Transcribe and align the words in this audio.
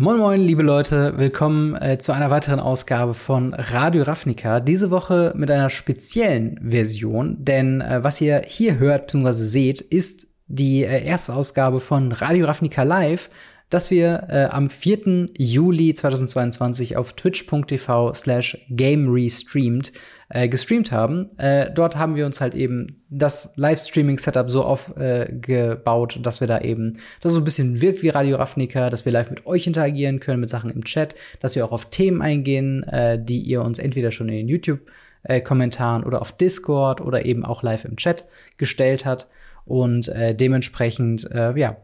Moin 0.00 0.18
Moin, 0.18 0.40
liebe 0.40 0.62
Leute, 0.62 1.14
willkommen 1.16 1.74
äh, 1.74 1.98
zu 1.98 2.12
einer 2.12 2.30
weiteren 2.30 2.60
Ausgabe 2.60 3.14
von 3.14 3.52
Radio 3.52 4.04
Ravnica. 4.04 4.60
Diese 4.60 4.92
Woche 4.92 5.32
mit 5.34 5.50
einer 5.50 5.70
speziellen 5.70 6.56
Version, 6.62 7.36
denn 7.40 7.80
äh, 7.80 8.04
was 8.04 8.20
ihr 8.20 8.42
hier 8.46 8.78
hört 8.78 9.08
bzw. 9.08 9.32
seht, 9.32 9.80
ist 9.80 10.28
die 10.46 10.84
äh, 10.84 11.04
erste 11.04 11.34
Ausgabe 11.34 11.80
von 11.80 12.12
Radio 12.12 12.46
Ravnica 12.46 12.84
Live, 12.84 13.28
das 13.70 13.90
wir 13.90 14.26
äh, 14.28 14.44
am 14.50 14.70
4. 14.70 15.30
Juli 15.36 15.92
2022 15.92 16.96
auf 16.96 17.12
twitch.tv 17.12 18.14
slash 18.14 18.66
game 18.70 19.12
restreamed 19.12 19.92
äh, 20.30 20.48
gestreamt 20.48 20.92
haben. 20.92 21.28
Äh, 21.38 21.70
dort 21.72 21.96
haben 21.96 22.16
wir 22.16 22.26
uns 22.26 22.40
halt 22.40 22.54
eben 22.54 23.02
das 23.10 23.54
Livestreaming-Setup 23.56 24.50
so 24.50 24.64
aufgebaut, 24.64 26.16
äh, 26.16 26.20
dass 26.20 26.40
wir 26.40 26.48
da 26.48 26.60
eben, 26.60 26.98
dass 27.20 27.32
so 27.32 27.40
ein 27.40 27.44
bisschen 27.44 27.80
wirkt 27.80 28.02
wie 28.02 28.08
Radio 28.08 28.36
Ravnica, 28.36 28.90
dass 28.90 29.04
wir 29.04 29.12
live 29.12 29.30
mit 29.30 29.46
euch 29.46 29.66
interagieren 29.66 30.20
können, 30.20 30.40
mit 30.40 30.50
Sachen 30.50 30.70
im 30.70 30.84
Chat, 30.84 31.14
dass 31.40 31.54
wir 31.54 31.64
auch 31.64 31.72
auf 31.72 31.90
Themen 31.90 32.22
eingehen, 32.22 32.82
äh, 32.84 33.22
die 33.22 33.40
ihr 33.40 33.62
uns 33.62 33.78
entweder 33.78 34.10
schon 34.10 34.28
in 34.28 34.36
den 34.36 34.48
YouTube 34.48 34.80
äh, 35.24 35.42
oder 35.42 36.20
auf 36.20 36.32
Discord 36.32 37.00
oder 37.00 37.24
eben 37.24 37.44
auch 37.44 37.62
live 37.62 37.84
im 37.84 37.96
Chat 37.96 38.24
gestellt 38.56 39.04
hat. 39.04 39.28
Und 39.64 40.08
äh, 40.08 40.34
dementsprechend, 40.34 41.30
äh, 41.30 41.58
ja, 41.58 41.76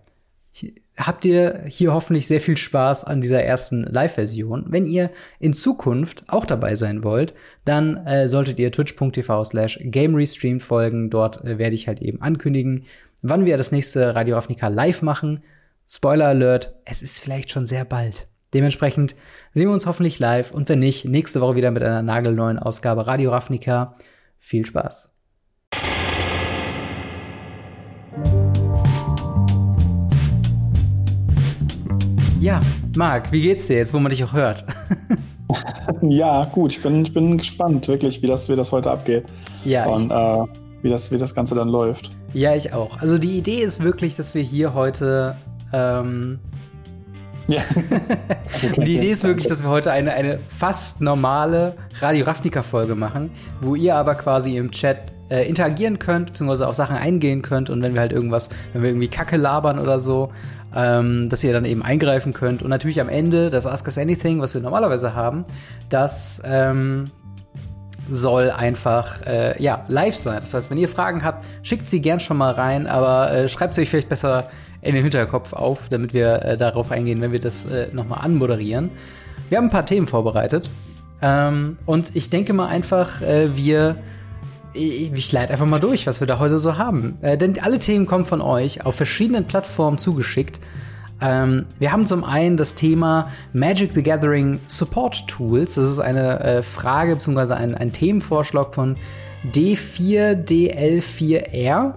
habt 0.97 1.25
ihr 1.25 1.65
hier 1.66 1.93
hoffentlich 1.93 2.27
sehr 2.27 2.41
viel 2.41 2.57
Spaß 2.57 3.05
an 3.05 3.21
dieser 3.21 3.43
ersten 3.43 3.83
Live-Version. 3.83 4.66
Wenn 4.69 4.87
ihr 4.87 5.11
in 5.41 5.53
Zukunft 5.53 6.25
auch 6.29 6.45
dabei 6.45 6.77
sein 6.77 7.03
wollt, 7.03 7.34
dann 7.65 8.07
äh, 8.07 8.29
solltet 8.29 8.59
ihr 8.59 8.70
twitch.tv 8.70 9.45
slash 9.45 9.80
gamerestreamed 9.83 10.62
folgen. 10.62 11.11
Dort 11.11 11.45
äh, 11.45 11.59
werde 11.59 11.75
ich 11.75 11.89
halt 11.89 12.01
eben 12.01 12.20
ankündigen, 12.23 12.84
wann 13.23 13.47
wir 13.47 13.57
das 13.57 13.73
nächste 13.73 14.15
Radio 14.15 14.37
Ravnica 14.37 14.69
live 14.69 15.03
machen. 15.03 15.41
Spoiler 15.87 16.29
Alert, 16.29 16.75
es 16.84 17.03
ist 17.03 17.19
vielleicht 17.19 17.51
schon 17.51 17.67
sehr 17.67 17.84
bald. 17.84 18.29
Dementsprechend 18.55 19.17
sehen 19.53 19.67
wir 19.67 19.75
uns 19.75 19.87
hoffentlich 19.87 20.20
live 20.20 20.53
und 20.53 20.69
wenn 20.69 20.79
nicht, 20.79 21.06
nächste 21.06 21.41
Woche 21.41 21.56
wieder 21.56 21.72
mit 21.72 21.83
einer 21.83 22.03
nagelneuen 22.03 22.59
Ausgabe 22.59 23.06
Radio 23.06 23.33
Ravnica. 23.33 23.97
Viel 24.39 24.65
Spaß. 24.65 25.14
Ja, 32.45 32.61
Marc, 32.95 33.33
wie 33.33 33.41
geht's 33.41 33.69
dir 33.69 33.78
jetzt, 33.78 33.95
wo 33.95 33.98
man 33.98 34.11
dich 34.11 34.23
auch 34.23 34.34
hört? 34.34 34.67
ja, 36.03 36.45
gut, 36.45 36.73
ich 36.73 36.83
bin, 36.83 37.03
ich 37.03 37.14
bin 37.14 37.39
gespannt, 37.39 37.89
wirklich, 37.89 38.20
wie 38.20 38.27
das, 38.27 38.50
wie 38.50 38.55
das 38.55 38.70
heute 38.70 38.91
abgeht. 38.91 39.25
Ja. 39.64 39.87
Und 39.87 40.11
äh, 40.11 40.47
wie, 40.83 40.91
das, 40.91 41.11
wie 41.11 41.17
das 41.17 41.34
Ganze 41.34 41.55
dann 41.55 41.69
läuft. 41.69 42.11
Ja, 42.34 42.55
ich 42.55 42.75
auch. 42.75 43.00
Also 43.00 43.17
die 43.17 43.39
Idee 43.39 43.61
ist 43.61 43.83
wirklich, 43.83 44.15
dass 44.15 44.34
wir 44.34 44.42
hier 44.42 44.75
heute. 44.75 45.37
Ähm, 45.72 46.39
ja. 47.47 47.62
Und 48.77 48.77
die 48.87 48.97
Idee 48.97 49.12
ist 49.12 49.25
wirklich, 49.25 49.47
dass 49.47 49.62
wir 49.62 49.70
heute 49.70 49.91
eine, 49.91 50.12
eine 50.12 50.39
fast 50.47 51.00
normale 51.00 51.75
Radio 52.00 52.27
Ravnica-Folge 52.27 52.95
machen, 52.95 53.31
wo 53.62 53.75
ihr 53.75 53.97
aber 53.97 54.17
quasi 54.17 54.59
im 54.59 54.70
Chat 54.70 54.98
äh, 55.31 55.48
interagieren 55.48 55.98
könnt, 55.98 56.27
beziehungsweise 56.27 56.69
auf 56.69 56.75
Sachen 56.75 56.97
eingehen 56.97 57.41
könnt 57.41 57.70
und 57.70 57.81
wenn 57.81 57.95
wir 57.95 58.03
halt 58.03 58.12
irgendwas, 58.12 58.50
wenn 58.75 58.83
wir 58.83 58.91
irgendwie 58.91 59.09
Kacke 59.09 59.39
labern 59.39 59.78
oder 59.78 59.98
so, 59.98 60.31
ähm, 60.75 61.28
dass 61.28 61.44
ihr 61.44 61.53
dann 61.53 61.64
eben 61.64 61.83
eingreifen 61.83 62.33
könnt. 62.33 62.62
Und 62.62 62.70
natürlich 62.70 63.00
am 63.00 63.08
Ende 63.08 63.50
das 63.50 63.67
Ask 63.67 63.86
Us 63.86 63.98
Anything, 63.98 64.41
was 64.41 64.55
wir 64.55 64.61
normalerweise 64.61 65.14
haben, 65.14 65.44
das 65.89 66.42
ähm, 66.44 67.06
soll 68.08 68.50
einfach 68.50 69.22
äh, 69.27 69.61
ja, 69.62 69.84
live 69.89 70.16
sein. 70.16 70.39
Das 70.41 70.55
heißt, 70.55 70.70
wenn 70.70 70.78
ihr 70.78 70.89
Fragen 70.89 71.25
habt, 71.25 71.44
schickt 71.62 71.89
sie 71.89 72.00
gern 72.00 72.20
schon 72.20 72.36
mal 72.36 72.53
rein, 72.53 72.86
aber 72.86 73.33
äh, 73.33 73.48
schreibt 73.48 73.75
sie 73.75 73.83
euch 73.83 73.91
vielleicht 73.91 74.08
besser 74.08 74.50
in 74.83 74.94
den 74.94 75.03
Hinterkopf 75.03 75.53
auf, 75.53 75.89
damit 75.89 76.12
wir 76.12 76.42
äh, 76.42 76.56
darauf 76.56 76.91
eingehen, 76.91 77.20
wenn 77.20 77.33
wir 77.33 77.41
das 77.41 77.64
äh, 77.64 77.88
nochmal 77.92 78.20
anmoderieren. 78.22 78.91
Wir 79.48 79.59
haben 79.59 79.66
ein 79.66 79.70
paar 79.70 79.86
Themen 79.86 80.06
vorbereitet. 80.06 80.70
Ähm, 81.22 81.78
und 81.86 82.14
ich 82.14 82.28
denke 82.28 82.53
mal 82.53 82.66
einfach, 82.66 83.22
äh, 83.22 83.56
wir 83.56 83.97
ich, 84.75 85.33
leite 85.33 85.53
einfach 85.53 85.66
mal 85.66 85.81
durch, 85.81 86.06
was 86.06 86.21
wir 86.21 86.26
da 86.26 86.38
heute 86.38 86.59
so 86.59 86.76
haben. 86.76 87.16
Äh, 87.22 87.38
denn 87.38 87.59
alle 87.60 87.78
Themen 87.78 88.06
kommen 88.06 88.26
von 88.26 88.41
euch 88.41 88.84
auf 88.84 88.97
verschiedenen 88.97 89.47
Plattformen 89.47 89.99
zugeschickt. 89.99 90.60
Ähm, 91.21 91.66
wir 91.78 91.93
haben 91.93 92.06
zum 92.06 92.25
einen 92.25 92.56
das 92.56 92.75
Thema 92.75 93.31
Magic 93.53 93.93
the 93.93 94.03
Gathering 94.03 94.59
Support 94.66 95.28
Tools. 95.28 95.76
Das 95.76 95.88
ist 95.88 96.00
eine 96.00 96.41
äh, 96.41 96.62
Frage 96.62 97.15
bzw. 97.15 97.53
Ein, 97.54 97.75
ein 97.75 97.93
Themenvorschlag 97.93 98.75
von 98.75 98.97
D4DL4R. 99.53 101.94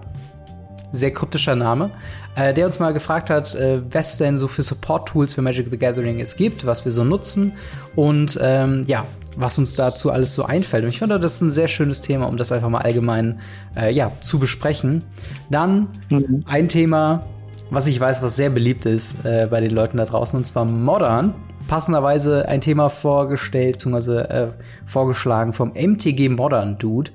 Sehr 0.92 1.12
kryptischer 1.12 1.56
Name. 1.56 1.90
Äh, 2.36 2.54
der 2.54 2.66
uns 2.66 2.78
mal 2.78 2.92
gefragt 2.92 3.30
hat, 3.30 3.54
äh, 3.54 3.80
was 3.92 4.18
denn 4.18 4.36
so 4.36 4.46
für 4.46 4.62
Support-Tools 4.62 5.34
für 5.34 5.42
Magic 5.42 5.68
the 5.70 5.78
Gathering 5.78 6.20
es 6.20 6.36
gibt, 6.36 6.66
was 6.66 6.84
wir 6.84 6.92
so 6.92 7.02
nutzen. 7.02 7.54
Und 7.96 8.38
ähm, 8.40 8.84
ja, 8.86 9.04
was 9.36 9.58
uns 9.58 9.76
dazu 9.76 10.10
alles 10.10 10.34
so 10.34 10.44
einfällt. 10.44 10.84
Und 10.84 10.90
ich 10.90 10.98
finde, 10.98 11.18
das 11.18 11.34
ist 11.34 11.40
ein 11.42 11.50
sehr 11.50 11.68
schönes 11.68 12.00
Thema, 12.00 12.26
um 12.26 12.36
das 12.36 12.52
einfach 12.52 12.68
mal 12.68 12.82
allgemein 12.82 13.40
äh, 13.76 13.92
ja, 13.92 14.12
zu 14.20 14.38
besprechen. 14.38 15.04
Dann 15.50 15.88
mhm. 16.10 16.44
ein 16.46 16.68
Thema, 16.68 17.24
was 17.70 17.86
ich 17.86 17.98
weiß, 18.00 18.22
was 18.22 18.36
sehr 18.36 18.50
beliebt 18.50 18.86
ist 18.86 19.24
äh, 19.24 19.46
bei 19.50 19.60
den 19.60 19.70
Leuten 19.70 19.96
da 19.96 20.04
draußen, 20.04 20.38
und 20.38 20.44
zwar 20.44 20.64
Modern. 20.64 21.34
Passenderweise 21.68 22.48
ein 22.48 22.60
Thema 22.60 22.88
vorgestellt, 22.88 23.76
beziehungsweise 23.76 24.30
äh, 24.30 24.48
vorgeschlagen 24.86 25.52
vom 25.52 25.72
MTG 25.74 26.30
Modern 26.30 26.78
Dude. 26.78 27.10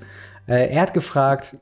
Äh, 0.48 0.74
er 0.74 0.82
hat 0.82 0.94
gefragt, 0.94 1.58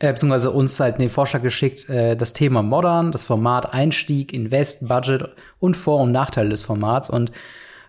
äh, 0.00 0.12
beziehungsweise 0.12 0.50
uns 0.50 0.80
halt 0.80 0.98
den 0.98 1.10
Vorschlag 1.10 1.42
geschickt, 1.42 1.88
äh, 1.88 2.16
das 2.16 2.32
Thema 2.32 2.62
Modern, 2.62 3.12
das 3.12 3.24
Format 3.24 3.72
Einstieg, 3.72 4.32
Invest, 4.32 4.88
Budget 4.88 5.28
und 5.60 5.76
Vor- 5.76 6.00
und 6.00 6.10
Nachteile 6.10 6.48
des 6.48 6.62
Formats. 6.62 7.08
Und 7.08 7.30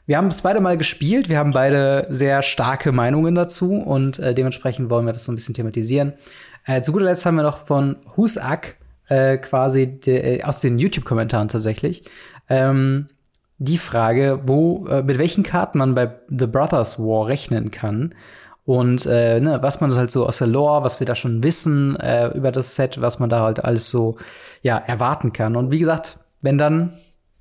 wir 0.05 0.17
haben 0.17 0.27
es 0.27 0.41
beide 0.41 0.59
mal 0.59 0.77
gespielt, 0.77 1.29
wir 1.29 1.37
haben 1.37 1.53
beide 1.53 2.05
sehr 2.09 2.41
starke 2.41 2.91
Meinungen 2.91 3.33
dazu 3.33 3.75
und 3.75 4.19
äh, 4.19 4.33
dementsprechend 4.33 4.89
wollen 4.89 5.05
wir 5.05 5.13
das 5.13 5.23
so 5.23 5.31
ein 5.31 5.35
bisschen 5.35 5.55
thematisieren. 5.55 6.13
Äh, 6.65 6.81
zu 6.81 6.91
guter 6.91 7.05
Letzt 7.05 7.25
haben 7.25 7.35
wir 7.35 7.43
noch 7.43 7.65
von 7.65 7.95
Husak 8.17 8.75
äh, 9.07 9.37
quasi 9.37 9.99
de, 9.99 10.39
äh, 10.39 10.43
aus 10.43 10.59
den 10.59 10.77
YouTube-Kommentaren 10.77 11.47
tatsächlich 11.47 12.03
ähm, 12.49 13.07
die 13.57 13.77
Frage, 13.77 14.41
wo 14.45 14.85
äh, 14.87 15.01
mit 15.01 15.17
welchen 15.17 15.43
Karten 15.43 15.77
man 15.77 15.95
bei 15.95 16.11
The 16.27 16.47
Brothers 16.47 16.99
War 16.99 17.27
rechnen 17.27 17.71
kann 17.71 18.13
und 18.65 19.05
äh, 19.05 19.39
ne, 19.39 19.59
was 19.61 19.81
man 19.81 19.95
halt 19.95 20.11
so 20.11 20.27
aus 20.27 20.37
der 20.37 20.47
Lore, 20.47 20.83
was 20.83 20.99
wir 20.99 21.07
da 21.07 21.15
schon 21.15 21.43
wissen 21.43 21.95
äh, 21.97 22.27
über 22.29 22.51
das 22.51 22.75
Set, 22.75 23.01
was 23.01 23.19
man 23.19 23.29
da 23.29 23.41
halt 23.41 23.63
alles 23.63 23.89
so 23.89 24.17
ja 24.61 24.77
erwarten 24.77 25.33
kann. 25.33 25.55
Und 25.55 25.71
wie 25.71 25.79
gesagt, 25.79 26.19
wenn 26.41 26.57
dann 26.57 26.93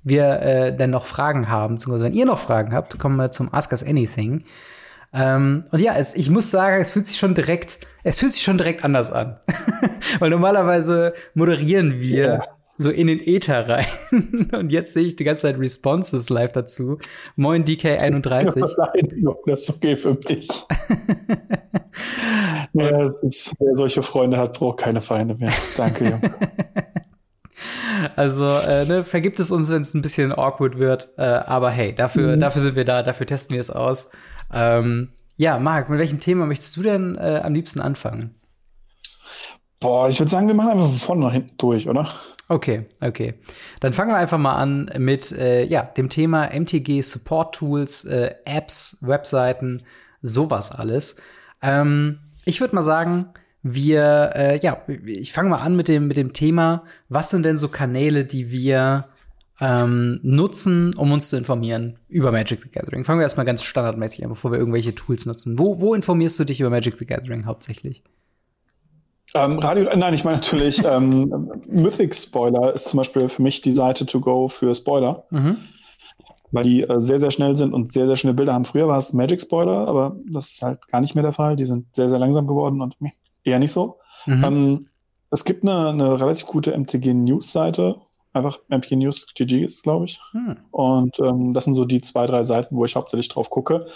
wir 0.03 0.41
äh, 0.41 0.75
denn 0.75 0.89
noch 0.89 1.05
Fragen 1.05 1.49
haben, 1.49 1.75
beziehungsweise 1.75 2.05
wenn 2.05 2.13
ihr 2.13 2.25
noch 2.25 2.39
Fragen 2.39 2.73
habt, 2.73 2.97
kommen 2.97 3.17
wir 3.17 3.31
zum 3.31 3.53
Ask 3.53 3.71
Us 3.71 3.83
Anything. 3.83 4.45
Ähm, 5.13 5.65
und 5.71 5.81
ja, 5.81 5.93
es, 5.95 6.15
ich 6.15 6.29
muss 6.29 6.49
sagen, 6.49 6.81
es 6.81 6.91
fühlt 6.91 7.05
sich 7.05 7.17
schon 7.17 7.35
direkt, 7.35 7.79
es 8.03 8.19
fühlt 8.19 8.31
sich 8.31 8.41
schon 8.41 8.57
direkt 8.57 8.83
anders 8.83 9.11
an. 9.11 9.37
Weil 10.19 10.29
normalerweise 10.31 11.13
moderieren 11.35 11.99
wir 11.99 12.25
ja. 12.25 12.43
So 12.81 12.89
in 12.89 13.07
den 13.07 13.19
Äther 13.19 13.67
rein. 13.67 13.85
und 14.51 14.71
jetzt 14.71 14.93
sehe 14.93 15.03
ich 15.03 15.15
die 15.15 15.23
ganze 15.23 15.43
Zeit 15.47 15.59
Responses 15.59 16.29
live 16.29 16.51
dazu. 16.51 16.97
Moin 17.35 17.63
DK31. 17.63 18.55
Nein, 18.93 19.35
das 19.45 19.61
ist 19.61 19.69
okay 19.69 19.95
für 19.95 20.17
mich. 20.27 20.47
ja, 22.73 23.05
ist, 23.21 23.53
wer 23.59 23.75
solche 23.75 24.03
Freunde 24.03 24.37
hat, 24.37 24.53
braucht 24.53 24.79
keine 24.79 25.01
Feinde 25.01 25.35
mehr. 25.35 25.53
Danke, 25.77 26.05
Junge. 26.05 26.33
Also, 28.15 28.45
äh, 28.45 28.85
ne, 28.85 29.03
vergibt 29.03 29.39
es 29.39 29.51
uns, 29.51 29.69
wenn 29.69 29.81
es 29.81 29.93
ein 29.93 30.01
bisschen 30.01 30.31
awkward 30.31 30.79
wird. 30.79 31.09
Äh, 31.17 31.23
aber 31.23 31.69
hey, 31.69 31.93
dafür, 31.93 32.35
mhm. 32.35 32.39
dafür 32.39 32.61
sind 32.61 32.75
wir 32.75 32.85
da, 32.85 33.03
dafür 33.03 33.27
testen 33.27 33.53
wir 33.53 33.61
es 33.61 33.69
aus. 33.69 34.09
Ähm, 34.51 35.09
ja, 35.37 35.59
Marc, 35.59 35.89
mit 35.89 35.99
welchem 35.99 36.19
Thema 36.19 36.45
möchtest 36.45 36.75
du 36.77 36.83
denn 36.83 37.15
äh, 37.17 37.41
am 37.43 37.53
liebsten 37.53 37.79
anfangen? 37.79 38.35
Boah, 39.79 40.07
ich 40.07 40.19
würde 40.19 40.29
sagen, 40.29 40.47
wir 40.47 40.53
machen 40.53 40.73
einfach 40.73 40.89
von 40.89 40.99
vorne 40.99 41.25
nach 41.25 41.33
hinten 41.33 41.57
durch, 41.57 41.89
oder? 41.89 42.07
Okay, 42.51 42.83
okay. 42.99 43.35
Dann 43.79 43.93
fangen 43.93 44.11
wir 44.11 44.17
einfach 44.17 44.37
mal 44.37 44.55
an 44.55 44.91
mit 44.97 45.31
äh, 45.31 45.63
ja, 45.63 45.83
dem 45.83 46.09
Thema 46.09 46.49
MTG 46.53 47.01
Support 47.01 47.55
Tools, 47.55 48.03
äh, 48.03 48.35
Apps, 48.43 48.97
Webseiten, 48.99 49.83
sowas 50.21 50.69
alles. 50.69 51.15
Ähm, 51.61 52.19
ich 52.43 52.59
würde 52.59 52.75
mal 52.75 52.81
sagen, 52.81 53.27
wir, 53.63 54.31
äh, 54.35 54.59
ja, 54.59 54.83
ich 55.05 55.31
fange 55.31 55.49
mal 55.49 55.61
an 55.61 55.77
mit 55.77 55.87
dem, 55.87 56.09
mit 56.09 56.17
dem 56.17 56.33
Thema, 56.33 56.83
was 57.07 57.29
sind 57.29 57.45
denn 57.45 57.57
so 57.57 57.69
Kanäle, 57.69 58.25
die 58.25 58.51
wir 58.51 59.07
ähm, 59.61 60.19
nutzen, 60.21 60.93
um 60.95 61.13
uns 61.13 61.29
zu 61.29 61.37
informieren 61.37 61.99
über 62.09 62.33
Magic 62.33 62.59
the 62.63 62.69
Gathering? 62.69 63.05
Fangen 63.05 63.19
wir 63.19 63.23
erstmal 63.23 63.45
ganz 63.45 63.63
standardmäßig 63.63 64.25
an, 64.25 64.29
bevor 64.29 64.51
wir 64.51 64.59
irgendwelche 64.59 64.93
Tools 64.93 65.25
nutzen. 65.25 65.57
Wo, 65.57 65.79
wo 65.79 65.93
informierst 65.93 66.37
du 66.37 66.43
dich 66.43 66.59
über 66.59 66.69
Magic 66.69 66.95
the 66.97 67.05
Gathering 67.05 67.45
hauptsächlich? 67.45 68.03
Ähm, 69.33 69.59
Radio, 69.59 69.87
nein, 69.95 70.13
ich 70.13 70.23
meine 70.23 70.37
natürlich, 70.37 70.83
ähm, 70.83 71.49
Mythic 71.67 72.15
Spoiler 72.15 72.73
ist 72.73 72.89
zum 72.89 72.97
Beispiel 72.97 73.29
für 73.29 73.41
mich 73.41 73.61
die 73.61 73.71
Seite 73.71 74.05
to 74.05 74.19
go 74.19 74.49
für 74.49 74.75
Spoiler. 74.75 75.25
Mhm. 75.29 75.57
Weil 76.51 76.65
die 76.65 76.83
äh, 76.83 76.99
sehr, 76.99 77.19
sehr 77.19 77.31
schnell 77.31 77.55
sind 77.55 77.73
und 77.73 77.93
sehr, 77.93 78.07
sehr 78.07 78.17
schnelle 78.17 78.35
Bilder 78.35 78.53
haben. 78.53 78.65
Früher 78.65 78.87
war 78.89 78.97
es 78.97 79.13
Magic 79.13 79.41
Spoiler, 79.41 79.87
aber 79.87 80.17
das 80.29 80.51
ist 80.51 80.61
halt 80.61 80.85
gar 80.87 80.99
nicht 80.99 81.15
mehr 81.15 81.23
der 81.23 81.31
Fall. 81.31 81.55
Die 81.55 81.65
sind 81.65 81.95
sehr, 81.95 82.09
sehr 82.09 82.19
langsam 82.19 82.45
geworden 82.45 82.81
und 82.81 82.97
eher 83.43 83.59
nicht 83.59 83.71
so. 83.71 83.99
Mhm. 84.25 84.43
Ähm, 84.43 84.87
es 85.31 85.45
gibt 85.45 85.63
eine, 85.63 85.89
eine, 85.89 86.19
relativ 86.19 86.45
gute 86.45 86.77
MTG-News-Seite, 86.77 87.95
einfach 88.33 88.59
MP 88.67 88.97
News 88.97 89.25
GG 89.33 89.63
ist, 89.63 89.83
glaube 89.83 90.05
ich. 90.05 90.19
Hm. 90.31 90.57
Und 90.71 91.19
ähm, 91.19 91.53
das 91.53 91.63
sind 91.63 91.75
so 91.75 91.85
die 91.85 92.01
zwei, 92.01 92.25
drei 92.25 92.43
Seiten, 92.43 92.75
wo 92.75 92.83
ich 92.83 92.95
hauptsächlich 92.97 93.29
drauf 93.29 93.49
gucke. 93.49 93.87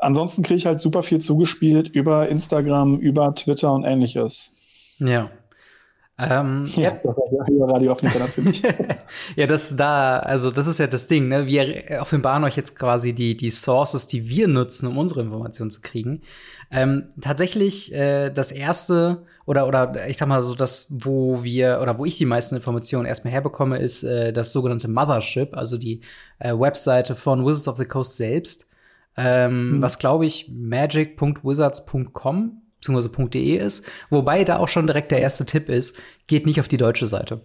Ansonsten 0.00 0.42
kriege 0.42 0.56
ich 0.58 0.66
halt 0.66 0.80
super 0.80 1.02
viel 1.02 1.20
zugespielt 1.20 1.88
über 1.88 2.28
Instagram, 2.28 2.98
über 2.98 3.34
Twitter 3.34 3.72
und 3.72 3.84
ähnliches. 3.84 4.52
Ja. 4.98 5.30
Ähm, 6.18 6.70
ja, 6.76 6.90
das 7.02 7.16
ist 7.16 7.58
ja 7.58 7.64
Radioaufnehmer 7.66 8.18
natürlich. 8.18 8.62
ja, 9.36 9.46
das 9.46 9.74
da, 9.76 10.18
also 10.18 10.50
das 10.50 10.66
ist 10.66 10.78
ja 10.78 10.86
das 10.86 11.06
Ding, 11.06 11.28
ne? 11.28 11.46
Wir 11.46 11.98
offenbaren 12.00 12.44
euch 12.44 12.56
jetzt 12.56 12.76
quasi 12.76 13.14
die, 13.14 13.36
die 13.36 13.50
Sources, 13.50 14.06
die 14.06 14.28
wir 14.28 14.46
nutzen, 14.46 14.86
um 14.86 14.98
unsere 14.98 15.22
Informationen 15.22 15.70
zu 15.70 15.80
kriegen. 15.80 16.20
Ähm, 16.70 17.08
tatsächlich 17.20 17.94
äh, 17.94 18.30
das 18.30 18.52
erste 18.52 19.22
oder 19.46 19.66
oder 19.66 20.08
ich 20.08 20.18
sag 20.18 20.28
mal 20.28 20.42
so, 20.42 20.54
das, 20.54 20.88
wo 20.90 21.42
wir 21.42 21.80
oder 21.80 21.98
wo 21.98 22.04
ich 22.04 22.18
die 22.18 22.26
meisten 22.26 22.54
Informationen 22.54 23.06
erstmal 23.06 23.32
herbekomme, 23.32 23.78
ist 23.78 24.02
äh, 24.02 24.32
das 24.32 24.52
sogenannte 24.52 24.88
Mothership, 24.88 25.56
also 25.56 25.78
die 25.78 26.02
äh, 26.38 26.52
Webseite 26.52 27.14
von 27.14 27.46
Wizards 27.46 27.68
of 27.68 27.76
the 27.76 27.86
Coast 27.86 28.16
selbst. 28.16 28.69
Ähm, 29.16 29.72
hm. 29.72 29.82
Was 29.82 29.98
glaube 29.98 30.26
ich 30.26 30.50
magic.wizards.com 30.52 32.60
bzw. 32.80 33.28
.de 33.28 33.56
ist, 33.56 33.86
wobei 34.08 34.44
da 34.44 34.58
auch 34.58 34.68
schon 34.68 34.86
direkt 34.86 35.10
der 35.10 35.20
erste 35.20 35.44
Tipp 35.44 35.68
ist, 35.68 35.98
geht 36.26 36.46
nicht 36.46 36.60
auf 36.60 36.68
die 36.68 36.76
deutsche 36.76 37.06
Seite. 37.06 37.42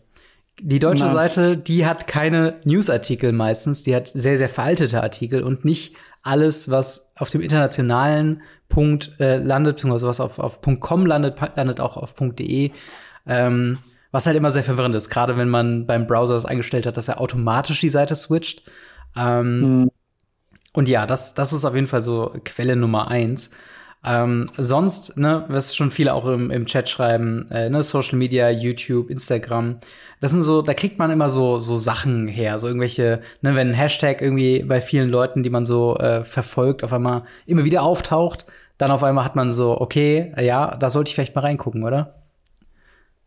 Die 0.62 0.80
deutsche 0.80 1.04
Nein. 1.04 1.14
Seite, 1.14 1.58
die 1.58 1.86
hat 1.86 2.08
keine 2.08 2.62
Newsartikel 2.64 3.34
meistens, 3.34 3.84
die 3.84 3.94
hat 3.94 4.08
sehr, 4.08 4.38
sehr 4.38 4.48
veraltete 4.48 5.04
Artikel 5.04 5.44
und 5.44 5.66
nicht 5.66 5.98
alles, 6.24 6.72
was 6.72 7.12
auf 7.18 7.30
dem 7.30 7.42
internationalen 7.42 8.42
Punkt 8.70 9.16
äh, 9.20 9.38
landet, 9.38 9.76
beziehungsweise 9.76 10.08
was 10.08 10.22
auf, 10.22 10.40
auf 10.40 10.62
.com 10.80 11.06
landet, 11.06 11.36
landet 11.56 11.82
auch 11.82 11.98
auf 11.98 12.16
.de. 12.16 12.72
Ähm, 13.28 13.80
was 14.12 14.28
halt 14.28 14.38
immer 14.38 14.52
sehr 14.52 14.64
verwirrend 14.64 14.96
ist, 14.96 15.10
gerade 15.10 15.36
wenn 15.36 15.50
man 15.50 15.88
beim 15.88 16.08
Browser 16.08 16.36
das 16.36 16.46
eingestellt 16.46 16.86
hat, 16.86 16.96
dass 16.96 17.10
er 17.10 17.20
automatisch 17.20 17.82
die 17.82 17.90
Seite 17.90 18.16
switcht. 18.16 18.64
Ähm, 19.18 19.62
hm. 19.62 19.92
Und 20.76 20.90
ja, 20.90 21.06
das, 21.08 21.34
das 21.34 21.54
ist 21.54 21.66
auf 21.66 21.74
jeden 21.74 21.88
Fall 21.88 22.02
so 22.02 22.34
Quelle 22.44 22.76
Nummer 22.76 23.08
eins. 23.08 23.52
Ähm, 24.06 24.52
sonst, 24.58 25.18
ne, 25.18 25.46
was 25.48 25.76
schon 25.76 25.90
viele 25.90 26.14
auch 26.14 26.26
im, 26.28 26.52
im 26.52 26.68
Chat 26.68 26.90
schreiben, 26.90 27.50
äh, 27.50 27.70
ne, 27.70 27.82
Social 27.82 28.20
Media, 28.20 28.52
YouTube, 28.52 29.10
Instagram, 29.10 29.78
das 30.22 30.32
sind 30.32 30.44
so, 30.44 30.62
da 30.62 30.76
kriegt 30.76 31.00
man 31.00 31.10
immer 31.10 31.30
so, 31.30 31.58
so 31.58 31.76
Sachen 31.78 32.28
her, 32.28 32.60
so 32.60 32.68
irgendwelche, 32.68 33.22
ne, 33.42 33.56
wenn 33.56 33.70
ein 33.70 33.74
Hashtag 33.74 34.22
irgendwie 34.22 34.62
bei 34.64 34.80
vielen 34.80 35.10
Leuten, 35.10 35.42
die 35.42 35.50
man 35.50 35.66
so 35.66 35.98
äh, 35.98 36.24
verfolgt, 36.24 36.84
auf 36.84 36.94
einmal 36.94 37.24
immer 37.48 37.66
wieder 37.66 37.82
auftaucht, 37.82 38.46
dann 38.78 38.92
auf 38.92 39.04
einmal 39.04 39.26
hat 39.26 39.36
man 39.36 39.52
so, 39.52 39.80
okay, 39.80 40.34
ja, 40.40 40.78
da 40.78 40.90
sollte 40.92 41.10
ich 41.10 41.16
vielleicht 41.16 41.36
mal 41.36 41.42
reingucken, 41.42 41.84
oder? 41.84 42.16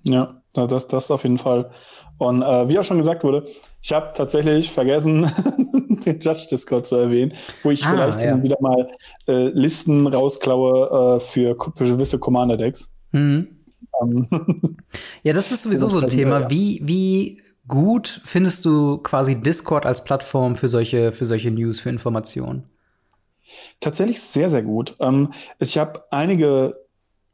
Ja, 0.05 0.41
das, 0.55 0.87
das 0.87 1.11
auf 1.11 1.25
jeden 1.25 1.39
Fall. 1.39 1.71
Und 2.19 2.43
äh, 2.43 2.69
wie 2.69 2.79
auch 2.79 2.85
schon 2.85 2.99
gesagt 2.99 3.25
wurde, 3.25 3.47
ich 3.83 3.93
habe 3.93 4.13
tatsächlich 4.15 4.71
vergessen, 4.71 5.25
den 6.07 6.21
Judge 6.21 6.47
Discord 6.51 6.87
zu 6.87 6.97
erwähnen, 6.97 7.35
wo 7.63 7.71
ich 7.71 7.85
ah, 7.85 7.91
vielleicht 7.91 8.21
ja. 8.21 8.43
wieder 8.43 8.57
mal 8.61 8.91
äh, 9.27 9.49
Listen 9.49 10.07
rausklaue 10.07 11.17
äh, 11.17 11.21
für, 11.21 11.57
gewisse 11.57 12.19
Commander-Decks. 12.19 12.91
Mhm. 13.13 13.49
Ähm, 14.03 14.27
ja, 15.23 15.33
das 15.33 15.53
ist 15.53 15.63
sowieso 15.63 15.89
so 15.89 16.01
ein 16.01 16.09
Thema. 16.09 16.41
Ja. 16.43 16.51
Wie, 16.51 16.81
wie 16.85 17.43
gut 17.67 18.21
findest 18.25 18.65
du 18.65 18.99
quasi 18.99 19.41
Discord 19.41 19.87
als 19.87 20.05
Plattform 20.05 20.57
für 20.57 20.69
solche, 20.69 21.13
für 21.13 21.27
solche 21.27 21.51
News, 21.51 21.81
für 21.81 21.91
Informationen? 21.91 22.65
Tatsächlich 23.81 24.21
sehr, 24.21 24.51
sehr 24.51 24.63
gut. 24.63 24.97
Ähm, 25.01 25.33
ich 25.59 25.79
habe 25.79 26.05
einige 26.11 26.77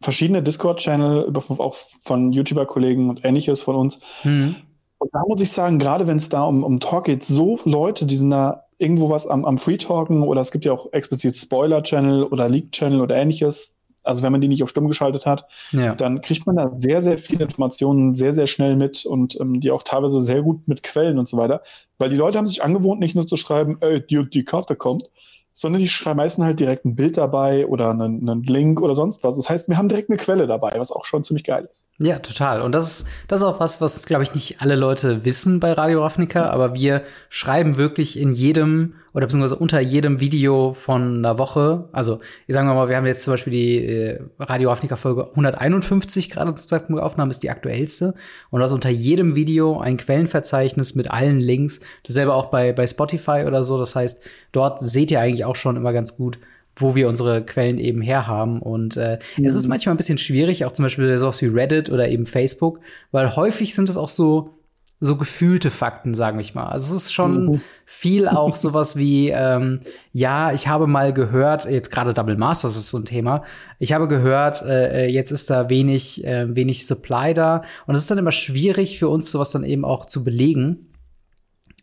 verschiedene 0.01 0.43
Discord-Channel, 0.43 1.33
auch 1.59 1.75
von 2.03 2.33
YouTuber-Kollegen 2.33 3.09
und 3.09 3.25
ähnliches 3.25 3.63
von 3.63 3.77
uns. 3.77 4.01
Mhm. 4.23 4.57
Und 4.99 5.11
da 5.13 5.23
muss 5.27 5.41
ich 5.41 5.53
sagen, 5.53 5.79
gerade 5.79 6.07
wenn 6.07 6.17
es 6.17 6.29
da 6.29 6.45
um, 6.45 6.65
um 6.65 6.81
Talk 6.81 7.05
geht, 7.05 7.25
so 7.25 7.59
Leute, 7.65 8.07
die 8.07 8.17
sind 8.17 8.31
da 8.31 8.65
irgendwo 8.79 9.11
was 9.11 9.27
am, 9.27 9.45
am 9.45 9.59
Free 9.59 9.77
Talken 9.77 10.23
oder 10.23 10.41
es 10.41 10.51
gibt 10.51 10.65
ja 10.65 10.73
auch 10.73 10.93
explizit 10.93 11.37
Spoiler-Channel 11.37 12.25
oder 12.25 12.49
Leak-Channel 12.49 13.01
oder 13.01 13.17
ähnliches. 13.17 13.77
Also 14.03 14.23
wenn 14.23 14.33
man 14.33 14.43
die 14.43 14.49
nicht 14.49 14.63
auf 14.63 14.69
stumm 14.69 14.87
geschaltet 14.87 15.25
hat, 15.25 15.47
ja. 15.73 15.95
dann 15.95 16.21
kriegt 16.21 16.47
man 16.47 16.57
da 16.57 16.71
sehr, 16.71 17.01
sehr 17.01 17.17
viele 17.17 17.45
Informationen 17.45 18.15
sehr, 18.15 18.35
sehr 18.35 18.47
schnell 18.47 18.77
mit 18.77 19.07
und 19.07 19.41
ähm, 19.41 19.61
die 19.61 19.71
auch 19.71 19.83
teilweise 19.83 20.21
sehr 20.21 20.43
gut 20.43 20.69
mit 20.69 20.83
Quellen 20.83 21.19
und 21.19 21.29
so 21.29 21.39
weiter. 21.39 21.63
Weil 21.97 22.11
die 22.11 22.17
Leute 22.17 22.37
haben 22.37 22.47
sich 22.47 22.63
angewohnt, 22.63 23.01
nicht 23.01 23.15
nur 23.15 23.27
zu 23.27 23.37
schreiben, 23.37 23.79
ey, 23.81 24.07
die, 24.07 24.29
die 24.29 24.45
Karte 24.45 24.77
kommt, 24.77 25.09
sondern 25.55 25.81
die 25.81 25.89
schmeißen 25.89 26.45
halt 26.45 26.61
direkt 26.61 26.85
ein 26.85 26.97
Bild 26.97 27.17
dabei 27.17 27.67
oder 27.67 27.91
einen, 27.91 28.29
einen, 28.29 28.43
Link 28.43 28.83
oder 28.83 28.95
sonst 28.95 29.23
was. 29.23 29.37
Das 29.37 29.49
heißt, 29.49 29.69
wir 29.69 29.79
haben 29.79 29.89
direkt 29.89 30.11
eine 30.11 30.19
Quelle 30.19 30.47
dabei, 30.47 30.73
was 30.77 30.93
auch 30.93 31.05
schon 31.05 31.25
ziemlich 31.25 31.45
geil 31.45 31.67
ist. 31.71 31.87
Ja, 32.01 32.19
total. 32.19 32.61
Und 32.61 32.73
das 32.73 32.91
ist, 32.91 33.09
das 33.29 33.41
ist 33.41 33.47
auch 33.47 33.61
was, 33.61 33.81
was, 33.81 34.05
glaube 34.05 34.25
ich, 34.25 34.35
nicht 34.35 34.61
alle 34.61 34.75
Leute 34.75 35.25
wissen 35.25 35.61
bei 35.61 35.73
Radio 35.73 36.03
Ravnica, 36.03 36.51
aber 36.51 36.75
wir 36.75 37.05
schreiben 37.29 37.77
wirklich 37.77 38.19
in 38.19 38.33
jedem 38.33 38.95
oder 39.13 39.27
beziehungsweise 39.27 39.55
unter 39.55 39.79
jedem 39.79 40.19
Video 40.19 40.75
von 40.75 41.19
einer 41.19 41.39
Woche, 41.39 41.89
also 41.93 42.19
ich 42.49 42.55
sagen 42.55 42.67
wir 42.67 42.75
mal, 42.75 42.89
wir 42.89 42.97
haben 42.97 43.07
jetzt 43.07 43.23
zum 43.23 43.33
Beispiel 43.33 43.53
die 43.53 43.87
äh, 43.87 44.21
Radio 44.41 44.71
Ravnica 44.71 44.97
Folge 44.97 45.29
151 45.31 46.31
gerade 46.31 46.53
zum 46.55 46.67
Zeitpunkt 46.67 46.99
der 46.99 47.07
Aufnahme, 47.07 47.31
ist 47.31 47.45
die 47.45 47.51
aktuellste. 47.51 48.15
Und 48.51 48.59
da 48.59 48.67
ist 48.67 48.73
unter 48.73 48.91
jedem 48.91 49.37
Video 49.37 49.79
ein 49.79 49.97
Quellenverzeichnis 49.97 50.97
mit 50.97 51.13
allen 51.13 51.39
Links. 51.39 51.79
Dasselbe 52.03 52.35
auch 52.35 52.47
bei, 52.47 52.73
bei 52.73 52.89
Spotify 52.89 53.45
oder 53.47 53.63
so. 53.63 53.79
Das 53.79 53.95
heißt, 53.95 54.25
dort 54.51 54.81
seht 54.81 55.13
ihr 55.13 55.21
eigentlich 55.21 55.45
auch 55.45 55.55
schon 55.55 55.77
immer 55.77 55.93
ganz 55.93 56.17
gut, 56.17 56.39
wo 56.77 56.95
wir 56.95 57.09
unsere 57.09 57.45
Quellen 57.45 57.79
eben 57.79 58.03
herhaben. 58.03 58.61
Und 58.61 58.97
äh, 58.97 59.19
mhm. 59.37 59.45
es 59.45 59.55
ist 59.55 59.65
mhm. 59.65 59.71
manchmal 59.71 59.95
ein 59.95 59.99
bisschen 59.99 60.19
schwierig, 60.19 60.65
auch 60.65 60.73
zum 60.73 60.85
Beispiel 60.85 61.17
sowas 61.19 61.41
wie 61.43 61.47
Reddit 61.47 61.91
oder 61.91 62.09
eben 62.09 62.27
Facebook, 62.27 62.81
weil 63.11 63.37
häufig 63.37 63.75
sind 63.75 63.89
es 63.89 63.97
auch 63.97 64.09
so 64.09 64.55
so 65.01 65.17
gefühlte 65.17 65.71
Fakten, 65.71 66.15
sagen 66.15 66.39
wir 66.39 66.47
mal. 66.55 66.69
Also 66.69 66.95
es 66.95 67.05
ist 67.05 67.13
schon 67.13 67.47
mhm. 67.47 67.61
viel 67.85 68.29
auch 68.29 68.57
sowas 68.57 68.97
wie, 68.97 69.29
ähm, 69.29 69.81
ja, 70.13 70.53
ich 70.53 70.69
habe 70.69 70.87
mal 70.87 71.13
gehört, 71.13 71.67
jetzt 71.67 71.91
gerade 71.91 72.15
Double 72.15 72.37
Masters 72.37 72.77
ist 72.77 72.91
so 72.91 72.99
ein 72.99 73.05
Thema, 73.05 73.45
ich 73.79 73.93
habe 73.93 74.09
gehört, 74.09 74.63
äh, 74.63 75.05
äh, 75.05 75.11
jetzt 75.11 75.31
ist 75.31 75.51
da 75.51 75.69
wenig, 75.69 76.25
äh, 76.25 76.55
wenig 76.55 76.87
Supply 76.87 77.35
da 77.35 77.63
und 77.87 77.95
es 77.95 78.03
ist 78.03 78.11
dann 78.11 78.19
immer 78.19 78.33
schwierig 78.33 78.99
für 78.99 79.09
uns, 79.09 79.31
sowas 79.31 79.51
dann 79.51 79.65
eben 79.65 79.85
auch 79.85 80.07
zu 80.07 80.25
belegen. 80.25 80.91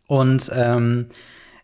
Und 0.07 0.51
ähm, 0.53 1.05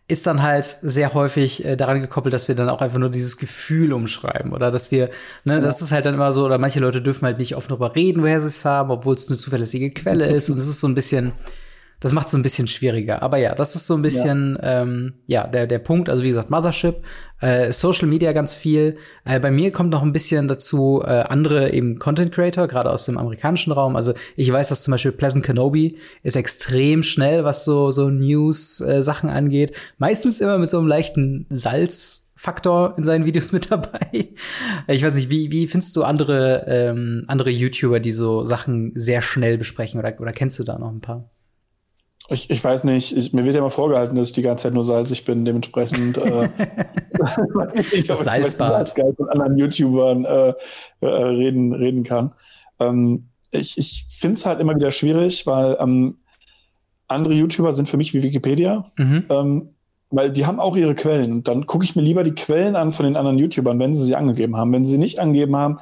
ist 0.08 0.26
dann 0.26 0.42
halt 0.42 0.64
sehr 0.64 1.12
häufig 1.12 1.64
äh, 1.64 1.76
daran 1.76 2.00
gekoppelt, 2.00 2.32
dass 2.32 2.48
wir 2.48 2.54
dann 2.54 2.70
auch 2.70 2.80
einfach 2.80 2.98
nur 2.98 3.10
dieses 3.10 3.36
Gefühl 3.36 3.92
umschreiben 3.92 4.54
oder 4.54 4.70
dass 4.70 4.90
wir, 4.90 5.10
ne, 5.44 5.54
ja. 5.54 5.60
das 5.60 5.82
ist 5.82 5.92
halt 5.92 6.06
dann 6.06 6.14
immer 6.14 6.32
so, 6.32 6.46
oder 6.46 6.56
manche 6.56 6.80
Leute 6.80 7.02
dürfen 7.02 7.26
halt 7.26 7.38
nicht 7.38 7.54
oft 7.56 7.70
darüber 7.70 7.94
reden, 7.94 8.22
woher 8.22 8.40
sie 8.40 8.46
es 8.46 8.64
haben, 8.64 8.90
obwohl 8.90 9.14
es 9.14 9.28
eine 9.28 9.36
zuverlässige 9.36 9.90
Quelle 9.90 10.26
ist 10.26 10.48
und 10.50 10.56
es 10.56 10.66
ist 10.66 10.80
so 10.80 10.88
ein 10.88 10.94
bisschen, 10.94 11.32
das 12.00 12.12
macht 12.12 12.26
es 12.26 12.32
so 12.32 12.38
ein 12.38 12.42
bisschen 12.42 12.68
schwieriger. 12.68 13.22
Aber 13.22 13.38
ja, 13.38 13.54
das 13.54 13.74
ist 13.74 13.86
so 13.86 13.94
ein 13.94 14.02
bisschen, 14.02 14.56
ja, 14.62 14.82
ähm, 14.82 15.14
ja 15.26 15.46
der, 15.46 15.66
der 15.66 15.80
Punkt. 15.80 16.08
Also 16.08 16.22
wie 16.22 16.28
gesagt, 16.28 16.50
Mothership, 16.50 17.02
äh, 17.40 17.72
Social 17.72 18.06
Media 18.06 18.32
ganz 18.32 18.54
viel. 18.54 18.98
Äh, 19.24 19.40
bei 19.40 19.50
mir 19.50 19.72
kommt 19.72 19.90
noch 19.90 20.02
ein 20.02 20.12
bisschen 20.12 20.46
dazu 20.46 21.02
äh, 21.04 21.08
andere 21.08 21.72
eben 21.72 21.98
Content 21.98 22.32
Creator, 22.32 22.68
gerade 22.68 22.90
aus 22.90 23.06
dem 23.06 23.18
amerikanischen 23.18 23.72
Raum. 23.72 23.96
Also 23.96 24.14
ich 24.36 24.52
weiß, 24.52 24.68
dass 24.68 24.84
zum 24.84 24.92
Beispiel 24.92 25.12
Pleasant 25.12 25.44
Kenobi 25.44 25.98
ist 26.22 26.36
extrem 26.36 27.02
schnell, 27.02 27.44
was 27.44 27.64
so, 27.64 27.90
so 27.90 28.08
News-Sachen 28.10 29.28
äh, 29.28 29.32
angeht. 29.32 29.76
Meistens 29.98 30.40
immer 30.40 30.58
mit 30.58 30.68
so 30.68 30.78
einem 30.78 30.88
leichten 30.88 31.46
Salz. 31.50 32.24
Faktor 32.40 32.94
in 32.96 33.02
seinen 33.02 33.24
Videos 33.24 33.50
mit 33.52 33.72
dabei. 33.72 34.28
Ich 34.86 35.02
weiß 35.02 35.16
nicht, 35.16 35.28
wie, 35.28 35.50
wie 35.50 35.66
findest 35.66 35.96
du 35.96 36.04
andere, 36.04 36.66
ähm, 36.68 37.24
andere 37.26 37.50
YouTuber, 37.50 37.98
die 37.98 38.12
so 38.12 38.44
Sachen 38.44 38.92
sehr 38.94 39.22
schnell 39.22 39.58
besprechen 39.58 39.98
oder, 39.98 40.14
oder 40.20 40.32
kennst 40.32 40.56
du 40.60 40.62
da 40.62 40.78
noch 40.78 40.92
ein 40.92 41.00
paar? 41.00 41.28
Ich, 42.30 42.50
ich 42.50 42.62
weiß 42.62 42.84
nicht, 42.84 43.16
ich, 43.16 43.32
mir 43.32 43.44
wird 43.44 43.54
ja 43.54 43.60
immer 43.60 43.70
vorgehalten, 43.70 44.14
dass 44.16 44.26
ich 44.26 44.32
die 44.34 44.42
ganze 44.42 44.64
Zeit 44.64 44.74
nur 44.74 44.84
salzig 44.84 45.24
bin, 45.24 45.44
dementsprechend. 45.44 46.18
äh, 46.18 46.48
ich 47.92 48.06
das 48.06 48.24
Salzbad. 48.24 48.94
Ich 48.96 49.04
mit 49.18 49.30
anderen 49.30 49.56
YouTubern 49.56 50.24
äh, 50.24 50.52
äh, 51.00 51.06
reden, 51.06 51.72
reden 51.72 52.04
kann. 52.04 52.32
Ähm, 52.80 53.28
ich 53.50 53.78
ich 53.78 54.06
finde 54.10 54.34
es 54.34 54.44
halt 54.44 54.60
immer 54.60 54.74
wieder 54.76 54.90
schwierig, 54.90 55.46
weil 55.46 55.76
ähm, 55.80 56.18
andere 57.08 57.32
YouTuber 57.32 57.72
sind 57.72 57.88
für 57.88 57.96
mich 57.96 58.12
wie 58.12 58.22
Wikipedia. 58.22 58.90
Mhm. 58.96 59.24
Ähm, 59.30 59.68
weil 60.10 60.30
die 60.30 60.46
haben 60.46 60.60
auch 60.60 60.76
ihre 60.76 60.94
Quellen. 60.94 61.42
Dann 61.42 61.66
gucke 61.66 61.84
ich 61.84 61.96
mir 61.96 62.02
lieber 62.02 62.24
die 62.24 62.34
Quellen 62.34 62.76
an 62.76 62.92
von 62.92 63.04
den 63.04 63.16
anderen 63.16 63.38
YouTubern, 63.38 63.78
wenn 63.78 63.94
sie 63.94 64.04
sie 64.04 64.16
angegeben 64.16 64.56
haben. 64.56 64.72
Wenn 64.72 64.84
sie 64.84 64.92
sie 64.92 64.98
nicht 64.98 65.18
angegeben 65.18 65.56
haben, 65.56 65.80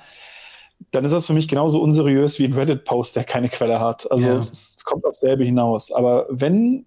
dann 0.92 1.04
ist 1.04 1.12
das 1.12 1.26
für 1.26 1.33
mich 1.33 1.49
genauso 1.49 1.80
unseriös 1.80 2.38
wie 2.38 2.45
ein 2.45 2.52
Reddit-Post, 2.52 3.16
der 3.16 3.25
keine 3.25 3.49
Quelle 3.49 3.80
hat. 3.80 4.11
Also 4.11 4.26
ja. 4.26 4.37
es 4.37 4.76
kommt 4.85 5.04
aufs 5.04 5.21
selbe 5.21 5.45
hinaus. 5.45 5.92
Aber 5.92 6.26
wenn, 6.28 6.87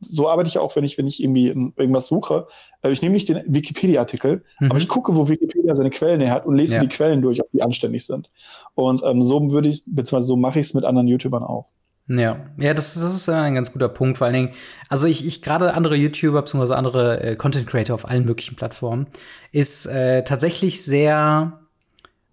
so 0.00 0.28
arbeite 0.28 0.48
ich 0.48 0.58
auch, 0.58 0.74
wenn 0.76 0.84
ich, 0.84 0.98
wenn 0.98 1.06
ich 1.06 1.22
irgendwie 1.22 1.48
irgendwas 1.48 2.06
suche, 2.06 2.46
äh, 2.82 2.90
ich 2.90 3.02
nehme 3.02 3.14
nicht 3.14 3.28
den 3.28 3.42
Wikipedia-Artikel, 3.46 4.44
mhm. 4.60 4.70
aber 4.70 4.78
ich 4.78 4.88
gucke, 4.88 5.14
wo 5.16 5.28
Wikipedia 5.28 5.74
seine 5.74 5.90
Quellen 5.90 6.20
her 6.20 6.32
hat 6.32 6.46
und 6.46 6.56
lese 6.56 6.76
ja. 6.76 6.80
die 6.80 6.88
Quellen 6.88 7.22
durch, 7.22 7.40
ob 7.40 7.50
die 7.52 7.62
anständig 7.62 8.06
sind. 8.06 8.30
Und 8.74 9.02
ähm, 9.04 9.22
so 9.22 9.50
würde 9.50 9.68
ich, 9.68 9.82
beziehungsweise 9.86 10.26
so 10.26 10.36
mache 10.36 10.60
ich 10.60 10.66
es 10.66 10.74
mit 10.74 10.84
anderen 10.84 11.08
YouTubern 11.08 11.42
auch. 11.42 11.66
Ja, 12.06 12.50
ja, 12.58 12.74
das, 12.74 12.94
das 12.94 13.14
ist 13.14 13.28
ein 13.30 13.54
ganz 13.54 13.72
guter 13.72 13.88
Punkt, 13.88 14.18
vor 14.18 14.26
allen 14.26 14.34
Dingen, 14.34 14.50
also 14.90 15.06
ich, 15.06 15.26
ich 15.26 15.40
gerade 15.40 15.72
andere 15.72 15.96
YouTuber 15.96 16.42
bzw. 16.42 16.74
andere 16.74 17.22
äh, 17.22 17.36
Content 17.36 17.66
Creator 17.66 17.94
auf 17.94 18.06
allen 18.06 18.26
möglichen 18.26 18.56
Plattformen 18.56 19.06
ist 19.52 19.86
äh, 19.86 20.22
tatsächlich 20.22 20.84
sehr 20.84 21.63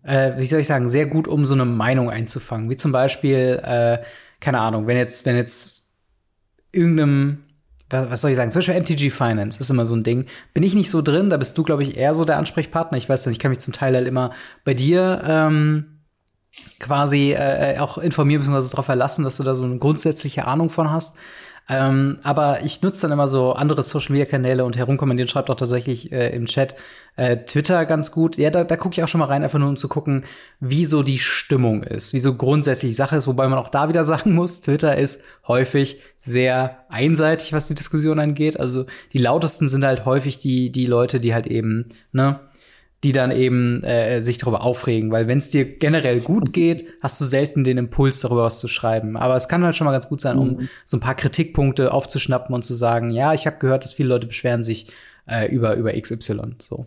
äh, 0.03 0.37
wie 0.37 0.45
soll 0.45 0.61
ich 0.61 0.67
sagen, 0.67 0.89
sehr 0.89 1.05
gut, 1.05 1.27
um 1.27 1.45
so 1.45 1.53
eine 1.53 1.65
Meinung 1.65 2.09
einzufangen. 2.09 2.69
Wie 2.69 2.75
zum 2.75 2.91
Beispiel, 2.91 3.61
äh, 3.63 3.99
keine 4.39 4.59
Ahnung, 4.59 4.87
wenn 4.87 4.97
jetzt, 4.97 5.25
wenn 5.25 5.35
jetzt 5.35 5.89
irgendeinem, 6.71 7.43
was, 7.89 8.09
was, 8.09 8.21
soll 8.21 8.31
ich 8.31 8.37
sagen, 8.37 8.51
zum 8.51 8.59
Beispiel 8.59 8.79
MTG 8.79 9.09
Finance 9.09 9.59
ist 9.59 9.69
immer 9.69 9.85
so 9.85 9.95
ein 9.95 10.03
Ding. 10.03 10.25
Bin 10.53 10.63
ich 10.63 10.73
nicht 10.73 10.89
so 10.89 11.01
drin, 11.01 11.29
da 11.29 11.37
bist 11.37 11.57
du, 11.57 11.63
glaube 11.63 11.83
ich, 11.83 11.97
eher 11.97 12.15
so 12.15 12.25
der 12.25 12.37
Ansprechpartner. 12.37 12.97
Ich 12.97 13.09
weiß 13.09 13.25
nicht, 13.25 13.35
ich 13.35 13.39
kann 13.39 13.49
mich 13.49 13.59
zum 13.59 13.73
Teil 13.73 13.95
halt 13.95 14.07
immer 14.07 14.31
bei 14.63 14.73
dir 14.73 15.21
ähm, 15.27 16.01
quasi 16.79 17.33
äh, 17.33 17.77
auch 17.79 17.97
informieren 17.97 18.41
bzw. 18.41 18.71
darauf 18.71 18.85
verlassen, 18.85 19.23
dass 19.23 19.37
du 19.37 19.43
da 19.43 19.55
so 19.55 19.63
eine 19.63 19.77
grundsätzliche 19.77 20.47
Ahnung 20.47 20.69
von 20.69 20.91
hast. 20.91 21.17
Ähm, 21.71 22.17
aber 22.23 22.65
ich 22.65 22.81
nutze 22.81 23.03
dann 23.03 23.13
immer 23.13 23.29
so 23.29 23.53
andere 23.53 23.81
Social 23.81 24.11
Media 24.11 24.25
Kanäle 24.25 24.65
und 24.65 24.75
herumkommentieren 24.75 25.29
schreibt 25.29 25.49
auch 25.49 25.55
tatsächlich 25.55 26.11
äh, 26.11 26.35
im 26.35 26.45
Chat 26.45 26.75
äh, 27.15 27.37
Twitter 27.37 27.85
ganz 27.85 28.11
gut. 28.11 28.35
Ja, 28.35 28.49
da, 28.49 28.65
da 28.65 28.75
gucke 28.75 28.93
ich 28.93 29.03
auch 29.03 29.07
schon 29.07 29.19
mal 29.19 29.25
rein, 29.25 29.41
einfach 29.41 29.57
nur 29.57 29.69
um 29.69 29.77
zu 29.77 29.87
gucken, 29.87 30.25
wie 30.59 30.83
so 30.83 31.01
die 31.01 31.17
Stimmung 31.17 31.83
ist, 31.83 32.11
wie 32.11 32.19
so 32.19 32.35
grundsätzlich 32.35 32.93
Sache 32.97 33.15
ist, 33.15 33.25
wobei 33.25 33.47
man 33.47 33.57
auch 33.57 33.69
da 33.69 33.87
wieder 33.87 34.03
sagen 34.11 34.33
muss, 34.33 34.59
Twitter 34.59 34.97
ist 34.97 35.23
häufig 35.47 36.01
sehr 36.17 36.83
einseitig, 36.89 37.53
was 37.53 37.69
die 37.69 37.75
Diskussion 37.75 38.19
angeht. 38.19 38.59
Also 38.59 38.85
die 39.13 39.19
lautesten 39.19 39.69
sind 39.69 39.85
halt 39.85 40.03
häufig 40.03 40.39
die, 40.39 40.73
die 40.73 40.87
Leute, 40.87 41.21
die 41.21 41.33
halt 41.33 41.47
eben, 41.47 41.87
ne, 42.11 42.41
die 43.03 43.11
dann 43.11 43.31
eben 43.31 43.83
äh, 43.83 44.21
sich 44.21 44.37
darüber 44.37 44.61
aufregen, 44.61 45.11
weil 45.11 45.27
wenn 45.27 45.39
es 45.39 45.49
dir 45.49 45.65
generell 45.65 46.21
gut 46.21 46.53
geht, 46.53 46.87
hast 47.01 47.19
du 47.19 47.25
selten 47.25 47.63
den 47.63 47.77
Impuls 47.79 48.19
darüber 48.19 48.43
was 48.43 48.59
zu 48.59 48.67
schreiben. 48.67 49.17
Aber 49.17 49.35
es 49.35 49.47
kann 49.47 49.63
halt 49.63 49.75
schon 49.75 49.85
mal 49.85 49.91
ganz 49.91 50.07
gut 50.07 50.21
sein, 50.21 50.37
um 50.37 50.49
mhm. 50.49 50.69
so 50.85 50.97
ein 50.97 50.99
paar 50.99 51.15
Kritikpunkte 51.15 51.91
aufzuschnappen 51.93 52.53
und 52.53 52.63
zu 52.63 52.75
sagen, 52.75 53.09
ja, 53.09 53.33
ich 53.33 53.47
habe 53.47 53.57
gehört, 53.57 53.83
dass 53.83 53.93
viele 53.93 54.09
Leute 54.09 54.27
beschweren 54.27 54.61
sich 54.61 54.87
äh, 55.27 55.51
über 55.51 55.75
über 55.75 55.93
XY 55.93 56.55
so. 56.59 56.85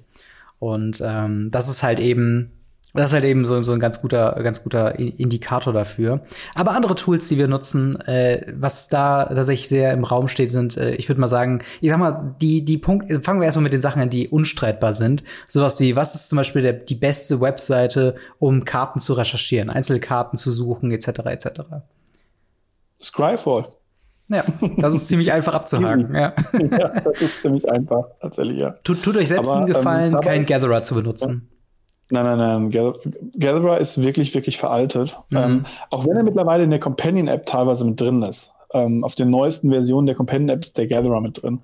Und 0.61 1.03
ähm, 1.05 1.51
das 1.51 1.69
ist 1.69 1.83
halt 1.83 1.99
eben 1.99 2.53
das 2.95 3.11
ist 3.11 3.15
halt 3.15 3.25
eben 3.25 3.45
so, 3.45 3.61
so 3.65 3.73
ein 3.73 3.81
ganz 3.81 4.01
guter, 4.01 4.41
ganz 4.43 4.63
guter 4.63 4.99
Indikator 4.99 5.73
dafür. 5.73 6.21
Aber 6.55 6.73
andere 6.73 6.95
Tools, 6.95 7.27
die 7.27 7.39
wir 7.39 7.49
nutzen, 7.49 8.01
äh, 8.03 8.53
was 8.57 8.89
da 8.89 9.25
tatsächlich 9.25 9.69
sehr 9.69 9.93
im 9.93 10.05
Raum 10.05 10.29
steht, 10.29 10.53
sind, 10.53 10.77
äh, 10.77 10.95
ich 10.95 11.09
würde 11.09 11.21
mal 11.21 11.27
sagen, 11.27 11.61
ich 11.81 11.91
sag 11.91 11.99
mal, 11.99 12.37
die, 12.41 12.65
die 12.65 12.79
Punkt, 12.79 13.13
fangen 13.25 13.41
wir 13.41 13.47
erstmal 13.47 13.65
mit 13.65 13.73
den 13.73 13.81
Sachen 13.81 14.01
an, 14.01 14.11
die 14.11 14.29
unstreitbar 14.29 14.95
sind. 14.95 15.25
Sowas 15.49 15.81
wie, 15.81 15.97
was 15.97 16.15
ist 16.15 16.29
zum 16.29 16.37
Beispiel 16.37 16.63
der, 16.63 16.73
die 16.75 16.95
beste 16.95 17.41
Webseite, 17.41 18.15
um 18.39 18.65
Karten 18.65 19.01
zu 19.01 19.15
recherchieren, 19.15 19.71
Einzelkarten 19.71 20.39
zu 20.39 20.53
suchen, 20.53 20.93
etc. 20.93 21.09
etc. 21.27 21.49
Scryfall. 23.03 23.67
Ja, 24.29 24.45
das 24.79 24.95
ist 24.95 25.09
ziemlich 25.09 25.33
einfach 25.33 25.53
abzuhaken. 25.53 26.11
ja. 26.15 26.33
ja, 26.53 27.01
das 27.01 27.21
ist 27.21 27.41
ziemlich 27.41 27.69
einfach, 27.69 28.05
tatsächlich, 28.23 28.61
ja. 28.61 28.77
Tut, 28.85 29.03
tut 29.03 29.17
euch 29.17 29.29
selbst 29.29 29.51
Aber, 29.51 29.59
einen 29.59 29.67
Gefallen, 29.67 30.15
ähm, 30.15 30.21
keinen 30.21 30.47
Gatherer 30.47 30.83
zu 30.83 30.95
benutzen. 30.95 31.51
Nein, 32.15 32.39
nein, 32.39 32.71
nein. 32.71 33.03
Gatherer 33.37 33.79
ist 33.79 34.01
wirklich, 34.01 34.33
wirklich 34.35 34.57
veraltet. 34.57 35.19
Mhm. 35.31 35.37
Ähm, 35.37 35.65
auch 35.91 36.07
wenn 36.07 36.17
er 36.17 36.23
mittlerweile 36.23 36.63
in 36.63 36.71
der 36.71 36.79
Companion-App 36.79 37.45
teilweise 37.45 37.85
mit 37.85 38.01
drin 38.01 38.23
ist. 38.23 38.53
Ähm, 38.73 39.03
auf 39.03 39.17
den 39.17 39.31
neuesten 39.31 39.71
Versionen 39.71 40.07
der 40.07 40.15
Companion-App 40.15 40.61
ist 40.61 40.79
der 40.79 40.87
Gatherer 40.87 41.21
mit 41.21 41.43
drin. 41.43 41.61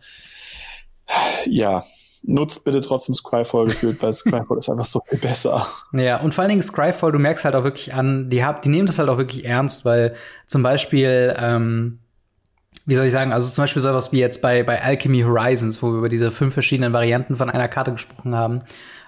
Ja, 1.47 1.85
nutzt 2.25 2.64
bitte 2.64 2.80
trotzdem 2.80 3.14
Scryfall 3.14 3.66
gefühlt, 3.66 4.02
weil 4.02 4.12
Scryfall 4.12 4.59
ist 4.59 4.69
einfach 4.69 4.85
so 4.85 5.00
viel 5.07 5.19
besser. 5.19 5.69
Ja, 5.92 6.21
und 6.21 6.35
vor 6.35 6.42
allen 6.42 6.50
Dingen 6.50 6.62
Scryfall, 6.62 7.12
du 7.12 7.21
merkst 7.21 7.45
halt 7.45 7.54
auch 7.54 7.64
wirklich 7.64 7.95
an, 7.95 8.28
die, 8.28 8.45
hab, 8.45 8.62
die 8.62 8.71
nehmen 8.71 8.87
das 8.87 8.99
halt 8.99 9.09
auch 9.09 9.19
wirklich 9.19 9.45
ernst, 9.45 9.85
weil 9.85 10.16
zum 10.47 10.64
Beispiel, 10.64 11.33
ähm, 11.38 12.00
wie 12.87 12.97
soll 12.97 13.07
ich 13.07 13.12
sagen, 13.12 13.33
also 13.33 13.49
zum 13.49 13.62
Beispiel 13.62 13.83
sowas 13.83 14.11
wie 14.11 14.19
jetzt 14.19 14.42
bei, 14.42 14.64
bei 14.64 14.83
Alchemy 14.83 15.23
Horizons, 15.23 15.80
wo 15.80 15.92
wir 15.92 15.99
über 15.99 16.09
diese 16.09 16.33
fünf 16.33 16.54
verschiedenen 16.54 16.92
Varianten 16.92 17.37
von 17.37 17.50
einer 17.50 17.69
Karte 17.69 17.92
gesprochen 17.92 18.35
haben. 18.35 18.62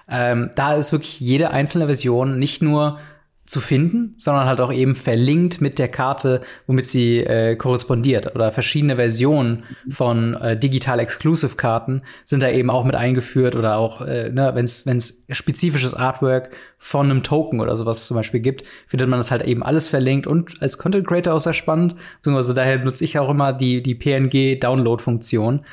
Ähm, 0.09 0.51
da 0.55 0.75
ist 0.75 0.91
wirklich 0.91 1.19
jede 1.19 1.51
einzelne 1.51 1.85
Version 1.85 2.39
nicht 2.39 2.61
nur 2.61 2.99
zu 3.45 3.59
finden, 3.59 4.15
sondern 4.17 4.45
halt 4.45 4.61
auch 4.61 4.71
eben 4.71 4.95
verlinkt 4.95 5.59
mit 5.59 5.77
der 5.77 5.89
Karte, 5.89 6.41
womit 6.65 6.85
sie 6.85 7.19
äh, 7.19 7.57
korrespondiert. 7.57 8.35
Oder 8.35 8.53
verschiedene 8.53 8.95
Versionen 8.95 9.65
von 9.89 10.35
äh, 10.35 10.57
digital 10.57 10.99
Exclusive 10.99 11.57
Karten 11.57 12.03
sind 12.23 12.41
da 12.41 12.49
eben 12.49 12.69
auch 12.69 12.85
mit 12.85 12.95
eingeführt 12.95 13.57
oder 13.57 13.75
auch, 13.77 13.99
äh, 13.99 14.29
ne, 14.29 14.53
wenn 14.55 14.65
es 14.65 15.25
spezifisches 15.29 15.93
Artwork 15.93 16.51
von 16.77 17.11
einem 17.11 17.21
Token 17.21 17.59
oder 17.59 17.75
sowas 17.75 18.07
zum 18.07 18.15
Beispiel 18.15 18.39
gibt, 18.39 18.63
findet 18.87 19.09
man 19.09 19.19
das 19.19 19.29
halt 19.29 19.43
eben 19.43 19.61
alles 19.61 19.89
verlinkt 19.89 20.25
und 20.25 20.61
als 20.61 20.77
Content 20.77 21.05
Creator 21.05 21.33
auch 21.33 21.41
sehr 21.41 21.53
spannend. 21.53 21.95
Beziehungsweise 22.17 22.53
daher 22.53 22.79
nutze 22.79 23.03
ich 23.03 23.19
auch 23.19 23.29
immer 23.29 23.51
die, 23.51 23.83
die 23.83 23.95
PNG 23.95 24.57
Download 24.61 25.03
Funktion. 25.03 25.65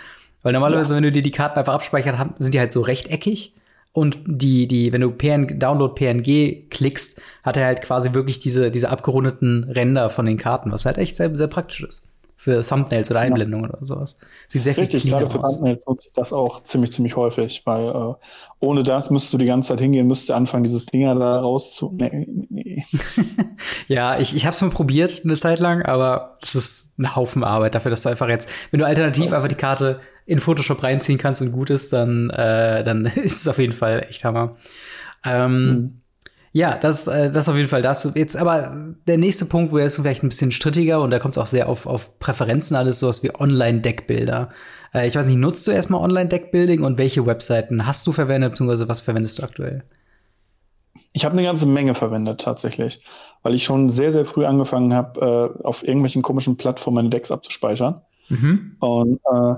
Weil 0.42 0.54
normalerweise, 0.54 0.94
ja. 0.94 0.96
wenn 0.96 1.04
du 1.04 1.12
dir 1.12 1.22
die 1.22 1.30
Karten 1.30 1.58
einfach 1.58 1.74
abspeichert, 1.74 2.16
sind 2.38 2.52
die 2.52 2.58
halt 2.58 2.72
so 2.72 2.80
rechteckig. 2.80 3.54
Und 3.92 4.20
die, 4.24 4.68
die, 4.68 4.92
wenn 4.92 5.00
du 5.00 5.10
PN, 5.10 5.58
Download 5.58 5.94
PNG 5.94 6.68
klickst, 6.70 7.20
hat 7.42 7.56
er 7.56 7.66
halt 7.66 7.82
quasi 7.82 8.14
wirklich 8.14 8.38
diese, 8.38 8.70
diese 8.70 8.88
abgerundeten 8.88 9.64
Ränder 9.64 10.10
von 10.10 10.26
den 10.26 10.38
Karten, 10.38 10.70
was 10.70 10.84
halt 10.84 10.98
echt 10.98 11.16
sehr, 11.16 11.34
sehr 11.34 11.48
praktisch 11.48 11.82
ist. 11.82 12.06
Für 12.36 12.62
Thumbnails 12.62 13.10
oder 13.10 13.20
Einblendungen 13.20 13.68
ja. 13.68 13.76
oder 13.76 13.84
sowas. 13.84 14.16
Sieht 14.48 14.64
sehr 14.64 14.74
Richtig, 14.74 15.02
viel 15.02 15.10
gerade 15.10 15.28
für 15.28 15.42
Thumbnails 15.42 15.86
nutze 15.86 16.06
ich 16.06 16.14
das 16.14 16.32
auch 16.32 16.62
ziemlich, 16.62 16.92
ziemlich 16.92 17.14
häufig, 17.16 17.62
weil 17.66 17.88
äh, 17.88 18.14
ohne 18.60 18.82
das 18.82 19.10
müsstest 19.10 19.34
du 19.34 19.38
die 19.38 19.44
ganze 19.44 19.68
Zeit 19.68 19.80
hingehen, 19.80 20.06
müsstest 20.06 20.30
anfangen, 20.30 20.64
dieses 20.64 20.86
Dinger 20.86 21.16
da 21.16 21.40
raus 21.40 21.72
zu. 21.72 21.92
Nee, 21.92 22.26
nee. 22.48 22.84
ja, 23.88 24.18
ich, 24.18 24.34
ich 24.34 24.46
habe 24.46 24.54
es 24.54 24.62
mal 24.62 24.70
probiert 24.70 25.20
eine 25.22 25.36
Zeit 25.36 25.58
lang, 25.58 25.82
aber 25.82 26.38
es 26.40 26.54
ist 26.54 26.98
ein 26.98 27.14
Haufen 27.14 27.44
Arbeit 27.44 27.74
dafür, 27.74 27.90
dass 27.90 28.04
du 28.04 28.08
einfach 28.08 28.28
jetzt, 28.28 28.48
wenn 28.70 28.80
du 28.80 28.86
alternativ 28.86 29.32
einfach 29.32 29.48
die 29.48 29.54
Karte 29.54 30.00
in 30.30 30.38
Photoshop 30.38 30.84
reinziehen 30.84 31.18
kannst 31.18 31.42
und 31.42 31.50
gut 31.50 31.70
ist, 31.70 31.92
dann, 31.92 32.30
äh, 32.30 32.84
dann 32.84 33.04
ist 33.16 33.40
es 33.40 33.48
auf 33.48 33.58
jeden 33.58 33.72
Fall 33.72 34.06
echt 34.08 34.24
Hammer. 34.24 34.56
Ähm, 35.24 35.64
mhm. 35.64 36.00
Ja, 36.52 36.78
das, 36.78 37.08
äh, 37.08 37.32
das 37.32 37.48
auf 37.48 37.56
jeden 37.56 37.68
Fall 37.68 37.82
dazu. 37.82 38.12
Jetzt 38.14 38.36
aber 38.36 38.94
der 39.08 39.18
nächste 39.18 39.46
Punkt, 39.46 39.72
wo 39.72 39.78
er 39.78 39.86
ist 39.86 39.96
vielleicht 39.96 40.22
ein 40.22 40.28
bisschen 40.28 40.52
strittiger 40.52 41.00
und 41.00 41.10
da 41.10 41.18
kommt 41.18 41.34
es 41.34 41.38
auch 41.38 41.46
sehr 41.46 41.68
auf, 41.68 41.86
auf 41.86 42.18
Präferenzen 42.20 42.76
alles, 42.76 43.00
sowas 43.00 43.24
wie 43.24 43.34
Online-Deckbilder. 43.34 44.50
Äh, 44.94 45.08
ich 45.08 45.16
weiß 45.16 45.26
nicht, 45.26 45.36
nutzt 45.36 45.66
du 45.66 45.72
erstmal 45.72 46.00
Online-Deckbuilding 46.00 46.84
und 46.84 46.96
welche 46.96 47.26
Webseiten 47.26 47.84
hast 47.84 48.06
du 48.06 48.12
verwendet, 48.12 48.52
beziehungsweise 48.52 48.88
was 48.88 49.00
verwendest 49.00 49.40
du 49.40 49.42
aktuell? 49.42 49.82
Ich 51.12 51.24
habe 51.24 51.32
eine 51.32 51.42
ganze 51.42 51.66
Menge 51.66 51.96
verwendet 51.96 52.40
tatsächlich, 52.40 53.02
weil 53.42 53.54
ich 53.54 53.64
schon 53.64 53.90
sehr, 53.90 54.12
sehr 54.12 54.26
früh 54.26 54.44
angefangen 54.44 54.94
habe, 54.94 55.56
äh, 55.60 55.64
auf 55.64 55.82
irgendwelchen 55.82 56.22
komischen 56.22 56.56
Plattformen 56.56 56.96
meine 56.96 57.10
Decks 57.10 57.32
abzuspeichern. 57.32 58.02
Mhm. 58.28 58.76
Und 58.78 59.20
äh, 59.32 59.54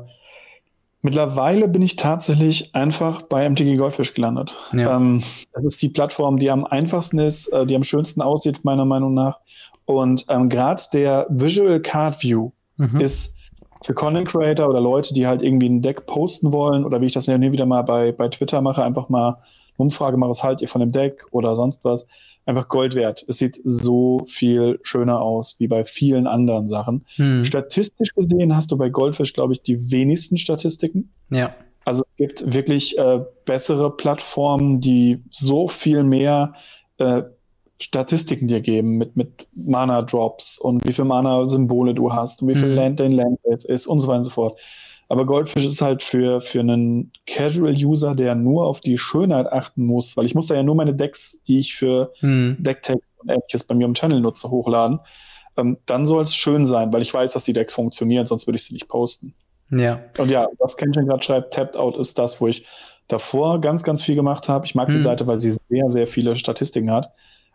Mittlerweile 1.04 1.66
bin 1.66 1.82
ich 1.82 1.96
tatsächlich 1.96 2.74
einfach 2.76 3.22
bei 3.22 3.48
MTG 3.48 3.76
Goldfish 3.76 4.14
gelandet. 4.14 4.56
Ja. 4.72 4.96
Ähm, 4.96 5.22
das 5.52 5.64
ist 5.64 5.82
die 5.82 5.88
Plattform, 5.88 6.38
die 6.38 6.48
am 6.48 6.64
einfachsten 6.64 7.18
ist, 7.18 7.48
äh, 7.48 7.66
die 7.66 7.74
am 7.74 7.82
schönsten 7.82 8.22
aussieht, 8.22 8.64
meiner 8.64 8.84
Meinung 8.84 9.12
nach. 9.12 9.40
Und 9.84 10.24
ähm, 10.28 10.48
gerade 10.48 10.80
der 10.92 11.26
Visual 11.28 11.80
Card 11.80 12.22
View 12.22 12.52
mhm. 12.76 13.00
ist 13.00 13.36
für 13.82 13.94
Content 13.94 14.28
Creator 14.28 14.68
oder 14.68 14.80
Leute, 14.80 15.12
die 15.12 15.26
halt 15.26 15.42
irgendwie 15.42 15.68
ein 15.68 15.82
Deck 15.82 16.06
posten 16.06 16.52
wollen 16.52 16.84
oder 16.84 17.00
wie 17.00 17.06
ich 17.06 17.12
das 17.12 17.26
ja 17.26 17.40
wieder 17.40 17.66
mal 17.66 17.82
bei, 17.82 18.12
bei 18.12 18.28
Twitter 18.28 18.60
mache, 18.60 18.84
einfach 18.84 19.08
mal 19.08 19.28
eine 19.28 19.36
Umfrage 19.78 20.16
mache, 20.16 20.30
was 20.30 20.44
haltet 20.44 20.62
ihr 20.62 20.68
von 20.68 20.80
dem 20.80 20.92
Deck 20.92 21.26
oder 21.32 21.56
sonst 21.56 21.80
was 21.82 22.06
einfach 22.44 22.68
Gold 22.68 22.94
wert. 22.94 23.24
Es 23.28 23.38
sieht 23.38 23.60
so 23.64 24.24
viel 24.26 24.78
schöner 24.82 25.20
aus 25.20 25.56
wie 25.58 25.68
bei 25.68 25.84
vielen 25.84 26.26
anderen 26.26 26.68
Sachen. 26.68 27.06
Hm. 27.16 27.44
Statistisch 27.44 28.14
gesehen 28.14 28.56
hast 28.56 28.72
du 28.72 28.76
bei 28.76 28.88
Goldfish, 28.88 29.32
glaube 29.32 29.52
ich, 29.52 29.62
die 29.62 29.90
wenigsten 29.90 30.36
Statistiken. 30.36 31.12
Ja. 31.30 31.54
Also 31.84 32.04
es 32.06 32.16
gibt 32.16 32.54
wirklich 32.54 32.98
äh, 32.98 33.20
bessere 33.44 33.96
Plattformen, 33.96 34.80
die 34.80 35.22
so 35.30 35.68
viel 35.68 36.04
mehr 36.04 36.54
äh, 36.98 37.22
Statistiken 37.80 38.46
dir 38.46 38.60
geben 38.60 38.96
mit, 38.96 39.16
mit 39.16 39.48
Mana-Drops 39.54 40.58
und 40.58 40.86
wie 40.86 40.92
viel 40.92 41.04
Mana-Symbole 41.04 41.94
du 41.94 42.12
hast 42.12 42.42
und 42.42 42.48
wie 42.48 42.54
viel 42.54 42.68
mhm. 42.68 42.76
Land 42.76 43.00
dein 43.00 43.12
Land 43.12 43.40
ist 43.44 43.86
und 43.86 43.98
so 43.98 44.06
weiter 44.06 44.18
und 44.18 44.24
so 44.24 44.30
fort. 44.30 44.60
Aber 45.12 45.26
Goldfish 45.26 45.66
ist 45.66 45.82
halt 45.82 46.02
für, 46.02 46.40
für 46.40 46.60
einen 46.60 47.12
Casual-User, 47.26 48.14
der 48.14 48.34
nur 48.34 48.66
auf 48.66 48.80
die 48.80 48.96
Schönheit 48.96 49.46
achten 49.46 49.84
muss, 49.84 50.16
weil 50.16 50.24
ich 50.24 50.34
muss 50.34 50.46
da 50.46 50.54
ja 50.54 50.62
nur 50.62 50.74
meine 50.74 50.94
Decks, 50.94 51.42
die 51.42 51.58
ich 51.58 51.74
für 51.74 52.14
hm. 52.20 52.56
Decktext 52.58 53.20
und 53.20 53.28
ähnliches 53.28 53.62
bei 53.62 53.74
mir 53.74 53.84
im 53.84 53.92
Channel 53.92 54.22
nutze, 54.22 54.48
hochladen. 54.48 55.00
Ähm, 55.58 55.76
dann 55.84 56.06
soll 56.06 56.22
es 56.22 56.34
schön 56.34 56.64
sein, 56.64 56.94
weil 56.94 57.02
ich 57.02 57.12
weiß, 57.12 57.34
dass 57.34 57.44
die 57.44 57.52
Decks 57.52 57.74
funktionieren, 57.74 58.26
sonst 58.26 58.46
würde 58.46 58.56
ich 58.56 58.64
sie 58.64 58.72
nicht 58.72 58.88
posten. 58.88 59.34
Ja. 59.68 60.00
Und 60.16 60.30
ja, 60.30 60.48
was 60.58 60.78
Kenshin 60.78 61.04
gerade 61.04 61.22
schreibt, 61.22 61.52
Tapped 61.52 61.76
Out 61.76 61.98
ist 61.98 62.18
das, 62.18 62.40
wo 62.40 62.46
ich 62.46 62.64
davor 63.06 63.60
ganz, 63.60 63.82
ganz 63.82 64.00
viel 64.00 64.14
gemacht 64.14 64.48
habe. 64.48 64.64
Ich 64.64 64.74
mag 64.74 64.88
hm. 64.88 64.94
die 64.94 65.02
Seite, 65.02 65.26
weil 65.26 65.40
sie 65.40 65.54
sehr, 65.68 65.88
sehr 65.88 66.06
viele 66.06 66.36
Statistiken 66.36 66.90
hat. 66.90 67.12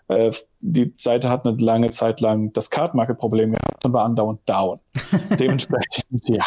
Äh, 0.07 0.31
die 0.59 0.93
Seite 0.97 1.29
hat 1.29 1.45
eine 1.45 1.57
lange 1.57 1.91
Zeit 1.91 2.21
lang 2.21 2.53
das 2.53 2.69
Card-Market-Problem 2.69 3.51
gehabt 3.51 3.85
und 3.85 3.93
war 3.93 4.05
andauernd 4.05 4.39
down. 4.47 4.79
Dementsprechend, 5.39 6.29
ja. 6.29 6.45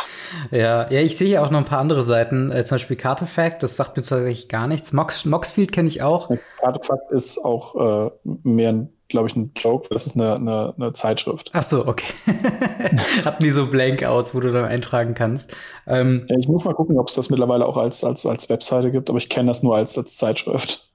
Ja, 0.50 0.90
ja, 0.90 1.00
ich 1.00 1.16
sehe 1.16 1.28
hier 1.28 1.42
auch 1.42 1.50
noch 1.50 1.58
ein 1.58 1.64
paar 1.64 1.80
andere 1.80 2.02
Seiten, 2.02 2.50
äh, 2.50 2.64
zum 2.64 2.76
Beispiel 2.76 2.96
Cartefact, 2.96 3.62
das 3.62 3.76
sagt 3.76 3.96
mir 3.96 4.02
tatsächlich 4.02 4.48
gar 4.48 4.66
nichts. 4.66 4.92
Mox, 4.92 5.24
Moxfield 5.24 5.72
kenne 5.72 5.88
ich 5.88 6.02
auch. 6.02 6.30
Cartefact 6.60 7.10
ist 7.12 7.44
auch 7.44 8.08
äh, 8.08 8.10
mehr 8.24 8.88
glaube 9.10 9.28
ich, 9.28 9.36
ein 9.36 9.52
Joke, 9.56 9.88
das 9.90 10.06
ist 10.06 10.14
eine, 10.14 10.36
eine, 10.36 10.74
eine 10.76 10.92
Zeitschrift. 10.92 11.50
Ach 11.52 11.62
so, 11.62 11.86
okay. 11.86 12.14
Hatten 13.24 13.42
die 13.42 13.50
so 13.50 13.66
Blankouts, 13.66 14.34
wo 14.34 14.40
du 14.40 14.52
dann 14.52 14.64
eintragen 14.64 15.14
kannst? 15.14 15.54
Ähm, 15.86 16.26
ich 16.38 16.48
muss 16.48 16.64
mal 16.64 16.74
gucken, 16.74 16.98
ob 16.98 17.08
es 17.08 17.14
das 17.14 17.28
mittlerweile 17.28 17.66
auch 17.66 17.76
als, 17.76 18.02
als, 18.04 18.24
als 18.24 18.48
Webseite 18.48 18.90
gibt, 18.90 19.10
aber 19.10 19.18
ich 19.18 19.28
kenne 19.28 19.48
das 19.48 19.62
nur 19.62 19.76
als, 19.76 19.98
als 19.98 20.16
Zeitschrift. 20.16 20.89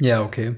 Ja, 0.00 0.22
okay. 0.22 0.54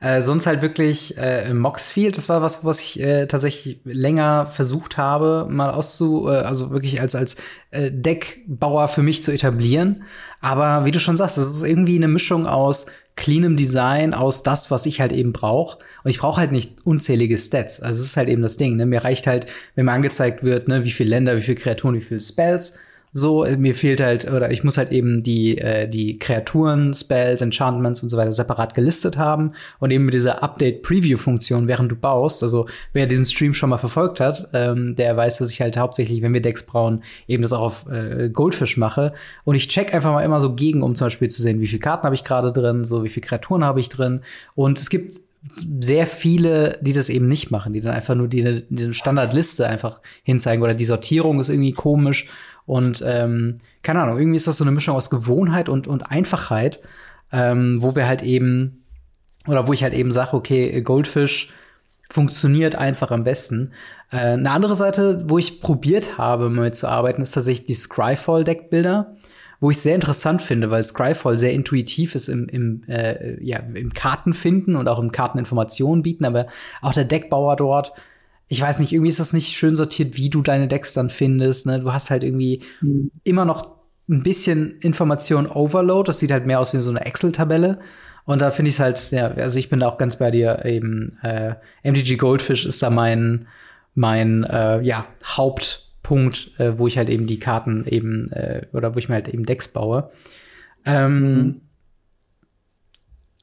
Äh, 0.00 0.20
sonst 0.20 0.46
halt 0.46 0.60
wirklich 0.60 1.16
äh, 1.16 1.54
Moxfield, 1.54 2.16
das 2.16 2.28
war 2.28 2.42
was, 2.42 2.64
was 2.64 2.80
ich 2.80 3.00
äh, 3.00 3.26
tatsächlich 3.26 3.80
länger 3.84 4.48
versucht 4.52 4.98
habe, 4.98 5.46
mal 5.48 5.70
auszu, 5.70 6.28
äh, 6.28 6.32
also 6.32 6.70
wirklich 6.70 7.00
als 7.00 7.14
als 7.14 7.36
äh, 7.70 7.90
Deckbauer 7.90 8.88
für 8.88 9.02
mich 9.02 9.22
zu 9.22 9.32
etablieren. 9.32 10.02
Aber 10.42 10.84
wie 10.84 10.90
du 10.90 11.00
schon 11.00 11.16
sagst, 11.16 11.38
das 11.38 11.46
ist 11.46 11.62
irgendwie 11.62 11.96
eine 11.96 12.08
Mischung 12.08 12.46
aus 12.46 12.86
cleanem 13.16 13.56
Design, 13.56 14.12
aus 14.12 14.42
das, 14.42 14.70
was 14.70 14.84
ich 14.84 15.00
halt 15.00 15.12
eben 15.12 15.32
brauche. 15.32 15.78
Und 16.04 16.10
ich 16.10 16.18
brauche 16.18 16.40
halt 16.40 16.52
nicht 16.52 16.84
unzählige 16.84 17.38
Stats. 17.38 17.80
Also 17.80 18.00
es 18.00 18.08
ist 18.08 18.16
halt 18.16 18.28
eben 18.28 18.42
das 18.42 18.56
Ding. 18.56 18.76
Ne? 18.76 18.84
Mir 18.84 19.04
reicht 19.04 19.26
halt, 19.26 19.46
wenn 19.74 19.86
mir 19.86 19.92
angezeigt 19.92 20.42
wird, 20.42 20.68
ne, 20.68 20.84
wie 20.84 20.90
viele 20.90 21.10
Länder, 21.10 21.36
wie 21.36 21.42
viele 21.42 21.56
Kreaturen, 21.56 21.94
wie 21.94 22.00
viele 22.00 22.20
Spells 22.20 22.78
so, 23.12 23.44
äh, 23.44 23.58
mir 23.58 23.74
fehlt 23.74 24.00
halt, 24.00 24.30
oder 24.30 24.50
ich 24.50 24.64
muss 24.64 24.78
halt 24.78 24.90
eben 24.90 25.22
die, 25.22 25.58
äh, 25.58 25.86
die 25.86 26.18
Kreaturen, 26.18 26.94
Spells, 26.94 27.42
Enchantments 27.42 28.02
und 28.02 28.08
so 28.08 28.16
weiter 28.16 28.32
separat 28.32 28.74
gelistet 28.74 29.18
haben 29.18 29.52
und 29.80 29.90
eben 29.90 30.06
mit 30.06 30.14
dieser 30.14 30.42
Update-Preview-Funktion, 30.42 31.68
während 31.68 31.92
du 31.92 31.96
baust, 31.96 32.42
also 32.42 32.66
wer 32.94 33.06
diesen 33.06 33.26
Stream 33.26 33.52
schon 33.52 33.68
mal 33.68 33.76
verfolgt 33.76 34.18
hat, 34.18 34.48
ähm, 34.54 34.96
der 34.96 35.14
weiß, 35.16 35.38
dass 35.38 35.50
ich 35.50 35.60
halt 35.60 35.76
hauptsächlich, 35.76 36.22
wenn 36.22 36.32
wir 36.32 36.40
Decks 36.40 36.64
brauen, 36.64 37.02
eben 37.28 37.42
das 37.42 37.52
auch 37.52 37.60
auf 37.60 37.86
äh, 37.90 38.30
Goldfish 38.30 38.78
mache. 38.78 39.12
Und 39.44 39.56
ich 39.56 39.68
check 39.68 39.94
einfach 39.94 40.12
mal 40.12 40.24
immer 40.24 40.40
so 40.40 40.54
gegen, 40.54 40.82
um 40.82 40.94
zum 40.94 41.06
Beispiel 41.06 41.28
zu 41.28 41.42
sehen, 41.42 41.60
wie 41.60 41.66
viele 41.66 41.80
Karten 41.80 42.04
habe 42.04 42.14
ich 42.14 42.24
gerade 42.24 42.50
drin, 42.50 42.84
so 42.84 43.04
wie 43.04 43.10
viele 43.10 43.26
Kreaturen 43.26 43.64
habe 43.64 43.80
ich 43.80 43.90
drin. 43.90 44.22
Und 44.54 44.80
es 44.80 44.88
gibt 44.88 45.20
sehr 45.44 46.06
viele, 46.06 46.78
die 46.82 46.92
das 46.92 47.08
eben 47.08 47.26
nicht 47.26 47.50
machen, 47.50 47.72
die 47.72 47.80
dann 47.80 47.92
einfach 47.92 48.14
nur 48.14 48.28
die, 48.28 48.64
die 48.70 48.94
Standardliste 48.94 49.66
einfach 49.66 50.00
hinzeigen 50.22 50.62
oder 50.62 50.74
die 50.74 50.84
Sortierung 50.84 51.40
ist 51.40 51.48
irgendwie 51.48 51.72
komisch 51.72 52.28
und 52.66 53.02
ähm, 53.06 53.58
keine 53.82 54.02
Ahnung, 54.02 54.18
irgendwie 54.18 54.36
ist 54.36 54.46
das 54.46 54.56
so 54.56 54.64
eine 54.64 54.70
Mischung 54.70 54.96
aus 54.96 55.10
Gewohnheit 55.10 55.68
und, 55.68 55.86
und 55.86 56.10
Einfachheit, 56.10 56.80
ähm, 57.32 57.82
wo 57.82 57.96
wir 57.96 58.06
halt 58.06 58.22
eben, 58.22 58.84
oder 59.46 59.66
wo 59.66 59.72
ich 59.72 59.82
halt 59.82 59.94
eben 59.94 60.12
sage, 60.12 60.34
okay, 60.34 60.80
Goldfish 60.82 61.52
funktioniert 62.10 62.74
einfach 62.76 63.10
am 63.10 63.24
besten. 63.24 63.72
Äh, 64.10 64.18
eine 64.18 64.50
andere 64.50 64.76
Seite, 64.76 65.24
wo 65.26 65.38
ich 65.38 65.60
probiert 65.60 66.18
habe, 66.18 66.50
mal 66.50 66.72
zu 66.72 66.88
arbeiten, 66.88 67.22
ist 67.22 67.32
tatsächlich 67.32 67.66
die 67.66 67.74
Scryfall-Deckbilder 67.74 69.16
wo 69.62 69.70
ich 69.70 69.78
sehr 69.78 69.94
interessant 69.94 70.42
finde, 70.42 70.72
weil 70.72 70.82
Scryfall 70.82 71.38
sehr 71.38 71.52
intuitiv 71.52 72.16
ist 72.16 72.26
im, 72.26 72.48
im, 72.48 72.82
äh, 72.88 73.40
ja, 73.40 73.60
im 73.60 73.92
Kartenfinden 73.92 74.74
und 74.74 74.88
auch 74.88 74.98
im 74.98 75.12
Karteninformationen 75.12 76.02
bieten, 76.02 76.24
aber 76.24 76.48
auch 76.80 76.92
der 76.92 77.04
Deckbauer 77.04 77.54
dort 77.54 77.92
ich 78.52 78.60
weiß 78.60 78.80
nicht, 78.80 78.92
irgendwie 78.92 79.08
ist 79.08 79.18
das 79.18 79.32
nicht 79.32 79.56
schön 79.56 79.74
sortiert, 79.74 80.18
wie 80.18 80.28
du 80.28 80.42
deine 80.42 80.68
Decks 80.68 80.92
dann 80.92 81.08
findest. 81.08 81.64
Ne? 81.64 81.80
Du 81.80 81.90
hast 81.90 82.10
halt 82.10 82.22
irgendwie 82.22 82.62
mhm. 82.82 83.10
immer 83.24 83.46
noch 83.46 83.78
ein 84.10 84.22
bisschen 84.22 84.78
Information 84.80 85.46
Overload. 85.46 86.06
Das 86.06 86.18
sieht 86.18 86.30
halt 86.30 86.44
mehr 86.44 86.60
aus 86.60 86.74
wie 86.74 86.80
so 86.82 86.90
eine 86.90 87.06
Excel-Tabelle. 87.06 87.78
Und 88.26 88.42
da 88.42 88.50
finde 88.50 88.68
ich 88.68 88.74
es 88.74 88.80
halt, 88.80 89.10
ja, 89.10 89.28
also 89.28 89.58
ich 89.58 89.70
bin 89.70 89.80
da 89.80 89.88
auch 89.88 89.96
ganz 89.96 90.16
bei 90.16 90.30
dir 90.30 90.66
eben. 90.66 91.16
Äh, 91.22 91.54
MTG 91.82 92.16
Goldfish 92.18 92.66
ist 92.66 92.82
da 92.82 92.90
mein, 92.90 93.48
mein 93.94 94.44
äh, 94.44 94.82
ja, 94.82 95.06
Hauptpunkt, 95.24 96.50
äh, 96.58 96.76
wo 96.76 96.86
ich 96.86 96.98
halt 96.98 97.08
eben 97.08 97.26
die 97.26 97.38
Karten 97.38 97.86
eben, 97.86 98.30
äh, 98.32 98.66
oder 98.74 98.94
wo 98.94 98.98
ich 98.98 99.08
mir 99.08 99.14
halt 99.14 99.28
eben 99.30 99.46
Decks 99.46 99.68
baue. 99.68 100.10
Ähm, 100.84 101.22
mhm. 101.22 101.60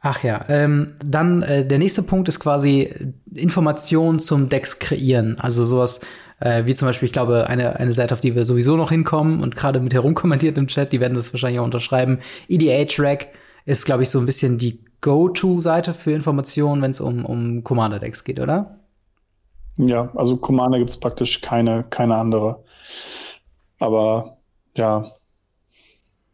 Ach 0.02 0.24
ja, 0.24 0.46
ähm, 0.48 0.94
dann 1.04 1.42
äh, 1.42 1.66
der 1.66 1.78
nächste 1.78 2.04
Punkt 2.04 2.30
ist 2.30 2.40
quasi 2.40 3.14
Informationen 3.34 4.20
zum 4.20 4.48
Decks 4.48 4.80
kreieren. 4.80 5.38
Also 5.40 5.66
sowas 5.66 6.00
äh, 6.40 6.66
wie 6.66 6.74
zum 6.74 6.88
Beispiel, 6.88 7.08
ich 7.08 7.14
glaube, 7.14 7.48
eine, 7.48 7.78
eine 7.80 7.94
Seite, 7.94 8.14
auf 8.14 8.22
die 8.22 8.36
wir 8.36 8.46
sowieso 8.46 8.78
noch 8.78 8.92
hinkommen 8.92 9.42
und 9.42 9.56
gerade 9.56 9.80
mit 9.80 9.94
herumkommentiert 9.94 10.58
im 10.58 10.68
Chat, 10.68 10.92
die 10.94 11.00
werden 11.00 11.14
das 11.14 11.34
wahrscheinlich 11.34 11.60
auch 11.60 11.66
unterschreiben. 11.66 12.20
EDA-Track 12.48 13.28
ist, 13.66 13.86
glaube 13.86 14.04
ich, 14.04 14.10
so 14.10 14.20
ein 14.20 14.26
bisschen 14.26 14.58
die 14.58 14.80
Go-To-Seite 15.02 15.94
für 15.94 16.12
Informationen, 16.12 16.82
wenn 16.82 16.92
es 16.92 17.02
um, 17.02 17.26
um 17.26 17.64
Commander-Decks 17.64 18.24
geht, 18.24 18.40
oder? 18.40 18.80
Ja, 19.78 20.12
also 20.16 20.38
Commander 20.38 20.78
gibt 20.78 20.90
es 20.92 20.98
praktisch 20.98 21.42
keine, 21.42 21.86
keine 21.90 22.18
andere. 22.18 22.64
Aber 23.80 24.38
ja, 24.76 25.10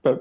äh, 0.04 0.16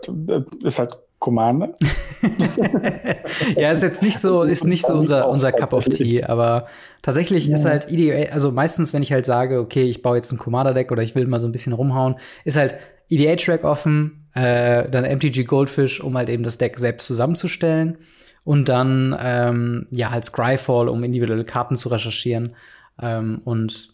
ist 0.63 0.79
halt 0.79 0.97
Commander. 1.25 1.73
ja, 3.57 3.73
ist 3.73 3.83
jetzt 3.83 4.03
nicht 4.03 4.19
so, 4.19 4.43
ist 4.43 4.67
nicht 4.67 4.85
so 4.85 4.93
unser, 4.93 5.31
unser 5.31 5.53
Cup 5.53 5.73
of 5.73 5.87
Tea, 5.87 6.23
aber 6.23 6.67
tatsächlich 7.01 7.47
ja. 7.47 7.55
ist 7.55 7.65
halt 7.65 7.91
EDA, 7.91 8.31
also 8.31 8.53
meistens, 8.53 8.93
wenn 8.93 9.03
ich 9.03 9.11
halt 9.11 9.25
sage, 9.25 9.59
okay, 9.59 9.85
ich 9.85 10.03
baue 10.03 10.17
jetzt 10.17 10.31
ein 10.33 10.39
Commander-Deck 10.39 10.93
oder 10.93 11.03
ich 11.03 11.15
will 11.15 11.27
mal 11.27 11.41
so 11.41 11.49
ein 11.49 11.53
bisschen 11.53 11.73
rumhauen, 11.73 12.17
ist 12.45 12.59
halt 12.59 12.75
EDA-Track 13.09 13.65
offen, 13.65 14.29
äh, 14.35 14.87
dann 14.91 15.05
MTG 15.05 15.45
Goldfish, 15.45 16.03
um 16.03 16.15
halt 16.15 16.29
eben 16.29 16.43
das 16.43 16.59
Deck 16.59 16.79
selbst 16.79 17.07
zusammenzustellen 17.07 17.97
und 18.45 18.69
dann, 18.69 19.17
ähm, 19.19 19.87
ja, 19.91 20.11
halt 20.11 20.27
Scryfall, 20.27 20.91
um 20.91 21.03
individuelle 21.05 21.47
Karten 21.47 21.77
zu 21.77 21.89
recherchieren 21.89 22.55
ähm, 23.01 23.41
und 23.45 23.94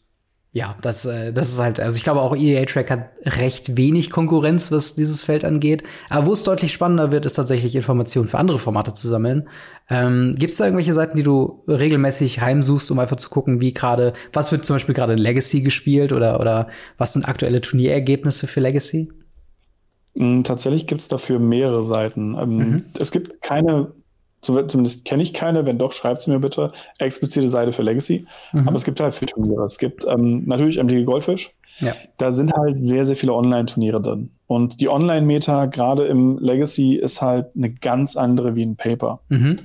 ja, 0.52 0.76
das, 0.82 1.04
äh, 1.04 1.32
das 1.32 1.48
ist 1.48 1.60
halt, 1.60 1.78
also 1.78 1.96
ich 1.96 2.02
glaube 2.02 2.22
auch 2.22 2.34
EA 2.34 2.64
Track 2.64 2.90
hat 2.90 3.10
recht 3.24 3.76
wenig 3.76 4.10
Konkurrenz, 4.10 4.72
was 4.72 4.96
dieses 4.96 5.22
Feld 5.22 5.44
angeht. 5.44 5.84
Aber 6.08 6.26
wo 6.26 6.32
es 6.32 6.42
deutlich 6.42 6.72
spannender 6.72 7.12
wird, 7.12 7.24
ist 7.24 7.34
tatsächlich 7.34 7.76
Informationen 7.76 8.26
für 8.26 8.38
andere 8.38 8.58
Formate 8.58 8.92
zu 8.92 9.06
sammeln. 9.06 9.48
Ähm, 9.88 10.32
Gibt 10.36 10.50
es 10.50 10.56
da 10.56 10.64
irgendwelche 10.64 10.92
Seiten, 10.92 11.16
die 11.16 11.22
du 11.22 11.62
regelmäßig 11.68 12.40
heimsuchst, 12.40 12.90
um 12.90 12.98
einfach 12.98 13.16
zu 13.16 13.30
gucken, 13.30 13.60
wie 13.60 13.72
gerade, 13.72 14.12
was 14.32 14.50
wird 14.50 14.64
zum 14.64 14.74
Beispiel 14.74 14.94
gerade 14.94 15.12
in 15.12 15.20
Legacy 15.20 15.60
gespielt 15.60 16.12
oder, 16.12 16.40
oder 16.40 16.66
was 16.98 17.12
sind 17.12 17.28
aktuelle 17.28 17.60
Turnierergebnisse 17.60 18.48
für 18.48 18.58
Legacy? 18.58 19.12
Mm, 20.16 20.42
tatsächlich 20.42 20.88
gibt 20.88 21.00
es 21.00 21.06
dafür 21.06 21.38
mehrere 21.38 21.84
Seiten. 21.84 22.36
Ähm, 22.36 22.56
mhm. 22.56 22.84
Es 22.98 23.12
gibt 23.12 23.40
keine 23.40 23.92
zumindest 24.40 25.04
kenne 25.04 25.22
ich 25.22 25.34
keine, 25.34 25.66
wenn 25.66 25.78
doch, 25.78 25.92
schreibt 25.92 26.22
sie 26.22 26.30
mir 26.30 26.40
bitte, 26.40 26.68
explizite 26.98 27.48
Seite 27.48 27.72
für 27.72 27.82
Legacy. 27.82 28.26
Mhm. 28.52 28.68
Aber 28.68 28.76
es 28.76 28.84
gibt 28.84 29.00
halt 29.00 29.14
für 29.14 29.26
Turniere. 29.26 29.64
Es 29.64 29.78
gibt 29.78 30.04
ähm, 30.06 30.44
natürlich 30.46 30.82
MTG 30.82 31.04
Goldfish. 31.04 31.54
Ja. 31.80 31.94
Da 32.18 32.30
sind 32.30 32.52
halt 32.52 32.78
sehr, 32.78 33.04
sehr 33.04 33.16
viele 33.16 33.34
Online-Turniere 33.34 34.00
drin. 34.00 34.30
Und 34.46 34.80
die 34.80 34.88
Online-Meta, 34.88 35.66
gerade 35.66 36.06
im 36.06 36.38
Legacy, 36.38 36.96
ist 36.96 37.22
halt 37.22 37.48
eine 37.56 37.72
ganz 37.72 38.16
andere 38.16 38.54
wie 38.54 38.64
ein 38.64 38.76
Paper. 38.76 39.20
Mhm. 39.28 39.58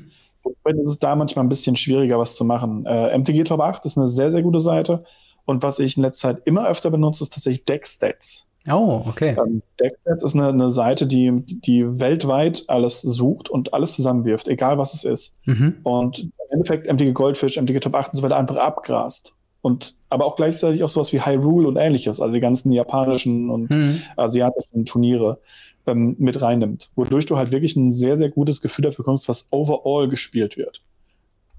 Und 0.44 0.80
es 0.80 0.90
ist 0.90 1.04
da 1.04 1.16
manchmal 1.16 1.46
ein 1.46 1.50
bisschen 1.50 1.76
schwieriger, 1.76 2.20
was 2.20 2.36
zu 2.36 2.46
machen. 2.46 2.86
Äh, 2.86 3.18
MTG 3.18 3.44
Top 3.46 3.62
8 3.62 3.86
ist 3.86 3.98
eine 3.98 4.08
sehr, 4.08 4.32
sehr 4.32 4.44
gute 4.44 4.60
Seite. 4.60 5.04
Und 5.46 5.64
was 5.64 5.80
ich 5.80 5.98
in 5.98 6.04
letzter 6.04 6.30
Zeit 6.30 6.44
immer 6.46 6.68
öfter 6.68 6.92
benutze, 6.92 7.24
ist 7.24 7.34
tatsächlich 7.34 7.66
Deckstats. 7.66 8.48
Oh, 8.70 9.04
okay. 9.06 9.36
Ähm, 9.38 9.62
Deckstats 9.80 10.24
ist 10.24 10.36
eine, 10.36 10.50
eine, 10.50 10.70
Seite, 10.70 11.06
die, 11.06 11.44
die 11.46 12.00
weltweit 12.00 12.64
alles 12.68 13.02
sucht 13.02 13.50
und 13.50 13.74
alles 13.74 13.96
zusammenwirft, 13.96 14.48
egal 14.48 14.78
was 14.78 14.94
es 14.94 15.04
ist. 15.04 15.36
Mhm. 15.46 15.78
Und 15.84 16.20
im 16.20 16.32
Endeffekt 16.50 16.92
MTG 16.92 17.14
Goldfish, 17.14 17.58
MTG 17.58 17.80
Top 17.80 17.96
8 17.96 18.14
und 18.14 18.18
so 18.18 18.24
weiter 18.24 18.38
einfach 18.38 18.58
abgrast. 18.58 19.34
Und 19.62 19.96
aber 20.10 20.26
auch 20.26 20.36
gleichzeitig 20.36 20.84
auch 20.84 20.90
sowas 20.90 21.12
wie 21.14 21.22
Hyrule 21.22 21.68
und 21.68 21.78
ähnliches, 21.78 22.20
also 22.20 22.34
die 22.34 22.40
ganzen 22.40 22.72
japanischen 22.72 23.50
und 23.50 23.70
mhm. 23.70 24.02
asiatischen 24.16 24.86
Turniere 24.86 25.40
ähm, 25.88 26.16
mit 26.20 26.42
reinnimmt, 26.42 26.92
wodurch 26.96 27.26
du 27.26 27.38
halt 27.38 27.52
wirklich 27.52 27.76
ein 27.76 27.92
sehr, 27.92 28.18
sehr 28.18 28.30
gutes 28.30 28.62
Gefühl 28.62 28.84
dafür 28.84 28.98
bekommst, 28.98 29.28
was 29.28 29.48
overall 29.52 30.08
gespielt 30.08 30.58
wird. 30.58 30.82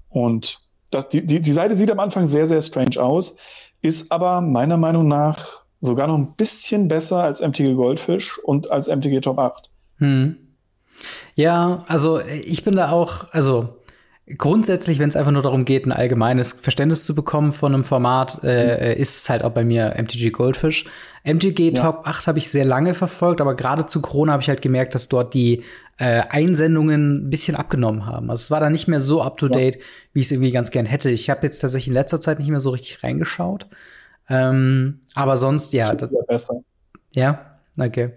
Und 0.09 0.59
das, 0.91 1.09
die, 1.09 1.25
die, 1.25 1.41
die 1.41 1.51
Seite 1.51 1.75
sieht 1.75 1.91
am 1.91 1.99
Anfang 1.99 2.25
sehr, 2.25 2.45
sehr 2.45 2.61
strange 2.61 3.01
aus, 3.01 3.35
ist 3.81 4.11
aber 4.11 4.41
meiner 4.41 4.77
Meinung 4.77 5.07
nach 5.07 5.66
sogar 5.79 6.07
noch 6.07 6.17
ein 6.17 6.33
bisschen 6.35 6.87
besser 6.87 7.17
als 7.17 7.39
MTG 7.39 7.73
Goldfish 7.73 8.39
und 8.39 8.71
als 8.71 8.87
MTG 8.87 9.21
Top 9.21 9.39
8. 9.39 9.69
Hm. 9.97 10.37
Ja, 11.35 11.83
also 11.87 12.19
ich 12.21 12.63
bin 12.63 12.75
da 12.75 12.91
auch, 12.91 13.31
also 13.31 13.77
grundsätzlich, 14.37 14.99
wenn 14.99 15.07
es 15.07 15.15
einfach 15.15 15.31
nur 15.31 15.43
darum 15.43 15.65
geht, 15.65 15.85
ein 15.85 15.91
allgemeines 15.91 16.53
Verständnis 16.53 17.05
zu 17.05 17.15
bekommen 17.15 17.51
von 17.51 17.73
einem 17.73 17.83
Format, 17.83 18.39
äh, 18.43 18.95
mhm. 18.95 19.01
ist 19.01 19.17
es 19.17 19.29
halt 19.29 19.43
auch 19.43 19.51
bei 19.51 19.63
mir 19.63 19.95
MTG 19.97 20.31
Goldfish. 20.31 20.85
MTG 21.23 21.71
ja. 21.75 21.83
Top 21.83 22.07
8 22.07 22.27
habe 22.27 22.39
ich 22.39 22.49
sehr 22.49 22.65
lange 22.65 22.93
verfolgt, 22.93 23.39
aber 23.39 23.55
gerade 23.55 23.85
zu 23.85 24.01
Corona 24.01 24.33
habe 24.33 24.41
ich 24.41 24.49
halt 24.49 24.61
gemerkt, 24.61 24.95
dass 24.95 25.07
dort 25.07 25.33
die 25.33 25.63
äh, 25.97 26.23
Einsendungen 26.29 27.27
ein 27.27 27.29
bisschen 27.29 27.55
abgenommen 27.55 28.05
haben. 28.05 28.29
Also 28.29 28.41
es 28.41 28.51
war 28.51 28.59
da 28.59 28.69
nicht 28.69 28.87
mehr 28.87 28.99
so 28.99 29.21
up 29.21 29.37
to 29.37 29.47
date, 29.47 29.75
ja. 29.75 29.81
wie 30.13 30.19
ich 30.19 30.25
es 30.27 30.31
irgendwie 30.31 30.51
ganz 30.51 30.71
gern 30.71 30.85
hätte. 30.85 31.09
Ich 31.09 31.29
habe 31.29 31.41
jetzt 31.43 31.59
tatsächlich 31.59 31.89
in 31.89 31.93
letzter 31.93 32.19
Zeit 32.19 32.39
nicht 32.39 32.49
mehr 32.49 32.59
so 32.59 32.71
richtig 32.71 33.03
reingeschaut. 33.03 33.67
Ähm, 34.29 34.99
aber 35.15 35.37
sonst, 35.37 35.73
ja. 35.73 35.93
Das, 35.93 36.09
besser. 36.27 36.61
Ja, 37.15 37.59
okay. 37.77 38.11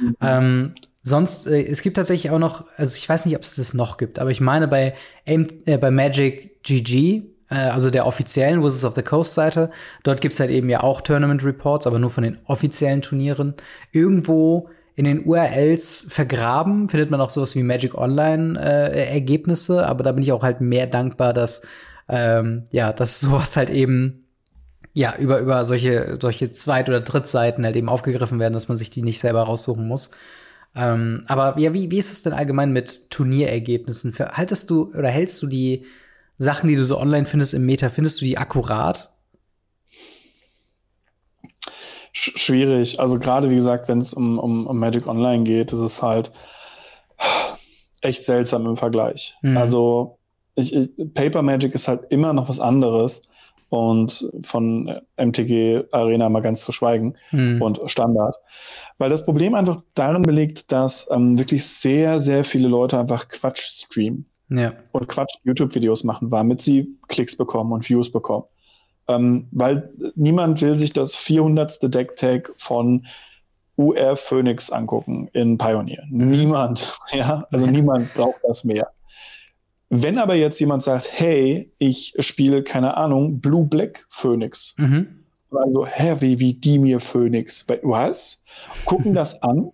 Mhm. 0.00 0.16
Ähm, 0.20 0.74
sonst, 1.02 1.46
äh, 1.46 1.62
es 1.62 1.82
gibt 1.82 1.96
tatsächlich 1.96 2.30
auch 2.32 2.38
noch, 2.38 2.64
also 2.76 2.96
ich 2.96 3.08
weiß 3.08 3.26
nicht, 3.26 3.36
ob 3.36 3.42
es 3.42 3.56
das 3.56 3.74
noch 3.74 3.96
gibt, 3.96 4.18
aber 4.18 4.30
ich 4.30 4.40
meine 4.40 4.68
bei, 4.68 4.94
äh, 5.24 5.78
bei 5.78 5.90
Magic 5.90 6.62
GG, 6.62 7.22
äh, 7.50 7.54
also 7.54 7.90
der 7.90 8.06
offiziellen 8.06 8.62
Wizards 8.62 8.84
of 8.84 8.94
the 8.94 9.02
Coast 9.02 9.34
Seite, 9.34 9.70
dort 10.02 10.20
gibt's 10.20 10.40
halt 10.40 10.50
eben 10.50 10.68
ja 10.68 10.82
auch 10.82 11.00
Tournament 11.00 11.44
Reports, 11.44 11.86
aber 11.86 11.98
nur 11.98 12.10
von 12.10 12.24
den 12.24 12.38
offiziellen 12.44 13.02
Turnieren. 13.02 13.54
Irgendwo 13.92 14.70
in 14.94 15.04
den 15.04 15.26
URLs 15.26 16.06
vergraben 16.08 16.88
findet 16.88 17.10
man 17.10 17.20
auch 17.20 17.30
sowas 17.30 17.54
wie 17.54 17.62
Magic 17.62 17.94
Online 17.94 18.58
äh, 18.58 19.12
Ergebnisse, 19.12 19.86
aber 19.86 20.02
da 20.02 20.12
bin 20.12 20.22
ich 20.22 20.32
auch 20.32 20.42
halt 20.42 20.60
mehr 20.60 20.86
dankbar, 20.86 21.34
dass 21.34 21.62
ähm, 22.08 22.64
ja, 22.70 22.92
dass 22.92 23.20
sowas 23.20 23.56
halt 23.56 23.70
eben 23.70 24.25
ja, 24.96 25.14
über, 25.18 25.40
über 25.40 25.66
solche, 25.66 26.16
solche 26.22 26.50
Zweit- 26.50 26.88
oder 26.88 27.02
Drittseiten 27.02 27.66
halt 27.66 27.76
eben 27.76 27.90
aufgegriffen 27.90 28.40
werden, 28.40 28.54
dass 28.54 28.68
man 28.68 28.78
sich 28.78 28.88
die 28.88 29.02
nicht 29.02 29.20
selber 29.20 29.42
raussuchen 29.42 29.86
muss. 29.86 30.12
Ähm, 30.74 31.22
aber 31.28 31.58
ja, 31.58 31.74
wie, 31.74 31.90
wie 31.90 31.98
ist 31.98 32.10
es 32.10 32.22
denn 32.22 32.32
allgemein 32.32 32.72
mit 32.72 33.10
Turnierergebnissen? 33.10 34.14
haltest 34.18 34.70
du 34.70 34.94
oder 34.94 35.10
hältst 35.10 35.42
du 35.42 35.48
die 35.48 35.84
Sachen, 36.38 36.70
die 36.70 36.76
du 36.76 36.84
so 36.86 36.98
online 36.98 37.26
findest 37.26 37.52
im 37.52 37.66
Meta, 37.66 37.90
findest 37.90 38.22
du 38.22 38.24
die 38.24 38.38
akkurat? 38.38 39.10
schwierig. 42.12 42.98
Also 42.98 43.18
gerade 43.18 43.50
wie 43.50 43.54
gesagt, 43.54 43.88
wenn 43.88 43.98
es 43.98 44.14
um, 44.14 44.38
um, 44.38 44.66
um 44.66 44.78
Magic 44.78 45.06
Online 45.06 45.44
geht, 45.44 45.74
ist 45.74 45.80
es 45.80 46.02
halt 46.02 46.32
echt 48.00 48.24
seltsam 48.24 48.64
im 48.64 48.78
Vergleich. 48.78 49.36
Mhm. 49.42 49.58
Also 49.58 50.18
ich, 50.54 50.74
ich, 50.74 50.88
Paper 51.12 51.42
Magic 51.42 51.74
ist 51.74 51.86
halt 51.86 52.04
immer 52.08 52.32
noch 52.32 52.48
was 52.48 52.60
anderes 52.60 53.20
und 53.68 54.28
von 54.42 55.00
MTG 55.16 55.84
Arena 55.92 56.28
mal 56.28 56.40
ganz 56.40 56.62
zu 56.64 56.72
schweigen 56.72 57.16
mhm. 57.32 57.60
und 57.60 57.80
Standard. 57.86 58.36
Weil 58.98 59.10
das 59.10 59.24
Problem 59.24 59.54
einfach 59.54 59.82
darin 59.94 60.22
belegt, 60.22 60.72
dass 60.72 61.08
ähm, 61.10 61.38
wirklich 61.38 61.66
sehr, 61.66 62.20
sehr 62.20 62.44
viele 62.44 62.68
Leute 62.68 62.98
einfach 62.98 63.28
Quatsch 63.28 63.62
streamen. 63.62 64.26
Ja. 64.48 64.72
Und 64.92 65.08
Quatsch 65.08 65.36
YouTube-Videos 65.42 66.04
machen, 66.04 66.30
damit 66.30 66.62
sie 66.62 66.96
Klicks 67.08 67.36
bekommen 67.36 67.72
und 67.72 67.88
Views 67.88 68.12
bekommen. 68.12 68.44
Ähm, 69.08 69.48
weil 69.50 69.90
niemand 70.14 70.62
will 70.62 70.78
sich 70.78 70.92
das 70.92 71.14
400. 71.14 71.94
Deck-Tag 71.94 72.52
von 72.56 73.06
UR 73.76 74.16
Phoenix 74.16 74.70
angucken 74.70 75.28
in 75.32 75.58
Pioneer. 75.58 76.02
Niemand, 76.10 76.98
ja, 77.12 77.46
also 77.50 77.66
niemand 77.66 78.12
braucht 78.14 78.40
das 78.46 78.64
mehr. 78.64 78.90
Wenn 79.88 80.18
aber 80.18 80.34
jetzt 80.34 80.58
jemand 80.58 80.82
sagt, 80.82 81.10
hey, 81.12 81.72
ich 81.78 82.14
spiele, 82.18 82.62
keine 82.62 82.96
Ahnung, 82.96 83.40
Blue 83.40 83.64
Black 83.64 84.04
Phoenix. 84.08 84.74
Mhm. 84.78 85.24
Also, 85.50 85.86
hä, 85.86 86.16
wie, 86.20 86.38
wie 86.40 86.54
die 86.54 86.78
mir 86.78 87.00
Phoenix? 87.00 87.64
Was? 87.82 88.44
Gucken 88.84 89.14
das 89.14 89.42
an 89.42 89.70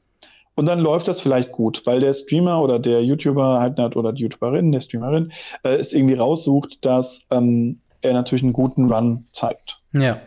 und 0.54 0.66
dann 0.66 0.80
läuft 0.80 1.08
das 1.08 1.20
vielleicht 1.20 1.50
gut, 1.52 1.82
weil 1.86 1.98
der 2.00 2.12
Streamer 2.12 2.62
oder 2.62 2.78
der 2.78 3.02
YouTuber 3.02 3.58
halt 3.58 3.78
oder 3.96 4.12
die 4.12 4.22
YouTuberin, 4.22 4.70
der 4.70 4.82
Streamerin, 4.82 5.32
äh, 5.64 5.76
es 5.76 5.92
irgendwie 5.92 6.14
raussucht, 6.14 6.84
dass 6.84 7.26
ähm, 7.30 7.80
er 8.02 8.12
natürlich 8.12 8.42
einen 8.42 8.52
guten 8.52 8.92
Run 8.92 9.26
zeigt. 9.32 9.80
Ja. 9.92 10.20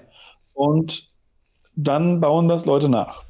Und 0.54 1.10
dann 1.76 2.22
bauen 2.22 2.48
das 2.48 2.66
Leute 2.66 2.90
nach. 2.90 3.24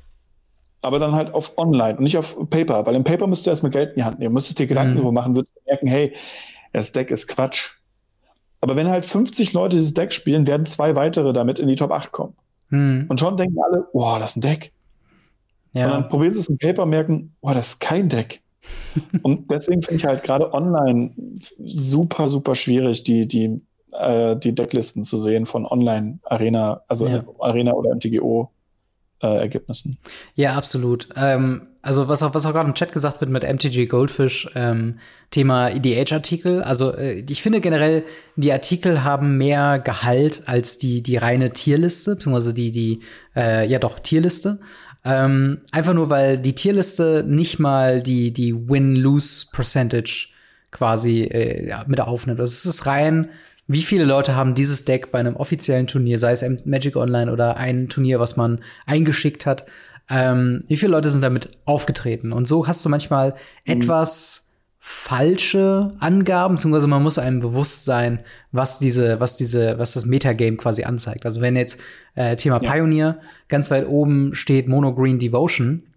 Aber 0.85 0.99
dann 0.99 1.13
halt 1.13 1.33
auf 1.33 1.57
Online 1.57 1.97
und 1.97 2.03
nicht 2.03 2.17
auf 2.17 2.37
Paper, 2.49 2.85
weil 2.85 2.95
im 2.95 3.03
Paper 3.03 3.25
müsst 3.25 3.45
du 3.45 3.49
erstmal 3.49 3.71
Geld 3.71 3.89
in 3.89 3.95
die 3.95 4.03
Hand 4.03 4.19
nehmen, 4.19 4.33
müsstest 4.33 4.59
dir 4.59 4.67
Gedanken 4.67 4.91
mhm. 4.91 4.97
darüber 4.97 5.11
machen, 5.11 5.35
würdest 5.35 5.53
merken, 5.65 5.87
hey, 5.87 6.13
das 6.73 6.91
Deck 6.91 7.09
ist 7.09 7.27
Quatsch. 7.27 7.71
Aber 8.61 8.75
wenn 8.75 8.87
halt 8.87 9.05
50 9.05 9.53
Leute 9.53 9.77
dieses 9.77 9.93
Deck 9.93 10.13
spielen, 10.13 10.45
werden 10.45 10.65
zwei 10.65 10.95
weitere 10.95 11.33
damit 11.33 11.59
in 11.59 11.67
die 11.67 11.75
Top 11.75 11.91
8 11.91 12.11
kommen. 12.11 12.33
Mhm. 12.69 13.05
Und 13.09 13.19
schon 13.19 13.35
denken 13.35 13.57
alle, 13.59 13.87
boah, 13.93 14.19
das 14.19 14.31
ist 14.31 14.37
ein 14.37 14.41
Deck. 14.41 14.71
Ja. 15.73 15.85
Und 15.85 15.91
dann 15.91 16.07
probieren 16.07 16.33
sie 16.33 16.41
es 16.41 16.49
im 16.49 16.57
Paper, 16.57 16.85
merken, 16.85 17.33
boah, 17.41 17.53
das 17.53 17.69
ist 17.69 17.79
kein 17.79 18.09
Deck. 18.09 18.41
und 19.23 19.49
deswegen 19.51 19.81
finde 19.81 19.97
ich 19.97 20.05
halt 20.05 20.23
gerade 20.23 20.53
online 20.53 21.11
super, 21.65 22.29
super 22.29 22.53
schwierig, 22.55 23.03
die, 23.03 23.27
die 23.27 23.61
äh, 23.99 24.35
die 24.37 24.53
Decklisten 24.53 25.03
zu 25.03 25.17
sehen 25.17 25.45
von 25.45 25.65
Online-Arena, 25.65 26.81
also 26.87 27.07
ja. 27.07 27.23
Arena 27.39 27.73
oder 27.73 27.95
MTGO. 27.95 28.51
Äh, 29.21 29.27
Ergebnissen. 29.39 29.97
Ja, 30.35 30.55
absolut. 30.55 31.07
Ähm, 31.15 31.67
also 31.81 32.09
was 32.09 32.21
auch, 32.21 32.33
was 32.33 32.45
auch 32.45 32.51
gerade 32.51 32.67
im 32.67 32.75
Chat 32.75 32.91
gesagt 32.91 33.21
wird 33.21 33.31
mit 33.31 33.43
MTG 33.43 33.85
Goldfish, 33.85 34.49
ähm, 34.55 34.99
Thema 35.31 35.69
EDH-Artikel. 35.69 36.61
Also 36.61 36.93
äh, 36.93 37.23
ich 37.29 37.41
finde 37.41 37.61
generell, 37.61 38.03
die 38.35 38.51
Artikel 38.51 39.03
haben 39.03 39.37
mehr 39.37 39.79
Gehalt 39.79 40.43
als 40.47 40.77
die, 40.79 41.01
die 41.01 41.15
reine 41.15 41.53
Tierliste, 41.53 42.15
beziehungsweise 42.15 42.53
die, 42.53 42.71
die, 42.71 43.01
äh, 43.35 43.65
ja 43.67 43.79
doch, 43.79 43.99
Tierliste. 43.99 44.59
Ähm, 45.05 45.61
einfach 45.71 45.93
nur, 45.93 46.09
weil 46.09 46.37
die 46.37 46.53
Tierliste 46.53 47.23
nicht 47.25 47.57
mal 47.59 48.03
die, 48.03 48.33
die 48.33 48.67
Win-Lose-Percentage 48.67 50.29
quasi 50.71 51.21
äh, 51.21 51.73
mit 51.87 52.01
aufnimmt. 52.01 52.41
Also 52.41 52.51
es 52.51 52.65
ist 52.65 52.85
rein 52.85 53.29
wie 53.67 53.81
viele 53.81 54.05
Leute 54.05 54.35
haben 54.35 54.53
dieses 54.53 54.85
Deck 54.85 55.11
bei 55.11 55.19
einem 55.19 55.35
offiziellen 55.35 55.87
Turnier, 55.87 56.19
sei 56.19 56.31
es 56.31 56.45
Magic 56.65 56.95
Online 56.95 57.31
oder 57.31 57.57
ein 57.57 57.89
Turnier, 57.89 58.19
was 58.19 58.37
man 58.37 58.61
eingeschickt 58.85 59.45
hat, 59.45 59.65
ähm, 60.09 60.59
wie 60.67 60.77
viele 60.77 60.91
Leute 60.91 61.09
sind 61.09 61.21
damit 61.21 61.49
aufgetreten? 61.65 62.31
Und 62.31 62.47
so 62.47 62.67
hast 62.67 62.85
du 62.85 62.89
manchmal 62.89 63.31
mhm. 63.65 63.81
etwas 63.81 64.51
falsche 64.79 65.95
Angaben, 65.99 66.55
beziehungsweise 66.55 66.85
man 66.85 67.01
muss 67.01 67.17
einem 67.17 67.39
bewusst 67.39 67.85
sein, 67.85 68.19
was 68.51 68.77
diese, 68.77 69.19
was 69.19 69.35
diese, 69.35 69.79
was 69.79 69.93
das 69.93 70.05
Metagame 70.05 70.57
quasi 70.57 70.83
anzeigt. 70.83 71.25
Also 71.25 71.41
wenn 71.41 71.55
jetzt 71.55 71.81
äh, 72.13 72.35
Thema 72.35 72.61
ja. 72.61 72.71
Pioneer 72.71 73.19
ganz 73.47 73.71
weit 73.71 73.87
oben 73.87 74.35
steht 74.35 74.67
Mono 74.67 74.93
Green 74.93 75.17
Devotion, 75.17 75.87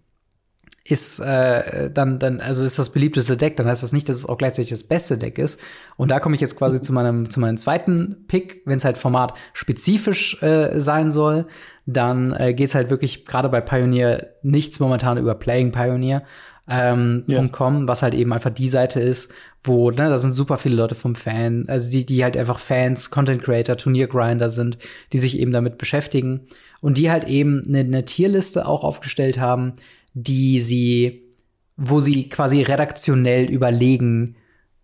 ist 0.91 1.19
äh, 1.19 1.89
dann, 1.91 2.19
dann, 2.19 2.39
also 2.41 2.63
ist 2.63 2.79
das 2.79 2.91
beliebteste 2.91 3.37
Deck, 3.37 3.57
dann 3.57 3.67
heißt 3.67 3.83
das 3.83 3.93
nicht, 3.93 4.09
dass 4.09 4.17
es 4.17 4.25
auch 4.25 4.37
gleichzeitig 4.37 4.69
das 4.69 4.83
beste 4.83 5.17
Deck 5.17 5.37
ist. 5.37 5.59
Und 5.97 6.09
da 6.09 6.19
komme 6.19 6.35
ich 6.35 6.41
jetzt 6.41 6.55
quasi 6.55 6.81
zu 6.81 6.93
meinem, 6.93 7.29
zu 7.29 7.39
meinem 7.39 7.57
zweiten 7.57 8.25
Pick, 8.27 8.61
wenn 8.65 8.77
es 8.77 8.85
halt 8.85 8.97
Format 8.97 9.33
spezifisch 9.53 10.41
äh, 10.41 10.79
sein 10.79 11.11
soll, 11.11 11.45
dann 11.85 12.33
äh, 12.33 12.53
geht 12.53 12.67
es 12.67 12.75
halt 12.75 12.89
wirklich 12.89 13.25
gerade 13.25 13.49
bei 13.49 13.61
Pioneer 13.61 14.27
nichts 14.41 14.79
momentan 14.79 15.17
über 15.17 15.35
Playing 15.35 15.71
Pioneer. 15.71 16.23
Ähm, 16.71 17.23
yes. 17.25 17.51
.com, 17.51 17.87
was 17.87 18.03
halt 18.03 18.13
eben 18.13 18.31
einfach 18.31 18.51
die 18.51 18.69
Seite 18.69 18.99
ist, 18.99 19.31
wo, 19.63 19.89
ne, 19.89 20.07
da 20.07 20.19
sind 20.19 20.33
super 20.33 20.57
viele 20.57 20.75
Leute 20.75 20.93
vom 20.93 21.15
Fan, 21.15 21.65
also 21.67 21.89
die, 21.89 22.05
die 22.05 22.23
halt 22.23 22.37
einfach 22.37 22.59
Fans, 22.59 23.09
Content 23.09 23.41
Creator, 23.41 23.75
Turniergrinder 23.75 24.51
sind, 24.51 24.77
die 25.11 25.17
sich 25.17 25.39
eben 25.39 25.51
damit 25.51 25.79
beschäftigen 25.79 26.41
und 26.79 26.99
die 26.99 27.09
halt 27.09 27.23
eben 27.23 27.63
eine, 27.67 27.79
eine 27.79 28.05
Tierliste 28.05 28.67
auch 28.67 28.83
aufgestellt 28.83 29.39
haben, 29.39 29.73
die 30.13 30.59
sie, 30.59 31.29
wo 31.77 31.99
sie 31.99 32.29
quasi 32.29 32.61
redaktionell 32.61 33.49
überlegen, 33.49 34.35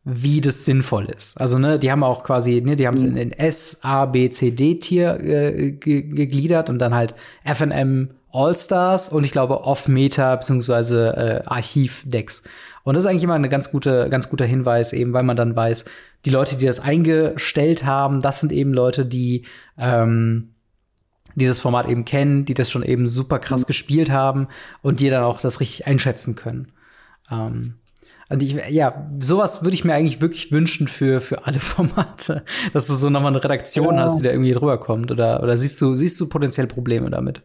wie 0.03 0.39
das 0.39 0.65
sinnvoll 0.65 1.05
ist. 1.05 1.41
Also, 1.41 1.57
ne, 1.57 1.79
die 1.79 1.91
haben 1.91 2.03
auch 2.03 2.23
quasi, 2.23 2.61
ne, 2.61 2.75
die 2.75 2.85
haben 2.85 2.93
es 2.93 3.03
in, 3.03 3.17
in 3.17 3.31
S, 3.31 3.79
A, 3.81 4.05
B, 4.05 4.29
C, 4.29 4.51
D-Tier 4.51 5.19
äh, 5.19 5.71
gegliedert 5.71 6.69
und 6.69 6.77
dann 6.79 6.93
halt 6.93 7.15
FNM 7.43 8.09
All-Stars 8.31 9.09
und 9.09 9.23
ich 9.23 9.31
glaube 9.31 9.63
Off-Meta 9.63 10.35
beziehungsweise 10.35 11.15
äh, 11.15 11.47
Archiv-Decks. 11.47 12.43
Und 12.83 12.93
das 12.93 13.03
ist 13.03 13.09
eigentlich 13.09 13.23
immer 13.23 13.33
ein 13.33 13.49
ganz 13.49 13.71
gute, 13.71 14.09
ganz 14.09 14.29
guter 14.29 14.45
Hinweis, 14.45 14.93
eben 14.93 15.13
weil 15.13 15.23
man 15.23 15.37
dann 15.37 15.55
weiß, 15.55 15.85
die 16.25 16.29
Leute, 16.29 16.57
die 16.57 16.65
das 16.65 16.79
eingestellt 16.79 17.85
haben, 17.85 18.21
das 18.21 18.41
sind 18.41 18.51
eben 18.51 18.73
Leute, 18.73 19.05
die 19.05 19.45
ähm, 19.77 20.54
dieses 21.35 21.59
Format 21.59 21.87
eben 21.87 22.05
kennen, 22.05 22.45
die 22.45 22.53
das 22.53 22.71
schon 22.71 22.83
eben 22.83 23.07
super 23.07 23.39
krass 23.39 23.63
mhm. 23.63 23.67
gespielt 23.67 24.11
haben 24.11 24.47
und 24.81 24.99
die 24.99 25.09
dann 25.09 25.23
auch 25.23 25.41
das 25.41 25.59
richtig 25.59 25.87
einschätzen 25.87 26.35
können. 26.35 26.71
Ähm, 27.29 27.75
und 28.27 28.41
ich, 28.41 28.57
ja, 28.69 29.07
sowas 29.19 29.63
würde 29.63 29.75
ich 29.75 29.85
mir 29.85 29.93
eigentlich 29.93 30.19
wirklich 30.19 30.51
wünschen 30.51 30.87
für, 30.87 31.21
für 31.21 31.45
alle 31.45 31.59
Formate, 31.59 32.43
dass 32.73 32.87
du 32.87 32.95
so 32.95 33.09
nochmal 33.09 33.33
eine 33.33 33.43
Redaktion 33.43 33.95
ja. 33.95 34.03
hast, 34.03 34.19
die 34.19 34.23
da 34.23 34.31
irgendwie 34.31 34.53
drüber 34.53 34.79
kommt. 34.79 35.11
Oder, 35.11 35.43
oder 35.43 35.57
siehst 35.57 35.79
du, 35.81 35.95
siehst 35.95 36.19
du 36.19 36.29
potenziell 36.29 36.67
Probleme 36.67 37.09
damit? 37.09 37.41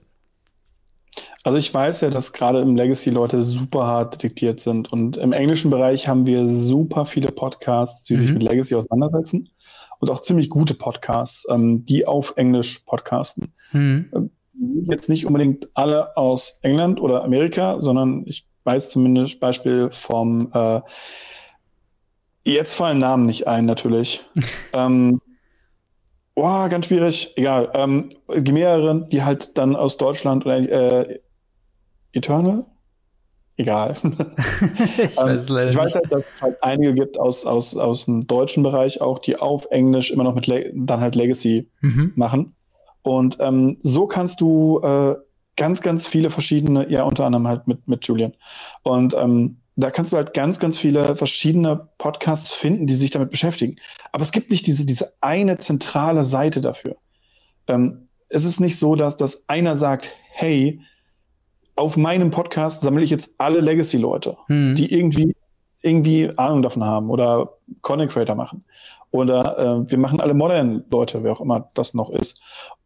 Also 1.43 1.59
ich 1.59 1.73
weiß 1.73 2.03
ja, 2.03 2.11
dass 2.11 2.33
gerade 2.33 2.61
im 2.61 2.77
Legacy 2.77 3.11
Leute 3.11 3.43
super 3.43 3.87
hart 3.87 4.15
detektiert 4.15 4.61
sind. 4.61 4.93
Und 4.93 5.17
im 5.17 5.33
englischen 5.33 5.71
Bereich 5.71 6.07
haben 6.07 6.27
wir 6.27 6.47
super 6.47 7.07
viele 7.07 7.33
Podcasts, 7.33 8.05
die 8.05 8.15
mhm. 8.15 8.19
sich 8.19 8.33
mit 8.33 8.43
Legacy 8.43 8.75
auseinandersetzen 8.75 9.49
und 10.01 10.11
auch 10.11 10.21
ziemlich 10.21 10.51
gute 10.51 10.75
Podcasts, 10.75 11.47
ähm, 11.49 11.85
die 11.85 12.07
auf 12.07 12.35
Englisch 12.37 12.81
podcasten. 12.81 13.53
Mhm. 13.73 14.31
Jetzt 14.91 15.09
nicht 15.09 15.27
unbedingt 15.27 15.69
alle 15.75 16.17
aus 16.17 16.59
England 16.63 17.01
oder 17.01 17.23
Amerika, 17.23 17.81
sondern 17.81 18.25
ich 18.27 18.47
weiß 18.65 18.91
zumindest 18.91 19.41
Beispiel 19.41 19.91
vom 19.93 20.51
äh, 20.53 20.81
jetzt 22.45 22.75
fallen 22.75 22.99
Namen 22.99 23.27
nicht 23.27 23.47
ein, 23.47 23.67
natürlich. 23.67 24.25
ähm, 24.73 25.21
oh, 26.35 26.69
ganz 26.69 26.87
schwierig, 26.87 27.33
egal. 27.37 27.71
Ähm, 27.75 28.11
mehrere, 28.29 29.07
die 29.09 29.23
halt 29.23 29.57
dann 29.57 29.77
aus 29.77 29.97
Deutschland 29.97 30.45
oder 30.47 30.59
äh, 30.59 31.21
Eternal? 32.13 32.65
Egal. 33.61 33.97
ich 34.03 35.19
ähm, 35.19 35.27
weiß 35.27 35.49
leider 35.49 35.71
Ich 35.71 35.77
weiß 35.77 35.95
halt, 35.95 36.13
dass 36.13 36.33
es 36.33 36.43
halt 36.43 36.63
einige 36.63 36.95
gibt 36.95 37.19
aus, 37.19 37.47
aus, 37.47 37.77
aus 37.77 38.07
dem 38.07 38.27
deutschen 38.27 38.63
Bereich 38.63 39.01
auch, 39.01 39.19
die 39.19 39.37
auf 39.37 39.67
Englisch 39.71 40.11
immer 40.11 40.25
noch 40.25 40.35
mit 40.35 40.47
Le 40.47 40.73
dann 40.75 41.01
halt 41.01 41.15
Legacy 41.15 41.69
mhm. 41.81 42.13
machen. 42.17 42.55
Und 43.03 43.39
ähm, 43.41 43.79
so 43.83 44.07
kannst 44.07 44.41
du 44.41 44.81
äh, 44.83 45.17
ganz, 45.57 45.83
ganz 45.83 46.07
viele 46.07 46.31
verschiedene, 46.31 46.91
ja, 46.91 47.05
unter 47.05 47.25
anderem 47.25 47.47
halt 47.47 47.69
mit, 47.69 47.89
mit 47.89 48.07
Julian. 48.07 48.33
Und 48.83 49.15
ähm, 49.15 49.59
da 49.77 49.91
kannst 49.91 50.13
du 50.13 50.17
halt 50.17 50.35
ganz, 50.35 50.59
ganz 50.59 50.79
viele 50.79 51.17
verschiedene 51.17 51.89
Podcasts 51.99 52.53
finden, 52.53 52.87
die 52.87 52.95
sich 52.95 53.11
damit 53.11 53.31
beschäftigen. 53.31 53.77
Aber 54.13 54.23
es 54.23 54.33
gibt 54.33 54.51
nicht 54.51 54.67
diese, 54.67 54.85
diese 54.85 55.13
eine 55.21 55.59
zentrale 55.59 56.25
Seite 56.25 56.61
dafür. 56.61 56.97
Ähm, 57.67 58.09
es 58.29 58.45
ist 58.45 58.61
nicht 58.61 58.79
so, 58.79 58.95
dass, 58.95 59.17
dass 59.17 59.49
einer 59.49 59.77
sagt, 59.77 60.11
hey, 60.33 60.81
auf 61.77 61.97
meinem 61.97 62.31
Podcast 62.31 62.83
sammle 62.83 63.03
ich 63.03 63.11
jetzt 63.11 63.35
alle 63.39 63.61
Legacy-Leute, 63.61 64.37
hm. 64.47 64.75
die 64.75 64.93
irgendwie, 64.93 65.35
irgendwie 65.83 66.31
Ahnung 66.37 66.63
davon 66.63 66.85
haben 66.85 67.11
oder 67.11 67.55
Content 67.81 68.13
Creator 68.13 68.35
machen. 68.35 68.65
Oder 69.11 69.59
äh, 69.59 69.91
wir 69.91 69.99
machen 69.99 70.21
alle 70.21 70.35
Modern-Leute, 70.35 71.25
wer 71.25 71.33
auch 71.33 71.41
immer 71.41 71.71
das 71.75 71.95
noch 71.95 72.11
ist, 72.11 72.41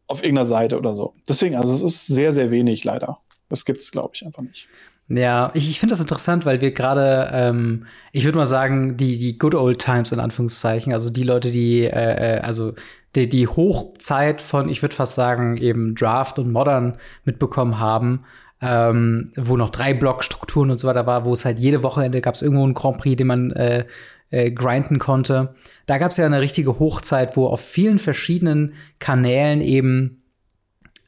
auf 0.07 0.23
irgendeiner 0.23 0.45
Seite 0.45 0.77
oder 0.77 0.95
so. 0.95 1.13
Deswegen, 1.27 1.55
also 1.55 1.73
es 1.73 1.81
ist 1.81 2.07
sehr, 2.07 2.33
sehr 2.33 2.51
wenig 2.51 2.83
leider. 2.83 3.19
Das 3.49 3.65
gibt 3.65 3.81
es, 3.81 3.91
glaube 3.91 4.11
ich, 4.13 4.25
einfach 4.25 4.41
nicht. 4.41 4.67
Ja, 5.07 5.51
ich, 5.53 5.69
ich 5.69 5.79
finde 5.79 5.91
das 5.91 6.01
interessant, 6.01 6.45
weil 6.47 6.61
wir 6.61 6.71
gerade, 6.71 7.29
ähm, 7.31 7.85
ich 8.11 8.25
würde 8.25 8.39
mal 8.39 8.47
sagen, 8.47 8.97
die, 8.97 9.19
die 9.19 9.37
Good 9.37 9.53
Old 9.53 9.79
Times 9.79 10.11
in 10.11 10.19
Anführungszeichen, 10.19 10.93
also 10.93 11.11
die 11.11 11.23
Leute, 11.23 11.51
die, 11.51 11.83
äh, 11.83 12.37
äh 12.37 12.39
also 12.39 12.73
die, 13.15 13.29
die 13.29 13.47
Hochzeit 13.47 14.41
von, 14.41 14.67
ich 14.67 14.81
würde 14.81 14.95
fast 14.95 15.13
sagen, 15.13 15.57
eben 15.57 15.93
Draft 15.93 16.39
und 16.39 16.51
Modern 16.51 16.97
mitbekommen 17.23 17.79
haben, 17.79 18.25
ähm, 18.61 19.31
wo 19.35 19.57
noch 19.57 19.69
drei 19.69 19.93
Blockstrukturen 19.93 20.71
und 20.71 20.77
so 20.77 20.87
weiter 20.87 21.05
war, 21.05 21.25
wo 21.25 21.33
es 21.33 21.45
halt 21.45 21.59
jede 21.59 21.83
Wochenende 21.83 22.21
gab 22.21 22.35
es 22.35 22.41
irgendwo 22.41 22.63
einen 22.63 22.73
Grand 22.73 22.97
Prix, 22.97 23.17
den 23.17 23.27
man 23.27 23.51
äh, 23.51 23.85
äh, 24.31 24.51
grinden 24.51 24.99
konnte. 24.99 25.55
Da 25.85 25.97
gab 25.97 26.11
es 26.11 26.17
ja 26.17 26.25
eine 26.25 26.41
richtige 26.41 26.79
Hochzeit, 26.79 27.37
wo 27.37 27.47
auf 27.47 27.61
vielen 27.61 27.99
verschiedenen 27.99 28.73
Kanälen 28.99 29.61
eben 29.61 30.23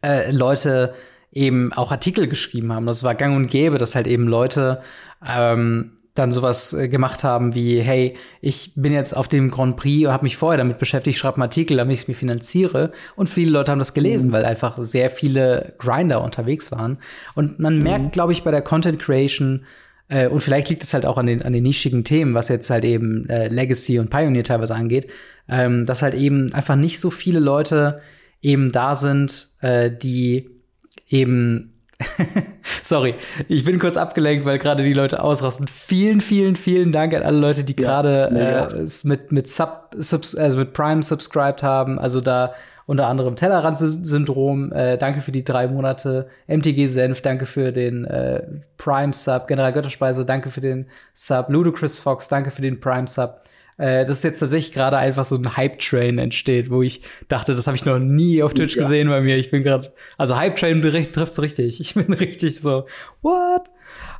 äh, 0.03 0.31
Leute 0.31 0.93
eben 1.31 1.73
auch 1.73 1.91
Artikel 1.91 2.27
geschrieben 2.27 2.73
haben. 2.73 2.85
Das 2.85 3.03
war 3.03 3.15
gang 3.15 3.35
und 3.35 3.47
gäbe, 3.47 3.77
dass 3.77 3.95
halt 3.95 4.07
eben 4.07 4.27
Leute 4.27 4.81
ähm, 5.27 5.96
dann 6.17 6.31
sowas 6.31 6.73
äh, 6.73 6.89
gemacht 6.89 7.23
haben 7.23 7.55
wie, 7.55 7.79
hey, 7.79 8.15
ich 8.41 8.73
bin 8.75 8.93
jetzt 8.93 9.15
auf 9.15 9.27
dem 9.27 9.49
Grand 9.49 9.77
Prix, 9.77 10.09
habe 10.09 10.23
mich 10.23 10.37
vorher 10.37 10.57
damit 10.57 10.79
beschäftigt, 10.79 11.17
schreibe 11.17 11.35
einen 11.35 11.43
Artikel, 11.43 11.77
damit 11.77 11.95
ich 11.95 12.01
es 12.03 12.07
mir 12.07 12.13
finanziere. 12.13 12.91
Und 13.15 13.29
viele 13.29 13.51
Leute 13.51 13.71
haben 13.71 13.79
das 13.79 13.93
gelesen, 13.93 14.29
mhm. 14.29 14.33
weil 14.33 14.45
einfach 14.45 14.77
sehr 14.79 15.09
viele 15.09 15.73
Grinder 15.77 16.23
unterwegs 16.23 16.71
waren. 16.71 16.97
Und 17.35 17.59
man 17.59 17.77
mhm. 17.77 17.83
merkt, 17.83 18.11
glaube 18.13 18.31
ich, 18.31 18.43
bei 18.43 18.51
der 18.51 18.61
Content 18.61 18.99
Creation, 18.99 19.65
äh, 20.09 20.27
und 20.27 20.41
vielleicht 20.41 20.69
liegt 20.69 20.83
es 20.83 20.93
halt 20.93 21.05
auch 21.05 21.17
an 21.17 21.25
den, 21.25 21.41
an 21.41 21.53
den 21.53 21.63
nischigen 21.63 22.03
Themen, 22.03 22.33
was 22.33 22.47
jetzt 22.47 22.69
halt 22.69 22.85
eben 22.85 23.27
äh, 23.29 23.47
Legacy 23.49 23.99
und 23.99 24.09
Pioneer 24.09 24.43
teilweise 24.43 24.75
angeht, 24.75 25.09
ähm, 25.49 25.85
dass 25.85 26.01
halt 26.01 26.13
eben 26.13 26.53
einfach 26.53 26.75
nicht 26.75 26.99
so 26.99 27.11
viele 27.11 27.39
Leute 27.39 28.01
eben 28.41 28.71
da 28.71 28.95
sind, 28.95 29.49
äh, 29.61 29.91
die 29.91 30.49
eben 31.09 31.69
Sorry, 32.83 33.15
ich 33.47 33.63
bin 33.63 33.79
kurz 33.79 33.97
abgelenkt, 33.97 34.45
weil 34.45 34.59
gerade 34.59 34.83
die 34.83 34.93
Leute 34.93 35.21
ausrasten. 35.21 35.67
Vielen, 35.67 36.21
vielen, 36.21 36.55
vielen 36.55 36.91
Dank 36.91 37.13
an 37.13 37.23
alle 37.23 37.39
Leute, 37.39 37.63
die 37.63 37.75
ja, 37.79 38.01
gerade 38.01 38.69
äh, 38.75 38.85
mit, 39.03 39.31
mit, 39.31 39.47
Sub, 39.47 39.95
Subs, 39.97 40.35
also 40.35 40.57
mit 40.57 40.73
Prime 40.73 41.01
subscribed 41.01 41.63
haben. 41.63 41.97
Also 41.97 42.21
da 42.21 42.53
unter 42.85 43.07
anderem 43.07 43.35
Tellerrand-Syndrom. 43.35 44.71
Äh, 44.71 44.97
danke 44.97 45.21
für 45.21 45.31
die 45.31 45.43
drei 45.43 45.67
Monate. 45.67 46.27
MTG 46.47 46.87
Senf, 46.87 47.21
danke 47.21 47.45
für 47.45 47.71
den 47.71 48.05
äh, 48.05 48.41
Prime 48.77 49.13
Sub. 49.13 49.47
General 49.47 49.73
Götterspeise, 49.73 50.25
danke 50.25 50.49
für 50.49 50.61
den 50.61 50.87
Sub. 51.13 51.49
Ludicrous 51.49 51.99
Fox, 51.99 52.29
danke 52.29 52.49
für 52.49 52.61
den 52.61 52.79
Prime 52.79 53.07
Äh, 53.77 54.05
dass 54.05 54.23
jetzt 54.23 54.39
tatsächlich 54.39 54.73
gerade 54.73 54.97
einfach 54.97 55.23
so 55.23 55.35
ein 55.35 55.55
Hype-Train 55.55 56.17
entsteht, 56.17 56.71
wo 56.71 56.81
ich 56.81 57.03
dachte, 57.27 57.53
das 57.53 57.67
habe 57.67 57.77
ich 57.77 57.85
noch 57.85 57.99
nie 57.99 58.41
auf 58.41 58.55
Twitch 58.55 58.75
ja. 58.75 58.81
gesehen 58.81 59.07
bei 59.07 59.21
mir. 59.21 59.37
Ich 59.37 59.51
bin 59.51 59.61
gerade, 59.61 59.93
also 60.17 60.35
Hype-Train 60.35 60.81
trifft's 61.11 61.39
richtig. 61.39 61.79
Ich 61.79 61.93
bin 61.93 62.11
richtig 62.13 62.59
so, 62.59 62.87
what? 63.21 63.69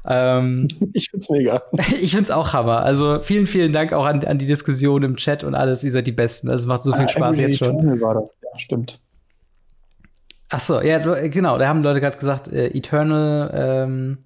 Ähm, 0.08 0.68
ich 0.94 1.10
find's 1.10 1.30
mega. 1.30 1.64
Ich 2.00 2.12
find's 2.14 2.30
auch 2.30 2.54
Hammer. 2.54 2.84
Also 2.84 3.20
vielen, 3.20 3.48
vielen 3.48 3.74
Dank 3.74 3.94
auch 3.94 4.06
an, 4.06 4.24
an 4.26 4.38
die 4.38 4.46
Diskussion 4.46 5.02
im 5.02 5.18
Chat 5.18 5.44
und 5.44 5.56
alles. 5.56 5.84
Ihr 5.84 5.92
seid 5.92 6.06
die 6.06 6.12
Besten. 6.12 6.50
Also 6.50 6.64
es 6.64 6.68
macht 6.68 6.84
so 6.84 6.94
viel 6.94 7.06
ah, 7.06 7.10
Spaß 7.10 7.40
jetzt 7.40 7.58
schon. 7.58 7.76
war 8.00 8.14
das, 8.14 8.40
ja, 8.42 8.60
stimmt. 8.60 9.02
Ach 10.50 10.60
so, 10.60 10.82
ja, 10.82 11.00
genau. 11.28 11.58
Da 11.58 11.68
haben 11.68 11.82
Leute 11.82 12.00
gerade 12.00 12.18
gesagt, 12.18 12.48
äh, 12.48 12.68
Eternal. 12.68 13.52
Ähm, 13.54 14.18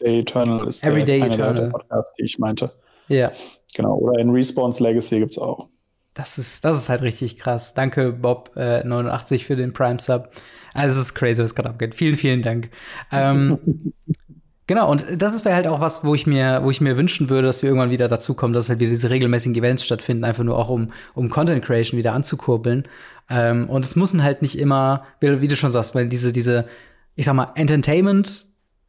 Everyday 0.00 0.20
Eternal 0.20 0.68
ist 0.68 0.84
Everyday 0.84 1.18
der, 1.18 1.28
Eternal. 1.28 1.54
Der 1.54 1.70
Podcast, 1.70 2.14
die 2.18 2.24
ich 2.24 2.38
meinte. 2.38 2.70
Ja. 3.08 3.32
Genau, 3.74 3.96
oder 3.96 4.18
in 4.18 4.30
Respawn's 4.30 4.80
Legacy 4.80 5.20
gibt's 5.20 5.38
auch. 5.38 5.68
Das 6.14 6.36
ist, 6.36 6.64
das 6.64 6.78
ist 6.78 6.88
halt 6.88 7.02
richtig 7.02 7.38
krass. 7.38 7.74
Danke, 7.74 8.12
Bob89 8.20 9.34
äh, 9.34 9.38
für 9.38 9.56
den 9.56 9.72
Prime 9.72 10.00
Sub. 10.00 10.30
Also, 10.74 10.98
es 10.98 11.06
ist 11.06 11.14
crazy, 11.14 11.42
was 11.42 11.54
gerade 11.54 11.68
abgeht. 11.68 11.94
Vielen, 11.94 12.16
vielen 12.16 12.42
Dank. 12.42 12.70
Ähm, 13.12 13.92
genau, 14.66 14.90
und 14.90 15.06
das 15.16 15.44
wäre 15.44 15.54
halt 15.54 15.68
auch 15.68 15.80
was, 15.80 16.04
wo 16.04 16.14
ich 16.14 16.26
mir, 16.26 16.60
wo 16.64 16.70
ich 16.70 16.80
mir 16.80 16.98
wünschen 16.98 17.30
würde, 17.30 17.46
dass 17.46 17.62
wir 17.62 17.68
irgendwann 17.68 17.90
wieder 17.90 18.08
dazu 18.08 18.34
kommen, 18.34 18.52
dass 18.52 18.68
halt 18.68 18.80
wieder 18.80 18.90
diese 18.90 19.10
regelmäßigen 19.10 19.54
Events 19.54 19.84
stattfinden, 19.84 20.24
einfach 20.24 20.42
nur 20.42 20.58
auch 20.58 20.70
um, 20.70 20.92
um 21.14 21.30
Content 21.30 21.64
Creation 21.64 21.98
wieder 21.98 22.14
anzukurbeln. 22.14 22.88
Ähm, 23.30 23.68
und 23.68 23.84
es 23.84 23.94
müssen 23.94 24.22
halt 24.22 24.42
nicht 24.42 24.58
immer, 24.58 25.04
wie, 25.20 25.40
wie, 25.40 25.48
du 25.48 25.54
schon 25.54 25.70
sagst, 25.70 25.94
weil 25.94 26.08
diese, 26.08 26.32
diese, 26.32 26.66
ich 27.14 27.26
sag 27.26 27.34
mal, 27.34 27.52
Entertainment 27.54 28.46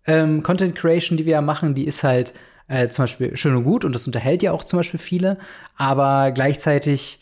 ähm, 0.08 0.42
Content 0.42 0.76
Creation, 0.76 1.18
die 1.18 1.26
wir 1.26 1.34
ja 1.34 1.42
machen, 1.42 1.76
die 1.76 1.86
ist 1.86 2.04
halt 2.04 2.34
äh, 2.70 2.88
zum 2.88 3.04
Beispiel 3.04 3.36
schön 3.36 3.56
und 3.56 3.64
gut 3.66 3.84
und 3.84 3.94
das 3.94 4.08
unterhält 4.08 4.42
ja 4.44 4.54
auch 4.54 4.64
zum 4.64 4.78
Beispiel 4.78 5.00
viele, 5.00 5.38
aber 5.76 6.32
gleichzeitig 6.32 7.20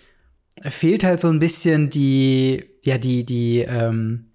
fehlt 0.62 1.04
halt 1.04 1.20
so 1.20 1.30
ein 1.30 1.40
bisschen 1.40 1.90
die, 1.90 2.64
ja, 2.84 2.98
die, 2.98 3.26
die, 3.26 3.60
ähm, 3.60 4.26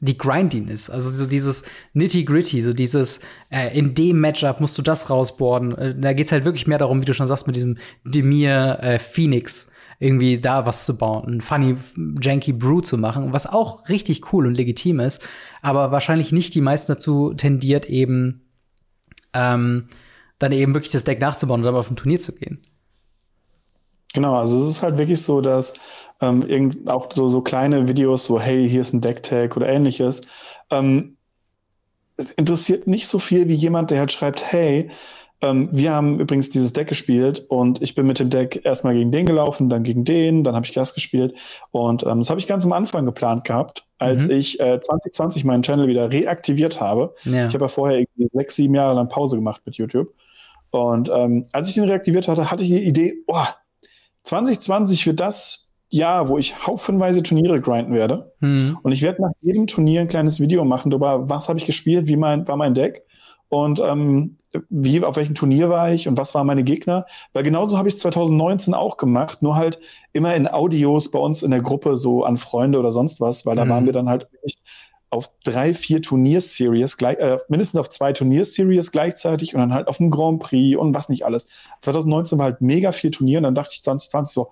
die 0.00 0.18
Grindiness, 0.18 0.90
also 0.90 1.10
so 1.10 1.26
dieses 1.26 1.64
Nitty-Gritty, 1.94 2.62
so 2.62 2.72
dieses, 2.72 3.20
äh, 3.50 3.76
in 3.76 3.94
dem 3.94 4.20
Matchup 4.20 4.60
musst 4.60 4.76
du 4.76 4.82
das 4.82 5.10
rausboarden. 5.10 5.78
Äh, 5.78 5.94
da 5.98 6.12
geht's 6.12 6.32
halt 6.32 6.44
wirklich 6.44 6.66
mehr 6.66 6.78
darum, 6.78 7.00
wie 7.00 7.06
du 7.06 7.14
schon 7.14 7.28
sagst, 7.28 7.46
mit 7.46 7.56
diesem 7.56 7.76
Demir 8.04 8.78
äh, 8.80 8.98
Phoenix 8.98 9.70
irgendwie 9.98 10.40
da 10.40 10.66
was 10.66 10.84
zu 10.84 10.98
bauen, 10.98 11.34
ein 11.34 11.40
funny, 11.40 11.76
janky 12.20 12.52
Brew 12.52 12.80
zu 12.80 12.98
machen, 12.98 13.32
was 13.32 13.46
auch 13.46 13.88
richtig 13.88 14.32
cool 14.32 14.48
und 14.48 14.56
legitim 14.56 14.98
ist, 14.98 15.28
aber 15.60 15.92
wahrscheinlich 15.92 16.32
nicht 16.32 16.56
die 16.56 16.60
meisten 16.60 16.92
dazu 16.92 17.34
tendiert, 17.34 17.86
eben 17.86 18.42
ähm, 19.32 19.86
dann 20.42 20.52
eben 20.52 20.74
wirklich 20.74 20.92
das 20.92 21.04
Deck 21.04 21.20
nachzubauen 21.20 21.60
und 21.60 21.66
dann 21.66 21.74
auf 21.74 21.90
ein 21.90 21.96
Turnier 21.96 22.18
zu 22.18 22.34
gehen. 22.34 22.62
Genau, 24.14 24.36
also 24.36 24.60
es 24.60 24.68
ist 24.68 24.82
halt 24.82 24.98
wirklich 24.98 25.22
so, 25.22 25.40
dass 25.40 25.72
ähm, 26.20 26.42
irgend, 26.42 26.88
auch 26.88 27.10
so, 27.12 27.28
so 27.28 27.40
kleine 27.40 27.88
Videos, 27.88 28.26
so 28.26 28.38
hey, 28.38 28.68
hier 28.68 28.82
ist 28.82 28.92
ein 28.92 29.00
Deck-Tag 29.00 29.56
oder 29.56 29.68
ähnliches, 29.68 30.22
ähm, 30.70 31.16
interessiert 32.36 32.86
nicht 32.86 33.06
so 33.06 33.18
viel 33.18 33.48
wie 33.48 33.54
jemand, 33.54 33.90
der 33.90 34.00
halt 34.00 34.12
schreibt, 34.12 34.52
hey, 34.52 34.90
ähm, 35.40 35.70
wir 35.72 35.92
haben 35.92 36.20
übrigens 36.20 36.50
dieses 36.50 36.72
Deck 36.72 36.88
gespielt 36.88 37.44
und 37.48 37.80
ich 37.82 37.94
bin 37.94 38.06
mit 38.06 38.18
dem 38.18 38.30
Deck 38.30 38.60
erstmal 38.64 38.94
gegen 38.94 39.10
den 39.10 39.26
gelaufen, 39.26 39.68
dann 39.70 39.82
gegen 39.82 40.04
den, 40.04 40.44
dann 40.44 40.54
habe 40.54 40.66
ich 40.66 40.74
Gas 40.74 40.94
gespielt 40.94 41.34
und 41.70 42.04
ähm, 42.04 42.18
das 42.18 42.30
habe 42.30 42.38
ich 42.38 42.46
ganz 42.46 42.64
am 42.64 42.72
Anfang 42.72 43.06
geplant 43.06 43.44
gehabt, 43.44 43.86
als 43.98 44.26
mhm. 44.26 44.32
ich 44.32 44.60
äh, 44.60 44.78
2020 44.78 45.44
meinen 45.44 45.62
Channel 45.62 45.88
wieder 45.88 46.12
reaktiviert 46.12 46.80
habe. 46.80 47.14
Ja. 47.24 47.48
Ich 47.48 47.54
habe 47.54 47.64
ja 47.64 47.68
vorher 47.68 47.98
irgendwie 47.98 48.28
sechs, 48.30 48.56
sieben 48.56 48.74
Jahre 48.74 48.94
lang 48.94 49.08
Pause 49.08 49.36
gemacht 49.36 49.62
mit 49.64 49.76
YouTube 49.76 50.12
und 50.72 51.10
ähm, 51.14 51.46
als 51.52 51.68
ich 51.68 51.74
den 51.74 51.84
reaktiviert 51.84 52.28
hatte, 52.28 52.50
hatte 52.50 52.62
ich 52.64 52.70
die 52.70 52.82
Idee, 52.82 53.22
oh, 53.26 53.44
2020 54.22 55.06
wird 55.06 55.20
das 55.20 55.70
Jahr, 55.90 56.30
wo 56.30 56.38
ich 56.38 56.66
haufenweise 56.66 57.22
Turniere 57.22 57.60
grinden 57.60 57.92
werde. 57.92 58.32
Mhm. 58.40 58.78
Und 58.82 58.92
ich 58.92 59.02
werde 59.02 59.20
nach 59.20 59.32
jedem 59.42 59.66
Turnier 59.66 60.00
ein 60.00 60.08
kleines 60.08 60.40
Video 60.40 60.64
machen 60.64 60.90
darüber, 60.90 61.28
was 61.28 61.50
habe 61.50 61.58
ich 61.58 61.66
gespielt, 61.66 62.06
wie 62.06 62.16
mein, 62.16 62.48
war 62.48 62.56
mein 62.56 62.74
Deck 62.74 63.02
und 63.50 63.80
ähm, 63.80 64.38
wie, 64.70 65.04
auf 65.04 65.16
welchem 65.16 65.34
Turnier 65.34 65.68
war 65.68 65.92
ich 65.92 66.08
und 66.08 66.16
was 66.16 66.34
waren 66.34 66.46
meine 66.46 66.64
Gegner. 66.64 67.04
Weil 67.34 67.42
genauso 67.42 67.76
habe 67.76 67.88
ich 67.88 67.94
es 67.94 68.00
2019 68.00 68.72
auch 68.72 68.96
gemacht, 68.96 69.42
nur 69.42 69.56
halt 69.56 69.78
immer 70.14 70.34
in 70.34 70.48
Audios 70.48 71.10
bei 71.10 71.18
uns 71.18 71.42
in 71.42 71.50
der 71.50 71.60
Gruppe, 71.60 71.98
so 71.98 72.24
an 72.24 72.38
Freunde 72.38 72.78
oder 72.78 72.90
sonst 72.90 73.20
was, 73.20 73.44
weil 73.44 73.56
da 73.56 73.66
mhm. 73.66 73.70
waren 73.70 73.84
wir 73.86 73.92
dann 73.92 74.08
halt 74.08 74.26
wirklich 74.32 74.56
auf 75.12 75.30
drei, 75.44 75.74
vier 75.74 76.00
Turnierseries, 76.00 76.96
gleich, 76.96 77.18
äh, 77.18 77.38
mindestens 77.48 77.78
auf 77.78 77.90
zwei 77.90 78.14
Turnierseries 78.14 78.90
gleichzeitig 78.90 79.54
und 79.54 79.60
dann 79.60 79.74
halt 79.74 79.88
auf 79.88 79.98
dem 79.98 80.10
Grand 80.10 80.42
Prix 80.42 80.78
und 80.78 80.94
was 80.94 81.10
nicht 81.10 81.26
alles. 81.26 81.48
2019 81.80 82.38
war 82.38 82.46
halt 82.46 82.62
mega 82.62 82.92
viel 82.92 83.10
Turnier 83.10 83.38
und 83.38 83.44
dann 83.44 83.54
dachte 83.54 83.72
ich 83.74 83.82
2020 83.82 84.32
so, 84.32 84.50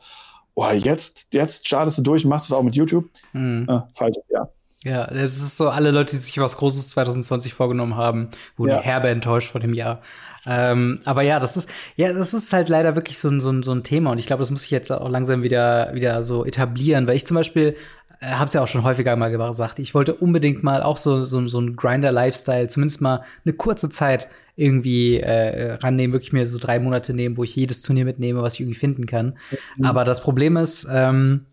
oh, 0.55 0.69
jetzt, 0.71 1.29
jetzt 1.33 1.67
startest 1.67 1.99
du 1.99 2.03
durch 2.03 2.27
machst 2.27 2.47
es 2.47 2.53
auch 2.53 2.63
mit 2.63 2.77
YouTube. 2.77 3.09
Mhm. 3.33 3.67
Äh, 3.71 3.81
falsches 3.95 4.29
Jahr. 4.29 4.51
Ja, 4.85 5.07
es 5.07 5.39
ist 5.39 5.57
so, 5.57 5.71
alle 5.71 5.91
Leute, 5.91 6.13
die 6.13 6.17
sich 6.19 6.39
was 6.39 6.57
Großes 6.57 6.91
2020 6.91 7.55
vorgenommen 7.55 7.97
haben, 7.97 8.31
wurden 8.57 8.71
ja. 8.71 8.81
herbe 8.81 9.09
enttäuscht 9.09 9.51
von 9.51 9.61
dem 9.63 9.75
Jahr. 9.75 10.01
Ähm, 10.47 11.01
aber 11.05 11.23
ja, 11.23 11.39
das 11.39 11.57
ist, 11.57 11.71
ja, 11.97 12.13
das 12.13 12.35
ist 12.35 12.53
halt 12.53 12.69
leider 12.69 12.97
wirklich 12.97 13.19
so 13.19 13.29
ein, 13.29 13.41
so 13.41 13.51
ein, 13.51 13.63
so 13.63 13.73
ein 13.73 13.83
Thema 13.85 14.13
und 14.13 14.19
ich 14.19 14.27
glaube, 14.27 14.41
das 14.41 14.51
muss 14.51 14.65
ich 14.65 14.71
jetzt 14.71 14.91
auch 14.91 15.09
langsam 15.09 15.43
wieder, 15.43 15.91
wieder 15.95 16.23
so 16.23 16.45
etablieren, 16.45 17.07
weil 17.07 17.17
ich 17.17 17.27
zum 17.27 17.35
Beispiel 17.35 17.77
äh, 18.21 18.27
habe 18.27 18.47
es 18.47 18.53
ja 18.53 18.63
auch 18.63 18.69
schon 18.69 18.85
häufiger 18.85 19.15
mal 19.17 19.29
gesagt, 19.29 19.79
ich 19.79 19.95
wollte 19.95 20.15
unbedingt 20.15 20.63
mal 20.63 20.83
auch 20.83 20.97
so, 20.97 21.25
so, 21.25 21.47
so 21.49 21.61
ein 21.61 21.77
Grinder-Lifestyle, 21.77 22.69
zumindest 22.69 23.01
mal 23.01 23.23
eine 23.45 23.55
kurze 23.55 23.91
Zeit 23.91 24.29
irgendwie 24.57 25.21
äh, 25.21 25.73
rannehmen, 25.75 26.13
wirklich 26.13 26.33
mir 26.33 26.45
so 26.47 26.59
drei 26.59 26.79
Monate 26.79 27.15
nehmen, 27.15 27.37
wo 27.37 27.45
ich 27.45 27.57
jedes 27.57 27.83
Turnier 27.83 28.05
mitnehme, 28.05 28.43
was 28.43 28.55
ich 28.55 28.61
irgendwie 28.61 28.79
finden 28.79 29.07
kann. 29.07 29.39
Mhm. 29.77 29.87
Aber 29.87 30.05
das 30.05 30.21
Problem 30.23 30.57
ist, 30.57 30.87
ähm, 30.93 31.47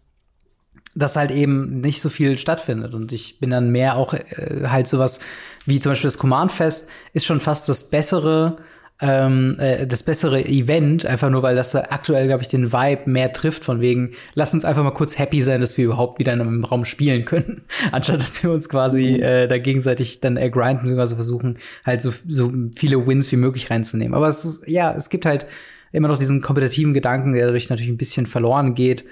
dass 0.97 1.15
halt 1.15 1.32
eben 1.32 1.80
nicht 1.80 2.02
so 2.02 2.10
viel 2.10 2.38
stattfindet. 2.38 2.93
Und 2.93 3.13
ich 3.13 3.39
bin 3.39 3.50
dann 3.50 3.71
mehr 3.71 3.95
auch 3.95 4.13
äh, 4.13 4.67
halt 4.67 4.88
sowas 4.88 5.19
wie 5.65 5.80
zum 5.80 5.91
Beispiel 5.91 6.08
das 6.08 6.17
Command 6.17 6.52
Fest 6.52 6.89
ist 7.13 7.26
schon 7.26 7.39
fast 7.39 7.69
das 7.69 7.89
bessere 7.89 8.58
ähm, 9.00 9.58
äh, 9.60 9.86
das 9.86 10.04
bessere 10.04 10.44
Event, 10.44 11.06
einfach 11.06 11.30
nur 11.30 11.44
weil 11.44 11.56
das 11.56 11.76
aktuell, 11.76 12.28
glaube 12.28 12.42
ich, 12.42 12.48
den 12.48 12.74
Vibe 12.74 13.10
mehr 13.10 13.32
trifft, 13.32 13.64
von 13.64 13.80
wegen, 13.80 14.14
lass 14.34 14.54
uns 14.54 14.66
einfach 14.66 14.84
mal 14.84 14.92
kurz 14.92 15.20
happy 15.20 15.42
sein, 15.42 15.62
dass 15.62 15.78
wir 15.78 15.86
überhaupt 15.86 16.18
wieder 16.20 16.34
in 16.34 16.42
einem 16.42 16.64
Raum 16.64 16.84
spielen 16.84 17.24
können, 17.24 17.62
anstatt 17.92 18.20
dass 18.20 18.44
wir 18.44 18.52
uns 18.52 18.70
quasi 18.70 19.16
mhm. 19.18 19.24
äh, 19.24 19.48
da 19.48 19.60
gegenseitig 19.60 20.20
dann 20.20 20.38
äh, 20.38 20.50
grinden, 20.50 20.82
beziehungsweise 20.82 21.16
versuchen, 21.16 21.60
halt 21.86 22.02
so, 22.02 22.12
so 22.28 22.52
viele 22.76 23.06
Wins 23.06 23.32
wie 23.32 23.38
möglich 23.38 23.70
reinzunehmen. 23.70 24.16
Aber 24.16 24.28
es 24.28 24.46
ist, 24.46 24.68
ja, 24.68 24.94
es 24.94 25.10
gibt 25.10 25.26
halt 25.26 25.46
immer 25.92 26.08
noch 26.08 26.18
diesen 26.18 26.42
kompetitiven 26.42 26.94
Gedanken, 26.94 27.34
der 27.34 27.46
dadurch 27.46 27.70
natürlich 27.70 27.92
ein 27.92 27.98
bisschen 27.98 28.26
verloren 28.26 28.74
geht. 28.74 29.06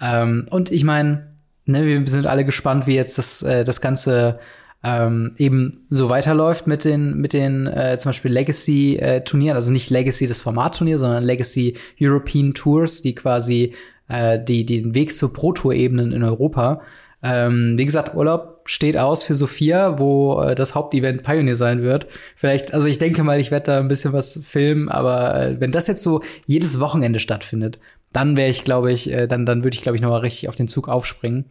Ähm, 0.00 0.46
und 0.50 0.70
ich 0.70 0.84
meine, 0.84 1.32
ne, 1.66 1.84
wir 1.84 2.06
sind 2.06 2.26
alle 2.26 2.44
gespannt, 2.44 2.86
wie 2.86 2.94
jetzt 2.94 3.18
das, 3.18 3.42
äh, 3.42 3.64
das 3.64 3.80
ganze 3.80 4.38
ähm, 4.84 5.34
eben 5.38 5.86
so 5.90 6.08
weiterläuft 6.08 6.66
mit 6.66 6.84
den, 6.84 7.16
mit 7.16 7.32
den 7.32 7.66
äh, 7.66 7.96
zum 7.98 8.10
Beispiel 8.10 8.32
Legacy-Turnieren, 8.32 9.54
äh, 9.54 9.58
also 9.58 9.70
nicht 9.70 9.90
Legacy 9.90 10.26
das 10.26 10.40
Formatturnier, 10.40 10.98
sondern 10.98 11.22
Legacy 11.22 11.76
European 12.00 12.52
Tours, 12.52 13.02
die 13.02 13.14
quasi 13.14 13.74
äh, 14.08 14.42
die, 14.42 14.66
die 14.66 14.82
den 14.82 14.94
Weg 14.94 15.14
zur 15.14 15.32
Pro-Tour-Ebenen 15.32 16.12
in 16.12 16.24
Europa. 16.24 16.82
Ähm, 17.22 17.78
wie 17.78 17.84
gesagt, 17.84 18.16
Urlaub 18.16 18.62
steht 18.64 18.96
aus 18.96 19.22
für 19.22 19.34
Sophia, 19.34 19.98
wo 19.98 20.40
äh, 20.42 20.54
das 20.56 20.74
Hauptevent 20.74 21.22
Pioneer 21.22 21.54
sein 21.54 21.82
wird. 21.82 22.08
Vielleicht, 22.34 22.74
also 22.74 22.88
ich 22.88 22.98
denke 22.98 23.22
mal, 23.22 23.38
ich 23.38 23.52
werde 23.52 23.66
da 23.66 23.78
ein 23.78 23.88
bisschen 23.88 24.12
was 24.12 24.42
filmen, 24.44 24.88
aber 24.88 25.40
äh, 25.40 25.60
wenn 25.60 25.70
das 25.70 25.86
jetzt 25.86 26.02
so 26.02 26.22
jedes 26.46 26.80
Wochenende 26.80 27.20
stattfindet, 27.20 27.78
dann 28.12 28.36
wäre 28.36 28.50
ich, 28.50 28.64
glaube 28.64 28.92
ich, 28.92 29.10
äh, 29.12 29.28
dann, 29.28 29.46
dann 29.46 29.62
würde 29.62 29.76
ich, 29.76 29.82
glaube 29.82 29.96
ich, 29.96 30.02
noch 30.02 30.10
mal 30.10 30.18
richtig 30.18 30.48
auf 30.48 30.56
den 30.56 30.68
Zug 30.68 30.88
aufspringen. 30.88 31.46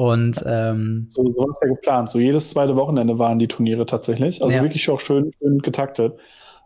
Und 0.00 0.42
ähm, 0.46 1.08
so, 1.10 1.22
so 1.22 1.36
war 1.36 1.50
es 1.50 1.58
ja 1.60 1.68
geplant. 1.68 2.08
So 2.08 2.18
jedes 2.18 2.48
zweite 2.48 2.74
Wochenende 2.74 3.18
waren 3.18 3.38
die 3.38 3.48
Turniere 3.48 3.84
tatsächlich. 3.84 4.42
Also 4.42 4.56
ja. 4.56 4.62
wirklich 4.62 4.88
auch 4.88 4.98
schön, 4.98 5.30
schön 5.38 5.58
getaktet. 5.58 6.18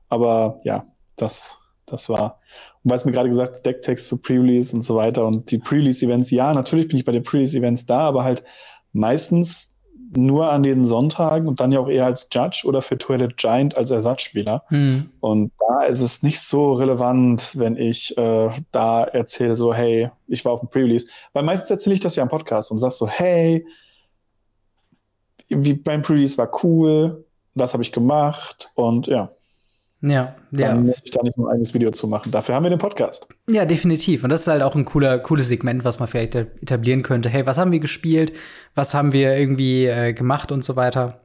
Aber 0.08 0.58
ja, 0.62 0.86
das, 1.16 1.58
das 1.84 2.08
war. 2.08 2.38
Und 2.84 2.92
weil 2.92 2.96
es 2.96 3.04
mir 3.04 3.10
gerade 3.10 3.28
gesagt, 3.28 3.66
Decktext 3.66 4.06
zu 4.06 4.18
Pre-Release 4.18 4.72
und 4.72 4.82
so 4.82 4.94
weiter 4.94 5.26
und 5.26 5.50
die 5.50 5.58
Pre-Release-Events, 5.58 6.30
ja, 6.30 6.54
natürlich 6.54 6.86
bin 6.86 6.96
ich 6.96 7.04
bei 7.04 7.10
den 7.10 7.24
Pre-Release-Events 7.24 7.86
da, 7.86 8.06
aber 8.06 8.22
halt 8.22 8.44
meistens 8.92 9.73
nur 10.16 10.50
an 10.50 10.62
den 10.62 10.86
Sonntagen 10.86 11.48
und 11.48 11.60
dann 11.60 11.72
ja 11.72 11.80
auch 11.80 11.88
eher 11.88 12.06
als 12.06 12.28
Judge 12.32 12.62
oder 12.64 12.82
für 12.82 12.98
Twilight 12.98 13.36
Giant 13.36 13.76
als 13.76 13.90
Ersatzspieler. 13.90 14.64
Mhm. 14.70 15.10
Und 15.20 15.52
da 15.58 15.82
ist 15.84 16.00
es 16.00 16.22
nicht 16.22 16.40
so 16.40 16.72
relevant, 16.72 17.58
wenn 17.58 17.76
ich 17.76 18.16
äh, 18.16 18.50
da 18.72 19.04
erzähle, 19.04 19.56
so, 19.56 19.74
hey, 19.74 20.10
ich 20.26 20.44
war 20.44 20.52
auf 20.52 20.60
dem 20.60 20.68
Pre-Release. 20.68 21.06
Weil 21.32 21.44
meistens 21.44 21.70
erzähle 21.70 21.94
ich 21.94 22.00
das 22.00 22.16
ja 22.16 22.22
im 22.22 22.28
Podcast 22.28 22.70
und 22.70 22.78
sag 22.78 22.92
so, 22.92 23.08
hey, 23.08 23.66
wie 25.48 25.74
beim 25.74 26.02
Pre-Release 26.02 26.38
war 26.38 26.50
cool, 26.64 27.24
das 27.54 27.72
habe 27.72 27.82
ich 27.82 27.92
gemacht 27.92 28.70
und 28.74 29.06
ja. 29.06 29.30
Ja, 30.06 30.34
dann 30.50 30.88
ja. 30.88 30.94
ich 31.02 31.10
da 31.12 31.22
nicht 31.22 31.38
nur 31.38 31.48
ein 31.48 31.54
eigenes 31.54 31.72
Video 31.72 31.90
zu 31.90 32.06
machen. 32.06 32.30
Dafür 32.30 32.54
haben 32.54 32.64
wir 32.64 32.70
den 32.70 32.78
Podcast. 32.78 33.26
Ja, 33.48 33.64
definitiv. 33.64 34.22
Und 34.22 34.28
das 34.28 34.42
ist 34.42 34.48
halt 34.48 34.60
auch 34.60 34.74
ein 34.74 34.84
cooler, 34.84 35.18
cooles 35.18 35.48
Segment, 35.48 35.82
was 35.82 35.98
man 35.98 36.08
vielleicht 36.08 36.34
etablieren 36.34 37.02
könnte. 37.02 37.30
Hey, 37.30 37.46
was 37.46 37.56
haben 37.56 37.72
wir 37.72 37.80
gespielt? 37.80 38.34
Was 38.74 38.92
haben 38.92 39.14
wir 39.14 39.34
irgendwie 39.34 39.86
äh, 39.86 40.12
gemacht 40.12 40.52
und 40.52 40.62
so 40.62 40.76
weiter? 40.76 41.20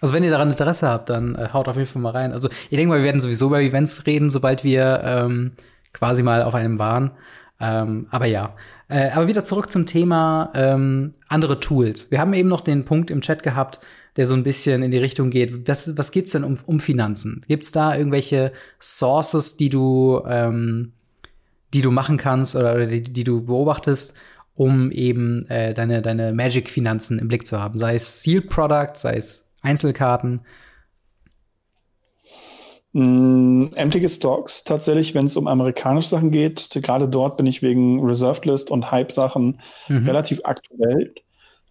Also 0.00 0.14
wenn 0.14 0.24
ihr 0.24 0.30
daran 0.30 0.48
Interesse 0.48 0.88
habt, 0.88 1.10
dann 1.10 1.34
äh, 1.34 1.50
haut 1.52 1.68
auf 1.68 1.76
jeden 1.76 1.86
Fall 1.86 2.00
mal 2.00 2.12
rein. 2.12 2.32
Also 2.32 2.48
ich 2.48 2.76
denke 2.78 2.88
mal, 2.88 2.98
wir 2.98 3.04
werden 3.04 3.20
sowieso 3.20 3.48
über 3.48 3.60
Events 3.60 4.06
reden, 4.06 4.30
sobald 4.30 4.64
wir 4.64 5.02
ähm, 5.06 5.52
quasi 5.92 6.22
mal 6.22 6.42
auf 6.42 6.54
einem 6.54 6.78
waren. 6.78 7.10
Ähm, 7.60 8.06
aber 8.10 8.24
ja. 8.24 8.54
Äh, 8.88 9.10
aber 9.10 9.28
wieder 9.28 9.44
zurück 9.44 9.70
zum 9.70 9.84
Thema 9.84 10.50
ähm, 10.54 11.12
andere 11.28 11.60
Tools. 11.60 12.10
Wir 12.10 12.20
haben 12.20 12.32
eben 12.32 12.48
noch 12.48 12.62
den 12.62 12.84
Punkt 12.86 13.10
im 13.10 13.20
Chat 13.20 13.42
gehabt, 13.42 13.80
der 14.16 14.26
so 14.26 14.34
ein 14.34 14.42
bisschen 14.42 14.82
in 14.82 14.90
die 14.90 14.98
Richtung 14.98 15.30
geht. 15.30 15.66
Was, 15.66 15.96
was 15.96 16.12
geht's 16.12 16.32
denn 16.32 16.44
um, 16.44 16.58
um 16.66 16.80
Finanzen? 16.80 17.44
Gibt's 17.48 17.72
da 17.72 17.96
irgendwelche 17.96 18.52
Sources, 18.80 19.56
die 19.56 19.70
du, 19.70 20.22
ähm, 20.26 20.92
die 21.72 21.82
du 21.82 21.90
machen 21.90 22.18
kannst 22.18 22.54
oder 22.54 22.86
die, 22.86 23.02
die 23.02 23.24
du 23.24 23.44
beobachtest, 23.44 24.18
um 24.54 24.90
eben 24.90 25.48
äh, 25.48 25.72
deine, 25.72 26.02
deine 26.02 26.32
Magic-Finanzen 26.32 27.18
im 27.18 27.28
Blick 27.28 27.46
zu 27.46 27.58
haben? 27.58 27.78
Sei 27.78 27.94
es 27.94 28.22
Sealed 28.22 28.50
Product, 28.50 28.94
sei 28.94 29.14
es 29.14 29.50
Einzelkarten. 29.62 30.42
Mm, 32.92 33.68
emptige 33.74 34.08
Stocks 34.10 34.64
tatsächlich, 34.64 35.14
wenn 35.14 35.24
es 35.24 35.36
um 35.36 35.46
amerikanische 35.46 36.10
Sachen 36.10 36.30
geht. 36.30 36.68
Gerade 36.82 37.08
dort 37.08 37.38
bin 37.38 37.46
ich 37.46 37.62
wegen 37.62 38.04
Reserved 38.04 38.44
List 38.44 38.70
und 38.70 38.90
Hype-Sachen 38.90 39.60
mhm. 39.88 40.06
relativ 40.06 40.42
aktuell. 40.44 41.14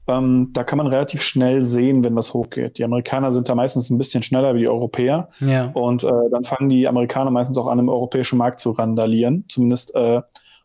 Ähm, 0.08 0.50
da 0.54 0.64
kann 0.64 0.78
man 0.78 0.88
relativ 0.88 1.22
schnell 1.22 1.64
sehen, 1.64 2.04
wenn 2.04 2.16
was 2.16 2.34
hochgeht. 2.34 2.78
Die 2.78 2.84
Amerikaner 2.84 3.32
sind 3.32 3.50
da 3.50 3.56
meistens 3.56 3.90
ein 3.90 3.98
bisschen 3.98 4.24
schneller 4.24 4.56
wie 4.56 4.60
die 4.60 4.68
Europäer. 4.68 5.30
Ja. 5.40 5.70
Und 5.74 6.04
äh, 6.04 6.12
dann 6.32 6.44
fangen 6.44 6.70
die 6.70 6.88
Amerikaner 6.88 7.32
meistens 7.32 7.58
auch 7.58 7.68
an, 7.68 7.80
im 7.80 7.90
europäischen 7.90 8.38
Markt 8.38 8.60
zu 8.60 8.72
randalieren. 8.72 9.46
Zumindest, 9.48 9.94
äh, 9.96 10.22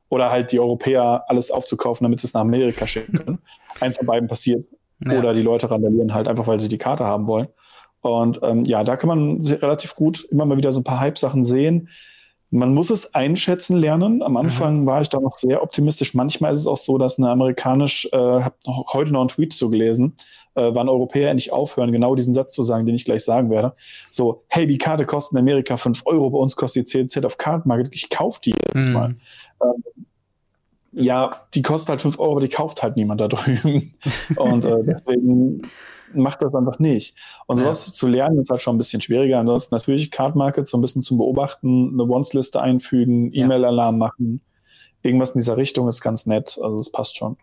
oder 0.09 0.31
halt 0.31 0.53
die 0.53 0.61
Europäer 0.61 1.25
alles 1.29 1.51
aufzukaufen, 1.51 2.05
damit 2.05 2.21
sie 2.21 2.29
es 2.29 2.35
nach 2.35 2.41
Amerika 2.43 2.87
schicken 2.87 3.19
können. 3.19 3.39
Eins 3.81 3.99
von 3.99 4.07
beiden 4.07 4.29
passiert. 4.29 4.65
Ja. 5.05 5.19
Oder 5.19 5.35
die 5.35 5.43
Leute 5.43 5.71
randalieren 5.71 6.15
halt 6.15 6.29
einfach, 6.29 6.47
weil 6.47 6.61
sie 6.61 6.69
die 6.69 6.79
Karte 6.79 7.05
haben 7.05 7.29
wollen. 7.29 7.49
Und 8.01 8.41
ähm, 8.43 8.65
ja, 8.65 8.85
da 8.85 8.97
kann 8.97 9.09
man 9.09 9.41
relativ 9.45 9.95
gut 9.95 10.27
immer 10.31 10.47
mal 10.47 10.57
wieder 10.57 10.73
so 10.73 10.81
ein 10.81 10.85
paar 10.85 11.01
Hype-Sachen 11.01 11.45
sehen 11.45 11.89
man 12.51 12.75
muss 12.75 12.91
es 12.91 13.15
einschätzen 13.15 13.77
lernen. 13.77 14.23
Am 14.23 14.37
Anfang 14.37 14.83
mhm. 14.83 14.87
war 14.87 15.01
ich 15.01 15.09
da 15.09 15.21
noch 15.21 15.37
sehr 15.37 15.63
optimistisch. 15.63 16.15
Manchmal 16.15 16.53
ist 16.53 16.61
es 16.61 16.67
auch 16.67 16.77
so, 16.77 16.97
dass 16.97 17.19
eine 17.19 17.31
amerikanisch, 17.31 18.09
äh, 18.13 18.17
habe 18.17 18.55
heute 18.93 19.13
noch 19.13 19.21
einen 19.21 19.29
Tweet 19.29 19.53
so 19.53 19.69
gelesen, 19.69 20.15
äh, 20.55 20.71
wann 20.73 20.89
Europäer 20.89 21.31
endlich 21.31 21.53
aufhören, 21.53 21.93
genau 21.93 22.15
diesen 22.15 22.35
Satz 22.35 22.53
zu 22.53 22.63
sagen, 22.63 22.87
den 22.87 22.95
ich 22.95 23.05
gleich 23.05 23.25
sagen 23.25 23.51
werde. 23.51 23.75
So, 24.11 24.45
hey, 24.49 24.67
die 24.67 24.79
Karte 24.79 25.07
kostet 25.07 25.33
in 25.33 25.39
Amerika 25.39 25.77
5 25.77 26.03
Euro, 26.07 26.31
bei 26.31 26.39
uns 26.39 26.55
kostet 26.55 26.93
die 26.93 27.07
CZ 27.07 27.25
auf 27.25 27.37
Card 27.37 27.67
Market, 27.67 27.89
ich 27.93 28.11
kaufe 28.11 28.41
die 28.45 28.55
jetzt 28.75 28.89
mhm. 28.89 28.93
mal. 28.93 29.17
Ähm, 29.63 30.05
ja, 30.93 31.47
die 31.55 31.63
kostet 31.63 31.91
halt 31.91 32.01
5 32.01 32.19
Euro, 32.19 32.33
aber 32.33 32.41
die 32.41 32.49
kauft 32.49 32.83
halt 32.83 32.97
niemand 32.97 33.21
da 33.21 33.29
drüben. 33.29 33.95
Und 34.37 34.65
äh, 34.65 34.83
deswegen 34.85 35.63
macht 36.15 36.43
das 36.43 36.55
einfach 36.55 36.79
nicht. 36.79 37.17
Und 37.47 37.59
sowas 37.59 37.87
ja. 37.87 37.93
zu 37.93 38.07
lernen 38.07 38.41
ist 38.41 38.51
halt 38.51 38.63
schon 38.63 38.77
ein 38.77 38.79
bisschen 38.79 39.01
schwieriger. 39.01 39.39
Ansonsten 39.39 39.75
natürlich 39.75 40.11
Card 40.11 40.37
Market 40.37 40.69
so 40.69 40.79
ein 40.79 40.81
bisschen 40.81 41.03
zum 41.03 41.19
Beobachten, 41.19 41.91
eine 41.93 42.03
Once-Liste 42.05 42.61
einfügen, 42.61 43.33
E-Mail-Alarm 43.33 43.99
machen. 43.99 44.41
Irgendwas 45.03 45.31
in 45.31 45.41
dieser 45.41 45.57
Richtung 45.57 45.89
ist 45.89 46.01
ganz 46.01 46.27
nett. 46.27 46.59
Also 46.61 46.77
es 46.77 46.91
passt 46.91 47.17
schon. 47.17 47.37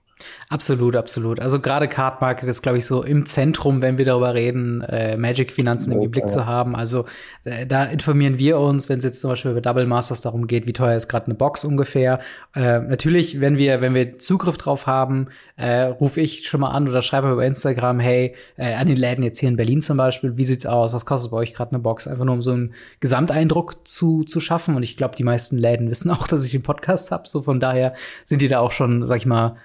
Absolut, 0.50 0.96
absolut. 0.96 1.40
Also 1.40 1.60
gerade 1.60 1.88
Card 1.88 2.22
Market 2.22 2.48
ist, 2.48 2.62
glaube 2.62 2.78
ich, 2.78 2.86
so 2.86 3.04
im 3.04 3.26
Zentrum, 3.26 3.82
wenn 3.82 3.98
wir 3.98 4.06
darüber 4.06 4.34
reden, 4.34 4.82
äh, 4.82 5.18
Magic-Finanzen 5.18 5.94
im 5.94 6.12
Blick 6.12 6.26
ja. 6.26 6.28
zu 6.28 6.46
haben. 6.46 6.76
Also 6.76 7.06
äh, 7.44 7.66
da 7.66 7.86
informieren 7.86 8.38
wir 8.38 8.60
uns, 8.60 8.90
wenn 8.90 9.00
es 9.00 9.04
jetzt 9.04 9.22
zum 9.22 9.32
Beispiel 9.32 9.54
bei 9.54 9.62
Double 9.62 9.86
Masters 9.86 10.22
darum 10.22 10.48
geht, 10.48 10.68
wie 10.68 10.74
teuer 10.74 10.96
ist 10.96 11.08
gerade 11.08 11.26
eine 11.28 11.36
Box 11.36 11.66
ungefähr. 11.66 12.20
Äh, 12.56 12.80
natürlich, 12.80 13.42
wenn 13.42 13.58
wir, 13.58 13.82
wenn 13.82 13.94
wir 13.94 14.14
Zugriff 14.20 14.58
drauf 14.58 14.88
haben, 14.88 15.28
äh, 15.56 15.84
rufe 15.84 16.22
ich 16.22 16.48
schon 16.48 16.62
mal 16.62 16.70
an 16.70 16.88
oder 16.88 17.02
schreibe 17.02 17.32
über 17.32 17.46
Instagram, 17.46 18.00
hey, 18.00 18.36
äh, 18.58 18.74
an 18.76 18.88
den 18.88 18.98
Läden 18.98 19.24
jetzt 19.24 19.40
hier 19.40 19.50
in 19.50 19.56
Berlin 19.56 19.82
zum 19.82 19.98
Beispiel, 19.98 20.38
wie 20.38 20.44
sieht's 20.44 20.66
aus? 20.66 20.94
Was 20.94 21.06
kostet 21.06 21.32
bei 21.32 21.38
euch 21.38 21.54
gerade 21.54 21.72
eine 21.72 21.80
Box? 21.80 22.08
Einfach 22.08 22.26
nur 22.26 22.36
um 22.36 22.42
so 22.42 22.52
einen 22.52 22.74
Gesamteindruck 23.00 23.88
zu, 23.88 24.24
zu 24.24 24.40
schaffen. 24.40 24.76
Und 24.76 24.84
ich 24.84 24.98
glaube, 24.98 25.16
die 25.16 25.24
meisten 25.24 25.58
Läden 25.58 25.90
wissen 25.90 26.12
auch, 26.12 26.28
dass 26.34 26.44
ich 26.44 26.52
den 26.52 26.64
Podcast 26.64 27.12
habe. 27.12 27.28
So 27.28 27.42
von 27.42 27.60
daher 27.60 27.94
sind 28.26 28.42
die 28.42 28.48
da 28.48 28.60
auch 28.60 28.72
schon, 28.72 29.06
sag 29.08 29.18
ich 29.18 29.26
mal, 29.26 29.58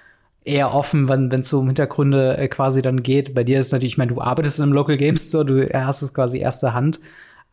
eher 0.43 0.73
offen, 0.73 1.09
wenn 1.09 1.31
es 1.31 1.49
so 1.49 1.59
um 1.59 1.67
Hintergründe 1.67 2.37
äh, 2.37 2.47
quasi 2.47 2.81
dann 2.81 3.03
geht. 3.03 3.33
Bei 3.35 3.43
dir 3.43 3.59
ist 3.59 3.71
natürlich, 3.71 3.93
ich 3.93 3.97
meine, 3.97 4.13
du 4.13 4.21
arbeitest 4.21 4.59
im 4.59 4.73
Local 4.73 4.97
Game 4.97 5.17
Store, 5.17 5.45
du 5.45 5.69
hast 5.73 6.01
es 6.01 6.13
quasi 6.13 6.39
erster 6.39 6.73
Hand. 6.73 6.99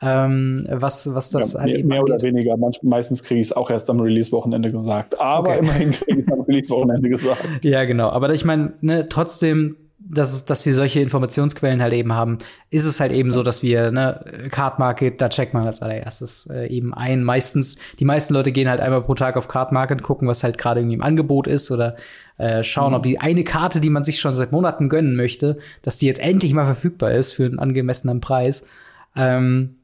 Ähm, 0.03 0.66
was, 0.70 1.14
was 1.14 1.31
das 1.31 1.55
ja, 1.55 1.64
mehr, 1.64 1.85
mehr 1.85 2.03
oder 2.03 2.20
weniger. 2.20 2.57
Manch, 2.59 2.81
meistens 2.83 3.22
kriege 3.22 3.40
ich 3.40 3.46
es 3.46 3.53
auch 3.55 3.70
erst 3.70 3.88
am 3.88 3.99
Release-Wochenende 3.99 4.70
gesagt. 4.70 5.18
Aber 5.20 5.51
okay. 5.51 5.59
immerhin 5.61 5.92
kriege 5.92 6.20
ich 6.20 6.27
es 6.27 6.33
am 6.33 6.40
Release-Wochenende 6.42 7.09
gesagt. 7.09 7.40
Ja, 7.62 7.85
genau. 7.85 8.11
Aber 8.11 8.33
ich 8.35 8.44
meine, 8.44 8.75
ne, 8.83 9.09
trotzdem 9.09 9.75
dass, 10.09 10.44
dass 10.44 10.64
wir 10.66 10.75
solche 10.75 11.01
Informationsquellen 11.01 11.83
halt 11.83 11.92
eben 11.92 12.12
haben, 12.12 12.38
ist 12.70 12.85
es 12.85 13.01
halt 13.01 13.12
eben 13.12 13.33
so, 13.33 13.42
dass 13.42 13.62
wir, 13.62 13.90
ne, 13.90 14.49
Card 14.51 14.79
Market, 14.79 15.20
da 15.20 15.29
checkt 15.29 15.55
man 15.55 15.66
als 15.66 15.83
allererstes 15.83 16.49
äh, 16.53 16.68
eben 16.68 16.94
ein. 16.94 17.25
Meistens, 17.25 17.79
die 17.99 18.05
meisten 18.05 18.35
Leute 18.35 18.53
gehen 18.53 18.68
halt 18.68 18.81
einmal 18.81 19.03
pro 19.03 19.14
Tag 19.14 19.37
auf 19.37 19.49
Card 19.49 19.72
Market, 19.72 20.03
gucken, 20.03 20.29
was 20.29 20.44
halt 20.44 20.59
gerade 20.59 20.81
irgendwie 20.81 20.94
im 20.94 21.03
Angebot 21.03 21.46
ist 21.46 21.70
oder 21.70 21.96
äh, 22.38 22.62
schauen, 22.62 22.90
mhm. 22.90 22.96
ob 22.96 23.03
die 23.03 23.18
eine 23.18 23.44
Karte, 23.44 23.81
die 23.81 23.90
man 23.90 24.05
sich 24.05 24.20
schon 24.20 24.35
seit 24.35 24.53
Monaten 24.53 24.88
gönnen 24.88 25.16
möchte, 25.16 25.59
dass 25.83 25.99
die 25.99 26.07
jetzt 26.07 26.20
endlich 26.20 26.53
mal 26.53 26.64
verfügbar 26.64 27.12
ist 27.12 27.33
für 27.33 27.44
einen 27.44 27.59
angemessenen 27.59 28.20
Preis. 28.20 28.66
Ähm, 29.14 29.77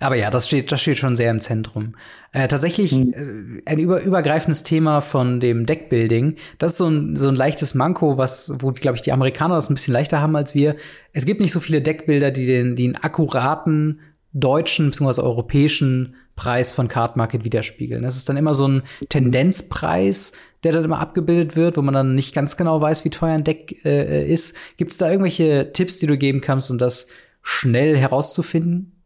aber 0.00 0.14
ja, 0.14 0.30
das 0.30 0.46
steht, 0.46 0.70
das 0.70 0.80
steht 0.80 0.98
schon 0.98 1.16
sehr 1.16 1.30
im 1.30 1.40
Zentrum. 1.40 1.96
Äh, 2.32 2.46
tatsächlich 2.48 2.92
mhm. 2.92 3.62
äh, 3.66 3.70
ein 3.70 3.78
über, 3.78 4.00
übergreifendes 4.02 4.62
Thema 4.62 5.00
von 5.00 5.40
dem 5.40 5.66
Deckbuilding. 5.66 6.36
Das 6.58 6.72
ist 6.72 6.78
so 6.78 6.88
ein, 6.88 7.16
so 7.16 7.28
ein 7.28 7.34
leichtes 7.34 7.74
Manko, 7.74 8.16
was, 8.16 8.52
wo, 8.60 8.72
glaube 8.72 8.96
ich, 8.96 9.02
die 9.02 9.12
Amerikaner 9.12 9.56
das 9.56 9.70
ein 9.70 9.74
bisschen 9.74 9.94
leichter 9.94 10.20
haben 10.20 10.36
als 10.36 10.54
wir. 10.54 10.76
Es 11.12 11.26
gibt 11.26 11.40
nicht 11.40 11.52
so 11.52 11.60
viele 11.60 11.82
Deckbilder, 11.82 12.30
die 12.30 12.46
den, 12.46 12.76
die 12.76 12.84
einen 12.84 12.96
akkuraten 12.96 14.00
deutschen 14.32 14.90
bzw. 14.90 15.22
europäischen 15.22 16.14
Preis 16.36 16.70
von 16.70 16.86
Card 16.86 17.16
Market 17.16 17.44
widerspiegeln. 17.44 18.02
Das 18.04 18.16
ist 18.16 18.28
dann 18.28 18.36
immer 18.36 18.54
so 18.54 18.68
ein 18.68 18.82
Tendenzpreis, 19.08 20.32
der 20.64 20.72
dann 20.72 20.84
immer 20.84 21.00
abgebildet 21.00 21.56
wird, 21.56 21.76
wo 21.76 21.82
man 21.82 21.94
dann 21.94 22.14
nicht 22.14 22.34
ganz 22.34 22.56
genau 22.56 22.80
weiß, 22.80 23.04
wie 23.04 23.10
teuer 23.10 23.34
ein 23.34 23.44
Deck 23.44 23.84
äh, 23.84 24.30
ist. 24.30 24.56
Gibt 24.76 24.92
es 24.92 24.98
da 24.98 25.10
irgendwelche 25.10 25.72
Tipps, 25.72 25.98
die 25.98 26.06
du 26.06 26.16
geben 26.16 26.40
kannst, 26.40 26.70
um 26.70 26.78
das 26.78 27.08
schnell 27.42 27.96
herauszufinden? 27.96 28.98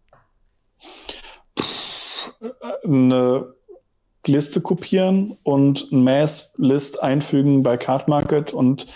eine 2.85 3.55
Liste 4.27 4.61
kopieren 4.61 5.37
und 5.43 5.91
ein 5.91 6.05
Mass-List 6.05 7.03
einfügen 7.03 7.63
bei 7.63 7.77
Card 7.77 8.07
Market 8.07 8.53
und 8.53 8.87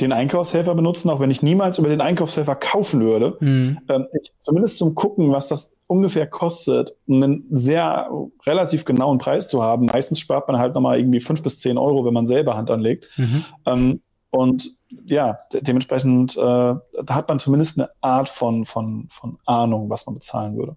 den 0.00 0.12
Einkaufshelfer 0.12 0.74
benutzen, 0.74 1.08
auch 1.10 1.20
wenn 1.20 1.30
ich 1.30 1.42
niemals 1.42 1.78
über 1.78 1.88
den 1.88 2.00
Einkaufshelfer 2.00 2.56
kaufen 2.56 3.00
würde. 3.00 3.36
Mhm. 3.40 3.78
Ähm, 3.88 4.06
ich, 4.20 4.32
zumindest 4.40 4.78
zum 4.78 4.94
Gucken, 4.94 5.30
was 5.30 5.48
das 5.48 5.76
ungefähr 5.86 6.26
kostet, 6.26 6.94
einen 7.08 7.46
sehr 7.50 8.10
relativ 8.44 8.84
genauen 8.84 9.18
Preis 9.18 9.48
zu 9.48 9.62
haben. 9.62 9.86
Meistens 9.86 10.18
spart 10.18 10.48
man 10.48 10.58
halt 10.58 10.74
nochmal 10.74 10.98
irgendwie 10.98 11.20
fünf 11.20 11.42
bis 11.42 11.58
zehn 11.58 11.78
Euro, 11.78 12.04
wenn 12.04 12.14
man 12.14 12.26
selber 12.26 12.56
Hand 12.56 12.70
anlegt. 12.70 13.08
Mhm. 13.16 13.44
Ähm, 13.66 14.00
und 14.30 14.72
ja, 15.04 15.38
de 15.52 15.62
dementsprechend 15.62 16.36
äh, 16.36 16.40
da 16.40 16.80
hat 17.08 17.28
man 17.28 17.38
zumindest 17.38 17.78
eine 17.78 17.90
Art 18.00 18.28
von, 18.28 18.64
von, 18.64 19.06
von 19.10 19.38
Ahnung, 19.46 19.90
was 19.90 20.06
man 20.06 20.14
bezahlen 20.14 20.56
würde. 20.56 20.76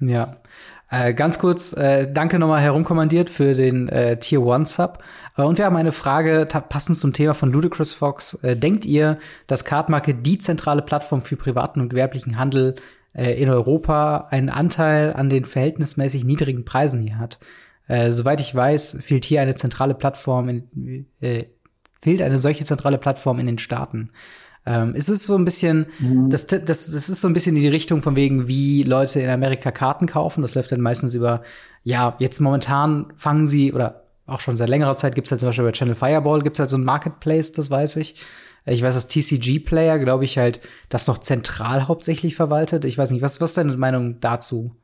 Ja. 0.00 0.36
Äh, 0.92 1.14
ganz 1.14 1.38
kurz, 1.38 1.72
äh, 1.72 2.06
danke 2.12 2.38
nochmal 2.38 2.60
herumkommandiert 2.60 3.30
für 3.30 3.54
den 3.54 3.88
äh, 3.88 4.18
Tier 4.18 4.42
One 4.42 4.66
Sub. 4.66 4.98
Äh, 5.38 5.42
und 5.42 5.56
wir 5.56 5.64
haben 5.64 5.76
eine 5.76 5.90
Frage 5.90 6.46
passend 6.68 6.98
zum 6.98 7.14
Thema 7.14 7.32
von 7.32 7.50
Ludicrous 7.50 7.94
Fox. 7.94 8.34
Äh, 8.44 8.58
denkt 8.58 8.84
ihr, 8.84 9.18
dass 9.46 9.64
Cardmarket 9.64 10.26
die 10.26 10.36
zentrale 10.36 10.82
Plattform 10.82 11.22
für 11.22 11.36
privaten 11.36 11.80
und 11.80 11.88
gewerblichen 11.88 12.38
Handel 12.38 12.74
in 13.14 13.50
Europa 13.50 14.28
einen 14.30 14.48
Anteil 14.48 15.12
an 15.12 15.28
den 15.28 15.44
verhältnismäßig 15.44 16.24
niedrigen 16.24 16.64
Preisen 16.64 17.02
hier 17.02 17.18
hat? 17.18 17.38
soweit 18.08 18.40
ich 18.40 18.54
weiß, 18.54 19.00
fehlt 19.02 19.26
hier 19.26 19.42
eine 19.42 19.54
zentrale 19.54 19.92
Plattform 19.92 20.48
in, 20.48 21.06
fehlt 22.00 22.22
eine 22.22 22.38
solche 22.38 22.64
zentrale 22.64 22.96
Plattform 22.96 23.38
in 23.38 23.44
den 23.44 23.58
Staaten. 23.58 24.12
Ähm, 24.64 24.94
es 24.96 25.08
ist 25.08 25.24
so 25.24 25.34
ein 25.34 25.44
bisschen, 25.44 25.86
mhm. 25.98 26.30
das, 26.30 26.46
das, 26.46 26.64
das 26.64 26.88
ist 26.88 27.20
so 27.20 27.28
ein 27.28 27.34
bisschen 27.34 27.56
in 27.56 27.62
die 27.62 27.68
Richtung 27.68 28.02
von 28.02 28.16
wegen, 28.16 28.48
wie 28.48 28.82
Leute 28.82 29.20
in 29.20 29.30
Amerika 29.30 29.70
Karten 29.70 30.06
kaufen. 30.06 30.42
Das 30.42 30.54
läuft 30.54 30.72
dann 30.72 30.80
meistens 30.80 31.14
über, 31.14 31.42
ja, 31.82 32.14
jetzt 32.18 32.40
momentan 32.40 33.12
fangen 33.16 33.46
sie, 33.46 33.72
oder 33.72 34.04
auch 34.26 34.40
schon 34.40 34.56
seit 34.56 34.68
längerer 34.68 34.96
Zeit 34.96 35.14
gibt 35.14 35.26
es 35.26 35.32
halt 35.32 35.40
zum 35.40 35.48
Beispiel 35.48 35.64
bei 35.64 35.72
Channel 35.72 35.94
Fireball 35.94 36.42
gibt 36.42 36.56
es 36.56 36.60
halt 36.60 36.70
so 36.70 36.76
ein 36.76 36.84
Marketplace, 36.84 37.52
das 37.52 37.70
weiß 37.70 37.96
ich. 37.96 38.24
Ich 38.64 38.82
weiß, 38.82 38.94
dass 38.94 39.08
TCG-Player, 39.08 39.98
glaube 39.98 40.24
ich, 40.24 40.38
halt 40.38 40.60
das 40.88 41.08
noch 41.08 41.18
zentral 41.18 41.88
hauptsächlich 41.88 42.36
verwaltet. 42.36 42.84
Ich 42.84 42.96
weiß 42.96 43.10
nicht, 43.10 43.22
was, 43.22 43.40
was 43.40 43.50
ist 43.50 43.56
deine 43.56 43.76
Meinung 43.76 44.20
dazu? 44.20 44.76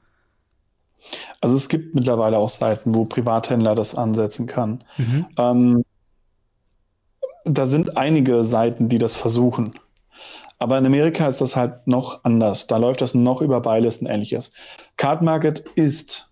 Also 1.41 1.55
es 1.55 1.69
gibt 1.69 1.95
mittlerweile 1.95 2.39
auch 2.39 2.49
Seiten, 2.49 2.95
wo 2.97 3.05
Privathändler 3.05 3.77
das 3.77 3.95
ansetzen 3.95 4.47
kann. 4.47 4.83
Mhm. 4.97 5.27
Ähm, 5.39 5.85
da 7.49 7.67
sind 7.67 7.97
einige 7.97 8.45
Seiten, 8.45 8.89
die 8.89 8.99
das 8.99 9.15
versuchen. 9.15 9.73
Aber 10.59 10.77
in 10.79 10.87
Amerika 10.87 11.27
ist 11.29 11.41
das 11.41 11.57
halt 11.57 11.87
noch 11.87 12.25
anders. 12.25 12.67
Da 12.67 12.77
läuft 12.77 13.01
das 13.01 13.15
noch 13.15 13.43
über 13.43 13.61
Beilisten 13.61 14.09
ähnliches. 14.09 14.53
Card 14.97 15.23
Market 15.23 15.65
ist 15.77 16.31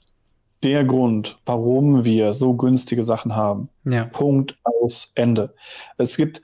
der 0.63 0.85
Grund, 0.85 1.39
warum 1.47 2.05
wir 2.05 2.33
so 2.33 2.55
günstige 2.55 3.03
Sachen 3.03 3.37
haben. 3.37 3.69
Ja. 3.85 4.05
Punkt 4.05 4.57
aus 4.65 5.13
Ende. 5.15 5.55
Es 5.97 6.17
gibt 6.17 6.43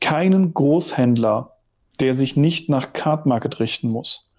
keinen 0.00 0.54
Großhändler, 0.54 1.56
der 1.98 2.14
sich 2.14 2.36
nicht 2.36 2.68
nach 2.68 2.92
Card 2.92 3.26
Market 3.26 3.58
richten 3.58 3.88
muss. 3.88 4.30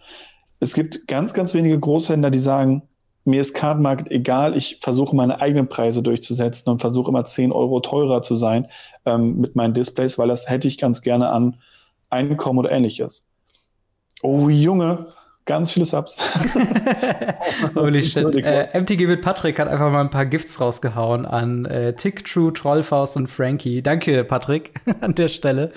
Es 0.61 0.73
gibt 0.73 1.07
ganz, 1.07 1.33
ganz 1.33 1.53
wenige 1.53 1.79
Großhändler, 1.79 2.31
die 2.31 2.39
sagen, 2.39 2.83
mir 3.29 3.41
ist 3.41 3.53
Card 3.53 3.79
Market 3.79 4.11
egal, 4.11 4.57
ich 4.57 4.79
versuche 4.81 5.15
meine 5.15 5.41
eigenen 5.41 5.69
Preise 5.69 6.03
durchzusetzen 6.03 6.69
und 6.69 6.81
versuche 6.81 7.09
immer 7.09 7.25
10 7.25 7.51
Euro 7.51 7.79
teurer 7.79 8.21
zu 8.21 8.35
sein 8.35 8.67
ähm, 9.05 9.37
mit 9.37 9.55
meinen 9.55 9.73
Displays, 9.73 10.17
weil 10.17 10.27
das 10.27 10.49
hätte 10.49 10.67
ich 10.67 10.77
ganz 10.77 11.01
gerne 11.01 11.29
an 11.29 11.57
Einkommen 12.09 12.59
oder 12.59 12.71
ähnliches. 12.71 13.27
Oh 14.23 14.49
Junge, 14.49 15.05
ganz 15.45 15.71
viele 15.71 15.85
Subs. 15.85 16.17
Holy 17.75 18.01
shit. 18.01 18.35
Äh, 18.37 18.79
MTG 18.79 19.07
mit 19.07 19.21
Patrick 19.21 19.59
hat 19.59 19.67
einfach 19.67 19.91
mal 19.91 20.01
ein 20.01 20.09
paar 20.09 20.25
Gifts 20.25 20.59
rausgehauen 20.61 21.25
an 21.25 21.65
äh, 21.65 21.93
Tick, 21.93 22.25
True, 22.25 22.53
Trollfaust 22.53 23.17
und 23.17 23.27
Frankie. 23.27 23.81
Danke, 23.81 24.23
Patrick, 24.23 24.73
an 25.01 25.15
der 25.15 25.27
Stelle. 25.27 25.71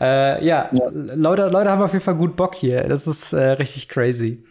Äh, 0.00 0.44
ja, 0.44 0.68
ja, 0.72 0.88
Leute, 0.92 1.48
Leute 1.48 1.70
haben 1.70 1.82
auf 1.82 1.92
jeden 1.92 2.04
Fall 2.04 2.16
gut 2.16 2.36
Bock 2.36 2.54
hier. 2.54 2.84
Das 2.88 3.06
ist 3.06 3.32
äh, 3.32 3.50
richtig 3.52 3.88
crazy. 3.88 4.42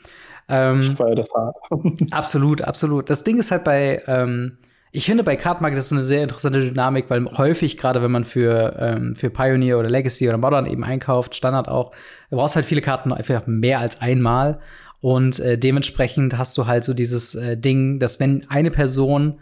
Ähm, 0.50 0.82
ich 0.82 0.91
feiere 0.91 1.16
das 1.16 1.30
hart. 1.34 1.56
absolut, 2.12 2.62
absolut. 2.62 3.10
Das 3.10 3.24
Ding 3.24 3.38
ist 3.38 3.52
halt 3.52 3.64
bei, 3.64 4.02
ähm, 4.08 4.58
ich 4.91 5.06
finde 5.06 5.24
bei 5.24 5.36
Card 5.36 5.62
Market 5.62 5.78
ist 5.78 5.91
eine 5.91 6.04
sehr 6.04 6.24
interessante 6.24 6.60
Dynamik, 6.60 7.10
weil 7.10 7.26
häufig, 7.38 7.78
gerade 7.78 8.02
wenn 8.02 8.12
man 8.12 8.24
für, 8.24 8.76
ähm, 8.80 9.16
für 9.16 9.30
Pioneer 9.30 9.78
oder 9.78 9.89
Legacy 9.89 10.28
oder 10.28 10.38
Modern 10.38 10.66
eben 10.66 10.84
einkauft, 10.84 11.36
Standard 11.36 11.68
auch, 11.68 11.91
du 12.30 12.38
brauchst 12.38 12.56
halt 12.56 12.66
viele 12.66 12.82
Karten 12.82 13.14
einfach 13.14 13.45
mehr 13.45 13.80
als 13.80 14.02
einmal. 14.02 14.60
Und 15.02 15.39
äh, 15.39 15.58
dementsprechend 15.58 16.38
hast 16.38 16.58
du 16.58 16.68
halt 16.68 16.84
so 16.84 16.93
dieses 16.93 17.36
äh, 17.36 17.56
Ding, 17.58 18.00
dass 18.00 18.20
wenn 18.20 18.50
eine 18.50 18.72
Person 18.72 19.39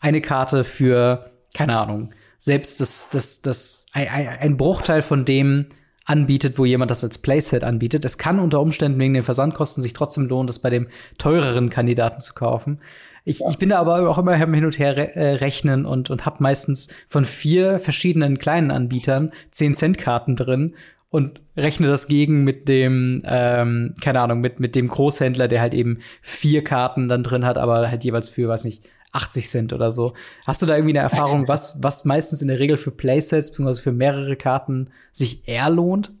eine 0.00 0.20
Karte 0.20 0.64
für, 0.64 1.30
keine 1.54 1.78
Ahnung, 1.78 2.10
selbst 2.38 2.80
das, 2.80 3.08
das, 3.10 3.42
das, 3.42 3.86
ein, 3.92 4.06
ein 4.08 4.56
Bruchteil 4.56 5.02
von 5.02 5.24
dem 5.24 5.66
anbietet, 6.04 6.58
wo 6.58 6.64
jemand 6.64 6.90
das 6.90 7.04
als 7.04 7.18
Playset 7.18 7.64
anbietet. 7.64 8.04
Es 8.04 8.18
kann 8.18 8.38
unter 8.38 8.60
Umständen 8.60 8.98
wegen 8.98 9.14
den 9.14 9.22
Versandkosten 9.22 9.82
sich 9.82 9.92
trotzdem 9.92 10.28
lohnen, 10.28 10.46
das 10.46 10.58
bei 10.58 10.70
dem 10.70 10.88
teureren 11.18 11.70
Kandidaten 11.70 12.20
zu 12.20 12.34
kaufen. 12.34 12.80
Ich, 13.24 13.40
ich 13.48 13.58
bin 13.58 13.70
da 13.70 13.78
aber 13.78 14.08
auch 14.08 14.18
immer 14.18 14.36
hin 14.36 14.66
und 14.66 14.78
her 14.78 14.96
re 14.96 15.16
äh, 15.16 15.34
rechnen 15.36 15.86
und, 15.86 16.10
und 16.10 16.26
habe 16.26 16.42
meistens 16.42 16.88
von 17.08 17.24
vier 17.24 17.80
verschiedenen 17.80 18.38
kleinen 18.38 18.70
Anbietern 18.70 19.32
10-Cent-Karten 19.50 20.36
drin 20.36 20.74
und 21.08 21.40
rechne 21.56 21.86
das 21.86 22.06
gegen 22.06 22.44
mit 22.44 22.68
dem, 22.68 23.22
ähm, 23.24 23.94
keine 24.02 24.20
Ahnung, 24.20 24.40
mit, 24.40 24.60
mit 24.60 24.74
dem 24.74 24.88
Großhändler, 24.88 25.48
der 25.48 25.62
halt 25.62 25.72
eben 25.72 26.00
vier 26.20 26.64
Karten 26.64 27.08
dann 27.08 27.22
drin 27.22 27.46
hat, 27.46 27.56
aber 27.56 27.88
halt 27.88 28.04
jeweils 28.04 28.28
für, 28.28 28.48
weiß 28.48 28.64
nicht, 28.64 28.82
80 29.14 29.48
Cent 29.48 29.72
oder 29.72 29.92
so. 29.92 30.12
Hast 30.46 30.60
du 30.60 30.66
da 30.66 30.76
irgendwie 30.76 30.98
eine 30.98 31.04
Erfahrung, 31.04 31.48
was, 31.48 31.82
was 31.82 32.04
meistens 32.04 32.42
in 32.42 32.48
der 32.48 32.58
Regel 32.58 32.76
für 32.76 32.90
Playsets 32.90 33.52
bzw. 33.52 33.80
für 33.80 33.92
mehrere 33.92 34.36
Karten 34.36 34.90
sich 35.12 35.48
eher 35.48 35.70
lohnt? 35.70 36.12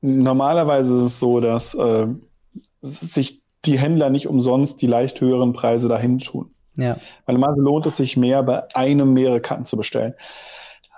Normalerweise 0.00 0.98
ist 0.98 1.02
es 1.04 1.18
so, 1.18 1.40
dass 1.40 1.74
äh, 1.74 2.06
sich 2.80 3.42
die 3.64 3.78
Händler 3.78 4.10
nicht 4.10 4.28
umsonst 4.28 4.82
die 4.82 4.86
leicht 4.86 5.20
höheren 5.20 5.54
Preise 5.54 5.88
dahin 5.88 6.18
tun. 6.18 6.50
Ja. 6.76 6.98
Weil 7.24 7.34
normalerweise 7.34 7.62
lohnt 7.62 7.86
es 7.86 7.96
sich 7.96 8.16
mehr, 8.16 8.42
bei 8.42 8.74
einem 8.74 9.12
mehrere 9.14 9.40
Karten 9.40 9.64
zu 9.64 9.76
bestellen. 9.76 10.14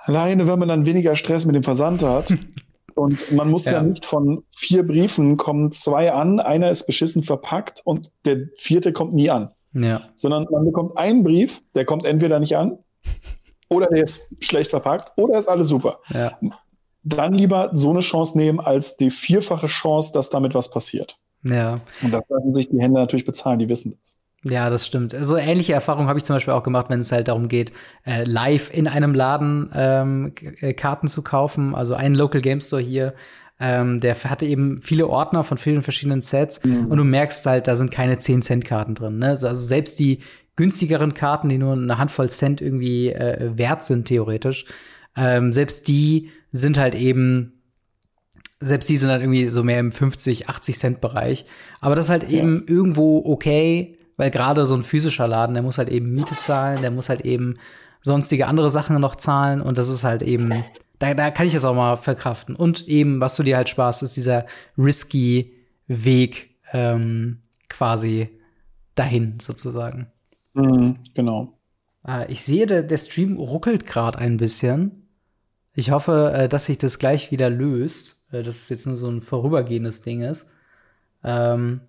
Alleine, 0.05 0.49
wenn 0.49 0.59
man 0.59 0.69
dann 0.69 0.87
weniger 0.87 1.15
Stress 1.17 1.47
mit 1.47 1.55
dem 1.55 1.63
Versand 1.63 2.03
hat. 2.03 2.35
und 2.97 3.31
man 3.33 3.51
muss 3.51 3.67
ja. 3.67 3.73
ja 3.73 3.83
nicht 3.83 4.07
von 4.07 4.43
vier 4.57 4.85
Briefen 4.85 5.37
kommen 5.37 5.71
zwei 5.71 6.13
an, 6.13 6.41
einer 6.41 6.71
ist 6.71 6.87
beschissen 6.87 7.23
verpackt 7.23 7.83
und 7.85 8.11
der 8.25 8.49
vierte 8.57 8.93
kommt 8.93 9.15
nie 9.15 9.31
an. 9.31 9.51
Ja. 9.77 10.03
Sondern 10.17 10.47
man 10.51 10.65
bekommt 10.65 10.97
einen 10.97 11.23
Brief, 11.23 11.61
der 11.75 11.85
kommt 11.85 12.07
entweder 12.07 12.39
nicht 12.41 12.57
an 12.57 12.79
oder 13.69 13.87
der 13.87 14.05
ist 14.05 14.29
schlecht 14.41 14.71
verpackt 14.71 15.13
oder 15.17 15.39
ist 15.39 15.49
alles 15.49 15.69
super. 15.69 15.99
Ja. 16.13 16.39
Dann 17.03 17.35
lieber 17.35 17.71
so 17.73 17.91
eine 17.91 18.01
Chance 18.01 18.37
nehmen 18.37 18.59
als 18.59 18.97
die 18.97 19.11
vierfache 19.11 19.67
Chance, 19.67 20.13
dass 20.13 20.31
damit 20.31 20.55
was 20.55 20.71
passiert. 20.71 21.19
Ja. 21.43 21.81
Und 22.03 22.13
das 22.13 22.23
lassen 22.29 22.55
sich 22.55 22.69
die 22.69 22.81
Hände 22.81 22.99
natürlich 23.01 23.25
bezahlen, 23.25 23.59
die 23.59 23.69
wissen 23.69 23.95
das. 24.01 24.17
Ja, 24.45 24.71
das 24.71 24.87
stimmt. 24.87 25.15
So 25.21 25.37
ähnliche 25.37 25.73
Erfahrungen 25.73 26.09
habe 26.09 26.19
ich 26.19 26.25
zum 26.25 26.37
Beispiel 26.37 26.55
auch 26.55 26.63
gemacht, 26.63 26.87
wenn 26.89 27.01
es 27.01 27.11
halt 27.11 27.29
darum 27.29 27.49
geht, 27.49 27.73
äh, 28.05 28.25
live 28.25 28.73
in 28.73 28.87
einem 28.87 29.15
Laden 29.15 29.71
ähm, 29.75 30.33
äh, 30.61 30.73
Karten 30.73 31.09
zu 31.09 31.23
kaufen. 31.23 31.75
Also 31.75 31.95
ein 31.95 32.15
Local 32.15 32.41
Game 32.41 32.61
Store 32.61 32.83
hier 32.83 33.15
ähm, 33.59 34.01
der 34.01 34.15
hatte 34.25 34.47
eben 34.47 34.81
viele 34.81 35.09
Ordner 35.09 35.45
von 35.45 35.59
vielen 35.59 35.83
verschiedenen 35.83 36.21
Sets 36.21 36.63
mhm. 36.65 36.87
und 36.87 36.99
du 36.99 37.05
merkst 37.05 37.45
halt, 37.47 37.67
da 37.67 37.77
sind 37.77 37.91
keine 37.91 38.17
10-Cent-Karten 38.17 38.95
drin. 38.95 39.19
Ne? 39.19 39.29
Also 39.29 39.55
selbst 39.55 39.99
die 39.99 40.21
günstigeren 40.57 41.15
Karten, 41.15 41.49
die 41.49 41.59
nur 41.59 41.75
eine 41.75 41.99
Handvoll 41.99 42.29
Cent 42.29 42.61
irgendwie 42.61 43.11
äh, 43.11 43.51
wert 43.57 43.83
sind, 43.83 44.07
theoretisch, 44.09 44.67
ähm, 45.17 45.53
selbst 45.53 45.89
die 45.89 46.31
sind 46.53 46.79
halt 46.79 46.95
eben 46.95 47.53
selbst 48.59 48.89
die 48.89 48.97
sind 48.97 49.11
halt 49.11 49.21
irgendwie 49.21 49.49
so 49.51 49.63
mehr 49.63 49.81
im 49.81 49.93
50, 49.93 50.49
80 50.49 50.79
Cent 50.79 51.01
Bereich. 51.03 51.45
Aber 51.81 51.95
das 51.95 52.07
ist 52.07 52.11
halt 52.11 52.31
ja. 52.31 52.39
eben 52.39 52.65
irgendwo 52.67 53.23
okay, 53.27 53.99
weil 54.17 54.31
gerade 54.31 54.65
so 54.65 54.75
ein 54.75 54.83
physischer 54.83 55.29
Laden, 55.29 55.55
der 55.55 55.63
muss 55.63 55.79
halt 55.79 55.91
eben 55.91 56.13
Miete 56.13 56.35
zahlen, 56.35 56.81
der 56.81 56.91
muss 56.91 57.11
halt 57.11 57.21
eben 57.23 57.59
sonstige 58.01 58.47
andere 58.47 58.71
Sachen 58.71 58.99
noch 59.01 59.17
zahlen 59.17 59.61
und 59.61 59.77
das 59.79 59.89
ist 59.89 60.05
halt 60.05 60.23
eben 60.23 60.53
da, 60.99 61.15
da 61.15 61.31
kann 61.31 61.47
ich 61.47 61.53
das 61.53 61.65
auch 61.65 61.75
mal 61.75 61.97
verkraften. 61.97 62.57
Und 62.57 62.89
eben, 62.89 63.21
was 63.21 63.37
du 63.37 63.43
dir 63.43 63.57
halt 63.57 63.69
sparst, 63.69 64.03
ist 64.03 64.17
dieser 64.17 64.47
risky 64.79 65.53
Weg 65.87 66.57
ähm, 66.73 67.43
quasi 67.69 68.29
dahin 68.95 69.39
sozusagen. 69.41 70.09
Mhm, 70.55 70.99
genau. 71.15 71.59
Äh, 72.07 72.31
ich 72.33 72.43
sehe, 72.43 72.67
der, 72.67 72.83
der 72.83 72.99
Stream 72.99 73.37
ruckelt 73.37 73.87
gerade 73.87 74.19
ein 74.19 74.37
bisschen. 74.37 75.09
Ich 75.75 75.91
hoffe, 75.91 76.33
äh, 76.35 76.49
dass 76.49 76.67
sich 76.67 76.79
das 76.79 76.99
gleich 76.99 77.31
wieder 77.31 77.51
löst. 77.51 78.17
Äh, 78.33 78.43
dass 78.43 78.63
es 78.63 78.69
jetzt 78.69 78.87
nur 78.87 78.97
so 78.97 79.09
ein 79.09 79.23
vorübergehendes 79.23 80.03
Ding 80.03 80.23
ist. 80.23 80.47
Ähm, 81.25 81.81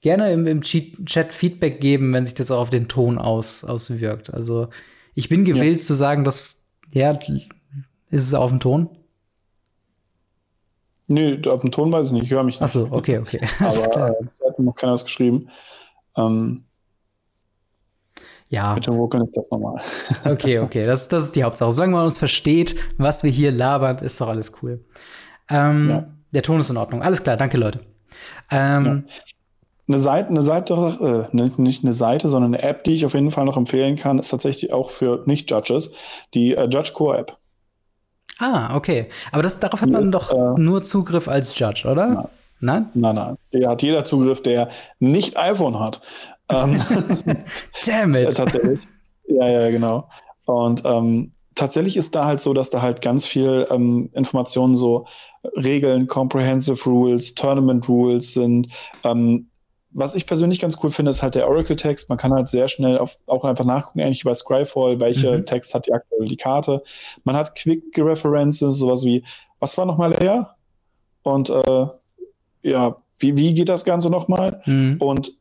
gerne 0.00 0.32
im, 0.32 0.46
im 0.46 0.62
Chat 0.62 1.32
Feedback 1.32 1.80
geben, 1.80 2.12
wenn 2.12 2.26
sich 2.26 2.34
das 2.34 2.50
auch 2.50 2.60
auf 2.60 2.70
den 2.70 2.88
Ton 2.88 3.18
aus, 3.18 3.64
auswirkt. 3.64 4.32
Also 4.32 4.68
ich 5.14 5.28
bin 5.28 5.44
gewillt 5.44 5.78
yes. 5.78 5.86
zu 5.86 5.94
sagen, 5.94 6.24
dass 6.24 6.74
ja, 6.92 7.18
ist 8.14 8.22
es 8.28 8.34
auf 8.34 8.50
dem 8.50 8.60
Ton? 8.60 8.88
Nee, 11.08 11.40
auf 11.48 11.60
dem 11.60 11.72
Ton 11.72 11.90
weiß 11.90 12.06
ich 12.06 12.12
nicht, 12.12 12.24
ich 12.24 12.30
höre 12.30 12.44
mich 12.44 12.54
nicht. 12.54 12.62
Achso, 12.62 12.88
okay, 12.90 13.18
okay. 13.18 13.40
Aber 13.58 14.10
äh, 14.10 14.46
hat 14.46 14.58
noch 14.58 14.74
keiner 14.74 14.92
was 14.92 15.04
geschrieben. 15.04 15.50
Ähm, 16.16 16.64
ja. 18.48 18.74
Mit 18.74 18.86
dem 18.86 18.94
Ruckeln 18.94 19.24
ist 19.24 19.36
das 19.36 19.50
normal. 19.50 19.82
okay, 20.24 20.60
okay, 20.60 20.86
das, 20.86 21.08
das 21.08 21.24
ist 21.24 21.36
die 21.36 21.42
Hauptsache. 21.42 21.72
Solange 21.72 21.94
man 21.94 22.04
uns 22.04 22.18
versteht, 22.18 22.76
was 22.98 23.24
wir 23.24 23.32
hier 23.32 23.50
labern, 23.50 23.98
ist 23.98 24.20
doch 24.20 24.28
alles 24.28 24.52
cool. 24.62 24.84
Ähm, 25.50 25.88
ja. 25.90 26.04
Der 26.30 26.42
Ton 26.42 26.60
ist 26.60 26.70
in 26.70 26.76
Ordnung. 26.76 27.02
Alles 27.02 27.22
klar, 27.22 27.36
danke, 27.36 27.58
Leute. 27.58 27.80
Ähm, 28.50 29.04
ja. 29.08 29.14
Eine 29.88 29.98
Seite, 29.98 30.28
eine 30.30 30.42
Seite 30.42 31.28
äh, 31.32 31.36
nicht 31.60 31.84
eine 31.84 31.94
Seite, 31.94 32.28
sondern 32.28 32.54
eine 32.54 32.62
App, 32.62 32.84
die 32.84 32.94
ich 32.94 33.04
auf 33.04 33.14
jeden 33.14 33.32
Fall 33.32 33.44
noch 33.44 33.56
empfehlen 33.56 33.96
kann, 33.96 34.20
ist 34.20 34.28
tatsächlich 34.28 34.72
auch 34.72 34.88
für 34.90 35.22
Nicht-Judges, 35.26 35.94
die 36.32 36.54
äh, 36.54 36.68
Judge 36.68 36.92
Core 36.94 37.18
App. 37.18 37.38
Ah, 38.38 38.76
okay. 38.76 39.08
Aber 39.32 39.42
das, 39.42 39.60
darauf 39.60 39.80
hat 39.80 39.90
man 39.90 40.10
doch 40.10 40.32
äh, 40.32 40.60
nur 40.60 40.82
Zugriff 40.82 41.28
als 41.28 41.58
Judge, 41.58 41.88
oder? 41.88 42.08
Nein. 42.08 42.28
Nein? 42.60 42.88
Nein, 42.94 43.14
nein. 43.14 43.36
Der 43.52 43.68
hat 43.68 43.82
jeder 43.82 44.04
Zugriff, 44.04 44.42
der 44.42 44.70
nicht 44.98 45.36
iPhone 45.36 45.78
hat. 45.78 46.00
Ähm, 46.48 46.80
Damn 47.86 48.14
it. 48.14 48.34
tatsächlich. 48.36 48.80
Ja, 49.26 49.48
ja, 49.48 49.70
genau. 49.70 50.08
Und 50.46 50.82
ähm, 50.84 51.32
tatsächlich 51.54 51.96
ist 51.96 52.14
da 52.14 52.24
halt 52.24 52.40
so, 52.40 52.54
dass 52.54 52.70
da 52.70 52.82
halt 52.82 53.02
ganz 53.02 53.26
viel 53.26 53.66
ähm, 53.70 54.10
Informationen 54.14 54.76
so 54.76 55.06
Regeln, 55.56 56.06
Comprehensive 56.06 56.88
Rules, 56.88 57.34
Tournament 57.34 57.88
Rules 57.88 58.32
sind. 58.32 58.68
Ähm, 59.02 59.48
was 59.94 60.16
ich 60.16 60.26
persönlich 60.26 60.60
ganz 60.60 60.76
cool 60.82 60.90
finde, 60.90 61.10
ist 61.10 61.22
halt 61.22 61.36
der 61.36 61.48
Oracle-Text. 61.48 62.08
Man 62.08 62.18
kann 62.18 62.32
halt 62.32 62.48
sehr 62.48 62.68
schnell 62.68 62.98
auf, 62.98 63.16
auch 63.26 63.44
einfach 63.44 63.64
nachgucken, 63.64 64.00
ähnlich 64.00 64.24
wie 64.24 64.28
bei 64.28 64.34
Scryfall, 64.34 64.98
welche 64.98 65.38
mhm. 65.38 65.46
Text 65.46 65.72
hat 65.72 65.86
die 65.86 65.92
aktuell 65.92 66.26
die 66.26 66.36
Karte. 66.36 66.82
Man 67.22 67.36
hat 67.36 67.54
Quick 67.54 67.96
References, 67.96 68.78
sowas 68.78 69.04
wie, 69.04 69.24
was 69.60 69.78
war 69.78 69.86
nochmal 69.86 70.14
her? 70.16 70.56
Und 71.22 71.48
äh, 71.48 71.86
ja, 72.62 72.96
wie, 73.20 73.36
wie 73.36 73.54
geht 73.54 73.68
das 73.68 73.84
Ganze 73.84 74.10
nochmal? 74.10 74.62
Mhm. 74.66 74.96
Und 74.98 75.32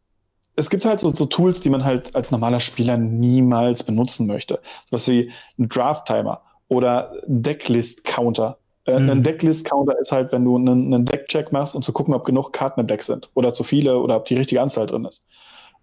es 0.56 0.70
gibt 0.70 0.86
halt 0.86 0.99
so, 0.99 1.14
so, 1.14 1.26
Tools, 1.26 1.62
die 1.62 1.72
man 1.72 1.84
halt 1.84 2.16
als 2.16 2.30
normaler 2.30 2.60
Spieler 2.60 2.95
niemals 2.95 3.82
benutzen 3.82 4.28
möchte. 4.28 4.60
Sowas 4.86 5.08
wie 5.08 5.32
ein 5.58 5.68
Draft-Timer 5.68 6.41
oder 6.68 7.12
Decklist-Counter. 7.26 8.60
Äh, 8.86 8.99
mhm. 8.99 9.09
Ein 9.09 9.23
Decklist-Counter 9.23 9.97
ist 9.99 10.11
halt, 10.11 10.31
wenn 10.31 10.43
du 10.43 10.57
einen, 10.57 10.93
einen 10.93 11.05
Deck-Check 11.05 11.51
machst, 11.51 11.75
um 11.75 11.81
zu 11.81 11.93
gucken, 11.93 12.13
ob 12.13 12.25
genug 12.25 12.51
Karten 12.51 12.81
im 12.81 12.88
Deck 12.88 13.03
sind 13.03 13.29
oder 13.34 13.53
zu 13.53 13.63
viele 13.63 13.97
oder 13.97 14.17
ob 14.17 14.25
die 14.25 14.36
richtige 14.36 14.61
Anzahl 14.61 14.86
drin 14.86 15.05
ist. 15.05 15.25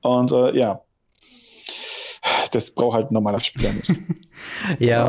Und 0.02 0.32
äh, 0.32 0.56
ja, 0.56 0.82
das 2.52 2.70
braucht 2.70 2.94
halt 2.94 3.10
ein 3.10 3.14
normaler 3.14 3.40
Spieler 3.40 3.72
nicht. 3.72 3.90
ja. 4.78 5.08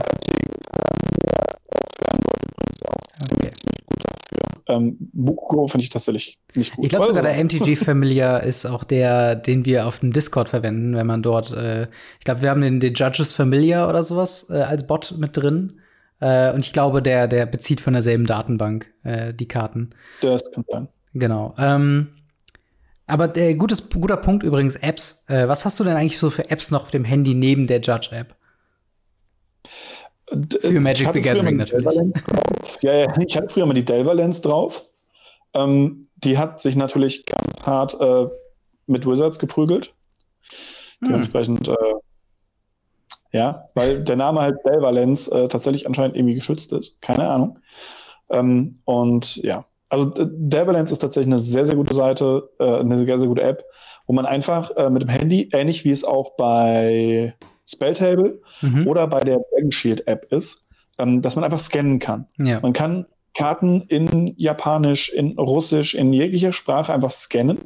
Ähm, 4.67 4.97
Buko 5.11 5.67
finde 5.67 5.83
ich 5.83 5.89
tatsächlich 5.89 6.39
nicht 6.55 6.73
gut. 6.75 6.85
Ich 6.85 6.91
glaube 6.91 7.05
sogar 7.05 7.23
der 7.23 7.43
MTG 7.43 7.75
Familiar 7.83 8.43
ist 8.43 8.65
auch 8.65 8.85
der, 8.85 9.35
den 9.35 9.65
wir 9.65 9.85
auf 9.85 9.99
dem 9.99 10.13
Discord 10.13 10.47
verwenden, 10.47 10.95
wenn 10.95 11.07
man 11.07 11.21
dort, 11.21 11.51
äh, 11.51 11.83
ich 12.19 12.25
glaube, 12.25 12.41
wir 12.41 12.49
haben 12.49 12.61
den, 12.61 12.79
den 12.79 12.93
Judges 12.93 13.33
Familiar 13.33 13.89
oder 13.89 14.03
sowas 14.03 14.49
äh, 14.49 14.61
als 14.61 14.87
Bot 14.87 15.15
mit 15.17 15.35
drin. 15.35 15.81
Äh, 16.21 16.53
und 16.53 16.65
ich 16.65 16.71
glaube, 16.71 17.01
der, 17.01 17.27
der 17.27 17.45
bezieht 17.45 17.81
von 17.81 17.93
derselben 17.93 18.25
Datenbank 18.25 18.87
äh, 19.03 19.33
die 19.33 19.47
Karten. 19.47 19.89
Das 20.21 20.51
kann 20.51 20.63
sein. 20.69 20.87
Genau. 21.13 21.53
Ähm, 21.57 22.09
aber 23.07 23.27
der 23.27 23.55
gutes, 23.55 23.89
guter 23.89 24.17
Punkt 24.17 24.43
übrigens, 24.43 24.77
Apps. 24.77 25.25
Äh, 25.27 25.47
was 25.47 25.65
hast 25.65 25.79
du 25.79 25.83
denn 25.83 25.97
eigentlich 25.97 26.19
so 26.19 26.29
für 26.29 26.49
Apps 26.49 26.71
noch 26.71 26.83
auf 26.83 26.91
dem 26.91 27.03
Handy 27.03 27.33
neben 27.33 27.67
der 27.67 27.81
Judge-App? 27.81 28.35
Für 30.61 30.79
Magic 30.79 31.09
the 31.13 31.19
Gathering 31.19 31.57
natürlich. 31.57 31.93
Ja, 32.81 32.93
ja, 32.93 33.13
ich 33.19 33.35
hatte 33.35 33.49
früher 33.49 33.65
mal 33.65 33.73
die 33.73 33.83
Delver 33.83 34.13
Lens 34.13 34.39
drauf. 34.39 34.85
Ähm, 35.53 36.07
die 36.15 36.37
hat 36.37 36.61
sich 36.61 36.77
natürlich 36.77 37.25
ganz 37.25 37.65
hart 37.65 37.99
äh, 37.99 38.27
mit 38.85 39.05
Wizards 39.05 39.39
geprügelt. 39.39 39.93
Hm. 40.99 41.09
Dementsprechend 41.09 41.67
äh, 41.67 41.75
ja, 43.31 43.69
weil 43.75 44.03
der 44.03 44.15
Name 44.15 44.41
halt 44.41 44.63
Belvalence 44.63 45.27
äh, 45.29 45.47
tatsächlich 45.47 45.87
anscheinend 45.87 46.15
irgendwie 46.15 46.35
geschützt 46.35 46.73
ist. 46.73 47.01
Keine 47.01 47.29
Ahnung. 47.29 47.59
Ähm, 48.29 48.79
und 48.85 49.37
ja, 49.37 49.65
also 49.89 50.05
Delvalence 50.05 50.91
ist 50.91 50.99
tatsächlich 50.99 51.33
eine 51.33 51.41
sehr, 51.41 51.65
sehr 51.65 51.75
gute 51.75 51.93
Seite, 51.93 52.49
äh, 52.59 52.79
eine 52.79 53.05
sehr, 53.05 53.19
sehr 53.19 53.27
gute 53.27 53.41
App, 53.41 53.65
wo 54.07 54.13
man 54.13 54.25
einfach 54.25 54.71
äh, 54.77 54.89
mit 54.89 55.01
dem 55.01 55.09
Handy, 55.09 55.49
ähnlich 55.51 55.83
wie 55.83 55.91
es 55.91 56.03
auch 56.03 56.35
bei 56.37 57.35
Spelltable 57.65 58.41
mhm. 58.61 58.87
oder 58.87 59.07
bei 59.07 59.19
der 59.19 59.39
Dragon 59.51 59.71
Shield 59.71 60.07
App 60.07 60.31
ist, 60.31 60.65
ähm, 60.97 61.21
dass 61.21 61.35
man 61.35 61.43
einfach 61.43 61.59
scannen 61.59 61.99
kann. 61.99 62.27
Ja. 62.37 62.59
Man 62.61 62.73
kann 62.73 63.05
Karten 63.33 63.83
in 63.83 64.33
Japanisch, 64.37 65.09
in 65.09 65.37
Russisch, 65.37 65.93
in 65.93 66.13
jeglicher 66.13 66.53
Sprache 66.53 66.93
einfach 66.93 67.11
scannen. 67.11 67.59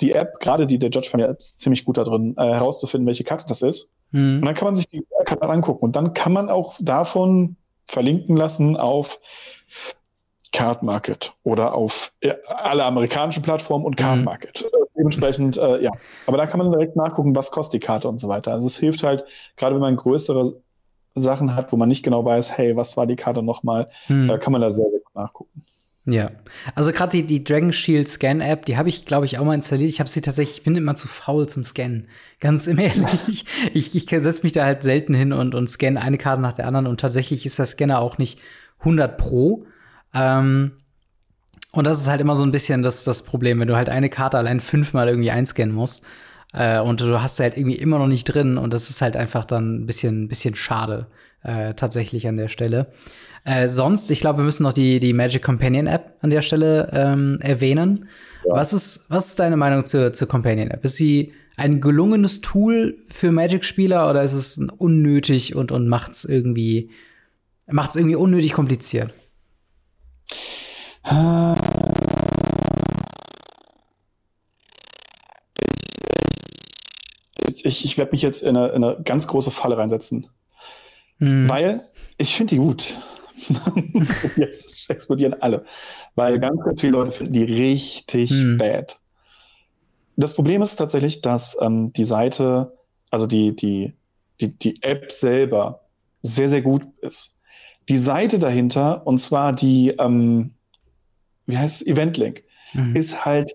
Die 0.00 0.12
App, 0.12 0.40
gerade 0.40 0.66
die 0.66 0.78
der 0.78 0.90
Judge 0.90 1.08
von 1.10 1.18
der 1.18 1.28
App, 1.28 1.38
ist 1.38 1.60
ziemlich 1.60 1.84
gut 1.84 1.98
da 1.98 2.04
drin, 2.04 2.34
äh, 2.38 2.44
herauszufinden, 2.44 3.06
welche 3.06 3.24
Karte 3.24 3.44
das 3.46 3.62
ist. 3.62 3.90
Mhm. 4.10 4.36
Und 4.40 4.46
dann 4.46 4.54
kann 4.54 4.66
man 4.66 4.76
sich 4.76 4.88
die 4.88 5.04
Karte 5.24 5.48
angucken. 5.48 5.84
Und 5.84 5.96
dann 5.96 6.14
kann 6.14 6.32
man 6.32 6.48
auch 6.48 6.74
davon 6.80 7.56
verlinken 7.86 8.36
lassen 8.36 8.76
auf 8.76 9.18
Card 10.52 10.82
Market 10.82 11.32
oder 11.44 11.74
auf 11.74 12.12
ja, 12.22 12.34
alle 12.46 12.84
amerikanischen 12.84 13.42
Plattformen 13.42 13.84
und 13.84 13.96
Card 13.96 14.18
mhm. 14.18 14.24
Market. 14.24 14.62
Mhm. 14.64 14.86
Dementsprechend, 14.96 15.56
äh, 15.56 15.82
ja. 15.82 15.90
Aber 16.26 16.36
da 16.36 16.46
kann 16.46 16.58
man 16.58 16.70
direkt 16.70 16.96
nachgucken, 16.96 17.34
was 17.34 17.50
kostet 17.50 17.82
die 17.82 17.86
Karte 17.86 18.08
und 18.08 18.18
so 18.18 18.28
weiter. 18.28 18.52
Also 18.52 18.66
es 18.66 18.78
hilft 18.78 19.02
halt, 19.02 19.24
gerade 19.56 19.74
wenn 19.74 19.80
man 19.80 19.96
größere 19.96 20.60
Sachen 21.14 21.54
hat, 21.54 21.72
wo 21.72 21.76
man 21.76 21.88
nicht 21.88 22.02
genau 22.02 22.24
weiß, 22.24 22.56
hey, 22.56 22.76
was 22.76 22.96
war 22.96 23.06
die 23.06 23.16
Karte 23.16 23.42
nochmal, 23.42 23.88
mhm. 24.08 24.30
äh, 24.30 24.38
kann 24.38 24.52
man 24.52 24.60
da 24.60 24.70
sehr, 24.70 24.88
sehr 24.90 25.00
gut 25.00 25.14
nachgucken. 25.14 25.62
Ja, 26.10 26.30
also 26.74 26.90
gerade 26.92 27.10
die, 27.10 27.24
die 27.24 27.44
Dragon 27.44 27.72
Shield 27.72 28.08
Scan 28.08 28.40
App, 28.40 28.66
die 28.66 28.76
habe 28.76 28.88
ich, 28.88 29.04
glaube 29.04 29.26
ich, 29.26 29.38
auch 29.38 29.44
mal 29.44 29.54
installiert. 29.54 29.90
Ich 29.90 30.00
habe 30.00 30.10
sie 30.10 30.20
tatsächlich, 30.20 30.58
ich 30.58 30.64
bin 30.64 30.74
immer 30.74 30.96
zu 30.96 31.06
faul 31.06 31.48
zum 31.48 31.64
Scannen. 31.64 32.08
Ganz 32.40 32.66
im 32.66 32.78
ehrlich. 32.80 33.44
ich 33.72 33.94
ich 33.94 34.06
setze 34.08 34.42
mich 34.42 34.52
da 34.52 34.64
halt 34.64 34.82
selten 34.82 35.14
hin 35.14 35.32
und, 35.32 35.54
und 35.54 35.68
scanne 35.68 36.00
eine 36.00 36.18
Karte 36.18 36.42
nach 36.42 36.52
der 36.52 36.66
anderen 36.66 36.86
und 36.86 37.00
tatsächlich 37.00 37.46
ist 37.46 37.58
der 37.58 37.66
Scanner 37.66 38.00
auch 38.00 38.18
nicht 38.18 38.40
100 38.80 39.16
pro. 39.16 39.66
Ähm, 40.12 40.72
und 41.72 41.84
das 41.84 42.00
ist 42.00 42.08
halt 42.08 42.20
immer 42.20 42.34
so 42.34 42.42
ein 42.42 42.50
bisschen 42.50 42.82
das, 42.82 43.04
das 43.04 43.22
Problem, 43.24 43.60
wenn 43.60 43.68
du 43.68 43.76
halt 43.76 43.88
eine 43.88 44.08
Karte 44.08 44.38
allein 44.38 44.58
fünfmal 44.58 45.08
irgendwie 45.08 45.30
einscannen 45.30 45.74
musst 45.74 46.04
äh, 46.52 46.80
und 46.80 47.00
du 47.00 47.22
hast 47.22 47.36
sie 47.36 47.44
halt 47.44 47.56
irgendwie 47.56 47.76
immer 47.76 47.98
noch 47.98 48.08
nicht 48.08 48.24
drin 48.24 48.58
und 48.58 48.72
das 48.72 48.90
ist 48.90 49.00
halt 49.00 49.16
einfach 49.16 49.44
dann 49.44 49.82
ein 49.82 49.86
bisschen, 49.86 50.26
bisschen 50.26 50.56
schade 50.56 51.06
äh, 51.42 51.74
tatsächlich 51.74 52.26
an 52.28 52.36
der 52.36 52.48
Stelle. 52.48 52.92
Äh, 53.44 53.68
sonst, 53.68 54.10
ich 54.10 54.20
glaube, 54.20 54.38
wir 54.38 54.44
müssen 54.44 54.62
noch 54.62 54.72
die, 54.72 55.00
die 55.00 55.12
Magic 55.12 55.42
Companion 55.42 55.86
App 55.86 56.16
an 56.20 56.30
der 56.30 56.42
Stelle 56.42 56.90
ähm, 56.92 57.38
erwähnen. 57.40 58.08
Ja. 58.46 58.54
Was, 58.54 58.72
ist, 58.72 59.06
was 59.08 59.28
ist 59.28 59.40
deine 59.40 59.56
Meinung 59.56 59.84
zur, 59.84 60.12
zur 60.12 60.28
Companion 60.28 60.70
App? 60.70 60.84
Ist 60.84 60.96
sie 60.96 61.32
ein 61.56 61.80
gelungenes 61.80 62.40
Tool 62.40 62.98
für 63.08 63.32
Magic-Spieler 63.32 64.08
oder 64.08 64.22
ist 64.22 64.32
es 64.32 64.58
unnötig 64.78 65.54
und, 65.54 65.72
und 65.72 65.88
macht 65.88 66.12
es 66.12 66.24
irgendwie, 66.24 66.90
macht's 67.66 67.96
irgendwie 67.96 68.16
unnötig 68.16 68.52
kompliziert? 68.52 69.12
Ich, 77.62 77.84
ich 77.84 77.98
werde 77.98 78.12
mich 78.12 78.22
jetzt 78.22 78.42
in 78.42 78.56
eine, 78.56 78.68
in 78.68 78.84
eine, 78.84 79.02
ganz 79.02 79.26
große 79.26 79.50
Falle 79.50 79.76
reinsetzen. 79.76 80.28
Hm. 81.20 81.48
Weil 81.48 81.88
ich 82.18 82.34
finde 82.34 82.54
die 82.54 82.60
gut. 82.60 82.94
Jetzt 84.36 84.90
explodieren 84.90 85.34
alle. 85.40 85.64
Weil 86.14 86.38
ganz, 86.38 86.62
ganz 86.64 86.80
viele 86.80 86.92
Leute 86.92 87.12
finden 87.12 87.32
die 87.32 87.44
richtig 87.44 88.30
hm. 88.30 88.58
bad. 88.58 88.98
Das 90.16 90.34
Problem 90.34 90.60
ist 90.62 90.76
tatsächlich, 90.76 91.22
dass 91.22 91.56
ähm, 91.60 91.92
die 91.92 92.04
Seite, 92.04 92.76
also 93.10 93.26
die, 93.26 93.54
die, 93.54 93.94
die, 94.40 94.48
die 94.58 94.82
App 94.82 95.10
selber 95.10 95.82
sehr, 96.22 96.48
sehr 96.48 96.62
gut 96.62 96.82
ist. 97.00 97.38
Die 97.88 97.98
Seite 97.98 98.38
dahinter, 98.38 99.06
und 99.06 99.18
zwar 99.18 99.52
die, 99.52 99.94
ähm, 99.98 100.52
wie 101.46 101.56
heißt 101.56 101.82
es, 101.82 101.86
Eventlink, 101.86 102.42
mhm. 102.74 102.94
ist 102.94 103.24
halt 103.24 103.54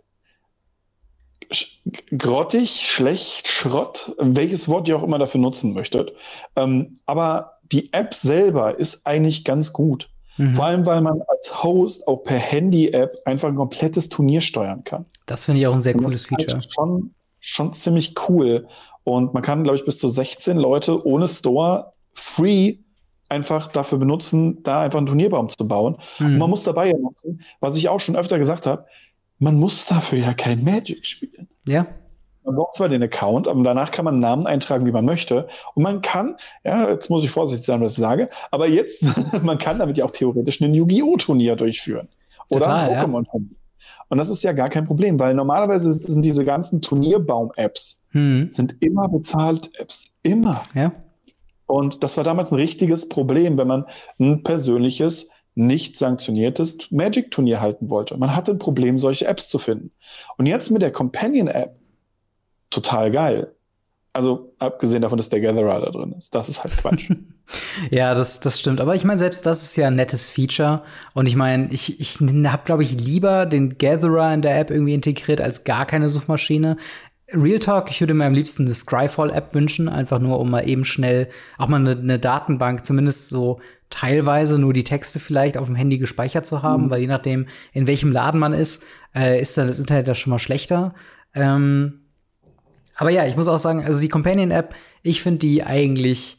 grottig, 2.18 2.88
schlecht, 2.90 3.48
Schrott, 3.48 4.16
welches 4.18 4.68
Wort 4.68 4.88
ihr 4.88 4.98
auch 4.98 5.04
immer 5.04 5.20
dafür 5.20 5.42
nutzen 5.42 5.74
möchtet. 5.74 6.14
Ähm, 6.56 6.98
aber 7.06 7.55
die 7.72 7.92
App 7.94 8.14
selber 8.14 8.78
ist 8.78 9.06
eigentlich 9.06 9.44
ganz 9.44 9.74
gut. 9.74 10.10
Mhm. 10.38 10.56
Vor 10.56 10.66
allem, 10.66 10.86
weil 10.86 11.02
man 11.02 11.22
als 11.28 11.64
Host 11.64 12.08
auch 12.08 12.18
per 12.18 12.38
Handy-App 12.38 13.22
einfach 13.26 13.48
ein 13.48 13.56
komplettes 13.56 14.10
Turnier 14.10 14.42
steuern 14.42 14.84
kann. 14.84 15.06
Das 15.26 15.46
finde 15.46 15.62
ich 15.62 15.68
auch 15.68 15.74
ein 15.74 15.82
sehr 15.82 15.94
cooles 15.94 16.30
halt 16.30 16.42
Feature. 16.42 16.62
Schon, 16.70 17.14
schon 17.40 17.74
ziemlich 17.74 18.16
cool. 18.28 18.68
Und 19.04 19.34
man 19.34 19.44
kann, 19.44 19.64
glaube 19.64 19.78
ich, 19.78 19.86
bis 19.86 20.00
zu 20.00 20.10
16 20.10 20.58
Leute 20.58 21.06
ohne 21.06 21.28
Store 21.28 21.94
free 22.14 22.78
einfach 23.30 23.70
dafür 23.70 23.98
benutzen, 23.98 24.62
da 24.64 24.82
einfach 24.82 24.98
einen 24.98 25.08
Turnierbaum 25.08 25.50
zu 25.50 25.68
bauen. 25.68 25.98
Mhm. 26.20 26.26
Und 26.26 26.38
man 26.38 26.50
muss 26.50 26.64
dabei 26.64 26.90
ja 26.90 26.98
nutzen, 26.98 27.42
was 27.60 27.78
ich 27.78 27.90
auch 27.90 28.00
schon 28.00 28.16
öfter 28.16 28.38
gesagt 28.38 28.66
habe, 28.66 28.86
man 29.40 29.56
muss 29.56 29.86
dafür 29.86 30.20
ja 30.20 30.34
kein 30.34 30.64
Magic 30.64 31.06
spielen. 31.06 31.48
Ja. 31.68 31.88
Man 32.46 32.56
braucht 32.56 32.76
zwar 32.76 32.90
den 32.90 33.02
Account, 33.02 33.48
aber 33.48 33.64
danach 33.64 33.92
kann 33.92 34.06
man 34.06 34.16
einen 34.16 34.22
Namen 34.22 34.48
eintragen, 34.48 34.86
wie 34.86 34.92
man 34.92 35.06
möchte. 35.06 35.48
Und 35.74 35.84
man 35.84 36.02
kann, 36.02 36.38
ja, 36.64 36.90
jetzt 36.90 37.10
muss 37.10 37.24
ich 37.24 37.32
vorsichtig 37.32 37.66
sein, 37.66 37.82
was 37.82 37.94
ich 37.94 37.98
sage, 37.98 38.30
aber 38.52 38.68
jetzt, 38.68 39.04
man 39.44 39.58
kann 39.58 39.80
damit 39.80 39.98
ja 39.98 40.06
auch 40.06 40.12
theoretisch 40.12 40.62
ein 40.62 40.74
Yu-Gi-Oh! 40.74 41.18
Turnier 41.18 41.56
durchführen. 41.56 42.08
Oder 42.52 42.62
Total, 42.62 42.90
ein 42.90 43.06
Pokémon-Turnier. 43.06 43.50
Ja. 43.52 43.58
Und 44.10 44.18
das 44.18 44.30
ist 44.30 44.44
ja 44.44 44.52
gar 44.52 44.70
kein 44.70 44.86
Problem, 44.86 45.20
weil 45.20 45.34
normalerweise 45.34 45.92
sind 45.92 46.24
diese 46.24 46.46
ganzen 46.46 46.82
Turnierbaum-Apps 46.82 48.04
hm. 48.12 48.50
sind 48.52 48.76
immer 48.82 49.10
bezahlt 49.10 49.72
Apps. 49.80 50.16
Immer. 50.24 50.62
Ja. 50.74 50.92
Und 51.68 52.04
das 52.04 52.16
war 52.18 52.24
damals 52.24 52.52
ein 52.52 52.56
richtiges 52.56 53.10
Problem, 53.10 53.58
wenn 53.58 53.68
man 53.68 53.86
ein 54.20 54.44
persönliches 54.44 55.30
nicht 55.56 55.98
sanktioniertes 55.98 56.92
Magic-Turnier 56.92 57.62
halten 57.62 57.90
wollte. 57.90 58.18
Man 58.18 58.36
hatte 58.36 58.52
ein 58.52 58.60
Problem, 58.60 59.00
solche 59.00 59.26
Apps 59.26 59.50
zu 59.50 59.58
finden. 59.58 59.92
Und 60.38 60.46
jetzt 60.46 60.70
mit 60.70 60.82
der 60.82 60.92
Companion-App, 60.92 61.76
total 62.70 63.12
geil. 63.12 63.52
Also 64.14 64.54
abgesehen 64.60 65.02
davon, 65.02 65.18
dass 65.18 65.28
der 65.28 65.42
Gatherer 65.42 65.82
da 65.82 65.92
drin 65.92 66.14
ist. 66.18 66.34
Das 66.34 66.48
ist 66.48 66.64
halt 66.64 66.78
Quatsch. 66.78 67.12
ja, 67.92 68.16
das, 68.16 68.40
das 68.40 68.58
stimmt. 68.58 68.80
Aber 68.80 68.96
ich 68.96 69.04
meine, 69.04 69.18
selbst 69.18 69.46
das 69.46 69.62
ist 69.62 69.76
ja 69.76 69.88
ein 69.88 69.98
nettes 69.98 70.30
Feature. 70.30 70.84
Und 71.14 71.28
ich 71.28 71.36
meine, 71.36 71.68
ich, 71.72 72.00
ich 72.00 72.20
habe, 72.22 72.64
glaube 72.64 72.84
ich, 72.84 72.94
lieber 72.94 73.46
den 73.46 73.78
Gatherer 73.78 74.34
in 74.34 74.42
der 74.42 74.58
App 74.58 74.72
irgendwie 74.72 74.94
integriert 74.94 75.42
als 75.42 75.66
gar 75.66 75.86
keine 75.86 76.08
Suchmaschine. 76.10 76.78
Real 77.34 77.60
Talk, 77.60 77.90
ich 77.90 78.00
würde 78.00 78.14
mir 78.14 78.26
am 78.26 78.34
liebsten 78.34 78.64
eine 78.64 78.74
Scryfall-App 78.74 79.54
wünschen, 79.54 79.90
einfach 79.90 80.20
nur, 80.20 80.40
um 80.40 80.50
mal 80.50 80.68
eben 80.68 80.86
schnell 80.86 81.28
auch 81.58 81.68
mal 81.68 81.82
eine, 81.82 81.92
eine 81.92 82.18
Datenbank, 82.18 82.86
zumindest 82.86 83.28
so 83.28 83.60
teilweise 83.90 84.58
nur 84.58 84.72
die 84.72 84.84
Texte 84.86 85.20
vielleicht 85.20 85.58
auf 85.58 85.68
dem 85.68 85.76
Handy 85.76 85.98
gespeichert 85.98 86.46
zu 86.46 86.64
haben, 86.64 86.86
mhm. 86.86 86.90
weil 86.90 87.02
je 87.02 87.08
nachdem, 87.08 87.48
in 87.74 87.88
welchem 87.88 88.12
Laden 88.12 88.40
man 88.40 88.54
ist, 88.54 88.84
äh, 89.14 89.42
ist 89.42 89.58
dann 89.58 89.68
das 89.68 89.80
Internet 89.80 90.08
da 90.08 90.16
schon 90.16 90.32
mal 90.32 90.40
schlechter. 90.40 90.94
Ähm, 91.34 92.05
aber 92.96 93.10
ja, 93.12 93.26
ich 93.26 93.36
muss 93.36 93.48
auch 93.48 93.60
sagen, 93.60 93.84
also 93.84 94.00
die 94.00 94.10
Companion-App, 94.10 94.74
ich 95.04 95.22
finde 95.22 95.40
die 95.40 95.64
eigentlich 95.64 96.38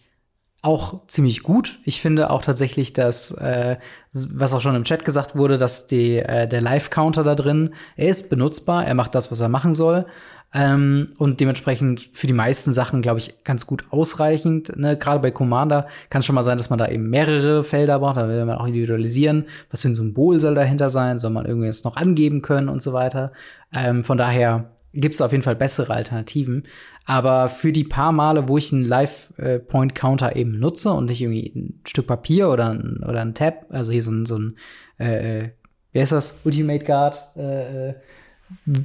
auch 0.63 1.07
ziemlich 1.07 1.43
gut. 1.43 1.79
Ich 1.85 2.01
finde 2.01 2.31
auch 2.31 2.43
tatsächlich, 2.43 2.93
dass, 2.93 3.31
äh, 3.31 3.77
was 4.13 4.53
auch 4.53 4.61
schon 4.61 4.75
im 4.75 4.85
Chat 4.85 5.05
gesagt 5.05 5.37
wurde, 5.37 5.59
dass 5.59 5.87
die, 5.87 6.17
äh, 6.17 6.49
der 6.49 6.61
Live-Counter 6.61 7.23
da 7.23 7.35
drin, 7.37 7.75
er 7.95 8.09
ist 8.09 8.31
benutzbar, 8.31 8.85
er 8.85 8.95
macht 8.95 9.15
das, 9.15 9.31
was 9.31 9.39
er 9.39 9.49
machen 9.49 9.75
soll. 9.75 10.07
Ähm, 10.55 11.13
und 11.19 11.41
dementsprechend 11.41 12.09
für 12.13 12.27
die 12.27 12.33
meisten 12.33 12.73
Sachen, 12.73 13.03
glaube 13.03 13.19
ich, 13.19 13.45
ganz 13.45 13.67
gut 13.67 13.85
ausreichend. 13.91 14.77
Ne? 14.77 14.97
Gerade 14.97 15.21
bei 15.21 15.31
Commander 15.31 15.87
kann 16.09 16.21
es 16.21 16.27
schon 16.27 16.35
mal 16.35 16.43
sein, 16.43 16.57
dass 16.57 16.71
man 16.71 16.79
da 16.79 16.89
eben 16.89 17.11
mehrere 17.11 17.63
Felder 17.63 17.99
braucht. 17.99 18.17
Da 18.17 18.29
will 18.29 18.45
man 18.45 18.57
auch 18.57 18.67
individualisieren. 18.67 19.47
Was 19.71 19.83
für 19.83 19.89
ein 19.89 19.95
Symbol 19.95 20.41
soll 20.41 20.55
dahinter 20.55 20.89
sein? 20.89 21.19
Soll 21.19 21.31
man 21.31 21.47
irgendwas 21.47 21.85
noch 21.85 21.97
angeben 21.97 22.43
können 22.43 22.69
und 22.69 22.81
so 22.81 22.93
weiter? 22.93 23.33
Ähm, 23.73 24.03
von 24.03 24.19
daher 24.19 24.71
gibt 25.01 25.15
es 25.15 25.21
auf 25.21 25.33
jeden 25.33 25.45
Fall 25.45 25.57
bessere 25.57 25.93
Alternativen. 25.93 26.65
Aber 27.05 27.49
für 27.49 27.73
die 27.73 27.85
paar 27.85 28.13
Male, 28.13 28.49
wo 28.49 28.59
ich 28.59 28.73
einen 28.73 28.85
Live-Point-Counter 28.85 30.35
eben 30.37 30.59
nutze 30.59 30.91
und 30.91 31.07
nicht 31.07 31.23
irgendwie 31.23 31.53
ein 31.55 31.81
Stück 31.87 32.07
Papier 32.07 32.49
oder 32.49 32.71
ein, 32.71 33.05
oder 33.07 33.21
ein 33.21 33.35
Tab, 33.35 33.67
also 33.71 33.93
hier 33.93 34.03
so 34.03 34.11
ein, 34.11 34.27
so 34.27 34.39
ein 34.39 34.57
äh, 34.99 35.45
äh 35.45 35.51
wie 35.93 36.01
heißt 36.01 36.13
das? 36.13 36.39
Ultimate 36.45 36.85
Guard, 36.85 37.19
äh, 37.37 37.89
äh 37.89 37.95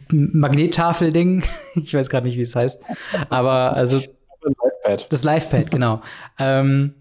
Magnettafel-Ding. 0.10 1.44
ich 1.76 1.94
weiß 1.94 2.10
gerade 2.10 2.28
nicht, 2.28 2.38
wie 2.38 2.44
es 2.44 2.56
heißt. 2.56 2.84
Aber 3.30 3.74
also. 3.74 4.02
Das 5.10 5.24
Live-Pad, 5.24 5.72
genau. 5.72 6.02
ähm, 6.40 6.96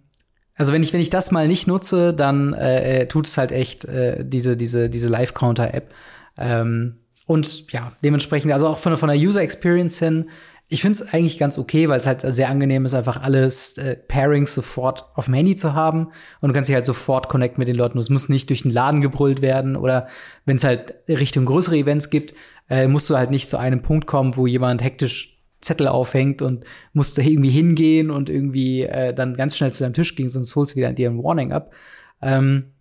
also 0.55 0.73
wenn 0.73 0.83
ich, 0.83 0.93
wenn 0.93 1.01
ich 1.01 1.09
das 1.09 1.31
mal 1.31 1.49
nicht 1.49 1.67
nutze, 1.67 2.13
dann 2.13 2.53
äh, 2.53 3.01
äh 3.01 3.07
tut 3.07 3.27
es 3.27 3.39
halt 3.39 3.51
echt 3.51 3.87
äh, 3.87 4.25
diese, 4.27 4.57
diese, 4.57 4.91
diese 4.91 5.09
Live-Counter-App. 5.09 5.91
Ähm, 6.37 7.00
und 7.31 7.71
ja, 7.71 7.93
dementsprechend, 8.03 8.53
also 8.53 8.67
auch 8.67 8.79
von, 8.79 8.97
von 8.97 9.09
der 9.09 9.17
User 9.17 9.41
Experience 9.41 10.01
hin, 10.01 10.31
ich 10.67 10.83
finde 10.83 10.99
es 10.99 11.15
eigentlich 11.15 11.39
ganz 11.39 11.59
okay, 11.59 11.89
weil 11.89 12.01
es 12.01 12.09
halt 12.09 12.23
sehr 12.23 12.49
angenehm 12.49 12.87
ist, 12.87 12.93
einfach 12.93 13.23
alles 13.23 13.79
äh, 13.79 13.95
Pairings 13.95 14.53
sofort 14.53 15.07
auf 15.15 15.27
dem 15.27 15.35
Handy 15.35 15.55
zu 15.55 15.75
haben. 15.75 16.09
Und 16.41 16.49
du 16.49 16.53
kannst 16.53 16.69
dich 16.69 16.75
halt 16.75 16.87
sofort 16.87 17.29
connecten 17.29 17.61
mit 17.61 17.69
den 17.69 17.77
Leuten. 17.77 17.99
Es 17.99 18.11
muss 18.11 18.29
nicht 18.29 18.51
durch 18.51 18.63
den 18.63 18.73
Laden 18.73 19.01
gebrüllt 19.01 19.43
werden. 19.43 19.77
Oder 19.77 20.09
wenn 20.45 20.57
es 20.57 20.65
halt 20.65 20.95
Richtung 21.09 21.45
größere 21.45 21.77
Events 21.77 22.11
gibt, 22.11 22.35
äh, 22.69 22.89
musst 22.89 23.09
du 23.09 23.17
halt 23.17 23.31
nicht 23.31 23.49
zu 23.49 23.59
einem 23.59 23.81
Punkt 23.81 24.09
kommen, 24.09 24.37
wo 24.37 24.49
jemand 24.49 24.83
hektisch 24.83 25.39
Zettel 25.61 25.87
aufhängt 25.87 26.43
und 26.43 26.65
musst 26.95 27.17
du 27.17 27.23
irgendwie 27.23 27.51
hingehen 27.51 28.11
und 28.11 28.29
irgendwie 28.29 28.83
äh, 28.83 29.15
dann 29.15 29.35
ganz 29.35 29.57
schnell 29.57 29.73
zu 29.73 29.85
deinem 29.85 29.95
Tisch 29.95 30.17
gehen, 30.17 30.29
sonst 30.29 30.57
holst 30.57 30.73
du 30.73 30.79
wieder 30.79 30.93
dir 30.93 31.09
ein 31.09 31.23
Warning 31.23 31.53
ab. 31.53 31.73
Ähm, 32.23 32.73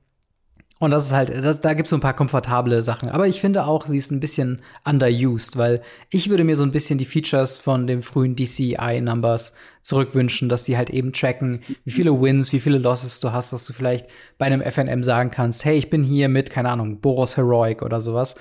und 0.80 0.92
das 0.92 1.08
ist 1.08 1.12
halt, 1.12 1.30
das, 1.30 1.60
da 1.60 1.74
gibt's 1.74 1.90
so 1.90 1.98
ein 1.98 2.02
paar 2.02 2.16
komfortable 2.16 2.84
Sachen. 2.84 3.10
Aber 3.10 3.28
ich 3.28 3.42
finde 3.42 3.66
auch, 3.66 3.86
sie 3.86 3.98
ist 3.98 4.12
ein 4.12 4.22
bisschen 4.22 4.62
underused, 4.86 5.58
weil 5.58 5.82
ich 6.10 6.30
würde 6.30 6.46
mir 6.46 6.56
so 6.56 6.64
ein 6.64 6.72
bisschen 6.72 6.98
die 6.98 7.06
Features 7.06 7.58
von 7.58 7.86
dem 7.86 8.02
frühen 8.02 8.38
DCI-Numbers 8.38 9.56
zurückwünschen, 9.82 10.48
dass 10.48 10.64
die 10.64 10.78
halt 10.78 10.90
eben 10.90 11.12
tracken, 11.12 11.64
wie 11.84 11.92
viele 11.92 12.22
Wins, 12.22 12.54
wie 12.54 12.62
viele 12.62 12.78
Losses 12.78 13.20
du 13.20 13.34
hast, 13.34 13.52
dass 13.52 13.66
du 13.66 13.74
vielleicht 13.74 14.08
bei 14.38 14.46
einem 14.46 14.62
FNM 14.62 15.04
sagen 15.04 15.32
kannst, 15.32 15.66
hey, 15.66 15.78
ich 15.78 15.90
bin 15.90 16.02
hier 16.02 16.30
mit, 16.30 16.50
keine 16.50 16.70
Ahnung, 16.70 17.02
Boros 17.02 17.36
Heroic 17.36 17.82
oder 17.82 18.00
sowas. 18.00 18.36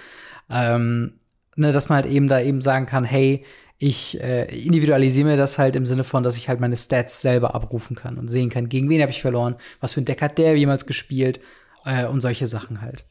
Ähm, 0.48 1.14
ne, 1.56 1.72
dass 1.72 1.88
man 1.88 1.96
halt 1.96 2.06
eben 2.06 2.28
da 2.28 2.40
eben 2.40 2.60
sagen 2.60 2.86
kann, 2.86 3.02
hey, 3.02 3.44
ich 3.78 4.20
äh, 4.20 4.44
individualisiere 4.64 5.26
mir 5.26 5.36
das 5.36 5.58
halt 5.58 5.74
im 5.74 5.86
Sinne 5.86 6.04
von, 6.04 6.22
dass 6.22 6.36
ich 6.36 6.48
halt 6.48 6.60
meine 6.60 6.76
Stats 6.76 7.20
selber 7.20 7.56
abrufen 7.56 7.96
kann 7.96 8.16
und 8.16 8.28
sehen 8.28 8.48
kann, 8.48 8.68
gegen 8.68 8.88
wen 8.88 9.02
habe 9.02 9.10
ich 9.10 9.22
verloren, 9.22 9.56
was 9.80 9.94
für 9.94 10.00
ein 10.00 10.04
Deck 10.04 10.22
hat 10.22 10.38
der 10.38 10.56
jemals 10.56 10.86
gespielt 10.86 11.40
äh, 11.88 12.06
und 12.06 12.20
solche 12.20 12.46
Sachen 12.46 12.82
halt. 12.82 13.06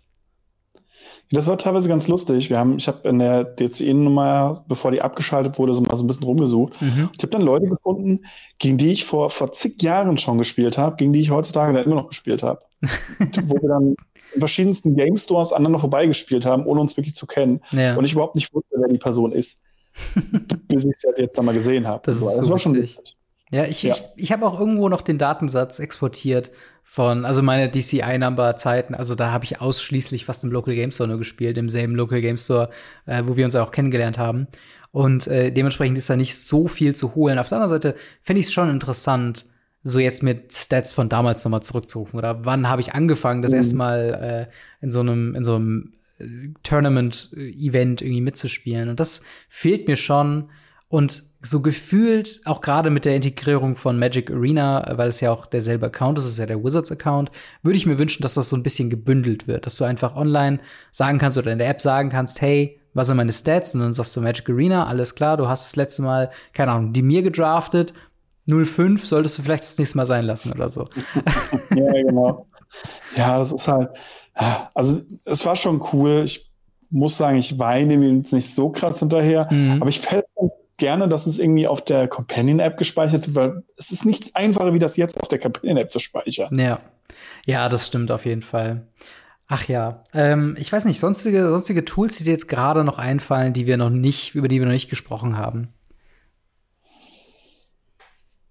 Das 1.31 1.47
war 1.47 1.57
teilweise 1.57 1.89
ganz 1.89 2.07
lustig. 2.07 2.49
Wir 2.49 2.57
haben, 2.57 2.77
ich 2.77 2.87
habe 2.87 3.07
in 3.09 3.19
der 3.19 3.43
DCI-Nummer, 3.43 4.63
bevor 4.67 4.91
die 4.91 5.01
abgeschaltet 5.01 5.59
wurde, 5.59 5.73
so 5.73 5.81
mal 5.81 5.97
so 5.97 6.03
ein 6.03 6.07
bisschen 6.07 6.23
rumgesucht. 6.23 6.81
Mhm. 6.81 7.09
Ich 7.17 7.23
habe 7.23 7.31
dann 7.31 7.41
Leute 7.41 7.67
gefunden, 7.67 8.25
gegen 8.59 8.77
die 8.77 8.91
ich 8.91 9.03
vor, 9.03 9.29
vor 9.29 9.51
zig 9.51 9.81
Jahren 9.81 10.17
schon 10.17 10.37
gespielt 10.37 10.77
habe, 10.77 10.95
gegen 10.95 11.11
die 11.11 11.19
ich 11.19 11.29
heutzutage 11.29 11.73
dann 11.73 11.83
immer 11.83 11.95
noch 11.95 12.07
gespielt 12.07 12.43
habe. 12.43 12.61
wo 13.47 13.55
wir 13.55 13.69
dann 13.69 13.95
in 14.35 14.39
verschiedensten 14.39 14.95
Game 14.95 15.17
Stores 15.17 15.51
aneinander 15.51 15.79
vorbeigespielt 15.79 16.45
haben, 16.45 16.65
ohne 16.65 16.79
uns 16.79 16.95
wirklich 16.95 17.15
zu 17.15 17.25
kennen. 17.25 17.61
Ja. 17.71 17.95
Und 17.97 18.05
ich 18.05 18.13
überhaupt 18.13 18.35
nicht 18.35 18.53
wusste, 18.53 18.75
wer 18.77 18.87
die 18.87 18.99
Person 18.99 19.33
ist. 19.33 19.61
bis 20.67 20.85
ich 20.85 20.95
sie 20.95 21.07
halt 21.07 21.17
jetzt 21.17 21.37
dann 21.37 21.45
mal 21.45 21.55
gesehen 21.55 21.87
habe. 21.87 22.01
Das, 22.05 22.21
das, 22.21 22.37
so 22.37 22.51
war 22.51 22.59
schon 22.59 22.75
lustig. 22.75 23.16
Ja, 23.49 23.63
ich, 23.65 23.83
ja. 23.83 23.95
ich, 23.95 24.03
ich 24.15 24.31
habe 24.31 24.45
auch 24.45 24.59
irgendwo 24.59 24.89
noch 24.89 25.01
den 25.01 25.17
Datensatz 25.17 25.79
exportiert 25.79 26.51
von, 26.83 27.25
also 27.25 27.41
meine 27.41 27.69
DCI-Number-Zeiten. 27.69 28.93
Also 28.95 29.15
da 29.15 29.31
habe 29.31 29.45
ich 29.45 29.61
ausschließlich 29.61 30.25
fast 30.25 30.43
im 30.43 30.51
Local 30.51 30.73
Game 30.73 30.91
Store 30.91 31.07
nur 31.07 31.17
gespielt, 31.17 31.57
im 31.57 31.69
selben 31.69 31.95
Local 31.95 32.21
Game 32.21 32.37
Store, 32.37 32.69
äh, 33.05 33.23
wo 33.25 33.37
wir 33.37 33.45
uns 33.45 33.55
auch 33.55 33.71
kennengelernt 33.71 34.17
haben. 34.17 34.47
Und 34.91 35.27
äh, 35.27 35.51
dementsprechend 35.51 35.97
ist 35.97 36.09
da 36.09 36.15
nicht 36.15 36.35
so 36.35 36.67
viel 36.67 36.95
zu 36.95 37.15
holen. 37.15 37.39
Auf 37.39 37.49
der 37.49 37.57
anderen 37.59 37.81
Seite 37.81 37.95
fände 38.21 38.39
ich 38.39 38.47
es 38.47 38.53
schon 38.53 38.69
interessant, 38.69 39.45
so 39.83 39.99
jetzt 39.99 40.23
mit 40.23 40.53
Stats 40.53 40.91
von 40.91 41.07
damals 41.07 41.43
nochmal 41.43 41.61
zurückzurufen. 41.61 42.17
Oder 42.17 42.45
wann 42.45 42.67
habe 42.67 42.81
ich 42.81 42.93
angefangen, 42.93 43.41
das 43.41 43.51
mhm. 43.51 43.57
erste 43.57 43.75
Mal 43.75 44.49
äh, 44.49 44.83
in 44.83 44.91
so 44.91 44.99
einem, 45.01 45.35
in 45.35 45.43
so 45.43 45.55
einem 45.55 45.93
äh, 46.19 46.25
Tournament-Event 46.63 48.01
irgendwie 48.01 48.21
mitzuspielen. 48.21 48.89
Und 48.89 48.99
das 48.99 49.23
fehlt 49.49 49.87
mir 49.87 49.95
schon. 49.95 50.49
Und 50.89 51.23
so 51.41 51.61
gefühlt, 51.61 52.41
auch 52.45 52.61
gerade 52.61 52.89
mit 52.89 53.05
der 53.05 53.15
Integrierung 53.15 53.75
von 53.75 53.99
Magic 53.99 54.31
Arena, 54.31 54.93
weil 54.97 55.07
es 55.07 55.21
ja 55.21 55.31
auch 55.31 55.45
derselbe 55.45 55.87
Account 55.87 56.17
ist, 56.17 56.25
es 56.25 56.31
ist 56.31 56.39
ja 56.39 56.45
der 56.45 56.63
Wizards-Account, 56.63 57.31
würde 57.61 57.77
ich 57.77 57.85
mir 57.85 57.99
wünschen, 57.99 58.23
dass 58.23 58.33
das 58.33 58.49
so 58.49 58.55
ein 58.55 58.63
bisschen 58.63 58.89
gebündelt 58.89 59.47
wird, 59.47 59.65
dass 59.65 59.77
du 59.77 59.83
einfach 59.83 60.15
online 60.15 60.59
sagen 60.91 61.19
kannst 61.19 61.37
oder 61.37 61.51
in 61.51 61.59
der 61.59 61.69
App 61.69 61.81
sagen 61.81 62.09
kannst, 62.09 62.41
hey, 62.41 62.79
was 62.93 63.07
sind 63.07 63.17
meine 63.17 63.31
Stats? 63.31 63.75
Und 63.75 63.81
dann 63.81 63.93
sagst 63.93 64.15
du 64.15 64.21
Magic 64.21 64.49
Arena, 64.49 64.87
alles 64.87 65.13
klar, 65.13 65.37
du 65.37 65.47
hast 65.47 65.67
das 65.67 65.75
letzte 65.75 66.01
Mal, 66.01 66.31
keine 66.53 66.71
Ahnung, 66.71 66.93
die 66.93 67.03
mir 67.03 67.21
gedraftet, 67.21 67.93
05 68.49 69.05
solltest 69.05 69.37
du 69.37 69.43
vielleicht 69.43 69.63
das 69.63 69.77
nächste 69.77 69.97
Mal 69.97 70.05
sein 70.05 70.25
lassen 70.25 70.51
oder 70.51 70.69
so. 70.69 70.87
ja, 71.75 71.91
genau. 71.91 72.47
Ja, 73.15 73.37
das 73.37 73.53
ist 73.53 73.67
halt, 73.67 73.91
also 74.73 75.01
es 75.25 75.45
war 75.45 75.55
schon 75.55 75.81
cool. 75.93 76.23
Ich 76.25 76.49
muss 76.89 77.17
sagen, 77.17 77.37
ich 77.37 77.59
weine 77.59 77.97
mir 77.97 78.11
jetzt 78.13 78.33
nicht 78.33 78.53
so 78.53 78.69
krass 78.69 78.99
hinterher, 78.99 79.47
mhm. 79.51 79.81
aber 79.81 79.89
ich 79.89 79.99
fällt 79.99 80.25
gerne, 80.77 81.09
dass 81.09 81.27
es 81.27 81.39
irgendwie 81.39 81.67
auf 81.67 81.83
der 81.83 82.07
Companion-App 82.07 82.77
gespeichert 82.77 83.27
wird, 83.27 83.35
weil 83.35 83.63
es 83.75 83.91
ist 83.91 84.05
nichts 84.05 84.35
einfacher, 84.35 84.73
wie 84.73 84.79
das 84.79 84.97
jetzt 84.97 85.19
auf 85.19 85.27
der 85.27 85.39
Companion-App 85.39 85.91
zu 85.91 85.99
speichern. 85.99 86.57
Ja. 86.57 86.79
Ja, 87.45 87.69
das 87.69 87.87
stimmt 87.87 88.11
auf 88.11 88.25
jeden 88.25 88.41
Fall. 88.41 88.87
Ach 89.47 89.67
ja, 89.67 90.03
ähm, 90.13 90.55
ich 90.59 90.71
weiß 90.71 90.85
nicht, 90.85 90.99
sonstige, 90.99 91.47
sonstige 91.47 91.85
Tools, 91.85 92.17
die 92.17 92.25
dir 92.25 92.31
jetzt 92.31 92.49
gerade 92.49 92.83
noch 92.83 92.97
einfallen, 92.97 93.53
die 93.53 93.65
wir 93.65 93.77
noch 93.77 93.89
nicht, 93.89 94.35
über 94.35 94.49
die 94.49 94.59
wir 94.59 94.65
noch 94.65 94.73
nicht 94.73 94.89
gesprochen 94.89 95.37
haben. 95.37 95.69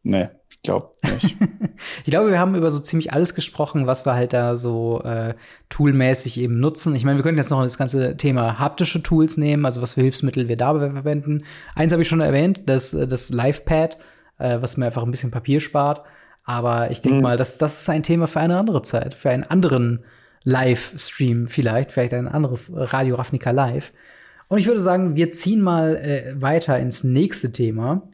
Nee 0.03 0.29
glaube 0.63 0.91
nicht. 1.05 1.37
ich 2.05 2.11
glaube, 2.11 2.31
wir 2.31 2.39
haben 2.39 2.55
über 2.55 2.71
so 2.71 2.81
ziemlich 2.81 3.13
alles 3.13 3.35
gesprochen, 3.35 3.87
was 3.87 4.07
wir 4.07 4.15
halt 4.15 4.33
da 4.33 4.57
so 4.57 5.03
äh, 5.03 5.35
toolmäßig 5.69 6.39
eben 6.39 6.59
nutzen. 6.59 6.95
Ich 6.95 7.05
meine, 7.05 7.19
wir 7.19 7.23
könnten 7.23 7.39
jetzt 7.39 7.51
noch 7.51 7.63
das 7.63 7.79
ganze 7.79 8.17
Thema 8.17 8.59
haptische 8.59 9.03
Tools 9.03 9.37
nehmen, 9.37 9.65
also 9.65 9.83
was 9.83 9.93
für 9.93 10.03
Hilfsmittel 10.03 10.49
wir 10.49 10.57
dabei 10.57 10.91
verwenden. 10.91 11.45
Eins 11.75 11.93
habe 11.93 12.03
ich 12.03 12.09
schon 12.09 12.21
erwähnt, 12.21 12.63
das, 12.67 12.95
äh, 12.95 13.07
das 13.07 13.31
LivePad, 13.31 13.99
äh, 14.39 14.59
was 14.61 14.77
mir 14.77 14.87
einfach 14.87 15.03
ein 15.03 15.11
bisschen 15.11 15.31
Papier 15.31 15.61
spart. 15.61 16.03
Aber 16.45 16.91
ich 16.91 17.01
denke 17.01 17.19
mhm. 17.19 17.23
mal, 17.23 17.37
das, 17.37 17.59
das 17.59 17.81
ist 17.81 17.91
ein 17.91 18.03
Thema 18.03 18.27
für 18.27 18.41
eine 18.41 18.59
andere 18.59 18.83
Zeit, 18.83 19.15
für 19.15 19.31
einen 19.31 19.45
anderen 19.45 20.05
Livestream 20.45 21.49
vielleicht, 21.49 21.91
vielleicht 21.91 22.15
ein 22.15 22.29
anderes 22.29 22.73
Radio 22.75 23.17
Ravnica 23.17 23.51
Live. 23.51 23.93
Und 24.49 24.59
ich 24.59 24.67
würde 24.67 24.81
sagen, 24.81 25.17
wir 25.17 25.33
ziehen 25.33 25.61
mal 25.61 25.97
äh, 25.97 26.41
weiter 26.41 26.79
ins 26.79 27.03
nächste 27.03 27.51
Thema. 27.51 28.09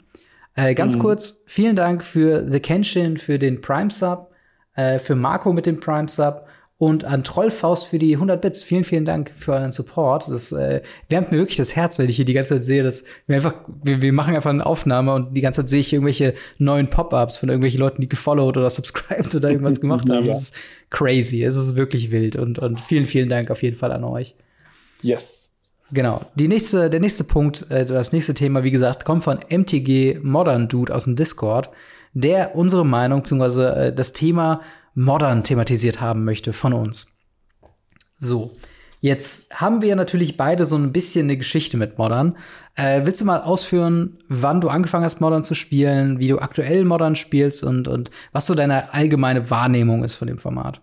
Äh, 0.54 0.74
ganz 0.74 0.96
mhm. 0.96 1.00
kurz, 1.00 1.44
vielen 1.46 1.76
Dank 1.76 2.04
für 2.04 2.50
The 2.50 2.60
Kenshin 2.60 3.16
für 3.16 3.38
den 3.38 3.60
Prime 3.60 3.90
Sub, 3.90 4.30
äh, 4.74 4.98
für 4.98 5.14
Marco 5.14 5.52
mit 5.52 5.66
dem 5.66 5.80
Prime 5.80 6.08
Sub 6.08 6.46
und 6.82 7.04
an 7.04 7.22
Trollfaust 7.22 7.86
für 7.86 8.00
die 8.00 8.14
100 8.14 8.40
Bits. 8.40 8.64
Vielen, 8.64 8.82
vielen 8.82 9.04
Dank 9.04 9.30
für 9.36 9.52
euren 9.52 9.70
Support. 9.70 10.26
Das 10.28 10.50
äh, 10.50 10.82
wärmt 11.08 11.30
mir 11.30 11.38
wirklich 11.38 11.56
das 11.56 11.76
Herz, 11.76 11.98
wenn 12.00 12.08
ich 12.08 12.16
hier 12.16 12.24
die 12.24 12.32
ganze 12.32 12.56
Zeit 12.56 12.64
sehe, 12.64 12.82
dass 12.82 13.04
wir 13.28 13.36
einfach, 13.36 13.54
wir, 13.84 14.02
wir 14.02 14.12
machen 14.12 14.34
einfach 14.34 14.50
eine 14.50 14.66
Aufnahme 14.66 15.14
und 15.14 15.36
die 15.36 15.40
ganze 15.40 15.60
Zeit 15.60 15.68
sehe 15.68 15.78
ich 15.78 15.92
irgendwelche 15.92 16.34
neuen 16.58 16.90
Pop-ups 16.90 17.38
von 17.38 17.50
irgendwelchen 17.50 17.78
Leuten, 17.78 18.00
die 18.00 18.08
gefollowt 18.08 18.56
oder 18.56 18.68
subscribed 18.70 19.32
oder 19.34 19.50
irgendwas 19.50 19.80
gemacht 19.80 20.10
haben. 20.10 20.26
Das 20.32 20.42
ist 20.42 20.54
crazy. 20.90 21.44
Es 21.44 21.56
ist 21.56 21.76
wirklich 21.76 22.10
wild 22.10 22.34
und, 22.34 22.58
und 22.58 22.80
vielen, 22.80 23.06
vielen 23.06 23.28
Dank 23.28 23.52
auf 23.52 23.62
jeden 23.62 23.76
Fall 23.76 23.92
an 23.92 24.02
euch. 24.02 24.34
Yes. 25.02 25.41
Genau. 25.92 26.24
Die 26.36 26.48
nächste, 26.48 26.88
der 26.88 27.00
nächste 27.00 27.24
Punkt, 27.24 27.70
äh, 27.70 27.84
das 27.84 28.12
nächste 28.12 28.32
Thema, 28.34 28.64
wie 28.64 28.70
gesagt, 28.70 29.04
kommt 29.04 29.22
von 29.22 29.40
MTG 29.50 30.20
Modern 30.22 30.66
Dude 30.66 30.94
aus 30.94 31.04
dem 31.04 31.16
Discord, 31.16 31.68
der 32.14 32.56
unsere 32.56 32.84
Meinung 32.84 33.22
bzw. 33.22 33.62
Äh, 33.62 33.94
das 33.94 34.14
Thema 34.14 34.62
Modern 34.94 35.44
thematisiert 35.44 36.00
haben 36.00 36.24
möchte 36.24 36.52
von 36.52 36.72
uns. 36.72 37.18
So. 38.16 38.52
Jetzt 39.00 39.60
haben 39.60 39.82
wir 39.82 39.96
natürlich 39.96 40.36
beide 40.36 40.64
so 40.64 40.76
ein 40.76 40.92
bisschen 40.92 41.26
eine 41.26 41.36
Geschichte 41.36 41.76
mit 41.76 41.98
Modern. 41.98 42.36
Äh, 42.76 43.02
willst 43.04 43.20
du 43.20 43.24
mal 43.24 43.40
ausführen, 43.40 44.18
wann 44.28 44.60
du 44.60 44.68
angefangen 44.68 45.04
hast, 45.04 45.20
Modern 45.20 45.42
zu 45.42 45.56
spielen, 45.56 46.20
wie 46.20 46.28
du 46.28 46.38
aktuell 46.38 46.84
Modern 46.84 47.16
spielst 47.16 47.64
und, 47.64 47.88
und 47.88 48.10
was 48.30 48.46
so 48.46 48.54
deine 48.54 48.94
allgemeine 48.94 49.50
Wahrnehmung 49.50 50.04
ist 50.04 50.14
von 50.14 50.28
dem 50.28 50.38
Format? 50.38 50.80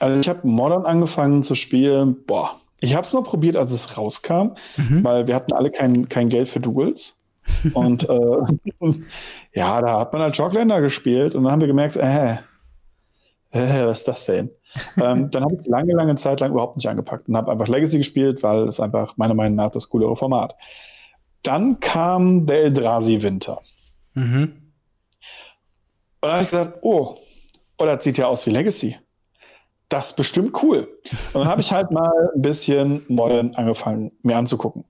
Also 0.00 0.18
ich 0.18 0.28
habe 0.28 0.40
Modern 0.46 0.84
angefangen 0.84 1.44
zu 1.44 1.54
spielen, 1.54 2.16
boah, 2.26 2.56
ich 2.82 2.94
habe 2.94 3.06
es 3.06 3.12
nur 3.12 3.22
probiert, 3.22 3.56
als 3.56 3.72
es 3.72 3.96
rauskam, 3.96 4.54
mhm. 4.76 5.04
weil 5.04 5.28
wir 5.28 5.36
hatten 5.36 5.52
alle 5.52 5.70
kein, 5.70 6.08
kein 6.08 6.28
Geld 6.28 6.48
für 6.48 6.60
Duels. 6.60 7.16
und 7.74 8.08
äh, 8.08 8.40
ja, 9.54 9.80
da 9.80 10.00
hat 10.00 10.12
man 10.12 10.22
halt 10.22 10.36
Shockländer 10.36 10.80
gespielt 10.80 11.34
und 11.34 11.44
dann 11.44 11.52
haben 11.52 11.60
wir 11.60 11.68
gemerkt, 11.68 11.96
äh, 11.96 12.34
äh 13.50 13.86
was 13.86 14.00
ist 14.00 14.08
das 14.08 14.26
denn? 14.26 14.50
ähm, 14.96 15.28
dann 15.30 15.44
habe 15.44 15.54
ich 15.54 15.60
es 15.60 15.66
lange, 15.68 15.92
lange 15.92 16.16
Zeit 16.16 16.40
lang 16.40 16.52
überhaupt 16.52 16.76
nicht 16.76 16.88
angepackt 16.88 17.28
und 17.28 17.36
habe 17.36 17.52
einfach 17.52 17.68
Legacy 17.68 17.98
gespielt, 17.98 18.42
weil 18.42 18.66
es 18.66 18.80
einfach 18.80 19.16
meiner 19.16 19.34
Meinung 19.34 19.56
nach 19.56 19.70
das 19.70 19.88
coolere 19.88 20.16
Format. 20.16 20.56
Dann 21.42 21.80
kam 21.80 22.46
der 22.46 22.64
Eldrazi 22.64 23.22
Winter. 23.22 23.60
Mhm. 24.14 24.42
Und 26.20 26.28
dann 26.28 26.32
habe 26.32 26.42
ich 26.42 26.50
gesagt, 26.50 26.78
oh, 26.82 27.16
oh, 27.78 27.84
das 27.84 28.02
sieht 28.04 28.18
ja 28.18 28.26
aus 28.26 28.46
wie 28.46 28.50
Legacy 28.50 28.96
das 29.92 30.10
ist 30.10 30.16
bestimmt 30.16 30.62
cool. 30.62 30.88
Und 31.34 31.42
dann 31.42 31.48
habe 31.48 31.60
ich 31.60 31.70
halt 31.70 31.90
mal 31.90 32.30
ein 32.34 32.40
bisschen 32.40 33.02
Modern 33.08 33.54
angefangen, 33.54 34.12
mir 34.22 34.36
anzugucken. 34.38 34.84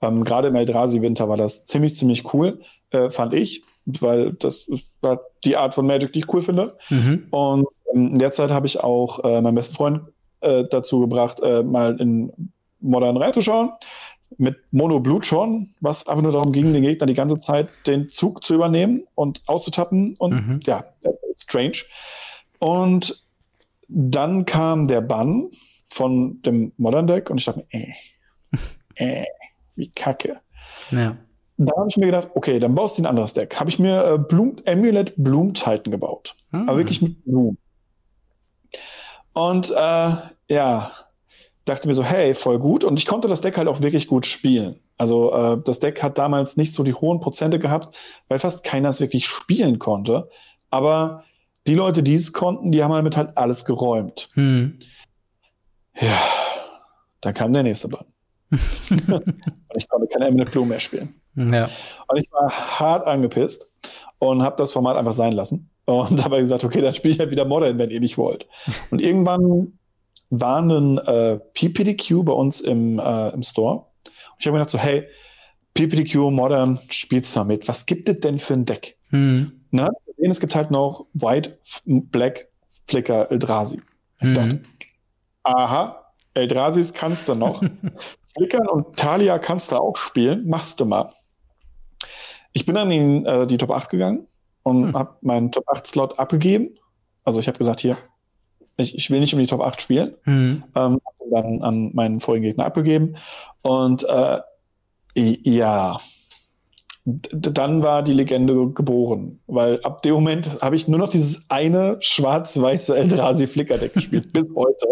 Ähm, 0.00 0.22
Gerade 0.22 0.48
im 0.48 0.54
Eldrazi-Winter 0.54 1.28
war 1.28 1.36
das 1.36 1.64
ziemlich, 1.64 1.96
ziemlich 1.96 2.32
cool, 2.32 2.60
äh, 2.90 3.10
fand 3.10 3.34
ich, 3.34 3.64
weil 3.84 4.32
das 4.34 4.68
war 5.00 5.20
die 5.42 5.56
Art 5.56 5.74
von 5.74 5.86
Magic, 5.86 6.12
die 6.12 6.20
ich 6.20 6.32
cool 6.32 6.42
finde. 6.42 6.76
Mhm. 6.88 7.26
Und 7.30 7.66
ähm, 7.92 8.10
in 8.12 8.18
der 8.18 8.30
Zeit 8.30 8.50
habe 8.50 8.66
ich 8.66 8.78
auch 8.78 9.24
äh, 9.24 9.40
meinen 9.40 9.56
besten 9.56 9.74
Freund 9.74 10.02
äh, 10.40 10.64
dazu 10.70 11.00
gebracht, 11.00 11.40
äh, 11.42 11.64
mal 11.64 12.00
in 12.00 12.52
Modern 12.80 13.16
reinzuschauen. 13.16 13.72
Mit 14.36 14.56
Mono 14.70 15.00
Blut 15.00 15.26
schon, 15.26 15.74
was 15.80 16.06
einfach 16.06 16.22
nur 16.22 16.32
darum 16.32 16.52
ging, 16.52 16.72
den 16.72 16.82
Gegner 16.82 17.06
die 17.06 17.14
ganze 17.14 17.38
Zeit 17.38 17.70
den 17.86 18.08
Zug 18.08 18.44
zu 18.44 18.54
übernehmen 18.54 19.04
und 19.14 19.42
auszutappen. 19.46 20.14
Und 20.18 20.32
mhm. 20.32 20.60
ja, 20.64 20.84
strange. 21.34 21.78
Und 22.58 23.23
dann 23.88 24.46
kam 24.46 24.88
der 24.88 25.00
Bann 25.00 25.50
von 25.92 26.42
dem 26.42 26.72
Modern 26.76 27.06
Deck 27.06 27.30
und 27.30 27.38
ich 27.38 27.44
dachte 27.44 27.64
mir, 27.72 27.80
äh, 27.80 27.92
äh, 29.22 29.26
wie 29.76 29.90
kacke. 29.90 30.40
Ja. 30.90 31.16
Da 31.56 31.72
habe 31.76 31.88
ich 31.88 31.96
mir 31.96 32.06
gedacht, 32.06 32.30
okay, 32.34 32.58
dann 32.58 32.74
baust 32.74 32.98
du 32.98 33.02
ein 33.02 33.06
anderes 33.06 33.32
Deck. 33.32 33.58
Habe 33.60 33.70
ich 33.70 33.78
mir 33.78 34.04
äh, 34.04 34.18
Bloom, 34.18 34.56
Amulet 34.66 35.14
Bloom 35.16 35.54
Titan 35.54 35.92
gebaut. 35.92 36.34
Ah. 36.50 36.64
Aber 36.66 36.78
wirklich 36.78 37.00
mit 37.00 37.24
Bloom. 37.24 37.56
Und 39.32 39.70
äh, 39.70 40.10
ja, 40.50 40.90
dachte 41.64 41.88
mir 41.88 41.94
so, 41.94 42.04
hey, 42.04 42.34
voll 42.34 42.58
gut. 42.58 42.84
Und 42.84 42.98
ich 42.98 43.06
konnte 43.06 43.28
das 43.28 43.40
Deck 43.40 43.56
halt 43.56 43.68
auch 43.68 43.82
wirklich 43.82 44.06
gut 44.06 44.26
spielen. 44.26 44.80
Also 44.96 45.32
äh, 45.32 45.58
das 45.64 45.78
Deck 45.78 46.02
hat 46.02 46.18
damals 46.18 46.56
nicht 46.56 46.72
so 46.74 46.82
die 46.82 46.94
hohen 46.94 47.20
Prozente 47.20 47.58
gehabt, 47.58 47.96
weil 48.28 48.38
fast 48.38 48.64
keiner 48.64 48.88
es 48.88 49.00
wirklich 49.00 49.26
spielen 49.26 49.78
konnte. 49.78 50.28
Aber 50.70 51.24
die 51.66 51.74
Leute, 51.74 52.02
die 52.02 52.14
es 52.14 52.32
konnten, 52.32 52.72
die 52.72 52.82
haben 52.82 52.92
damit 52.92 53.16
halt 53.16 53.36
alles 53.36 53.64
geräumt. 53.64 54.28
Hm. 54.34 54.78
Ja, 56.00 56.20
dann 57.20 57.34
kam 57.34 57.52
der 57.52 57.62
nächste 57.62 57.88
Bann. 57.88 58.06
und 58.50 59.76
ich 59.76 59.88
konnte 59.88 60.06
keine 60.08 60.28
Eminent 60.28 60.50
Blue 60.52 60.66
mehr 60.66 60.80
spielen. 60.80 61.14
Ja. 61.34 61.68
Und 62.08 62.20
ich 62.20 62.30
war 62.30 62.50
hart 62.50 63.06
angepisst 63.06 63.68
und 64.18 64.42
habe 64.42 64.56
das 64.56 64.72
Format 64.72 64.96
einfach 64.96 65.12
sein 65.12 65.32
lassen. 65.32 65.70
Und 65.86 66.24
habe 66.24 66.38
gesagt, 66.40 66.64
okay, 66.64 66.80
dann 66.80 66.94
spiele 66.94 67.14
ich 67.14 67.20
halt 67.20 67.30
wieder 67.30 67.44
Modern, 67.44 67.78
wenn 67.78 67.90
ihr 67.90 68.00
nicht 68.00 68.18
wollt. 68.18 68.46
Und 68.90 69.00
irgendwann 69.00 69.78
war 70.30 70.60
ein 70.60 70.98
äh, 70.98 71.38
PPDQ 71.54 72.24
bei 72.24 72.32
uns 72.32 72.60
im, 72.60 72.98
äh, 72.98 73.28
im 73.30 73.42
Store. 73.42 73.76
Und 73.76 74.38
ich 74.38 74.46
habe 74.46 74.56
mir 74.56 74.64
gedacht 74.64 74.70
so, 74.70 74.78
hey, 74.78 75.06
PPDQ 75.74 76.30
Modern 76.30 76.78
spielst 76.88 77.34
du 77.34 77.44
mit. 77.44 77.68
Was 77.68 77.86
gibt 77.86 78.08
es 78.08 78.20
denn 78.20 78.38
für 78.38 78.54
ein 78.54 78.64
Deck? 78.64 78.96
Hm. 79.10 79.52
Na, 79.70 79.88
gesehen, 80.16 80.30
es 80.30 80.40
gibt 80.40 80.54
halt 80.54 80.70
noch 80.70 81.06
White, 81.14 81.58
Black, 81.84 82.48
Flicker, 82.86 83.30
Eldrazi. 83.30 83.80
Ich 84.20 84.28
mhm. 84.28 84.34
dachte, 84.34 84.62
aha, 85.42 86.12
Eldrasis 86.34 86.92
kannst 86.92 87.28
du 87.28 87.34
noch. 87.34 87.62
Flickern 88.36 88.66
und 88.66 88.96
Talia 88.96 89.38
kannst 89.38 89.70
du 89.70 89.76
auch 89.76 89.96
spielen, 89.96 90.48
machst 90.48 90.80
du 90.80 90.86
mal. 90.86 91.12
Ich 92.52 92.66
bin 92.66 92.74
dann 92.74 92.90
in 92.90 93.24
äh, 93.26 93.46
die 93.46 93.58
Top 93.58 93.70
8 93.70 93.90
gegangen 93.90 94.26
und 94.62 94.88
mhm. 94.88 94.92
habe 94.94 95.16
meinen 95.20 95.52
Top 95.52 95.64
8 95.68 95.86
Slot 95.86 96.18
abgegeben. 96.18 96.74
Also 97.24 97.40
ich 97.40 97.46
habe 97.46 97.58
gesagt, 97.58 97.80
hier, 97.80 97.96
ich, 98.76 98.94
ich, 98.96 99.10
will 99.10 99.20
nicht 99.20 99.32
um 99.34 99.40
die 99.40 99.46
Top 99.46 99.60
8 99.60 99.80
spielen. 99.80 100.14
Mhm. 100.24 100.64
Ähm, 100.74 101.00
dann 101.30 101.62
an 101.62 101.90
meinen 101.94 102.20
vorigen 102.20 102.44
Gegner 102.44 102.66
abgegeben. 102.66 103.16
Und 103.62 104.04
äh, 104.04 104.40
ja, 105.16 106.00
dann 107.04 107.82
war 107.82 108.02
die 108.02 108.14
Legende 108.14 108.70
geboren, 108.70 109.40
weil 109.46 109.80
ab 109.82 110.02
dem 110.02 110.14
Moment 110.14 110.62
habe 110.62 110.74
ich 110.74 110.88
nur 110.88 110.98
noch 110.98 111.10
dieses 111.10 111.44
eine 111.50 111.98
schwarz-weiße 112.00 112.96
Eldrazi 112.96 113.46
Flicker-Deck 113.46 113.92
gespielt, 113.92 114.28
bis 114.32 114.54
heute. 114.54 114.86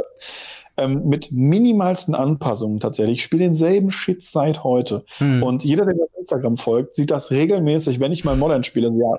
Ähm, 0.78 1.02
mit 1.04 1.30
minimalsten 1.32 2.14
Anpassungen 2.14 2.80
tatsächlich. 2.80 3.18
Ich 3.18 3.24
spiele 3.24 3.44
denselben 3.44 3.90
Shit 3.90 4.22
seit 4.22 4.64
heute. 4.64 5.04
Hm. 5.18 5.42
Und 5.42 5.64
jeder, 5.64 5.84
der 5.84 5.94
mir 5.94 6.04
auf 6.04 6.18
Instagram 6.18 6.56
folgt, 6.56 6.94
sieht 6.94 7.10
das 7.10 7.30
regelmäßig, 7.30 8.00
wenn 8.00 8.10
ich 8.10 8.24
mal 8.24 8.36
Modern 8.36 8.64
spiele, 8.64 8.88
ja, 8.88 9.18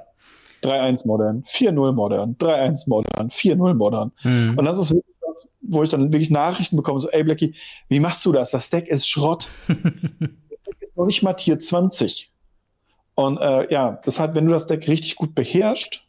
3-1 0.63 1.05
Modern, 1.05 1.43
4-0 1.43 1.91
Modern, 1.91 2.35
3-1 2.37 2.89
Modern, 2.89 3.29
4-0 3.29 3.73
Modern. 3.75 4.11
Hm. 4.21 4.57
Und 4.57 4.65
das 4.65 4.79
ist 4.79 4.91
wirklich 4.91 5.15
das, 5.21 5.47
wo 5.61 5.83
ich 5.83 5.89
dann 5.89 6.11
wirklich 6.11 6.31
Nachrichten 6.31 6.75
bekomme, 6.75 6.99
so, 6.99 7.09
ey 7.09 7.23
Blackie, 7.23 7.53
wie 7.87 7.99
machst 7.99 8.25
du 8.25 8.31
das? 8.31 8.49
Das 8.49 8.71
Deck 8.71 8.87
ist 8.87 9.07
Schrott. 9.07 9.47
das 9.67 9.77
Deck 9.77 10.77
ist 10.79 10.97
noch 10.97 11.05
nicht 11.05 11.21
mal 11.21 11.33
Tier 11.33 11.59
20. 11.59 12.32
Und 13.15 13.39
äh, 13.39 13.71
ja, 13.71 13.99
deshalb, 14.05 14.35
wenn 14.35 14.45
du 14.45 14.51
das 14.51 14.67
Deck 14.67 14.87
richtig 14.87 15.15
gut 15.15 15.35
beherrschst 15.35 16.03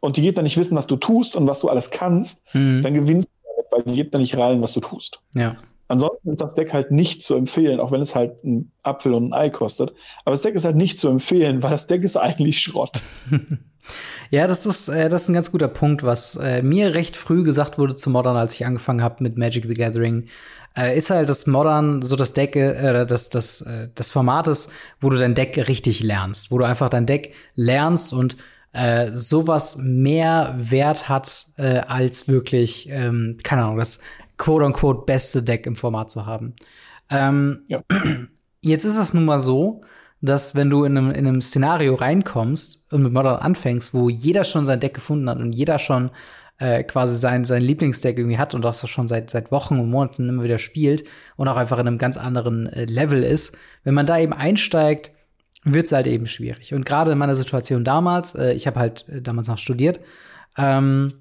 und 0.00 0.16
die 0.16 0.22
Gegner 0.22 0.42
nicht 0.42 0.56
wissen, 0.56 0.76
was 0.76 0.86
du 0.86 0.96
tust 0.96 1.36
und 1.36 1.46
was 1.46 1.60
du 1.60 1.68
alles 1.68 1.90
kannst, 1.90 2.42
mhm. 2.54 2.82
dann 2.82 2.94
gewinnst 2.94 3.28
du 3.28 3.50
damit, 3.56 3.72
weil 3.86 3.92
die 3.92 4.02
Gegner 4.02 4.18
nicht 4.18 4.36
rallen, 4.36 4.60
was 4.60 4.72
du 4.72 4.80
tust. 4.80 5.20
Ja. 5.34 5.56
Ansonsten 5.86 6.32
ist 6.32 6.40
das 6.40 6.54
Deck 6.54 6.72
halt 6.72 6.90
nicht 6.90 7.22
zu 7.22 7.34
empfehlen, 7.34 7.78
auch 7.78 7.92
wenn 7.92 8.00
es 8.00 8.14
halt 8.14 8.42
ein 8.42 8.72
Apfel 8.82 9.12
und 9.12 9.28
ein 9.28 9.32
Ei 9.34 9.50
kostet. 9.50 9.92
Aber 10.24 10.32
das 10.32 10.40
Deck 10.40 10.54
ist 10.54 10.64
halt 10.64 10.76
nicht 10.76 10.98
zu 10.98 11.08
empfehlen, 11.08 11.62
weil 11.62 11.70
das 11.70 11.86
Deck 11.86 12.02
ist 12.02 12.16
eigentlich 12.16 12.60
Schrott. 12.60 13.02
ja, 14.30 14.46
das 14.46 14.64
ist, 14.64 14.88
äh, 14.88 15.10
das 15.10 15.22
ist 15.22 15.28
ein 15.28 15.34
ganz 15.34 15.52
guter 15.52 15.68
Punkt, 15.68 16.02
was 16.02 16.36
äh, 16.36 16.62
mir 16.62 16.94
recht 16.94 17.16
früh 17.16 17.42
gesagt 17.42 17.78
wurde 17.78 17.96
zu 17.96 18.08
Modern, 18.08 18.36
als 18.36 18.54
ich 18.54 18.64
angefangen 18.64 19.02
habe 19.02 19.22
mit 19.22 19.36
Magic 19.36 19.66
the 19.66 19.74
Gathering 19.74 20.28
äh, 20.76 20.96
ist 20.96 21.10
halt 21.10 21.28
das 21.28 21.46
Modern 21.46 22.02
so 22.02 22.16
das 22.16 22.32
Deck, 22.32 22.56
äh, 22.56 23.06
das, 23.06 23.30
das, 23.30 23.60
äh, 23.62 23.88
das 23.94 24.10
Format 24.10 24.48
ist, 24.48 24.72
wo 25.00 25.10
du 25.10 25.18
dein 25.18 25.34
Deck 25.34 25.56
richtig 25.68 26.02
lernst, 26.02 26.50
wo 26.50 26.58
du 26.58 26.64
einfach 26.64 26.88
dein 26.88 27.06
Deck 27.06 27.34
lernst 27.54 28.12
und 28.12 28.36
äh, 28.72 29.12
sowas 29.12 29.76
mehr 29.76 30.54
Wert 30.58 31.08
hat, 31.08 31.46
äh, 31.56 31.78
als 31.78 32.26
wirklich, 32.26 32.88
ähm, 32.90 33.36
keine 33.42 33.62
Ahnung, 33.62 33.78
das 33.78 34.00
quote-unquote 34.36 35.04
beste 35.06 35.42
Deck 35.42 35.66
im 35.66 35.76
Format 35.76 36.10
zu 36.10 36.26
haben. 36.26 36.54
Ähm, 37.10 37.62
ja. 37.68 37.82
Jetzt 38.60 38.84
ist 38.84 38.96
es 38.96 39.14
nun 39.14 39.26
mal 39.26 39.38
so, 39.38 39.82
dass 40.22 40.54
wenn 40.54 40.70
du 40.70 40.84
in 40.84 40.96
einem, 40.96 41.10
in 41.10 41.26
einem 41.26 41.42
Szenario 41.42 41.94
reinkommst 41.94 42.90
und 42.92 43.02
mit 43.02 43.12
Modern 43.12 43.36
anfängst, 43.36 43.92
wo 43.92 44.08
jeder 44.08 44.44
schon 44.44 44.64
sein 44.64 44.80
Deck 44.80 44.94
gefunden 44.94 45.28
hat 45.28 45.38
und 45.38 45.52
jeder 45.52 45.78
schon 45.78 46.10
äh, 46.58 46.84
quasi 46.84 47.16
sein, 47.16 47.44
sein 47.44 47.62
Lieblingsdeck 47.62 48.18
irgendwie 48.18 48.38
hat 48.38 48.54
und 48.54 48.62
das 48.62 48.88
schon 48.88 49.08
seit, 49.08 49.30
seit 49.30 49.50
Wochen 49.50 49.78
und 49.78 49.90
Monaten 49.90 50.28
immer 50.28 50.44
wieder 50.44 50.58
spielt 50.58 51.04
und 51.36 51.48
auch 51.48 51.56
einfach 51.56 51.78
in 51.78 51.86
einem 51.86 51.98
ganz 51.98 52.16
anderen 52.16 52.66
äh, 52.66 52.84
Level 52.84 53.22
ist, 53.22 53.56
wenn 53.82 53.94
man 53.94 54.06
da 54.06 54.18
eben 54.18 54.32
einsteigt, 54.32 55.12
wird 55.64 55.86
es 55.86 55.92
halt 55.92 56.06
eben 56.06 56.26
schwierig. 56.26 56.74
Und 56.74 56.84
gerade 56.84 57.12
in 57.12 57.18
meiner 57.18 57.34
Situation 57.34 57.84
damals, 57.84 58.34
äh, 58.34 58.52
ich 58.52 58.66
habe 58.66 58.78
halt 58.78 59.06
äh, 59.08 59.20
damals 59.20 59.48
noch 59.48 59.58
studiert, 59.58 60.00
ähm, 60.56 61.14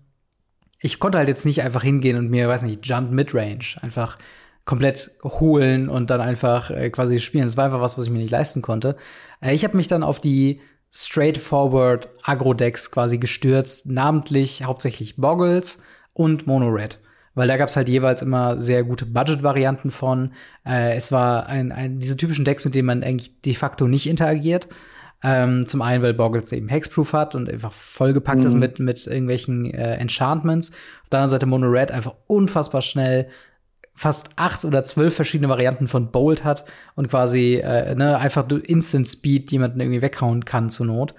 ich 0.80 1.00
konnte 1.00 1.18
halt 1.18 1.30
jetzt 1.30 1.46
nicht 1.46 1.62
einfach 1.64 1.82
hingehen 1.82 2.18
und 2.18 2.30
mir, 2.30 2.48
weiß 2.48 2.64
nicht, 2.64 2.86
Jump 2.86 3.12
Midrange 3.12 3.78
einfach 3.82 4.18
komplett 4.66 5.12
holen 5.24 5.90
und 5.90 6.10
dann 6.10 6.22
einfach 6.22 6.70
äh, 6.72 6.90
quasi 6.90 7.20
spielen. 7.20 7.46
Das 7.46 7.58
war 7.58 7.66
einfach 7.66 7.82
was, 7.82 7.98
was 7.98 8.06
ich 8.06 8.12
mir 8.12 8.20
nicht 8.20 8.32
leisten 8.32 8.62
konnte. 8.62 8.98
Äh, 9.42 9.56
ich 9.56 9.64
habe 9.64 9.78
mich 9.78 9.88
dann 9.88 10.04
auf 10.04 10.20
die 10.20 10.62
straightforward 10.94 12.10
Agro-Decks 12.24 12.92
quasi 12.92 13.18
gestürzt, 13.18 13.90
namentlich 13.90 14.64
hauptsächlich 14.64 15.16
Boggles 15.16 15.80
und 16.14 16.46
Mono 16.46 16.68
Red. 16.68 17.00
Weil 17.36 17.48
da 17.48 17.58
gab's 17.58 17.76
halt 17.76 17.90
jeweils 17.90 18.22
immer 18.22 18.60
sehr 18.60 18.84
gute 18.84 19.08
Budget-Varianten 19.08 19.90
von. 19.90 20.34
Äh, 20.66 20.96
es 20.96 21.12
war 21.12 21.48
ein, 21.48 21.72
ein, 21.72 21.98
diese 21.98 22.16
typischen 22.16 22.46
Decks, 22.46 22.64
mit 22.64 22.76
denen 22.76 22.86
man 22.86 23.04
eigentlich 23.04 23.42
de 23.42 23.56
facto 23.56 23.88
nicht 23.88 24.08
interagiert. 24.08 24.68
Ähm, 25.24 25.66
zum 25.66 25.82
einen, 25.82 26.04
weil 26.04 26.14
Boggles 26.14 26.52
eben 26.52 26.68
Hexproof 26.68 27.14
hat 27.14 27.34
und 27.34 27.50
einfach 27.50 27.74
vollgepackt 27.74 28.42
mhm. 28.42 28.46
ist 28.46 28.54
mit, 28.54 28.80
mit 28.80 29.08
irgendwelchen 29.08 29.74
äh, 29.74 29.96
Enchantments. 29.96 30.72
Auf 31.04 31.10
der 31.10 31.20
anderen 31.20 31.32
Seite 31.32 31.46
Mono 31.48 31.68
Red 31.68 31.92
einfach 31.92 32.14
unfassbar 32.28 32.84
schnell, 32.84 33.30
fast 33.94 34.32
acht 34.36 34.66
oder 34.66 34.84
zwölf 34.84 35.16
verschiedene 35.16 35.50
Varianten 35.50 35.88
von 35.88 36.12
Bolt 36.12 36.44
hat 36.44 36.66
und 36.96 37.10
quasi 37.10 37.56
äh, 37.56 37.96
ne, 37.96 38.18
einfach 38.18 38.50
Instant 38.50 39.08
Speed 39.08 39.52
jemanden 39.52 39.80
irgendwie 39.80 40.02
weghauen 40.02 40.46
kann 40.46 40.70
zur 40.70 40.88
Not. 40.88 41.14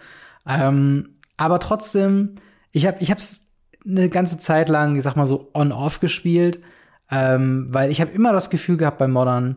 Ähm, 0.46 1.16
aber 1.36 1.60
trotzdem, 1.60 2.34
ich 2.72 2.86
habe 2.86 2.98
ich 3.00 3.10
hab's 3.10 3.52
eine 3.86 4.08
ganze 4.08 4.38
Zeit 4.38 4.68
lang, 4.68 4.96
ich 4.96 5.02
sag 5.02 5.16
mal 5.16 5.26
so 5.26 5.50
on-off 5.54 6.00
gespielt, 6.00 6.60
ähm, 7.10 7.68
weil 7.70 7.90
ich 7.90 8.00
habe 8.00 8.12
immer 8.12 8.32
das 8.32 8.50
Gefühl 8.50 8.76
gehabt 8.76 8.98
bei 8.98 9.08
Modern, 9.08 9.56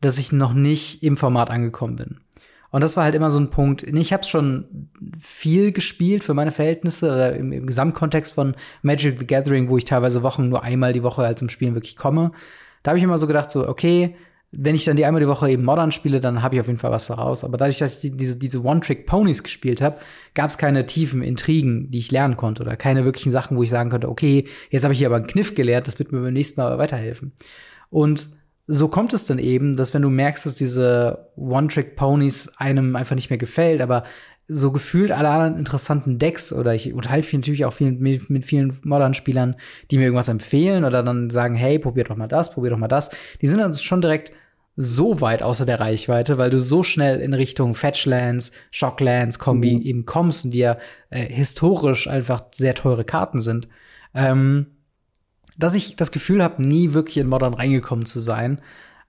dass 0.00 0.18
ich 0.18 0.32
noch 0.32 0.52
nicht 0.52 1.02
im 1.02 1.16
Format 1.16 1.50
angekommen 1.50 1.96
bin. 1.96 2.20
Und 2.70 2.82
das 2.82 2.96
war 2.96 3.04
halt 3.04 3.14
immer 3.14 3.30
so 3.30 3.40
ein 3.40 3.50
Punkt. 3.50 3.82
Ich 3.82 4.12
habe 4.12 4.24
schon 4.24 4.90
viel 5.18 5.72
gespielt 5.72 6.22
für 6.22 6.34
meine 6.34 6.50
Verhältnisse 6.50 7.06
oder 7.06 7.34
im, 7.34 7.52
im, 7.52 7.66
Gesamtkontext 7.66 8.34
von 8.34 8.54
Magic 8.82 9.18
the 9.18 9.26
Gathering, 9.26 9.68
wo 9.68 9.78
ich 9.78 9.84
teilweise 9.84 10.22
Wochen 10.22 10.48
nur 10.48 10.62
einmal 10.62 10.92
die 10.92 11.02
Woche 11.02 11.22
halt 11.22 11.38
zum 11.38 11.48
Spielen 11.48 11.74
wirklich 11.74 11.96
komme. 11.96 12.32
Da 12.82 12.90
habe 12.90 12.98
ich 12.98 13.04
immer 13.04 13.18
so 13.18 13.26
gedacht, 13.26 13.50
so, 13.50 13.66
okay, 13.66 14.16
wenn 14.50 14.74
ich 14.74 14.84
dann 14.84 14.96
die 14.96 15.04
einmal 15.04 15.20
die 15.20 15.28
Woche 15.28 15.50
eben 15.50 15.64
Modern 15.64 15.92
spiele, 15.92 16.20
dann 16.20 16.42
habe 16.42 16.54
ich 16.54 16.60
auf 16.60 16.68
jeden 16.68 16.78
Fall 16.78 16.90
was 16.90 17.06
daraus. 17.06 17.44
Aber 17.44 17.58
dadurch, 17.58 17.78
dass 17.78 18.02
ich 18.02 18.16
diese, 18.16 18.38
diese 18.38 18.64
One-Trick-Ponys 18.64 19.42
gespielt 19.42 19.82
habe, 19.82 19.98
gab 20.34 20.48
es 20.48 20.56
keine 20.56 20.86
tiefen 20.86 21.22
Intrigen, 21.22 21.90
die 21.90 21.98
ich 21.98 22.10
lernen 22.10 22.36
konnte 22.36 22.62
oder 22.62 22.76
keine 22.76 23.04
wirklichen 23.04 23.30
Sachen, 23.30 23.56
wo 23.56 23.62
ich 23.62 23.70
sagen 23.70 23.90
konnte, 23.90 24.08
okay, 24.08 24.46
jetzt 24.70 24.84
habe 24.84 24.94
ich 24.94 24.98
hier 24.98 25.08
aber 25.08 25.16
einen 25.16 25.26
Kniff 25.26 25.54
gelernt, 25.54 25.86
das 25.86 25.98
wird 25.98 26.12
mir 26.12 26.20
beim 26.20 26.32
nächsten 26.32 26.60
Mal 26.60 26.78
weiterhelfen. 26.78 27.32
Und 27.90 28.37
so 28.70 28.88
kommt 28.88 29.14
es 29.14 29.26
dann 29.26 29.38
eben, 29.38 29.76
dass 29.76 29.94
wenn 29.94 30.02
du 30.02 30.10
merkst, 30.10 30.44
dass 30.44 30.54
diese 30.54 31.30
One-Trick-Ponys 31.36 32.52
einem 32.58 32.96
einfach 32.96 33.16
nicht 33.16 33.30
mehr 33.30 33.38
gefällt, 33.38 33.80
aber 33.80 34.04
so 34.46 34.72
gefühlt 34.72 35.10
alle 35.10 35.30
anderen 35.30 35.58
interessanten 35.58 36.18
Decks 36.18 36.52
oder 36.52 36.74
ich 36.74 36.92
unterhalte 36.92 37.26
mich 37.26 37.32
natürlich 37.32 37.64
auch 37.64 37.72
viel, 37.72 37.92
mit, 37.92 38.28
mit 38.28 38.44
vielen 38.44 38.78
modernen 38.84 39.14
Spielern, 39.14 39.56
die 39.90 39.96
mir 39.96 40.04
irgendwas 40.04 40.28
empfehlen 40.28 40.84
oder 40.84 41.02
dann 41.02 41.30
sagen, 41.30 41.54
hey, 41.54 41.78
probier 41.78 42.04
doch 42.04 42.16
mal 42.16 42.28
das, 42.28 42.52
probier 42.52 42.70
doch 42.70 42.78
mal 42.78 42.88
das. 42.88 43.10
Die 43.40 43.46
sind 43.46 43.58
dann 43.58 43.72
schon 43.74 44.02
direkt 44.02 44.32
so 44.76 45.20
weit 45.22 45.42
außer 45.42 45.66
der 45.66 45.80
Reichweite, 45.80 46.38
weil 46.38 46.50
du 46.50 46.60
so 46.60 46.82
schnell 46.82 47.20
in 47.20 47.34
Richtung 47.34 47.74
Fetchlands, 47.74 48.52
Shocklands, 48.70 49.38
Kombi 49.38 49.76
mhm. 49.76 49.82
eben 49.82 50.04
kommst 50.04 50.44
und 50.44 50.52
die 50.52 50.60
ja 50.60 50.78
äh, 51.10 51.26
historisch 51.26 52.06
einfach 52.06 52.44
sehr 52.52 52.74
teure 52.74 53.04
Karten 53.04 53.40
sind. 53.40 53.68
Ähm, 54.14 54.77
dass 55.58 55.74
ich 55.74 55.96
das 55.96 56.12
Gefühl 56.12 56.42
habe, 56.42 56.62
nie 56.62 56.94
wirklich 56.94 57.18
in 57.18 57.26
Modern 57.26 57.52
reingekommen 57.52 58.06
zu 58.06 58.20
sein. 58.20 58.60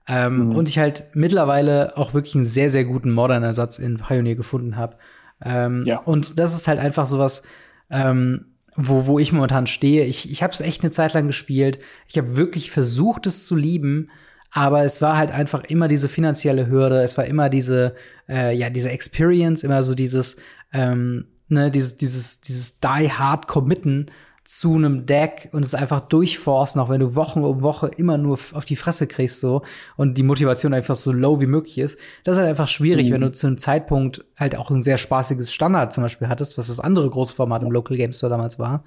Ähm, 0.08 0.48
mhm. 0.48 0.56
Und 0.56 0.68
ich 0.68 0.78
halt 0.78 1.04
mittlerweile 1.14 1.96
auch 1.96 2.12
wirklich 2.12 2.34
einen 2.34 2.44
sehr, 2.44 2.68
sehr 2.68 2.84
guten 2.84 3.12
Modern-Ersatz 3.12 3.78
in 3.78 3.98
Pioneer 3.98 4.34
gefunden 4.34 4.76
habe. 4.76 4.96
Ähm, 5.42 5.84
ja. 5.86 6.00
Und 6.00 6.38
das 6.38 6.54
ist 6.54 6.68
halt 6.68 6.80
einfach 6.80 7.06
sowas, 7.06 7.44
ähm, 7.88 8.46
wo, 8.76 9.06
wo 9.06 9.18
ich 9.18 9.32
momentan 9.32 9.66
stehe. 9.66 10.04
Ich, 10.04 10.30
ich 10.30 10.42
habe 10.42 10.52
es 10.52 10.60
echt 10.60 10.82
eine 10.82 10.90
Zeit 10.90 11.14
lang 11.14 11.26
gespielt. 11.26 11.78
Ich 12.08 12.18
habe 12.18 12.36
wirklich 12.36 12.70
versucht, 12.70 13.26
es 13.26 13.46
zu 13.46 13.54
lieben. 13.54 14.08
Aber 14.52 14.82
es 14.82 15.00
war 15.00 15.16
halt 15.16 15.30
einfach 15.30 15.62
immer 15.64 15.86
diese 15.86 16.08
finanzielle 16.08 16.68
Hürde. 16.68 17.02
Es 17.02 17.16
war 17.16 17.24
immer 17.24 17.48
diese, 17.48 17.94
äh, 18.28 18.56
ja, 18.56 18.68
diese 18.68 18.90
Experience, 18.90 19.62
immer 19.62 19.84
so 19.84 19.94
dieses, 19.94 20.38
ähm, 20.72 21.26
ne, 21.48 21.70
dieses, 21.70 21.98
dieses, 21.98 22.40
dieses 22.40 22.80
Die 22.80 23.12
Hard 23.12 23.46
Committen 23.46 24.10
zu 24.44 24.74
einem 24.74 25.06
Deck 25.06 25.50
und 25.52 25.64
es 25.64 25.74
einfach 25.74 26.00
durchforcen, 26.00 26.80
auch 26.80 26.88
wenn 26.88 27.00
du 27.00 27.14
Wochen 27.14 27.44
um 27.44 27.60
Woche 27.60 27.88
immer 27.96 28.18
nur 28.18 28.38
auf 28.52 28.64
die 28.64 28.76
Fresse 28.76 29.06
kriegst 29.06 29.40
so 29.40 29.62
und 29.96 30.18
die 30.18 30.22
Motivation 30.22 30.74
einfach 30.74 30.96
so 30.96 31.12
low 31.12 31.40
wie 31.40 31.46
möglich 31.46 31.78
ist. 31.78 31.98
Das 32.24 32.34
ist 32.34 32.40
halt 32.40 32.50
einfach 32.50 32.68
schwierig, 32.68 33.08
mhm. 33.08 33.14
wenn 33.14 33.20
du 33.20 33.30
zu 33.30 33.46
einem 33.46 33.58
Zeitpunkt 33.58 34.24
halt 34.36 34.56
auch 34.56 34.70
ein 34.70 34.82
sehr 34.82 34.96
spaßiges 34.96 35.52
Standard 35.52 35.92
zum 35.92 36.02
Beispiel 36.02 36.28
hattest, 36.28 36.58
was 36.58 36.68
das 36.68 36.80
andere 36.80 37.08
große 37.08 37.34
Format 37.34 37.62
im 37.62 37.70
Local 37.70 37.96
Game 37.96 38.12
Store 38.12 38.30
damals 38.30 38.58
war. 38.58 38.84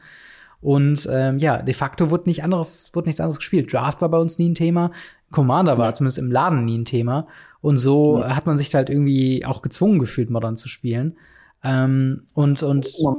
Und 0.60 1.08
ähm, 1.12 1.40
ja, 1.40 1.62
de 1.62 1.74
facto 1.74 2.10
wurde 2.10 2.30
nicht 2.30 2.44
anderes, 2.44 2.92
wurde 2.94 3.10
nichts 3.10 3.20
anderes 3.20 3.38
gespielt. 3.38 3.72
Draft 3.72 4.02
war 4.02 4.10
bei 4.10 4.18
uns 4.18 4.40
nie 4.40 4.50
ein 4.50 4.56
Thema. 4.56 4.92
Commander 5.32 5.78
war 5.78 5.88
ja. 5.88 5.94
zumindest 5.94 6.18
im 6.18 6.32
Laden 6.32 6.66
nie 6.66 6.78
ein 6.78 6.86
Thema. 6.86 7.28
Und 7.62 7.78
so 7.78 8.20
ja. 8.20 8.36
hat 8.36 8.46
man 8.46 8.58
sich 8.58 8.74
halt 8.74 8.90
irgendwie 8.90 9.46
auch 9.46 9.62
gezwungen 9.62 10.00
gefühlt, 10.00 10.30
Modern 10.30 10.56
zu 10.56 10.70
spielen. 10.70 11.18
Ähm, 11.64 12.28
und, 12.34 12.62
und 12.62 12.90
man. 13.04 13.16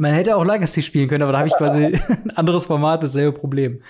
Man 0.00 0.12
hätte 0.12 0.36
auch 0.36 0.44
Legacy 0.44 0.82
spielen 0.82 1.08
können, 1.08 1.22
aber 1.22 1.32
da 1.32 1.38
habe 1.38 1.48
ich 1.48 1.54
quasi 1.54 1.84
ein 2.08 2.30
anderes 2.32 2.66
Format, 2.66 3.02
dasselbe 3.02 3.38
Problem. 3.38 3.82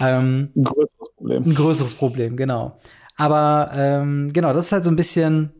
Ähm, 0.00 0.50
ein 0.56 0.64
größeres 0.64 1.08
Problem. 1.16 1.42
Ein 1.44 1.54
größeres 1.54 1.94
Problem, 1.94 2.36
genau. 2.36 2.78
Aber 3.16 3.70
ähm, 3.72 4.32
genau, 4.32 4.52
das 4.52 4.66
ist 4.66 4.72
halt 4.72 4.84
so 4.84 4.90
ein 4.90 4.96
bisschen, 4.96 5.52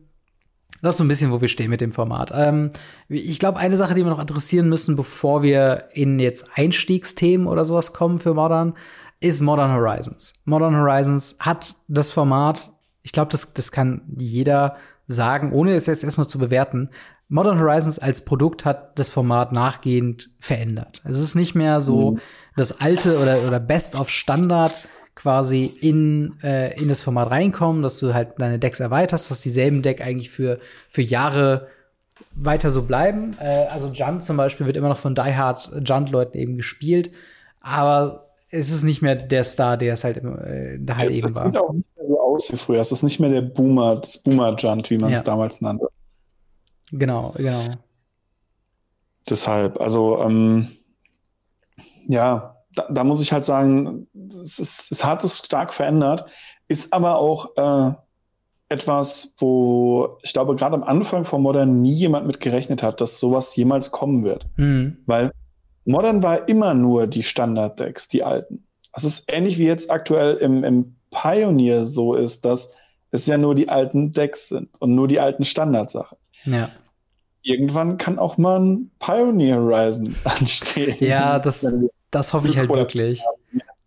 das 0.81 0.93
ist 0.93 0.97
so 0.97 1.03
ein 1.03 1.07
bisschen, 1.07 1.31
wo 1.31 1.41
wir 1.41 1.47
stehen 1.47 1.69
mit 1.69 1.81
dem 1.81 1.91
Format. 1.91 2.31
Ähm, 2.33 2.71
ich 3.07 3.39
glaube, 3.39 3.59
eine 3.59 3.77
Sache, 3.77 3.95
die 3.95 4.03
wir 4.03 4.09
noch 4.09 4.19
adressieren 4.19 4.69
müssen, 4.69 4.95
bevor 4.95 5.43
wir 5.43 5.85
in 5.93 6.19
jetzt 6.19 6.49
Einstiegsthemen 6.55 7.47
oder 7.47 7.65
sowas 7.65 7.93
kommen 7.93 8.19
für 8.19 8.33
Modern, 8.33 8.73
ist 9.19 9.41
Modern 9.41 9.71
Horizons. 9.71 10.35
Modern 10.45 10.75
Horizons 10.75 11.37
hat 11.39 11.75
das 11.87 12.11
Format, 12.11 12.71
ich 13.01 13.11
glaube, 13.11 13.31
das, 13.31 13.53
das 13.53 13.71
kann 13.71 14.01
jeder 14.17 14.77
sagen, 15.07 15.51
ohne 15.51 15.73
es 15.73 15.87
jetzt 15.87 16.03
erstmal 16.03 16.27
zu 16.27 16.37
bewerten, 16.37 16.89
Modern 17.29 17.59
Horizons 17.59 17.99
als 17.99 18.23
Produkt 18.23 18.63
hat 18.63 18.97
das 18.97 19.09
Format 19.09 19.51
nachgehend 19.51 20.29
verändert. 20.39 21.01
Es 21.03 21.19
ist 21.19 21.35
nicht 21.35 21.55
mehr 21.55 21.81
so 21.81 22.11
mhm. 22.11 22.19
das 22.55 22.79
alte 22.79 23.19
oder, 23.19 23.45
oder 23.45 23.59
Best 23.59 23.95
of 23.95 24.09
Standard 24.09 24.87
quasi 25.13 25.65
in, 25.65 26.39
äh, 26.43 26.79
in 26.79 26.87
das 26.87 27.01
Format 27.01 27.31
reinkommen, 27.31 27.81
dass 27.81 27.99
du 27.99 28.13
halt 28.13 28.35
deine 28.37 28.59
Decks 28.59 28.79
erweiterst, 28.79 29.31
dass 29.31 29.41
dieselben 29.41 29.81
Deck 29.81 29.99
eigentlich 29.99 30.29
für, 30.29 30.59
für 30.89 31.01
Jahre 31.01 31.67
weiter 32.35 32.71
so 32.71 32.83
bleiben. 32.83 33.35
Äh, 33.41 33.65
also 33.71 33.87
Junt 33.87 34.23
zum 34.23 34.37
Beispiel 34.37 34.65
wird 34.65 34.77
immer 34.77 34.89
noch 34.89 34.97
von 34.97 35.15
Die 35.15 35.35
Hard 35.35 35.71
Junt-Leuten 35.83 36.37
eben 36.37 36.55
gespielt, 36.55 37.11
aber 37.61 38.27
es 38.51 38.71
ist 38.71 38.83
nicht 38.83 39.01
mehr 39.01 39.15
der 39.15 39.43
Star, 39.43 39.75
der 39.75 39.93
es 39.93 40.03
halt, 40.03 40.17
äh, 40.17 40.77
da 40.79 40.95
halt 40.95 41.09
Jetzt, 41.09 41.25
eben 41.25 41.35
war. 41.35 41.45
Es 41.45 41.51
sieht 41.51 41.61
auch 41.61 41.73
nicht 41.73 41.97
mehr 41.97 42.07
so 42.07 42.21
aus 42.21 42.51
wie 42.51 42.57
früher. 42.57 42.79
Es 42.79 42.91
ist 42.91 43.03
nicht 43.03 43.19
mehr 43.19 43.29
der 43.29 43.41
Boomer, 43.41 43.97
das 43.97 44.19
Boomer-Junt, 44.19 44.89
wie 44.89 44.97
man 44.97 45.11
es 45.11 45.19
ja. 45.19 45.23
damals 45.23 45.59
nannte. 45.61 45.89
Genau, 46.91 47.33
genau. 47.37 47.63
Deshalb, 49.29 49.79
also 49.81 50.21
ähm, 50.21 50.69
ja, 52.05 52.55
da, 52.73 52.87
da, 52.89 53.03
muss 53.03 53.21
ich 53.21 53.33
halt 53.33 53.43
sagen, 53.43 54.07
es, 54.29 54.59
ist, 54.59 54.91
es 54.91 55.03
hat 55.03 55.23
es 55.23 55.39
stark 55.39 55.73
verändert, 55.73 56.29
ist 56.67 56.93
aber 56.93 57.17
auch 57.17 57.57
äh, 57.57 57.93
etwas, 58.69 59.35
wo 59.37 60.17
ich 60.21 60.33
glaube, 60.33 60.55
gerade 60.55 60.75
am 60.75 60.83
Anfang 60.83 61.25
von 61.25 61.41
Modern 61.41 61.81
nie 61.81 61.93
jemand 61.93 62.27
mit 62.27 62.39
gerechnet 62.39 62.83
hat, 62.83 63.01
dass 63.01 63.19
sowas 63.19 63.55
jemals 63.55 63.91
kommen 63.91 64.23
wird. 64.23 64.45
Mhm. 64.55 64.97
Weil 65.05 65.31
Modern 65.85 66.23
war 66.23 66.47
immer 66.49 66.73
nur 66.73 67.07
die 67.07 67.23
Standard-Decks, 67.23 68.07
die 68.09 68.23
alten. 68.23 68.65
Es 68.93 69.03
ist 69.03 69.31
ähnlich 69.31 69.57
wie 69.57 69.65
jetzt 69.65 69.89
aktuell 69.89 70.35
im, 70.35 70.63
im 70.63 70.95
Pioneer 71.11 71.85
so 71.85 72.13
ist, 72.15 72.43
dass 72.45 72.71
es 73.11 73.25
ja 73.27 73.37
nur 73.37 73.55
die 73.55 73.69
alten 73.69 74.11
Decks 74.11 74.49
sind 74.49 74.69
und 74.79 74.95
nur 74.95 75.07
die 75.07 75.19
alten 75.19 75.45
Standardsachen. 75.45 76.17
Ja. 76.47 76.69
Irgendwann 77.43 77.97
kann 77.97 78.19
auch 78.19 78.37
mal 78.37 78.59
ein 78.59 78.91
Pioneer 78.99 79.57
Horizon 79.57 80.15
anstehen. 80.23 80.97
Ja, 80.99 81.39
das, 81.39 81.71
das 82.11 82.33
hoffe 82.33 82.47
ich 82.47 82.57
halt 82.57 82.73
wirklich. 82.73 83.21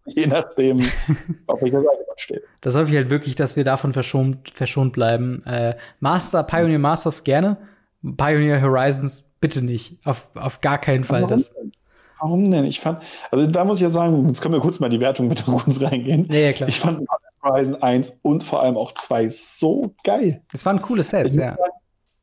Je 0.07 0.27
nachdem, 0.27 0.81
auf 1.47 1.61
welcher 1.61 1.81
Seite 1.81 2.05
man 2.07 2.19
steht. 2.19 2.43
Das 2.61 2.75
hoffe 2.77 2.91
ich 2.91 2.97
halt 2.97 3.11
wirklich, 3.11 3.35
dass 3.35 3.57
wir 3.57 3.65
davon 3.65 3.93
verschont, 3.93 4.51
verschont 4.51 4.93
bleiben. 4.93 5.45
Äh, 5.45 5.77
Master, 6.01 6.43
Pioneer 6.43 6.79
Masters 6.79 7.23
gerne. 7.25 7.57
Pioneer 8.03 8.63
Horizons 8.63 9.33
bitte 9.41 9.63
nicht. 9.63 9.99
Auf, 10.07 10.29
auf 10.35 10.61
gar 10.61 10.79
keinen 10.79 11.05
Fall. 11.05 11.23
Warum 11.23 11.37
das. 11.37 11.53
Denn? 11.55 11.73
Warum 12.21 12.51
denn? 12.51 12.65
Ich 12.65 12.81
fand, 12.81 13.03
also 13.31 13.47
da 13.47 13.65
muss 13.65 13.79
ich 13.79 13.83
ja 13.83 13.91
sagen, 13.91 14.27
jetzt 14.29 14.41
können 14.41 14.55
wir 14.55 14.61
kurz 14.61 14.81
mal 14.81 14.91
die 14.91 15.01
Wertung 15.01 15.29
mit 15.29 15.47
uns 15.67 15.81
reingehen. 15.81 16.27
Ja, 16.31 16.39
ja, 16.39 16.53
klar. 16.53 16.69
Ich 16.69 16.81
fand 16.81 17.07
Horizon 17.43 17.83
1 17.83 18.21
und 18.23 18.43
vor 18.43 18.63
allem 18.63 18.77
auch 18.77 18.93
2 18.93 19.29
so 19.29 19.95
geil. 20.05 20.43
Es 20.53 20.67
waren 20.67 20.81
coole 20.83 21.03
Sets, 21.03 21.35
ja. 21.35 21.57
Sagen, 21.57 21.63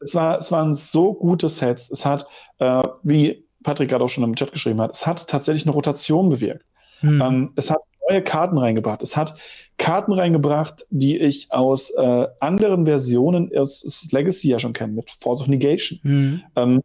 es, 0.07 0.15
war, 0.15 0.37
es 0.37 0.51
waren 0.51 0.73
so 0.73 1.13
gute 1.13 1.49
Sets. 1.49 1.89
Es 1.91 2.05
hat, 2.05 2.27
äh, 2.59 2.83
wie 3.03 3.45
Patrick 3.63 3.89
gerade 3.89 4.03
auch 4.03 4.09
schon 4.09 4.23
im 4.23 4.35
Chat 4.35 4.51
geschrieben 4.51 4.81
hat, 4.81 4.91
es 4.91 5.05
hat 5.05 5.27
tatsächlich 5.27 5.65
eine 5.65 5.73
Rotation 5.73 6.29
bewirkt. 6.29 6.65
Hm. 7.01 7.21
Ähm, 7.21 7.53
es 7.55 7.69
hat 7.69 7.79
neue 8.09 8.21
Karten 8.21 8.57
reingebracht. 8.57 9.01
Es 9.01 9.17
hat 9.17 9.35
Karten 9.77 10.13
reingebracht, 10.13 10.87
die 10.89 11.17
ich 11.17 11.51
aus 11.51 11.91
äh, 11.91 12.27
anderen 12.39 12.85
Versionen 12.85 13.51
aus, 13.55 13.83
aus, 13.85 14.07
Legacy 14.11 14.49
ja 14.49 14.59
schon 14.59 14.73
kenne, 14.73 14.93
mit 14.93 15.11
Force 15.19 15.41
of 15.41 15.47
Negation. 15.47 15.99
Hm. 16.03 16.41
Ähm, 16.55 16.81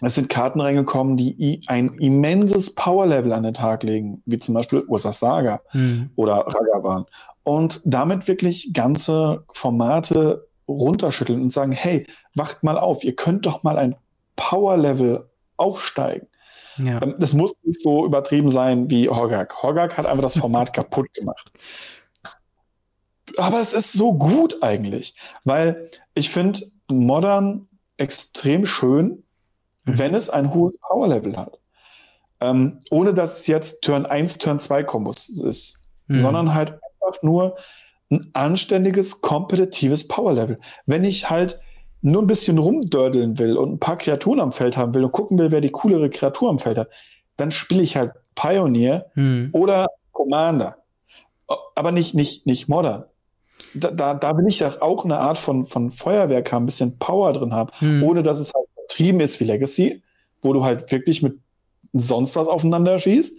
es 0.00 0.14
sind 0.16 0.28
Karten 0.28 0.60
reingekommen, 0.60 1.16
die 1.16 1.60
ein 1.66 1.94
immenses 2.00 2.74
Power-Level 2.74 3.32
an 3.32 3.44
den 3.44 3.54
Tag 3.54 3.82
legen, 3.84 4.22
wie 4.26 4.38
zum 4.38 4.54
Beispiel 4.54 4.84
Ursas 4.88 5.20
Saga 5.20 5.60
hm. 5.68 6.10
oder 6.16 6.38
Ragavan. 6.38 7.06
Und 7.44 7.80
damit 7.84 8.26
wirklich 8.26 8.72
ganze 8.72 9.44
Formate 9.52 10.46
runterschütteln 10.68 11.40
und 11.42 11.52
sagen, 11.52 11.72
hey, 11.72 12.06
wacht 12.34 12.62
mal 12.62 12.78
auf, 12.78 13.04
ihr 13.04 13.16
könnt 13.16 13.46
doch 13.46 13.62
mal 13.62 13.78
ein 13.78 13.96
Power-Level 14.36 15.28
aufsteigen. 15.56 16.26
Ja. 16.78 17.02
Ähm, 17.02 17.16
das 17.18 17.34
muss 17.34 17.54
nicht 17.62 17.80
so 17.80 18.04
übertrieben 18.04 18.50
sein 18.50 18.90
wie 18.90 19.08
Hogak. 19.08 19.62
Hogak 19.62 19.98
hat 19.98 20.06
einfach 20.06 20.22
das 20.22 20.38
Format 20.38 20.72
kaputt 20.74 21.12
gemacht. 21.14 21.50
Aber 23.36 23.60
es 23.60 23.72
ist 23.72 23.92
so 23.92 24.14
gut 24.14 24.62
eigentlich, 24.62 25.14
weil 25.44 25.90
ich 26.14 26.30
finde 26.30 26.60
Modern 26.88 27.68
extrem 27.96 28.66
schön, 28.66 29.22
mhm. 29.84 29.98
wenn 29.98 30.14
es 30.14 30.28
ein 30.28 30.52
hohes 30.52 30.76
Power-Level 30.78 31.36
hat. 31.36 31.58
Ähm, 32.40 32.80
ohne 32.90 33.14
dass 33.14 33.40
es 33.40 33.46
jetzt 33.46 33.82
Turn 33.82 34.04
1, 34.04 34.38
Turn 34.38 34.58
2 34.58 34.82
Kombos 34.82 35.28
ist, 35.28 35.84
mhm. 36.08 36.16
sondern 36.16 36.54
halt 36.54 36.72
einfach 36.72 37.22
nur 37.22 37.56
ein 38.12 38.20
anständiges, 38.34 39.20
kompetitives 39.20 40.06
Power-Level. 40.06 40.58
Wenn 40.86 41.04
ich 41.04 41.30
halt 41.30 41.58
nur 42.02 42.20
ein 42.20 42.26
bisschen 42.26 42.58
rumdördeln 42.58 43.38
will 43.38 43.56
und 43.56 43.72
ein 43.72 43.78
paar 43.78 43.96
Kreaturen 43.96 44.40
am 44.40 44.52
Feld 44.52 44.76
haben 44.76 44.94
will 44.94 45.04
und 45.04 45.12
gucken 45.12 45.38
will, 45.38 45.50
wer 45.50 45.60
die 45.60 45.70
coolere 45.70 46.10
Kreatur 46.10 46.50
am 46.50 46.58
Feld 46.58 46.78
hat, 46.78 46.88
dann 47.36 47.50
spiele 47.50 47.82
ich 47.82 47.96
halt 47.96 48.12
Pioneer 48.34 49.06
hm. 49.14 49.50
oder 49.52 49.86
Commander. 50.10 50.78
Aber 51.74 51.92
nicht, 51.92 52.14
nicht, 52.14 52.46
nicht 52.46 52.68
Modern. 52.68 53.04
Da, 53.74 53.90
da, 53.90 54.14
da 54.14 54.36
will 54.36 54.46
ich 54.48 54.58
ja 54.58 54.70
auch 54.80 55.04
eine 55.04 55.18
Art 55.18 55.38
von, 55.38 55.64
von 55.64 55.90
Feuerwerk 55.90 56.52
haben, 56.52 56.64
ein 56.64 56.66
bisschen 56.66 56.98
Power 56.98 57.32
drin 57.32 57.54
haben, 57.54 57.70
hm. 57.78 58.02
ohne 58.02 58.22
dass 58.22 58.38
es 58.38 58.52
halt 58.52 58.66
vertrieben 58.74 59.20
ist 59.20 59.40
wie 59.40 59.44
Legacy, 59.44 60.02
wo 60.42 60.52
du 60.52 60.64
halt 60.64 60.90
wirklich 60.90 61.22
mit 61.22 61.38
sonst 61.92 62.36
was 62.36 62.48
aufeinander 62.48 62.98
schießt. 62.98 63.38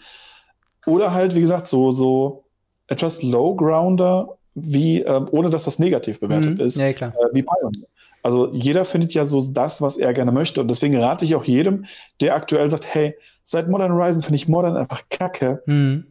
Oder 0.86 1.14
halt, 1.14 1.36
wie 1.36 1.42
gesagt, 1.42 1.68
so, 1.68 1.92
so 1.92 2.46
etwas 2.88 3.24
Low-Grounder, 3.24 4.38
wie, 4.56 5.02
ähm, 5.02 5.28
ohne 5.32 5.50
dass 5.50 5.64
das 5.66 5.80
negativ 5.80 6.20
bewertet 6.20 6.56
mhm. 6.56 6.60
ist, 6.60 6.78
ja. 6.78 6.88
Äh, 6.88 7.12
wie 7.32 7.44
Pioneer. 7.44 7.88
Also 8.22 8.54
jeder 8.54 8.86
findet 8.86 9.14
ja 9.14 9.26
so 9.26 9.42
das, 9.52 9.82
was 9.82 9.98
er 9.98 10.14
gerne 10.14 10.32
möchte. 10.32 10.62
Und 10.62 10.70
deswegen 10.70 10.98
rate 10.98 11.26
ich 11.26 11.36
auch 11.36 11.44
jedem, 11.44 11.86
der 12.22 12.36
aktuell 12.36 12.70
sagt, 12.70 12.88
hey, 12.88 13.18
seit 13.44 13.68
Modern 13.68 13.92
Horizon 13.92 14.22
finde 14.22 14.38
ich 14.38 14.48
Modern 14.48 14.78
einfach 14.78 15.04
kacke. 15.10 15.62
Mhm. 15.66 16.06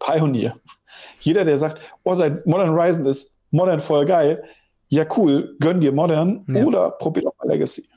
Pioneer. 0.00 0.56
Jeder, 1.20 1.44
der 1.44 1.56
sagt, 1.58 1.80
oh, 2.02 2.14
seit 2.14 2.46
Modern 2.46 2.70
Horizon 2.70 3.06
ist 3.06 3.36
Modern 3.50 3.78
voll 3.78 4.04
geil, 4.04 4.42
ja 4.88 5.04
cool, 5.16 5.56
gönn 5.60 5.80
dir 5.80 5.92
Modern 5.92 6.44
ja. 6.48 6.64
oder 6.64 6.90
probier 6.90 7.24
doch 7.24 7.34
mal 7.38 7.48
Legacy. 7.52 7.88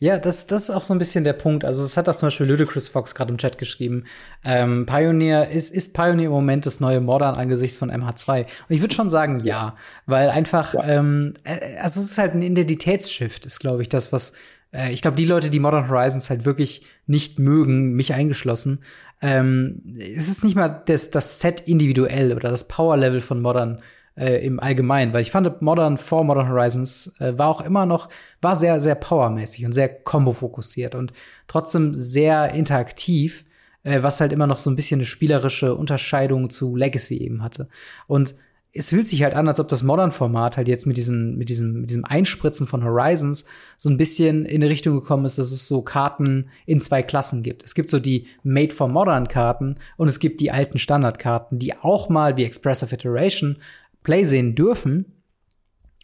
Ja, 0.00 0.18
das, 0.18 0.46
das 0.46 0.68
ist 0.68 0.70
auch 0.70 0.82
so 0.82 0.94
ein 0.94 0.98
bisschen 0.98 1.24
der 1.24 1.32
Punkt. 1.32 1.64
Also, 1.64 1.82
es 1.82 1.96
hat 1.96 2.08
auch 2.08 2.14
zum 2.14 2.28
Beispiel 2.28 2.46
Ludicrous 2.46 2.86
Fox 2.86 3.16
gerade 3.16 3.32
im 3.32 3.38
Chat 3.38 3.58
geschrieben. 3.58 4.04
Ähm, 4.44 4.86
Pioneer 4.86 5.48
ist, 5.48 5.70
ist 5.70 5.92
Pioneer 5.92 6.26
im 6.26 6.32
Moment 6.32 6.66
das 6.66 6.78
neue 6.78 7.00
Modern 7.00 7.34
angesichts 7.34 7.76
von 7.76 7.90
MH2. 7.90 8.42
Und 8.42 8.48
ich 8.68 8.80
würde 8.80 8.94
schon 8.94 9.10
sagen, 9.10 9.40
ja, 9.40 9.74
weil 10.06 10.30
einfach, 10.30 10.74
ja. 10.74 10.84
ähm, 10.84 11.34
äh, 11.42 11.78
also 11.82 12.00
es 12.00 12.12
ist 12.12 12.18
halt 12.18 12.34
ein 12.34 12.42
Identitätsshift, 12.42 13.44
ist, 13.44 13.58
glaube 13.58 13.82
ich, 13.82 13.88
das, 13.88 14.12
was 14.12 14.34
äh, 14.72 14.92
ich 14.92 15.02
glaube, 15.02 15.16
die 15.16 15.24
Leute, 15.24 15.50
die 15.50 15.58
Modern 15.58 15.88
Horizons 15.88 16.30
halt 16.30 16.44
wirklich 16.44 16.86
nicht 17.06 17.40
mögen, 17.40 17.94
mich 17.94 18.14
eingeschlossen, 18.14 18.80
ähm, 19.20 19.82
es 19.98 20.28
ist 20.28 20.44
nicht 20.44 20.54
mal 20.54 20.82
das, 20.86 21.10
das 21.10 21.40
Set 21.40 21.62
individuell 21.62 22.32
oder 22.32 22.50
das 22.50 22.68
Power-Level 22.68 23.20
von 23.20 23.42
Modern 23.42 23.82
äh, 24.18 24.44
im 24.44 24.60
Allgemeinen, 24.60 25.12
weil 25.12 25.22
ich 25.22 25.30
fand 25.30 25.62
Modern 25.62 25.96
vor 25.96 26.24
Modern 26.24 26.48
Horizons 26.48 27.18
äh, 27.20 27.38
war 27.38 27.48
auch 27.48 27.60
immer 27.60 27.86
noch, 27.86 28.08
war 28.40 28.56
sehr, 28.56 28.80
sehr 28.80 28.94
powermäßig 28.94 29.64
und 29.64 29.72
sehr 29.72 29.88
combo-fokussiert 29.88 30.94
und 30.94 31.12
trotzdem 31.46 31.94
sehr 31.94 32.52
interaktiv, 32.52 33.44
äh, 33.84 34.02
was 34.02 34.20
halt 34.20 34.32
immer 34.32 34.46
noch 34.46 34.58
so 34.58 34.70
ein 34.70 34.76
bisschen 34.76 34.98
eine 34.98 35.06
spielerische 35.06 35.74
Unterscheidung 35.74 36.50
zu 36.50 36.74
Legacy 36.76 37.18
eben 37.18 37.42
hatte. 37.42 37.68
Und 38.06 38.34
es 38.72 38.90
fühlt 38.90 39.08
sich 39.08 39.22
halt 39.22 39.34
an, 39.34 39.48
als 39.48 39.60
ob 39.60 39.68
das 39.68 39.82
Modern-Format 39.82 40.56
halt 40.56 40.68
jetzt 40.68 40.86
mit, 40.86 40.96
diesen, 40.96 41.38
mit, 41.38 41.48
diesem, 41.48 41.80
mit 41.80 41.90
diesem 41.90 42.04
Einspritzen 42.04 42.66
von 42.66 42.84
Horizons 42.84 43.44
so 43.76 43.88
ein 43.88 43.96
bisschen 43.96 44.44
in 44.44 44.62
eine 44.62 44.70
Richtung 44.70 44.94
gekommen 44.94 45.24
ist, 45.24 45.38
dass 45.38 45.52
es 45.52 45.66
so 45.66 45.82
Karten 45.82 46.50
in 46.66 46.80
zwei 46.80 47.02
Klassen 47.02 47.42
gibt. 47.42 47.64
Es 47.64 47.74
gibt 47.74 47.88
so 47.88 47.98
die 47.98 48.26
Made 48.42 48.74
for 48.74 48.88
Modern-Karten 48.88 49.76
und 49.96 50.08
es 50.08 50.18
gibt 50.18 50.40
die 50.40 50.50
alten 50.50 50.78
Standardkarten, 50.78 51.58
die 51.58 51.76
auch 51.76 52.08
mal 52.08 52.36
wie 52.36 52.44
Expressive 52.44 52.94
Iteration 52.94 53.56
Play 54.02 54.24
sehen 54.24 54.54
dürfen, 54.54 55.18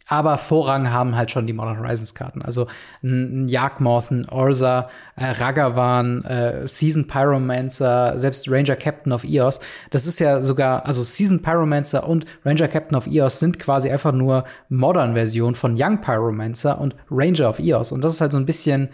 aber 0.07 0.37
Vorrang 0.37 0.91
haben 0.91 1.15
halt 1.15 1.31
schon 1.31 1.47
die 1.47 1.53
Modern 1.53 1.79
Horizons 1.79 2.13
Karten. 2.13 2.43
Also 2.43 2.67
ein 3.03 3.47
Jagdmoth, 3.47 4.11
ein 4.11 4.29
Orza, 4.29 4.89
äh, 5.15 5.25
Ragavan, 5.25 6.23
äh, 6.25 6.67
Season 6.67 7.07
Pyromancer, 7.07 8.17
selbst 8.19 8.49
Ranger 8.49 8.75
Captain 8.75 9.11
of 9.11 9.23
Eos. 9.23 9.59
Das 9.89 10.05
ist 10.05 10.19
ja 10.19 10.41
sogar, 10.43 10.85
also 10.85 11.01
Season 11.01 11.41
Pyromancer 11.41 12.07
und 12.07 12.25
Ranger 12.45 12.67
Captain 12.67 12.95
of 12.95 13.07
Eos 13.07 13.39
sind 13.39 13.57
quasi 13.57 13.89
einfach 13.89 14.11
nur 14.11 14.45
Modern-Version 14.69 15.55
von 15.55 15.73
Young 15.75 16.01
Pyromancer 16.01 16.79
und 16.79 16.95
Ranger 17.09 17.49
of 17.49 17.59
Eos. 17.59 17.91
Und 17.91 18.03
das 18.03 18.13
ist 18.13 18.21
halt 18.21 18.31
so 18.31 18.37
ein 18.37 18.45
bisschen, 18.45 18.89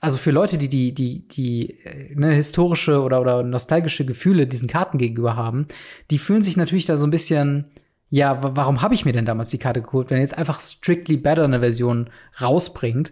also 0.00 0.16
für 0.16 0.30
Leute, 0.30 0.58
die 0.58 0.68
die 0.68 0.94
die 0.94 1.26
die 1.26 1.70
äh, 1.84 2.14
ne, 2.14 2.32
historische 2.34 3.02
oder 3.02 3.20
oder 3.20 3.42
nostalgische 3.42 4.04
Gefühle 4.04 4.46
diesen 4.46 4.68
Karten 4.68 4.98
gegenüber 4.98 5.34
haben, 5.34 5.66
die 6.12 6.18
fühlen 6.18 6.42
sich 6.42 6.56
natürlich 6.56 6.86
da 6.86 6.96
so 6.96 7.06
ein 7.06 7.10
bisschen 7.10 7.66
ja, 8.12 8.38
warum 8.42 8.82
habe 8.82 8.92
ich 8.92 9.06
mir 9.06 9.12
denn 9.12 9.24
damals 9.24 9.48
die 9.48 9.58
Karte 9.58 9.80
geholt, 9.80 10.10
wenn 10.10 10.18
er 10.18 10.20
jetzt 10.20 10.36
einfach 10.36 10.60
strictly 10.60 11.16
better 11.16 11.44
eine 11.44 11.60
Version 11.60 12.10
rausbringt, 12.42 13.10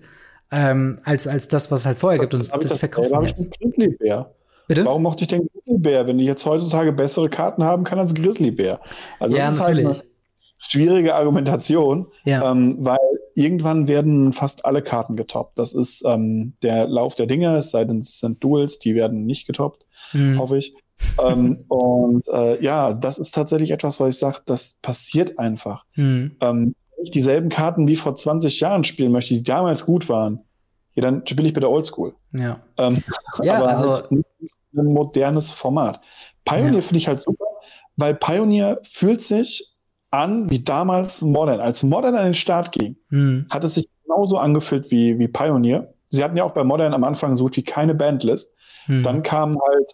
ähm, 0.53 0.99
als, 1.05 1.27
als 1.27 1.49
das, 1.49 1.71
was 1.71 1.81
es 1.81 1.87
halt 1.87 1.99
vorher 1.99 2.21
gibt 2.21 2.35
und 2.35 2.41
das, 2.41 2.61
das 2.61 2.77
verkauft 2.77 3.11
jetzt. 3.27 3.51
Grizzlybär. 3.59 4.35
Bitte? 4.69 4.85
Warum 4.85 5.03
mochte 5.03 5.23
ich 5.23 5.29
den 5.29 5.49
Grizzlybär, 5.49 6.07
wenn 6.07 6.19
ich 6.19 6.27
jetzt 6.27 6.45
heutzutage 6.45 6.93
bessere 6.93 7.31
Karten 7.31 7.65
haben 7.65 7.83
kann 7.83 7.99
als 7.99 8.13
Grizzlybär? 8.13 8.79
Also 9.19 9.39
ja, 9.39 9.47
das 9.47 9.55
ist 9.55 9.61
halt 9.61 9.77
natürlich. 9.77 9.97
halt 9.97 10.07
eine 10.07 10.59
schwierige 10.59 11.15
Argumentation, 11.15 12.07
ja. 12.27 12.51
ähm, 12.51 12.77
weil 12.81 12.99
irgendwann 13.35 13.89
werden 13.89 14.35
fast 14.35 14.67
alle 14.67 14.83
Karten 14.83 15.17
getoppt. 15.17 15.59
Das 15.59 15.73
ist 15.73 16.05
ähm, 16.05 16.57
der 16.63 16.87
Lauf 16.87 17.15
der 17.15 17.25
Dinge, 17.25 17.57
es 17.57 17.71
sei 17.71 17.87
denn, 17.87 18.01
es 18.01 18.21
sind 18.21 18.45
Duels, 18.45 18.79
die 18.79 18.95
werden 18.95 19.25
nicht 19.25 19.47
getoppt, 19.47 19.87
mhm. 20.13 20.39
hoffe 20.39 20.59
ich 20.59 20.75
ähm, 21.25 21.59
und 21.69 22.27
äh, 22.29 22.63
ja, 22.63 22.87
also 22.87 23.01
das 23.01 23.19
ist 23.19 23.35
tatsächlich 23.35 23.71
etwas, 23.71 24.01
was 24.01 24.15
ich 24.15 24.19
sage, 24.19 24.39
das 24.47 24.77
passiert 24.83 25.39
einfach. 25.39 25.85
Mhm. 25.97 26.37
Ähm, 26.41 26.75
wenn 26.97 27.05
ich 27.05 27.11
dieselben 27.11 27.49
Karten 27.49 27.89
wie 27.89 27.97
vor 27.97 28.17
20 28.17 28.61
Jahren 28.61 28.85
spielen 28.85 29.13
möchte, 29.13 29.35
die 29.35 29.43
damals 29.43 29.87
gut 29.87 30.09
waren, 30.09 30.41
ja, 30.95 31.03
dann 31.03 31.27
spiele 31.27 31.49
ich 31.49 31.55
bitte 31.55 31.71
Oldschool. 31.71 32.15
Ja. 32.33 32.61
Ähm, 32.77 33.03
ja, 33.43 33.57
aber 33.57 33.69
also 33.69 33.95
halt 33.95 34.11
ein 34.11 34.25
modernes 34.73 35.51
Format. 35.51 36.01
Pioneer 36.45 36.75
ja. 36.75 36.81
finde 36.81 36.99
ich 36.99 37.09
halt 37.09 37.21
super, 37.21 37.45
weil 37.97 38.15
Pioneer 38.15 38.81
fühlt 38.83 39.21
sich 39.23 39.75
an 40.11 40.51
wie 40.51 40.63
damals 40.63 41.23
Modern. 41.23 41.61
Als 41.61 41.83
Modern 41.83 42.17
an 42.17 42.25
den 42.25 42.35
Start 42.35 42.73
ging, 42.73 42.97
mhm. 43.11 43.47
hat 43.51 43.65
es 43.65 43.75
sich 43.75 43.89
genauso 44.05 44.39
angefühlt 44.39 44.91
wie, 44.91 45.19
wie 45.19 45.29
Pioneer. 45.29 45.95
Sie 46.09 46.25
hatten 46.25 46.37
ja 46.37 46.45
auch 46.45 46.53
bei 46.53 46.65
Modern 46.65 46.95
am 46.95 47.05
Anfang 47.05 47.37
so 47.37 47.45
gut 47.45 47.57
wie 47.57 47.63
keine 47.63 47.95
Bandlist. 47.95 48.55
Mhm. 48.89 49.03
Dann 49.05 49.23
kamen 49.23 49.57
halt 49.61 49.93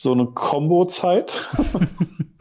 so 0.00 0.12
eine 0.12 0.26
Combo-Zeit. 0.26 1.32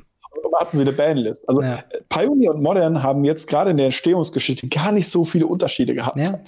hatten 0.59 0.77
sie 0.77 0.83
eine 0.83 0.91
Bandlist. 0.91 1.47
Also 1.47 1.61
ja. 1.61 1.83
Pioneer 2.09 2.53
und 2.53 2.61
Modern 2.61 3.03
haben 3.03 3.23
jetzt 3.23 3.47
gerade 3.47 3.71
in 3.71 3.77
der 3.77 3.87
Entstehungsgeschichte 3.87 4.67
gar 4.67 4.91
nicht 4.91 5.07
so 5.09 5.25
viele 5.25 5.47
Unterschiede 5.47 5.93
gehabt. 5.93 6.17
Ja, 6.17 6.39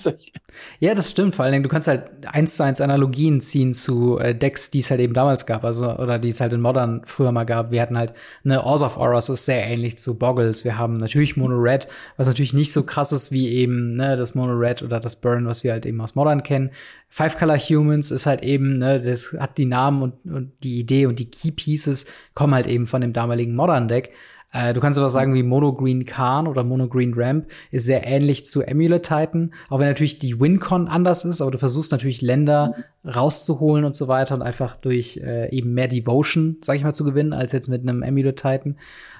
ja 0.80 0.96
das 0.96 1.12
stimmt. 1.12 1.36
Vor 1.36 1.46
allen 1.46 1.52
Dingen, 1.52 1.64
du 1.64 1.70
kannst 1.70 1.88
halt 1.88 2.04
eins 2.26 2.56
zu 2.56 2.64
eins 2.64 2.82
Analogien 2.82 3.42
ziehen 3.42 3.74
zu 3.74 4.18
äh, 4.18 4.36
Decks, 4.36 4.72
die 4.72 4.80
es 4.80 4.90
halt 4.90 5.00
eben 5.00 5.14
damals 5.14 5.46
gab, 5.46 5.64
also 5.64 5.96
oder 5.98 6.20
die 6.20 6.30
es 6.30 6.42
halt 6.42 6.54
in 6.54 6.62
Modern 6.62 7.02
früher 7.06 7.32
mal 7.32 7.46
gab. 7.46 7.72
Wir 7.72 7.82
hatten 7.82 7.98
halt 7.98 8.14
eine 8.44 8.66
Oz 8.66 8.82
of 8.82 8.98
Auras, 8.98 9.30
ist 9.30 9.46
sehr 9.46 9.66
ähnlich 9.66 9.98
zu 9.98 10.18
Boggles. 10.18 10.66
Wir 10.66 10.78
haben 10.78 10.98
natürlich 10.98 11.38
Mono 11.38 11.56
Red, 11.56 11.88
was 12.18 12.28
natürlich 12.28 12.54
nicht 12.54 12.74
so 12.74 12.84
krass 12.84 13.12
ist 13.12 13.32
wie 13.32 13.50
eben 13.50 13.96
ne, 13.96 14.18
das 14.18 14.36
Mono 14.36 14.54
Red 14.54 14.82
oder 14.82 15.00
das 15.00 15.18
Burn, 15.18 15.46
was 15.46 15.64
wir 15.64 15.72
halt 15.72 15.86
eben 15.86 16.02
aus 16.02 16.16
Modern 16.16 16.44
kennen. 16.44 16.72
Five 17.10 17.38
Color 17.38 17.58
Humans 17.58 18.12
ist 18.12 18.26
halt 18.26 18.44
eben, 18.44 18.78
ne, 18.78 19.02
das 19.02 19.36
hat 19.38 19.58
die 19.58 19.66
Namen 19.66 20.04
und, 20.04 20.32
und 20.32 20.52
die 20.64 20.80
Idee 20.80 21.08
und 21.08 21.20
die 21.20 21.30
Key 21.30 21.52
Pieces 21.52 22.06
kommen 22.36 22.54
halt 22.54 22.68
eben 22.68 22.86
von 22.86 23.02
dem 23.02 23.14
damaligen 23.14 23.56
Modern 23.56 23.88
Deck. 23.88 24.12
Äh, 24.52 24.74
du 24.74 24.80
kannst 24.80 24.98
aber 24.98 25.10
sagen 25.10 25.34
wie 25.34 25.44
Mono 25.44 25.74
Green 25.74 26.06
Khan 26.06 26.48
oder 26.48 26.64
Mono 26.64 26.88
Green 26.88 27.14
Ramp 27.16 27.48
ist 27.72 27.86
sehr 27.86 28.06
ähnlich 28.06 28.46
zu 28.46 28.66
Amulet 28.66 29.04
Titan, 29.04 29.54
auch 29.70 29.80
wenn 29.80 29.88
natürlich 29.88 30.20
die 30.20 30.40
Wincon 30.40 30.88
anders 30.88 31.26
ist, 31.26 31.42
aber 31.42 31.52
du 31.52 31.58
versuchst 31.58 31.92
natürlich 31.92 32.22
Länder 32.22 32.74
rauszuholen 33.04 33.86
und 33.86 33.96
so 33.96 34.08
weiter 34.08 34.36
und 34.36 34.42
einfach 34.42 34.76
durch 34.76 35.18
äh, 35.18 35.50
eben 35.56 35.74
mehr 35.74 35.88
Devotion, 35.88 36.58
sag 36.62 36.76
ich 36.76 36.84
mal, 36.84 36.94
zu 36.94 37.04
gewinnen, 37.04 37.34
als 37.34 37.52
jetzt 37.52 37.70
mit 37.70 37.82
einem 37.82 38.02
Amulet 38.02 38.38
Titan. 38.38 38.78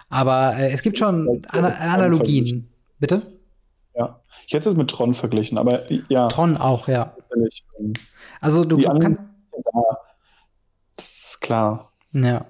Aber 0.10 0.56
äh, 0.58 0.72
es 0.72 0.82
gibt 0.82 0.98
schon 0.98 1.42
An 1.50 1.66
Analogien. 1.66 2.70
Bitte? 3.00 3.22
Ja, 3.96 4.20
ich 4.48 4.54
hätte 4.54 4.70
es 4.70 4.76
mit 4.76 4.90
Tron 4.90 5.14
verglichen, 5.14 5.58
aber 5.58 5.84
ja. 6.10 6.28
Tron 6.28 6.58
auch, 6.58 6.88
ja. 6.88 7.16
Ähm, 7.36 7.94
also 8.42 8.66
du 8.66 8.78
kannst. 8.78 9.20
Das 10.96 11.08
ist 11.08 11.42
klar. 11.42 11.92
Ja. 12.14 12.46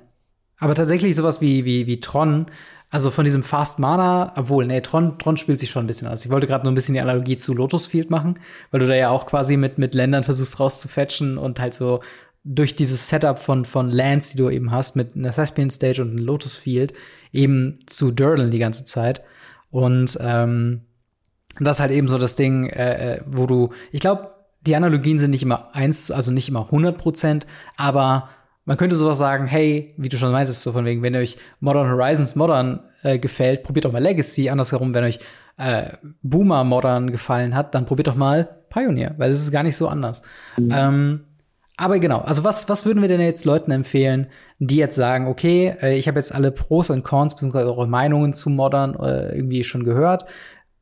Aber 0.57 0.75
tatsächlich 0.75 1.15
sowas 1.15 1.41
wie, 1.41 1.65
wie, 1.65 1.87
wie 1.87 2.01
Tron, 2.01 2.47
also 2.89 3.11
von 3.11 3.23
diesem 3.23 3.43
Fast 3.43 3.79
Mana, 3.79 4.33
obwohl, 4.35 4.65
nee, 4.65 4.81
Tron, 4.81 5.17
Tron 5.19 5.37
spielt 5.37 5.59
sich 5.59 5.69
schon 5.69 5.83
ein 5.83 5.87
bisschen 5.87 6.07
aus. 6.07 6.25
Ich 6.25 6.31
wollte 6.31 6.47
gerade 6.47 6.65
nur 6.65 6.71
ein 6.71 6.75
bisschen 6.75 6.95
die 6.95 6.99
Analogie 6.99 7.37
zu 7.37 7.53
Lotus 7.53 7.85
Field 7.85 8.09
machen, 8.09 8.39
weil 8.71 8.79
du 8.79 8.87
da 8.87 8.95
ja 8.95 9.09
auch 9.09 9.25
quasi 9.25 9.57
mit, 9.57 9.77
mit 9.77 9.93
Ländern 9.93 10.23
versuchst 10.23 10.59
rauszufetchen 10.59 11.37
und 11.37 11.59
halt 11.59 11.73
so 11.73 12.01
durch 12.43 12.75
dieses 12.75 13.07
Setup 13.07 13.37
von, 13.37 13.63
von 13.65 13.89
Lands, 13.89 14.31
die 14.31 14.37
du 14.37 14.49
eben 14.49 14.71
hast, 14.71 14.95
mit 14.95 15.15
einer 15.15 15.31
Thespian 15.31 15.69
Stage 15.69 16.01
und 16.01 16.09
einem 16.09 16.25
Lotus 16.25 16.55
Field, 16.55 16.93
eben 17.31 17.79
zu 17.85 18.11
Dirlen 18.11 18.49
die 18.49 18.59
ganze 18.59 18.85
Zeit. 18.85 19.21
Und 19.69 20.17
ähm, 20.19 20.81
das 21.59 21.77
ist 21.77 21.81
halt 21.81 21.91
eben 21.91 22.07
so 22.07 22.17
das 22.17 22.35
Ding, 22.35 22.67
äh, 22.69 23.17
äh 23.17 23.21
wo 23.27 23.45
du, 23.45 23.69
ich 23.91 23.99
glaube, 23.99 24.31
die 24.61 24.75
Analogien 24.75 25.19
sind 25.19 25.31
nicht 25.31 25.43
immer 25.43 25.73
eins, 25.73 26.11
also 26.11 26.31
nicht 26.31 26.49
immer 26.49 26.65
100 26.65 26.97
Prozent, 26.97 27.47
aber 27.77 28.29
man 28.65 28.77
könnte 28.77 28.95
sowas 28.95 29.17
sagen, 29.17 29.47
hey, 29.47 29.95
wie 29.97 30.09
du 30.09 30.17
schon 30.17 30.31
meintest, 30.31 30.61
so 30.61 30.71
von 30.71 30.85
wegen, 30.85 31.01
wenn 31.01 31.15
euch 31.15 31.37
Modern 31.59 31.89
Horizons 31.89 32.35
Modern 32.35 32.81
äh, 33.01 33.17
gefällt, 33.17 33.63
probiert 33.63 33.85
doch 33.85 33.91
mal 33.91 34.03
Legacy. 34.03 34.49
Andersherum, 34.49 34.93
wenn 34.93 35.05
euch 35.05 35.19
äh, 35.57 35.93
Boomer 36.21 36.63
Modern 36.63 37.11
gefallen 37.11 37.55
hat, 37.55 37.73
dann 37.73 37.85
probiert 37.85 38.07
doch 38.07 38.15
mal 38.15 38.57
Pioneer, 38.69 39.15
weil 39.17 39.31
es 39.31 39.41
ist 39.41 39.51
gar 39.51 39.63
nicht 39.63 39.75
so 39.75 39.87
anders. 39.87 40.21
Mhm. 40.57 40.71
Ähm, 40.71 41.19
aber 41.77 41.99
genau, 41.99 42.19
also 42.19 42.43
was, 42.43 42.67
was 42.67 42.85
würden 42.85 43.01
wir 43.01 43.07
denn 43.07 43.21
jetzt 43.21 43.45
Leuten 43.45 43.71
empfehlen, 43.71 44.27
die 44.59 44.75
jetzt 44.75 44.95
sagen, 44.95 45.27
okay, 45.27 45.75
äh, 45.81 45.97
ich 45.97 46.07
habe 46.07 46.19
jetzt 46.19 46.35
alle 46.35 46.51
Pros 46.51 46.89
und 46.89 47.03
Cons 47.03 47.35
bzw. 47.35 47.59
eure 47.59 47.87
Meinungen 47.87 48.33
zu 48.33 48.49
Modern 48.49 48.95
äh, 48.99 49.35
irgendwie 49.35 49.63
schon 49.63 49.83
gehört. 49.83 50.25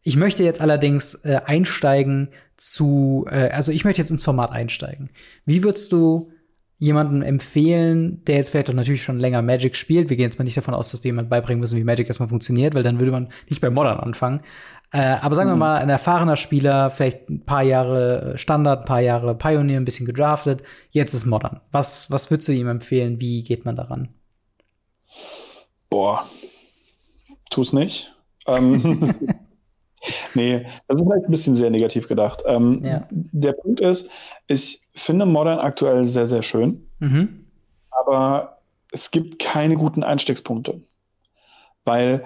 Ich 0.01 0.17
möchte 0.17 0.43
jetzt 0.43 0.59
allerdings 0.59 1.13
äh, 1.23 1.39
einsteigen 1.45 2.29
zu, 2.57 3.25
äh, 3.29 3.49
also 3.49 3.71
ich 3.71 3.85
möchte 3.85 4.01
jetzt 4.01 4.11
ins 4.11 4.23
Format 4.23 4.51
einsteigen. 4.51 5.09
Wie 5.45 5.63
würdest 5.63 5.91
du 5.91 6.31
jemandem 6.79 7.21
empfehlen, 7.23 8.23
der 8.25 8.35
jetzt 8.35 8.49
vielleicht 8.49 8.69
auch 8.69 8.73
natürlich 8.73 9.03
schon 9.03 9.19
länger 9.19 9.41
Magic 9.41 9.75
spielt? 9.75 10.09
Wir 10.09 10.17
gehen 10.17 10.25
jetzt 10.25 10.37
mal 10.37 10.45
nicht 10.45 10.57
davon 10.57 10.73
aus, 10.73 10.91
dass 10.91 11.03
wir 11.03 11.09
jemand 11.09 11.29
beibringen 11.29 11.59
müssen, 11.59 11.77
wie 11.77 11.83
Magic 11.83 12.07
erstmal 12.07 12.29
funktioniert, 12.29 12.75
weil 12.75 12.83
dann 12.83 12.99
würde 12.99 13.11
man 13.11 13.29
nicht 13.49 13.61
bei 13.61 13.69
Modern 13.69 13.99
anfangen. 13.99 14.41
Äh, 14.91 14.99
aber 14.99 15.35
sagen 15.35 15.49
mhm. 15.49 15.53
wir 15.53 15.59
mal, 15.59 15.77
ein 15.77 15.89
erfahrener 15.89 16.35
Spieler, 16.35 16.89
vielleicht 16.89 17.29
ein 17.29 17.45
paar 17.45 17.63
Jahre 17.63 18.37
Standard, 18.37 18.81
ein 18.81 18.85
paar 18.85 19.01
Jahre 19.01 19.35
Pioneer, 19.35 19.79
ein 19.79 19.85
bisschen 19.85 20.05
gedraftet, 20.05 20.63
jetzt 20.91 21.13
ist 21.13 21.25
Modern. 21.25 21.61
Was, 21.71 22.09
was 22.09 22.31
würdest 22.31 22.47
du 22.47 22.53
ihm 22.53 22.67
empfehlen? 22.67 23.19
Wie 23.19 23.43
geht 23.43 23.65
man 23.65 23.75
daran? 23.75 24.09
Boah, 25.89 26.25
tu's 27.49 27.73
nicht. 27.73 28.13
ähm, 28.47 29.13
nee, 30.35 30.65
das 30.87 31.01
ist 31.01 31.07
vielleicht 31.07 31.25
ein 31.25 31.31
bisschen 31.31 31.55
sehr 31.55 31.69
negativ 31.69 32.07
gedacht. 32.07 32.43
Ähm, 32.45 32.81
ja. 32.83 33.07
Der 33.09 33.53
Punkt 33.53 33.79
ist, 33.79 34.09
ich 34.47 34.81
finde 34.91 35.25
Modern 35.25 35.59
aktuell 35.59 36.07
sehr, 36.07 36.25
sehr 36.25 36.43
schön, 36.43 36.87
mhm. 36.99 37.45
aber 37.89 38.59
es 38.91 39.11
gibt 39.11 39.39
keine 39.39 39.75
guten 39.75 40.03
Einstiegspunkte. 40.03 40.81
Weil 41.83 42.25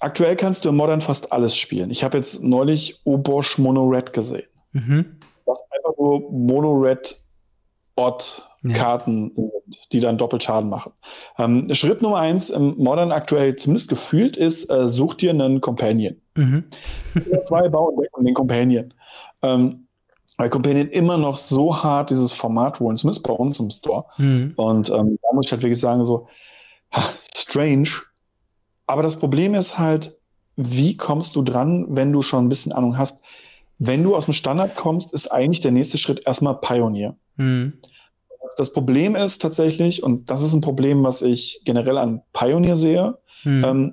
aktuell 0.00 0.36
kannst 0.36 0.64
du 0.64 0.68
in 0.68 0.76
Modern 0.76 1.00
fast 1.00 1.32
alles 1.32 1.56
spielen. 1.56 1.90
Ich 1.90 2.02
habe 2.04 2.16
jetzt 2.16 2.42
neulich 2.42 3.00
Obosch 3.04 3.58
Mono 3.58 3.84
Red 3.84 4.12
gesehen. 4.12 4.48
Mhm. 4.72 5.18
Was 5.44 5.62
einfach 5.70 5.96
nur 5.98 6.30
Mono 6.30 6.72
Red 6.72 7.22
Odd 7.96 8.42
Karten 8.62 9.32
ja. 9.36 9.42
sind, 9.42 9.92
die 9.92 10.00
dann 10.00 10.18
doppelt 10.18 10.42
Schaden 10.42 10.70
machen. 10.70 10.92
Ähm, 11.38 11.72
Schritt 11.74 12.02
Nummer 12.02 12.18
eins 12.18 12.50
im 12.50 12.76
Modern 12.78 13.10
aktuell 13.10 13.56
zumindest 13.56 13.88
gefühlt 13.88 14.36
ist, 14.36 14.70
äh, 14.70 14.88
such 14.88 15.14
dir 15.14 15.30
einen 15.30 15.60
Companion. 15.60 16.16
Mhm. 16.36 16.64
zwei 17.44 17.68
bauen 17.68 17.94
und 18.12 18.24
den 18.24 18.34
Companion. 18.34 18.94
Ähm, 19.42 19.86
weil 20.36 20.48
Companion 20.50 20.88
immer 20.88 21.18
noch 21.18 21.36
so 21.36 21.82
hart 21.82 22.10
dieses 22.10 22.32
Format 22.32 22.80
holen, 22.80 22.96
zumindest 22.96 23.26
bei 23.26 23.32
uns 23.32 23.60
im 23.60 23.70
Store. 23.70 24.06
Mhm. 24.16 24.52
Und 24.56 24.90
ähm, 24.90 25.18
da 25.22 25.34
muss 25.34 25.46
ich 25.46 25.52
halt 25.52 25.62
wirklich 25.62 25.80
sagen, 25.80 26.04
so, 26.04 26.28
strange. 27.34 27.88
Aber 28.86 29.02
das 29.02 29.18
Problem 29.18 29.54
ist 29.54 29.78
halt, 29.78 30.18
wie 30.56 30.96
kommst 30.96 31.36
du 31.36 31.42
dran, 31.42 31.86
wenn 31.90 32.12
du 32.12 32.22
schon 32.22 32.44
ein 32.44 32.48
bisschen 32.48 32.72
Ahnung 32.72 32.98
hast? 32.98 33.20
Wenn 33.78 34.02
du 34.02 34.14
aus 34.14 34.26
dem 34.26 34.34
Standard 34.34 34.76
kommst, 34.76 35.12
ist 35.12 35.28
eigentlich 35.28 35.60
der 35.60 35.72
nächste 35.72 35.98
Schritt 35.98 36.26
erstmal 36.26 36.60
Pioneer. 36.60 37.16
Mhm. 37.36 37.74
Das 38.56 38.72
Problem 38.72 39.16
ist 39.16 39.40
tatsächlich, 39.40 40.02
und 40.02 40.30
das 40.30 40.42
ist 40.42 40.52
ein 40.52 40.60
Problem, 40.60 41.04
was 41.04 41.22
ich 41.22 41.62
generell 41.64 41.98
an 41.98 42.22
Pioneer 42.32 42.76
sehe, 42.76 43.18
mhm. 43.44 43.64
ähm, 43.64 43.92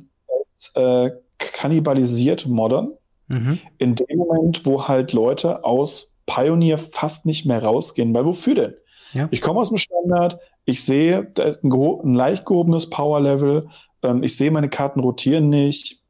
es 0.54 0.72
äh, 0.76 1.12
kannibalisiert 1.38 2.48
Modern. 2.48 2.94
Mhm. 3.28 3.60
In 3.78 3.96
dem 3.96 4.18
Moment, 4.18 4.66
wo 4.66 4.88
halt 4.88 5.14
Leute 5.14 5.64
aus 5.64 6.18
Pioneer 6.26 6.78
fast 6.78 7.26
nicht 7.26 7.46
mehr 7.46 7.64
rausgehen, 7.64 8.14
weil 8.14 8.26
wofür 8.26 8.56
denn? 8.56 8.74
Ja. 9.14 9.28
Ich 9.32 9.42
komme 9.42 9.60
aus 9.60 9.70
dem 9.70 9.78
Standard, 9.78 10.40
ich 10.66 10.84
sehe, 10.84 11.32
da 11.34 11.44
ist 11.44 11.64
ein, 11.64 11.72
ein 11.72 12.14
leicht 12.14 12.46
gehobenes 12.46 12.90
Power-Level, 12.90 13.68
ähm, 14.04 14.24
ich 14.24 14.36
sehe 14.36 14.52
meine 14.52 14.70
Karten 14.70 15.00
rotieren 15.00 15.50
nicht. 15.50 16.02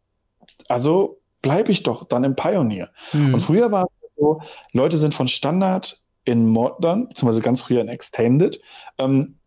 Also 0.67 1.19
bleibe 1.41 1.71
ich 1.71 1.83
doch 1.83 2.03
dann 2.03 2.23
im 2.23 2.35
Pioneer. 2.35 2.89
Mhm. 3.13 3.35
Und 3.35 3.39
früher 3.39 3.71
war 3.71 3.85
es 3.85 4.09
so, 4.17 4.41
Leute 4.73 4.97
sind 4.97 5.13
von 5.13 5.27
Standard 5.27 5.99
in 6.30 6.47
Modern, 6.47 7.07
beziehungsweise 7.09 7.41
ganz 7.41 7.61
früher 7.61 7.82
in 7.82 7.88
Extended, 7.88 8.61
ähm, 8.99 9.39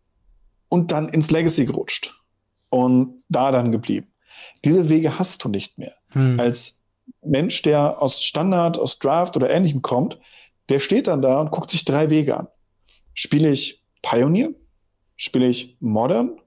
und 0.67 0.91
dann 0.91 1.07
ins 1.07 1.31
Legacy 1.31 1.65
gerutscht 1.65 2.13
und 2.69 3.23
da 3.29 3.51
dann 3.51 3.71
geblieben. 3.71 4.11
Diese 4.65 4.89
Wege 4.89 5.17
hast 5.17 5.43
du 5.43 5.49
nicht 5.49 5.77
mehr. 5.77 5.93
Hm. 6.09 6.39
Als 6.39 6.83
Mensch, 7.21 7.61
der 7.61 8.01
aus 8.01 8.21
Standard, 8.21 8.77
aus 8.77 8.99
Draft 8.99 9.37
oder 9.37 9.49
ähnlichem 9.49 9.81
kommt, 9.81 10.19
der 10.67 10.81
steht 10.81 11.07
dann 11.07 11.21
da 11.21 11.39
und 11.39 11.51
guckt 11.51 11.69
sich 11.69 11.85
drei 11.85 12.09
Wege 12.09 12.37
an. 12.37 12.47
Spiele 13.13 13.49
ich 13.49 13.83
Pioneer? 14.01 14.49
Spiele 15.15 15.47
ich 15.47 15.77
Modern? 15.79 16.41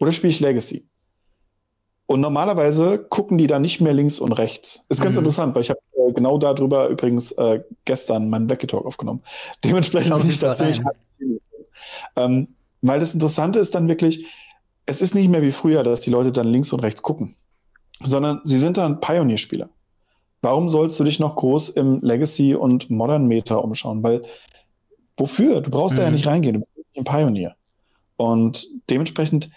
Oder 0.00 0.10
spiele 0.10 0.32
ich 0.32 0.40
Legacy? 0.40 0.88
Und 2.06 2.20
normalerweise 2.20 2.98
gucken 2.98 3.38
die 3.38 3.46
da 3.46 3.60
nicht 3.60 3.80
mehr 3.80 3.92
links 3.92 4.18
und 4.18 4.32
rechts. 4.32 4.84
Ist 4.88 5.00
ganz 5.00 5.14
mhm. 5.14 5.20
interessant, 5.20 5.54
weil 5.54 5.62
ich 5.62 5.70
habe 5.70 5.80
äh, 6.06 6.12
genau 6.12 6.38
darüber 6.38 6.88
übrigens 6.88 7.32
äh, 7.32 7.62
gestern 7.84 8.28
meinen 8.30 8.46
Blackie 8.46 8.66
Talk 8.66 8.86
aufgenommen. 8.86 9.22
Dementsprechend 9.64 10.16
bin 10.16 10.28
ich 10.28 10.38
da 10.38 10.54
ziemlich 10.54 10.80
ähm, 12.16 12.48
Weil 12.82 13.00
das 13.00 13.14
Interessante 13.14 13.58
ist 13.58 13.74
dann 13.74 13.88
wirklich, 13.88 14.26
es 14.86 15.02
ist 15.02 15.14
nicht 15.14 15.28
mehr 15.28 15.42
wie 15.42 15.50
früher, 15.50 15.82
dass 15.82 16.00
die 16.00 16.10
Leute 16.10 16.32
dann 16.32 16.46
links 16.46 16.72
und 16.72 16.80
rechts 16.80 17.02
gucken, 17.02 17.36
sondern 18.02 18.40
sie 18.44 18.58
sind 18.58 18.76
dann 18.76 19.00
Pioneer-Spieler. 19.00 19.68
Warum 20.42 20.68
sollst 20.68 20.98
du 21.00 21.04
dich 21.04 21.18
noch 21.18 21.36
groß 21.36 21.70
im 21.70 22.00
Legacy 22.02 22.54
und 22.54 22.90
Modern 22.90 23.26
Meta 23.26 23.56
umschauen? 23.56 24.02
Weil 24.02 24.22
wofür? 25.16 25.60
Du 25.60 25.70
brauchst 25.70 25.94
mhm. 25.94 25.96
da 25.96 26.02
ja 26.04 26.10
mhm. 26.10 26.16
nicht 26.16 26.26
reingehen, 26.26 26.54
du 26.54 26.60
bist 26.60 26.88
ein 26.96 27.04
Pioneer. 27.04 27.56
Und 28.16 28.66
dementsprechend, 28.88 29.50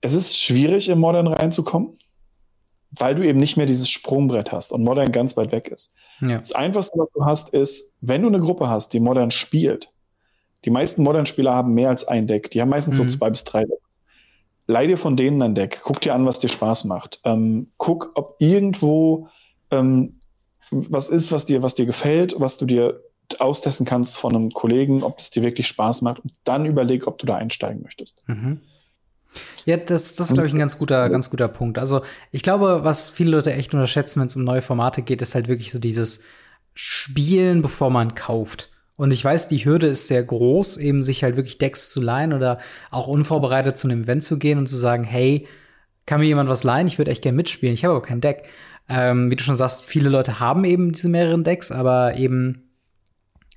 es 0.00 0.14
ist 0.14 0.38
schwierig, 0.38 0.88
im 0.88 1.00
Modern 1.00 1.26
reinzukommen, 1.26 1.96
weil 2.98 3.14
du 3.14 3.26
eben 3.26 3.38
nicht 3.38 3.56
mehr 3.56 3.66
dieses 3.66 3.88
Sprungbrett 3.90 4.52
hast 4.52 4.72
und 4.72 4.84
Modern 4.84 5.12
ganz 5.12 5.36
weit 5.36 5.52
weg 5.52 5.68
ist. 5.68 5.94
Ja. 6.20 6.38
Das 6.38 6.52
Einfachste, 6.52 6.98
was 6.98 7.08
du 7.14 7.24
hast, 7.24 7.48
ist, 7.50 7.92
wenn 8.00 8.22
du 8.22 8.28
eine 8.28 8.40
Gruppe 8.40 8.68
hast, 8.68 8.92
die 8.92 9.00
Modern 9.00 9.30
spielt, 9.30 9.90
die 10.64 10.70
meisten 10.70 11.02
Modern-Spieler 11.02 11.52
haben 11.52 11.74
mehr 11.74 11.90
als 11.90 12.06
ein 12.08 12.26
Deck. 12.26 12.50
Die 12.50 12.60
haben 12.60 12.70
meistens 12.70 12.98
mhm. 12.98 13.08
so 13.08 13.16
zwei 13.16 13.30
bis 13.30 13.44
drei 13.44 13.64
Decks. 13.64 13.98
Leih 14.66 14.86
dir 14.86 14.96
von 14.96 15.16
denen 15.16 15.42
ein 15.42 15.54
Deck. 15.54 15.80
Guck 15.82 16.00
dir 16.00 16.14
an, 16.14 16.24
was 16.24 16.38
dir 16.38 16.48
Spaß 16.48 16.84
macht. 16.84 17.20
Ähm, 17.24 17.70
guck, 17.76 18.12
ob 18.14 18.36
irgendwo 18.38 19.28
ähm, 19.70 20.20
was 20.70 21.10
ist, 21.10 21.32
was 21.32 21.44
dir, 21.44 21.62
was 21.62 21.74
dir 21.74 21.84
gefällt, 21.84 22.36
was 22.38 22.56
du 22.56 22.64
dir 22.64 23.02
austesten 23.38 23.86
kannst 23.86 24.16
von 24.16 24.34
einem 24.34 24.50
Kollegen, 24.50 25.02
ob 25.02 25.18
es 25.18 25.30
dir 25.30 25.42
wirklich 25.42 25.66
Spaß 25.68 26.02
macht 26.02 26.20
und 26.20 26.32
dann 26.44 26.66
überleg, 26.66 27.06
ob 27.06 27.18
du 27.18 27.26
da 27.26 27.36
einsteigen 27.36 27.82
möchtest. 27.82 28.22
Mhm. 28.26 28.60
Ja, 29.64 29.76
das, 29.76 30.16
das 30.16 30.28
ist, 30.28 30.34
glaube 30.34 30.46
ich, 30.46 30.52
ein 30.52 30.58
ganz 30.58 30.78
guter, 30.78 31.08
ganz 31.08 31.30
guter 31.30 31.48
Punkt. 31.48 31.78
Also, 31.78 32.02
ich 32.30 32.42
glaube, 32.42 32.80
was 32.84 33.08
viele 33.10 33.32
Leute 33.32 33.52
echt 33.52 33.74
unterschätzen, 33.74 34.20
wenn 34.20 34.28
es 34.28 34.36
um 34.36 34.44
neue 34.44 34.62
Formate 34.62 35.02
geht, 35.02 35.22
ist 35.22 35.34
halt 35.34 35.48
wirklich 35.48 35.70
so 35.70 35.78
dieses 35.78 36.24
Spielen, 36.74 37.62
bevor 37.62 37.90
man 37.90 38.14
kauft. 38.14 38.70
Und 38.96 39.12
ich 39.12 39.24
weiß, 39.24 39.48
die 39.48 39.64
Hürde 39.64 39.88
ist 39.88 40.06
sehr 40.06 40.22
groß, 40.22 40.76
eben 40.76 41.02
sich 41.02 41.24
halt 41.24 41.36
wirklich 41.36 41.58
Decks 41.58 41.90
zu 41.90 42.00
leihen 42.00 42.32
oder 42.32 42.58
auch 42.90 43.08
unvorbereitet 43.08 43.76
zu 43.76 43.88
einem 43.88 44.04
Event 44.04 44.22
zu 44.22 44.38
gehen 44.38 44.58
und 44.58 44.68
zu 44.68 44.76
sagen, 44.76 45.02
hey, 45.04 45.48
kann 46.06 46.20
mir 46.20 46.26
jemand 46.26 46.48
was 46.48 46.64
leihen? 46.64 46.86
Ich 46.86 46.98
würde 46.98 47.10
echt 47.10 47.22
gerne 47.22 47.36
mitspielen. 47.36 47.74
Ich 47.74 47.84
habe 47.84 47.94
aber 47.94 48.04
kein 48.04 48.20
Deck. 48.20 48.44
Ähm, 48.88 49.30
wie 49.30 49.36
du 49.36 49.42
schon 49.42 49.56
sagst, 49.56 49.84
viele 49.84 50.10
Leute 50.10 50.38
haben 50.40 50.64
eben 50.64 50.92
diese 50.92 51.08
mehreren 51.08 51.42
Decks, 51.42 51.72
aber 51.72 52.16
eben 52.16 52.64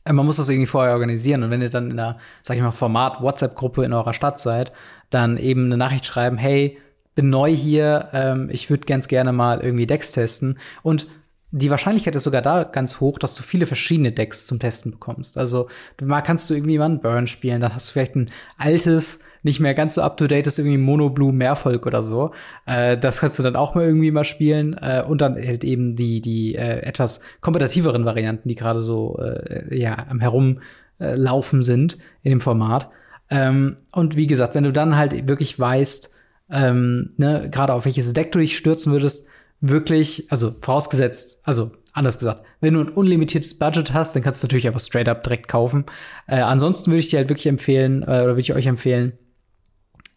äh, 0.08 0.14
man 0.14 0.26
muss 0.26 0.38
das 0.38 0.50
irgendwie 0.50 0.68
vorher 0.68 0.94
organisieren. 0.94 1.44
Und 1.44 1.52
wenn 1.52 1.62
ihr 1.62 1.70
dann 1.70 1.92
in 1.92 2.00
einer, 2.00 2.18
sag 2.42 2.56
ich 2.56 2.64
mal, 2.64 2.72
Format 2.72 3.22
WhatsApp-Gruppe 3.22 3.84
in 3.84 3.94
eurer 3.94 4.14
Stadt 4.14 4.40
seid, 4.40 4.72
dann 5.10 5.38
eben 5.38 5.66
eine 5.66 5.78
Nachricht 5.78 6.06
schreiben, 6.06 6.38
hey, 6.38 6.78
bin 7.16 7.30
neu 7.30 7.54
hier, 7.54 8.10
ähm, 8.14 8.50
ich 8.52 8.70
würde 8.70 8.86
ganz 8.86 9.08
gerne 9.08 9.34
mal 9.34 9.62
irgendwie 9.62 9.88
Decks 9.88 10.12
testen. 10.12 10.60
Und 10.84 11.08
die 11.52 11.72
Wahrscheinlichkeit 11.72 12.16
ist 12.16 12.26
sogar 12.26 12.42
da 12.42 12.64
ganz 12.64 13.00
hoch, 13.00 13.20
dass 13.20 13.34
du 13.36 13.42
viele 13.42 13.66
verschiedene 13.66 14.12
Decks 14.12 14.48
zum 14.48 14.60
Testen 14.60 14.92
bekommst. 14.92 15.38
Also 15.38 15.70
mal 16.02 16.22
kannst 16.22 16.50
du 16.50 16.54
irgendwie 16.54 16.78
mal 16.78 16.86
einen 16.86 17.00
Burn 17.00 17.26
spielen, 17.26 17.62
dann 17.62 17.74
hast 17.74 17.88
du 17.88 17.94
vielleicht 17.94 18.16
ein 18.16 18.32
altes, 18.58 19.24
nicht 19.44 19.62
mehr 19.62 19.74
ganz 19.74 19.96
so 19.96 20.02
up 20.02 20.18
to 20.18 20.28
date 20.28 20.46
ist 20.46 20.60
irgendwie 20.60 20.78
Mono 20.78 21.10
Blue 21.10 21.32
Mehrvolk 21.32 21.86
oder 21.86 22.04
so. 22.04 22.32
Äh, 22.66 22.98
das 22.98 23.22
kannst 23.22 23.40
du 23.40 23.44
dann 23.44 23.56
auch 23.56 23.76
mal 23.76 23.86
irgendwie 23.86 24.12
mal 24.12 24.26
spielen 24.26 24.74
äh, 24.74 25.04
und 25.08 25.22
dann 25.22 25.36
halt 25.36 25.64
eben 25.64 25.96
die 25.96 26.22
die 26.22 26.56
äh, 26.56 26.82
etwas 26.82 27.22
kompetitiveren 27.40 28.04
Varianten, 28.04 28.50
die 28.50 28.56
gerade 28.56 28.82
so 28.82 29.18
äh, 29.18 29.76
ja 29.76 30.06
am 30.10 30.20
herumlaufen 30.20 31.64
sind 31.64 31.98
in 32.24 32.32
dem 32.32 32.42
Format. 32.42 32.90
Ähm, 33.30 33.78
und 33.92 34.16
wie 34.18 34.28
gesagt, 34.28 34.56
wenn 34.56 34.64
du 34.64 34.72
dann 34.72 34.96
halt 34.96 35.28
wirklich 35.28 35.60
weißt, 35.60 36.14
ähm, 36.50 37.14
ne, 37.18 37.50
gerade 37.52 37.74
auf 37.74 37.86
welches 37.86 38.14
Deck 38.14 38.32
du 38.32 38.40
dich 38.40 38.58
stürzen 38.58 38.92
würdest, 38.92 39.28
wirklich, 39.60 40.32
also 40.32 40.52
vorausgesetzt, 40.62 41.42
also 41.44 41.72
anders 41.94 42.20
gesagt, 42.20 42.44
wenn 42.62 42.76
du 42.76 42.82
ein 42.82 42.90
unlimitiertes 42.90 43.58
Budget 43.58 43.94
hast, 43.94 44.16
dann 44.16 44.24
kannst 44.24 44.42
du 44.42 44.48
natürlich 44.48 44.68
einfach 44.68 44.80
straight 44.80 45.10
up 45.10 45.24
direkt 45.24 45.48
kaufen. 45.48 45.86
Äh, 46.28 46.42
ansonsten 46.42 46.92
würde 46.92 47.00
ich 47.00 47.10
dir 47.10 47.18
halt 47.18 47.30
wirklich 47.30 47.48
empfehlen, 47.48 48.04
äh, 48.04 48.06
oder 48.06 48.28
würde 48.28 48.42
ich 48.42 48.54
euch 48.54 48.68
empfehlen, 48.68 49.14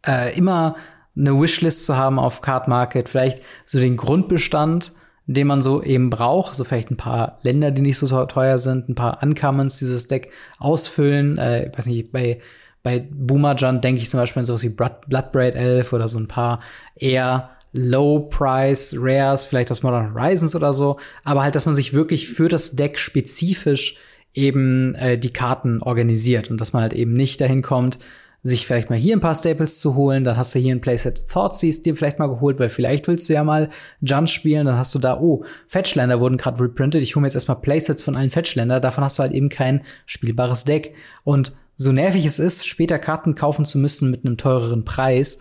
äh, 0.07 0.37
immer 0.37 0.77
eine 1.17 1.41
Wishlist 1.41 1.87
zu 1.87 1.97
haben 1.97 2.19
auf 2.19 2.43
Card 2.43 2.69
Market, 2.69 3.09
vielleicht 3.09 3.43
so 3.65 3.81
den 3.81 3.97
Grundbestand, 3.97 4.93
den 5.27 5.47
man 5.47 5.63
so 5.63 5.83
eben 5.83 6.11
braucht, 6.11 6.55
so 6.55 6.65
vielleicht 6.65 6.91
ein 6.91 6.97
paar 6.97 7.39
Länder, 7.43 7.71
die 7.71 7.83
nicht 7.83 7.99
so 7.99 8.25
teuer 8.27 8.59
sind, 8.59 8.89
ein 8.89 8.95
paar 8.95 9.23
Uncommons 9.23 9.79
dieses 9.79 10.07
Deck 10.07 10.33
ausfüllen, 10.59 11.39
äh, 11.39 11.69
ich 11.69 11.79
weiß 11.79 11.87
nicht, 11.87 12.13
bei 12.13 12.41
bei 12.83 13.07
Boomerjun 13.11 13.81
denke 13.81 14.01
ich 14.01 14.11
zum 14.11 14.21
Beispiel 14.21 14.41
an 14.41 14.47
sowas 14.47 14.63
wie 14.63 14.71
Bloodbraid 14.71 15.55
Elf 15.55 15.93
oder 15.93 16.09
so 16.09 16.19
ein 16.19 16.29
paar 16.29 16.61
eher 16.97 17.51
Low-Price 17.73 18.97
Rares, 18.99 19.45
vielleicht 19.45 19.71
aus 19.71 19.83
Modern 19.83 20.15
Horizons 20.15 20.55
oder 20.57 20.73
so, 20.73 20.99
aber 21.23 21.43
halt, 21.43 21.55
dass 21.55 21.67
man 21.67 21.75
sich 21.75 21.93
wirklich 21.93 22.29
für 22.29 22.49
das 22.49 22.73
Deck 22.73 22.99
spezifisch 22.99 23.97
eben 24.35 24.95
äh, 24.97 25.19
die 25.19 25.33
Karten 25.33 25.83
organisiert 25.83 26.51
und 26.51 26.61
dass 26.61 26.73
man 26.73 26.83
halt 26.83 26.93
eben 26.93 27.13
nicht 27.13 27.41
dahin 27.41 27.63
kommt, 27.63 27.99
sich 28.43 28.67
vielleicht 28.67 28.89
mal 28.89 28.99
hier 28.99 29.15
ein 29.15 29.21
paar 29.21 29.35
Staples 29.35 29.81
zu 29.81 29.97
holen, 29.97 30.25
dann 30.25 30.37
hast 30.37 30.55
du 30.55 30.59
hier 30.59 30.75
ein 30.75 30.81
Playset 30.81 31.29
Thoughtseize 31.29 31.83
dir 31.83 31.95
vielleicht 31.95 32.19
mal 32.19 32.29
geholt, 32.29 32.59
weil 32.59 32.71
vielleicht 32.71 33.07
willst 33.07 33.29
du 33.29 33.35
ja 33.35 33.45
mal 33.45 33.69
Jund 34.01 34.31
spielen, 34.31 34.67
dann 34.67 34.79
hast 34.79 34.95
du 34.95 34.99
da, 34.99 35.21
oh, 35.21 35.45
Fetchländer 35.69 36.21
wurden 36.21 36.39
gerade 36.39 36.61
reprintet, 36.61 37.03
ich 37.03 37.15
hole 37.15 37.23
mir 37.23 37.27
jetzt 37.27 37.35
erstmal 37.35 37.61
Playsets 37.61 38.03
von 38.03 38.17
allen 38.17 38.31
Fetchländer, 38.31 38.81
davon 38.81 39.05
hast 39.05 39.19
du 39.19 39.23
halt 39.23 39.33
eben 39.33 39.51
kein 39.51 39.83
spielbares 40.07 40.65
Deck. 40.65 40.95
Und 41.23 41.53
so 41.81 41.93
nervig 41.93 42.27
es 42.27 42.39
ist, 42.39 42.67
später 42.67 42.99
Karten 42.99 43.35
kaufen 43.35 43.65
zu 43.65 43.79
müssen 43.79 44.11
mit 44.11 44.27
einem 44.27 44.37
teureren 44.37 44.85
Preis, 44.85 45.39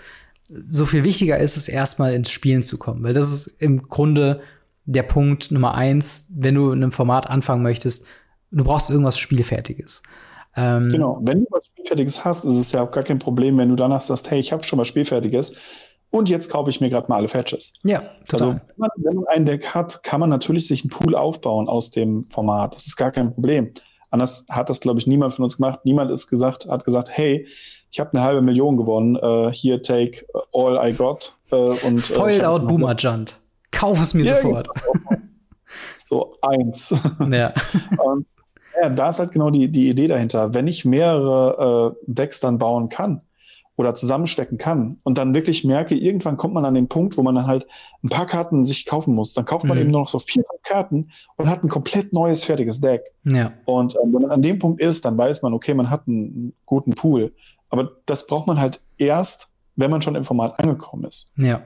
so 0.47 0.85
viel 0.85 1.03
wichtiger 1.03 1.37
ist 1.37 1.57
es 1.57 1.67
erstmal 1.67 2.13
ins 2.13 2.31
Spielen 2.31 2.63
zu 2.63 2.79
kommen, 2.79 3.03
weil 3.03 3.13
das 3.13 3.29
ist 3.29 3.61
im 3.61 3.89
Grunde 3.89 4.39
der 4.85 5.03
Punkt 5.03 5.51
Nummer 5.51 5.75
eins, 5.75 6.31
wenn 6.33 6.55
du 6.55 6.71
in 6.71 6.81
einem 6.81 6.93
Format 6.93 7.29
anfangen 7.29 7.61
möchtest, 7.61 8.07
du 8.51 8.63
brauchst 8.63 8.89
irgendwas 8.89 9.19
Spielfertiges. 9.19 10.01
Ähm, 10.55 10.83
genau, 10.83 11.19
wenn 11.23 11.41
du 11.41 11.47
was 11.51 11.65
Spielfertiges 11.65 12.23
hast, 12.23 12.45
ist 12.45 12.53
es 12.53 12.71
ja 12.71 12.83
auch 12.83 12.91
gar 12.91 13.03
kein 13.03 13.19
Problem, 13.19 13.57
wenn 13.57 13.67
du 13.67 13.75
danach 13.75 14.01
sagst, 14.01 14.31
hey, 14.31 14.39
ich 14.39 14.53
habe 14.53 14.63
schon 14.63 14.79
was 14.79 14.87
Spielfertiges 14.87 15.57
und 16.09 16.29
jetzt 16.29 16.49
kaufe 16.49 16.69
ich 16.69 16.79
mir 16.79 16.89
gerade 16.89 17.09
mal 17.09 17.17
alle 17.17 17.27
Fetches. 17.27 17.73
Ja, 17.83 17.99
total. 18.29 18.47
Also 18.47 18.47
wenn 18.47 18.77
man, 18.77 18.89
wenn 18.95 19.15
man 19.15 19.27
ein 19.27 19.45
Deck 19.45 19.67
hat, 19.67 20.03
kann 20.03 20.21
man 20.21 20.29
natürlich 20.29 20.69
sich 20.69 20.83
einen 20.83 20.89
Pool 20.89 21.15
aufbauen 21.15 21.67
aus 21.67 21.91
dem 21.91 22.23
Format. 22.23 22.75
Das 22.75 22.87
ist 22.87 22.95
gar 22.95 23.11
kein 23.11 23.33
Problem. 23.33 23.73
Anders 24.09 24.45
hat 24.49 24.69
das, 24.69 24.79
glaube 24.79 24.99
ich, 24.99 25.07
niemand 25.07 25.33
von 25.33 25.43
uns 25.43 25.57
gemacht. 25.57 25.81
Niemand 25.83 26.11
ist 26.11 26.27
gesagt, 26.27 26.67
hat 26.67 26.85
gesagt, 26.85 27.09
hey, 27.11 27.47
ich 27.91 27.99
habe 27.99 28.11
eine 28.13 28.23
halbe 28.23 28.41
Million 28.41 28.77
gewonnen. 28.77 29.17
Uh, 29.17 29.51
here, 29.51 29.81
take 29.81 30.25
all 30.53 30.79
I 30.83 30.93
got. 30.93 31.35
Und, 31.51 31.99
Foiled 31.99 32.43
uh, 32.43 32.45
out 32.45 32.67
Boomer 32.67 32.95
Junt. 32.95 33.39
Kauf 33.71 34.01
es 34.01 34.13
mir 34.13 34.25
ja, 34.25 34.35
sofort. 34.35 34.67
Genau. 34.73 35.21
so 36.05 36.35
eins. 36.41 36.93
Ja. 37.31 37.53
und 38.03 38.25
ja, 38.81 38.89
da 38.89 39.09
ist 39.09 39.19
halt 39.19 39.31
genau 39.31 39.49
die, 39.49 39.71
die 39.71 39.89
Idee 39.89 40.07
dahinter. 40.07 40.53
Wenn 40.53 40.67
ich 40.67 40.85
mehrere 40.85 41.95
äh, 41.95 42.03
Decks 42.07 42.39
dann 42.39 42.57
bauen 42.59 42.89
kann 42.89 43.21
oder 43.79 43.95
zusammenstecken 43.95 44.57
kann 44.57 44.99
und 45.03 45.17
dann 45.17 45.33
wirklich 45.33 45.63
merke, 45.63 45.95
irgendwann 45.95 46.35
kommt 46.35 46.53
man 46.53 46.65
an 46.65 46.73
den 46.73 46.89
Punkt, 46.89 47.15
wo 47.15 47.23
man 47.23 47.35
dann 47.35 47.47
halt 47.47 47.65
ein 48.03 48.09
paar 48.09 48.25
Karten 48.25 48.65
sich 48.65 48.85
kaufen 48.85 49.15
muss. 49.15 49.33
Dann 49.33 49.45
kauft 49.45 49.63
man 49.63 49.77
mhm. 49.77 49.83
eben 49.83 49.91
nur 49.91 50.01
noch 50.01 50.09
so 50.09 50.19
vier 50.19 50.43
Karten 50.63 51.11
und 51.37 51.49
hat 51.49 51.63
ein 51.63 51.69
komplett 51.69 52.11
neues, 52.11 52.43
fertiges 52.43 52.81
Deck. 52.81 53.03
Ja. 53.23 53.53
Und 53.63 53.95
äh, 53.95 53.99
wenn 54.03 54.21
man 54.21 54.31
an 54.31 54.41
dem 54.41 54.59
Punkt 54.59 54.81
ist, 54.81 55.05
dann 55.05 55.17
weiß 55.17 55.43
man, 55.43 55.53
okay, 55.53 55.73
man 55.73 55.89
hat 55.89 56.09
einen 56.09 56.51
guten 56.65 56.93
Pool. 56.93 57.33
Aber 57.69 57.91
das 58.05 58.27
braucht 58.27 58.47
man 58.47 58.59
halt 58.59 58.81
erst, 58.97 59.47
wenn 59.77 59.89
man 59.89 60.01
schon 60.01 60.15
im 60.15 60.25
Format 60.25 60.59
angekommen 60.59 61.05
ist. 61.05 61.31
Ja. 61.37 61.61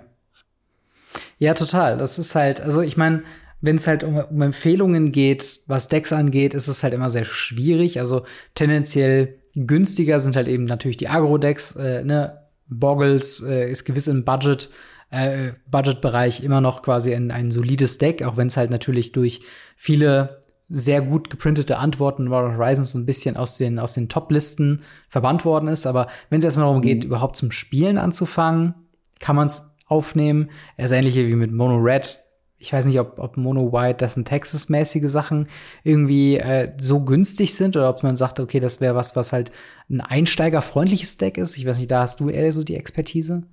Ja, 1.39 1.55
total. 1.55 1.97
Das 1.97 2.19
ist 2.19 2.35
halt, 2.35 2.61
also 2.61 2.81
ich 2.81 2.95
meine, 2.95 3.23
wenn 3.59 3.77
es 3.77 3.87
halt 3.87 4.03
um, 4.03 4.17
um, 4.17 4.41
Empfehlungen 4.43 5.11
geht, 5.11 5.61
was 5.65 5.87
Decks 5.87 6.13
angeht, 6.13 6.53
ist 6.53 6.67
es 6.67 6.83
halt 6.83 6.93
immer 6.93 7.09
sehr 7.09 7.25
schwierig. 7.25 7.99
Also 7.99 8.21
tendenziell 8.53 9.39
günstiger 9.55 10.19
sind 10.19 10.35
halt 10.35 10.47
eben 10.47 10.65
natürlich 10.65 10.97
die 10.97 11.09
Agro-Decks, 11.09 11.75
äh, 11.75 12.03
ne? 12.03 12.39
Boggles 12.67 13.43
äh, 13.43 13.69
ist 13.69 13.83
gewiss 13.83 14.07
im 14.07 14.25
Budget, 14.25 14.69
äh, 15.11 15.51
Budgetbereich 15.69 16.43
immer 16.43 16.61
noch 16.61 16.81
quasi 16.81 17.13
ein, 17.13 17.29
ein 17.29 17.51
solides 17.51 17.97
Deck, 17.97 18.23
auch 18.23 18.37
wenn 18.37 18.47
es 18.47 18.57
halt 18.57 18.71
natürlich 18.71 19.11
durch 19.11 19.41
viele 19.75 20.41
sehr 20.69 21.01
gut 21.01 21.29
geprintete 21.29 21.77
Antworten 21.77 22.31
War 22.31 22.57
Horizons 22.57 22.95
ein 22.95 23.05
bisschen 23.05 23.37
aus 23.37 23.57
den, 23.57 23.77
aus 23.77 23.93
den 23.93 24.09
Top-Listen 24.09 24.81
verbannt 25.07 25.45
worden 25.45 25.67
ist. 25.67 25.85
Aber 25.85 26.07
wenn 26.29 26.39
es 26.39 26.45
erstmal 26.45 26.65
darum 26.65 26.81
geht, 26.81 27.03
mhm. 27.03 27.09
überhaupt 27.09 27.35
zum 27.35 27.51
Spielen 27.51 27.97
anzufangen, 27.97 28.73
kann 29.19 29.35
man 29.35 29.47
es 29.47 29.77
aufnehmen. 29.85 30.49
Er 30.77 30.85
ist 30.85 30.91
ähnlich 30.91 31.15
wie 31.15 31.35
mit 31.35 31.51
Mono 31.51 31.77
Red 31.77 32.22
ich 32.63 32.71
weiß 32.71 32.85
nicht, 32.85 32.97
ob, 32.97 33.19
ob 33.19 33.35
Mono 33.35 33.73
White, 33.73 33.97
das 33.97 34.13
sind 34.13 34.25
Texas-mäßige 34.25 35.09
Sachen 35.09 35.49
irgendwie 35.83 36.37
äh, 36.37 36.71
so 36.77 37.01
günstig 37.01 37.55
sind 37.55 37.75
oder 37.75 37.89
ob 37.89 38.03
man 38.03 38.15
sagt, 38.15 38.39
okay, 38.39 38.61
das 38.61 38.79
wäre 38.79 38.95
was, 38.95 39.17
was 39.17 39.33
halt 39.33 39.51
ein 39.89 39.99
einsteigerfreundliches 39.99 41.17
Deck 41.17 41.37
ist. 41.37 41.57
Ich 41.57 41.65
weiß 41.65 41.77
nicht, 41.77 41.91
da 41.91 42.01
hast 42.01 42.21
du 42.21 42.29
eher 42.29 42.49
so 42.53 42.63
die 42.63 42.77
Expertise. 42.77 43.43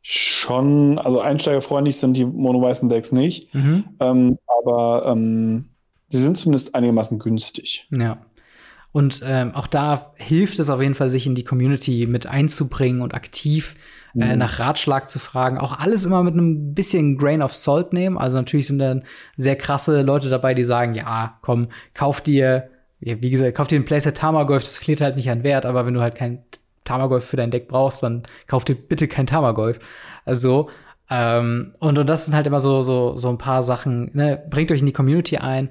Schon, 0.00 0.98
also 0.98 1.20
einsteigerfreundlich 1.20 1.98
sind 1.98 2.16
die 2.16 2.24
mono-weißen 2.24 2.88
Decks 2.88 3.12
nicht, 3.12 3.54
mhm. 3.54 3.84
ähm, 4.00 4.38
aber 4.46 5.04
ähm, 5.06 5.68
sie 6.08 6.18
sind 6.18 6.38
zumindest 6.38 6.74
einigermaßen 6.74 7.18
günstig. 7.18 7.86
Ja. 7.90 8.16
Und 8.92 9.22
ähm, 9.24 9.54
auch 9.54 9.68
da 9.68 10.12
hilft 10.16 10.58
es 10.58 10.68
auf 10.68 10.80
jeden 10.80 10.94
Fall, 10.94 11.10
sich 11.10 11.26
in 11.26 11.34
die 11.34 11.44
Community 11.44 12.06
mit 12.08 12.26
einzubringen 12.26 13.02
und 13.02 13.14
aktiv 13.14 13.76
äh, 14.14 14.18
mhm. 14.18 14.22
äh, 14.22 14.36
nach 14.36 14.58
Ratschlag 14.58 15.08
zu 15.08 15.18
fragen. 15.18 15.58
Auch 15.58 15.78
alles 15.78 16.04
immer 16.04 16.22
mit 16.24 16.34
einem 16.34 16.74
bisschen 16.74 17.16
Grain 17.16 17.42
of 17.42 17.54
Salt 17.54 17.92
nehmen. 17.92 18.18
Also 18.18 18.36
natürlich 18.36 18.66
sind 18.66 18.78
dann 18.78 19.04
sehr 19.36 19.56
krasse 19.56 20.02
Leute 20.02 20.28
dabei, 20.28 20.54
die 20.54 20.64
sagen, 20.64 20.94
ja, 20.94 21.38
komm, 21.42 21.68
kauf 21.94 22.20
dir, 22.20 22.70
wie 22.98 23.30
gesagt, 23.30 23.56
kauf 23.56 23.68
dir 23.68 23.78
ein 23.78 23.84
Playset 23.84 24.16
Tamagolf, 24.16 24.64
das 24.64 24.76
verliert 24.76 25.00
halt 25.00 25.16
nicht 25.16 25.30
an 25.30 25.42
Wert, 25.42 25.64
aber 25.64 25.86
wenn 25.86 25.94
du 25.94 26.02
halt 26.02 26.16
kein 26.16 26.42
Tamagolf 26.84 27.24
für 27.24 27.36
dein 27.36 27.50
Deck 27.50 27.68
brauchst, 27.68 28.02
dann 28.02 28.24
kauf 28.46 28.64
dir 28.64 28.74
bitte 28.74 29.06
kein 29.06 29.26
Tamagolf. 29.26 29.78
Also, 30.24 30.68
ähm, 31.08 31.74
und, 31.78 31.98
und 31.98 32.08
das 32.08 32.26
sind 32.26 32.34
halt 32.34 32.46
immer 32.46 32.60
so, 32.60 32.82
so, 32.82 33.16
so 33.16 33.28
ein 33.28 33.38
paar 33.38 33.62
Sachen, 33.62 34.10
ne? 34.14 34.42
Bringt 34.50 34.70
euch 34.72 34.80
in 34.80 34.86
die 34.86 34.92
Community 34.92 35.38
ein, 35.38 35.70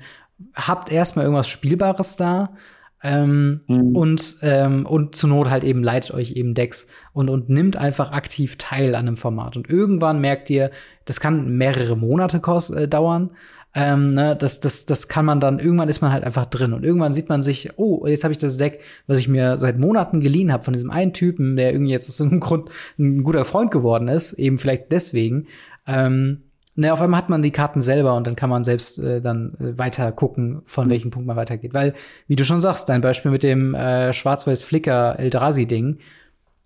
habt 0.56 0.92
erstmal 0.92 1.26
irgendwas 1.26 1.50
Spielbares 1.50 2.16
da 2.16 2.54
ähm, 3.02 3.62
mhm. 3.68 3.96
und, 3.96 4.36
ähm, 4.42 4.86
und 4.86 5.16
zur 5.16 5.30
Not 5.30 5.50
halt 5.50 5.64
eben 5.64 5.84
leitet 5.84 6.12
euch 6.12 6.32
eben 6.32 6.54
Decks 6.54 6.88
und, 7.14 7.30
und 7.30 7.50
nimmt 7.50 7.78
einfach 7.78 8.12
aktiv 8.12 8.58
teil 8.58 8.96
an 8.96 9.08
einem 9.08 9.18
Format. 9.18 9.56
Und 9.56 9.70
irgendwann 9.70 10.20
merkt 10.20 10.50
ihr, 10.50 10.72
das 11.06 11.20
kann 11.20 11.58
mehrere 11.58 11.96
Monate 11.96 12.42
äh, 12.76 12.88
dauern. 12.88 13.32
Ähm, 13.76 14.16
ne, 14.16 14.36
das, 14.36 14.60
das, 14.60 14.86
das 14.86 15.08
kann 15.08 15.26
man 15.26 15.40
dann, 15.40 15.60
irgendwann 15.60 15.90
ist 15.90 16.02
man 16.02 16.12
halt 16.12 16.24
einfach 16.24 16.46
drin. 16.46 16.74
Und 16.74 16.84
irgendwann 16.84 17.14
sieht 17.14 17.30
man 17.30 17.44
sich, 17.44 17.78
oh, 17.78 18.06
jetzt 18.08 18.24
habe 18.24 18.32
ich 18.32 18.40
das 18.40 18.58
Deck, 18.58 18.82
was 19.08 19.20
ich 19.20 19.28
mir 19.28 19.58
seit 19.58 19.78
Monaten 19.78 20.22
geliehen 20.22 20.52
habe 20.52 20.64
von 20.64 20.74
diesem 20.74 20.90
einen 20.92 21.14
Typen, 21.14 21.56
der 21.56 21.72
irgendwie 21.72 21.92
jetzt 21.92 22.10
aus 22.10 22.20
irgendeinem 22.20 22.42
Grund 22.42 22.70
ein 22.98 23.24
guter 23.24 23.46
Freund 23.46 23.72
geworden 23.72 24.08
ist, 24.08 24.34
eben 24.34 24.58
vielleicht 24.58 24.92
deswegen. 24.92 25.48
Ähm, 25.88 26.49
Ne, 26.80 26.94
auf 26.94 27.02
einmal 27.02 27.18
hat 27.18 27.28
man 27.28 27.42
die 27.42 27.52
Karten 27.52 27.82
selber 27.82 28.16
und 28.16 28.26
dann 28.26 28.38
kann 28.38 28.50
man 28.50 28.64
selbst 28.64 29.00
äh, 29.00 29.20
dann 29.20 29.54
äh, 29.60 29.78
weiter 29.78 30.14
gucken, 30.14 30.62
von 30.64 30.86
mhm. 30.86 30.92
welchem 30.92 31.12
Punkt 31.12 31.28
man 31.28 31.36
weitergeht. 31.36 31.74
Weil, 31.74 31.94
wie 32.28 32.38
du 32.38 32.46
schon 32.46 32.62
sagst, 32.62 32.88
dein 32.88 33.02
Beispiel 33.02 33.32
mit 33.32 33.44
dem 33.44 33.76
äh, 33.76 34.14
Schwarz-Weiß-Flicker 34.14 35.20
Eldrazi-Ding, 35.20 35.98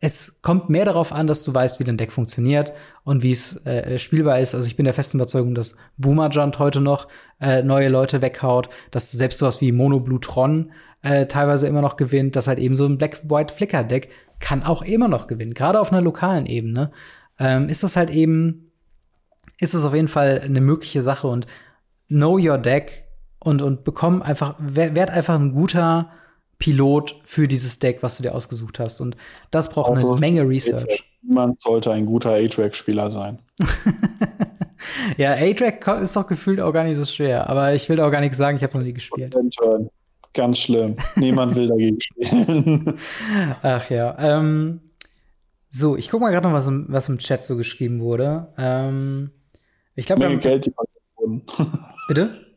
es 0.01 0.43
kommt 0.43 0.69
mehr 0.69 0.85
darauf 0.85 1.13
an, 1.13 1.25
dass 1.25 1.43
du 1.43 1.55
weißt, 1.55 1.79
wie 1.79 1.83
dein 1.83 1.97
Deck 1.97 2.11
funktioniert 2.11 2.73
und 3.03 3.23
wie 3.23 3.31
es 3.31 3.65
äh, 3.65 3.97
spielbar 3.97 4.39
ist. 4.39 4.53
Also 4.53 4.67
ich 4.67 4.75
bin 4.75 4.83
der 4.83 4.93
festen 4.93 5.17
Überzeugung, 5.17 5.55
dass 5.55 5.77
Boomer 5.97 6.29
Junt 6.29 6.59
heute 6.59 6.79
noch 6.79 7.07
äh, 7.41 7.63
neue 7.63 7.89
Leute 7.89 8.21
weghaut, 8.21 8.69
dass 8.91 9.11
selbst 9.11 9.39
sowas 9.39 9.61
wie 9.61 9.71
Mono 9.71 9.99
Blue 9.99 10.19
Tron 10.19 10.73
äh, 11.01 11.25
teilweise 11.25 11.65
immer 11.65 11.81
noch 11.81 11.97
gewinnt, 11.97 12.35
dass 12.35 12.47
halt 12.47 12.59
eben 12.59 12.75
so 12.75 12.85
ein 12.85 12.99
Black-White-Flicker-Deck 12.99 14.09
kann 14.39 14.61
auch 14.61 14.83
immer 14.83 15.07
noch 15.07 15.25
gewinnen, 15.25 15.55
gerade 15.55 15.79
auf 15.79 15.91
einer 15.91 16.01
lokalen 16.01 16.45
Ebene. 16.45 16.91
Ähm, 17.39 17.67
ist 17.67 17.81
das 17.81 17.95
halt 17.95 18.11
eben 18.11 18.69
ist 19.63 19.73
es 19.73 19.85
auf 19.85 19.95
jeden 19.95 20.07
Fall 20.07 20.41
eine 20.43 20.61
mögliche 20.61 21.01
Sache 21.01 21.27
und 21.27 21.47
know 22.07 22.37
your 22.37 22.57
deck 22.57 23.07
und, 23.39 23.61
und 23.61 23.83
bekomm 23.83 24.21
einfach, 24.21 24.55
werd 24.59 25.09
einfach 25.09 25.35
ein 25.35 25.53
guter 25.53 26.11
Pilot 26.59 27.19
für 27.25 27.47
dieses 27.47 27.79
Deck, 27.79 27.99
was 28.01 28.17
du 28.17 28.23
dir 28.23 28.33
ausgesucht 28.33 28.79
hast. 28.79 29.01
Und 29.01 29.17
das 29.51 29.69
braucht 29.69 29.89
auch 29.89 29.97
eine 29.97 30.19
Menge 30.19 30.47
Research. 30.47 31.03
Man 31.21 31.55
sollte 31.57 31.91
ein 31.91 32.05
guter 32.05 32.31
A-Track-Spieler 32.31 33.09
sein. 33.09 33.39
ja, 35.17 35.33
A-Track 35.33 35.87
ist 36.01 36.15
doch 36.15 36.27
gefühlt 36.27 36.59
auch 36.59 36.71
gar 36.71 36.83
nicht 36.83 36.97
so 36.97 37.05
schwer. 37.05 37.49
Aber 37.49 37.73
ich 37.73 37.89
will 37.89 37.99
auch 37.99 38.11
gar 38.11 38.21
nichts 38.21 38.37
sagen, 38.37 38.57
ich 38.57 38.63
habe 38.63 38.77
noch 38.77 38.85
nie 38.85 38.93
gespielt. 38.93 39.35
Ganz 40.33 40.59
schlimm. 40.59 40.97
Niemand 41.15 41.55
will 41.55 41.67
dagegen 41.67 41.99
spielen. 42.01 42.95
Ach 43.61 43.89
ja. 43.89 44.15
Ähm, 44.17 44.81
so, 45.69 45.95
ich 45.97 46.09
gucke 46.09 46.23
mal 46.23 46.31
gerade 46.31 46.47
noch, 46.47 46.55
was 46.55 46.67
im, 46.67 46.85
was 46.87 47.09
im 47.09 47.19
Chat 47.19 47.43
so 47.43 47.57
geschrieben 47.57 47.99
wurde. 47.99 48.53
Ähm, 48.57 49.31
ich 49.95 50.05
glaube, 50.05 50.25
Menge 50.25 50.39
Geld, 50.39 50.65
die 50.65 50.71
verloren 50.71 51.43
wurden. 51.47 51.83
Bitte? 52.07 52.53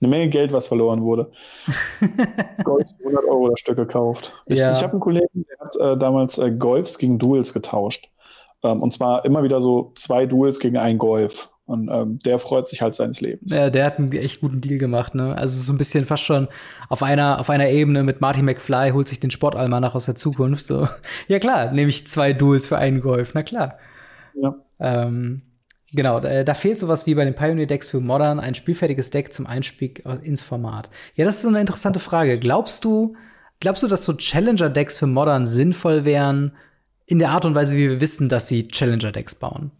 Eine 0.00 0.08
Menge 0.10 0.28
Geld, 0.28 0.52
was 0.52 0.68
verloren 0.68 1.02
wurde. 1.02 1.30
Golf 2.64 2.88
100 2.98 3.24
Euro 3.24 3.48
das 3.48 3.60
Stück 3.60 3.76
gekauft. 3.76 4.34
Ich, 4.46 4.58
ja. 4.58 4.70
ich 4.70 4.82
habe 4.82 4.92
einen 4.92 5.00
Kollegen, 5.00 5.46
der 5.48 5.58
hat 5.58 5.76
äh, 5.76 5.98
damals 5.98 6.38
äh, 6.38 6.50
Golfs 6.52 6.98
gegen 6.98 7.18
Duels 7.18 7.52
getauscht. 7.52 8.10
Ähm, 8.62 8.82
und 8.82 8.92
zwar 8.92 9.24
immer 9.24 9.42
wieder 9.42 9.62
so 9.62 9.92
zwei 9.96 10.26
Duels 10.26 10.58
gegen 10.58 10.76
ein 10.76 10.98
Golf. 10.98 11.50
Und 11.64 11.88
ähm, 11.88 12.18
der 12.18 12.38
freut 12.38 12.66
sich 12.66 12.82
halt 12.82 12.94
seines 12.94 13.20
Lebens. 13.20 13.52
Ja, 13.54 13.70
der 13.70 13.86
hat 13.86 13.98
einen 13.98 14.12
echt 14.12 14.40
guten 14.40 14.60
Deal 14.60 14.78
gemacht, 14.78 15.14
ne? 15.14 15.36
Also 15.38 15.62
so 15.62 15.72
ein 15.72 15.78
bisschen 15.78 16.04
fast 16.04 16.24
schon 16.24 16.48
auf 16.88 17.02
einer, 17.02 17.38
auf 17.38 17.50
einer 17.50 17.68
Ebene 17.68 18.02
mit 18.02 18.20
Marty 18.20 18.42
McFly 18.42 18.90
holt 18.90 19.08
sich 19.08 19.20
den 19.20 19.30
Sportalmanach 19.30 19.94
aus 19.94 20.06
der 20.06 20.16
Zukunft. 20.16 20.64
So, 20.64 20.88
ja 21.28 21.38
klar, 21.38 21.70
nehme 21.72 21.88
ich 21.88 22.06
zwei 22.06 22.32
Duels 22.32 22.66
für 22.66 22.78
einen 22.78 23.00
Golf, 23.00 23.32
na 23.34 23.42
klar. 23.42 23.78
Ja. 24.34 24.56
Ähm, 24.80 25.42
Genau, 25.94 26.20
da, 26.20 26.42
da, 26.42 26.54
fehlt 26.54 26.78
sowas 26.78 27.06
wie 27.06 27.14
bei 27.14 27.24
den 27.24 27.34
Pioneer-Decks 27.34 27.88
für 27.88 28.00
Modern 28.00 28.40
ein 28.40 28.54
spielfertiges 28.54 29.10
Deck 29.10 29.32
zum 29.32 29.46
Einstieg 29.46 30.02
ins 30.22 30.42
Format. 30.42 30.90
Ja, 31.16 31.24
das 31.24 31.36
ist 31.36 31.42
so 31.42 31.48
eine 31.48 31.60
interessante 31.60 32.00
Frage. 32.00 32.38
Glaubst 32.38 32.84
du, 32.84 33.14
glaubst 33.60 33.82
du, 33.82 33.88
dass 33.88 34.04
so 34.04 34.14
Challenger-Decks 34.14 34.96
für 34.98 35.06
Modern 35.06 35.46
sinnvoll 35.46 36.04
wären, 36.04 36.52
in 37.04 37.18
der 37.18 37.30
Art 37.30 37.44
und 37.44 37.54
Weise, 37.54 37.74
wie 37.74 37.90
wir 37.90 38.00
wissen, 38.00 38.28
dass 38.28 38.48
sie 38.48 38.68
Challenger-Decks 38.68 39.34
bauen? 39.34 39.70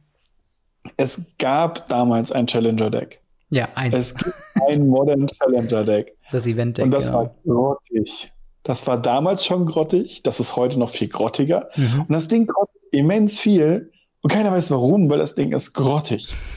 Es 0.97 1.25
gab 1.39 1.89
damals 1.89 2.31
ein 2.31 2.47
Challenger-Deck. 2.47 3.23
Ja, 3.53 3.69
eins. 3.75 3.95
Es 3.95 4.15
gibt 4.15 4.35
ein 4.67 4.87
Modern 4.87 5.29
Challenger 5.29 5.85
Deck. 5.85 6.17
Das 6.31 6.47
Event-Deck. 6.47 6.87
Und 6.87 6.91
das 6.91 7.09
genau. 7.09 7.19
war 7.19 7.35
grottig. 7.45 8.33
Das 8.63 8.87
war 8.87 9.01
damals 9.01 9.45
schon 9.45 9.67
grottig. 9.67 10.23
Das 10.23 10.41
ist 10.41 10.57
heute 10.57 10.79
noch 10.79 10.89
viel 10.89 11.09
grottiger. 11.09 11.69
Mhm. 11.77 12.07
Und 12.09 12.13
das 12.13 12.29
Ding 12.29 12.47
kostet 12.47 12.81
immens 12.93 13.39
viel. 13.39 13.92
Und 14.23 14.33
keiner 14.33 14.53
weiß 14.53 14.71
warum, 14.71 15.11
weil 15.11 15.19
das 15.19 15.35
Ding 15.35 15.53
ist 15.53 15.73
grottig. 15.75 16.33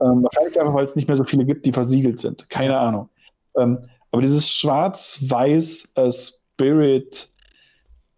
ähm, 0.00 0.24
wahrscheinlich 0.24 0.60
einfach, 0.60 0.74
weil 0.74 0.84
es 0.84 0.96
nicht 0.96 1.06
mehr 1.06 1.16
so 1.16 1.24
viele 1.24 1.44
gibt, 1.44 1.64
die 1.64 1.72
versiegelt 1.72 2.18
sind. 2.18 2.48
Keine 2.50 2.78
Ahnung. 2.78 3.08
Ähm, 3.56 3.78
aber 4.10 4.20
dieses 4.20 4.50
schwarz-weiß 4.50 5.92
äh, 5.94 6.10
Spirit 6.10 7.28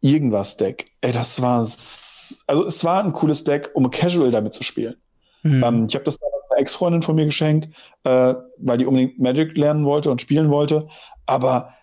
irgendwas 0.01 0.57
Deck, 0.57 0.93
ey, 1.03 1.13
das 1.13 1.41
war, 1.43 1.61
also 1.61 2.67
es 2.67 2.85
war 2.85 3.05
ein 3.05 3.13
cooles 3.13 3.45
Deck, 3.45 3.71
um 3.75 3.91
casual 3.91 4.31
damit 4.31 4.55
zu 4.55 4.63
spielen. 4.63 4.97
Mhm. 5.43 5.63
Ähm, 5.63 5.87
ich 5.89 5.95
habe 5.95 6.05
das 6.05 6.19
damals 6.19 6.51
einer 6.51 6.61
Ex-Freundin 6.61 7.03
von 7.03 7.17
mir 7.17 7.27
geschenkt, 7.27 7.69
äh, 8.05 8.35
weil 8.59 8.79
die 8.79 8.87
unbedingt 8.87 9.19
Magic 9.19 9.57
lernen 9.57 9.85
wollte 9.85 10.11
und 10.11 10.23
spielen 10.23 10.51
wollte. 10.51 10.89
Aber 11.27 11.75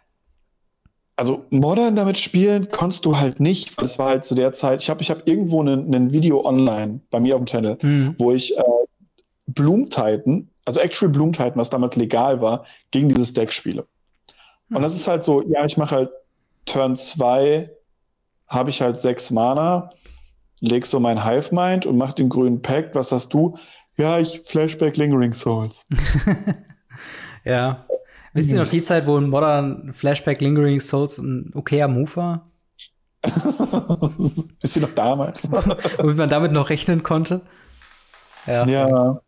also 1.15 1.45
Modern 1.49 1.95
damit 1.95 2.17
spielen 2.17 2.69
konntest 2.69 3.05
du 3.05 3.17
halt 3.17 3.39
nicht, 3.39 3.77
weil 3.77 3.85
es 3.85 3.99
war 3.99 4.09
halt 4.09 4.25
zu 4.25 4.35
der 4.35 4.53
Zeit, 4.53 4.81
ich 4.81 4.89
habe 4.89 5.01
ich 5.01 5.11
hab 5.11 5.27
irgendwo 5.27 5.61
ein 5.61 6.11
Video 6.11 6.45
online 6.45 7.01
bei 7.11 7.19
mir 7.19 7.35
auf 7.35 7.41
dem 7.41 7.45
Channel, 7.45 7.77
mhm. 7.81 8.15
wo 8.17 8.31
ich 8.31 8.57
äh, 8.57 8.63
Bloom 9.47 9.89
Titan, 9.89 10.49
also 10.65 10.79
Actual 10.79 11.11
Bloom 11.11 11.33
Titan, 11.33 11.55
was 11.55 11.69
damals 11.69 11.95
legal 11.95 12.41
war, 12.41 12.65
gegen 12.91 13.09
dieses 13.09 13.33
Deck 13.33 13.51
spiele. 13.51 13.85
Mhm. 14.69 14.77
Und 14.77 14.81
das 14.83 14.95
ist 14.95 15.07
halt 15.07 15.23
so, 15.23 15.43
ja, 15.47 15.65
ich 15.65 15.77
mache 15.77 15.95
halt 15.95 16.09
Turn 16.65 16.95
2, 16.95 17.69
habe 18.47 18.69
ich 18.69 18.81
halt 18.81 18.99
sechs 18.99 19.31
Mana, 19.31 19.91
leg 20.61 20.85
so 20.85 20.99
mein 20.99 21.23
Hive 21.23 21.53
Mind 21.53 21.85
und 21.85 21.97
mach 21.97 22.13
den 22.13 22.29
grünen 22.29 22.61
Pact. 22.61 22.95
Was 22.95 23.11
hast 23.11 23.33
du? 23.33 23.57
Ja, 23.97 24.17
ich 24.19 24.41
Flashback 24.45 24.97
Lingering 24.97 25.33
Souls. 25.33 25.85
ja. 27.45 27.85
Wisst 28.33 28.51
ihr 28.51 28.59
noch 28.59 28.67
die 28.67 28.81
Zeit, 28.81 29.05
wo 29.05 29.17
ein 29.17 29.29
Modern 29.29 29.93
Flashback 29.93 30.41
Lingering 30.41 30.79
Souls 30.79 31.19
ein 31.19 31.51
okayer 31.53 31.87
Move 31.87 32.15
war? 32.15 32.51
Wisst 34.61 34.75
ihr 34.75 34.81
noch 34.81 34.95
damals? 34.95 35.49
Womit 35.97 36.17
man 36.17 36.29
damit 36.29 36.51
noch 36.51 36.69
rechnen 36.69 37.03
konnte? 37.03 37.41
Ja. 38.47 38.65
Ja, 38.67 39.21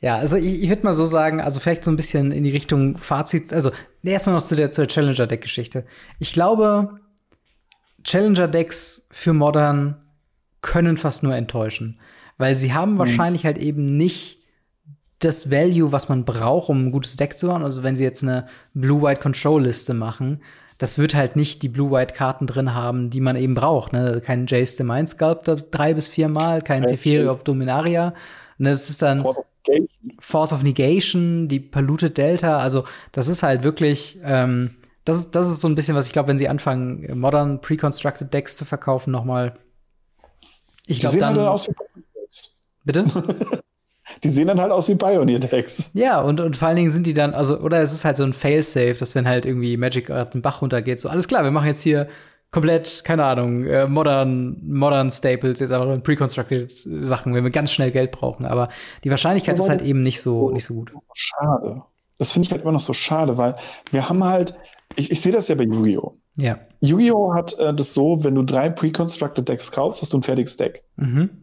ja 0.00 0.16
also 0.16 0.36
ich, 0.36 0.62
ich 0.62 0.68
würde 0.68 0.84
mal 0.84 0.94
so 0.94 1.06
sagen, 1.06 1.40
also 1.40 1.60
vielleicht 1.60 1.84
so 1.84 1.90
ein 1.90 1.96
bisschen 1.96 2.32
in 2.32 2.44
die 2.44 2.50
Richtung 2.50 2.96
Fazit. 2.98 3.52
Also 3.52 3.70
erstmal 4.02 4.34
noch 4.34 4.42
zu 4.42 4.56
der, 4.56 4.70
zu 4.70 4.80
der 4.80 4.88
Challenger-Deck-Geschichte. 4.88 5.84
Ich 6.18 6.32
glaube, 6.32 6.98
Challenger-Decks 8.04 9.06
für 9.10 9.34
Modern 9.34 9.96
können 10.62 10.96
fast 10.96 11.22
nur 11.22 11.34
enttäuschen. 11.34 12.00
Weil 12.38 12.56
sie 12.56 12.72
haben 12.72 12.94
mhm. 12.94 12.98
wahrscheinlich 12.98 13.44
halt 13.44 13.58
eben 13.58 13.96
nicht 13.96 14.39
das 15.20 15.50
Value, 15.50 15.92
was 15.92 16.08
man 16.08 16.24
braucht, 16.24 16.68
um 16.68 16.86
ein 16.86 16.90
gutes 16.90 17.16
Deck 17.16 17.38
zu 17.38 17.52
haben. 17.52 17.64
Also 17.64 17.82
wenn 17.82 17.94
sie 17.94 18.04
jetzt 18.04 18.22
eine 18.22 18.46
Blue-White-Control-Liste 18.74 19.94
machen, 19.94 20.42
das 20.78 20.98
wird 20.98 21.14
halt 21.14 21.36
nicht 21.36 21.62
die 21.62 21.68
Blue-White-Karten 21.68 22.46
drin 22.46 22.74
haben, 22.74 23.10
die 23.10 23.20
man 23.20 23.36
eben 23.36 23.54
braucht. 23.54 23.92
Ne? 23.92 24.00
Also 24.00 24.20
kein 24.20 24.46
Jace 24.46 24.78
the 24.78 24.82
Mind 24.82 25.10
Sculptor 25.10 25.56
drei 25.56 25.92
bis 25.92 26.08
vier 26.08 26.28
Mal, 26.28 26.62
kein 26.62 26.86
Teferi 26.86 27.28
of 27.28 27.44
Dominaria. 27.44 28.14
Ne, 28.56 28.70
das 28.70 28.88
ist 28.88 29.02
dann 29.02 29.20
Force 29.20 29.38
of, 29.38 29.44
Force 30.18 30.52
of 30.54 30.62
Negation, 30.62 31.48
die 31.48 31.60
Polluted 31.60 32.16
Delta. 32.16 32.58
Also 32.58 32.84
das 33.12 33.28
ist 33.28 33.42
halt 33.42 33.62
wirklich, 33.62 34.18
ähm, 34.24 34.74
das 35.04 35.18
ist, 35.18 35.34
das 35.34 35.50
ist 35.50 35.60
so 35.60 35.68
ein 35.68 35.74
bisschen, 35.74 35.94
was 35.94 36.06
ich 36.06 36.12
glaube, 36.12 36.28
wenn 36.28 36.38
sie 36.38 36.48
anfangen, 36.48 37.18
modern 37.18 37.60
pre-constructed 37.60 38.32
Decks 38.32 38.56
zu 38.56 38.64
verkaufen, 38.64 39.10
nochmal. 39.10 39.58
Ich 40.86 41.00
glaube 41.00 41.18
dann. 41.18 41.60
Bitte? 42.84 43.04
die 44.22 44.28
sehen 44.28 44.48
dann 44.48 44.60
halt 44.60 44.72
aus 44.72 44.88
wie 44.88 44.94
Pioneer-Decks. 44.94 45.90
Ja, 45.94 46.20
und, 46.20 46.40
und 46.40 46.56
vor 46.56 46.68
allen 46.68 46.76
Dingen 46.76 46.90
sind 46.90 47.06
die 47.06 47.14
dann, 47.14 47.34
also, 47.34 47.58
oder 47.58 47.80
es 47.80 47.92
ist 47.92 48.04
halt 48.04 48.16
so 48.16 48.24
ein 48.24 48.32
Fail-Safe, 48.32 48.94
dass 48.94 49.14
wenn 49.14 49.26
halt 49.26 49.46
irgendwie 49.46 49.76
Magic 49.76 50.12
den 50.32 50.42
Bach 50.42 50.62
runtergeht, 50.62 51.00
so 51.00 51.08
alles 51.08 51.28
klar, 51.28 51.44
wir 51.44 51.50
machen 51.50 51.66
jetzt 51.66 51.82
hier 51.82 52.08
komplett, 52.50 53.02
keine 53.04 53.24
Ahnung, 53.24 53.64
äh, 53.64 53.86
modern, 53.86 54.60
modern 54.66 55.10
Staples, 55.10 55.60
jetzt 55.60 55.70
aber 55.72 55.98
pre-constructed 55.98 56.70
Sachen, 56.70 57.34
wenn 57.34 57.44
wir 57.44 57.50
ganz 57.50 57.72
schnell 57.72 57.90
Geld 57.90 58.10
brauchen. 58.10 58.44
Aber 58.44 58.68
die 59.04 59.10
Wahrscheinlichkeit 59.10 59.54
aber 59.54 59.64
ist 59.64 59.70
halt 59.70 59.82
eben 59.82 60.02
nicht 60.02 60.20
so, 60.20 60.50
nicht 60.50 60.64
so 60.64 60.74
gut. 60.74 60.92
Schade. 61.14 61.82
Das 62.18 62.32
finde 62.32 62.46
ich 62.46 62.52
halt 62.52 62.62
immer 62.62 62.72
noch 62.72 62.80
so 62.80 62.92
schade, 62.92 63.38
weil 63.38 63.56
wir 63.92 64.08
haben 64.08 64.24
halt, 64.24 64.54
ich, 64.96 65.10
ich 65.10 65.20
sehe 65.20 65.32
das 65.32 65.48
ja 65.48 65.54
bei 65.54 65.64
Yu-Gi-Oh! 65.64 66.16
Ja. 66.36 66.58
Yu-Gi-Oh! 66.80 67.34
hat 67.34 67.58
äh, 67.58 67.72
das 67.72 67.94
so, 67.94 68.24
wenn 68.24 68.34
du 68.34 68.42
drei 68.42 68.68
pre-constructed 68.68 69.48
Decks 69.48 69.70
kaufst, 69.70 70.02
hast 70.02 70.12
du 70.12 70.18
ein 70.18 70.22
fertiges 70.22 70.56
Deck. 70.56 70.82
Mhm. 70.96 71.39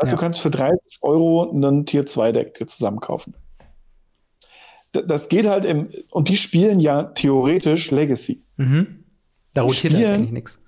Heißt, 0.00 0.10
ja. 0.10 0.16
du 0.16 0.20
kannst 0.20 0.40
für 0.40 0.50
30 0.50 0.98
Euro 1.02 1.50
ein 1.50 1.86
Tier 1.86 2.06
2 2.06 2.32
Deck 2.32 2.54
dir 2.54 2.66
zusammen 2.66 3.00
kaufen. 3.00 3.34
Das 4.92 5.28
geht 5.28 5.46
halt 5.46 5.64
im, 5.64 5.90
und 6.10 6.28
die 6.28 6.36
spielen 6.36 6.78
ja 6.80 7.04
theoretisch 7.04 7.90
Legacy. 7.90 8.42
Mhm. 8.56 9.04
Da 9.52 9.62
rotiert 9.62 9.94
halt 9.94 10.06
eigentlich 10.06 10.32
nichts. 10.32 10.62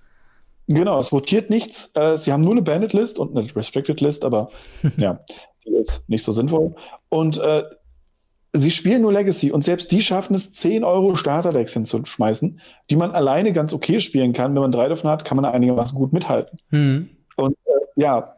Genau, 0.69 0.99
es 0.99 1.13
rotiert 1.13 1.49
nichts. 1.49 1.91
Äh, 1.95 2.17
sie 2.17 2.33
haben 2.33 2.43
nur 2.43 2.53
eine 2.53 2.63
Banded 2.63 2.93
List 2.93 3.19
und 3.19 3.37
eine 3.37 3.55
Restricted 3.55 4.01
List, 4.01 4.25
aber 4.25 4.49
ja, 4.97 5.21
die 5.65 5.75
ist 5.75 6.09
nicht 6.09 6.23
so 6.23 6.33
sinnvoll. 6.33 6.75
Und 7.09 7.39
äh, 7.39 7.63
sie 8.53 8.71
spielen 8.71 9.03
nur 9.03 9.13
Legacy 9.13 9.53
und 9.53 9.65
selbst 9.65 9.93
die 9.93 10.03
schaffen 10.03 10.35
es, 10.35 10.53
10 10.55 10.83
Euro 10.83 11.15
Starterdecks 11.15 11.73
hinzuschmeißen, 11.73 12.61
die 12.91 12.97
man 12.97 13.13
alleine 13.13 13.53
ganz 13.53 13.73
okay 13.73 14.01
spielen 14.01 14.33
kann. 14.33 14.55
Wenn 14.55 14.63
man 14.63 14.73
drei 14.73 14.89
davon 14.89 15.11
hat, 15.11 15.25
kann 15.25 15.37
man 15.37 15.45
einigermaßen 15.45 15.97
gut 15.97 16.13
mithalten. 16.13 16.59
Mhm. 16.71 17.11
Und 17.37 17.53
äh, 17.53 18.01
ja, 18.03 18.36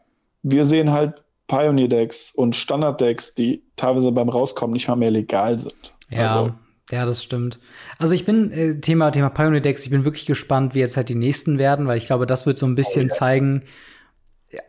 wir 0.51 0.65
sehen 0.65 0.91
halt 0.91 1.23
Pioneer-Decks 1.47 2.31
und 2.31 2.55
Standard-Decks, 2.55 3.33
die 3.33 3.63
teilweise 3.75 4.11
beim 4.11 4.29
Rauskommen 4.29 4.73
nicht 4.73 4.87
mal 4.87 4.95
mehr 4.95 5.11
legal 5.11 5.59
sind. 5.59 5.93
Ja. 6.09 6.39
Also, 6.39 6.53
ja, 6.91 7.05
das 7.05 7.23
stimmt. 7.23 7.59
Also 7.97 8.15
ich 8.15 8.25
bin 8.25 8.51
äh, 8.51 8.79
Thema 8.79 9.11
Thema 9.11 9.29
Pioneer 9.29 9.61
Decks. 9.61 9.83
Ich 9.83 9.91
bin 9.91 10.05
wirklich 10.05 10.25
gespannt, 10.25 10.73
wie 10.73 10.79
jetzt 10.79 10.97
halt 10.97 11.09
die 11.09 11.15
nächsten 11.15 11.59
werden, 11.59 11.87
weil 11.87 11.97
ich 11.97 12.07
glaube, 12.07 12.25
das 12.25 12.45
wird 12.45 12.57
so 12.57 12.65
ein 12.65 12.75
bisschen 12.75 13.05
oh, 13.05 13.09
ja. 13.09 13.13
zeigen, 13.13 13.63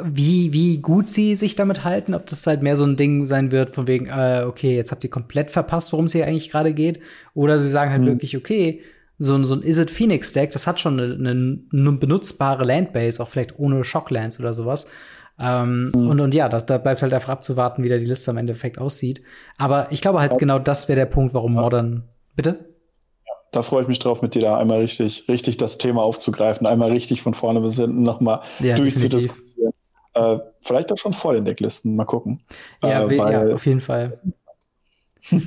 wie, 0.03 0.53
wie 0.53 0.79
gut 0.79 1.09
sie 1.09 1.35
sich 1.35 1.55
damit 1.55 1.85
halten, 1.85 2.15
ob 2.15 2.27
das 2.27 2.47
halt 2.47 2.63
mehr 2.63 2.77
so 2.77 2.85
ein 2.85 2.97
Ding 2.97 3.25
sein 3.25 3.51
wird, 3.51 3.75
von 3.75 3.89
wegen, 3.89 4.07
äh, 4.07 4.45
okay, 4.47 4.77
jetzt 4.77 4.93
habt 4.93 5.05
ihr 5.05 5.11
komplett 5.11 5.51
verpasst, 5.51 5.93
worum 5.93 6.05
es 6.05 6.13
hier 6.13 6.27
eigentlich 6.27 6.51
gerade 6.51 6.75
geht. 6.75 7.01
Oder 7.33 7.59
sie 7.59 7.71
sagen 7.71 7.91
halt 7.91 8.03
mhm. 8.03 8.09
wirklich, 8.09 8.37
okay, 8.37 8.83
so, 9.17 9.35
ein 9.35 9.45
so 9.45 9.55
ein 9.55 9.63
Is 9.63 9.79
It 9.79 9.91
Phoenix 9.91 10.33
Deck, 10.33 10.51
das 10.51 10.67
hat 10.67 10.81
schon 10.81 11.01
eine, 11.01 11.15
eine, 11.15 11.59
eine 11.73 11.93
benutzbare 11.93 12.65
Landbase, 12.65 13.23
auch 13.23 13.29
vielleicht 13.29 13.59
ohne 13.59 13.85
Shocklands 13.85 14.39
oder 14.39 14.53
sowas. 14.53 14.91
Ähm, 15.39 15.93
mhm. 15.95 16.09
und, 16.09 16.21
und 16.21 16.35
ja, 16.35 16.49
da, 16.49 16.59
da 16.59 16.79
bleibt 16.79 17.03
halt 17.03 17.15
einfach 17.15 17.31
abzuwarten, 17.31 17.83
wie 17.83 17.89
da 17.89 17.99
die 17.99 18.07
Liste 18.07 18.31
am 18.31 18.37
Endeffekt 18.37 18.79
aussieht. 18.79 19.23
Aber 19.59 19.91
ich 19.91 20.01
glaube 20.01 20.21
halt, 20.21 20.39
genau 20.39 20.59
das 20.59 20.89
wäre 20.89 20.99
der 20.99 21.07
Punkt, 21.07 21.35
warum 21.35 21.55
Modern. 21.55 22.05
Bitte? 22.37 22.71
da 23.53 23.63
freue 23.63 23.83
ich 23.83 23.89
mich 23.89 23.99
drauf, 23.99 24.23
mit 24.23 24.35
dir 24.35 24.43
da 24.43 24.59
einmal 24.59 24.81
richtig, 24.81 25.25
richtig 25.29 25.57
das 25.57 25.79
Thema 25.79 26.03
aufzugreifen, 26.03 26.67
einmal 26.67 26.93
richtig 26.93 27.23
von 27.23 27.35
vorne 27.35 27.61
bis 27.61 27.77
hinten 27.77 28.03
nochmal 28.03 28.41
ja, 28.61 28.77
durchzudiskutieren. 28.77 29.73
Äh, 30.15 30.39
vielleicht 30.61 30.93
auch 30.93 30.99
schon 30.99 31.13
vor 31.13 31.33
den 31.33 31.45
Decklisten, 31.45 31.97
mal 31.97 32.05
gucken. 32.05 32.43
Ja, 32.83 33.07
äh, 33.07 33.17
ja 33.17 33.55
auf 33.55 33.67
jeden 33.67 33.81
Fall. 33.81 34.21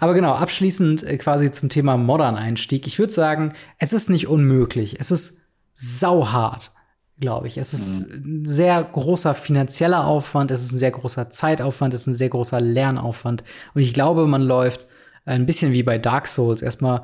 Aber 0.00 0.14
genau, 0.14 0.32
abschließend 0.32 1.02
äh, 1.02 1.16
quasi 1.18 1.50
zum 1.50 1.68
Thema 1.68 1.96
Modern-Einstieg. 1.96 2.86
Ich 2.86 2.98
würde 2.98 3.12
sagen, 3.12 3.52
es 3.78 3.92
ist 3.92 4.08
nicht 4.08 4.28
unmöglich. 4.28 4.98
Es 4.98 5.10
ist 5.10 5.50
sauhart, 5.74 6.72
glaube 7.18 7.48
ich. 7.48 7.58
Es 7.58 7.72
ist 7.72 8.10
mhm. 8.10 8.42
ein 8.42 8.44
sehr 8.44 8.82
großer 8.82 9.34
finanzieller 9.34 10.06
Aufwand, 10.06 10.50
es 10.50 10.62
ist 10.62 10.72
ein 10.72 10.78
sehr 10.78 10.90
großer 10.90 11.30
Zeitaufwand, 11.30 11.94
es 11.94 12.02
ist 12.02 12.06
ein 12.08 12.14
sehr 12.14 12.28
großer 12.28 12.60
Lernaufwand. 12.60 13.44
Und 13.74 13.80
ich 13.80 13.94
glaube, 13.94 14.26
man 14.26 14.42
läuft 14.42 14.86
ein 15.24 15.46
bisschen 15.46 15.72
wie 15.72 15.82
bei 15.82 15.98
Dark 15.98 16.26
Souls. 16.26 16.62
Erstmal 16.62 17.02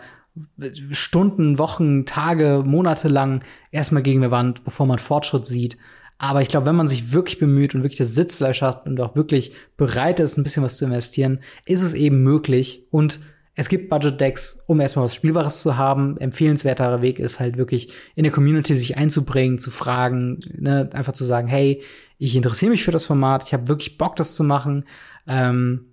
Stunden, 0.90 1.58
Wochen, 1.58 2.06
Tage, 2.06 2.62
Monate 2.64 3.08
lang 3.08 3.44
erstmal 3.70 4.02
gegen 4.02 4.22
eine 4.22 4.30
Wand, 4.30 4.64
bevor 4.64 4.86
man 4.86 4.98
Fortschritt 4.98 5.46
sieht. 5.46 5.76
Aber 6.18 6.40
ich 6.40 6.48
glaube, 6.48 6.66
wenn 6.66 6.76
man 6.76 6.88
sich 6.88 7.12
wirklich 7.12 7.38
bemüht 7.38 7.74
und 7.74 7.82
wirklich 7.82 7.98
das 7.98 8.14
Sitzfleisch 8.14 8.62
hat 8.62 8.86
und 8.86 9.00
auch 9.00 9.16
wirklich 9.16 9.54
bereit 9.76 10.20
ist, 10.20 10.36
ein 10.36 10.44
bisschen 10.44 10.62
was 10.62 10.76
zu 10.76 10.84
investieren, 10.84 11.40
ist 11.66 11.82
es 11.82 11.94
eben 11.94 12.22
möglich. 12.22 12.86
Und 12.90 13.20
es 13.54 13.68
gibt 13.68 13.90
Budget-Decks, 13.90 14.64
um 14.66 14.80
erstmal 14.80 15.04
was 15.04 15.14
Spielbares 15.14 15.60
zu 15.60 15.76
haben. 15.76 16.16
Empfehlenswerterer 16.16 17.02
Weg 17.02 17.18
ist 17.18 17.38
halt 17.38 17.58
wirklich 17.58 17.92
in 18.14 18.22
der 18.22 18.32
Community 18.32 18.74
sich 18.74 18.96
einzubringen, 18.96 19.58
zu 19.58 19.70
fragen, 19.70 20.40
ne? 20.56 20.88
einfach 20.92 21.12
zu 21.12 21.24
sagen, 21.24 21.48
hey, 21.48 21.82
ich 22.16 22.34
interessiere 22.34 22.70
mich 22.70 22.84
für 22.84 22.92
das 22.92 23.04
Format, 23.04 23.44
ich 23.44 23.52
habe 23.52 23.68
wirklich 23.68 23.98
Bock, 23.98 24.16
das 24.16 24.36
zu 24.36 24.44
machen. 24.44 24.84
Ähm, 25.26 25.86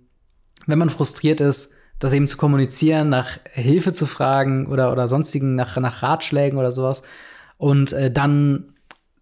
wenn 0.66 0.78
man 0.78 0.88
frustriert 0.88 1.40
ist, 1.40 1.74
das 1.98 2.14
eben 2.14 2.26
zu 2.26 2.38
kommunizieren, 2.38 3.10
nach 3.10 3.38
Hilfe 3.52 3.92
zu 3.92 4.06
fragen 4.06 4.66
oder, 4.66 4.90
oder 4.90 5.06
sonstigen, 5.06 5.54
nach, 5.54 5.76
nach 5.76 6.02
Ratschlägen 6.02 6.58
oder 6.58 6.72
sowas. 6.72 7.02
Und 7.58 7.92
äh, 7.92 8.10
dann 8.10 8.72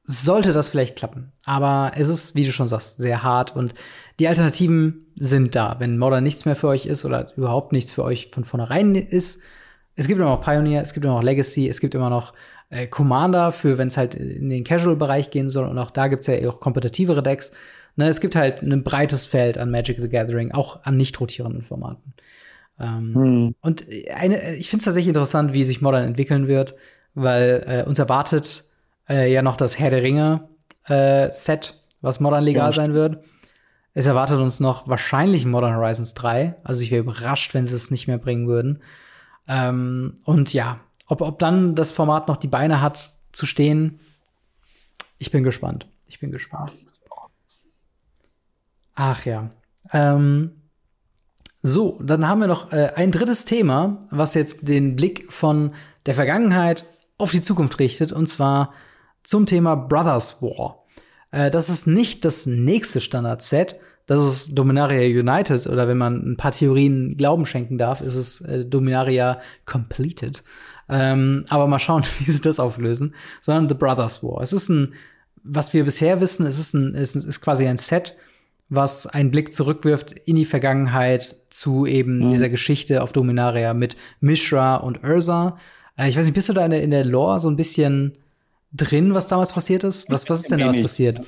sollte 0.04 0.52
das 0.52 0.68
vielleicht 0.68 0.96
klappen. 0.96 1.32
Aber 1.44 1.92
es 1.96 2.08
ist, 2.08 2.36
wie 2.36 2.44
du 2.44 2.52
schon 2.52 2.68
sagst, 2.68 3.00
sehr 3.00 3.24
hart 3.24 3.54
und 3.56 3.74
die 4.18 4.28
Alternativen 4.28 5.06
sind 5.16 5.54
da. 5.54 5.76
Wenn 5.78 5.98
Modern 5.98 6.24
nichts 6.24 6.44
mehr 6.44 6.56
für 6.56 6.68
euch 6.68 6.86
ist 6.86 7.04
oder 7.04 7.32
überhaupt 7.36 7.72
nichts 7.72 7.92
für 7.92 8.04
euch 8.04 8.30
von 8.32 8.44
vornherein 8.44 8.94
ist, 8.94 9.42
es 9.94 10.06
gibt 10.06 10.20
immer 10.20 10.30
noch 10.30 10.42
Pioneer, 10.42 10.82
es 10.82 10.92
gibt 10.92 11.04
immer 11.04 11.14
noch 11.14 11.22
Legacy, 11.22 11.68
es 11.68 11.80
gibt 11.80 11.94
immer 11.94 12.10
noch 12.10 12.32
äh, 12.70 12.86
Commander 12.86 13.52
für, 13.52 13.78
wenn 13.78 13.88
es 13.88 13.96
halt 13.96 14.14
in 14.14 14.48
den 14.48 14.64
Casual-Bereich 14.64 15.30
gehen 15.30 15.50
soll. 15.50 15.68
Und 15.68 15.78
auch 15.78 15.90
da 15.90 16.08
gibt's 16.08 16.26
ja 16.26 16.36
auch 16.48 16.60
kompetitivere 16.60 17.22
Decks. 17.22 17.52
Ne, 17.96 18.06
es 18.06 18.20
gibt 18.20 18.36
halt 18.36 18.62
ein 18.62 18.84
breites 18.84 19.26
Feld 19.26 19.58
an 19.58 19.72
Magic 19.72 19.98
the 19.98 20.08
Gathering, 20.08 20.52
auch 20.52 20.84
an 20.84 20.96
nicht 20.96 21.20
rotierenden 21.20 21.62
Formaten. 21.62 22.14
Ähm, 22.78 23.14
hm. 23.14 23.54
Und 23.60 23.86
eine, 24.14 24.54
ich 24.54 24.70
finde 24.70 24.82
es 24.82 24.84
tatsächlich 24.84 25.08
interessant, 25.08 25.52
wie 25.52 25.64
sich 25.64 25.80
Modern 25.80 26.04
entwickeln 26.04 26.46
wird, 26.46 26.76
weil 27.14 27.64
äh, 27.66 27.88
uns 27.88 27.98
erwartet 27.98 28.64
äh, 29.08 29.32
ja 29.32 29.42
noch 29.42 29.56
das 29.56 29.80
Herr 29.80 29.90
der 29.90 30.02
Ringe 30.02 30.48
äh, 30.86 31.28
Set, 31.32 31.74
was 32.00 32.20
Modern 32.20 32.44
legal 32.44 32.68
ja. 32.68 32.72
sein 32.72 32.94
wird. 32.94 33.18
Es 33.94 34.06
erwartet 34.06 34.38
uns 34.38 34.60
noch 34.60 34.86
wahrscheinlich 34.88 35.44
Modern 35.44 35.74
Horizons 35.74 36.14
3. 36.14 36.56
Also 36.62 36.82
ich 36.82 36.90
wäre 36.90 37.02
überrascht, 37.02 37.54
wenn 37.54 37.64
sie 37.64 37.74
es 37.74 37.90
nicht 37.90 38.06
mehr 38.06 38.18
bringen 38.18 38.46
würden. 38.46 38.82
Ähm, 39.46 40.14
und 40.24 40.52
ja, 40.52 40.80
ob, 41.06 41.20
ob 41.22 41.38
dann 41.38 41.74
das 41.74 41.92
Format 41.92 42.28
noch 42.28 42.36
die 42.36 42.48
Beine 42.48 42.80
hat 42.80 43.14
zu 43.32 43.46
stehen, 43.46 44.00
ich 45.18 45.30
bin 45.30 45.42
gespannt. 45.42 45.88
Ich 46.06 46.20
bin 46.20 46.30
gespannt. 46.30 46.72
Ach 48.94 49.24
ja. 49.24 49.50
Ähm, 49.92 50.52
so, 51.62 51.98
dann 52.02 52.26
haben 52.26 52.40
wir 52.40 52.46
noch 52.46 52.72
äh, 52.72 52.92
ein 52.94 53.10
drittes 53.10 53.44
Thema, 53.44 54.06
was 54.10 54.34
jetzt 54.34 54.68
den 54.68 54.96
Blick 54.96 55.32
von 55.32 55.74
der 56.06 56.14
Vergangenheit 56.14 56.88
auf 57.16 57.32
die 57.32 57.40
Zukunft 57.40 57.78
richtet, 57.80 58.12
und 58.12 58.28
zwar 58.28 58.72
zum 59.24 59.46
Thema 59.46 59.74
Brothers 59.74 60.40
War. 60.40 60.84
Äh, 61.30 61.50
das 61.50 61.68
ist 61.68 61.86
nicht 61.86 62.24
das 62.24 62.46
nächste 62.46 63.00
Standard-Set, 63.00 63.76
das 64.08 64.24
ist 64.24 64.58
Dominaria 64.58 65.02
United, 65.20 65.66
oder 65.66 65.86
wenn 65.86 65.98
man 65.98 66.32
ein 66.32 66.36
paar 66.38 66.52
Theorien 66.52 67.16
Glauben 67.16 67.44
schenken 67.44 67.76
darf, 67.76 68.00
ist 68.00 68.16
es 68.16 68.40
äh, 68.40 68.64
Dominaria 68.64 69.38
Completed. 69.66 70.42
Ähm, 70.88 71.44
aber 71.50 71.66
mal 71.66 71.78
schauen, 71.78 72.02
wie 72.20 72.30
sie 72.30 72.40
das 72.40 72.58
auflösen. 72.58 73.14
Sondern 73.42 73.68
The 73.68 73.74
Brothers 73.74 74.22
War. 74.22 74.40
Es 74.40 74.54
ist 74.54 74.70
ein, 74.70 74.94
was 75.44 75.74
wir 75.74 75.84
bisher 75.84 76.22
wissen, 76.22 76.46
es 76.46 76.58
ist, 76.58 76.72
ein, 76.72 76.94
es 76.94 77.16
ist 77.16 77.40
quasi 77.42 77.66
ein 77.66 77.76
Set, 77.76 78.16
was 78.70 79.06
einen 79.06 79.30
Blick 79.30 79.52
zurückwirft 79.52 80.12
in 80.12 80.36
die 80.36 80.44
Vergangenheit 80.46 81.36
zu 81.50 81.86
eben 81.86 82.18
mhm. 82.18 82.28
dieser 82.30 82.48
Geschichte 82.48 83.02
auf 83.02 83.12
Dominaria 83.12 83.74
mit 83.74 83.96
Mishra 84.20 84.76
und 84.76 85.04
Ursa. 85.04 85.58
Äh, 85.98 86.08
ich 86.08 86.16
weiß 86.16 86.24
nicht, 86.24 86.34
bist 86.34 86.48
du 86.48 86.54
da 86.54 86.64
in 86.64 86.70
der, 86.70 86.82
in 86.82 86.90
der 86.90 87.04
Lore 87.04 87.40
so 87.40 87.50
ein 87.50 87.56
bisschen 87.56 88.16
drin, 88.72 89.14
was 89.14 89.28
damals 89.28 89.52
passiert 89.52 89.84
ist? 89.84 90.10
Was, 90.10 90.28
was 90.28 90.40
ist 90.40 90.50
denn 90.50 90.60
damals 90.60 90.80
passiert? 90.80 91.20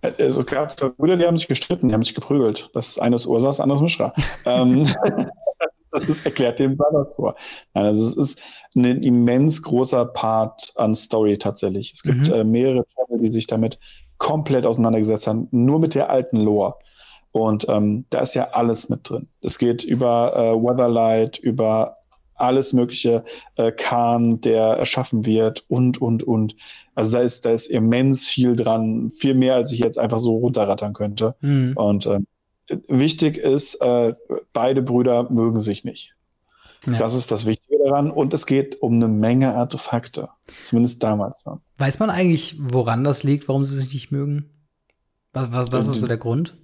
Also, 0.00 0.40
es 0.40 0.46
gab 0.46 0.76
Brüder, 0.96 1.16
die 1.16 1.24
haben 1.24 1.36
sich 1.36 1.48
gestritten, 1.48 1.88
die 1.88 1.94
haben 1.94 2.04
sich 2.04 2.14
geprügelt. 2.14 2.70
Das 2.74 2.98
eine 2.98 3.16
ist 3.16 3.26
Ursa, 3.26 3.48
das 3.48 3.60
andere 3.60 3.78
ist 3.78 3.82
Mishra. 3.82 4.12
ähm, 4.44 4.86
das 5.90 6.24
erklärt 6.24 6.58
dem 6.58 6.76
Brothers 6.76 7.14
vor. 7.14 7.34
Nein, 7.74 7.86
also 7.86 8.04
es 8.04 8.16
ist 8.16 8.42
ein 8.74 9.02
immens 9.02 9.62
großer 9.62 10.04
Part 10.04 10.72
an 10.76 10.94
Story 10.94 11.38
tatsächlich. 11.38 11.92
Es 11.94 12.02
gibt 12.02 12.28
mhm. 12.28 12.34
äh, 12.34 12.44
mehrere 12.44 12.84
Channel, 12.86 13.22
die 13.22 13.30
sich 13.30 13.46
damit 13.46 13.78
komplett 14.18 14.66
auseinandergesetzt 14.66 15.26
haben, 15.26 15.48
nur 15.50 15.78
mit 15.78 15.94
der 15.94 16.10
alten 16.10 16.40
Lore. 16.40 16.74
Und 17.32 17.66
ähm, 17.68 18.06
da 18.10 18.20
ist 18.20 18.34
ja 18.34 18.50
alles 18.52 18.88
mit 18.88 19.08
drin. 19.08 19.28
Es 19.42 19.58
geht 19.58 19.84
über 19.84 20.34
äh, 20.36 20.54
Weatherlight, 20.54 21.38
über 21.38 21.95
alles 22.36 22.72
mögliche 22.72 23.24
äh, 23.56 23.72
Khan, 23.72 24.40
der 24.40 24.62
erschaffen 24.62 25.26
wird 25.26 25.64
und, 25.68 26.00
und, 26.00 26.22
und. 26.22 26.56
Also 26.94 27.12
da 27.12 27.20
ist, 27.20 27.44
da 27.44 27.50
ist 27.50 27.66
immens 27.66 28.26
viel 28.26 28.56
dran, 28.56 29.12
viel 29.16 29.34
mehr, 29.34 29.54
als 29.54 29.72
ich 29.72 29.80
jetzt 29.80 29.98
einfach 29.98 30.18
so 30.18 30.36
runterrattern 30.36 30.92
könnte. 30.92 31.34
Mhm. 31.40 31.72
Und 31.76 32.06
äh, 32.06 32.20
wichtig 32.88 33.38
ist, 33.38 33.76
äh, 33.76 34.14
beide 34.52 34.82
Brüder 34.82 35.30
mögen 35.30 35.60
sich 35.60 35.84
nicht. 35.84 36.14
Ja. 36.86 36.98
Das 36.98 37.14
ist 37.14 37.30
das 37.30 37.46
Wichtige 37.46 37.78
daran. 37.84 38.10
Und 38.10 38.32
es 38.32 38.46
geht 38.46 38.80
um 38.80 38.94
eine 38.94 39.08
Menge 39.08 39.54
Artefakte. 39.54 40.28
Zumindest 40.62 41.02
damals. 41.02 41.36
Weiß 41.78 41.98
man 41.98 42.10
eigentlich, 42.10 42.56
woran 42.58 43.04
das 43.04 43.24
liegt, 43.24 43.48
warum 43.48 43.64
sie 43.64 43.74
sich 43.74 43.92
nicht 43.92 44.12
mögen? 44.12 44.50
Was, 45.32 45.52
was, 45.52 45.72
was 45.72 45.88
ist 45.88 46.00
so 46.00 46.06
der 46.06 46.16
Grund? 46.16 46.56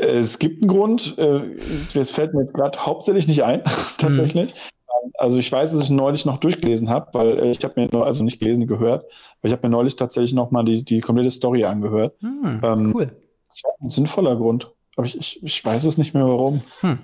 Es 0.00 0.38
gibt 0.38 0.62
einen 0.62 0.70
Grund. 0.70 1.16
Äh, 1.18 1.56
jetzt 1.92 2.12
fällt 2.12 2.34
mir 2.34 2.40
jetzt 2.40 2.54
gerade 2.54 2.78
hauptsächlich 2.78 3.28
nicht 3.28 3.44
ein, 3.44 3.62
tatsächlich. 3.98 4.54
Mhm. 4.54 5.10
Also 5.18 5.38
ich 5.38 5.50
weiß, 5.50 5.72
dass 5.72 5.82
ich 5.82 5.90
neulich 5.90 6.24
noch 6.26 6.38
durchgelesen 6.38 6.88
habe, 6.88 7.08
weil 7.12 7.38
äh, 7.38 7.50
ich 7.50 7.62
habe 7.64 7.80
mir 7.80 7.88
nur, 7.90 8.06
also 8.06 8.24
nicht 8.24 8.38
gelesen, 8.38 8.66
gehört, 8.66 9.04
aber 9.04 9.46
ich 9.46 9.52
habe 9.52 9.66
mir 9.66 9.70
neulich 9.70 9.96
tatsächlich 9.96 10.34
noch 10.34 10.50
mal 10.50 10.64
die, 10.64 10.84
die 10.84 11.00
komplette 11.00 11.30
Story 11.30 11.64
angehört. 11.64 12.20
Mhm, 12.22 12.60
ähm, 12.62 12.92
cool. 12.94 13.12
Das 13.48 13.62
war 13.64 13.72
ein 13.80 13.88
sinnvoller 13.88 14.36
Grund. 14.36 14.70
Aber 14.96 15.06
ich, 15.06 15.18
ich, 15.18 15.42
ich 15.42 15.64
weiß 15.64 15.84
es 15.84 15.98
nicht 15.98 16.14
mehr 16.14 16.26
warum. 16.26 16.62
Hm. 16.80 16.98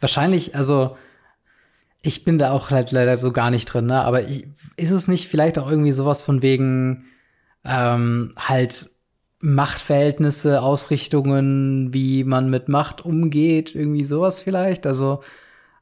Wahrscheinlich, 0.00 0.54
also 0.54 0.96
ich 2.02 2.24
bin 2.24 2.38
da 2.38 2.52
auch 2.52 2.70
halt 2.70 2.92
leider 2.92 3.16
so 3.16 3.32
gar 3.32 3.50
nicht 3.50 3.66
drin, 3.66 3.86
ne? 3.86 4.02
Aber 4.02 4.22
ich, 4.22 4.46
ist 4.76 4.90
es 4.90 5.08
nicht 5.08 5.28
vielleicht 5.28 5.58
auch 5.58 5.68
irgendwie 5.68 5.92
sowas 5.92 6.22
von 6.22 6.42
wegen 6.42 7.06
ähm, 7.64 8.32
halt 8.38 8.90
Machtverhältnisse, 9.40 10.62
Ausrichtungen, 10.62 11.94
wie 11.94 12.24
man 12.24 12.50
mit 12.50 12.68
Macht 12.68 13.04
umgeht, 13.04 13.74
irgendwie 13.74 14.04
sowas 14.04 14.40
vielleicht? 14.40 14.86
Also, 14.86 15.20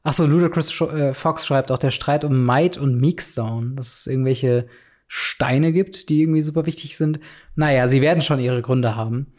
ach 0.03 0.13
so, 0.13 0.25
Ludacris 0.25 0.79
äh, 0.81 1.13
Fox 1.13 1.45
schreibt 1.45 1.71
auch 1.71 1.79
der 1.79 1.91
Streit 1.91 2.23
um 2.23 2.45
Might 2.45 2.77
und 2.77 2.99
Meekstone, 2.99 3.75
dass 3.75 3.99
es 3.99 4.07
irgendwelche 4.07 4.67
Steine 5.07 5.73
gibt, 5.73 6.09
die 6.09 6.21
irgendwie 6.21 6.41
super 6.41 6.65
wichtig 6.65 6.97
sind. 6.97 7.19
Naja, 7.55 7.87
sie 7.87 8.01
werden 8.01 8.21
schon 8.21 8.39
ihre 8.39 8.61
Gründe 8.61 8.95
haben. 8.95 9.33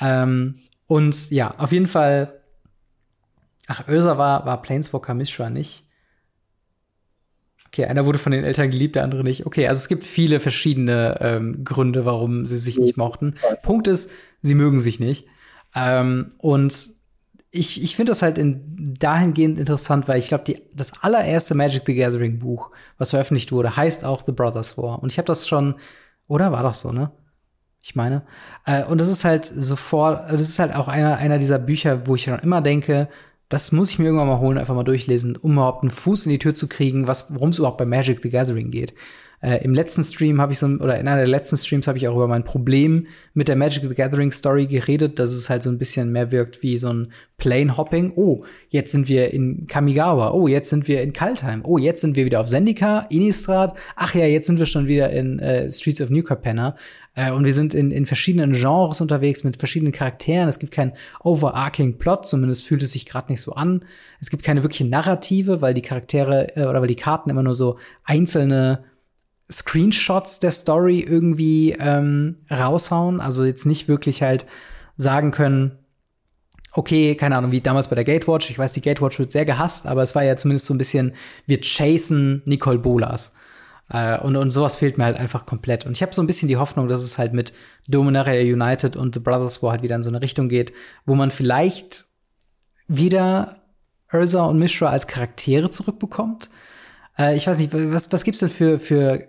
Ähm, 0.00 0.54
und 0.86 1.30
ja, 1.30 1.54
auf 1.58 1.72
jeden 1.72 1.86
Fall 1.86 2.40
Ach, 3.72 3.86
Öser 3.86 4.18
war, 4.18 4.46
war 4.46 4.62
Planeswalker 4.62 5.14
Mishra 5.14 5.48
nicht. 5.48 5.84
Okay, 7.72 7.84
einer 7.84 8.04
wurde 8.04 8.18
von 8.18 8.32
den 8.32 8.42
Eltern 8.42 8.70
geliebt, 8.70 8.96
der 8.96 9.04
andere 9.04 9.22
nicht. 9.22 9.46
Okay, 9.46 9.68
also 9.68 9.78
es 9.78 9.86
gibt 9.86 10.02
viele 10.02 10.40
verschiedene 10.40 11.18
ähm, 11.20 11.62
Gründe, 11.64 12.04
warum 12.04 12.44
sie 12.44 12.56
sich 12.56 12.78
nicht 12.78 12.96
mochten. 12.96 13.36
Punkt 13.62 13.86
ist, 13.86 14.10
sie 14.42 14.56
mögen 14.56 14.80
sich 14.80 14.98
nicht. 14.98 15.26
Ähm, 15.76 16.30
und 16.38 16.88
ich, 17.52 17.80
ich 17.80 17.94
finde 17.94 18.10
das 18.10 18.22
halt 18.22 18.38
in, 18.38 18.96
dahingehend 18.98 19.56
interessant, 19.56 20.08
weil 20.08 20.18
ich 20.18 20.26
glaube, 20.26 20.52
das 20.74 21.04
allererste 21.04 21.54
Magic 21.54 21.84
the 21.86 21.94
Gathering 21.94 22.40
Buch, 22.40 22.72
was 22.98 23.10
veröffentlicht 23.10 23.52
wurde, 23.52 23.76
heißt 23.76 24.04
auch 24.04 24.20
The 24.20 24.32
Brothers 24.32 24.76
War. 24.76 25.00
Und 25.00 25.12
ich 25.12 25.18
habe 25.18 25.26
das 25.26 25.46
schon, 25.46 25.76
oder 26.26 26.50
war 26.50 26.64
doch 26.64 26.74
so, 26.74 26.90
ne? 26.90 27.12
Ich 27.82 27.94
meine. 27.94 28.22
Äh, 28.66 28.84
und 28.84 29.00
das 29.00 29.08
ist 29.08 29.24
halt 29.24 29.44
sofort, 29.44 30.30
das 30.32 30.42
ist 30.42 30.58
halt 30.58 30.74
auch 30.74 30.88
einer, 30.88 31.16
einer 31.18 31.38
dieser 31.38 31.60
Bücher, 31.60 32.06
wo 32.06 32.16
ich 32.16 32.24
dann 32.24 32.40
immer 32.40 32.62
denke, 32.62 33.08
das 33.50 33.72
muss 33.72 33.90
ich 33.90 33.98
mir 33.98 34.06
irgendwann 34.06 34.28
mal 34.28 34.38
holen, 34.38 34.58
einfach 34.58 34.76
mal 34.76 34.84
durchlesen, 34.84 35.36
um 35.36 35.54
überhaupt 35.54 35.82
einen 35.82 35.90
Fuß 35.90 36.24
in 36.24 36.30
die 36.30 36.38
Tür 36.38 36.54
zu 36.54 36.68
kriegen, 36.68 37.06
worum 37.06 37.50
es 37.50 37.58
überhaupt 37.58 37.78
bei 37.78 37.84
Magic 37.84 38.20
the 38.22 38.30
Gathering 38.30 38.70
geht. 38.70 38.94
Äh, 39.42 39.64
Im 39.64 39.72
letzten 39.72 40.04
Stream 40.04 40.40
habe 40.40 40.52
ich 40.52 40.58
so, 40.58 40.66
oder 40.66 40.98
in 41.00 41.08
einer 41.08 41.16
der 41.16 41.26
letzten 41.26 41.56
Streams 41.56 41.86
habe 41.86 41.96
ich 41.96 42.06
auch 42.06 42.14
über 42.14 42.28
mein 42.28 42.44
Problem 42.44 43.06
mit 43.32 43.48
der 43.48 43.56
Magic 43.56 43.82
the 43.88 43.94
Gathering 43.94 44.32
Story 44.32 44.66
geredet, 44.66 45.18
dass 45.18 45.32
es 45.32 45.48
halt 45.48 45.62
so 45.62 45.70
ein 45.70 45.78
bisschen 45.78 46.12
mehr 46.12 46.30
wirkt 46.30 46.62
wie 46.62 46.76
so 46.76 46.92
ein 46.92 47.12
Plane 47.38 47.76
Hopping. 47.76 48.12
Oh, 48.16 48.44
jetzt 48.68 48.92
sind 48.92 49.08
wir 49.08 49.32
in 49.32 49.66
Kamigawa. 49.66 50.32
Oh, 50.32 50.46
jetzt 50.46 50.68
sind 50.68 50.88
wir 50.88 51.02
in 51.02 51.14
Kaltheim. 51.14 51.64
Oh, 51.64 51.78
jetzt 51.78 52.02
sind 52.02 52.16
wir 52.16 52.26
wieder 52.26 52.40
auf 52.40 52.48
Zendika, 52.48 53.06
Innistrad. 53.08 53.78
Ach 53.96 54.14
ja, 54.14 54.26
jetzt 54.26 54.46
sind 54.46 54.58
wir 54.58 54.66
schon 54.66 54.86
wieder 54.86 55.10
in 55.10 55.38
äh, 55.38 55.70
Streets 55.70 56.02
of 56.02 56.10
New 56.10 56.22
Capenna. 56.22 56.76
Äh, 57.14 57.32
und 57.32 57.46
wir 57.46 57.54
sind 57.54 57.72
in, 57.72 57.90
in 57.90 58.04
verschiedenen 58.04 58.52
Genres 58.52 59.00
unterwegs 59.00 59.42
mit 59.42 59.56
verschiedenen 59.56 59.92
Charakteren. 59.92 60.50
Es 60.50 60.58
gibt 60.58 60.72
keinen 60.72 60.92
overarching 61.24 61.96
Plot, 61.96 62.26
zumindest 62.26 62.66
fühlt 62.66 62.82
es 62.82 62.92
sich 62.92 63.06
gerade 63.06 63.32
nicht 63.32 63.40
so 63.40 63.52
an. 63.52 63.86
Es 64.20 64.28
gibt 64.28 64.42
keine 64.42 64.62
wirkliche 64.62 64.86
Narrative, 64.86 65.62
weil 65.62 65.72
die 65.72 65.82
Charaktere 65.82 66.56
äh, 66.56 66.66
oder 66.66 66.82
weil 66.82 66.88
die 66.88 66.94
Karten 66.96 67.30
immer 67.30 67.42
nur 67.42 67.54
so 67.54 67.78
einzelne 68.04 68.84
Screenshots 69.50 70.40
der 70.40 70.52
Story 70.52 71.00
irgendwie 71.00 71.72
ähm, 71.72 72.36
raushauen. 72.50 73.20
Also 73.20 73.44
jetzt 73.44 73.66
nicht 73.66 73.88
wirklich 73.88 74.22
halt 74.22 74.46
sagen 74.96 75.30
können, 75.30 75.78
okay, 76.72 77.16
keine 77.16 77.36
Ahnung, 77.36 77.52
wie 77.52 77.60
damals 77.60 77.88
bei 77.88 77.96
der 77.96 78.04
Gatewatch. 78.04 78.50
Ich 78.50 78.58
weiß, 78.58 78.72
die 78.72 78.80
Gatewatch 78.80 79.18
wird 79.18 79.32
sehr 79.32 79.44
gehasst, 79.44 79.86
aber 79.86 80.02
es 80.02 80.14
war 80.14 80.22
ja 80.22 80.36
zumindest 80.36 80.66
so 80.66 80.74
ein 80.74 80.78
bisschen, 80.78 81.14
wir 81.46 81.60
chasen 81.60 82.42
Nicole 82.44 82.78
Bolas. 82.78 83.34
Äh, 83.90 84.18
und, 84.20 84.36
und 84.36 84.50
sowas 84.50 84.76
fehlt 84.76 84.98
mir 84.98 85.04
halt 85.04 85.16
einfach 85.16 85.46
komplett. 85.46 85.84
Und 85.84 85.92
ich 85.92 86.02
habe 86.02 86.14
so 86.14 86.22
ein 86.22 86.26
bisschen 86.26 86.48
die 86.48 86.56
Hoffnung, 86.56 86.88
dass 86.88 87.02
es 87.02 87.18
halt 87.18 87.32
mit 87.32 87.52
Dominaria 87.88 88.40
United 88.40 88.94
und 88.96 89.14
The 89.14 89.20
Brothers 89.20 89.62
War 89.62 89.72
halt 89.72 89.82
wieder 89.82 89.96
in 89.96 90.02
so 90.02 90.10
eine 90.10 90.22
Richtung 90.22 90.48
geht, 90.48 90.72
wo 91.06 91.14
man 91.14 91.30
vielleicht 91.30 92.06
wieder 92.86 93.56
Ursa 94.12 94.44
und 94.44 94.58
Mishra 94.58 94.88
als 94.88 95.06
Charaktere 95.06 95.70
zurückbekommt. 95.70 96.50
Äh, 97.18 97.36
ich 97.36 97.46
weiß 97.46 97.58
nicht, 97.58 97.72
was, 97.72 98.12
was 98.12 98.24
gibt's 98.24 98.40
denn 98.40 98.48
für, 98.48 98.78
für 98.78 99.26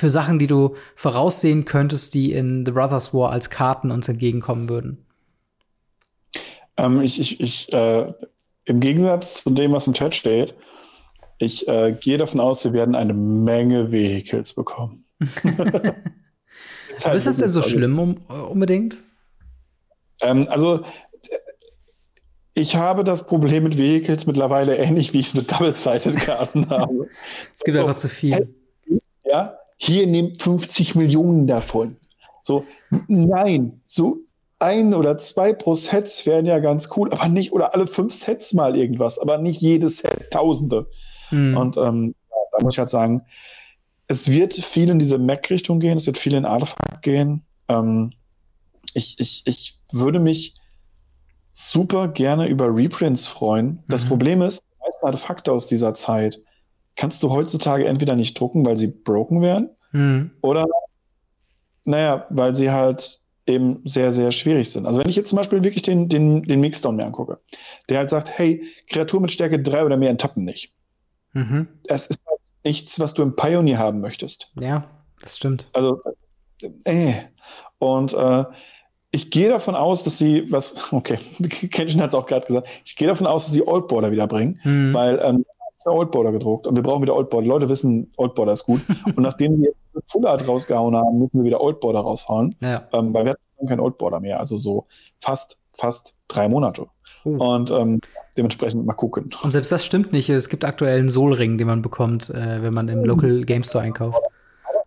für 0.00 0.10
Sachen, 0.10 0.38
die 0.38 0.46
du 0.46 0.74
voraussehen 0.96 1.64
könntest, 1.64 2.14
die 2.14 2.32
in 2.32 2.66
The 2.66 2.72
Brothers 2.72 3.14
War 3.14 3.30
als 3.30 3.50
Karten 3.50 3.90
uns 3.90 4.08
entgegenkommen 4.08 4.68
würden? 4.68 5.06
Ähm, 6.76 7.00
ich, 7.02 7.20
ich, 7.20 7.40
ich 7.40 7.72
äh, 7.72 8.12
Im 8.64 8.80
Gegensatz 8.80 9.42
zu 9.42 9.50
dem, 9.50 9.72
was 9.72 9.86
im 9.86 9.92
Chat 9.92 10.14
steht, 10.14 10.54
ich 11.38 11.68
äh, 11.68 11.96
gehe 11.98 12.18
davon 12.18 12.40
aus, 12.40 12.62
sie 12.62 12.72
werden 12.72 12.94
eine 12.94 13.14
Menge 13.14 13.92
Vehicles 13.92 14.52
bekommen. 14.54 15.04
ist, 15.20 17.06
halt 17.06 17.16
ist 17.16 17.26
das 17.26 17.36
denn 17.36 17.50
so 17.50 17.62
schlimm 17.62 17.98
um, 17.98 18.16
unbedingt? 18.26 19.04
Ähm, 20.22 20.46
also 20.50 20.84
ich 22.54 22.76
habe 22.76 23.04
das 23.04 23.26
Problem 23.26 23.64
mit 23.64 23.78
Vehicles 23.78 24.26
mittlerweile 24.26 24.76
ähnlich, 24.76 25.12
wie 25.12 25.20
ich 25.20 25.28
es 25.28 25.34
mit 25.34 25.50
Double-Sided-Karten 25.50 26.68
habe. 26.68 27.08
Es 27.54 27.64
gibt 27.64 27.76
also, 27.76 27.86
einfach 27.86 27.98
zu 27.98 28.08
viel. 28.08 28.54
Ja, 29.24 29.59
hier 29.82 30.06
nehmt 30.06 30.42
50 30.42 30.94
Millionen 30.94 31.46
davon. 31.46 31.96
So, 32.42 32.66
nein, 33.08 33.80
so 33.86 34.18
ein 34.58 34.92
oder 34.92 35.16
zwei 35.16 35.54
pro 35.54 35.74
Sets 35.74 36.26
wären 36.26 36.44
ja 36.44 36.58
ganz 36.58 36.90
cool, 36.96 37.10
aber 37.10 37.28
nicht, 37.28 37.52
oder 37.52 37.72
alle 37.72 37.86
fünf 37.86 38.12
Sets 38.12 38.52
mal 38.52 38.76
irgendwas, 38.76 39.18
aber 39.18 39.38
nicht 39.38 39.62
jedes 39.62 39.98
Set 39.98 40.30
Tausende. 40.30 40.86
Mhm. 41.30 41.56
Und 41.56 41.76
ähm, 41.78 42.14
da 42.28 42.62
muss 42.62 42.74
ich 42.74 42.78
halt 42.78 42.90
sagen, 42.90 43.22
es 44.06 44.28
wird 44.28 44.52
viel 44.52 44.90
in 44.90 44.98
diese 44.98 45.16
Mac-Richtung 45.16 45.80
gehen, 45.80 45.96
es 45.96 46.06
wird 46.06 46.18
viel 46.18 46.34
in 46.34 46.44
Artifact 46.44 47.00
gehen. 47.00 47.46
Ähm, 47.68 48.12
ich, 48.92 49.18
ich, 49.18 49.44
ich 49.46 49.78
würde 49.92 50.18
mich 50.18 50.56
super 51.54 52.08
gerne 52.08 52.48
über 52.48 52.66
Reprints 52.66 53.26
freuen. 53.26 53.82
Das 53.88 54.04
mhm. 54.04 54.08
Problem 54.08 54.42
ist, 54.42 54.60
die 54.60 54.84
meisten 54.84 55.06
Artefakte 55.06 55.52
aus 55.52 55.66
dieser 55.66 55.94
Zeit 55.94 56.38
kannst 56.96 57.22
du 57.22 57.30
heutzutage 57.30 57.86
entweder 57.86 58.16
nicht 58.16 58.38
drucken, 58.38 58.64
weil 58.66 58.76
sie 58.76 58.88
broken 58.88 59.42
wären, 59.42 59.70
mhm. 59.92 60.30
oder 60.42 60.66
naja, 61.84 62.26
weil 62.30 62.54
sie 62.54 62.70
halt 62.70 63.20
eben 63.46 63.80
sehr, 63.84 64.12
sehr 64.12 64.32
schwierig 64.32 64.70
sind. 64.70 64.86
Also 64.86 65.00
wenn 65.00 65.08
ich 65.08 65.16
jetzt 65.16 65.28
zum 65.28 65.36
Beispiel 65.36 65.64
wirklich 65.64 65.82
den, 65.82 66.08
den, 66.08 66.42
den 66.44 66.60
Mixdown 66.60 66.96
mir 66.96 67.04
angucke, 67.04 67.40
der 67.88 67.98
halt 67.98 68.10
sagt, 68.10 68.30
hey, 68.38 68.64
Kreatur 68.88 69.20
mit 69.20 69.32
Stärke 69.32 69.60
3 69.60 69.84
oder 69.84 69.96
mehr 69.96 70.10
enttappen 70.10 70.44
nicht. 70.44 70.72
Mhm. 71.32 71.68
Es 71.84 72.06
ist 72.06 72.22
halt 72.26 72.40
nichts, 72.64 73.00
was 73.00 73.14
du 73.14 73.22
im 73.22 73.36
Pioneer 73.36 73.78
haben 73.78 74.00
möchtest. 74.00 74.52
Ja, 74.58 74.88
das 75.20 75.36
stimmt. 75.36 75.68
Also, 75.72 76.00
äh. 76.84 77.14
Und 77.78 78.12
äh, 78.12 78.44
ich 79.10 79.30
gehe 79.30 79.48
davon 79.48 79.74
aus, 79.74 80.04
dass 80.04 80.18
sie, 80.18 80.50
was, 80.50 80.76
okay, 80.92 81.18
Kenshin 81.70 82.00
hat 82.00 82.08
es 82.08 82.14
auch 82.14 82.26
gerade 82.26 82.46
gesagt, 82.46 82.68
ich 82.84 82.96
gehe 82.96 83.08
davon 83.08 83.26
aus, 83.26 83.46
dass 83.46 83.54
sie 83.54 83.66
Oldboarder 83.66 84.12
wieder 84.12 84.26
bringen, 84.26 84.60
mhm. 84.64 84.94
weil 84.94 85.20
ähm, 85.22 85.44
war 85.86 85.94
Oldboarder 85.94 86.32
gedruckt 86.32 86.66
und 86.66 86.76
wir 86.76 86.82
brauchen 86.82 87.02
wieder 87.02 87.16
Oldboarder. 87.16 87.46
Leute 87.46 87.68
wissen, 87.68 88.12
Oldboarder 88.16 88.52
ist 88.52 88.64
gut. 88.64 88.80
und 89.04 89.20
nachdem 89.20 89.60
wir 89.60 89.72
Full 90.06 90.26
Art 90.26 90.46
rausgehauen 90.46 90.96
haben, 90.96 91.18
müssen 91.18 91.38
wir 91.38 91.44
wieder 91.44 91.60
Oldboarder 91.60 92.00
raushauen, 92.00 92.54
ja. 92.62 92.88
ähm, 92.92 93.12
weil 93.12 93.24
wir 93.24 93.30
hatten 93.32 93.66
kein 93.66 93.80
Oldboarder 93.80 94.20
mehr, 94.20 94.40
also 94.40 94.56
so 94.58 94.86
fast, 95.20 95.58
fast 95.76 96.14
drei 96.28 96.48
Monate. 96.48 96.86
Uh. 97.24 97.36
Und 97.36 97.70
ähm, 97.70 98.00
dementsprechend 98.36 98.86
mal 98.86 98.94
gucken. 98.94 99.30
Und 99.42 99.50
selbst 99.50 99.70
das 99.70 99.84
stimmt 99.84 100.12
nicht. 100.12 100.30
Es 100.30 100.48
gibt 100.48 100.64
aktuell 100.64 100.98
einen 100.98 101.08
Soul-Ring, 101.08 101.58
den 101.58 101.66
man 101.66 101.82
bekommt, 101.82 102.30
äh, 102.30 102.62
wenn 102.62 102.72
man 102.72 102.88
im 102.88 103.04
Local 103.04 103.42
Game 103.42 103.62
Store 103.62 103.84
einkauft. 103.84 104.20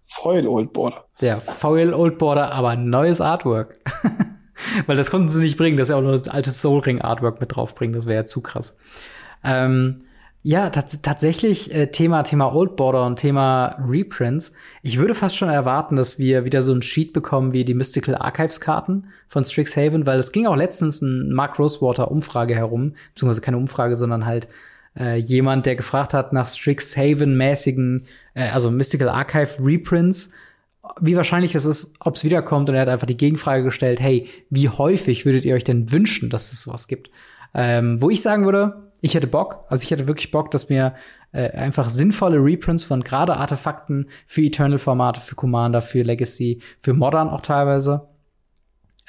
Foil 0.06 0.48
Old 0.48 0.74
Border. 0.74 1.06
Ja, 1.22 1.40
Foil 1.40 1.94
Old 1.94 2.18
Border, 2.18 2.54
aber 2.54 2.76
neues 2.76 3.22
Artwork. 3.22 3.80
Weil 4.86 4.96
das 4.96 5.12
konnten 5.12 5.30
sie 5.30 5.42
nicht 5.42 5.58
bringen, 5.58 5.78
dass 5.78 5.88
sie 5.88 5.96
auch 5.96 6.02
noch 6.02 6.12
das 6.12 6.28
alte 6.28 6.52
Soul 6.52 6.80
Ring 6.80 7.02
Artwork 7.02 7.40
mit 7.40 7.56
draufbringen. 7.56 7.94
Das 7.96 8.06
wäre 8.06 8.22
ja 8.22 8.26
zu 8.26 8.42
krass. 8.42 8.78
Ähm, 9.44 10.04
ja, 10.46 10.70
tatsächlich 10.70 11.74
äh, 11.74 11.88
Thema 11.88 12.24
Thema 12.24 12.54
Old 12.54 12.76
Border 12.76 13.06
und 13.06 13.16
Thema 13.16 13.78
Reprints. 13.88 14.52
Ich 14.82 15.00
würde 15.00 15.16
fast 15.16 15.38
schon 15.38 15.48
erwarten, 15.48 15.96
dass 15.96 16.20
wir 16.20 16.44
wieder 16.46 16.62
so 16.62 16.74
ein 16.74 16.82
Sheet 16.82 17.14
bekommen 17.14 17.54
wie 17.54 17.64
die 17.64 17.74
Mystical 17.74 18.16
Archives 18.16 18.60
Karten 18.60 19.06
von 19.30 19.46
Strixhaven, 19.46 20.06
weil 20.06 20.20
es 20.20 20.34
ging 20.34 20.46
auch 20.46 20.58
letztens 20.58 21.02
ein 21.02 21.32
Mark 21.32 21.58
Rosewater 21.58 22.12
Umfrage 22.12 22.56
herum, 22.56 22.94
beziehungsweise 23.14 23.40
keine 23.40 23.56
Umfrage, 23.58 23.96
sondern 23.96 24.26
halt 24.26 24.50
äh, 25.00 25.16
jemand, 25.16 25.66
der 25.66 25.78
gefragt 25.78 26.14
hat 26.14 26.34
nach 26.34 26.48
Strixhaven-mäßigen, 26.48 28.02
äh, 28.34 28.50
also 28.50 28.70
Mystical 28.70 29.08
Archive 29.08 29.66
Reprints, 29.66 30.34
wie 31.00 31.16
wahrscheinlich 31.16 31.56
es 31.56 31.64
ist, 31.64 31.94
ob 32.02 32.16
es 32.16 32.26
wiederkommt. 32.26 32.68
Und 32.68 32.76
er 32.76 32.82
hat 32.82 32.90
einfach 32.90 33.08
die 33.08 33.16
Gegenfrage 33.16 33.64
gestellt, 33.64 34.02
hey, 34.02 34.28
wie 34.50 34.68
häufig 34.68 35.26
würdet 35.26 35.46
ihr 35.46 35.56
euch 35.56 35.64
denn 35.64 35.90
wünschen, 35.94 36.30
dass 36.30 36.52
es 36.52 36.64
sowas 36.64 36.90
gibt? 36.90 37.10
Ähm, 37.54 38.02
wo 38.02 38.10
ich 38.10 38.22
sagen 38.22 38.44
würde, 38.44 38.92
ich 39.04 39.16
hätte 39.16 39.28
Bock, 39.28 39.66
also 39.68 39.84
ich 39.84 39.92
hätte 39.92 40.08
wirklich 40.08 40.32
Bock, 40.32 40.50
dass 40.50 40.70
mir 40.70 40.96
äh, 41.34 41.52
einfach 41.52 41.90
sinnvolle 41.90 42.38
Reprints 42.38 42.86
von 42.86 43.04
gerade 43.04 43.36
Artefakten 43.36 44.08
für 44.26 44.42
Eternal-Formate, 44.44 45.20
für 45.20 45.36
Commander, 45.36 45.82
für 45.82 46.04
Legacy, 46.04 46.62
für 46.80 46.94
Modern 46.94 47.28
auch 47.28 47.42
teilweise 47.42 48.08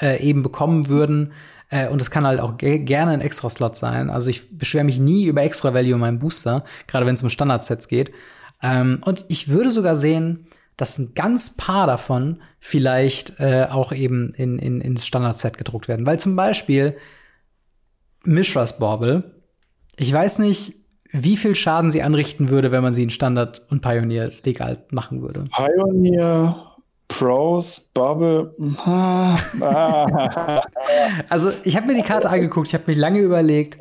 äh, 0.02 0.20
eben 0.20 0.42
bekommen 0.42 0.88
würden. 0.88 1.32
Äh, 1.70 1.88
und 1.90 2.02
es 2.02 2.10
kann 2.10 2.26
halt 2.26 2.40
auch 2.40 2.56
ge 2.56 2.78
gerne 2.80 3.12
ein 3.12 3.20
Extra-Slot 3.20 3.76
sein. 3.76 4.10
Also 4.10 4.30
ich 4.30 4.58
beschwere 4.58 4.82
mich 4.82 4.98
nie 4.98 5.26
über 5.26 5.42
Extra-Value 5.42 5.92
in 5.92 6.00
meinem 6.00 6.18
Booster, 6.18 6.64
gerade 6.88 7.06
wenn 7.06 7.14
es 7.14 7.22
um 7.22 7.30
Standard-Sets 7.30 7.86
geht. 7.86 8.10
Ähm, 8.62 9.00
und 9.04 9.24
ich 9.28 9.48
würde 9.48 9.70
sogar 9.70 9.94
sehen, 9.94 10.48
dass 10.76 10.98
ein 10.98 11.12
ganz 11.14 11.56
paar 11.56 11.86
davon 11.86 12.42
vielleicht 12.58 13.38
äh, 13.38 13.68
auch 13.70 13.92
eben 13.92 14.32
in, 14.32 14.58
in, 14.58 14.80
ins 14.80 15.06
Standard-Set 15.06 15.56
gedruckt 15.56 15.86
werden. 15.86 16.04
Weil 16.04 16.18
zum 16.18 16.34
Beispiel 16.34 16.96
Mishras 18.24 18.80
Bauble, 18.80 19.34
ich 19.96 20.12
weiß 20.12 20.40
nicht, 20.40 20.74
wie 21.10 21.36
viel 21.36 21.54
Schaden 21.54 21.90
sie 21.90 22.02
anrichten 22.02 22.48
würde, 22.48 22.72
wenn 22.72 22.82
man 22.82 22.92
sie 22.94 23.04
in 23.04 23.10
Standard 23.10 23.62
und 23.70 23.82
Pioneer 23.82 24.32
legal 24.44 24.78
machen 24.90 25.22
würde. 25.22 25.44
Pioneer 25.54 26.74
Pros, 27.06 27.78
Bubble. 27.94 28.54
also, 31.28 31.52
ich 31.62 31.76
habe 31.76 31.86
mir 31.86 31.94
die 31.94 32.02
Karte 32.02 32.28
angeguckt, 32.28 32.66
ich 32.68 32.74
habe 32.74 32.84
mir 32.88 32.98
lange 32.98 33.20
überlegt, 33.20 33.78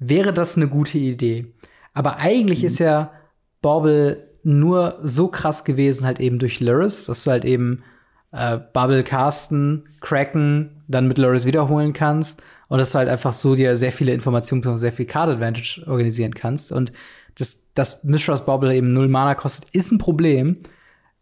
wäre 0.00 0.32
das 0.32 0.56
eine 0.56 0.66
gute 0.66 0.98
Idee? 0.98 1.46
Aber 1.94 2.16
eigentlich 2.16 2.60
mhm. 2.60 2.66
ist 2.66 2.78
ja 2.80 3.12
Bobble 3.60 4.30
nur 4.42 4.98
so 5.02 5.28
krass 5.28 5.62
gewesen, 5.64 6.04
halt 6.04 6.18
eben 6.18 6.40
durch 6.40 6.58
Luris, 6.58 7.04
dass 7.04 7.22
du 7.22 7.30
halt 7.30 7.44
eben 7.44 7.84
äh, 8.32 8.58
Bubble 8.72 9.04
casten, 9.04 9.88
cracken, 10.00 10.82
dann 10.88 11.06
mit 11.06 11.18
Luris 11.18 11.44
wiederholen 11.44 11.92
kannst 11.92 12.42
und 12.72 12.78
dass 12.78 12.92
du 12.92 12.98
halt 12.98 13.10
einfach 13.10 13.34
so 13.34 13.54
dir 13.54 13.76
sehr 13.76 13.92
viele 13.92 14.14
Informationen 14.14 14.66
und 14.66 14.78
sehr 14.78 14.92
viel 14.92 15.04
Card 15.04 15.28
Advantage 15.28 15.84
organisieren 15.86 16.32
kannst. 16.32 16.72
Und 16.72 16.90
das, 17.36 17.74
das 17.74 18.02
Mishras 18.02 18.46
Bobble 18.46 18.74
eben 18.74 18.94
null 18.94 19.08
Mana 19.08 19.34
kostet, 19.34 19.68
ist 19.72 19.92
ein 19.92 19.98
Problem. 19.98 20.56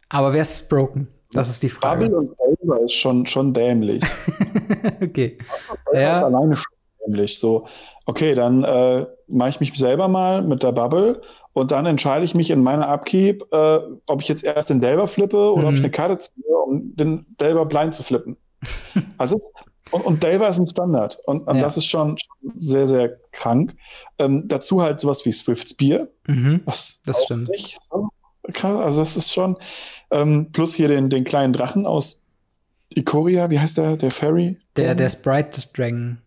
Aber 0.07 0.31
wer 0.31 0.43
ist 0.43 0.69
broken? 0.69 1.09
Das 1.33 1.49
ist 1.49 1.61
die 1.61 1.67
Frage. 1.67 2.05
Bubble 2.05 2.19
und 2.19 2.35
Elber 2.39 2.81
ist 2.85 2.93
schon, 2.93 3.25
schon 3.25 3.53
dämlich. 3.53 4.01
okay. 5.01 5.37
ja. 5.93 6.19
Ist 6.19 6.23
alleine 6.23 6.55
schon 6.55 6.73
dämlich. 7.05 7.37
So, 7.37 7.65
okay, 8.05 8.33
dann 8.33 8.63
äh, 8.63 9.05
mache 9.27 9.49
ich 9.49 9.59
mich 9.59 9.77
selber 9.77 10.07
mal 10.07 10.43
mit 10.43 10.63
der 10.63 10.71
Bubble 10.71 11.21
und 11.51 11.71
dann 11.71 11.85
entscheide 11.85 12.23
ich 12.23 12.33
mich 12.33 12.49
in 12.49 12.63
meiner 12.63 12.87
Upkeep, 12.87 13.43
äh, 13.51 13.79
ob 14.07 14.21
ich 14.21 14.29
jetzt 14.29 14.45
erst 14.45 14.69
den 14.69 14.79
Delver 14.79 15.09
flippe 15.09 15.51
oder 15.51 15.63
mhm. 15.63 15.67
ob 15.67 15.73
ich 15.73 15.79
mhm. 15.79 15.85
eine 15.85 15.91
Karte 15.91 16.17
ziehe, 16.17 16.57
um 16.65 16.95
den 16.95 17.25
Delver 17.41 17.65
blind 17.65 17.93
zu 17.93 18.03
flippen. 18.03 18.37
also, 19.17 19.37
und, 19.91 20.05
und 20.05 20.23
Delver 20.23 20.47
ist 20.47 20.59
ein 20.59 20.67
Standard. 20.67 21.19
Und, 21.25 21.47
und 21.47 21.55
ja. 21.55 21.61
das 21.61 21.77
ist 21.77 21.85
schon, 21.85 22.17
schon, 22.17 22.51
sehr, 22.55 22.87
sehr 22.87 23.13
krank. 23.31 23.75
Ähm, 24.19 24.47
dazu 24.47 24.81
halt 24.81 24.99
sowas 24.99 25.25
wie 25.25 25.31
Swift 25.31 25.69
Spear. 25.69 26.07
Mhm. 26.27 26.61
Das 26.65 26.99
stimmt. 27.23 27.49
Nicht 27.49 27.77
so 27.89 28.09
krass. 28.53 28.79
Also, 28.79 29.01
das 29.01 29.17
ist 29.17 29.31
schon. 29.31 29.57
Ähm, 30.11 30.49
plus 30.51 30.75
hier 30.75 30.87
den, 30.87 31.09
den 31.09 31.23
kleinen 31.23 31.53
Drachen 31.53 31.85
aus 31.85 32.21
Ikoria. 32.93 33.49
Wie 33.49 33.59
heißt 33.59 33.77
der? 33.77 33.97
Der 33.97 34.11
Fairy? 34.11 34.57
Der, 34.75 34.95
der 34.95 35.09
Sprite 35.09 35.61
Dragon. 35.73 36.21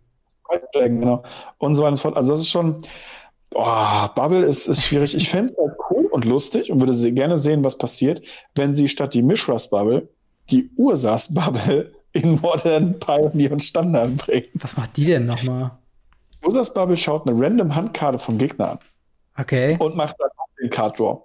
Sprite 0.45 0.69
Dragon, 0.73 1.01
genau. 1.01 1.23
Und 1.59 1.75
so 1.75 1.83
weiter 1.83 1.91
und 1.91 1.97
so 1.97 2.03
fort. 2.03 2.17
Also, 2.17 2.33
das 2.33 2.41
ist 2.41 2.51
schon. 2.51 2.83
Oh, 3.55 4.09
Bubble 4.17 4.45
ist, 4.45 4.67
ist 4.67 4.83
schwierig. 4.83 5.15
Ich 5.15 5.29
fände 5.29 5.53
es 5.53 5.59
halt 5.59 5.77
cool 5.91 6.07
und 6.07 6.25
lustig 6.25 6.73
und 6.73 6.81
würde 6.81 7.13
gerne 7.13 7.39
sehen, 7.39 7.63
was 7.63 7.79
passiert, 7.79 8.21
wenn 8.57 8.75
sie 8.75 8.89
statt 8.89 9.15
die 9.15 9.23
Mishras 9.23 9.71
Bubble 9.71 10.09
die 10.51 10.71
Ursas 10.77 11.33
Bubble 11.33 11.93
in 12.15 12.41
Modern, 12.41 12.99
Pioneer 12.99 13.53
und 13.53 13.63
Standard 13.63 14.17
bringen. 14.17 14.49
Was 14.55 14.77
macht 14.77 14.97
die 14.97 15.05
denn 15.05 15.27
nochmal? 15.27 15.73
Ursas 16.45 16.73
Bubble 16.73 16.97
schaut 16.97 17.29
eine 17.29 17.39
random 17.39 17.75
Handkarte 17.75 18.19
vom 18.19 18.39
Gegner 18.39 18.73
an. 18.73 18.79
Okay. 19.37 19.77
Und 19.79 19.97
macht 19.97 20.17
dann 20.19 20.29
den 20.63 20.71
Card 20.71 20.99
Draw. 20.99 21.23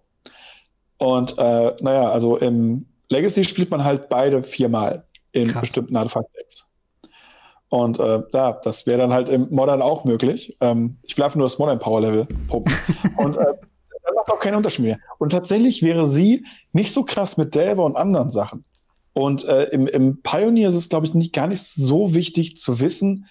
Und 0.98 1.38
äh, 1.38 1.76
naja, 1.82 2.10
also 2.11 2.38
im 2.38 2.86
Legacy 3.10 3.44
spielt 3.44 3.70
man 3.72 3.84
halt 3.84 4.10
beide 4.10 4.44
viermal 4.44 5.06
in 5.32 5.49
Krass. 5.49 5.61
bestimmten 5.61 5.95
Artefakt-Decks. 5.95 6.68
Und 7.70 7.99
äh, 7.99 8.24
ja, 8.34 8.53
das 8.64 8.88
wäre 8.88 8.98
dann 8.98 9.14
halt 9.14 9.30
im 9.30 9.48
Modern 9.52 9.82
auch 9.82 10.03
möglich. 10.03 10.57
Ähm, 10.60 10.98
ich 11.03 11.16
will 11.16 11.24
einfach 11.24 11.38
nur 11.38 11.45
das 11.45 11.60
Modern 11.60 11.80
Power 11.80 12.02
Level 12.02 12.28
pumpen. 12.48 12.74
und 13.18 13.38
äh, 13.38 13.45
dann 13.45 14.16
macht 14.16 14.32
auch 14.32 14.40
keinen 14.40 14.56
Unterschied 14.56 14.86
mehr. 14.86 14.98
Und 15.20 15.32
tatsächlich 15.32 15.84
wäre 15.84 16.07
sie 16.07 16.45
nicht 16.74 16.91
so 16.91 17.03
krass 17.03 17.38
mit 17.38 17.53
Delver 17.53 17.86
und 17.86 17.95
anderen 17.95 18.32
Sachen. 18.32 18.66
Und 19.20 19.44
äh, 19.46 19.66
im, 19.66 19.88
im 19.88 20.22
Pioneer 20.22 20.70
ist 20.70 20.76
es, 20.76 20.90
glaube 20.90 21.06
ich, 21.06 21.14
nicht, 21.14 21.34
gar 21.34 21.48
nicht 21.48 21.62
so 21.62 22.14
wichtig 22.14 22.58
zu 22.58 22.80
wissen, 22.80 23.26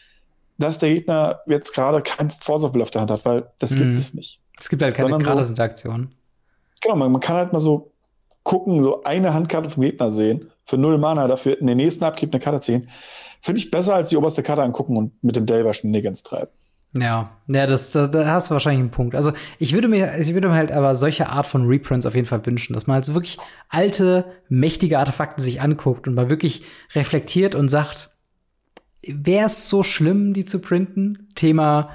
dass 0.59 0.78
der 0.78 0.90
Gegner 0.90 1.40
jetzt 1.47 1.73
gerade 1.73 2.02
kein 2.02 2.31
Force 2.31 2.65
of 2.65 2.74
Will 2.74 2.82
auf 2.82 2.90
der 2.90 3.01
Hand 3.02 3.10
hat, 3.10 3.24
weil 3.24 3.51
das 3.59 3.70
mhm. 3.70 3.78
gibt 3.78 3.98
es 3.98 4.15
nicht. 4.15 4.40
Es 4.59 4.69
gibt 4.69 4.82
halt 4.82 4.94
keine 4.94 5.16
Gratis-Interaktion. 5.16 6.09
So, 6.10 6.81
genau, 6.82 6.97
man, 6.97 7.12
man, 7.12 7.20
kann 7.20 7.36
halt 7.36 7.52
mal 7.52 7.60
so 7.60 7.93
gucken, 8.43 8.82
so 8.82 9.02
eine 9.05 9.35
Handkarte 9.35 9.70
vom 9.70 9.82
Gegner 9.82 10.10
sehen, 10.10 10.51
für 10.65 10.77
null 10.77 10.98
Mana 10.98 11.28
dafür 11.28 11.59
in 11.60 11.66
den 11.66 11.77
nächsten 11.77 12.05
Abgib 12.05 12.32
eine 12.32 12.40
Karte 12.40 12.60
ziehen. 12.60 12.89
Finde 13.40 13.60
ich 13.60 13.70
besser, 13.70 13.94
als 13.94 14.09
die 14.09 14.16
oberste 14.16 14.43
Karte 14.43 14.62
angucken 14.62 14.97
und 14.97 15.23
mit 15.23 15.36
dem 15.36 15.47
Delver 15.47 15.73
Shenanigans 15.73 16.23
treiben. 16.23 16.51
Ja, 17.01 17.31
ja, 17.47 17.66
das, 17.66 17.91
da, 17.91 18.07
da 18.07 18.27
hast 18.27 18.51
du 18.51 18.55
wahrscheinlich 18.55 18.81
einen 18.81 18.91
Punkt. 18.91 19.15
Also 19.15 19.33
ich 19.59 19.73
würde 19.73 19.89
mir, 19.89 20.19
ich 20.19 20.33
würde 20.35 20.49
mir 20.49 20.55
halt 20.55 20.73
aber 20.73 20.95
solche 20.95 21.29
Art 21.29 21.47
von 21.47 21.66
Reprints 21.66 22.07
auf 22.07 22.15
jeden 22.15 22.27
Fall 22.27 22.45
wünschen, 22.45 22.75
dass 22.75 22.87
man 22.87 22.97
halt 22.97 23.05
so 23.05 23.15
wirklich 23.15 23.39
alte, 23.69 24.25
mächtige 24.49 24.99
Artefakte 24.99 25.43
sich 25.43 25.61
anguckt 25.61 26.09
und 26.09 26.15
mal 26.15 26.31
wirklich 26.31 26.62
reflektiert 26.95 27.55
und 27.55 27.69
sagt, 27.69 28.11
wäre 29.07 29.47
es 29.47 29.69
so 29.69 29.83
schlimm, 29.83 30.35
die 30.35 30.45
zu 30.45 30.61
printen? 30.61 31.29
Thema 31.35 31.91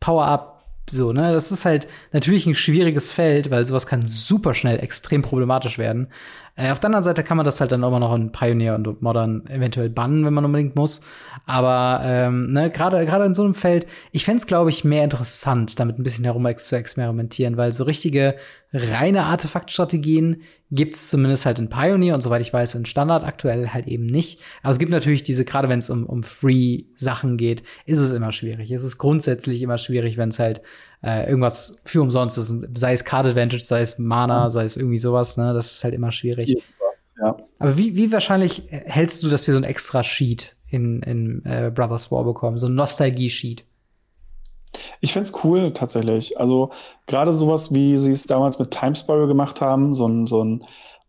Power-Up, 0.00 0.64
so, 0.88 1.12
ne? 1.12 1.32
Das 1.32 1.50
ist 1.50 1.64
halt 1.64 1.88
natürlich 2.12 2.46
ein 2.46 2.54
schwieriges 2.54 3.10
Feld, 3.10 3.50
weil 3.50 3.64
sowas 3.64 3.86
kann 3.86 4.06
super 4.06 4.54
schnell 4.54 4.78
extrem 4.78 5.22
problematisch 5.22 5.78
werden. 5.78 6.08
Äh, 6.56 6.70
auf 6.70 6.80
der 6.80 6.88
anderen 6.88 7.04
Seite 7.04 7.22
kann 7.22 7.36
man 7.36 7.44
das 7.44 7.60
halt 7.60 7.70
dann 7.70 7.82
immer 7.82 8.00
noch 8.00 8.14
in 8.14 8.32
Pioneer 8.32 8.74
und 8.74 9.02
Modern 9.02 9.46
eventuell 9.46 9.90
bannen, 9.90 10.24
wenn 10.24 10.32
man 10.32 10.44
unbedingt 10.44 10.74
muss. 10.74 11.02
Aber 11.44 12.00
ähm, 12.02 12.52
ne, 12.52 12.70
gerade 12.70 13.04
gerade 13.04 13.26
in 13.26 13.34
so 13.34 13.44
einem 13.44 13.54
Feld, 13.54 13.86
ich 14.10 14.24
fände 14.24 14.38
es, 14.38 14.46
glaube 14.46 14.70
ich, 14.70 14.82
mehr 14.82 15.04
interessant, 15.04 15.78
damit 15.78 15.98
ein 15.98 16.02
bisschen 16.02 16.24
herum 16.24 16.46
zu 16.56 16.76
experimentieren, 16.76 17.56
weil 17.56 17.72
so 17.72 17.84
richtige 17.84 18.36
reine 18.72 19.24
Artefaktstrategien 19.24 20.42
gibt 20.70 20.94
es 20.94 21.10
zumindest 21.10 21.46
halt 21.46 21.58
in 21.58 21.68
Pioneer 21.68 22.14
und 22.14 22.20
soweit 22.20 22.40
ich 22.40 22.52
weiß 22.52 22.74
in 22.74 22.86
Standard 22.86 23.24
aktuell 23.24 23.68
halt 23.68 23.86
eben 23.86 24.06
nicht. 24.06 24.40
Aber 24.62 24.72
es 24.72 24.78
gibt 24.78 24.90
natürlich 24.90 25.22
diese, 25.22 25.44
gerade 25.44 25.68
wenn 25.68 25.78
es 25.78 25.90
um, 25.90 26.04
um 26.06 26.22
Free-Sachen 26.22 27.36
geht, 27.36 27.62
ist 27.84 27.98
es 27.98 28.12
immer 28.12 28.32
schwierig. 28.32 28.70
Es 28.70 28.82
ist 28.82 28.98
grundsätzlich 28.98 29.62
immer 29.62 29.78
schwierig, 29.78 30.16
wenn 30.16 30.30
es 30.30 30.38
halt 30.38 30.62
äh, 31.02 31.28
irgendwas 31.28 31.80
für 31.84 32.02
umsonst 32.02 32.38
ist, 32.38 32.54
sei 32.74 32.92
es 32.92 33.04
Card 33.04 33.26
Advantage, 33.26 33.62
sei 33.62 33.80
es 33.80 33.98
Mana, 33.98 34.44
mhm. 34.44 34.50
sei 34.50 34.64
es 34.64 34.76
irgendwie 34.76 34.98
sowas, 34.98 35.36
ne? 35.36 35.54
Das 35.54 35.72
ist 35.72 35.84
halt 35.84 35.94
immer 35.94 36.12
schwierig. 36.12 36.56
Ja. 37.20 37.36
Aber 37.58 37.78
wie, 37.78 37.96
wie 37.96 38.12
wahrscheinlich 38.12 38.64
hältst 38.68 39.22
du, 39.22 39.30
dass 39.30 39.46
wir 39.46 39.54
so 39.54 39.60
ein 39.60 39.64
extra 39.64 40.02
Sheet 40.02 40.56
in, 40.68 41.02
in 41.02 41.42
äh, 41.44 41.70
Brothers 41.74 42.10
War 42.12 42.24
bekommen, 42.24 42.58
so 42.58 42.66
ein 42.66 42.74
Nostalgie-Sheet? 42.74 43.64
Ich 45.00 45.12
fände 45.12 45.28
es 45.28 45.44
cool 45.44 45.72
tatsächlich. 45.72 46.38
Also 46.38 46.70
gerade 47.06 47.32
sowas, 47.32 47.72
wie 47.72 47.96
sie 47.96 48.12
es 48.12 48.24
damals 48.24 48.58
mit 48.58 48.70
Time 48.70 48.94
Spiral 48.94 49.26
gemacht 49.26 49.60
haben, 49.60 49.94
so 49.94 50.06
ein, 50.06 50.26
so 50.26 50.44
ein 50.44 50.64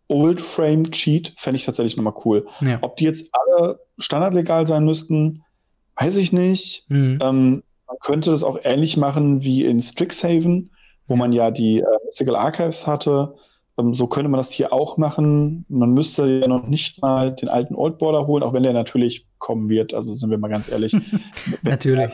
Old 0.08 0.40
Frame 0.40 0.90
Cheat, 0.90 1.34
fände 1.36 1.56
ich 1.56 1.66
tatsächlich 1.66 1.96
nochmal 1.96 2.14
cool. 2.24 2.46
Ja. 2.60 2.78
Ob 2.80 2.96
die 2.96 3.04
jetzt 3.04 3.30
alle 3.32 3.80
standardlegal 3.98 4.66
sein 4.66 4.84
müssten, 4.84 5.44
weiß 5.96 6.16
ich 6.16 6.32
nicht. 6.32 6.86
Mhm. 6.88 7.18
Ähm, 7.20 7.62
man 7.88 7.96
könnte 8.00 8.30
das 8.30 8.44
auch 8.44 8.58
ähnlich 8.62 8.96
machen 8.96 9.42
wie 9.42 9.64
in 9.64 9.80
Strixhaven, 9.80 10.70
wo 11.06 11.16
man 11.16 11.32
ja 11.32 11.50
die 11.50 11.80
äh, 11.80 11.84
Mystical 12.04 12.36
Archives 12.36 12.86
hatte. 12.86 13.34
Ähm, 13.78 13.94
so 13.94 14.06
könnte 14.06 14.28
man 14.28 14.38
das 14.38 14.52
hier 14.52 14.72
auch 14.72 14.98
machen. 14.98 15.64
Man 15.68 15.92
müsste 15.92 16.26
ja 16.26 16.46
noch 16.46 16.66
nicht 16.66 17.00
mal 17.00 17.34
den 17.34 17.48
alten 17.48 17.74
Old 17.74 17.98
Border 17.98 18.26
holen, 18.26 18.42
auch 18.42 18.52
wenn 18.52 18.62
der 18.62 18.74
natürlich 18.74 19.26
kommen 19.38 19.68
wird. 19.68 19.94
Also 19.94 20.14
sind 20.14 20.30
wir 20.30 20.38
mal 20.38 20.48
ganz 20.48 20.70
ehrlich. 20.70 20.94
natürlich 21.62 22.12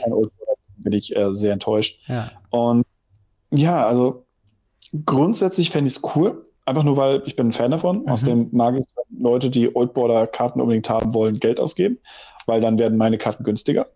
bin 0.77 0.93
ich 0.93 1.17
äh, 1.17 1.33
sehr 1.33 1.53
enttäuscht. 1.53 2.01
Ja. 2.07 2.31
Und 2.51 2.85
ja, 3.51 3.87
also 3.87 4.27
grundsätzlich 5.05 5.71
fände 5.71 5.89
ich 5.89 5.97
es 5.97 6.03
cool. 6.15 6.47
Einfach 6.67 6.85
nur, 6.85 6.97
weil 6.97 7.23
ich 7.27 7.37
bin 7.37 7.49
ein 7.49 7.53
Fan 7.53 7.73
davon. 7.73 8.03
Mhm. 8.03 8.09
Außerdem 8.09 8.49
mag 8.53 8.77
ich 8.77 8.87
Leute, 9.19 9.51
die 9.51 9.75
Oldboarder-Karten 9.75 10.61
unbedingt 10.61 10.89
haben 10.89 11.15
wollen, 11.15 11.41
Geld 11.41 11.59
ausgeben, 11.61 11.99
weil 12.47 12.61
dann 12.61 12.79
werden 12.79 12.97
meine 12.97 13.19
Karten 13.19 13.45
günstiger. 13.45 13.87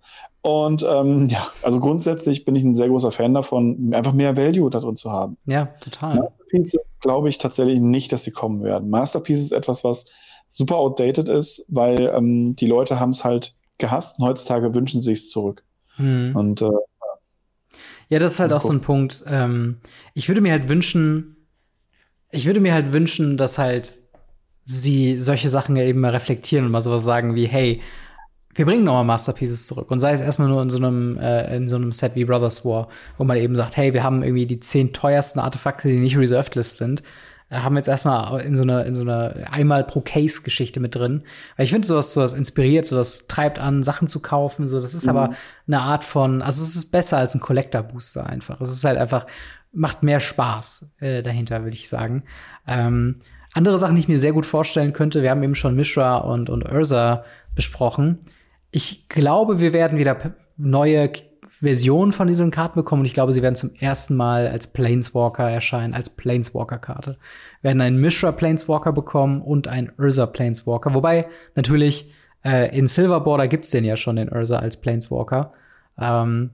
Und 0.48 0.82
ähm, 0.88 1.28
ja, 1.28 1.46
also 1.62 1.78
grundsätzlich 1.78 2.46
bin 2.46 2.56
ich 2.56 2.64
ein 2.64 2.74
sehr 2.74 2.88
großer 2.88 3.12
Fan 3.12 3.34
davon, 3.34 3.92
einfach 3.92 4.14
mehr 4.14 4.34
Value 4.34 4.70
da 4.70 4.80
drin 4.80 4.96
zu 4.96 5.12
haben. 5.12 5.36
Ja, 5.44 5.66
total. 5.82 6.16
Masterpieces 6.16 6.96
glaube 7.00 7.28
ich 7.28 7.36
tatsächlich 7.36 7.80
nicht, 7.80 8.14
dass 8.14 8.24
sie 8.24 8.30
kommen 8.30 8.62
werden. 8.62 8.88
Masterpieces 8.88 9.44
ist 9.44 9.52
etwas, 9.52 9.84
was 9.84 10.06
super 10.48 10.76
outdated 10.76 11.28
ist, 11.28 11.66
weil 11.68 12.10
ähm, 12.16 12.56
die 12.56 12.64
Leute 12.64 12.98
haben 12.98 13.10
es 13.10 13.24
halt 13.24 13.56
gehasst 13.76 14.18
und 14.18 14.24
heutzutage 14.24 14.74
wünschen 14.74 15.02
sie 15.02 15.12
es 15.12 15.28
zurück. 15.28 15.64
Mhm. 15.98 16.34
Und 16.34 16.62
äh, 16.62 16.70
ja, 18.08 18.18
das 18.18 18.32
ist 18.32 18.40
halt 18.40 18.54
auch 18.54 18.62
so 18.62 18.72
ein 18.72 18.80
Punkt. 18.80 19.22
Ähm, 19.26 19.82
ich 20.14 20.30
würde 20.30 20.40
mir 20.40 20.52
halt 20.52 20.70
wünschen, 20.70 21.46
ich 22.30 22.46
würde 22.46 22.60
mir 22.60 22.72
halt 22.72 22.94
wünschen, 22.94 23.36
dass 23.36 23.58
halt 23.58 23.98
sie 24.64 25.16
solche 25.16 25.50
Sachen 25.50 25.76
ja 25.76 25.84
eben 25.84 26.00
mal 26.00 26.12
reflektieren 26.12 26.64
und 26.64 26.72
mal 26.72 26.80
sowas 26.80 27.04
sagen 27.04 27.34
wie, 27.34 27.46
hey, 27.46 27.82
wir 28.54 28.64
bringen 28.64 28.84
nochmal 28.84 29.04
Masterpieces 29.04 29.66
zurück. 29.66 29.90
Und 29.90 30.00
sei 30.00 30.12
es 30.12 30.20
erstmal 30.20 30.48
nur 30.48 30.62
in 30.62 30.70
so 30.70 30.78
einem, 30.78 31.16
äh, 31.18 31.56
in 31.56 31.68
so 31.68 31.76
einem 31.76 31.92
Set 31.92 32.14
wie 32.14 32.24
Brothers 32.24 32.64
War, 32.64 32.88
wo 33.16 33.24
man 33.24 33.36
eben 33.36 33.54
sagt, 33.54 33.76
hey, 33.76 33.94
wir 33.94 34.02
haben 34.02 34.22
irgendwie 34.22 34.46
die 34.46 34.60
zehn 34.60 34.92
teuersten 34.92 35.38
Artefakte, 35.38 35.88
die 35.88 35.98
nicht 35.98 36.16
Reserved 36.16 36.54
List 36.54 36.76
sind 36.76 37.02
haben 37.50 37.76
jetzt 37.76 37.88
erstmal 37.88 38.40
in 38.42 38.54
so 38.54 38.62
einer 38.62 38.84
in 38.84 38.94
so 38.94 39.02
einer 39.02 39.34
einmal 39.50 39.84
pro 39.84 40.00
Case 40.00 40.42
Geschichte 40.42 40.80
mit 40.80 40.94
drin, 40.94 41.24
weil 41.56 41.64
ich 41.64 41.70
finde 41.70 41.86
sowas 41.86 42.12
sowas 42.12 42.34
inspiriert, 42.34 42.86
sowas 42.86 43.26
treibt 43.26 43.58
an 43.58 43.82
Sachen 43.82 44.06
zu 44.06 44.20
kaufen, 44.20 44.68
so 44.68 44.80
das 44.80 44.94
ist 44.94 45.04
mhm. 45.04 45.10
aber 45.10 45.30
eine 45.66 45.80
Art 45.80 46.04
von, 46.04 46.42
also 46.42 46.62
es 46.62 46.76
ist 46.76 46.90
besser 46.92 47.16
als 47.16 47.34
ein 47.34 47.40
Collector 47.40 47.82
Booster 47.82 48.26
einfach. 48.26 48.60
Es 48.60 48.70
ist 48.70 48.84
halt 48.84 48.98
einfach 48.98 49.26
macht 49.72 50.02
mehr 50.02 50.20
Spaß 50.20 50.94
äh, 51.00 51.22
dahinter, 51.22 51.62
würde 51.62 51.76
ich 51.76 51.88
sagen. 51.88 52.24
Ähm, 52.66 53.16
andere 53.54 53.78
Sachen, 53.78 53.94
die 53.94 54.00
ich 54.00 54.08
mir 54.08 54.18
sehr 54.18 54.32
gut 54.32 54.46
vorstellen 54.46 54.92
könnte, 54.92 55.22
wir 55.22 55.30
haben 55.30 55.42
eben 55.42 55.54
schon 55.54 55.74
Mishra 55.74 56.18
und 56.18 56.50
und 56.50 56.70
Ursa 56.70 57.24
besprochen. 57.54 58.18
Ich 58.70 59.08
glaube, 59.08 59.60
wir 59.60 59.72
werden 59.72 59.98
wieder 59.98 60.16
neue 60.56 61.10
Version 61.48 62.12
von 62.12 62.28
diesen 62.28 62.50
Karten 62.50 62.78
bekommen 62.78 63.00
und 63.00 63.06
ich 63.06 63.14
glaube, 63.14 63.32
sie 63.32 63.42
werden 63.42 63.56
zum 63.56 63.74
ersten 63.80 64.14
Mal 64.16 64.48
als 64.48 64.68
Planeswalker 64.68 65.50
erscheinen, 65.50 65.94
als 65.94 66.10
Planeswalker-Karte. 66.10 67.18
Wir 67.62 67.68
werden 67.68 67.80
einen 67.80 68.00
Mishra 68.00 68.32
Planeswalker 68.32 68.92
bekommen 68.92 69.40
und 69.40 69.66
einen 69.66 69.90
Ursa 69.98 70.26
Planeswalker. 70.26 70.94
Wobei 70.94 71.26
natürlich 71.54 72.12
äh, 72.44 72.76
in 72.76 72.86
Silver 72.86 73.20
Border 73.20 73.48
gibt's 73.48 73.70
den 73.70 73.84
ja 73.84 73.96
schon, 73.96 74.16
den 74.16 74.32
Ursa 74.32 74.58
als 74.58 74.80
Planeswalker. 74.80 75.52
Ähm, 75.98 76.50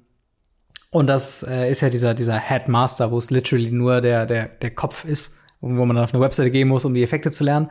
und 0.90 1.08
das 1.08 1.42
äh, 1.42 1.70
ist 1.70 1.80
ja 1.80 1.90
dieser, 1.90 2.14
dieser 2.14 2.38
Headmaster, 2.38 3.10
wo 3.10 3.18
es 3.18 3.30
literally 3.30 3.72
nur 3.72 4.00
der, 4.00 4.26
der, 4.26 4.46
der 4.46 4.70
Kopf 4.70 5.04
ist, 5.04 5.36
wo 5.64 5.84
man 5.84 5.96
dann 5.96 6.04
auf 6.04 6.14
eine 6.14 6.22
Webseite 6.22 6.50
gehen 6.50 6.68
muss, 6.68 6.84
um 6.84 6.94
die 6.94 7.02
Effekte 7.02 7.30
zu 7.32 7.44
lernen. 7.44 7.70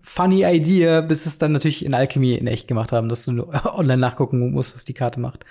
Funny 0.00 0.44
Idea, 0.44 1.00
bis 1.02 1.26
es 1.26 1.38
dann 1.38 1.52
natürlich 1.52 1.84
in 1.84 1.94
Alchemy 1.94 2.34
in 2.34 2.46
echt 2.46 2.68
gemacht 2.68 2.92
haben, 2.92 3.08
dass 3.08 3.24
du 3.24 3.48
online 3.64 3.98
nachgucken 3.98 4.52
musst, 4.52 4.74
was 4.74 4.84
die 4.84 4.94
Karte 4.94 5.20
macht. 5.20 5.44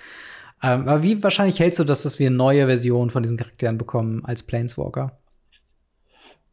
Ähm, 0.62 0.88
aber 0.88 1.02
wie 1.02 1.22
wahrscheinlich 1.22 1.60
hältst 1.60 1.78
du 1.78 1.84
das, 1.84 2.02
dass 2.02 2.18
wir 2.18 2.30
neue 2.30 2.66
Versionen 2.66 3.10
von 3.10 3.22
diesen 3.22 3.36
Charakteren 3.36 3.78
bekommen 3.78 4.24
als 4.24 4.42
Planeswalker? 4.42 5.12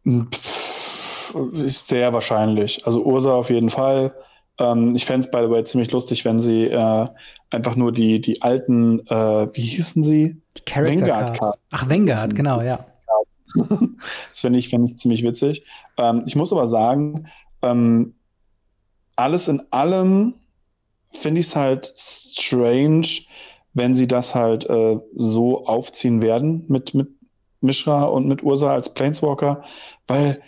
Pff, 0.08 1.36
ist 1.54 1.88
sehr 1.88 2.14
wahrscheinlich. 2.14 2.86
Also 2.86 3.04
Ursa 3.04 3.34
auf 3.34 3.50
jeden 3.50 3.72
Fall. 3.72 4.14
Ähm, 4.60 4.96
ich 4.96 5.06
fände 5.06 5.26
es, 5.26 5.32
by 5.32 5.40
the 5.42 5.50
way, 5.50 5.64
ziemlich 5.64 5.92
lustig, 5.92 6.24
wenn 6.24 6.40
sie 6.40 6.66
äh, 6.66 7.08
einfach 7.50 7.76
nur 7.76 7.92
die, 7.92 8.22
die 8.22 8.42
alten, 8.42 9.06
äh, 9.08 9.48
wie 9.54 9.62
hießen 9.62 10.04
sie? 10.04 10.42
Die 10.58 10.62
Character 10.66 11.08
Vanguard 11.08 11.40
Cards. 11.40 11.66
Ach, 11.72 11.90
Vanguard, 11.90 12.36
genau, 12.36 12.62
ja. 12.62 12.86
das 14.30 14.42
finde 14.42 14.60
ich, 14.60 14.70
find 14.70 14.92
ich 14.92 14.98
ziemlich 14.98 15.24
witzig. 15.24 15.64
Ähm, 15.98 16.24
ich 16.26 16.36
muss 16.36 16.52
aber 16.52 16.68
sagen, 16.68 17.28
ähm, 17.62 18.16
alles 19.16 19.48
in 19.48 19.62
allem 19.72 20.36
finde 21.14 21.40
ich 21.40 21.48
es 21.48 21.56
halt 21.56 21.94
strange, 21.96 23.08
wenn 23.74 23.96
sie 23.96 24.08
das 24.08 24.36
halt 24.36 24.70
äh, 24.70 24.98
so 25.16 25.66
aufziehen 25.66 26.22
werden 26.22 26.66
mit, 26.68 26.94
mit 26.94 27.10
Mishra 27.62 28.06
und 28.06 28.28
mit 28.28 28.44
Ursa 28.44 28.74
als 28.74 28.94
Planeswalker, 28.94 29.64
weil 30.08 30.42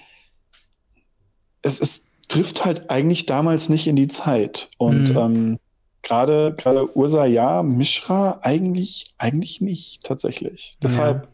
es, 1.61 1.79
es 1.79 2.05
trifft 2.27 2.65
halt 2.65 2.89
eigentlich 2.89 3.25
damals 3.25 3.69
nicht 3.69 3.87
in 3.87 3.95
die 3.95 4.07
Zeit. 4.07 4.69
Und 4.77 5.09
mhm. 5.09 5.17
ähm, 5.17 5.59
gerade 6.01 6.55
gerade 6.57 6.95
Ursa 6.95 7.25
ja, 7.25 7.63
Mishra 7.63 8.39
eigentlich 8.41 9.13
eigentlich 9.17 9.61
nicht 9.61 10.03
tatsächlich. 10.03 10.77
Deshalb 10.81 11.23
ja. 11.23 11.29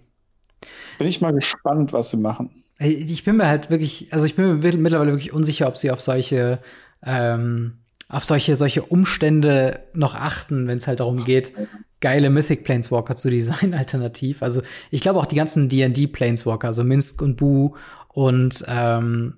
Bin 0.97 1.07
ich 1.07 1.21
mal 1.21 1.33
gespannt, 1.33 1.93
was 1.93 2.11
sie 2.11 2.17
machen. 2.17 2.63
Ich 2.79 3.23
bin 3.23 3.37
mir 3.37 3.47
halt 3.47 3.69
wirklich, 3.69 4.11
also 4.11 4.25
ich 4.25 4.35
bin 4.35 4.59
mir 4.59 4.77
mittlerweile 4.77 5.11
wirklich 5.11 5.31
unsicher, 5.31 5.67
ob 5.67 5.77
sie 5.77 5.91
auf 5.91 6.01
solche 6.01 6.59
ähm, 7.05 7.73
auf 8.13 8.23
solche, 8.25 8.55
solche 8.55 8.83
Umstände 8.83 9.79
noch 9.93 10.15
achten, 10.15 10.67
wenn 10.67 10.77
es 10.77 10.87
halt 10.87 10.99
darum 10.99 11.23
geht, 11.25 11.51
geile 11.99 12.29
Mythic 12.29 12.63
Planeswalker 12.63 13.15
zu 13.15 13.29
designen, 13.29 13.73
alternativ. 13.77 14.43
Also 14.43 14.61
ich 14.91 15.01
glaube 15.01 15.19
auch 15.19 15.25
die 15.25 15.35
ganzen 15.35 15.67
D&D 15.67 16.07
Planeswalker, 16.07 16.67
also 16.67 16.83
Minsk 16.83 17.21
und 17.21 17.37
Bu 17.37 17.75
und 18.09 18.63
ähm, 18.67 19.35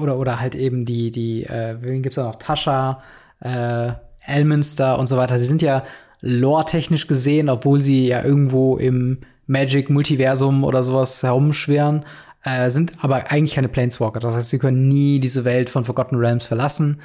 oder 0.00 0.18
oder 0.18 0.40
halt 0.40 0.54
eben 0.54 0.86
die 0.86 1.10
die 1.10 1.44
äh, 1.44 1.76
wen 1.80 2.02
gibt's 2.02 2.16
da 2.16 2.24
noch 2.24 2.36
Tascha, 2.36 3.02
äh, 3.40 3.92
Elminster 4.26 4.98
und 4.98 5.06
so 5.06 5.18
weiter. 5.18 5.36
Die 5.36 5.42
sind 5.42 5.60
ja 5.60 5.84
lore-technisch 6.22 7.06
gesehen, 7.06 7.50
obwohl 7.50 7.82
sie 7.82 8.06
ja 8.06 8.24
irgendwo 8.24 8.78
im 8.78 9.18
Magic 9.46 9.90
Multiversum 9.90 10.64
oder 10.64 10.82
sowas 10.82 11.22
herumschweren, 11.22 12.04
äh, 12.44 12.70
sind 12.70 12.92
aber 13.02 13.30
eigentlich 13.30 13.54
keine 13.54 13.68
Planeswalker. 13.68 14.20
Das 14.20 14.34
heißt, 14.34 14.50
sie 14.50 14.58
können 14.58 14.88
nie 14.88 15.18
diese 15.20 15.44
Welt 15.44 15.70
von 15.70 15.84
Forgotten 15.84 16.16
Realms 16.16 16.46
verlassen. 16.46 17.00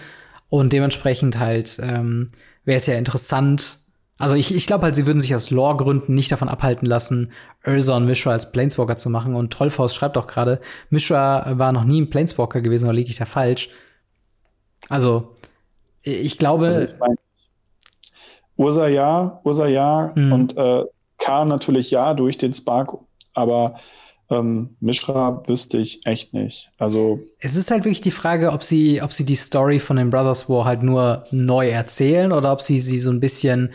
Und 0.50 0.74
dementsprechend 0.74 1.40
halt 1.40 1.80
ähm, 1.82 2.30
wäre 2.66 2.78
es 2.78 2.88
ja 2.88 2.96
interessant. 2.96 3.80
Also 4.18 4.36
ich, 4.36 4.54
ich 4.54 4.68
glaube 4.68 4.84
halt, 4.84 4.96
sie 4.96 5.06
würden 5.06 5.20
sich 5.20 5.34
aus 5.34 5.50
Lore-Gründen 5.50 6.14
nicht 6.14 6.32
davon 6.32 6.50
abhalten 6.50 6.86
lassen, 6.86 7.32
Ursa 7.66 7.96
und 7.96 8.06
Mishra 8.06 8.32
als 8.32 8.52
Planeswalker 8.52 8.98
zu 8.98 9.10
machen. 9.10 9.36
Und 9.36 9.54
Trollfaust 9.54 9.96
schreibt 9.96 10.18
auch 10.18 10.28
gerade, 10.28 10.60
Mishra 10.90 11.58
war 11.58 11.72
noch 11.72 11.86
nie 11.86 12.02
ein 12.02 12.10
Planeswalker 12.10 12.62
gewesen, 12.62 12.86
oder 12.86 12.96
liege 12.96 13.10
ich 13.10 13.18
da 13.18 13.26
falsch? 13.26 13.70
Also, 14.90 15.36
ich 16.02 16.38
glaube. 16.38 16.66
Also 16.68 16.80
ich 16.80 16.90
mein, 17.00 17.16
Ursa 18.58 18.90
ja, 18.90 19.40
Ursa 19.46 19.68
ja 19.68 20.12
mhm. 20.16 20.34
und 20.34 20.58
äh, 20.58 20.84
K 21.30 21.46
natürlich 21.46 21.92
ja 21.92 22.16
durch 22.16 22.38
den 22.38 22.54
Spark, 22.54 22.98
aber 23.34 23.76
ähm, 24.32 24.76
Mishra 24.80 25.44
wüsste 25.48 25.78
ich 25.78 26.06
echt 26.06 26.34
nicht. 26.34 26.72
Also 26.78 27.20
es 27.40 27.56
ist 27.56 27.70
halt 27.70 27.86
wirklich 27.86 28.02
die 28.02 28.12
Frage, 28.12 28.52
ob 28.52 28.64
sie, 28.64 29.02
ob 29.02 29.14
sie 29.14 29.26
die 29.26 29.36
Story 29.36 29.80
von 29.80 29.98
den 29.98 30.10
Brothers 30.10 30.50
War 30.50 30.66
halt 30.66 30.82
nur 30.82 31.26
neu 31.32 31.70
erzählen 31.70 32.32
oder 32.32 32.52
ob 32.52 32.62
sie 32.62 32.80
sie 32.80 32.98
so 32.98 33.12
ein 33.12 33.20
bisschen 33.20 33.72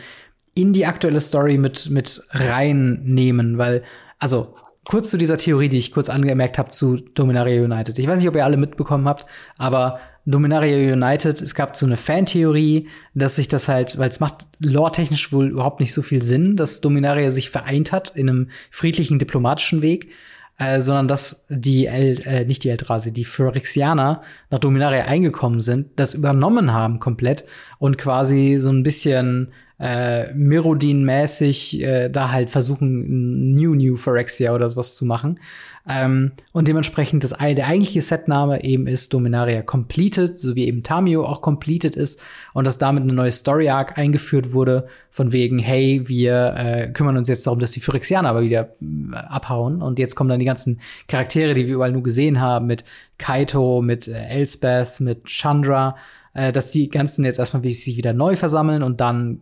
in 0.53 0.73
die 0.73 0.85
aktuelle 0.85 1.21
Story 1.21 1.57
mit 1.57 1.89
mit 1.89 2.21
reinnehmen, 2.31 3.57
weil 3.57 3.83
also 4.19 4.55
kurz 4.85 5.09
zu 5.09 5.17
dieser 5.17 5.37
Theorie, 5.37 5.69
die 5.69 5.77
ich 5.77 5.93
kurz 5.93 6.09
angemerkt 6.09 6.57
habe 6.57 6.69
zu 6.69 6.97
Dominaria 6.97 7.63
United. 7.63 7.99
Ich 7.99 8.07
weiß 8.07 8.19
nicht, 8.19 8.29
ob 8.29 8.35
ihr 8.35 8.45
alle 8.45 8.57
mitbekommen 8.57 9.07
habt, 9.07 9.25
aber 9.57 9.99
Dominaria 10.25 10.93
United, 10.93 11.39
es 11.39 11.53
gab 11.53 11.77
so 11.77 11.85
eine 11.85 11.97
Fantheorie, 11.97 12.87
dass 13.13 13.35
sich 13.35 13.47
das 13.47 13.67
halt, 13.67 13.97
weil 13.99 14.09
es 14.09 14.19
macht 14.19 14.47
lore-technisch 14.59 15.31
wohl 15.31 15.49
überhaupt 15.49 15.79
nicht 15.79 15.93
so 15.93 16.01
viel 16.01 16.21
Sinn, 16.21 16.55
dass 16.55 16.81
Dominaria 16.81 17.29
sich 17.29 17.51
vereint 17.51 17.91
hat 17.91 18.15
in 18.15 18.29
einem 18.29 18.49
friedlichen 18.71 19.19
diplomatischen 19.19 19.83
Weg, 19.83 20.09
äh, 20.57 20.81
sondern 20.81 21.07
dass 21.07 21.45
die 21.49 21.85
El, 21.85 22.19
äh, 22.25 22.45
nicht 22.45 22.63
die 22.63 22.69
Eldrazi, 22.69 23.11
die 23.11 23.25
Phyrexianer 23.25 24.21
nach 24.49 24.59
Dominaria 24.59 25.05
eingekommen 25.05 25.59
sind, 25.59 25.89
das 25.97 26.15
übernommen 26.15 26.73
haben 26.73 26.99
komplett 26.99 27.45
und 27.77 27.97
quasi 27.97 28.57
so 28.57 28.71
ein 28.71 28.81
bisschen 28.81 29.51
äh, 29.79 30.33
Mirrodin-mäßig 30.33 31.81
äh, 31.81 32.09
da 32.09 32.31
halt 32.31 32.49
versuchen, 32.49 33.53
New 33.53 33.75
New 33.75 33.97
Phyrexia 33.97 34.53
oder 34.53 34.69
sowas 34.69 34.95
zu 34.95 35.05
machen. 35.05 35.39
Ähm, 35.87 36.31
und 36.51 36.67
dementsprechend 36.67 37.23
das, 37.23 37.31
der 37.37 37.67
eigentliche 37.67 38.01
Setname 38.01 38.63
eben 38.63 38.87
ist 38.87 39.13
Dominaria 39.13 39.61
Completed, 39.61 40.39
so 40.39 40.55
wie 40.55 40.67
eben 40.67 40.81
Tamio 40.81 41.25
auch 41.25 41.41
Completed 41.41 41.95
ist 41.95 42.23
und 42.53 42.65
dass 42.65 42.79
damit 42.79 43.03
eine 43.03 43.13
neue 43.13 43.31
Story 43.31 43.69
Arc 43.69 43.97
eingeführt 43.97 44.53
wurde, 44.53 44.87
von 45.11 45.31
wegen, 45.31 45.59
hey, 45.59 46.01
wir 46.05 46.55
äh, 46.57 46.87
kümmern 46.91 47.17
uns 47.17 47.27
jetzt 47.27 47.45
darum, 47.45 47.59
dass 47.59 47.71
die 47.71 47.81
Phyrexianer 47.81 48.29
aber 48.29 48.41
wieder 48.41 48.75
äh, 48.81 49.15
abhauen 49.15 49.81
und 49.83 49.99
jetzt 49.99 50.15
kommen 50.15 50.29
dann 50.29 50.39
die 50.39 50.45
ganzen 50.45 50.79
Charaktere, 51.07 51.53
die 51.53 51.67
wir 51.67 51.75
überall 51.75 51.91
nur 51.91 52.03
gesehen 52.03 52.41
haben, 52.41 52.65
mit 52.65 52.83
Kaito, 53.19 53.81
mit 53.81 54.07
äh, 54.07 54.25
Elspeth, 54.25 55.01
mit 55.01 55.25
Chandra, 55.25 55.97
äh, 56.33 56.51
dass 56.51 56.71
die 56.71 56.89
ganzen 56.89 57.25
jetzt 57.25 57.37
erstmal 57.37 57.63
sich 57.63 57.95
wieder 57.95 58.13
neu 58.13 58.35
versammeln 58.35 58.81
und 58.81 59.01
dann 59.01 59.41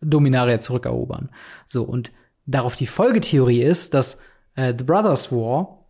Dominaria 0.00 0.60
zurückerobern. 0.60 1.30
So, 1.66 1.82
und 1.84 2.12
darauf 2.46 2.76
die 2.76 2.86
Folgetheorie 2.86 3.62
ist, 3.62 3.94
dass 3.94 4.22
äh, 4.54 4.74
The 4.76 4.84
Brothers 4.84 5.32
War 5.32 5.86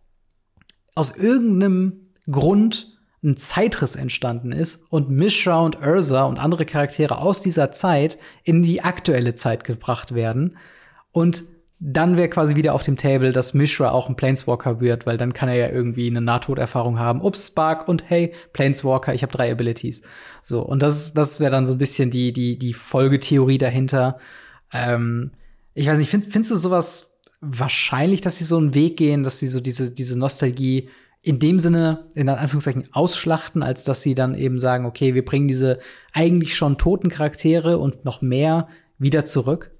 aus 0.95 1.15
irgendeinem 1.15 2.09
Grund 2.29 2.97
ein 3.23 3.35
Zeitriss 3.35 3.95
entstanden 3.95 4.51
ist 4.51 4.91
und 4.91 5.09
Mishra 5.09 5.59
und 5.59 5.85
Ursa 5.85 6.23
und 6.23 6.39
andere 6.39 6.65
Charaktere 6.65 7.17
aus 7.17 7.41
dieser 7.41 7.71
Zeit 7.71 8.17
in 8.43 8.61
die 8.61 8.81
aktuelle 8.81 9.35
Zeit 9.35 9.63
gebracht 9.65 10.13
werden. 10.13 10.57
Und 11.11 11.43
dann 11.79 12.17
wäre 12.17 12.27
quasi 12.27 12.57
wieder 12.57 12.73
auf 12.73 12.83
dem 12.83 12.97
Table, 12.97 13.31
dass 13.31 13.53
Mishra 13.53 13.91
auch 13.91 14.09
ein 14.09 14.17
Planeswalker 14.17 14.81
wird, 14.81 15.05
weil 15.05 15.17
dann 15.17 15.31
kann 15.31 15.47
er 15.47 15.55
ja 15.55 15.69
irgendwie 15.69 16.07
eine 16.07 16.19
Nahtoderfahrung 16.19 16.99
haben. 16.99 17.21
Ups, 17.21 17.47
Spark 17.47 17.87
und 17.87 18.09
hey, 18.09 18.33
Planeswalker, 18.51 19.13
ich 19.13 19.23
habe 19.23 19.31
drei 19.31 19.49
Abilities. 19.49 20.01
So, 20.43 20.61
und 20.61 20.83
das, 20.83 21.13
das 21.13 21.39
wäre 21.39 21.51
dann 21.51 21.65
so 21.65 21.73
ein 21.73 21.77
bisschen 21.77 22.11
die, 22.11 22.33
die, 22.33 22.57
die 22.57 22.73
Folgetheorie 22.73 23.57
dahinter. 23.57 24.19
Ähm, 24.73 25.31
ich 25.73 25.87
weiß 25.87 25.97
nicht, 25.99 26.09
find, 26.09 26.25
findest 26.25 26.51
du 26.51 26.57
sowas 26.57 27.21
wahrscheinlich, 27.39 28.19
dass 28.19 28.35
sie 28.35 28.43
so 28.43 28.57
einen 28.57 28.73
Weg 28.73 28.97
gehen, 28.97 29.23
dass 29.23 29.39
sie 29.39 29.47
so 29.47 29.61
diese, 29.61 29.91
diese 29.91 30.19
Nostalgie 30.19 30.89
in 31.21 31.39
dem 31.39 31.59
Sinne, 31.59 32.07
in 32.13 32.27
Anführungszeichen, 32.27 32.89
ausschlachten, 32.91 33.63
als 33.63 33.85
dass 33.85 34.01
sie 34.01 34.15
dann 34.15 34.35
eben 34.35 34.59
sagen, 34.59 34.85
okay, 34.85 35.15
wir 35.15 35.23
bringen 35.23 35.47
diese 35.47 35.79
eigentlich 36.13 36.57
schon 36.57 36.77
toten 36.77 37.09
Charaktere 37.09 37.77
und 37.77 38.03
noch 38.03 38.21
mehr 38.21 38.67
wieder 38.97 39.23
zurück? 39.23 39.71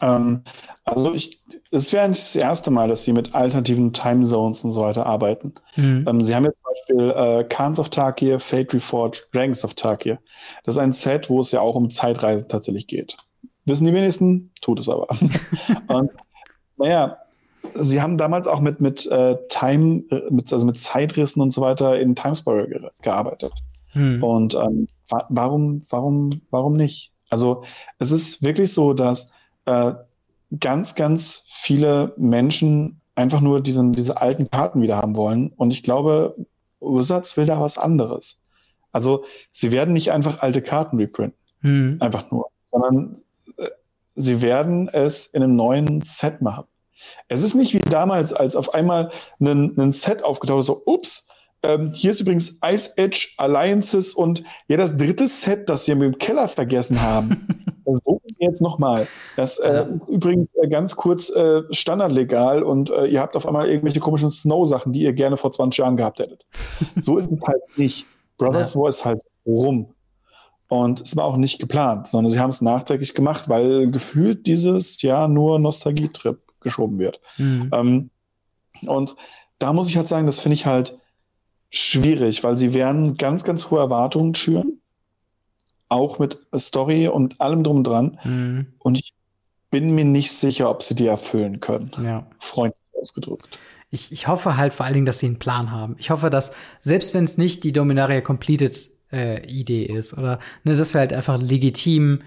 Ähm, 0.00 0.42
also 0.84 1.12
ich, 1.12 1.40
es 1.70 1.92
wäre 1.92 2.08
nicht 2.08 2.20
das 2.20 2.36
erste 2.36 2.70
Mal, 2.70 2.88
dass 2.88 3.04
sie 3.04 3.12
mit 3.12 3.34
alternativen 3.34 3.92
Time 3.92 4.24
Zones 4.26 4.64
und 4.64 4.72
so 4.72 4.82
weiter 4.82 5.06
arbeiten. 5.06 5.54
Mhm. 5.76 6.04
Ähm, 6.06 6.24
sie 6.24 6.34
haben 6.34 6.44
jetzt 6.44 6.62
zum 6.62 6.72
Beispiel 6.72 7.10
äh, 7.10 7.44
Khans 7.44 7.78
of 7.78 7.88
Tarkir, 7.88 8.40
Fate 8.40 8.72
Reforged, 8.72 9.28
Dragons 9.32 9.64
of 9.64 9.74
Tarkir. 9.74 10.18
Das 10.64 10.76
ist 10.76 10.80
ein 10.80 10.92
Set, 10.92 11.28
wo 11.28 11.40
es 11.40 11.50
ja 11.50 11.60
auch 11.60 11.74
um 11.74 11.90
Zeitreisen 11.90 12.48
tatsächlich 12.48 12.86
geht. 12.86 13.16
Wissen 13.64 13.86
die 13.86 13.92
wenigsten, 13.92 14.50
tut 14.60 14.80
es 14.80 14.88
aber. 14.88 15.08
und 15.88 16.10
naja, 16.76 17.18
sie 17.74 18.00
haben 18.00 18.18
damals 18.18 18.46
auch 18.46 18.60
mit, 18.60 18.80
mit 18.80 19.06
äh, 19.06 19.36
Time, 19.48 20.04
äh, 20.10 20.22
mit, 20.30 20.52
also 20.52 20.64
mit 20.64 20.78
Zeitrissen 20.78 21.42
und 21.42 21.52
so 21.52 21.60
weiter 21.60 21.98
in 21.98 22.14
Timespire 22.14 22.68
ge 22.68 22.88
gearbeitet. 23.02 23.52
Mhm. 23.94 24.22
Und 24.22 24.54
ähm, 24.54 24.88
wa 25.08 25.26
warum, 25.28 25.80
warum, 25.90 26.42
warum 26.50 26.74
nicht? 26.74 27.12
Also 27.30 27.64
es 27.98 28.10
ist 28.10 28.42
wirklich 28.42 28.72
so, 28.72 28.94
dass 28.94 29.32
äh, 29.68 29.94
ganz, 30.58 30.94
ganz 30.94 31.44
viele 31.46 32.14
Menschen 32.16 33.00
einfach 33.14 33.40
nur 33.40 33.60
diesen, 33.60 33.92
diese 33.92 34.20
alten 34.20 34.50
Karten 34.50 34.80
wieder 34.80 34.96
haben 34.96 35.14
wollen. 35.14 35.52
Und 35.56 35.72
ich 35.72 35.82
glaube, 35.82 36.36
Ursatz 36.80 37.36
will 37.36 37.44
da 37.44 37.60
was 37.60 37.76
anderes. 37.76 38.40
Also 38.92 39.24
sie 39.52 39.70
werden 39.70 39.92
nicht 39.92 40.10
einfach 40.10 40.40
alte 40.40 40.62
Karten 40.62 40.96
reprinten, 40.96 41.36
mhm. 41.60 41.98
einfach 42.00 42.30
nur, 42.30 42.46
sondern 42.64 43.20
äh, 43.58 43.66
sie 44.14 44.40
werden 44.40 44.88
es 44.88 45.26
in 45.26 45.42
einem 45.42 45.56
neuen 45.56 46.00
Set 46.00 46.40
machen. 46.40 46.64
Es 47.28 47.42
ist 47.42 47.54
nicht 47.54 47.74
wie 47.74 47.78
damals, 47.78 48.32
als 48.32 48.56
auf 48.56 48.72
einmal 48.72 49.10
ein, 49.40 49.78
ein 49.78 49.92
Set 49.92 50.24
aufgetaucht 50.24 50.60
ist, 50.60 50.66
so, 50.66 50.82
ups, 50.86 51.28
ähm, 51.62 51.92
hier 51.92 52.12
ist 52.12 52.20
übrigens 52.20 52.58
Ice 52.64 52.92
Edge 52.96 53.28
Alliances 53.36 54.14
und 54.14 54.44
ja, 54.68 54.76
das 54.76 54.96
dritte 54.96 55.28
Set, 55.28 55.68
das 55.68 55.86
wir 55.88 55.96
mit 55.96 56.14
dem 56.14 56.18
Keller 56.18 56.48
vergessen 56.48 57.00
haben. 57.02 57.46
das 57.84 58.00
jetzt 58.38 58.62
nochmal. 58.62 59.06
Das 59.36 59.58
äh, 59.58 59.86
ist 59.94 60.10
übrigens 60.10 60.54
äh, 60.54 60.68
ganz 60.68 60.96
kurz 60.96 61.30
äh, 61.30 61.62
standardlegal 61.70 62.62
und 62.62 62.90
äh, 62.90 63.06
ihr 63.06 63.20
habt 63.20 63.36
auf 63.36 63.46
einmal 63.46 63.68
irgendwelche 63.68 64.00
komischen 64.00 64.30
Snow-Sachen, 64.30 64.92
die 64.92 65.02
ihr 65.02 65.12
gerne 65.12 65.36
vor 65.36 65.52
20 65.52 65.78
Jahren 65.78 65.96
gehabt 65.96 66.20
hättet. 66.20 66.46
so 66.96 67.18
ist 67.18 67.32
es 67.32 67.44
halt 67.46 67.62
nicht. 67.76 68.06
Brothers 68.36 68.74
ja. 68.74 68.80
War 68.80 68.88
ist 68.88 69.04
halt 69.04 69.20
rum. 69.46 69.94
Und 70.68 71.00
es 71.00 71.16
war 71.16 71.24
auch 71.24 71.38
nicht 71.38 71.58
geplant, 71.58 72.08
sondern 72.08 72.30
sie 72.30 72.38
haben 72.38 72.50
es 72.50 72.60
nachträglich 72.60 73.14
gemacht, 73.14 73.48
weil 73.48 73.90
gefühlt 73.90 74.46
dieses 74.46 75.00
Jahr 75.00 75.26
nur 75.26 75.58
Nostalgie-Trip 75.58 76.38
geschoben 76.60 76.98
wird. 76.98 77.20
Mhm. 77.38 77.70
Ähm, 77.72 78.10
und 78.86 79.16
da 79.58 79.72
muss 79.72 79.88
ich 79.88 79.96
halt 79.96 80.08
sagen, 80.08 80.26
das 80.26 80.40
finde 80.40 80.54
ich 80.54 80.66
halt 80.66 80.98
schwierig, 81.70 82.44
weil 82.44 82.56
sie 82.56 82.74
werden 82.74 83.16
ganz, 83.16 83.44
ganz 83.44 83.70
hohe 83.70 83.80
Erwartungen 83.80 84.34
schüren 84.34 84.78
auch 85.88 86.18
mit 86.18 86.38
Story 86.56 87.08
und 87.08 87.40
allem 87.40 87.64
drum 87.64 87.84
dran. 87.84 88.18
Mhm. 88.24 88.66
Und 88.78 88.96
ich 88.96 89.14
bin 89.70 89.94
mir 89.94 90.04
nicht 90.04 90.32
sicher, 90.32 90.70
ob 90.70 90.82
sie 90.82 90.94
die 90.94 91.06
erfüllen 91.06 91.60
können. 91.60 91.90
Ja. 92.02 92.26
Freundlich 92.38 92.80
ausgedrückt. 93.00 93.58
Ich, 93.90 94.12
ich 94.12 94.28
hoffe 94.28 94.56
halt 94.56 94.72
vor 94.72 94.84
allen 94.84 94.94
Dingen, 94.94 95.06
dass 95.06 95.18
sie 95.18 95.26
einen 95.26 95.38
Plan 95.38 95.70
haben. 95.70 95.96
Ich 95.98 96.10
hoffe, 96.10 96.30
dass, 96.30 96.54
selbst 96.80 97.14
wenn 97.14 97.24
es 97.24 97.38
nicht 97.38 97.64
die 97.64 97.72
Dominaria 97.72 98.20
Completed 98.20 98.90
äh, 99.12 99.46
Idee 99.46 99.84
ist, 99.84 100.16
oder 100.16 100.38
ne, 100.64 100.76
dass 100.76 100.92
wir 100.92 101.00
halt 101.00 101.12
einfach 101.12 101.40
legitim 101.40 102.22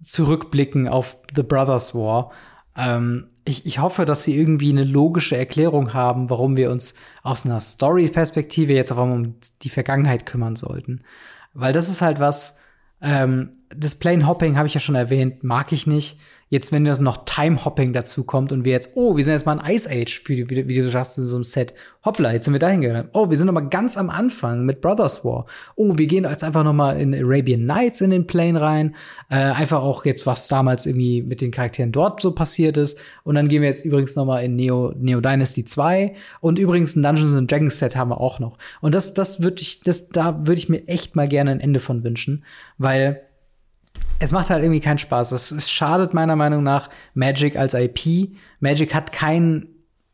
zurückblicken 0.00 0.88
auf 0.88 1.18
The 1.34 1.42
Brothers 1.42 1.94
War. 1.94 2.32
Ähm, 2.76 3.28
ich, 3.44 3.64
ich 3.64 3.78
hoffe, 3.78 4.04
dass 4.04 4.24
sie 4.24 4.36
irgendwie 4.36 4.70
eine 4.70 4.84
logische 4.84 5.36
Erklärung 5.36 5.94
haben, 5.94 6.30
warum 6.30 6.56
wir 6.56 6.70
uns 6.70 6.94
aus 7.22 7.46
einer 7.46 7.60
Story-Perspektive 7.60 8.72
jetzt 8.72 8.92
auf 8.92 8.98
einmal 8.98 9.18
um 9.18 9.34
die 9.62 9.68
Vergangenheit 9.68 10.26
kümmern 10.26 10.56
sollten. 10.56 11.02
Weil 11.54 11.72
das 11.72 11.88
ist 11.88 12.02
halt 12.02 12.18
was, 12.20 12.60
ähm, 13.00 13.52
das 13.68 13.94
Plane 13.94 14.26
Hopping 14.26 14.56
habe 14.56 14.66
ich 14.66 14.74
ja 14.74 14.80
schon 14.80 14.94
erwähnt, 14.94 15.44
mag 15.44 15.72
ich 15.72 15.86
nicht. 15.86 16.18
Jetzt, 16.48 16.70
wenn 16.70 16.84
noch 16.84 17.24
Time 17.24 17.64
Hopping 17.64 17.92
dazu 17.92 18.22
kommt 18.22 18.52
und 18.52 18.64
wir 18.64 18.70
jetzt, 18.70 18.92
oh, 18.94 19.16
wir 19.16 19.24
sind 19.24 19.32
jetzt 19.32 19.46
mal 19.46 19.58
in 19.58 19.74
Ice 19.74 19.90
Age, 19.90 20.22
wie, 20.26 20.48
wie, 20.48 20.68
wie 20.68 20.74
du 20.76 20.88
sagst, 20.88 21.18
in 21.18 21.26
so 21.26 21.34
einem 21.34 21.42
Set. 21.42 21.74
Hoppla, 22.04 22.32
jetzt 22.32 22.44
sind 22.44 22.54
wir 22.54 22.60
dahin 22.60 22.82
gegangen. 22.82 23.08
Oh, 23.14 23.28
wir 23.28 23.36
sind 23.36 23.52
noch 23.52 23.70
ganz 23.70 23.96
am 23.96 24.10
Anfang 24.10 24.64
mit 24.64 24.80
Brothers 24.80 25.24
War. 25.24 25.46
Oh, 25.74 25.98
wir 25.98 26.06
gehen 26.06 26.22
jetzt 26.22 26.44
einfach 26.44 26.62
noch 26.62 26.72
mal 26.72 27.00
in 27.00 27.12
Arabian 27.12 27.66
Nights 27.66 28.00
in 28.00 28.10
den 28.10 28.28
Plane 28.28 28.60
rein. 28.60 28.94
Äh, 29.28 29.38
einfach 29.38 29.82
auch 29.82 30.04
jetzt, 30.04 30.24
was 30.24 30.46
damals 30.46 30.86
irgendwie 30.86 31.22
mit 31.22 31.40
den 31.40 31.50
Charakteren 31.50 31.90
dort 31.90 32.20
so 32.20 32.32
passiert 32.32 32.76
ist. 32.76 33.00
Und 33.24 33.34
dann 33.34 33.48
gehen 33.48 33.62
wir 33.62 33.68
jetzt 33.68 33.84
übrigens 33.84 34.14
noch 34.14 34.24
mal 34.24 34.44
in 34.44 34.54
Neo, 34.54 34.92
Neo 34.96 35.20
Dynasty 35.20 35.64
2. 35.64 36.14
Und 36.40 36.60
übrigens 36.60 36.94
ein 36.94 37.02
Dungeons 37.02 37.34
and 37.34 37.50
Dragons 37.50 37.76
Set 37.76 37.96
haben 37.96 38.10
wir 38.10 38.20
auch 38.20 38.38
noch. 38.38 38.56
Und 38.80 38.94
das, 38.94 39.14
das 39.14 39.42
würde 39.42 39.62
ich, 39.62 39.80
das, 39.80 40.10
da 40.10 40.46
würde 40.46 40.60
ich 40.60 40.68
mir 40.68 40.86
echt 40.86 41.16
mal 41.16 41.26
gerne 41.26 41.50
ein 41.50 41.60
Ende 41.60 41.80
von 41.80 42.04
wünschen, 42.04 42.44
weil 42.78 43.25
es 44.18 44.32
macht 44.32 44.50
halt 44.50 44.62
irgendwie 44.62 44.80
keinen 44.80 44.98
Spaß. 44.98 45.32
Es, 45.32 45.50
es 45.50 45.70
schadet 45.70 46.14
meiner 46.14 46.36
Meinung 46.36 46.62
nach 46.62 46.90
Magic 47.14 47.56
als 47.56 47.74
IP. 47.74 48.30
Magic 48.60 48.94
hat 48.94 49.12
keinen 49.12 49.68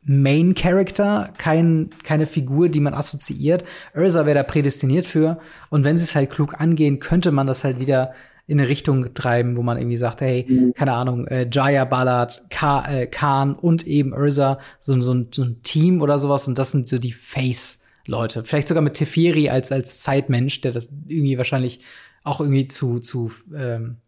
Main 0.05 0.55
Character, 0.55 1.33
kein, 1.39 1.91
keine 2.03 2.27
Figur, 2.27 2.69
die 2.69 2.81
man 2.81 2.95
assoziiert. 2.95 3.65
Ursa 3.95 4.27
wäre 4.27 4.39
da 4.39 4.43
prädestiniert 4.43 5.07
für. 5.07 5.39
Und 5.71 5.85
wenn 5.85 5.97
sie 5.97 6.05
es 6.05 6.17
halt 6.17 6.31
klug 6.31 6.61
angehen, 6.61 6.99
könnte 6.99 7.31
man 7.31 7.47
das 7.47 7.63
halt 7.63 7.79
wieder 7.79 8.13
in 8.49 8.59
eine 8.59 8.69
Richtung 8.69 9.15
treiben, 9.15 9.57
wo 9.57 9.63
man 9.63 9.79
irgendwie 9.79 9.97
sagt, 9.97 10.21
hey, 10.21 10.45
mhm. 10.49 10.75
keine 10.75 10.95
Ahnung, 10.95 11.29
äh, 11.29 11.49
Jaya 11.51 11.85
Ballard, 11.85 12.43
Ka 12.51 12.91
äh, 12.91 13.07
Khan 13.07 13.55
und 13.55 13.87
eben 13.87 14.13
Ursa, 14.13 14.59
so, 14.81 15.01
so, 15.01 15.15
ein, 15.15 15.29
so 15.31 15.45
ein 15.45 15.63
Team 15.63 16.03
oder 16.03 16.19
sowas. 16.19 16.49
Und 16.49 16.59
das 16.59 16.73
sind 16.73 16.89
so 16.89 16.99
die 16.99 17.13
Face-Leute. 17.13 18.43
Vielleicht 18.43 18.67
sogar 18.67 18.83
mit 18.83 18.95
Teferi 18.95 19.49
als, 19.49 19.71
als 19.71 20.03
Zeitmensch, 20.03 20.61
der 20.63 20.73
das 20.73 20.93
irgendwie 21.07 21.39
wahrscheinlich 21.39 21.81
auch 22.25 22.41
irgendwie 22.41 22.69
zu, 22.69 23.01
zu 23.01 23.31
ähm, 23.55 23.99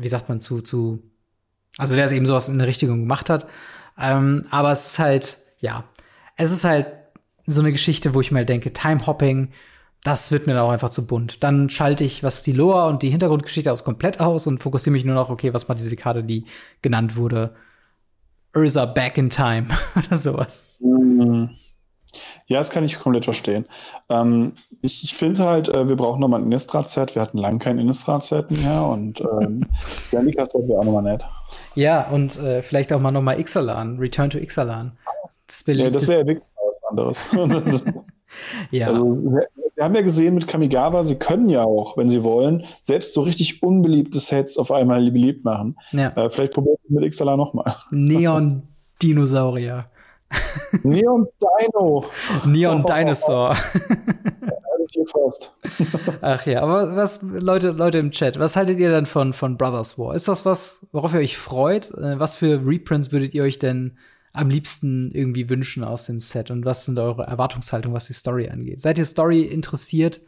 wie 0.00 0.08
sagt 0.08 0.28
man, 0.28 0.40
zu, 0.40 0.60
zu, 0.60 1.02
also 1.78 1.94
der 1.94 2.04
es 2.04 2.12
eben 2.12 2.26
sowas 2.26 2.48
in 2.48 2.58
der 2.58 2.66
Richtung 2.66 2.88
gemacht 2.88 3.30
hat. 3.30 3.46
Ähm, 3.98 4.44
aber 4.50 4.72
es 4.72 4.86
ist 4.86 4.98
halt, 4.98 5.38
ja, 5.58 5.84
es 6.36 6.50
ist 6.50 6.64
halt 6.64 6.86
so 7.46 7.60
eine 7.60 7.72
Geschichte, 7.72 8.14
wo 8.14 8.20
ich 8.20 8.32
mir 8.32 8.44
denke, 8.44 8.72
Time 8.72 9.06
Hopping, 9.06 9.50
das 10.02 10.32
wird 10.32 10.46
mir 10.46 10.54
dann 10.54 10.64
auch 10.64 10.70
einfach 10.70 10.90
zu 10.90 11.06
bunt. 11.06 11.42
Dann 11.42 11.70
schalte 11.70 12.04
ich, 12.04 12.22
was 12.22 12.42
die 12.42 12.52
Lore 12.52 12.88
und 12.88 13.02
die 13.02 13.10
Hintergrundgeschichte 13.10 13.72
aus 13.72 13.84
komplett 13.84 14.20
aus 14.20 14.46
und 14.46 14.62
fokussiere 14.62 14.92
mich 14.92 15.04
nur 15.04 15.14
noch, 15.14 15.30
okay, 15.30 15.54
was 15.54 15.68
war 15.68 15.76
diese 15.76 15.96
Karte, 15.96 16.24
die 16.24 16.44
genannt 16.82 17.16
wurde? 17.16 17.54
Ursa 18.54 18.84
Back 18.84 19.18
in 19.18 19.30
Time 19.30 19.66
oder 19.96 20.16
sowas. 20.16 20.76
Mm. 20.80 21.46
Ja, 22.46 22.58
das 22.58 22.70
kann 22.70 22.84
ich 22.84 22.98
komplett 22.98 23.24
verstehen. 23.24 23.64
Ähm, 24.10 24.52
ich, 24.82 25.02
ich 25.02 25.14
finde 25.14 25.44
halt, 25.44 25.74
äh, 25.74 25.88
wir 25.88 25.96
brauchen 25.96 26.20
nochmal 26.20 26.40
ein 26.40 26.46
Innistrad-Set. 26.46 27.14
Wir 27.14 27.22
hatten 27.22 27.38
lange 27.38 27.58
kein 27.58 27.78
Innistrad-Set 27.78 28.50
mehr 28.50 28.84
und 28.84 29.20
ähm, 29.20 29.66
Zendika-Set 29.86 30.68
wäre 30.68 30.80
auch 30.80 30.84
nochmal 30.84 31.02
nett. 31.02 31.24
Ja, 31.74 32.10
und 32.10 32.38
äh, 32.38 32.62
vielleicht 32.62 32.92
auch 32.92 33.00
mal 33.00 33.12
nochmal 33.12 33.40
Ixalan, 33.40 33.98
Return 33.98 34.28
to 34.30 34.38
Ixalan. 34.38 34.92
Das, 35.46 35.64
ja, 35.66 35.90
das 35.90 36.08
wäre 36.08 36.20
ja 36.20 36.26
wirklich 36.26 36.44
was 36.66 36.82
anderes. 36.90 37.30
ja. 38.70 38.88
Also, 38.88 39.18
sie, 39.72 39.82
haben 39.82 39.94
ja 39.94 40.02
gesehen 40.02 40.34
mit 40.34 40.46
Kamigawa, 40.46 41.02
sie 41.02 41.16
können 41.16 41.48
ja 41.48 41.64
auch, 41.64 41.96
wenn 41.96 42.10
sie 42.10 42.24
wollen, 42.24 42.64
selbst 42.82 43.14
so 43.14 43.22
richtig 43.22 43.62
unbeliebte 43.62 44.20
Sets 44.20 44.58
auf 44.58 44.70
einmal 44.70 45.10
beliebt 45.10 45.44
machen. 45.44 45.76
Ja. 45.92 46.08
Äh, 46.16 46.28
vielleicht 46.28 46.52
probieren 46.52 46.76
sie 46.86 46.94
mit 46.94 47.04
Ixalan 47.04 47.38
nochmal. 47.38 47.74
Neon 47.90 48.64
Dinosaurier. 49.02 49.86
Neon 50.82 51.26
Dino. 51.40 52.04
Neon 52.44 52.84
Dinosaur. 52.88 53.56
Ach 56.20 56.46
ja, 56.46 56.62
aber 56.62 56.96
was, 56.96 57.22
Leute, 57.22 57.70
Leute 57.70 57.98
im 57.98 58.10
Chat, 58.10 58.38
was 58.38 58.56
haltet 58.56 58.78
ihr 58.78 58.90
denn 58.90 59.06
von, 59.06 59.32
von 59.32 59.56
Brothers 59.56 59.98
War? 59.98 60.14
Ist 60.14 60.28
das 60.28 60.44
was, 60.44 60.86
worauf 60.92 61.14
ihr 61.14 61.20
euch 61.20 61.36
freut? 61.36 61.90
Äh, 61.92 62.18
was 62.18 62.36
für 62.36 62.64
Reprints 62.64 63.12
würdet 63.12 63.34
ihr 63.34 63.42
euch 63.42 63.58
denn 63.58 63.98
am 64.32 64.50
liebsten 64.50 65.10
irgendwie 65.12 65.48
wünschen 65.48 65.84
aus 65.84 66.06
dem 66.06 66.20
Set? 66.20 66.50
Und 66.50 66.64
was 66.64 66.84
sind 66.84 66.98
eure 66.98 67.24
Erwartungshaltungen, 67.24 67.94
was 67.94 68.06
die 68.06 68.12
Story 68.12 68.48
angeht? 68.48 68.80
Seid 68.80 68.98
ihr 68.98 69.04
Story 69.04 69.42
interessiert? 69.42 70.20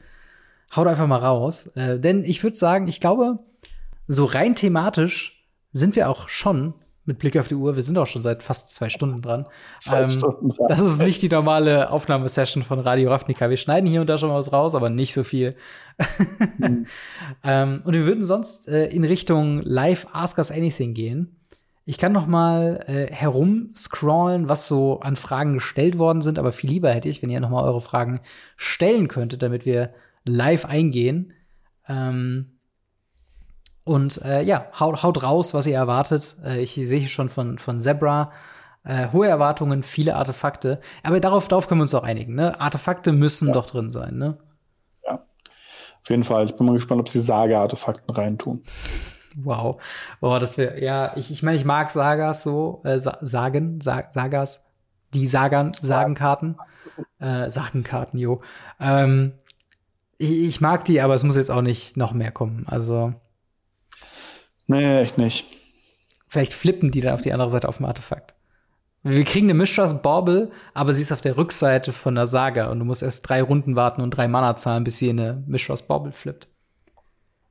Haut 0.75 0.87
einfach 0.87 1.07
mal 1.07 1.19
raus. 1.19 1.69
Äh, 1.77 1.99
denn 1.99 2.25
ich 2.25 2.43
würde 2.43 2.57
sagen, 2.57 2.89
ich 2.89 3.01
glaube, 3.01 3.39
so 4.09 4.25
rein 4.25 4.55
thematisch 4.55 5.47
sind 5.73 5.97
wir 5.97 6.09
auch 6.09 6.29
schon 6.29 6.75
mit 7.07 7.19
Blick 7.19 7.39
auf 7.39 7.49
die 7.49 7.55
Uhr, 7.55 7.77
wir 7.77 7.83
sind 7.83 7.97
auch 7.99 8.07
schon 8.07 8.21
seit 8.21 8.43
fast 8.43 8.75
zwei 8.75 8.89
Stunden 8.89 9.23
dran. 9.23 9.47
Zwei 9.81 10.03
ähm, 10.03 10.11
Stunden, 10.11 10.51
ja. 10.51 10.67
Das 10.67 10.81
ist 10.81 11.01
nicht 11.01 11.23
die 11.23 11.29
normale 11.29 11.91
Aufnahmesession 11.91 12.65
von 12.65 12.81
Radio 12.81 13.11
Ravnica. 13.11 13.49
Wir 13.49 13.57
schneiden 13.57 13.89
hier 13.89 14.01
und 14.01 14.09
da 14.09 14.19
schon 14.19 14.29
mal 14.29 14.37
was 14.37 14.53
raus, 14.53 14.75
aber 14.75 14.91
nicht 14.91 15.15
so 15.15 15.23
viel. 15.23 15.55
mhm. 16.59 16.87
ähm, 17.45 17.83
und 17.85 17.95
wir 17.95 18.05
würden 18.05 18.25
sonst 18.25 18.69
äh, 18.69 18.89
in 18.89 19.05
Richtung 19.05 19.63
Live 19.63 20.09
Ask 20.13 20.39
Us 20.39 20.51
Anything 20.51 20.95
gehen. 20.95 21.37
Ich 21.85 21.99
kann 21.99 22.11
noch 22.11 22.27
mal 22.27 22.85
äh, 22.89 23.07
herumscrollen, 23.13 24.49
was 24.49 24.67
so 24.67 24.99
an 24.99 25.15
Fragen 25.15 25.55
gestellt 25.55 25.99
worden 25.99 26.21
sind, 26.21 26.41
aber 26.41 26.51
viel 26.51 26.69
lieber 26.71 26.91
hätte 26.91 27.09
ich, 27.09 27.23
wenn 27.23 27.31
ihr 27.31 27.39
noch 27.39 27.51
mal 27.51 27.63
eure 27.63 27.81
Fragen 27.81 28.21
stellen 28.57 29.07
könntet, 29.07 29.43
damit 29.43 29.65
wir 29.65 29.95
live 30.27 30.65
eingehen. 30.65 31.33
Ähm, 31.89 32.56
und 33.87 34.21
äh, 34.23 34.43
ja, 34.43 34.67
haut, 34.79 35.05
haut 35.05 35.23
raus, 35.23 35.55
was 35.55 35.67
ihr 35.69 35.77
erwartet. 35.77 36.37
Äh, 36.45 36.61
ich 36.61 36.75
sehe 36.75 37.07
schon 37.07 37.29
von, 37.29 37.59
von 37.59 37.81
Zebra 37.81 38.33
äh, 38.83 39.13
hohe 39.13 39.29
Erwartungen, 39.29 39.85
viele 39.85 40.17
Artefakte. 40.17 40.81
Aber 41.05 41.21
darauf, 41.21 41.47
darauf 41.47 41.69
können 41.69 41.79
wir 41.79 41.83
uns 41.83 41.95
auch 41.95 42.03
einigen. 42.03 42.35
Ne? 42.35 42.61
Artefakte 42.61 43.13
müssen 43.13 43.49
ja. 43.49 43.55
doch 43.55 43.67
drin 43.67 43.89
sein. 43.89 44.19
Ne? 44.19 44.39
Ja, 45.07 45.15
auf 45.15 46.11
jeden 46.11 46.25
Fall. 46.25 46.47
Ich 46.47 46.57
bin 46.57 46.67
mal 46.67 46.73
gespannt, 46.73 47.01
ob 47.01 47.09
sie 47.09 47.21
Saga-Artefakten 47.21 48.13
reintun. 48.13 48.65
Wow. 49.37 49.81
Oh, 50.21 50.37
das 50.41 50.59
wäre, 50.59 50.83
ja, 50.83 51.17
ich, 51.17 51.31
ich 51.31 51.45
meine, 51.45 51.57
ich 51.57 51.65
mag 51.65 51.89
Sagas 51.91 52.43
so, 52.43 52.81
äh, 52.83 52.99
Sagen, 52.99 53.81
Sa 53.81 54.05
Sagas, 54.11 54.65
die 55.15 55.27
Sagan, 55.27 55.71
Sagenkarten. 55.81 56.57
Äh, 57.21 57.51
Sagenkarten, 57.51 58.19
jo. 58.19 58.41
Ähm, 58.81 59.35
ich, 60.19 60.41
ich 60.41 60.61
mag 60.61 60.85
die, 60.87 61.01
aber 61.01 61.15
es 61.15 61.23
muss 61.23 61.37
jetzt 61.37 61.51
auch 61.51 61.63
nicht 61.63 61.97
noch 61.97 62.15
mehr 62.15 62.33
kommen. 62.33 62.65
Also. 62.67 63.15
Nee, 64.67 65.01
echt 65.01 65.19
nicht. 65.19 65.47
Vielleicht 66.29 66.55
flippen 66.55 66.91
die 66.91 67.01
dann 67.01 67.15
auf 67.15 67.23
die 67.23 67.33
andere 67.33 67.51
Seite 67.51 67.69
auf 67.69 67.77
dem 67.77 67.87
Artefakt. 67.87 68.35
Wir 69.03 69.25
kriegen 69.25 69.47
eine 69.47 69.55
Mishras 69.55 70.03
Bauble, 70.03 70.51
aber 70.75 70.93
sie 70.93 71.03
ist 71.03 71.13
auf 71.13 71.21
der 71.21 71.37
Rückseite 71.37 71.93
von 71.93 72.17
der 72.17 72.27
Saga 72.27 72.71
und 72.71 72.81
du 72.81 72.85
musst 72.85 73.05
erst 73.05 73.29
drei 73.29 73.41
Runden 73.41 73.77
warten 73.77 74.03
und 74.03 74.11
drei 74.11 74.27
Mana 74.27 74.57
zahlen, 74.57 74.83
bis 74.83 74.99
sie 74.99 75.11
eine 75.11 75.45
Mishras 75.47 75.83
Bauble 75.83 76.11
flippt. 76.11 76.49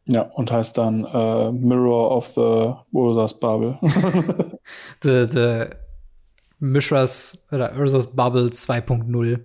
Ja, 0.08 0.24
und 0.34 0.52
heißt 0.52 0.78
dann 0.78 1.06
uh, 1.06 1.52
Mirror 1.52 2.12
of 2.12 2.28
the 2.28 2.74
Ursas 2.92 3.40
Bubble. 3.40 3.78
the, 5.02 5.28
the 5.32 5.66
Mishras 6.60 7.48
oder 7.52 7.74
Ursas 7.76 8.08
Bubble 8.08 8.48
2.0. 8.48 9.40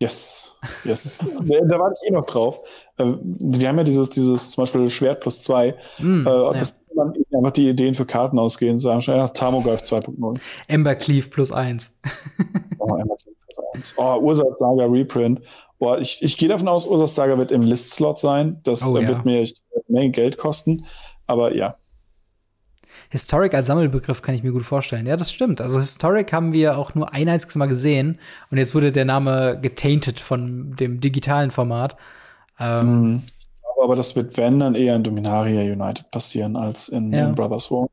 Yes, 0.00 0.56
yes. 0.84 1.18
da 1.18 1.78
warte 1.78 1.96
ich 2.00 2.08
eh 2.08 2.12
noch 2.12 2.26
drauf. 2.26 2.60
Äh, 2.98 3.14
wir 3.22 3.68
haben 3.68 3.78
ja 3.78 3.84
dieses, 3.84 4.10
dieses 4.10 4.50
zum 4.50 4.62
Beispiel 4.62 4.88
Schwert 4.88 5.20
plus 5.20 5.42
zwei. 5.42 5.74
Mm, 5.98 6.26
äh, 6.26 6.30
ja. 6.30 6.52
Das 6.52 6.74
dann 6.98 7.14
einfach 7.32 7.52
die 7.52 7.68
Ideen 7.68 7.94
für 7.94 8.04
Karten 8.04 8.38
ausgehen, 8.38 8.78
sagen 8.78 9.00
schon, 9.00 9.16
ja, 9.16 9.28
Tamogolf 9.28 9.82
2.0. 9.82 10.38
Ember 10.66 10.94
Cleave 10.96 11.28
plus 11.28 11.52
eins. 11.52 12.00
oh, 12.78 12.96
Ember 12.96 13.16
Cleave 13.16 13.36
plus 13.46 13.66
eins. 13.74 13.94
Oh, 13.96 14.18
Ursas 14.20 14.58
Saga 14.58 14.84
Reprint. 14.86 15.40
Boah, 15.78 15.98
ich, 16.00 16.18
ich 16.22 16.36
gehe 16.36 16.48
davon 16.48 16.66
aus, 16.66 16.86
Ursas 16.86 17.14
Saga 17.14 17.38
wird 17.38 17.52
im 17.52 17.62
List-Slot 17.62 18.18
sein. 18.18 18.60
Das 18.64 18.84
oh, 18.88 18.96
äh, 18.96 19.06
wird 19.06 19.24
mir 19.24 19.40
echt 19.40 19.62
Menge 19.86 20.10
Geld 20.10 20.38
kosten. 20.38 20.84
Aber 21.26 21.54
ja, 21.54 21.76
Historic 23.10 23.54
als 23.54 23.66
Sammelbegriff 23.66 24.20
kann 24.20 24.34
ich 24.34 24.42
mir 24.42 24.52
gut 24.52 24.64
vorstellen. 24.64 25.06
Ja, 25.06 25.16
das 25.16 25.32
stimmt. 25.32 25.60
Also 25.60 25.78
Historic 25.78 26.32
haben 26.32 26.52
wir 26.52 26.76
auch 26.76 26.94
nur 26.94 27.14
ein 27.14 27.28
einziges 27.28 27.56
Mal 27.56 27.66
gesehen 27.66 28.18
und 28.50 28.58
jetzt 28.58 28.74
wurde 28.74 28.92
der 28.92 29.06
Name 29.06 29.58
getainted 29.62 30.20
von 30.20 30.74
dem 30.76 31.00
digitalen 31.00 31.50
Format. 31.50 31.96
Ähm, 32.58 33.00
mhm. 33.00 33.22
Aber 33.82 33.96
das 33.96 34.16
wird, 34.16 34.36
wenn, 34.36 34.58
dann 34.58 34.74
eher 34.74 34.96
in 34.96 35.04
Dominaria 35.04 35.72
United 35.72 36.10
passieren 36.10 36.56
als 36.56 36.88
in, 36.88 37.12
ja. 37.12 37.28
in 37.28 37.34
Brothers 37.34 37.70
War. 37.70 37.88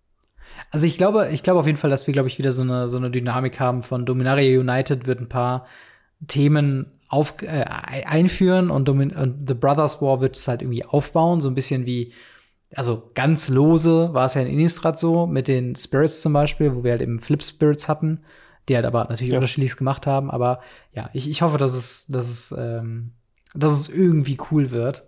Also 0.71 0.87
ich 0.87 0.97
glaube, 0.97 1.29
ich 1.31 1.43
glaube 1.43 1.59
auf 1.59 1.67
jeden 1.67 1.77
Fall, 1.77 1.89
dass 1.89 2.07
wir, 2.07 2.13
glaube 2.13 2.27
ich, 2.27 2.37
wieder 2.37 2.51
so 2.51 2.63
eine, 2.63 2.89
so 2.89 2.97
eine 2.97 3.11
Dynamik 3.11 3.59
haben 3.59 3.81
von 3.81 4.05
Dominaria 4.05 4.59
United 4.59 5.05
wird 5.05 5.21
ein 5.21 5.29
paar 5.29 5.65
Themen 6.27 6.87
auf, 7.07 7.35
äh, 7.43 7.65
einführen 8.05 8.71
und, 8.71 8.87
Domin 8.87 9.11
und 9.11 9.47
The 9.47 9.53
Brothers 9.53 10.01
War 10.01 10.21
wird 10.21 10.37
es 10.37 10.47
halt 10.47 10.61
irgendwie 10.61 10.85
aufbauen, 10.85 11.39
so 11.39 11.49
ein 11.49 11.55
bisschen 11.55 11.85
wie 11.85 12.13
also 12.73 13.11
ganz 13.13 13.47
lose 13.49 14.13
war 14.13 14.25
es 14.25 14.33
ja 14.33 14.41
in 14.41 14.47
Innistrad 14.47 14.99
so, 14.99 15.27
mit 15.27 15.47
den 15.47 15.75
Spirits 15.75 16.21
zum 16.21 16.33
Beispiel, 16.33 16.75
wo 16.75 16.83
wir 16.83 16.91
halt 16.91 17.01
eben 17.01 17.19
Flip 17.19 17.41
Spirits 17.41 17.87
hatten, 17.87 18.21
die 18.67 18.75
halt 18.75 18.85
aber 18.85 19.05
natürlich 19.05 19.31
ja. 19.31 19.37
unterschiedliches 19.37 19.77
gemacht 19.77 20.07
haben. 20.07 20.29
Aber 20.29 20.61
ja, 20.93 21.09
ich, 21.13 21.29
ich 21.29 21.41
hoffe, 21.41 21.57
dass 21.57 21.73
es, 21.73 22.07
dass 22.07 22.29
es, 22.29 22.55
ähm, 22.57 23.11
dass 23.55 23.73
es 23.73 23.89
irgendwie 23.89 24.37
cool 24.51 24.71
wird. 24.71 25.05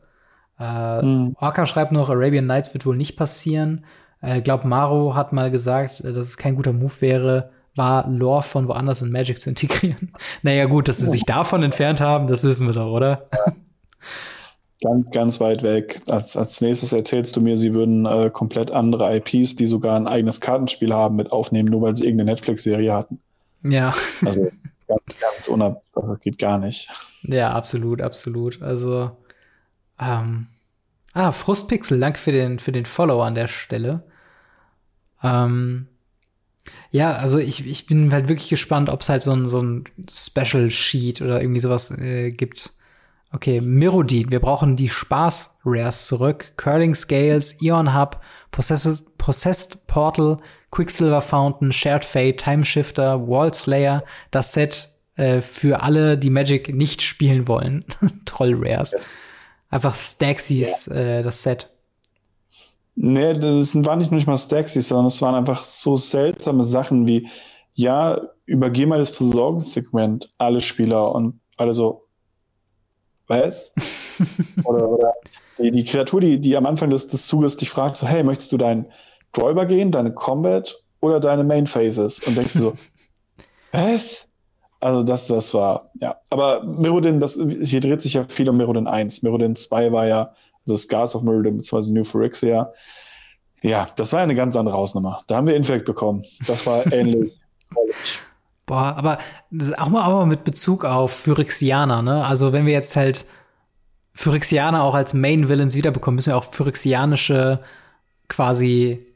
Äh, 0.60 1.02
mhm. 1.02 1.36
Orca 1.40 1.66
schreibt 1.66 1.92
noch, 1.92 2.10
Arabian 2.10 2.48
Nights 2.48 2.74
wird 2.74 2.86
wohl 2.86 2.98
nicht 2.98 3.16
passieren. 3.16 3.86
Äh, 4.22 4.42
glaub, 4.42 4.66
Maro 4.66 5.16
hat 5.16 5.34
mal 5.34 5.52
gesagt, 5.52 6.02
äh, 6.02 6.14
dass 6.14 6.28
es 6.28 6.38
kein 6.38 6.56
guter 6.56 6.74
Move 6.74 6.94
wäre, 7.00 7.52
war 7.76 8.08
Lore 8.10 8.42
von 8.42 8.68
woanders 8.68 9.02
in 9.02 9.12
Magic 9.12 9.40
zu 9.40 9.50
integrieren. 9.50 10.14
naja, 10.42 10.66
gut, 10.66 10.88
dass 10.88 10.98
sie 10.98 11.06
sich 11.06 11.24
davon 11.24 11.62
entfernt 11.64 12.02
haben, 12.02 12.28
das 12.28 12.44
wissen 12.44 12.68
wir 12.68 12.74
doch, 12.74 12.92
oder? 12.92 13.28
Ja. 13.32 13.54
Ganz, 14.80 15.10
ganz 15.10 15.40
weit 15.40 15.64
weg. 15.64 16.02
Als, 16.08 16.38
als 16.38 16.62
nächstes 16.62 16.94
erzählst 16.94 17.36
du 17.36 17.42
mir, 17.42 17.58
sie 17.58 17.74
würden 17.74 18.06
äh, 18.06 18.30
komplett 18.30 18.70
andere 18.70 19.16
IPs, 19.18 19.56
die 19.56 19.66
sogar 19.66 19.96
ein 19.96 20.08
eigenes 20.08 20.40
Kartenspiel 20.40 20.94
haben, 20.94 21.16
mit 21.16 21.32
aufnehmen, 21.32 21.70
nur 21.70 21.82
weil 21.82 21.96
sie 21.96 22.04
irgendeine 22.04 22.32
Netflix-Serie 22.32 22.94
hatten. 22.94 23.20
Ja. 23.64 23.92
Also 24.24 24.50
ganz, 24.88 25.20
ganz 25.20 25.48
unab, 25.48 25.84
das 25.94 26.20
geht 26.22 26.40
gar 26.40 26.58
nicht. 26.58 26.90
Ja, 27.24 27.52
absolut, 27.52 28.02
absolut. 28.02 28.62
Also, 28.62 29.18
ähm, 30.00 30.48
ah, 31.14 31.32
Frustpixel, 31.32 32.00
danke 32.00 32.20
für 32.20 32.32
den, 32.32 32.60
für 32.60 32.72
den 32.72 32.86
Follow 32.86 33.22
an 33.22 33.36
der 33.36 33.48
Stelle. 33.48 34.04
Ähm, 35.24 35.88
ja, 36.92 37.14
also 37.14 37.38
ich, 37.38 37.66
ich 37.66 37.86
bin 37.86 38.12
halt 38.12 38.30
wirklich 38.30 38.50
gespannt, 38.50 38.90
ob 38.90 39.02
es 39.02 39.10
halt 39.10 39.24
so 39.24 39.32
ein, 39.32 39.48
so 39.48 39.62
ein 39.62 39.86
Special 40.10 40.70
Sheet 40.70 41.22
oder 41.22 41.42
irgendwie 41.42 41.60
sowas 41.60 41.92
äh, 41.92 42.32
gibt 42.32 42.74
Okay, 43.34 43.60
Mirrodin. 43.60 44.32
Wir 44.32 44.40
brauchen 44.40 44.78
die 44.78 44.88
Spaß-Rares 44.88 46.08
zurück. 46.08 46.54
Curling 46.56 46.96
Scales, 46.96 47.62
Ion 47.62 47.94
Hub, 47.94 48.22
Possessed, 48.52 49.18
Possessed 49.18 49.86
Portal, 49.88 50.38
Quicksilver 50.72 51.22
Fountain, 51.22 51.72
Shared 51.72 52.04
Fate, 52.04 52.38
Time 52.38 52.64
Shifter, 52.64 53.28
Wall 53.28 53.54
Slayer. 53.54 54.04
Das 54.32 54.54
Set 54.54 54.90
äh, 55.16 55.42
für 55.42 55.82
alle, 55.82 56.18
die 56.18 56.30
Magic 56.30 56.74
nicht 56.74 57.02
spielen 57.02 57.48
wollen. 57.48 57.86
Troll 58.26 58.56
Rares. 58.58 58.96
Einfach 59.70 59.96
Staxies, 59.96 60.88
äh, 60.88 61.24
das 61.24 61.44
Set. 61.44 61.70
Nee, 62.96 63.34
das 63.34 63.76
waren 63.76 64.00
nicht 64.00 64.12
nur 64.12 64.24
mal 64.26 64.38
Staxies, 64.38 64.88
sondern 64.88 65.08
es 65.08 65.22
waren 65.22 65.36
einfach 65.36 65.64
so 65.64 65.96
seltsame 65.96 66.64
Sachen 66.64 67.08
wie, 67.08 67.30
ja, 67.76 68.20
übergeh 68.46 68.88
mal 68.88 68.98
das 68.98 69.12
Versorgungssegment, 69.12 70.34
alle 70.38 70.62
Spieler 70.62 71.14
und 71.14 71.40
alle 71.58 71.74
so, 71.74 72.08
was? 73.28 73.72
oder, 74.64 74.90
oder 74.90 75.14
die, 75.60 75.72
die, 75.72 75.84
Kreatur, 75.84 76.22
die, 76.22 76.40
die 76.40 76.58
am 76.58 76.66
Anfang 76.66 76.90
des, 76.90 77.08
des 77.08 77.28
Zuges 77.28 77.58
dich 77.58 77.70
fragt, 77.70 77.98
so, 77.98 78.08
hey, 78.08 78.24
möchtest 78.24 78.52
du 78.52 78.58
deinen 78.58 78.88
Dräuber 79.34 79.66
gehen, 79.66 79.92
deine 79.92 80.14
Combat 80.14 80.84
oder 81.00 81.20
deine 81.20 81.44
Main 81.44 81.68
Phases? 81.68 82.20
Und 82.20 82.38
denkst 82.38 82.54
du 82.54 82.60
so, 82.60 82.74
was? 83.72 84.28
Also 84.80 85.04
das, 85.04 85.28
das 85.28 85.54
war, 85.54 85.90
ja. 86.00 86.18
Aber 86.30 86.64
Mirrodin, 86.64 87.20
das, 87.20 87.40
hier 87.64 87.82
dreht 87.82 88.02
sich 88.02 88.14
ja 88.14 88.26
viel 88.28 88.48
um 88.50 88.58
Mirrodin 88.58 88.88
1. 88.88 89.24
Mirrodin 89.24 89.56
2 89.56 89.92
war 89.92 90.06
ja, 90.06 90.34
also 90.66 90.78
Scars 90.78 91.16
of 91.16 91.24
Mirrodin, 91.24 91.58
beziehungsweise 91.58 91.94
New 91.94 92.04
Phyrexia. 92.04 92.72
Ja, 93.64 93.88
das 93.96 94.14
war 94.14 94.20
eine 94.20 94.36
ganz 94.36 94.56
andere 94.56 94.76
Hausnummer. 94.76 95.22
Da 95.28 95.38
haben 95.38 95.48
wir 95.48 95.56
Infekt 95.56 95.86
bekommen. 95.86 96.24
Das 96.46 96.68
war 96.68 96.86
ähnlich. 96.94 97.34
Boah, 98.68 98.96
aber 98.98 99.18
auch 99.78 99.90
mal, 99.90 100.04
auch 100.04 100.14
mal 100.14 100.26
mit 100.26 100.44
Bezug 100.44 100.86
auf 100.86 101.12
Phyrexianer, 101.12 102.02
ne? 102.02 102.26
Also 102.26 102.52
wenn 102.52 102.66
wir 102.66 102.74
jetzt 102.74 102.96
halt 102.96 103.26
Phyrexianer 104.14 104.84
auch 104.84 104.94
als 104.94 105.14
Main 105.14 105.48
Villains 105.50 105.76
wiederbekommen, 105.76 106.16
müssen 106.16 106.32
wir 106.32 106.38
auch 106.38 106.44
phyrexianische 106.44 107.62
quasi 108.28 109.07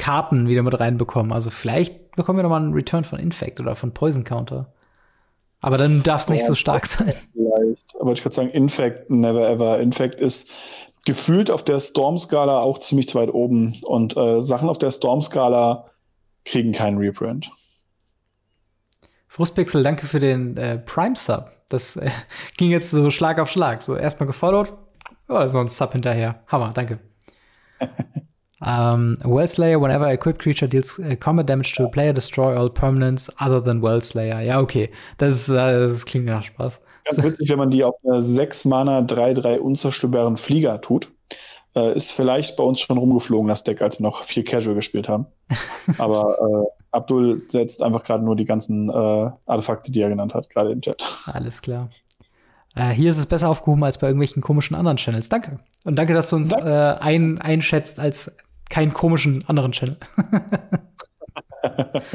Karten 0.00 0.48
wieder 0.48 0.62
mit 0.62 0.80
reinbekommen. 0.80 1.30
Also 1.30 1.50
vielleicht 1.50 2.16
bekommen 2.16 2.38
wir 2.38 2.42
noch 2.42 2.50
mal 2.50 2.56
einen 2.56 2.72
Return 2.72 3.04
von 3.04 3.18
Infect 3.18 3.60
oder 3.60 3.76
von 3.76 3.92
Poison 3.92 4.24
Counter. 4.24 4.72
Aber 5.60 5.76
dann 5.76 6.02
darf 6.02 6.22
es 6.22 6.30
nicht 6.30 6.40
ja, 6.40 6.46
so 6.46 6.54
stark 6.54 6.86
sein. 6.86 7.12
Vielleicht. 7.32 8.00
Aber 8.00 8.12
ich 8.12 8.24
würde 8.24 8.34
sagen, 8.34 8.48
Infect, 8.48 9.10
never 9.10 9.46
ever. 9.46 9.78
Infect 9.78 10.18
ist 10.18 10.50
gefühlt 11.04 11.50
auf 11.50 11.62
der 11.62 11.78
Storm-Skala 11.80 12.60
auch 12.60 12.78
ziemlich 12.78 13.14
weit 13.14 13.32
oben. 13.32 13.76
Und 13.82 14.16
äh, 14.16 14.40
Sachen 14.40 14.70
auf 14.70 14.78
der 14.78 14.90
Storm-Skala 14.90 15.90
kriegen 16.46 16.72
keinen 16.72 16.96
Reprint. 16.96 17.50
Frustpixel, 19.28 19.82
danke 19.82 20.06
für 20.06 20.18
den 20.18 20.56
äh, 20.56 20.78
Prime-Sub. 20.78 21.50
Das 21.68 21.96
äh, 21.96 22.10
ging 22.56 22.70
jetzt 22.70 22.90
so 22.90 23.10
Schlag 23.10 23.38
auf 23.38 23.50
Schlag. 23.50 23.82
So 23.82 23.96
erstmal 23.96 24.28
gefollowt, 24.28 24.72
oder 25.28 25.50
so 25.50 25.58
ein 25.58 25.68
Sub 25.68 25.92
hinterher. 25.92 26.42
Hammer, 26.46 26.72
danke. 26.72 27.00
um, 28.60 29.16
Wellslayer, 29.24 29.80
whenever 29.80 30.06
a 30.06 30.12
equipped 30.12 30.40
creature 30.40 30.68
deals 30.68 30.98
uh, 30.98 31.16
combat 31.16 31.46
damage 31.46 31.74
to 31.74 31.84
a 31.84 31.88
player, 31.88 32.12
destroy 32.12 32.56
all 32.56 32.68
permanents 32.68 33.30
other 33.40 33.60
than 33.60 33.82
Wellslayer. 33.82 34.40
Ja, 34.40 34.60
okay. 34.60 34.90
Das, 35.18 35.48
äh, 35.48 35.54
das 35.54 36.04
klingt 36.04 36.26
nach 36.26 36.42
Spaß. 36.42 36.80
Ganz 37.04 37.22
witzig, 37.22 37.48
wenn 37.48 37.58
man 37.58 37.70
die 37.70 37.84
auf 37.84 37.94
eine 38.04 38.20
6 38.20 38.66
Mana 38.66 39.00
3-3 39.00 39.58
unzerstörbaren 39.58 40.36
Flieger 40.36 40.80
tut. 40.80 41.10
Äh, 41.74 41.94
ist 41.94 42.12
vielleicht 42.12 42.56
bei 42.56 42.64
uns 42.64 42.80
schon 42.80 42.98
rumgeflogen, 42.98 43.48
das 43.48 43.62
Deck, 43.62 43.80
als 43.80 43.98
wir 43.98 44.02
noch 44.02 44.24
viel 44.24 44.42
Casual 44.42 44.74
gespielt 44.74 45.08
haben. 45.08 45.26
Aber 45.98 46.36
äh, 46.38 46.80
Abdul 46.90 47.42
setzt 47.48 47.82
einfach 47.82 48.02
gerade 48.02 48.24
nur 48.24 48.34
die 48.34 48.44
ganzen 48.44 48.90
äh, 48.90 49.30
Artefakte, 49.46 49.92
die 49.92 50.00
er 50.00 50.08
genannt 50.08 50.34
hat, 50.34 50.50
gerade 50.50 50.72
im 50.72 50.80
Chat. 50.80 51.02
Alles 51.26 51.62
klar. 51.62 51.88
Äh, 52.74 52.90
hier 52.90 53.10
ist 53.10 53.18
es 53.18 53.26
besser 53.26 53.48
aufgehoben 53.48 53.84
als 53.84 53.98
bei 53.98 54.08
irgendwelchen 54.08 54.42
komischen 54.42 54.76
anderen 54.76 54.96
Channels. 54.96 55.28
Danke. 55.28 55.60
Und 55.84 55.96
danke, 55.96 56.12
dass 56.12 56.30
du 56.30 56.36
uns 56.36 56.52
äh, 56.52 56.96
ein, 57.00 57.38
einschätzt 57.38 58.00
als 58.00 58.36
keinen 58.70 58.94
komischen 58.94 59.46
anderen 59.46 59.72
Channel. 59.72 59.98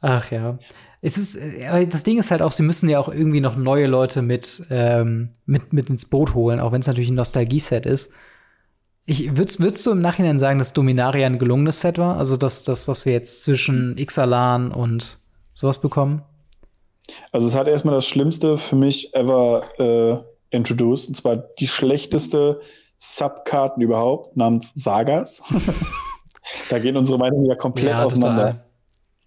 Ach 0.00 0.30
ja. 0.30 0.58
Es 1.00 1.16
ist, 1.16 1.36
äh, 1.36 1.86
das 1.86 2.02
Ding 2.02 2.18
ist 2.18 2.30
halt 2.30 2.42
auch, 2.42 2.52
sie 2.52 2.62
müssen 2.62 2.88
ja 2.90 2.98
auch 2.98 3.08
irgendwie 3.08 3.40
noch 3.40 3.56
neue 3.56 3.86
Leute 3.86 4.20
mit, 4.20 4.62
ähm, 4.70 5.30
mit, 5.46 5.72
mit 5.72 5.88
ins 5.88 6.10
Boot 6.10 6.34
holen, 6.34 6.60
auch 6.60 6.72
wenn 6.72 6.80
es 6.80 6.86
natürlich 6.86 7.10
ein 7.10 7.14
Nostalgie-Set 7.14 7.86
ist. 7.86 8.12
Ich, 9.06 9.36
würdest, 9.36 9.60
würdest 9.60 9.84
du 9.86 9.90
im 9.92 10.00
Nachhinein 10.00 10.38
sagen, 10.38 10.58
dass 10.58 10.72
Dominaria 10.72 11.26
ein 11.26 11.38
gelungenes 11.38 11.80
Set 11.80 11.98
war? 11.98 12.16
Also 12.16 12.36
dass 12.36 12.64
das, 12.64 12.88
was 12.88 13.04
wir 13.06 13.12
jetzt 13.12 13.42
zwischen 13.42 13.96
Ixalan 13.98 14.72
und 14.72 15.18
sowas 15.52 15.78
bekommen? 15.78 16.22
Also 17.32 17.48
es 17.48 17.54
hat 17.54 17.68
erstmal 17.68 17.94
das 17.94 18.06
Schlimmste 18.06 18.56
für 18.56 18.76
mich 18.76 19.14
ever 19.14 19.64
äh, 19.78 20.56
introduced, 20.56 21.08
und 21.08 21.16
zwar 21.16 21.36
die 21.36 21.68
schlechteste 21.68 22.60
Subkarten 23.04 23.82
überhaupt, 23.82 24.36
namens 24.36 24.72
Sagas. 24.74 25.42
da 26.70 26.78
gehen 26.78 26.96
unsere 26.96 27.18
Meinungen 27.18 27.46
ja 27.46 27.54
komplett 27.54 27.90
ja, 27.90 28.04
auseinander. 28.04 28.46
Total. 28.52 28.64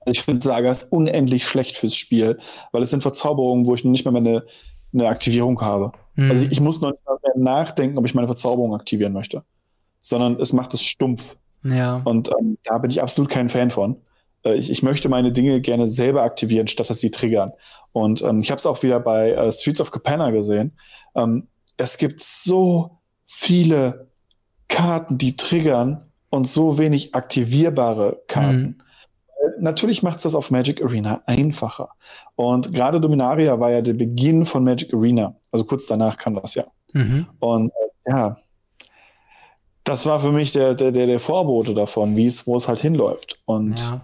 Ich 0.09 0.21
finde 0.21 0.41
Sagas 0.41 0.83
unendlich 0.83 1.45
schlecht 1.45 1.75
fürs 1.75 1.95
Spiel, 1.95 2.39
weil 2.71 2.81
es 2.81 2.89
sind 2.89 3.01
Verzauberungen, 3.01 3.65
wo 3.65 3.75
ich 3.75 3.83
nicht 3.83 4.05
mehr 4.05 4.15
eine, 4.15 4.45
eine 4.93 5.07
Aktivierung 5.07 5.59
habe. 5.61 5.91
Mhm. 6.15 6.31
Also 6.31 6.43
ich 6.49 6.59
muss 6.61 6.81
noch 6.81 6.91
nicht 6.91 7.03
mehr 7.05 7.43
nachdenken, 7.43 7.97
ob 7.97 8.05
ich 8.05 8.13
meine 8.13 8.27
Verzauberung 8.27 8.73
aktivieren 8.73 9.13
möchte 9.13 9.43
sondern 10.07 10.39
es 10.39 10.53
macht 10.53 10.73
es 10.73 10.83
stumpf. 10.83 11.37
Ja. 11.63 12.01
Und 12.05 12.29
ähm, 12.39 12.57
da 12.63 12.77
bin 12.77 12.91
ich 12.91 13.01
absolut 13.01 13.29
kein 13.29 13.49
Fan 13.49 13.71
von. 13.71 13.97
Äh, 14.43 14.55
ich, 14.55 14.69
ich, 14.69 14.83
möchte 14.83 15.09
meine 15.09 15.31
Dinge 15.31 15.59
gerne 15.59 15.87
selber 15.87 16.23
aktivieren, 16.23 16.67
statt 16.67 16.89
dass 16.89 16.99
sie 16.99 17.11
triggern. 17.11 17.51
Und 17.91 18.21
ähm, 18.21 18.39
ich 18.39 18.51
habe 18.51 18.59
es 18.59 18.65
auch 18.65 18.83
wieder 18.83 18.99
bei 18.99 19.31
äh, 19.31 19.51
Streets 19.51 19.81
of 19.81 19.91
Capenna 19.91 20.31
gesehen. 20.31 20.77
Ähm, 21.15 21.47
es 21.77 21.97
gibt 21.97 22.21
so 22.21 22.96
viele 23.27 24.07
Karten, 24.67 25.17
die 25.17 25.35
triggern 25.35 26.05
und 26.29 26.49
so 26.49 26.77
wenig 26.77 27.13
aktivierbare 27.13 28.21
Karten. 28.27 28.61
Mhm. 28.61 28.75
Natürlich 29.59 30.03
macht 30.03 30.17
es 30.17 30.23
das 30.23 30.35
auf 30.35 30.51
Magic 30.51 30.81
Arena 30.81 31.21
einfacher. 31.25 31.89
Und 32.35 32.73
gerade 32.73 32.99
Dominaria 32.99 33.59
war 33.59 33.71
ja 33.71 33.81
der 33.81 33.93
Beginn 33.93 34.45
von 34.45 34.63
Magic 34.63 34.93
Arena. 34.93 35.35
Also 35.51 35.65
kurz 35.65 35.87
danach 35.87 36.17
kam 36.17 36.35
das 36.35 36.55
ja. 36.55 36.65
Mhm. 36.93 37.27
Und 37.39 37.69
äh, 38.05 38.11
ja, 38.11 38.37
das 39.83 40.05
war 40.05 40.19
für 40.19 40.31
mich 40.31 40.51
der, 40.51 40.73
der, 40.75 40.91
der 40.91 41.19
Vorbote 41.19 41.73
davon, 41.73 42.15
wie 42.17 42.25
es, 42.25 42.45
wo 42.45 42.57
es 42.57 42.67
halt 42.67 42.79
hinläuft. 42.79 43.39
Und 43.45 43.79
ja. 43.79 44.01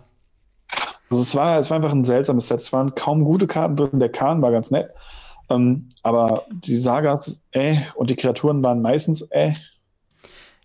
also 1.10 1.22
es, 1.22 1.36
war, 1.36 1.60
es 1.60 1.70
war 1.70 1.78
einfach 1.78 1.92
ein 1.92 2.06
seltsames 2.06 2.48
Set. 2.48 2.62
Es 2.62 2.72
waren 2.72 2.96
kaum 2.96 3.26
gute 3.26 3.48
Karten 3.48 3.76
drin. 3.76 4.00
Der 4.00 4.10
Kahn 4.10 4.42
war 4.42 4.52
ganz 4.52 4.72
nett. 4.72 4.92
Ähm, 5.50 5.90
aber 6.02 6.46
die 6.52 6.78
Sagas, 6.78 7.42
äh, 7.52 7.78
und 7.96 8.10
die 8.10 8.16
Kreaturen 8.16 8.64
waren 8.64 8.82
meistens, 8.82 9.22
äh. 9.32 9.54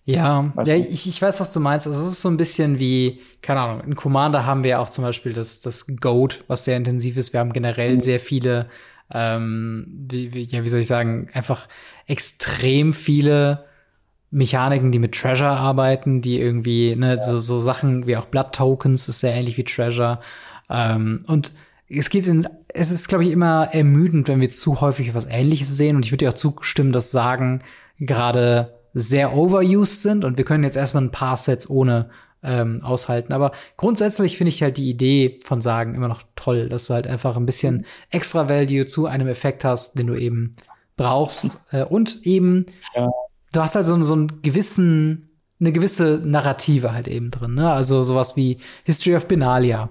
Ja, 0.04 0.52
ja 0.64 0.74
ich, 0.74 1.06
ich 1.06 1.20
weiß, 1.20 1.40
was 1.40 1.52
du 1.52 1.60
meinst. 1.60 1.86
Also 1.86 2.00
es 2.00 2.12
ist 2.12 2.22
so 2.22 2.30
ein 2.30 2.38
bisschen 2.38 2.78
wie, 2.78 3.20
keine 3.42 3.60
Ahnung, 3.60 3.84
in 3.84 3.94
Commander 3.94 4.46
haben 4.46 4.64
wir 4.64 4.80
auch 4.80 4.88
zum 4.88 5.04
Beispiel 5.04 5.34
das, 5.34 5.60
das 5.60 5.86
Goat, 6.00 6.44
was 6.48 6.64
sehr 6.64 6.78
intensiv 6.78 7.16
ist. 7.16 7.32
Wir 7.32 7.40
haben 7.40 7.52
generell 7.52 7.96
mhm. 7.96 8.00
sehr 8.00 8.20
viele, 8.20 8.70
ähm, 9.12 9.86
wie, 10.10 10.32
wie, 10.32 10.44
ja, 10.44 10.64
wie 10.64 10.68
soll 10.68 10.80
ich 10.80 10.86
sagen, 10.86 11.28
einfach 11.34 11.68
extrem 12.06 12.94
viele 12.94 13.66
Mechaniken, 14.30 14.92
die 14.92 14.98
mit 14.98 15.14
Treasure 15.14 15.50
arbeiten, 15.50 16.20
die 16.20 16.40
irgendwie, 16.40 16.94
ne, 16.96 17.16
ja. 17.16 17.22
so, 17.22 17.40
so 17.40 17.60
Sachen 17.60 18.06
wie 18.06 18.16
auch 18.16 18.26
Blood 18.26 18.52
Tokens 18.52 19.08
ist 19.08 19.20
sehr 19.20 19.34
ähnlich 19.34 19.56
wie 19.56 19.64
Treasure. 19.64 20.20
Ähm, 20.70 21.22
und 21.26 21.52
es 21.88 22.10
geht 22.10 22.26
in, 22.26 22.46
es 22.68 22.90
ist, 22.90 23.08
glaube 23.08 23.24
ich, 23.24 23.30
immer 23.30 23.68
ermüdend, 23.72 24.28
wenn 24.28 24.40
wir 24.40 24.50
zu 24.50 24.80
häufig 24.80 25.14
was 25.14 25.26
Ähnliches 25.26 25.68
sehen. 25.76 25.96
Und 25.96 26.04
ich 26.04 26.12
würde 26.12 26.24
dir 26.24 26.30
auch 26.30 26.34
zustimmen, 26.34 26.92
dass 26.92 27.10
Sagen 27.10 27.62
gerade 27.98 28.78
sehr 28.94 29.36
overused 29.36 30.02
sind 30.02 30.24
und 30.24 30.38
wir 30.38 30.44
können 30.44 30.64
jetzt 30.64 30.76
erstmal 30.76 31.04
ein 31.04 31.10
paar 31.10 31.36
Sets 31.36 31.68
ohne 31.68 32.10
ähm, 32.42 32.80
aushalten. 32.82 33.32
Aber 33.32 33.52
grundsätzlich 33.76 34.36
finde 34.36 34.48
ich 34.48 34.62
halt 34.62 34.76
die 34.76 34.88
Idee 34.88 35.40
von 35.42 35.60
Sagen 35.60 35.94
immer 35.94 36.08
noch 36.08 36.22
toll, 36.36 36.68
dass 36.68 36.86
du 36.86 36.94
halt 36.94 37.06
einfach 37.06 37.36
ein 37.36 37.46
bisschen 37.46 37.84
extra 38.10 38.48
Value 38.48 38.86
zu 38.86 39.06
einem 39.06 39.28
Effekt 39.28 39.64
hast, 39.64 39.98
den 39.98 40.06
du 40.06 40.14
eben 40.14 40.56
brauchst. 40.96 41.60
Äh, 41.70 41.84
und 41.84 42.24
eben 42.24 42.66
ja 42.94 43.08
du 43.52 43.60
hast 43.60 43.74
halt 43.74 43.86
so, 43.86 44.00
so 44.02 44.14
einen 44.14 44.42
gewissen, 44.42 45.30
eine 45.60 45.72
gewisse 45.72 46.20
Narrative 46.24 46.92
halt 46.92 47.08
eben 47.08 47.30
drin, 47.30 47.54
ne? 47.54 47.70
Also 47.70 48.02
sowas 48.02 48.36
wie 48.36 48.58
History 48.84 49.16
of 49.16 49.26
Benalia. 49.26 49.90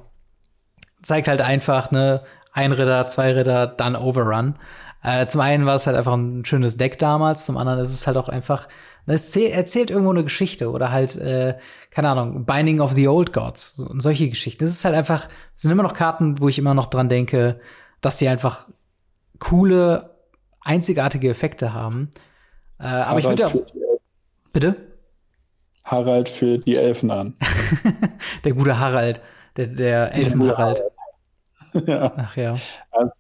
Zeigt 1.02 1.28
halt 1.28 1.42
einfach, 1.42 1.92
ne, 1.92 2.24
ein 2.52 2.72
Ritter, 2.72 3.08
zwei 3.08 3.34
Ritter, 3.34 3.68
dann 3.68 3.96
Overrun. 3.96 4.56
Äh, 5.04 5.28
zum 5.28 5.42
einen 5.42 5.66
war 5.66 5.76
es 5.76 5.88
halt 5.88 5.96
einfach 5.96 6.14
ein 6.14 6.44
schönes 6.46 6.78
Deck 6.78 7.00
damals, 7.00 7.46
zum 7.46 7.58
anderen 7.58 7.80
ist 7.80 7.94
es 7.94 8.08
halt 8.08 8.18
auch 8.18 8.30
einfach, 8.30 8.68
ne, 9.06 9.14
es 9.14 9.36
erzählt, 9.36 9.92
irgendwo 9.92 10.12
eine 10.12 10.24
Geschichte 10.24 10.72
oder 10.72 10.92
halt, 10.92 11.16
äh, 11.18 11.58
keine 11.92 12.10
Ahnung, 12.10 12.46
Binding 12.46 12.82
of 12.82 12.94
the 12.94 13.08
Old 13.08 13.32
Gods 13.32 13.80
und 13.80 14.02
solche 14.02 14.28
Geschichten. 14.28 14.64
Es 14.64 14.72
ist 14.72 14.86
halt 14.86 14.96
einfach, 14.96 15.28
es 15.56 15.62
sind 15.62 15.72
immer 15.72 15.84
noch 15.84 15.94
Karten, 15.94 16.40
wo 16.40 16.48
ich 16.48 16.58
immer 16.58 16.74
noch 16.74 16.90
dran 16.90 17.10
denke, 17.10 17.60
dass 18.02 18.18
die 18.18 18.28
einfach 18.28 18.70
coole, 19.40 20.16
einzigartige 20.62 21.30
Effekte 21.30 21.74
haben 21.74 22.10
äh, 22.80 22.84
aber 22.86 23.20
ich 23.20 23.26
würde 23.26 23.48
auch. 23.48 23.56
Bitte? 24.54 24.76
Harald 25.84 26.30
führt 26.30 26.66
die 26.66 26.76
Elfen 26.76 27.12
an. 27.12 27.36
der 28.44 28.54
gute 28.54 28.78
Harald, 28.80 29.22
der, 29.56 29.68
der 29.68 30.14
Elfen-Harald. 30.14 30.82
ja. 31.88 32.14
Ach 32.16 32.38
ja. 32.38 32.58
Also, 32.92 33.16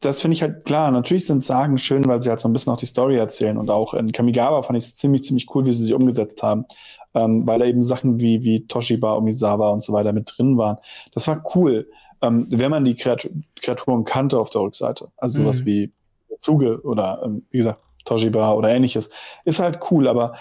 das 0.00 0.20
finde 0.20 0.36
ich 0.36 0.42
halt 0.42 0.64
klar. 0.64 0.90
Natürlich 0.90 1.26
sind 1.26 1.42
Sagen 1.42 1.78
schön, 1.78 2.06
weil 2.06 2.22
sie 2.22 2.30
halt 2.30 2.40
so 2.40 2.48
ein 2.48 2.52
bisschen 2.52 2.72
auch 2.72 2.78
die 2.78 2.86
Story 2.86 3.16
erzählen. 3.16 3.58
Und 3.58 3.68
auch 3.70 3.94
in 3.94 4.12
Kamigawa 4.12 4.62
fand 4.62 4.76
ich 4.76 4.84
es 4.84 4.96
ziemlich, 4.96 5.24
ziemlich 5.24 5.52
cool, 5.54 5.66
wie 5.66 5.72
sie 5.72 5.84
sie 5.84 5.94
umgesetzt 5.94 6.42
haben. 6.42 6.66
Ähm, 7.14 7.46
weil 7.46 7.58
da 7.58 7.64
eben 7.64 7.82
Sachen 7.82 8.20
wie, 8.20 8.42
wie 8.42 8.66
Toshiba, 8.66 9.16
Omizawa 9.16 9.70
und 9.70 9.82
so 9.82 9.92
weiter 9.92 10.12
mit 10.12 10.32
drin 10.36 10.56
waren. 10.56 10.78
Das 11.12 11.26
war 11.26 11.42
cool. 11.54 11.88
Ähm, 12.22 12.46
wenn 12.50 12.70
man 12.70 12.84
die 12.84 12.94
Kreatur 12.94 13.30
Kreaturen 13.60 14.04
kannte 14.04 14.38
auf 14.38 14.50
der 14.50 14.60
Rückseite. 14.60 15.08
Also 15.16 15.42
sowas 15.42 15.60
mhm. 15.60 15.66
wie 15.66 15.92
Zuge 16.38 16.80
oder, 16.82 17.22
ähm, 17.24 17.44
wie 17.50 17.58
gesagt, 17.58 17.80
Toshiba 18.04 18.52
oder 18.52 18.70
ähnliches. 18.70 19.10
Ist 19.44 19.58
halt 19.58 19.78
cool, 19.90 20.08
aber 20.08 20.34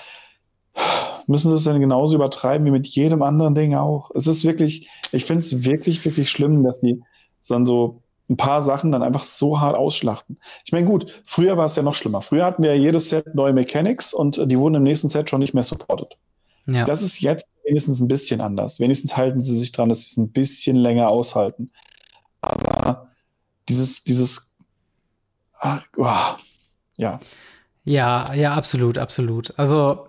müssen 1.28 1.50
sie 1.50 1.56
es 1.56 1.64
dann 1.64 1.80
genauso 1.80 2.16
übertreiben 2.16 2.66
wie 2.66 2.72
mit 2.72 2.88
jedem 2.88 3.22
anderen 3.22 3.56
Ding 3.56 3.76
auch? 3.76 4.12
Es 4.14 4.28
ist 4.28 4.44
wirklich, 4.44 4.90
ich 5.12 5.26
finde 5.26 5.40
es 5.40 5.66
wirklich, 5.66 6.04
wirklich 6.06 6.30
schlimm, 6.30 6.64
dass 6.64 6.80
die 6.80 7.02
dann 7.48 7.66
so 7.66 8.02
ein 8.30 8.38
paar 8.38 8.62
Sachen 8.62 8.91
dann 8.91 9.04
einfach 9.04 9.24
so 9.24 9.60
hart 9.60 9.76
ausschlachten. 9.76 10.38
Ich 10.66 10.72
meine, 10.72 10.86
gut, 10.86 11.22
früher 11.26 11.58
war 11.58 11.66
es 11.66 11.76
ja 11.76 11.84
noch 11.84 11.94
schlimmer. 11.94 12.22
Früher 12.22 12.45
hatten 12.45 12.64
wir 12.64 12.74
ja 12.76 12.82
jedes 12.82 13.10
Set 13.10 13.36
neue 13.36 13.54
Mechanics 13.54 14.14
und 14.14 14.41
die 14.50 14.58
wurden 14.58 14.76
im 14.76 14.84
nächsten 14.84 15.10
Set 15.10 15.30
schon 15.30 15.40
nicht 15.40 15.54
mehr 15.54 15.64
supported. 15.64 16.18
Ja. 16.66 16.86
Das 16.86 17.02
ist 17.02 17.20
jetzt 17.22 17.48
wenigstens 17.66 18.00
ein 18.00 18.08
bisschen 18.08 18.41
anders. 18.41 18.80
Wenigstens 18.80 19.18
halten 19.18 19.44
sie 19.44 19.58
sich 19.58 19.72
dran, 19.72 19.90
dass 19.90 20.04
sie 20.04 20.12
es 20.12 20.18
ein 20.18 20.32
bisschen 20.32 20.78
länger 20.78 21.10
aushalten. 21.10 21.72
Aber 22.41 23.10
dieses, 23.68 24.04
dieses, 24.04 24.54
ach, 25.60 25.84
oh, 25.98 26.38
ja. 26.98 27.20
Ja, 27.84 28.34
ja, 28.34 28.54
absolut, 28.54 28.98
absolut. 28.98 29.54
Also, 29.58 30.08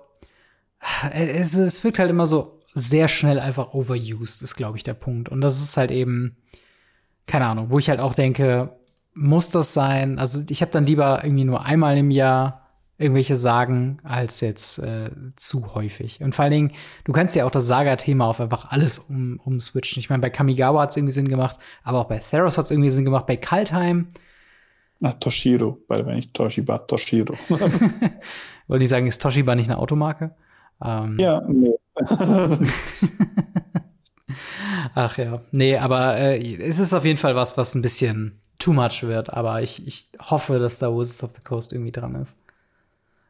es, 1.12 1.54
es 1.54 1.82
wirkt 1.84 1.98
halt 1.98 2.10
immer 2.10 2.26
so 2.26 2.60
sehr 2.74 3.08
schnell 3.08 3.38
einfach 3.38 3.72
overused, 3.72 4.42
ist, 4.42 4.56
glaube 4.56 4.76
ich, 4.76 4.82
der 4.82 4.94
Punkt. 4.94 5.28
Und 5.28 5.40
das 5.40 5.62
ist 5.62 5.76
halt 5.76 5.90
eben, 5.90 6.36
keine 7.26 7.46
Ahnung, 7.46 7.70
wo 7.70 7.78
ich 7.78 7.88
halt 7.88 8.00
auch 8.00 8.14
denke, 8.14 8.76
muss 9.14 9.50
das 9.50 9.72
sein? 9.72 10.18
Also 10.18 10.40
ich 10.48 10.60
habe 10.60 10.72
dann 10.72 10.86
lieber 10.86 11.22
irgendwie 11.22 11.44
nur 11.44 11.64
einmal 11.64 11.96
im 11.96 12.10
Jahr 12.10 12.64
irgendwelche 12.98 13.36
Sagen 13.36 13.98
als 14.02 14.40
jetzt 14.40 14.78
äh, 14.78 15.10
zu 15.36 15.74
häufig. 15.74 16.20
Und 16.20 16.34
vor 16.34 16.44
allen 16.44 16.52
Dingen, 16.52 16.72
du 17.04 17.12
kannst 17.12 17.34
ja 17.34 17.44
auch 17.44 17.50
das 17.50 17.66
Saga-Thema 17.66 18.26
auf 18.26 18.40
einfach 18.40 18.70
alles 18.70 18.98
um, 18.98 19.40
umswitchen. 19.44 20.00
Ich 20.00 20.10
meine, 20.10 20.20
bei 20.20 20.30
Kamigawa 20.30 20.82
hat 20.82 20.90
es 20.90 20.96
irgendwie 20.96 21.12
Sinn 21.12 21.28
gemacht, 21.28 21.58
aber 21.82 22.00
auch 22.00 22.08
bei 22.08 22.18
Theros 22.18 22.56
hat 22.56 22.66
es 22.66 22.70
irgendwie 22.70 22.90
Sinn 22.90 23.04
gemacht, 23.04 23.26
bei 23.26 23.36
Kaltheim. 23.36 24.08
Na, 25.00 25.12
Toshiro, 25.12 25.78
weil 25.88 26.06
wenn 26.06 26.18
ich 26.18 26.32
Toshiba, 26.32 26.78
Toshiro. 26.78 27.34
Wollte 28.68 28.84
ich 28.84 28.88
sagen, 28.88 29.06
ist 29.06 29.20
Toshiba 29.20 29.54
nicht 29.54 29.68
eine 29.68 29.78
Automarke? 29.78 30.34
Ähm, 30.82 31.18
ja, 31.18 31.42
nee. 31.48 31.74
Ach 34.94 35.18
ja, 35.18 35.40
nee, 35.50 35.76
aber 35.76 36.16
äh, 36.16 36.56
es 36.62 36.78
ist 36.78 36.94
auf 36.94 37.04
jeden 37.04 37.18
Fall 37.18 37.36
was, 37.36 37.56
was 37.56 37.74
ein 37.74 37.82
bisschen 37.82 38.40
too 38.58 38.72
much 38.72 39.02
wird. 39.02 39.32
Aber 39.32 39.62
ich, 39.62 39.86
ich 39.86 40.08
hoffe, 40.20 40.58
dass 40.58 40.78
da 40.78 40.88
Wizards 40.90 41.24
of 41.24 41.30
the 41.32 41.42
Coast 41.42 41.72
irgendwie 41.72 41.92
dran 41.92 42.14
ist. 42.14 42.38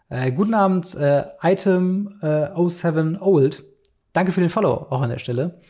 Äh, 0.09 0.33
guten 0.33 0.55
Abend, 0.55 0.95
äh, 0.95 1.25
Item 1.43 2.19
äh, 2.23 2.49
07 2.69 3.21
Old. 3.21 3.65
Danke 4.13 4.33
für 4.33 4.41
den 4.41 4.51
Follow 4.51 4.87
auch 4.91 5.01
an 5.01 5.11
der 5.11 5.19
Stelle. 5.19 5.61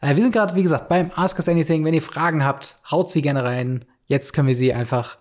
Äh, 0.00 0.16
wir 0.16 0.22
sind 0.22 0.32
gerade, 0.32 0.54
wie 0.54 0.62
gesagt, 0.62 0.88
beim 0.88 1.10
Ask 1.14 1.38
Us 1.38 1.48
Anything. 1.48 1.84
Wenn 1.84 1.94
ihr 1.94 2.02
Fragen 2.02 2.44
habt, 2.44 2.78
haut 2.90 3.10
sie 3.10 3.22
gerne 3.22 3.44
rein. 3.44 3.84
Jetzt 4.06 4.32
können 4.32 4.48
wir 4.48 4.54
sie 4.54 4.72
einfach 4.72 5.18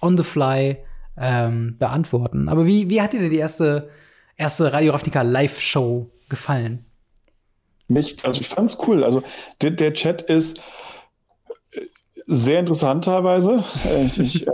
on 0.00 0.16
the 0.16 0.24
fly 0.24 0.78
ähm, 1.16 1.76
beantworten. 1.78 2.48
Aber 2.48 2.66
wie, 2.66 2.90
wie 2.90 3.00
hat 3.00 3.12
dir 3.12 3.20
denn 3.20 3.30
die 3.30 3.38
erste, 3.38 3.90
erste 4.42 4.72
Radio 4.72 4.90
Ravnica 4.90 5.22
Live-Show 5.22 6.10
gefallen? 6.28 6.84
Mich, 7.86 8.16
also 8.24 8.40
ich 8.40 8.48
fand's 8.48 8.76
cool. 8.88 9.04
Also 9.04 9.22
der, 9.60 9.70
der 9.70 9.92
Chat 9.94 10.22
ist 10.22 10.58
äh, 11.70 11.82
sehr 12.26 12.58
interessant 12.58 13.04
teilweise. 13.04 13.62
Äh, 13.84 14.04
ich, 14.04 14.18
ich, 14.18 14.48
äh, 14.48 14.52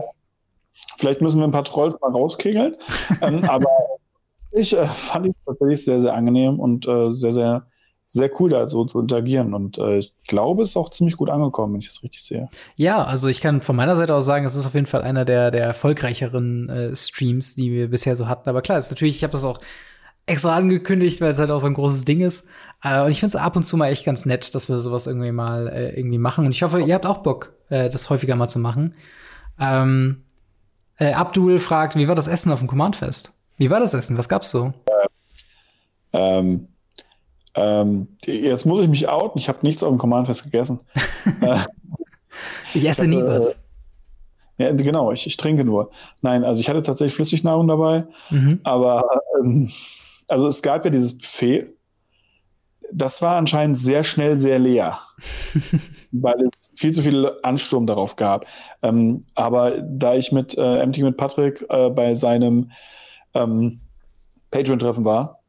vielleicht 0.99 1.23
müssen 1.23 1.41
wir 1.41 1.47
ein 1.47 1.53
paar 1.53 1.65
Trolls 1.65 1.99
mal 2.03 2.11
rauskegeln. 2.11 2.77
ähm, 3.23 3.45
aber 3.45 3.71
ich 4.51 4.77
äh, 4.77 4.85
fand 4.85 5.29
es 5.29 5.35
tatsächlich 5.47 5.83
sehr, 5.83 6.01
sehr 6.01 6.13
angenehm 6.13 6.61
und 6.61 6.87
äh, 6.87 7.11
sehr, 7.11 7.33
sehr 7.33 7.67
sehr 8.11 8.31
cool, 8.41 8.51
da 8.51 8.67
so 8.67 8.85
zu 8.87 8.99
interagieren. 8.99 9.53
Und 9.53 9.77
äh, 9.77 9.99
ich 9.99 10.15
glaube, 10.27 10.63
es 10.63 10.71
ist 10.71 10.77
auch 10.77 10.89
ziemlich 10.89 11.17
gut 11.17 11.29
angekommen, 11.29 11.75
wenn 11.75 11.81
ich 11.81 11.89
das 11.89 12.03
richtig 12.03 12.25
sehe. 12.25 12.49
Ja, 12.75 13.05
also 13.05 13.29
ich 13.29 13.43
kann 13.43 13.61
von 13.61 13.77
meiner 13.77 13.97
Seite 13.97 14.15
aus 14.15 14.25
sagen, 14.25 14.47
es 14.47 14.57
ist 14.57 14.67
auf 14.67 14.75
jeden 14.75 14.87
Fall 14.87 15.03
einer 15.03 15.27
der, 15.27 15.51
der 15.51 15.63
erfolgreicheren 15.65 16.69
äh, 16.71 16.97
Streams, 16.97 17.55
die 17.55 17.71
wir 17.71 17.89
bisher 17.89 18.17
so 18.17 18.27
hatten. 18.27 18.49
Aber 18.49 18.63
klar, 18.63 18.79
ist 18.79 18.91
natürlich, 18.91 19.17
ich 19.17 19.25
habe 19.25 19.33
das 19.33 19.45
auch 19.45 19.61
extra 20.25 20.57
angekündigt, 20.57 21.21
weil 21.21 21.31
es 21.31 21.39
halt 21.39 21.51
auch 21.51 21.59
so 21.59 21.67
ein 21.67 21.75
großes 21.75 22.07
Ding 22.07 22.23
ist. 22.23 22.49
Äh, 22.83 23.03
und 23.03 23.11
ich 23.11 23.21
finde 23.21 23.37
es 23.37 23.37
ab 23.37 23.57
und 23.57 23.65
zu 23.65 23.77
mal 23.77 23.89
echt 23.89 24.07
ganz 24.07 24.25
nett, 24.25 24.55
dass 24.55 24.71
wir 24.71 24.81
sowas 24.81 25.07
irgendwie 25.07 25.33
mal 25.33 25.69
äh, 25.69 25.99
irgendwie 25.99 26.19
machen. 26.19 26.47
Und 26.47 26.55
ich 26.55 26.63
hoffe, 26.63 26.81
ihr 26.81 26.95
habt 26.95 27.07
auch 27.07 27.19
Bock, 27.19 27.53
äh, 27.69 27.91
das 27.91 28.09
häufiger 28.09 28.37
mal 28.37 28.49
zu 28.49 28.59
machen. 28.59 28.95
Ähm, 29.61 30.25
äh, 30.97 31.13
Abdul 31.13 31.59
fragt, 31.59 31.95
wie 31.95 32.09
war 32.09 32.15
das 32.15 32.27
Essen 32.27 32.53
auf 32.53 32.61
dem 32.61 32.69
Command-Fest? 32.69 33.33
Wie 33.59 33.69
war 33.69 33.81
das 33.81 33.93
Essen? 33.93 34.17
Was 34.17 34.31
gab's 34.31 34.51
so? 34.51 34.73
Ähm, 36.15 36.69
ähm, 37.59 38.09
jetzt 38.25 38.67
muss 38.67 38.81
ich 38.81 38.89
mich 38.89 39.09
outen. 39.09 39.39
Ich 39.39 39.49
habe 39.49 39.59
nichts 39.63 39.83
auf 39.83 39.91
dem 39.91 39.99
Command-Fest 39.99 40.45
gegessen. 40.45 40.81
Äh, 41.41 41.57
ich 42.75 42.89
esse 42.89 43.07
nie 43.07 43.21
was. 43.21 43.65
Ja, 44.59 44.73
genau, 44.73 45.13
ich, 45.13 45.27
ich, 45.27 45.37
trinke 45.37 45.65
nur. 45.65 45.91
Nein, 46.23 46.45
also 46.45 46.61
ich 46.61 46.69
hatte 46.69 46.83
tatsächlich 46.83 47.15
Flüssignahrung 47.15 47.67
dabei, 47.67 48.07
mhm. 48.31 48.61
aber 48.63 49.09
ähm, 49.41 49.71
also 50.29 50.47
es 50.47 50.63
gab 50.63 50.85
ja 50.85 50.91
dieses 50.91 51.17
Buffet. 51.17 51.75
Das 52.93 53.21
war 53.23 53.37
anscheinend 53.37 53.77
sehr 53.77 54.03
schnell 54.03 54.39
sehr 54.39 54.59
leer, 54.59 54.99
weil 56.13 56.49
es 56.53 56.73
viel 56.77 56.93
zu 56.93 57.03
viel 57.03 57.31
Ansturm 57.43 57.87
darauf 57.87 58.17
gab. 58.17 58.47
Ähm, 58.83 59.25
aber 59.35 59.83
da 59.83 60.15
ich 60.15 60.33
mit 60.33 60.57
äh, 60.57 60.87
MT 60.87 60.99
mit 60.99 61.17
Patrick 61.17 61.65
äh, 61.69 61.91
bei 61.91 62.15
seinem 62.15 62.71
ähm, 63.35 63.81
Patreon-Treffen 64.51 65.05
war, 65.05 65.43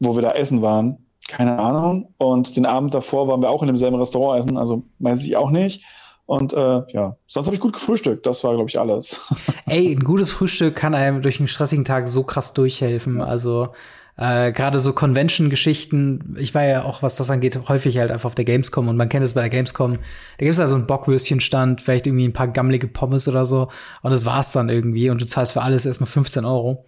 wo 0.00 0.14
wir 0.14 0.22
da 0.22 0.32
essen 0.32 0.60
waren, 0.60 1.01
keine 1.32 1.58
Ahnung. 1.58 2.12
Und 2.18 2.56
den 2.56 2.66
Abend 2.66 2.94
davor 2.94 3.28
waren 3.28 3.40
wir 3.40 3.50
auch 3.50 3.62
in 3.62 3.66
demselben 3.66 3.96
Restaurant 3.96 4.38
essen, 4.38 4.56
also 4.56 4.82
weiß 4.98 5.24
ich 5.24 5.36
auch 5.36 5.50
nicht. 5.50 5.82
Und 6.26 6.52
äh, 6.52 6.82
ja, 6.92 7.16
sonst 7.26 7.46
habe 7.46 7.56
ich 7.56 7.60
gut 7.60 7.72
gefrühstückt. 7.72 8.26
Das 8.26 8.44
war, 8.44 8.54
glaube 8.54 8.70
ich, 8.70 8.78
alles. 8.78 9.20
Ey, 9.66 9.92
ein 9.92 10.04
gutes 10.04 10.30
Frühstück 10.30 10.76
kann 10.76 10.94
einem 10.94 11.22
durch 11.22 11.40
einen 11.40 11.48
stressigen 11.48 11.84
Tag 11.84 12.08
so 12.08 12.22
krass 12.22 12.54
durchhelfen. 12.54 13.20
Also 13.20 13.70
äh, 14.16 14.52
gerade 14.52 14.78
so 14.78 14.92
Convention-Geschichten, 14.92 16.36
ich 16.38 16.54
war 16.54 16.64
ja 16.64 16.84
auch, 16.84 17.02
was 17.02 17.16
das 17.16 17.30
angeht, 17.30 17.58
häufig 17.68 17.98
halt 17.98 18.10
einfach 18.10 18.26
auf 18.26 18.34
der 18.34 18.44
Gamescom 18.44 18.88
und 18.88 18.96
man 18.96 19.08
kennt 19.08 19.24
es 19.24 19.34
bei 19.34 19.40
der 19.40 19.50
Gamescom, 19.50 19.94
da 19.94 19.98
gibt 20.38 20.50
es 20.52 20.60
also 20.60 20.74
einen 20.74 20.86
Bockwürstchenstand, 20.86 21.80
vielleicht 21.80 22.06
irgendwie 22.06 22.28
ein 22.28 22.34
paar 22.34 22.48
gammelige 22.48 22.88
Pommes 22.88 23.26
oder 23.26 23.46
so 23.46 23.68
und 24.02 24.10
das 24.10 24.26
war's 24.26 24.52
dann 24.52 24.68
irgendwie 24.68 25.08
und 25.08 25.20
du 25.20 25.26
zahlst 25.26 25.54
für 25.54 25.62
alles 25.62 25.86
erstmal 25.86 26.08
15 26.08 26.44
Euro. 26.44 26.84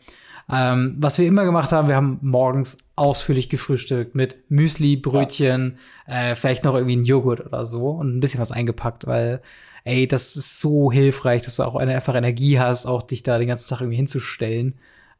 Ähm, 0.50 0.96
was 0.98 1.18
wir 1.18 1.26
immer 1.26 1.44
gemacht 1.44 1.72
haben, 1.72 1.88
wir 1.88 1.96
haben 1.96 2.18
morgens 2.22 2.78
ausführlich 2.96 3.48
gefrühstückt 3.48 4.14
mit 4.14 4.50
Müsli, 4.50 4.96
Brötchen, 4.96 5.78
ja. 6.06 6.30
äh, 6.30 6.36
vielleicht 6.36 6.64
noch 6.64 6.74
irgendwie 6.74 6.96
ein 6.96 7.04
Joghurt 7.04 7.44
oder 7.46 7.66
so 7.66 7.90
und 7.90 8.16
ein 8.16 8.20
bisschen 8.20 8.40
was 8.40 8.52
eingepackt, 8.52 9.06
weil 9.06 9.40
ey, 9.84 10.08
das 10.08 10.36
ist 10.36 10.60
so 10.60 10.90
hilfreich, 10.90 11.42
dass 11.42 11.56
du 11.56 11.62
auch 11.62 11.76
eine, 11.76 11.94
einfach 11.94 12.14
Energie 12.14 12.58
hast, 12.58 12.86
auch 12.86 13.02
dich 13.02 13.22
da 13.22 13.38
den 13.38 13.48
ganzen 13.48 13.68
Tag 13.68 13.80
irgendwie 13.80 13.96
hinzustellen. 13.96 14.74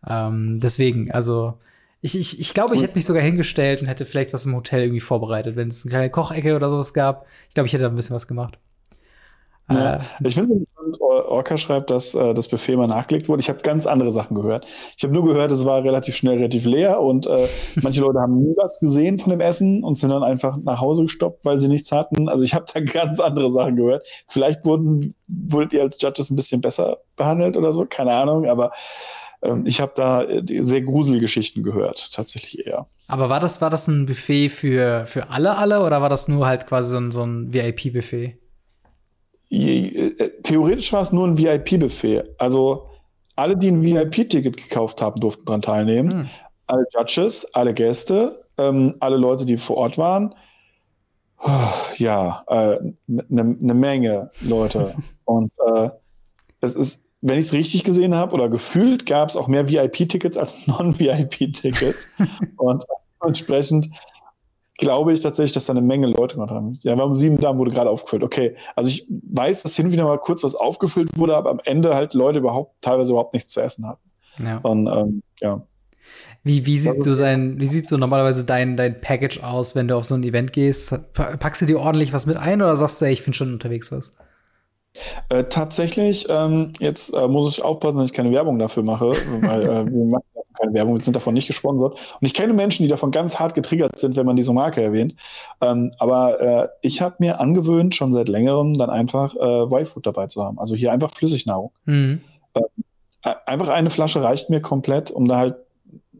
Ähm, 0.06 0.60
deswegen, 0.60 1.10
also 1.10 1.58
ich, 2.00 2.18
ich, 2.18 2.40
ich 2.40 2.54
glaube, 2.54 2.74
ich 2.76 2.82
hätte 2.82 2.96
mich 2.96 3.06
sogar 3.06 3.22
hingestellt 3.22 3.80
und 3.80 3.88
hätte 3.88 4.04
vielleicht 4.04 4.34
was 4.34 4.44
im 4.44 4.54
Hotel 4.54 4.82
irgendwie 4.82 5.00
vorbereitet, 5.00 5.56
wenn 5.56 5.68
es 5.68 5.84
eine 5.84 5.90
kleine 5.90 6.10
Kochecke 6.10 6.56
oder 6.56 6.70
sowas 6.70 6.92
gab. 6.94 7.26
Ich 7.48 7.54
glaube, 7.54 7.66
ich 7.66 7.72
hätte 7.72 7.84
da 7.84 7.88
ein 7.88 7.96
bisschen 7.96 8.16
was 8.16 8.28
gemacht. 8.28 8.58
Ja, 9.70 9.96
äh, 9.96 10.00
ich 10.24 10.34
finde 10.34 10.54
es 10.54 10.60
interessant, 10.60 11.00
Orca 11.00 11.56
schreibt, 11.56 11.90
dass 11.90 12.14
äh, 12.14 12.34
das 12.34 12.48
Buffet 12.48 12.76
mal 12.76 12.86
nachgelegt 12.86 13.28
wurde. 13.28 13.40
Ich 13.40 13.48
habe 13.48 13.60
ganz 13.62 13.86
andere 13.86 14.10
Sachen 14.10 14.36
gehört. 14.36 14.66
Ich 14.96 15.04
habe 15.04 15.14
nur 15.14 15.24
gehört, 15.24 15.52
es 15.52 15.64
war 15.64 15.82
relativ 15.82 16.16
schnell 16.16 16.34
relativ 16.34 16.66
leer 16.66 17.00
und 17.00 17.26
äh, 17.26 17.46
manche 17.82 18.02
Leute 18.02 18.20
haben 18.20 18.38
nie 18.38 18.54
was 18.56 18.78
gesehen 18.78 19.18
von 19.18 19.30
dem 19.30 19.40
Essen 19.40 19.82
und 19.82 19.96
sind 19.96 20.10
dann 20.10 20.22
einfach 20.22 20.58
nach 20.62 20.80
Hause 20.80 21.04
gestoppt, 21.04 21.44
weil 21.44 21.60
sie 21.60 21.68
nichts 21.68 21.92
hatten. 21.92 22.28
Also 22.28 22.44
ich 22.44 22.54
habe 22.54 22.66
da 22.72 22.80
ganz 22.92 23.20
andere 23.20 23.50
Sachen 23.50 23.76
gehört. 23.76 24.04
Vielleicht 24.28 24.66
wurden, 24.66 25.14
wurdet 25.28 25.72
ihr 25.72 25.82
als 25.82 26.00
Judges 26.00 26.30
ein 26.30 26.36
bisschen 26.36 26.60
besser 26.60 26.98
behandelt 27.16 27.56
oder 27.56 27.72
so, 27.72 27.86
keine 27.86 28.12
Ahnung, 28.12 28.46
aber 28.46 28.72
ähm, 29.42 29.64
ich 29.66 29.80
habe 29.80 29.92
da 29.94 30.24
äh, 30.24 30.42
sehr 30.62 30.82
Gruselgeschichten 30.82 31.62
gehört, 31.62 32.12
tatsächlich 32.12 32.66
eher. 32.66 32.86
Aber 33.06 33.30
war 33.30 33.40
das, 33.40 33.62
war 33.62 33.70
das 33.70 33.88
ein 33.88 34.04
Buffet 34.04 34.50
für, 34.50 35.06
für 35.06 35.30
alle, 35.30 35.56
alle 35.56 35.80
oder 35.82 36.02
war 36.02 36.10
das 36.10 36.28
nur 36.28 36.46
halt 36.46 36.66
quasi 36.66 36.90
so 36.90 37.00
ein, 37.00 37.12
so 37.12 37.22
ein 37.22 37.54
VIP-Buffet? 37.54 38.38
Äh, 39.54 40.42
theoretisch 40.42 40.92
war 40.92 41.02
es 41.02 41.12
nur 41.12 41.26
ein 41.26 41.38
VIP-Buffet. 41.38 42.24
Also 42.38 42.88
alle, 43.36 43.56
die 43.56 43.68
ein 43.68 43.82
VIP-Ticket 43.82 44.56
gekauft 44.56 45.00
haben, 45.00 45.20
durften 45.20 45.44
daran 45.44 45.62
teilnehmen. 45.62 46.12
Hm. 46.12 46.28
Alle 46.66 46.86
Judges, 46.94 47.54
alle 47.54 47.74
Gäste, 47.74 48.44
ähm, 48.58 48.94
alle 49.00 49.16
Leute, 49.16 49.44
die 49.44 49.58
vor 49.58 49.76
Ort 49.76 49.98
waren. 49.98 50.34
Ja, 51.98 52.42
eine 52.46 52.74
äh, 52.74 52.92
ne, 53.06 53.56
ne 53.58 53.74
Menge 53.74 54.30
Leute. 54.40 54.94
Und 55.24 55.52
äh, 55.74 55.90
es 56.60 56.74
ist, 56.74 57.04
wenn 57.20 57.38
ich 57.38 57.46
es 57.46 57.52
richtig 57.52 57.84
gesehen 57.84 58.14
habe 58.14 58.34
oder 58.34 58.48
gefühlt, 58.48 59.04
gab 59.06 59.28
es 59.28 59.36
auch 59.36 59.48
mehr 59.48 59.68
VIP-Tickets 59.68 60.36
als 60.36 60.66
Non-VIP-Tickets. 60.66 62.08
Und 62.56 62.84
entsprechend 63.20 63.90
glaube 64.78 65.12
ich 65.12 65.20
tatsächlich, 65.20 65.52
dass 65.52 65.66
da 65.66 65.72
eine 65.72 65.82
Menge 65.82 66.08
Leute 66.08 66.34
gemacht 66.34 66.50
haben. 66.50 66.78
Ja, 66.82 66.96
wir 66.96 67.02
haben 67.02 67.14
sieben 67.14 67.38
Damen 67.38 67.58
wurde 67.58 67.70
gerade 67.70 67.90
aufgefüllt. 67.90 68.22
Okay, 68.22 68.56
also 68.74 68.88
ich 68.88 69.06
weiß, 69.08 69.62
dass 69.62 69.76
hin 69.76 69.86
und 69.86 69.92
wieder 69.92 70.04
mal 70.04 70.18
kurz 70.18 70.42
was 70.42 70.54
aufgefüllt 70.54 71.16
wurde, 71.16 71.36
aber 71.36 71.50
am 71.50 71.60
Ende 71.64 71.94
halt 71.94 72.14
Leute 72.14 72.38
überhaupt 72.38 72.82
teilweise 72.82 73.12
überhaupt 73.12 73.34
nichts 73.34 73.52
zu 73.52 73.60
essen 73.60 73.86
hatten. 73.86 74.10
Ja. 74.42 74.58
Und 74.58 74.86
ähm, 74.86 75.22
ja. 75.40 75.62
Wie, 76.42 76.66
wie 76.66 76.76
sieht 76.76 77.02
so 77.02 77.14
sein, 77.14 77.58
wie 77.58 77.66
sieht 77.66 77.86
so 77.86 77.96
normalerweise 77.96 78.44
dein, 78.44 78.76
dein 78.76 79.00
Package 79.00 79.42
aus, 79.42 79.74
wenn 79.74 79.88
du 79.88 79.96
auf 79.96 80.04
so 80.04 80.14
ein 80.14 80.22
Event 80.24 80.52
gehst? 80.52 80.94
Packst 81.14 81.62
du 81.62 81.66
dir 81.66 81.80
ordentlich 81.80 82.12
was 82.12 82.26
mit 82.26 82.36
ein 82.36 82.60
oder 82.60 82.76
sagst 82.76 83.00
du, 83.00 83.06
ey, 83.06 83.12
ich 83.12 83.22
finde 83.22 83.36
schon 83.36 83.52
unterwegs 83.52 83.90
was? 83.90 84.12
Äh, 85.28 85.44
tatsächlich, 85.44 86.26
ähm, 86.28 86.72
jetzt 86.78 87.14
äh, 87.14 87.26
muss 87.28 87.50
ich 87.50 87.64
aufpassen, 87.64 87.98
dass 87.98 88.06
ich 88.06 88.12
keine 88.12 88.30
Werbung 88.30 88.58
dafür 88.58 88.82
mache, 88.82 89.10
weil 89.40 89.62
äh, 89.62 89.86
wir 89.86 90.04
machen 90.04 90.24
keine 90.64 90.74
Werbung, 90.74 90.94
wir 90.94 91.04
sind 91.04 91.14
davon 91.14 91.34
nicht 91.34 91.46
gesponsert. 91.46 91.92
Und 91.92 92.26
ich 92.26 92.34
kenne 92.34 92.52
Menschen, 92.52 92.82
die 92.82 92.88
davon 92.88 93.10
ganz 93.10 93.38
hart 93.38 93.54
getriggert 93.54 93.98
sind, 93.98 94.16
wenn 94.16 94.26
man 94.26 94.36
diese 94.36 94.52
Marke 94.52 94.82
erwähnt. 94.82 95.14
Ähm, 95.60 95.90
aber 95.98 96.40
äh, 96.40 96.68
ich 96.82 97.00
habe 97.00 97.16
mir 97.18 97.40
angewöhnt, 97.40 97.94
schon 97.94 98.12
seit 98.12 98.28
längerem 98.28 98.76
dann 98.76 98.90
einfach 98.90 99.34
äh, 99.36 99.62
Y-Food 99.64 100.06
dabei 100.06 100.26
zu 100.26 100.44
haben. 100.44 100.58
Also 100.58 100.74
hier 100.74 100.92
einfach 100.92 101.12
Flüssignahrung. 101.12 101.72
Mhm. 101.84 102.20
Äh, 102.54 103.34
einfach 103.46 103.68
eine 103.68 103.90
Flasche 103.90 104.22
reicht 104.22 104.50
mir 104.50 104.60
komplett, 104.60 105.10
um 105.10 105.28
da 105.28 105.38
halt 105.38 105.56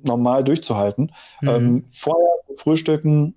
normal 0.03 0.45
durchzuhalten. 0.45 1.12
Mhm. 1.41 1.49
Ähm, 1.49 1.85
vorher 1.91 2.29
frühstücken, 2.57 3.35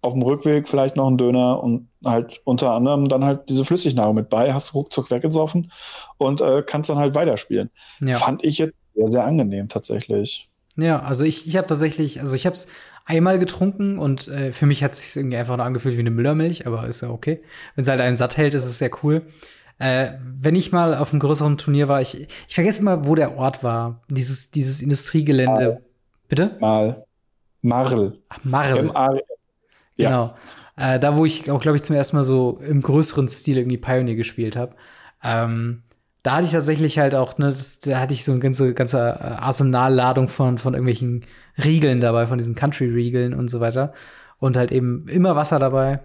auf 0.00 0.12
dem 0.12 0.22
Rückweg 0.22 0.68
vielleicht 0.68 0.96
noch 0.96 1.08
ein 1.08 1.16
Döner 1.16 1.62
und 1.62 1.88
halt 2.04 2.40
unter 2.44 2.72
anderem 2.72 3.08
dann 3.08 3.24
halt 3.24 3.48
diese 3.48 3.64
Flüssignahrung 3.64 4.14
mit 4.14 4.28
bei, 4.28 4.52
hast 4.52 4.74
ruckzuck 4.74 5.10
weggesoffen 5.10 5.72
und 6.18 6.42
äh, 6.42 6.62
kannst 6.62 6.90
dann 6.90 6.98
halt 6.98 7.14
weiterspielen. 7.14 7.70
Ja. 8.00 8.18
Fand 8.18 8.44
ich 8.44 8.58
jetzt 8.58 8.74
sehr, 8.94 9.08
sehr 9.08 9.24
angenehm 9.24 9.68
tatsächlich. 9.68 10.48
Ja, 10.76 11.00
also 11.00 11.24
ich, 11.24 11.46
ich 11.46 11.56
habe 11.56 11.66
tatsächlich, 11.66 12.20
also 12.20 12.34
ich 12.34 12.46
habe 12.46 12.54
es 12.54 12.68
einmal 13.06 13.38
getrunken 13.38 13.98
und 13.98 14.28
äh, 14.28 14.52
für 14.52 14.66
mich 14.66 14.82
hat 14.82 14.92
es 14.92 14.98
sich 14.98 15.16
irgendwie 15.16 15.36
einfach 15.36 15.56
nur 15.56 15.66
angefühlt 15.66 15.96
wie 15.96 16.00
eine 16.00 16.10
Müllermilch, 16.10 16.66
aber 16.66 16.88
ist 16.88 17.02
ja 17.02 17.10
okay. 17.10 17.42
Wenn 17.74 17.82
es 17.82 17.88
halt 17.88 18.00
einen 18.00 18.16
satt 18.16 18.36
hält, 18.36 18.54
ist 18.54 18.64
es 18.64 18.78
sehr 18.78 18.90
cool. 19.02 19.22
Äh, 19.78 20.12
wenn 20.40 20.54
ich 20.54 20.72
mal 20.72 20.96
auf 20.96 21.12
einem 21.12 21.20
größeren 21.20 21.58
Turnier 21.58 21.88
war, 21.88 22.00
ich, 22.00 22.28
ich 22.48 22.54
vergesse 22.54 22.80
immer, 22.80 23.06
wo 23.06 23.14
der 23.14 23.36
Ort 23.36 23.62
war. 23.62 24.02
Dieses, 24.08 24.50
dieses 24.50 24.80
Industriegelände. 24.80 25.52
Mal. 25.52 25.80
Bitte? 26.28 26.56
Mal. 26.60 27.04
Marl. 27.62 28.18
Ach, 28.28 28.44
Marl. 28.44 28.78
M-A-R. 28.78 29.22
Ja. 29.96 30.08
Genau. 30.08 30.34
Äh, 30.76 30.98
da, 30.98 31.16
wo 31.16 31.24
ich 31.24 31.50
auch, 31.50 31.60
glaube 31.60 31.76
ich, 31.76 31.82
zum 31.82 31.96
ersten 31.96 32.16
Mal 32.16 32.24
so 32.24 32.60
im 32.66 32.80
größeren 32.82 33.28
Stil 33.28 33.58
irgendwie 33.58 33.78
Pioneer 33.78 34.16
gespielt 34.16 34.56
habe. 34.56 34.74
Ähm, 35.22 35.83
da 36.24 36.36
hatte 36.36 36.46
ich 36.46 36.52
tatsächlich 36.52 36.98
halt 36.98 37.14
auch, 37.14 37.36
ne, 37.36 37.50
das, 37.50 37.80
da 37.80 38.00
hatte 38.00 38.14
ich 38.14 38.24
so 38.24 38.32
eine 38.32 38.40
ganze, 38.40 38.72
ganze 38.72 38.98
äh, 38.98 39.22
Arsenalladung 39.22 40.28
von, 40.28 40.56
von 40.56 40.72
irgendwelchen 40.72 41.26
Riegeln 41.62 42.00
dabei, 42.00 42.26
von 42.26 42.38
diesen 42.38 42.54
Country-Riegeln 42.54 43.34
und 43.34 43.48
so 43.48 43.60
weiter. 43.60 43.92
Und 44.38 44.56
halt 44.56 44.72
eben 44.72 45.06
immer 45.08 45.36
Wasser 45.36 45.58
dabei. 45.58 46.00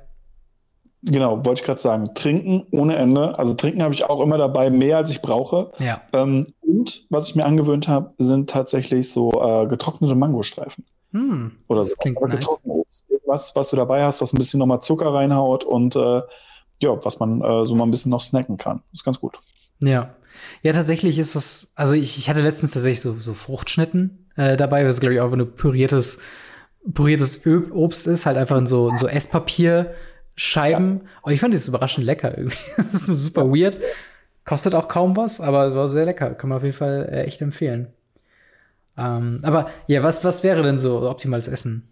Genau, 1.04 1.38
wollte 1.46 1.62
ich 1.62 1.64
gerade 1.64 1.80
sagen. 1.80 2.14
Trinken 2.16 2.66
ohne 2.72 2.98
Ende. 2.98 3.40
Also 3.40 3.54
trinken 3.54 3.82
habe 3.82 3.94
ich 3.94 4.10
auch 4.10 4.20
immer 4.20 4.38
dabei, 4.38 4.70
mehr 4.70 4.98
als 4.98 5.10
ich 5.10 5.22
brauche. 5.22 5.72
Ja. 5.80 6.02
Ähm, 6.12 6.48
und 6.60 7.06
was 7.10 7.30
ich 7.30 7.36
mir 7.36 7.46
angewöhnt 7.46 7.88
habe, 7.88 8.14
sind 8.18 8.50
tatsächlich 8.50 9.10
so 9.10 9.32
äh, 9.41 9.68
getrocknete 9.68 10.16
Mangostreifen. 10.16 10.86
Hm, 11.14 11.54
Oder 11.70 11.80
das 11.80 11.91
so. 11.91 11.96
klingt 11.96 12.18
Aber 12.18 12.28
nice. 12.28 12.40
getrocknetes 12.40 12.76
Obst. 12.76 13.06
Was, 13.26 13.56
was 13.56 13.70
du 13.70 13.78
dabei 13.78 14.04
hast, 14.04 14.22
was 14.22 14.34
ein 14.34 14.38
bisschen 14.38 14.60
nochmal 14.60 14.82
Zucker 14.82 15.14
reinhaut 15.14 15.64
und 15.64 15.96
äh, 15.96 16.22
ja, 16.82 17.06
was 17.06 17.20
man 17.20 17.41
äh, 17.41 17.66
so 17.66 17.74
mal 17.76 17.86
ein 17.86 17.91
bisschen 17.91 18.12
noch 18.12 18.22
snacken 18.22 18.58
kann. 18.58 18.82
Das 18.91 19.00
ist 19.00 19.06
ganz 19.06 19.22
gut. 19.22 19.40
Ja. 19.80 20.16
Ja, 20.62 20.74
tatsächlich 20.74 21.20
ist 21.20 21.36
das, 21.36 21.74
also 21.76 21.96
ich, 21.96 22.18
ich 22.18 22.30
hatte 22.30 22.42
letztens 22.42 22.72
tatsächlich 22.72 23.02
so, 23.02 23.16
so 23.16 23.34
Fruchtschnitten 23.34 24.30
äh, 24.36 24.56
dabei, 24.56 24.86
was 24.86 25.00
glaube 25.00 25.16
ich 25.16 25.22
auch 25.22 25.32
ein 25.32 25.52
püriertes, 25.56 26.20
püriertes 26.94 27.46
Ö 27.46 27.70
Obst 27.72 28.08
ist, 28.08 28.26
halt 28.26 28.38
einfach 28.38 28.58
in 28.58 28.68
so, 28.68 28.90
in 28.90 28.98
so 28.98 29.08
Esspapierscheiben. 29.08 31.02
Aber 31.22 31.32
ich 31.34 31.42
fand 31.42 31.54
das 31.54 31.68
überraschend 31.68 32.06
lecker 32.06 32.38
irgendwie. 32.38 32.58
das 32.78 32.94
ist 32.94 33.08
super 33.08 33.50
weird. 33.50 33.78
Kostet 34.46 34.74
auch 34.76 34.88
kaum 34.88 35.16
was, 35.18 35.42
aber 35.42 35.76
war 35.76 35.90
sehr 35.90 36.06
lecker. 36.06 36.34
Kann 36.36 36.50
man 36.50 36.58
auf 36.58 36.64
jeden 36.64 36.76
Fall 36.76 37.10
äh, 37.12 37.24
echt 37.24 37.42
empfehlen. 37.42 37.88
Ähm, 38.98 39.40
aber 39.44 39.70
ja, 39.88 40.04
was, 40.04 40.24
was 40.24 40.44
wäre 40.44 40.64
denn 40.64 40.78
so 40.78 41.10
optimales 41.10 41.48
Essen? 41.48 41.88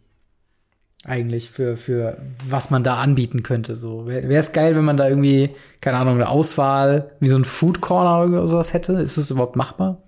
Eigentlich 1.06 1.50
für, 1.50 1.78
für 1.78 2.18
was 2.50 2.70
man 2.70 2.84
da 2.84 2.96
anbieten 2.96 3.44
könnte. 3.44 3.76
So 3.76 4.08
wäre 4.08 4.34
es 4.34 4.52
geil, 4.52 4.76
wenn 4.76 4.84
man 4.84 4.98
da 4.98 5.08
irgendwie, 5.08 5.52
keine 5.80 5.98
Ahnung, 5.98 6.16
eine 6.16 6.28
Auswahl, 6.28 7.12
wie 7.20 7.30
so 7.30 7.38
ein 7.38 7.46
Food 7.46 7.82
Corner 7.82 8.26
oder 8.26 8.48
sowas 8.48 8.74
hätte. 8.74 8.94
Ist 8.94 9.18
es 9.18 9.32
überhaupt 9.32 9.56
machbar? 9.56 10.02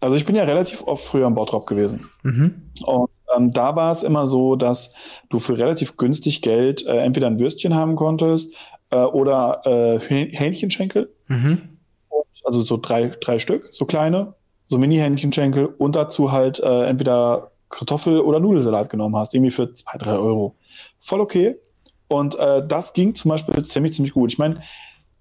Also 0.00 0.16
ich 0.16 0.24
bin 0.24 0.36
ja 0.36 0.44
relativ 0.44 0.82
oft 0.86 1.04
früher 1.04 1.26
am 1.26 1.34
Bautrop 1.34 1.66
gewesen. 1.66 2.08
Mhm. 2.22 2.54
Und 2.84 3.10
ähm, 3.36 3.50
da 3.50 3.76
war 3.76 3.90
es 3.90 4.02
immer 4.02 4.26
so, 4.26 4.56
dass 4.56 4.94
du 5.28 5.38
für 5.38 5.58
relativ 5.58 5.96
günstig 5.96 6.40
Geld 6.40 6.86
äh, 6.86 6.98
entweder 6.98 7.26
ein 7.26 7.38
Würstchen 7.38 7.74
haben 7.74 7.96
konntest 7.96 8.54
äh, 8.90 8.96
oder 8.96 9.60
äh, 9.66 9.98
Häh- 9.98 10.34
Hähnchenschenkel. 10.34 11.12
Mhm. 11.26 11.60
Und, 12.08 12.24
also 12.44 12.62
so 12.62 12.78
drei, 12.78 13.08
drei 13.20 13.38
Stück, 13.38 13.68
so 13.72 13.84
kleine, 13.84 14.34
so 14.66 14.78
Mini-Hähnchenschenkel 14.78 15.66
und 15.66 15.96
dazu 15.96 16.32
halt 16.32 16.60
äh, 16.60 16.84
entweder 16.84 17.50
Kartoffel- 17.70 18.20
oder 18.20 18.40
Nudelsalat 18.40 18.90
genommen 18.90 19.16
hast, 19.16 19.32
irgendwie 19.34 19.50
für 19.52 19.72
zwei, 19.72 19.96
drei 19.98 20.12
Euro. 20.12 20.56
Voll 20.98 21.20
okay. 21.20 21.56
Und 22.08 22.36
äh, 22.38 22.66
das 22.66 22.92
ging 22.92 23.14
zum 23.14 23.28
Beispiel 23.30 23.64
ziemlich, 23.64 23.94
ziemlich 23.94 24.12
gut. 24.14 24.32
Ich 24.32 24.38
meine, 24.38 24.60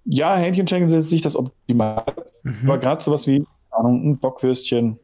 ja, 0.06 0.36
Hähnchenschenkel 0.36 0.90
sind 0.90 1.00
jetzt 1.02 1.12
nicht 1.12 1.26
das 1.26 1.36
Optimal, 1.36 2.04
Mhm. 2.44 2.56
aber 2.70 2.78
gerade 2.80 3.04
sowas 3.04 3.28
wie 3.28 3.40
keine 3.40 3.48
Ahnung, 3.86 4.10
ein 4.10 4.18
Bockwürstchen, 4.18 4.98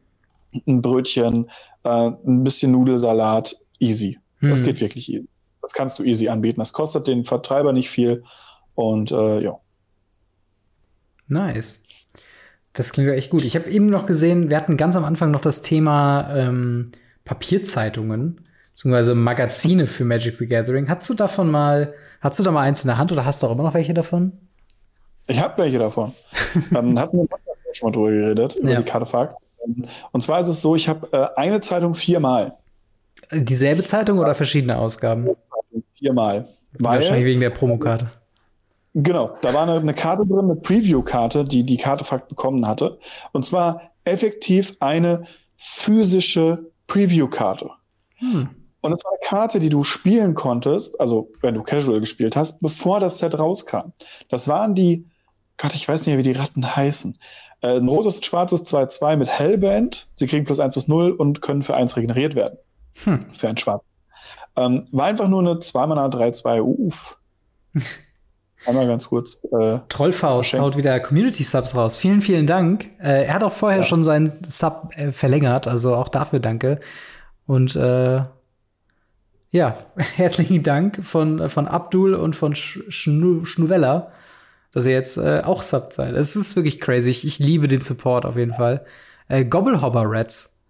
ein 0.66 0.82
Brötchen, 0.82 1.48
äh, 1.84 1.88
ein 2.26 2.42
bisschen 2.44 2.72
Nudelsalat, 2.72 3.54
easy. 3.78 4.18
Das 4.40 4.60
Hm. 4.60 4.66
geht 4.66 4.80
wirklich 4.80 5.08
easy. 5.12 5.28
Das 5.62 5.72
kannst 5.72 5.98
du 5.98 6.02
easy 6.02 6.28
anbieten. 6.28 6.60
Das 6.60 6.72
kostet 6.72 7.06
den 7.06 7.24
Vertreiber 7.24 7.72
nicht 7.72 7.90
viel. 7.90 8.24
Und 8.74 9.12
äh, 9.12 9.40
ja. 9.42 9.58
Nice. 11.28 11.82
Das 12.72 12.92
klingt 12.92 13.08
ja 13.08 13.14
echt 13.14 13.30
gut. 13.30 13.44
Ich 13.44 13.56
habe 13.56 13.70
eben 13.70 13.86
noch 13.86 14.06
gesehen, 14.06 14.50
wir 14.50 14.56
hatten 14.56 14.76
ganz 14.76 14.96
am 14.96 15.04
Anfang 15.04 15.30
noch 15.30 15.40
das 15.40 15.62
Thema 15.62 16.28
ähm, 16.34 16.92
Papierzeitungen, 17.26 18.40
beziehungsweise 18.72 19.14
Magazine 19.14 19.86
für 19.86 20.04
Magic 20.06 20.36
the 20.38 20.46
Gathering. 20.46 20.88
Hast 20.88 21.08
du 21.10 21.14
davon 21.14 21.50
mal, 21.50 21.92
hast 22.22 22.38
du 22.38 22.42
da 22.42 22.50
mal 22.50 22.62
eins 22.62 22.82
in 22.82 22.88
der 22.88 22.96
Hand 22.96 23.12
oder 23.12 23.26
hast 23.26 23.42
du 23.42 23.46
auch 23.46 23.52
immer 23.52 23.64
noch 23.64 23.74
welche 23.74 23.92
davon? 23.92 24.32
Ich 25.26 25.38
habe 25.40 25.62
welche 25.62 25.78
davon. 25.78 26.12
ähm, 26.74 26.98
hatten 26.98 27.18
wir 27.18 27.28
schon 27.74 27.90
mal 27.90 27.92
drüber 27.92 28.10
geredet, 28.10 28.54
über 28.54 28.70
Ja. 28.70 28.78
die 28.78 28.84
Kartefakt. 28.84 29.36
Und 30.12 30.22
zwar 30.22 30.40
ist 30.40 30.48
es 30.48 30.62
so, 30.62 30.76
ich 30.76 30.88
habe 30.88 31.08
äh, 31.12 31.26
eine 31.38 31.60
Zeitung 31.60 31.94
viermal. 31.94 32.54
Äh, 33.30 33.40
Dieselbe 33.42 33.82
Zeitung 33.82 34.18
oder 34.18 34.34
verschiedene 34.34 34.78
Ausgaben? 34.78 35.28
Viermal. 35.98 36.46
Wahrscheinlich 36.78 37.10
Weil, 37.10 37.24
wegen 37.24 37.40
der 37.40 37.50
Promokarte. 37.50 38.08
genau, 38.94 39.36
da 39.40 39.52
war 39.52 39.62
eine, 39.64 39.80
eine 39.80 39.94
Karte 39.94 40.24
drin, 40.26 40.38
eine 40.44 40.54
Preview-Karte, 40.56 41.44
die 41.44 41.64
die 41.64 41.76
Kartefakt 41.78 42.28
bekommen 42.28 42.66
hatte. 42.68 42.98
Und 43.32 43.44
zwar 43.44 43.80
effektiv 44.04 44.76
eine 44.78 45.24
physische 45.56 46.70
Preview-Karte. 46.86 47.70
Hm. 48.16 48.48
Und 48.80 48.92
es 48.92 49.04
war 49.04 49.12
eine 49.12 49.28
Karte, 49.28 49.58
die 49.58 49.68
du 49.68 49.82
spielen 49.82 50.34
konntest, 50.34 51.00
also 51.00 51.30
wenn 51.40 51.54
du 51.54 51.62
Casual 51.62 52.00
gespielt 52.00 52.36
hast, 52.36 52.60
bevor 52.60 53.00
das 53.00 53.18
Set 53.18 53.38
rauskam. 53.38 53.92
Das 54.28 54.46
waren 54.48 54.74
die, 54.74 55.06
Gott, 55.56 55.74
ich 55.74 55.88
weiß 55.88 56.00
nicht 56.00 56.08
mehr, 56.08 56.18
wie 56.18 56.32
die 56.32 56.38
Ratten 56.38 56.76
heißen. 56.76 57.18
Äh, 57.62 57.78
ein 57.78 57.88
rotes 57.88 58.24
schwarzes 58.24 58.62
2-2 58.72 59.16
mit 59.16 59.28
Hellband. 59.28 60.08
Sie 60.14 60.26
kriegen 60.26 60.44
plus 60.44 60.60
1 60.60 60.72
plus 60.72 60.88
0 60.88 61.10
und 61.10 61.40
können 61.40 61.62
für 61.62 61.74
1 61.74 61.96
regeneriert 61.96 62.34
werden. 62.34 62.58
Hm. 63.04 63.18
Für 63.32 63.48
ein 63.48 63.56
schwarzes. 63.56 63.88
Ähm, 64.56 64.86
war 64.92 65.06
einfach 65.06 65.28
nur 65.28 65.40
eine 65.40 65.60
2 65.60 65.86
Mana 65.86 66.06
3-2. 66.06 66.60
Uff. 66.60 67.18
Einmal 68.66 68.86
ganz 68.86 69.08
kurz. 69.08 69.40
Äh, 69.44 69.78
Trollfaust 69.88 70.50
Verschenkt. 70.50 70.64
haut 70.64 70.76
wieder 70.76 70.98
Community-Subs 71.00 71.74
raus. 71.74 71.98
Vielen, 71.98 72.20
vielen 72.20 72.46
Dank. 72.46 72.90
Äh, 73.00 73.24
er 73.26 73.34
hat 73.34 73.44
auch 73.44 73.52
vorher 73.52 73.78
Ja. 73.80 73.84
schon 73.84 74.02
seinen 74.04 74.32
Sub 74.44 74.90
äh, 74.96 75.12
verlängert, 75.12 75.66
also 75.68 75.94
auch 75.94 76.08
dafür 76.08 76.40
danke. 76.40 76.80
Und 77.46 77.76
äh, 77.76 78.22
ja, 79.50 79.76
herzlichen 79.96 80.62
Dank 80.62 81.02
von, 81.04 81.48
von 81.48 81.68
Abdul 81.68 82.14
und 82.14 82.34
von 82.34 82.54
Sch 82.56 82.80
Schnu 82.88 83.44
Schnuvella, 83.44 84.10
dass 84.72 84.84
ihr 84.86 84.92
jetzt 84.92 85.16
äh, 85.16 85.42
auch 85.44 85.62
Sub 85.62 85.92
seid. 85.92 86.14
Es 86.14 86.34
ist 86.36 86.56
wirklich 86.56 86.80
crazy. 86.80 87.10
Ich, 87.10 87.24
ich 87.24 87.38
liebe 87.38 87.68
den 87.68 87.80
Support 87.80 88.26
auf 88.26 88.36
jeden 88.36 88.54
Fall. 88.54 88.84
Äh, 89.28 89.44
Gobblehopper 89.44 90.04
Rats, 90.06 90.60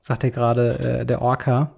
sagt 0.00 0.24
er 0.24 0.30
gerade, 0.30 0.78
äh, 1.00 1.06
der 1.06 1.22
Orca. 1.22 1.70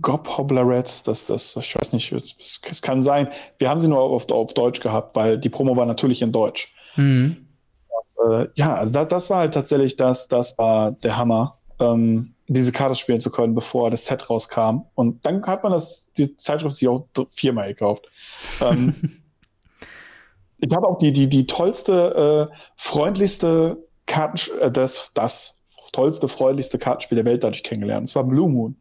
Gob 0.00 0.38
Hobbler 0.38 0.62
Rats, 0.64 1.02
das, 1.02 1.26
das, 1.26 1.56
ich 1.56 1.74
weiß 1.74 1.92
nicht, 1.92 2.12
es, 2.12 2.36
es, 2.38 2.82
kann 2.82 3.02
sein. 3.02 3.28
Wir 3.58 3.68
haben 3.68 3.80
sie 3.80 3.88
nur 3.88 4.00
auf, 4.00 4.30
auf 4.30 4.54
Deutsch 4.54 4.80
gehabt, 4.80 5.16
weil 5.16 5.38
die 5.38 5.48
Promo 5.48 5.76
war 5.76 5.86
natürlich 5.86 6.22
in 6.22 6.30
Deutsch. 6.30 6.72
Mhm. 6.96 7.48
Äh, 8.24 8.46
ja, 8.54 8.76
also 8.76 8.92
das, 8.92 9.08
das 9.08 9.30
war 9.30 9.38
halt 9.38 9.54
tatsächlich 9.54 9.96
das, 9.96 10.28
das 10.28 10.56
war 10.58 10.92
der 10.92 11.16
Hammer, 11.16 11.58
ähm, 11.80 12.34
diese 12.46 12.72
Karte 12.72 12.94
spielen 12.94 13.20
zu 13.20 13.30
können, 13.30 13.54
bevor 13.54 13.90
das 13.90 14.06
Set 14.06 14.30
rauskam. 14.30 14.82
Und 14.94 15.24
dann 15.26 15.44
hat 15.46 15.62
man 15.62 15.72
das, 15.72 16.12
die 16.16 16.36
Zeitschrift 16.36 16.76
sich 16.76 16.88
auch 16.88 17.06
viermal 17.30 17.68
gekauft. 17.68 18.06
ähm, 18.60 18.94
ich 20.58 20.74
habe 20.74 20.86
auch 20.86 20.98
die, 20.98 21.12
die, 21.12 21.28
die 21.28 21.46
tollste, 21.46 22.48
äh, 22.50 22.54
freundlichste 22.76 23.84
Karten, 24.06 24.38
äh, 24.60 24.70
das, 24.70 25.10
das 25.14 25.60
tollste, 25.92 26.28
freundlichste 26.28 26.78
Kartenspiel 26.78 27.16
der 27.16 27.24
Welt 27.24 27.44
dadurch 27.44 27.62
kennengelernt. 27.62 28.02
Und 28.02 28.08
zwar 28.08 28.24
Blue 28.24 28.48
Moon. 28.48 28.76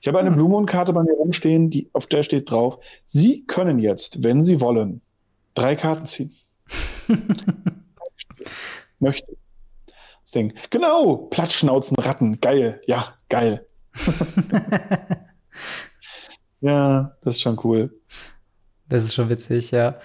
Ich 0.00 0.08
habe 0.08 0.18
eine 0.18 0.30
Hm. 0.30 0.36
Blue 0.36 0.48
Moon-Karte 0.48 0.92
bei 0.92 1.02
mir 1.02 1.12
rumstehen, 1.12 1.70
die, 1.70 1.90
auf 1.92 2.06
der 2.06 2.22
steht 2.22 2.50
drauf, 2.50 2.78
Sie 3.04 3.44
können 3.46 3.78
jetzt, 3.78 4.22
wenn 4.22 4.44
Sie 4.44 4.60
wollen, 4.60 5.00
drei 5.54 5.74
Karten 5.76 6.06
ziehen. 6.06 6.34
Möchte. 9.00 9.36
Das 10.22 10.32
Ding. 10.32 10.52
Genau, 10.70 11.16
Plattschnauzen, 11.16 11.96
Ratten, 11.96 12.40
geil, 12.40 12.80
ja, 12.86 13.14
geil. 13.28 13.66
ja, 16.60 17.16
das 17.22 17.36
ist 17.36 17.40
schon 17.40 17.58
cool. 17.64 17.98
Das 18.88 19.04
ist 19.04 19.14
schon 19.14 19.28
witzig, 19.30 19.70
ja. 19.70 19.98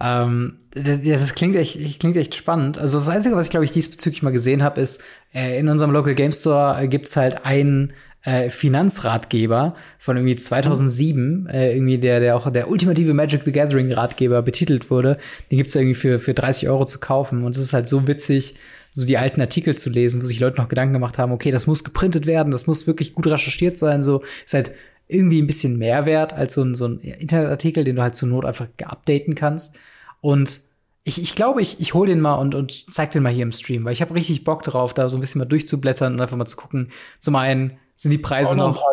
Ähm, 0.00 0.58
das 0.74 1.34
klingt 1.34 1.56
echt, 1.56 2.00
klingt 2.00 2.16
echt 2.16 2.34
spannend. 2.34 2.78
Also 2.78 2.98
das 2.98 3.08
Einzige, 3.08 3.36
was 3.36 3.46
ich 3.46 3.50
glaube 3.50 3.64
ich 3.64 3.72
diesbezüglich 3.72 4.22
mal 4.22 4.32
gesehen 4.32 4.62
habe, 4.62 4.80
ist, 4.80 5.02
äh, 5.34 5.58
in 5.58 5.68
unserem 5.68 5.92
Local 5.92 6.14
Game 6.14 6.32
Store 6.32 6.80
äh, 6.82 6.88
gibt's 6.88 7.16
halt 7.16 7.44
einen 7.44 7.92
äh, 8.24 8.50
Finanzratgeber 8.50 9.74
von 9.98 10.16
irgendwie 10.16 10.36
2007, 10.36 11.46
äh, 11.46 11.74
irgendwie 11.74 11.98
der, 11.98 12.20
der 12.20 12.36
auch 12.36 12.50
der 12.50 12.68
ultimative 12.70 13.14
Magic 13.14 13.42
the 13.44 13.52
Gathering 13.52 13.92
Ratgeber 13.92 14.42
betitelt 14.42 14.90
wurde. 14.90 15.18
Den 15.50 15.58
gibt's 15.58 15.74
irgendwie 15.74 15.94
für, 15.94 16.18
für 16.18 16.34
30 16.34 16.68
Euro 16.68 16.86
zu 16.86 17.00
kaufen. 17.00 17.44
Und 17.44 17.56
es 17.56 17.62
ist 17.62 17.72
halt 17.74 17.88
so 17.88 18.06
witzig, 18.08 18.54
so 18.94 19.04
die 19.04 19.18
alten 19.18 19.40
Artikel 19.40 19.74
zu 19.74 19.90
lesen, 19.90 20.22
wo 20.22 20.26
sich 20.26 20.40
Leute 20.40 20.60
noch 20.60 20.68
Gedanken 20.68 20.94
gemacht 20.94 21.18
haben, 21.18 21.32
okay, 21.32 21.50
das 21.50 21.66
muss 21.66 21.84
geprintet 21.84 22.26
werden, 22.26 22.50
das 22.50 22.66
muss 22.66 22.86
wirklich 22.86 23.12
gut 23.12 23.26
recherchiert 23.26 23.76
sein, 23.76 24.02
so 24.02 24.22
ist 24.44 24.54
halt 24.54 24.72
irgendwie 25.08 25.42
ein 25.42 25.46
bisschen 25.46 25.76
mehr 25.76 26.06
wert 26.06 26.32
als 26.32 26.54
so 26.54 26.62
ein, 26.62 26.74
so 26.74 26.86
ein 26.86 27.00
Internetartikel, 27.00 27.84
den 27.84 27.96
du 27.96 28.02
halt 28.02 28.14
zur 28.14 28.28
Not 28.28 28.44
einfach 28.44 28.68
updaten 28.84 29.34
kannst. 29.34 29.78
Und 30.20 30.60
ich, 31.02 31.20
ich 31.20 31.34
glaube, 31.34 31.60
ich, 31.60 31.80
ich 31.80 31.92
hole 31.92 32.10
den 32.10 32.20
mal 32.20 32.36
und, 32.36 32.54
und 32.54 32.90
zeig 32.90 33.10
den 33.12 33.22
mal 33.22 33.32
hier 33.32 33.42
im 33.42 33.52
Stream, 33.52 33.84
weil 33.84 33.92
ich 33.92 34.00
habe 34.00 34.14
richtig 34.14 34.44
Bock 34.44 34.62
drauf, 34.62 34.94
da 34.94 35.10
so 35.10 35.18
ein 35.18 35.20
bisschen 35.20 35.40
mal 35.40 35.44
durchzublättern 35.44 36.14
und 36.14 36.20
einfach 36.20 36.38
mal 36.38 36.46
zu 36.46 36.56
gucken. 36.56 36.90
Zum 37.20 37.36
einen 37.36 37.76
sind 37.96 38.12
die 38.12 38.18
Preise 38.18 38.56
noch, 38.56 38.74
noch 38.74 38.84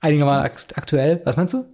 einigermaßen 0.00 0.50
aktuell. 0.74 1.20
Was 1.24 1.36
meinst 1.36 1.54
du? 1.54 1.64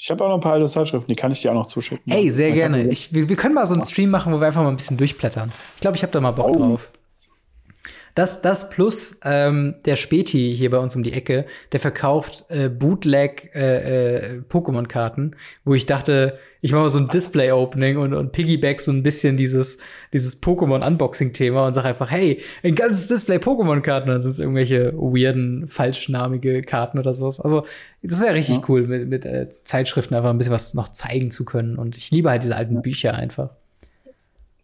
Ich 0.00 0.10
habe 0.10 0.24
auch 0.24 0.28
noch 0.28 0.36
ein 0.36 0.40
paar 0.40 0.52
alte 0.52 0.66
Zeitschriften, 0.66 1.08
die 1.08 1.16
kann 1.16 1.32
ich 1.32 1.42
dir 1.42 1.50
auch 1.50 1.56
noch 1.56 1.66
zuschicken. 1.66 2.12
Ey, 2.12 2.30
sehr 2.30 2.52
gerne. 2.52 2.84
Ich, 2.88 3.12
wir, 3.12 3.28
wir, 3.28 3.34
können 3.34 3.54
mal 3.54 3.66
so 3.66 3.74
einen 3.74 3.82
Stream 3.82 4.10
machen, 4.10 4.32
wo 4.32 4.38
wir 4.38 4.46
einfach 4.46 4.62
mal 4.62 4.68
ein 4.68 4.76
bisschen 4.76 4.96
durchblättern. 4.96 5.52
Ich 5.74 5.80
glaube, 5.80 5.96
ich 5.96 6.02
habe 6.04 6.12
da 6.12 6.20
mal 6.20 6.30
Bock 6.30 6.54
oh. 6.54 6.58
drauf. 6.58 6.92
Das, 8.18 8.42
das 8.42 8.68
plus 8.70 9.20
ähm, 9.22 9.76
der 9.84 9.94
Späti 9.94 10.52
hier 10.56 10.70
bei 10.70 10.78
uns 10.78 10.96
um 10.96 11.04
die 11.04 11.12
Ecke, 11.12 11.46
der 11.70 11.78
verkauft 11.78 12.46
äh, 12.48 12.68
Bootleg 12.68 13.52
äh, 13.54 14.38
äh, 14.38 14.40
Pokémon-Karten, 14.40 15.36
wo 15.64 15.74
ich 15.74 15.86
dachte, 15.86 16.36
ich 16.60 16.72
mache 16.72 16.82
mal 16.82 16.90
so 16.90 16.98
ein 16.98 17.06
Display-Opening 17.06 17.96
und, 17.96 18.14
und 18.14 18.32
piggyback 18.32 18.80
so 18.80 18.90
ein 18.90 19.04
bisschen 19.04 19.36
dieses, 19.36 19.78
dieses 20.12 20.42
Pokémon-Unboxing-Thema 20.42 21.64
und 21.64 21.74
sag 21.74 21.84
einfach, 21.84 22.10
hey, 22.10 22.42
ein 22.64 22.74
ganzes 22.74 23.06
Display 23.06 23.36
Pokémon-Karten, 23.36 24.08
dann 24.08 24.20
sind 24.20 24.32
es 24.32 24.40
irgendwelche 24.40 24.92
weirden, 24.94 25.68
falschnamige 25.68 26.62
Karten 26.62 26.98
oder 26.98 27.14
sowas. 27.14 27.38
Also, 27.38 27.66
das 28.02 28.20
wäre 28.20 28.34
richtig 28.34 28.56
ja. 28.56 28.62
cool, 28.68 28.88
mit, 28.88 29.08
mit 29.08 29.26
äh, 29.26 29.48
Zeitschriften 29.48 30.16
einfach 30.16 30.30
ein 30.30 30.38
bisschen 30.38 30.52
was 30.52 30.74
noch 30.74 30.88
zeigen 30.88 31.30
zu 31.30 31.44
können. 31.44 31.78
Und 31.78 31.96
ich 31.96 32.10
liebe 32.10 32.30
halt 32.30 32.42
diese 32.42 32.56
alten 32.56 32.82
Bücher 32.82 33.14
einfach. 33.14 33.50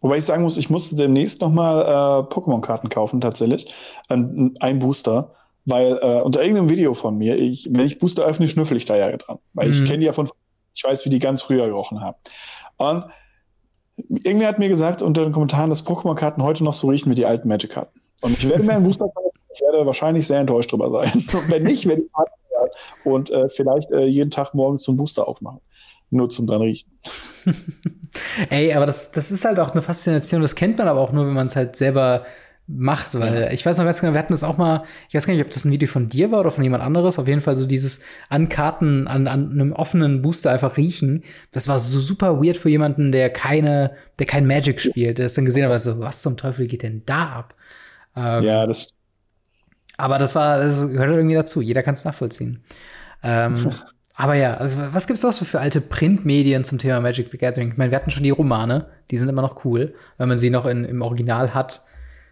Wobei 0.05 0.17
ich 0.17 0.25
sagen 0.25 0.43
muss, 0.43 0.57
ich 0.57 0.69
musste 0.69 0.95
demnächst 0.95 1.41
noch 1.41 1.49
mal 1.49 1.81
äh, 1.81 2.31
Pokémon-Karten 2.31 2.89
kaufen, 2.89 3.21
tatsächlich. 3.21 3.73
Ein, 4.07 4.53
ein 4.59 4.77
Booster. 4.77 5.33
Weil 5.65 5.97
äh, 5.99 6.21
unter 6.21 6.43
irgendeinem 6.43 6.69
Video 6.69 6.93
von 6.93 7.17
mir, 7.17 7.39
ich, 7.39 7.67
wenn 7.71 7.87
ich 7.87 7.97
Booster 7.97 8.23
öffne, 8.23 8.47
schnüffel 8.47 8.77
ich 8.77 8.85
da 8.85 8.95
ja 8.95 9.17
dran. 9.17 9.39
Weil 9.55 9.69
mhm. 9.69 9.73
ich 9.73 9.85
kenne 9.85 9.97
die 9.97 10.05
ja 10.05 10.13
von 10.13 10.29
ich 10.75 10.83
weiß, 10.83 11.05
wie 11.05 11.09
die 11.09 11.17
ganz 11.17 11.41
früher 11.41 11.65
gerochen 11.65 12.01
haben. 12.01 12.17
Und 12.77 13.05
irgendwie 13.97 14.45
hat 14.45 14.59
mir 14.59 14.69
gesagt 14.69 15.01
unter 15.01 15.23
den 15.23 15.33
Kommentaren, 15.33 15.71
dass 15.71 15.83
Pokémon-Karten 15.83 16.43
heute 16.43 16.63
noch 16.63 16.73
so 16.73 16.85
riechen 16.89 17.09
wie 17.09 17.15
die 17.15 17.25
alten 17.25 17.47
Magic-Karten. 17.47 17.99
Und 18.21 18.33
ich 18.33 18.47
werde 18.47 18.61
mir 18.61 18.73
einen 18.73 18.85
Booster 18.85 19.05
kaufen. 19.07 19.39
Ich 19.55 19.61
werde 19.61 19.87
wahrscheinlich 19.87 20.27
sehr 20.27 20.39
enttäuscht 20.39 20.71
drüber 20.71 20.91
sein. 20.91 21.13
Und 21.15 21.33
wenn 21.49 21.63
nicht, 21.63 21.87
werde 21.87 22.03
ich 22.03 22.09
und 23.03 23.31
äh, 23.31 23.49
vielleicht 23.49 23.89
äh, 23.89 24.05
jeden 24.05 24.29
Tag 24.29 24.53
morgens 24.53 24.83
so 24.83 24.91
einen 24.91 24.97
Booster 24.97 25.27
aufmachen. 25.27 25.61
Nur 26.09 26.29
zum 26.29 26.47
dran 26.47 26.61
riechen. 26.61 26.89
Ey, 28.49 28.73
aber 28.73 28.85
das, 28.85 29.11
das 29.11 29.31
ist 29.31 29.45
halt 29.45 29.59
auch 29.59 29.71
eine 29.71 29.81
Faszination. 29.81 30.41
Das 30.41 30.55
kennt 30.55 30.77
man 30.77 30.87
aber 30.87 30.99
auch 30.99 31.11
nur, 31.11 31.27
wenn 31.27 31.33
man 31.33 31.47
es 31.47 31.55
halt 31.55 31.75
selber 31.75 32.25
macht, 32.67 33.13
weil 33.13 33.41
ja. 33.41 33.51
ich 33.51 33.63
weiß 33.63 33.77
noch 33.77 33.85
ganz 33.85 34.01
genau, 34.01 34.13
wir 34.13 34.19
hatten 34.19 34.33
das 34.33 34.43
auch 34.43 34.57
mal, 34.57 34.83
ich 35.07 35.13
weiß 35.13 35.27
gar 35.27 35.35
nicht, 35.35 35.45
ob 35.45 35.51
das 35.51 35.65
ein 35.65 35.71
Video 35.71 35.87
von 35.87 36.09
dir 36.09 36.31
war 36.31 36.39
oder 36.39 36.49
von 36.49 36.63
jemand 36.63 36.83
anderes, 36.83 37.19
auf 37.19 37.27
jeden 37.27 37.41
Fall 37.41 37.55
so 37.57 37.67
dieses 37.67 38.01
an 38.27 38.49
Karten, 38.49 39.07
an, 39.07 39.27
an 39.27 39.51
einem 39.51 39.71
offenen 39.71 40.23
Booster 40.23 40.49
einfach 40.51 40.75
riechen, 40.75 41.23
das 41.51 41.67
war 41.67 41.79
so 41.79 41.99
super 41.99 42.41
weird 42.41 42.57
für 42.57 42.69
jemanden, 42.69 43.11
der 43.11 43.29
keine, 43.29 43.91
der 44.17 44.25
kein 44.25 44.47
Magic 44.47 44.81
spielt, 44.81 45.19
der 45.19 45.27
es 45.27 45.35
dann 45.35 45.45
gesehen 45.45 45.69
hat, 45.69 45.81
so, 45.81 45.99
was 45.99 46.21
zum 46.23 46.37
Teufel 46.37 46.65
geht 46.65 46.81
denn 46.81 47.03
da 47.05 47.29
ab? 47.29 47.55
Ähm, 48.15 48.43
ja, 48.43 48.65
das. 48.65 48.87
Aber 49.97 50.17
das 50.17 50.33
war, 50.33 50.57
das 50.59 50.89
gehört 50.89 51.11
irgendwie 51.11 51.35
dazu, 51.35 51.61
jeder 51.61 51.83
kann 51.83 51.93
es 51.93 52.03
nachvollziehen. 52.03 52.63
Ähm, 53.21 53.69
aber 54.15 54.35
ja, 54.35 54.55
also 54.55 54.79
was 54.91 55.07
gibt's 55.07 55.23
noch 55.23 55.33
so 55.33 55.45
für 55.45 55.59
alte 55.59 55.81
Printmedien 55.81 56.63
zum 56.63 56.77
Thema 56.77 57.01
Magic 57.01 57.29
the 57.31 57.37
Gathering? 57.37 57.71
Ich 57.71 57.77
meine, 57.77 57.91
wir 57.91 57.97
hatten 57.97 58.11
schon 58.11 58.23
die 58.23 58.29
Romane, 58.29 58.87
die 59.11 59.17
sind 59.17 59.29
immer 59.29 59.41
noch 59.41 59.65
cool, 59.65 59.93
wenn 60.17 60.29
man 60.29 60.39
sie 60.39 60.49
noch 60.49 60.65
in, 60.65 60.85
im 60.85 61.01
Original 61.01 61.53
hat 61.53 61.83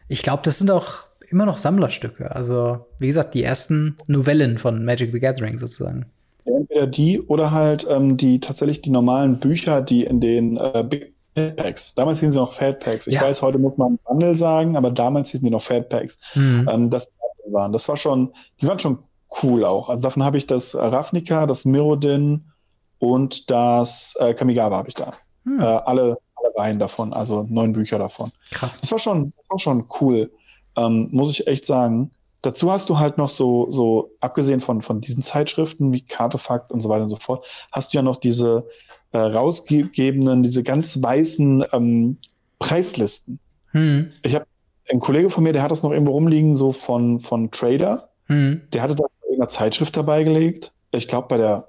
ich 0.07 0.22
glaube, 0.22 0.41
das 0.43 0.60
sind 0.60 0.72
auch 0.72 1.07
immer 1.30 1.45
noch 1.45 1.57
Sammlerstücke. 1.57 2.34
Also, 2.34 2.85
wie 2.99 3.07
gesagt, 3.07 3.34
die 3.34 3.43
ersten 3.43 3.95
Novellen 4.07 4.57
von 4.57 4.85
Magic 4.85 5.11
the 5.11 5.19
Gathering 5.19 5.57
sozusagen. 5.57 6.05
Entweder 6.45 6.88
die 6.88 7.22
oder 7.22 7.51
halt 7.51 7.88
ähm, 7.89 8.18
die 8.18 8.39
tatsächlich 8.39 8.81
die 8.81 8.89
normalen 8.89 9.39
Bücher, 9.39 9.81
die 9.81 10.03
in 10.03 10.19
den 10.19 10.57
äh, 10.57 10.84
Big 10.88 11.14
Packs. 11.55 11.95
Damals 11.95 12.19
hießen 12.19 12.34
sie 12.34 12.38
noch 12.38 12.53
Fat 12.53 12.80
Packs. 12.80 13.07
Ich 13.07 13.15
ja. 13.15 13.22
weiß, 13.22 13.41
heute 13.41 13.57
muss 13.57 13.76
man 13.77 13.97
Bundle 14.05 14.35
sagen, 14.35 14.76
aber 14.76 14.91
damals 14.91 15.31
hießen 15.31 15.43
die 15.43 15.51
noch 15.51 15.64
Fat 15.64 15.89
Packs. 15.89 16.19
Mhm. 16.35 16.69
Ähm, 16.72 16.89
das 16.89 17.11
waren. 17.47 17.73
Das 17.73 17.88
war 17.89 17.97
schon, 17.97 18.34
die 18.61 18.68
waren 18.68 18.80
schon 18.80 18.99
cool 19.41 19.65
auch. 19.65 19.89
Also 19.89 20.03
davon 20.03 20.23
habe 20.23 20.38
ich 20.38 20.45
das 20.45 20.76
Ravnica, 20.76 21.45
das 21.45 21.65
Mirrodin 21.65 22.51
und 22.99 23.49
das 23.49 24.15
äh, 24.19 24.34
Kamigawa 24.34 24.77
habe 24.77 24.89
ich 24.89 24.95
da. 24.95 25.14
Mhm. 25.43 25.60
Äh, 25.60 25.64
alle 25.64 26.18
alle 26.43 26.55
Reihen 26.55 26.80
davon, 26.80 27.14
also 27.14 27.45
neun 27.49 27.73
Bücher 27.73 27.99
davon. 27.99 28.31
Krass. 28.51 28.81
Das 28.81 28.91
war 28.91 28.99
schon, 28.99 29.34
das 29.38 29.49
war 29.49 29.60
schon 29.60 29.85
cool, 30.01 30.31
ähm, 30.76 31.10
muss 31.11 31.31
ich 31.31 31.47
echt 31.47 31.65
sagen. 31.65 32.11
Dazu 32.41 32.72
hast 32.72 32.89
du 32.89 32.99
halt 32.99 33.18
noch 33.18 33.30
so, 33.30 33.72
so 33.72 34.11
abgesehen 34.19 34.60
von, 34.60 34.81
von 34.81 34.99
diesen 34.99 35.23
Zeitschriften 35.23 35.93
wie 35.93 36.01
Kartefakt 36.01 36.72
und 36.72 36.81
so 36.81 36.89
weiter 36.89 37.03
und 37.03 37.10
so 37.10 37.15
fort, 37.15 37.45
hast 37.72 37.93
du 37.93 37.97
ja 37.97 38.01
noch 38.01 38.18
diese 38.18 38.68
äh, 39.14 39.18
rausgegebenen, 39.18 40.43
diese 40.43 40.64
ganz 40.64 41.01
weißen 41.01 41.65
ähm, 41.72 42.18
Preislisten. 42.60 43.39
Hm. 43.72 44.11
Ich 44.23 44.35
habe 44.35 44.45
ein 44.91 44.99
Kollege 44.99 45.30
von 45.30 45.43
mir, 45.43 45.53
der 45.53 45.64
hat 45.64 45.72
das 45.72 45.84
noch 45.84 45.91
irgendwo 45.91 46.11
rumliegen, 46.11 46.57
so 46.57 46.73
von, 46.73 47.19
von 47.19 47.49
Trader. 47.51 48.10
Hm. 48.26 48.61
Der 48.73 48.81
hatte 48.81 48.95
das 48.95 49.07
einer 49.44 49.49
Zeitschrift 49.49 49.95
dabei 49.98 50.24
gelegt. 50.24 50.72
Ich 50.91 51.07
glaube, 51.07 51.28
bei 51.28 51.38
der 51.38 51.68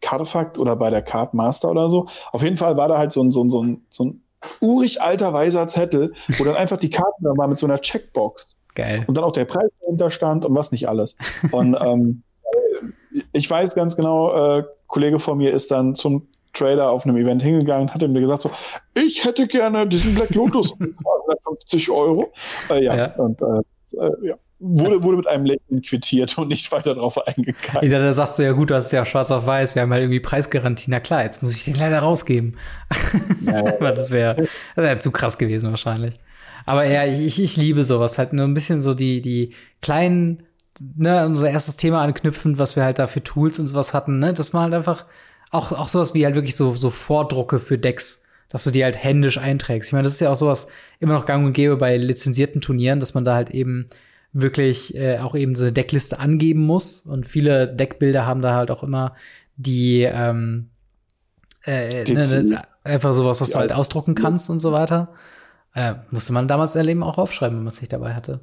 Cardfact 0.00 0.58
oder 0.58 0.76
bei 0.76 0.90
der 0.90 1.02
Card 1.02 1.34
Master 1.34 1.70
oder 1.70 1.88
so. 1.88 2.06
Auf 2.32 2.42
jeden 2.42 2.56
Fall 2.56 2.76
war 2.76 2.88
da 2.88 2.98
halt 2.98 3.12
so 3.12 3.22
ein, 3.22 3.32
so 3.32 3.42
ein, 3.42 3.50
so 3.50 3.62
ein, 3.62 3.86
so 3.90 4.04
ein 4.04 4.22
urig 4.60 5.02
alter 5.02 5.32
weißer 5.32 5.66
Zettel, 5.66 6.12
wo 6.36 6.44
dann 6.44 6.56
einfach 6.56 6.76
die 6.76 6.90
Karten 6.90 7.24
da 7.24 7.30
war 7.36 7.48
mit 7.48 7.58
so 7.58 7.66
einer 7.66 7.80
Checkbox. 7.80 8.56
Geil. 8.74 9.04
Und 9.08 9.16
dann 9.16 9.24
auch 9.24 9.32
der 9.32 9.46
Preis 9.46 9.70
dahinter 9.80 10.10
stand 10.10 10.44
und 10.44 10.54
was 10.54 10.70
nicht 10.70 10.88
alles. 10.88 11.16
Und 11.50 11.76
ähm, 11.80 12.22
ich 13.32 13.50
weiß 13.50 13.74
ganz 13.74 13.96
genau, 13.96 14.58
äh, 14.58 14.64
Kollege 14.86 15.18
von 15.18 15.38
mir 15.38 15.52
ist 15.52 15.70
dann 15.70 15.94
zum 15.94 16.28
Trader 16.54 16.90
auf 16.90 17.04
einem 17.04 17.16
Event 17.16 17.42
hingegangen 17.42 17.88
und 17.88 17.94
hat 17.94 18.02
ihm 18.02 18.14
gesagt 18.14 18.42
so, 18.42 18.50
ich 18.94 19.24
hätte 19.24 19.48
gerne 19.48 19.86
diesen 19.86 20.14
Black 20.14 20.34
Lotus 20.34 20.72
für 20.78 20.94
250 20.94 21.90
Euro. 21.90 22.32
Äh, 22.70 22.84
ja, 22.84 22.96
ja, 22.96 23.14
und 23.16 23.40
äh, 23.42 24.04
äh 24.04 24.28
ja 24.28 24.34
wurde, 24.60 25.02
wurde 25.02 25.16
mit 25.18 25.26
einem 25.26 25.44
Lächeln 25.44 25.82
quittiert 25.82 26.36
und 26.38 26.48
nicht 26.48 26.70
weiter 26.72 26.94
darauf 26.94 27.18
eingegangen. 27.26 27.90
Ja, 27.90 27.98
da 27.98 28.12
sagst 28.12 28.38
du 28.38 28.42
ja 28.42 28.52
gut, 28.52 28.70
du 28.70 28.74
hast 28.74 28.92
ja 28.92 29.04
schwarz 29.04 29.30
auf 29.30 29.46
weiß, 29.46 29.74
wir 29.74 29.82
haben 29.82 29.92
halt 29.92 30.02
irgendwie 30.02 30.20
Preisgarantie. 30.20 30.90
Na 30.90 31.00
klar, 31.00 31.24
jetzt 31.24 31.42
muss 31.42 31.54
ich 31.54 31.64
den 31.64 31.76
leider 31.76 32.00
rausgeben. 32.00 32.56
Ja, 33.44 33.72
das 33.92 34.10
wäre 34.10 34.48
wär 34.74 34.98
zu 34.98 35.10
krass 35.10 35.38
gewesen 35.38 35.70
wahrscheinlich. 35.70 36.14
Aber 36.66 36.84
ja, 36.84 37.06
ich, 37.06 37.40
ich 37.40 37.56
liebe 37.56 37.84
sowas. 37.84 38.18
Halt 38.18 38.32
nur 38.32 38.46
ein 38.46 38.54
bisschen 38.54 38.80
so 38.80 38.94
die, 38.94 39.22
die 39.22 39.54
kleinen, 39.80 40.42
ne, 40.96 41.24
unser 41.24 41.50
erstes 41.50 41.76
Thema 41.76 42.02
anknüpfend, 42.02 42.58
was 42.58 42.76
wir 42.76 42.84
halt 42.84 42.98
da 42.98 43.06
für 43.06 43.22
Tools 43.22 43.58
und 43.58 43.68
sowas 43.68 43.94
hatten, 43.94 44.18
ne, 44.18 44.34
dass 44.34 44.52
man 44.52 44.64
halt 44.64 44.74
einfach 44.74 45.06
auch, 45.50 45.72
auch 45.72 45.88
sowas 45.88 46.14
wie 46.14 46.24
halt 46.24 46.34
wirklich 46.34 46.56
so, 46.56 46.74
so 46.74 46.90
Vordrucke 46.90 47.58
für 47.58 47.78
Decks 47.78 48.24
dass 48.50 48.64
du 48.64 48.70
die 48.70 48.82
halt 48.82 48.96
händisch 48.96 49.38
einträgst. 49.38 49.90
Ich 49.90 49.92
meine, 49.92 50.04
das 50.04 50.14
ist 50.14 50.20
ja 50.20 50.30
auch 50.30 50.36
sowas 50.36 50.68
immer 51.00 51.12
noch 51.12 51.26
gang 51.26 51.44
und 51.44 51.52
gäbe 51.52 51.76
bei 51.76 51.96
lizenzierten 51.96 52.60
Turnieren, 52.60 52.98
dass 52.98 53.14
man 53.14 53.24
da 53.24 53.34
halt 53.34 53.50
eben 53.50 53.88
wirklich 54.32 54.94
äh, 54.94 55.18
auch 55.18 55.34
eben 55.34 55.54
so 55.54 55.64
eine 55.64 55.72
Deckliste 55.72 56.18
angeben 56.18 56.64
muss. 56.64 57.00
Und 57.00 57.26
viele 57.26 57.68
Deckbilder 57.68 58.26
haben 58.26 58.42
da 58.42 58.54
halt 58.54 58.70
auch 58.70 58.82
immer 58.82 59.14
die, 59.56 60.02
ähm, 60.02 60.70
äh, 61.64 62.04
ne, 62.04 62.42
ne, 62.42 62.62
einfach 62.84 63.12
sowas, 63.12 63.40
was 63.40 63.50
du 63.50 63.58
halt 63.58 63.72
ausdrucken 63.72 64.14
kannst 64.14 64.50
und 64.50 64.60
so 64.60 64.72
weiter. 64.72 65.08
Äh, 65.74 65.94
musste 66.10 66.32
man 66.32 66.48
damals 66.48 66.74
erleben 66.74 67.02
auch 67.02 67.18
aufschreiben, 67.18 67.56
wenn 67.56 67.64
man 67.64 67.72
es 67.72 67.80
nicht 67.80 67.92
dabei 67.92 68.14
hatte. 68.14 68.40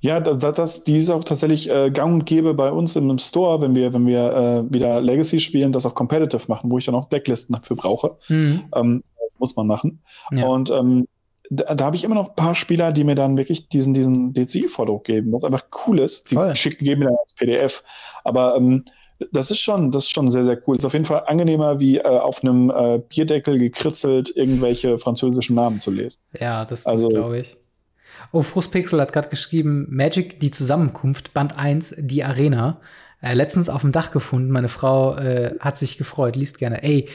Ja, 0.00 0.20
das, 0.20 0.54
das, 0.54 0.84
die 0.84 0.98
ist 0.98 1.08
auch 1.08 1.24
tatsächlich 1.24 1.70
äh, 1.70 1.90
gang 1.90 2.12
und 2.12 2.26
gäbe 2.26 2.52
bei 2.52 2.70
uns 2.70 2.94
im 2.94 3.18
Store, 3.18 3.62
wenn 3.62 3.74
wir, 3.74 3.94
wenn 3.94 4.06
wir 4.06 4.66
äh, 4.68 4.72
wieder 4.72 5.00
Legacy 5.00 5.40
spielen, 5.40 5.72
das 5.72 5.86
auch 5.86 5.94
competitive 5.94 6.42
machen, 6.48 6.70
wo 6.70 6.76
ich 6.76 6.84
dann 6.84 6.94
auch 6.94 7.08
Decklisten 7.08 7.54
dafür 7.54 7.76
brauche. 7.76 8.18
Mhm. 8.28 8.64
Ähm, 8.74 9.02
muss 9.38 9.56
man 9.56 9.66
machen. 9.66 10.02
Ja. 10.30 10.46
Und 10.46 10.70
ähm, 10.70 11.08
da, 11.50 11.74
da 11.74 11.84
habe 11.84 11.96
ich 11.96 12.04
immer 12.04 12.14
noch 12.14 12.30
ein 12.30 12.36
paar 12.36 12.54
Spieler, 12.54 12.92
die 12.92 13.04
mir 13.04 13.14
dann 13.14 13.36
wirklich 13.36 13.68
diesen, 13.68 13.94
diesen 13.94 14.32
DCI-Vordruck 14.32 15.04
geben, 15.04 15.32
was 15.32 15.44
einfach 15.44 15.64
cool 15.86 15.98
ist. 15.98 16.30
Die 16.30 16.34
Voll. 16.34 16.54
schicken, 16.54 16.84
geben 16.84 17.00
mir 17.00 17.06
dann 17.06 17.18
als 17.20 17.34
PDF. 17.34 17.84
Aber 18.24 18.56
ähm, 18.56 18.84
das 19.32 19.50
ist 19.50 19.60
schon, 19.60 19.90
das 19.90 20.04
ist 20.04 20.10
schon 20.10 20.30
sehr, 20.30 20.44
sehr 20.44 20.58
cool. 20.66 20.76
Ist 20.76 20.84
auf 20.84 20.92
jeden 20.92 21.04
Fall 21.04 21.24
angenehmer, 21.26 21.80
wie 21.80 21.98
äh, 21.98 22.02
auf 22.02 22.42
einem 22.42 22.70
äh, 22.70 22.98
Bierdeckel 22.98 23.58
gekritzelt 23.58 24.34
irgendwelche 24.34 24.98
französischen 24.98 25.54
Namen 25.54 25.80
zu 25.80 25.90
lesen. 25.90 26.20
Ja, 26.38 26.64
das, 26.64 26.84
das 26.84 26.86
also, 26.86 27.08
glaube 27.10 27.40
ich. 27.40 27.56
Oh, 28.32 28.42
Frustpixel 28.42 29.00
hat 29.00 29.12
gerade 29.12 29.28
geschrieben, 29.28 29.86
Magic, 29.90 30.40
die 30.40 30.50
Zusammenkunft, 30.50 31.34
Band 31.34 31.58
1, 31.58 31.96
die 31.98 32.24
Arena. 32.24 32.80
Äh, 33.20 33.34
letztens 33.34 33.68
auf 33.68 33.82
dem 33.82 33.92
Dach 33.92 34.10
gefunden. 34.10 34.50
Meine 34.50 34.68
Frau 34.68 35.16
äh, 35.16 35.54
hat 35.60 35.76
sich 35.76 35.98
gefreut, 35.98 36.36
liest 36.36 36.58
gerne. 36.58 36.82
Ey, 36.82 37.08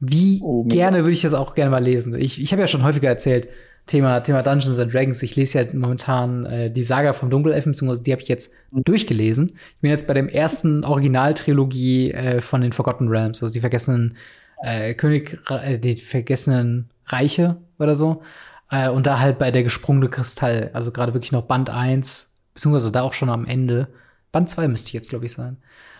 wie 0.00 0.40
oh, 0.42 0.64
gerne 0.64 0.98
würde 0.98 1.12
ich 1.12 1.22
das 1.22 1.34
auch 1.34 1.54
gerne 1.54 1.70
mal 1.70 1.82
lesen. 1.82 2.14
Ich, 2.14 2.40
ich 2.40 2.52
habe 2.52 2.60
ja 2.60 2.66
schon 2.66 2.82
häufiger 2.82 3.08
erzählt, 3.08 3.48
Thema, 3.86 4.20
Thema 4.20 4.42
Dungeons 4.42 4.78
and 4.78 4.92
Dragons. 4.92 5.22
Ich 5.22 5.36
lese 5.36 5.60
ja 5.60 5.66
momentan 5.74 6.46
äh, 6.46 6.70
die 6.70 6.82
Saga 6.82 7.12
vom 7.12 7.28
Dunkelelfen, 7.30 7.72
beziehungsweise 7.72 8.02
die 8.02 8.12
habe 8.12 8.22
ich 8.22 8.28
jetzt 8.28 8.52
durchgelesen. 8.72 9.52
Ich 9.76 9.82
bin 9.82 9.90
jetzt 9.90 10.06
bei 10.06 10.14
dem 10.14 10.28
ersten 10.28 10.84
Originaltrilogie 10.84 12.12
äh, 12.12 12.40
von 12.40 12.62
den 12.62 12.72
Forgotten 12.72 13.08
Realms, 13.08 13.42
also 13.42 13.52
die 13.52 13.60
vergessenen 13.60 14.16
äh, 14.62 14.94
König, 14.94 15.38
äh, 15.50 15.78
die 15.78 15.96
vergessenen 15.96 16.90
Reiche 17.06 17.56
oder 17.78 17.94
so. 17.94 18.22
Äh, 18.70 18.88
und 18.88 19.06
da 19.06 19.20
halt 19.20 19.38
bei 19.38 19.50
der 19.50 19.62
gesprungene 19.62 20.08
Kristall, 20.08 20.70
also 20.72 20.90
gerade 20.90 21.12
wirklich 21.12 21.32
noch 21.32 21.42
Band 21.42 21.68
1, 21.68 22.32
beziehungsweise 22.54 22.90
da 22.90 23.02
auch 23.02 23.12
schon 23.12 23.28
am 23.28 23.44
Ende. 23.44 23.88
Band 24.32 24.48
2 24.48 24.68
müsste 24.68 24.88
ich 24.88 24.94
jetzt, 24.94 25.10
glaube 25.10 25.26
ich, 25.26 25.32
sein. 25.32 25.58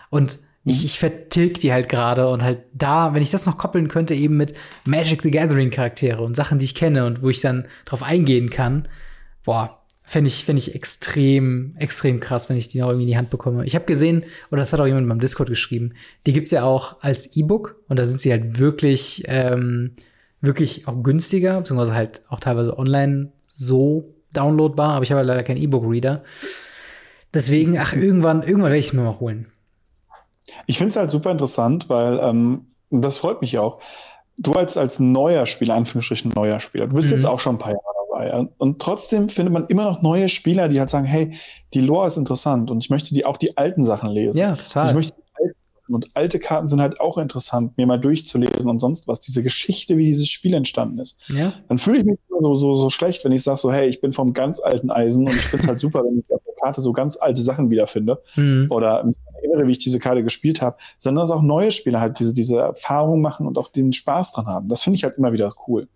Und 0.09 0.39
ich, 0.65 0.83
ich 0.83 0.99
vertilg 0.99 1.59
die 1.59 1.71
halt 1.71 1.89
gerade 1.89 2.27
und 2.27 2.43
halt 2.43 2.63
da, 2.73 3.13
wenn 3.13 3.21
ich 3.21 3.29
das 3.29 3.45
noch 3.45 3.57
koppeln 3.57 3.87
könnte, 3.87 4.15
eben 4.15 4.35
mit 4.35 4.55
Magic 4.85 5.21
the 5.21 5.29
Gathering 5.29 5.69
Charaktere 5.69 6.23
und 6.23 6.35
Sachen, 6.35 6.57
die 6.57 6.65
ich 6.65 6.75
kenne 6.75 7.05
und 7.05 7.21
wo 7.21 7.29
ich 7.29 7.39
dann 7.39 7.67
drauf 7.85 8.01
eingehen 8.01 8.49
kann, 8.49 8.87
boah, 9.43 9.85
fände 10.01 10.27
ich, 10.27 10.43
fänd 10.43 10.57
ich 10.57 10.73
extrem, 10.73 11.75
extrem 11.77 12.19
krass, 12.19 12.49
wenn 12.49 12.57
ich 12.57 12.67
die 12.67 12.79
noch 12.79 12.87
irgendwie 12.87 13.03
in 13.03 13.09
die 13.09 13.17
Hand 13.17 13.29
bekomme. 13.29 13.65
Ich 13.65 13.75
habe 13.75 13.85
gesehen, 13.85 14.23
oder 14.49 14.59
das 14.59 14.73
hat 14.73 14.79
auch 14.79 14.87
jemand 14.87 15.03
in 15.03 15.09
meinem 15.09 15.19
Discord 15.19 15.49
geschrieben, 15.49 15.93
die 16.25 16.33
gibt's 16.33 16.51
ja 16.51 16.63
auch 16.63 17.01
als 17.01 17.35
E-Book 17.35 17.75
und 17.87 17.99
da 17.99 18.05
sind 18.05 18.19
sie 18.19 18.31
halt 18.31 18.57
wirklich, 18.57 19.23
ähm, 19.27 19.93
wirklich 20.41 20.87
auch 20.87 21.01
günstiger, 21.03 21.59
beziehungsweise 21.59 21.93
halt 21.93 22.21
auch 22.27 22.39
teilweise 22.39 22.77
online 22.77 23.31
so 23.45 24.15
downloadbar, 24.33 24.93
aber 24.93 25.03
ich 25.03 25.11
habe 25.11 25.21
leider 25.21 25.43
keinen 25.43 25.61
E-Book-Reader. 25.61 26.23
Deswegen, 27.33 27.77
ach, 27.77 27.93
irgendwann, 27.93 28.41
irgendwann 28.41 28.71
werde 28.71 28.77
ich 28.77 28.87
es 28.87 28.93
mir 28.93 29.03
mal 29.03 29.19
holen. 29.19 29.47
Ich 30.65 30.77
finde 30.77 30.89
es 30.89 30.95
halt 30.95 31.11
super 31.11 31.31
interessant, 31.31 31.89
weil 31.89 32.19
ähm, 32.21 32.67
das 32.89 33.17
freut 33.17 33.41
mich 33.41 33.57
auch. 33.59 33.79
Du 34.37 34.53
als, 34.53 34.77
als 34.77 34.99
neuer 34.99 35.45
Spieler, 35.45 35.75
Anführungsstrichen 35.75 36.33
neuer 36.35 36.59
Spieler, 36.59 36.87
du 36.87 36.95
bist 36.95 37.09
mhm. 37.09 37.15
jetzt 37.15 37.25
auch 37.25 37.39
schon 37.39 37.55
ein 37.55 37.59
paar 37.59 37.71
Jahre 37.71 38.31
dabei. 38.31 38.47
Und 38.57 38.81
trotzdem 38.81 39.29
findet 39.29 39.53
man 39.53 39.65
immer 39.67 39.85
noch 39.85 40.01
neue 40.01 40.29
Spieler, 40.29 40.67
die 40.67 40.79
halt 40.79 40.89
sagen, 40.89 41.05
hey, 41.05 41.37
die 41.73 41.81
Lore 41.81 42.07
ist 42.07 42.17
interessant 42.17 42.69
und 42.71 42.83
ich 42.83 42.89
möchte 42.89 43.13
die 43.13 43.25
auch 43.25 43.37
die 43.37 43.57
alten 43.57 43.83
Sachen 43.83 44.09
lesen. 44.09 44.39
Ja, 44.39 44.55
total. 44.55 44.89
ich 44.89 44.95
möchte 44.95 45.13
und 45.87 46.07
alte 46.15 46.39
Karten 46.39 46.67
sind 46.67 46.81
halt 46.81 46.99
auch 46.99 47.17
interessant, 47.17 47.77
mir 47.77 47.85
mal 47.85 47.99
durchzulesen 47.99 48.69
und 48.69 48.79
sonst 48.79 49.07
was. 49.07 49.19
Diese 49.19 49.43
Geschichte, 49.43 49.97
wie 49.97 50.05
dieses 50.05 50.27
Spiel 50.29 50.53
entstanden 50.53 50.99
ist. 50.99 51.19
Ja. 51.29 51.53
Dann 51.67 51.77
fühle 51.77 51.99
ich 51.99 52.05
mich 52.05 52.17
so, 52.27 52.55
so, 52.55 52.73
so 52.73 52.89
schlecht, 52.89 53.23
wenn 53.23 53.31
ich 53.31 53.43
sage 53.43 53.57
so, 53.57 53.71
hey, 53.71 53.87
ich 53.87 54.01
bin 54.01 54.13
vom 54.13 54.33
ganz 54.33 54.59
alten 54.59 54.89
Eisen 54.89 55.27
und 55.27 55.35
ich 55.35 55.41
finde 55.41 55.67
halt 55.67 55.79
super, 55.79 56.03
wenn 56.03 56.19
ich 56.19 56.33
auf 56.33 56.41
der 56.45 56.55
Karte 56.55 56.81
so 56.81 56.91
ganz 56.91 57.17
alte 57.17 57.41
Sachen 57.41 57.69
wiederfinde. 57.69 58.21
Mhm. 58.35 58.67
Oder 58.69 59.05
erinnere, 59.45 59.67
wie 59.67 59.71
ich 59.71 59.79
diese 59.79 59.99
Karte 59.99 60.23
gespielt 60.23 60.61
habe, 60.61 60.77
sondern 60.97 61.23
dass 61.23 61.31
auch 61.31 61.41
neue 61.41 61.71
Spieler 61.71 62.01
halt 62.01 62.19
diese, 62.19 62.33
diese 62.33 62.57
Erfahrung 62.57 63.21
machen 63.21 63.47
und 63.47 63.57
auch 63.57 63.67
den 63.67 63.93
Spaß 63.93 64.33
dran 64.33 64.47
haben. 64.47 64.67
Das 64.67 64.83
finde 64.83 64.97
ich 64.97 65.03
halt 65.03 65.17
immer 65.17 65.33
wieder 65.33 65.53
cool. 65.67 65.87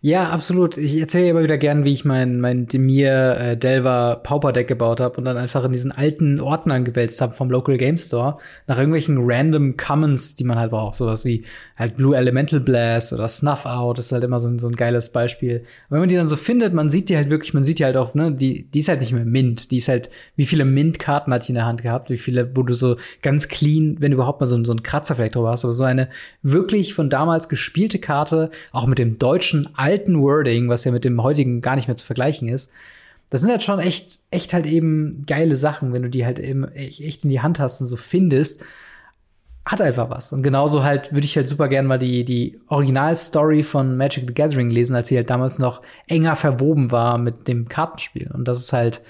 Ja, 0.00 0.30
absolut. 0.30 0.76
Ich 0.76 1.00
erzähle 1.00 1.30
immer 1.30 1.42
wieder 1.42 1.58
gern, 1.58 1.84
wie 1.84 1.92
ich 1.92 2.04
mein, 2.04 2.40
mein 2.40 2.68
Demir 2.68 3.36
äh, 3.38 3.56
Delver 3.56 4.20
Pauper 4.22 4.52
Deck 4.52 4.68
gebaut 4.68 5.00
habe 5.00 5.16
und 5.16 5.24
dann 5.24 5.36
einfach 5.36 5.64
in 5.64 5.72
diesen 5.72 5.90
alten 5.90 6.40
Ordnern 6.40 6.84
gewälzt 6.84 7.20
habe 7.20 7.32
vom 7.32 7.50
Local 7.50 7.76
Game 7.76 7.98
Store 7.98 8.38
nach 8.66 8.78
irgendwelchen 8.78 9.18
random 9.20 9.76
Commons, 9.76 10.36
die 10.36 10.44
man 10.44 10.58
halt 10.58 10.70
braucht. 10.70 10.96
Sowas 10.96 11.24
wie 11.24 11.44
halt 11.76 11.96
Blue 11.96 12.16
Elemental 12.16 12.60
Blast 12.60 13.12
oder 13.12 13.26
Snuff 13.28 13.66
Out. 13.66 13.98
Ist 13.98 14.12
halt 14.12 14.22
immer 14.22 14.38
so 14.38 14.48
ein, 14.48 14.58
so 14.58 14.68
ein 14.68 14.76
geiles 14.76 15.10
Beispiel. 15.10 15.58
Und 15.58 15.90
wenn 15.90 16.00
man 16.00 16.08
die 16.08 16.14
dann 16.14 16.28
so 16.28 16.36
findet, 16.36 16.72
man 16.72 16.88
sieht 16.88 17.08
die 17.08 17.16
halt 17.16 17.30
wirklich, 17.30 17.54
man 17.54 17.64
sieht 17.64 17.78
die 17.78 17.84
halt 17.84 17.96
auch, 17.96 18.14
ne, 18.14 18.32
die, 18.32 18.70
die 18.70 18.78
ist 18.78 18.88
halt 18.88 19.00
nicht 19.00 19.12
mehr 19.12 19.24
Mint. 19.24 19.70
Die 19.70 19.78
ist 19.78 19.88
halt, 19.88 20.10
wie 20.36 20.46
viele 20.46 20.64
Mint-Karten 20.64 21.32
hat 21.32 21.48
die 21.48 21.52
in 21.52 21.56
der 21.56 21.66
Hand 21.66 21.82
gehabt? 21.82 22.10
Wie 22.10 22.16
viele, 22.16 22.56
wo 22.56 22.62
du 22.62 22.74
so 22.74 22.95
ganz 23.22 23.48
clean, 23.48 23.96
wenn 24.00 24.12
überhaupt 24.12 24.40
mal 24.40 24.46
so, 24.46 24.62
so 24.64 24.72
ein 24.72 24.82
Kratzer 24.82 25.16
vielleicht 25.16 25.34
drüber 25.34 25.50
hast, 25.50 25.64
aber 25.64 25.72
so 25.72 25.84
eine 25.84 26.08
wirklich 26.42 26.94
von 26.94 27.10
damals 27.10 27.48
gespielte 27.48 27.98
Karte, 27.98 28.50
auch 28.72 28.86
mit 28.86 28.98
dem 28.98 29.18
deutschen 29.18 29.68
alten 29.74 30.20
Wording, 30.22 30.68
was 30.68 30.84
ja 30.84 30.92
mit 30.92 31.04
dem 31.04 31.22
heutigen 31.22 31.60
gar 31.60 31.76
nicht 31.76 31.88
mehr 31.88 31.96
zu 31.96 32.06
vergleichen 32.06 32.48
ist. 32.48 32.72
Das 33.30 33.40
sind 33.40 33.50
halt 33.50 33.64
schon 33.64 33.80
echt, 33.80 34.20
echt 34.30 34.52
halt 34.52 34.66
eben 34.66 35.24
geile 35.26 35.56
Sachen, 35.56 35.92
wenn 35.92 36.02
du 36.02 36.10
die 36.10 36.24
halt 36.24 36.38
eben 36.38 36.64
echt 36.72 37.24
in 37.24 37.30
die 37.30 37.40
Hand 37.40 37.58
hast 37.58 37.80
und 37.80 37.86
so 37.86 37.96
findest. 37.96 38.64
Hat 39.64 39.80
einfach 39.80 40.10
was. 40.10 40.32
Und 40.32 40.44
genauso 40.44 40.84
halt 40.84 41.12
würde 41.12 41.24
ich 41.24 41.36
halt 41.36 41.48
super 41.48 41.66
gerne 41.66 41.88
mal 41.88 41.98
die, 41.98 42.24
die 42.24 42.60
Originalstory 42.68 43.64
von 43.64 43.96
Magic 43.96 44.24
the 44.28 44.34
Gathering 44.34 44.70
lesen, 44.70 44.94
als 44.94 45.08
sie 45.08 45.16
halt 45.16 45.28
damals 45.28 45.58
noch 45.58 45.82
enger 46.06 46.36
verwoben 46.36 46.92
war 46.92 47.18
mit 47.18 47.48
dem 47.48 47.68
Kartenspiel. 47.68 48.30
Und 48.32 48.46
das 48.46 48.60
ist 48.60 48.72
halt, 48.72 49.02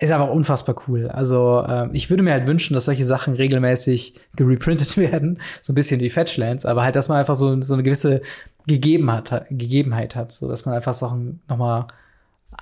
ist 0.00 0.12
einfach 0.12 0.28
unfassbar 0.28 0.76
cool. 0.86 1.08
Also 1.08 1.64
äh, 1.66 1.88
ich 1.92 2.10
würde 2.10 2.22
mir 2.22 2.32
halt 2.32 2.46
wünschen, 2.46 2.74
dass 2.74 2.86
solche 2.86 3.04
Sachen 3.04 3.34
regelmäßig 3.34 4.14
gereprintet 4.36 4.96
werden, 4.96 5.38
so 5.62 5.72
ein 5.72 5.74
bisschen 5.74 6.00
wie 6.00 6.10
Fetchlands, 6.10 6.66
aber 6.66 6.84
halt, 6.84 6.96
dass 6.96 7.08
man 7.08 7.18
einfach 7.18 7.34
so, 7.34 7.60
so 7.62 7.74
eine 7.74 7.82
gewisse 7.82 8.22
Gegebenheit 8.66 9.30
hat, 9.30 9.46
Gegebenheit 9.50 10.14
hat, 10.14 10.32
so 10.32 10.48
dass 10.48 10.66
man 10.66 10.74
einfach 10.74 10.94
Sachen 10.94 11.40
noch 11.48 11.56
mal 11.56 11.86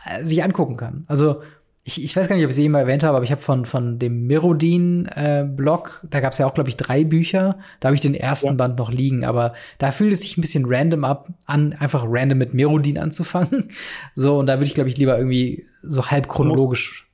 äh, 0.07 0.25
sich 0.25 0.43
angucken 0.43 0.77
kann. 0.77 1.05
Also 1.09 1.43
ich, 1.87 2.03
ich 2.03 2.17
weiß 2.17 2.29
gar 2.29 2.35
nicht, 2.35 2.45
ob 2.45 2.51
ich 2.51 2.57
es 2.57 2.63
eben 2.63 2.75
erwähnt 2.75 3.05
habe, 3.05 3.17
aber 3.17 3.23
ich 3.23 3.31
habe 3.31 3.41
von, 3.41 3.65
von 3.65 4.01
dem 4.01 4.27
Mirodin-Blog, 4.27 6.01
äh, 6.03 6.07
da 6.11 6.19
gab 6.19 6.33
es 6.33 6.39
ja 6.39 6.47
auch, 6.47 6.55
glaube 6.55 6.69
ich, 6.69 6.77
drei 6.77 7.05
Bücher. 7.05 7.59
Da 7.79 7.89
habe 7.89 7.95
ich 7.95 8.01
den 8.01 8.17
ersten 8.17 8.49
ja. 8.49 8.55
Band 8.55 8.77
noch 8.77 8.91
liegen, 8.91 9.25
aber 9.25 9.55
da 9.79 9.93
fühlt 9.93 10.13
es 10.13 10.23
sich 10.23 10.37
ein 10.37 10.41
bisschen 10.41 10.65
random 10.67 11.05
ab, 11.05 11.29
an, 11.47 11.75
einfach 11.75 12.05
random 12.05 12.39
mit 12.39 12.55
Mirodin 12.55 12.99
anzufangen. 12.99 13.69
So, 14.15 14.39
und 14.39 14.47
da 14.47 14.55
würde 14.55 14.65
ich, 14.65 14.75
glaube 14.75 14.89
ich, 14.89 14.97
lieber 14.97 15.17
irgendwie 15.17 15.67
so 15.83 16.07
halb 16.07 16.29
chronologisch 16.29 17.06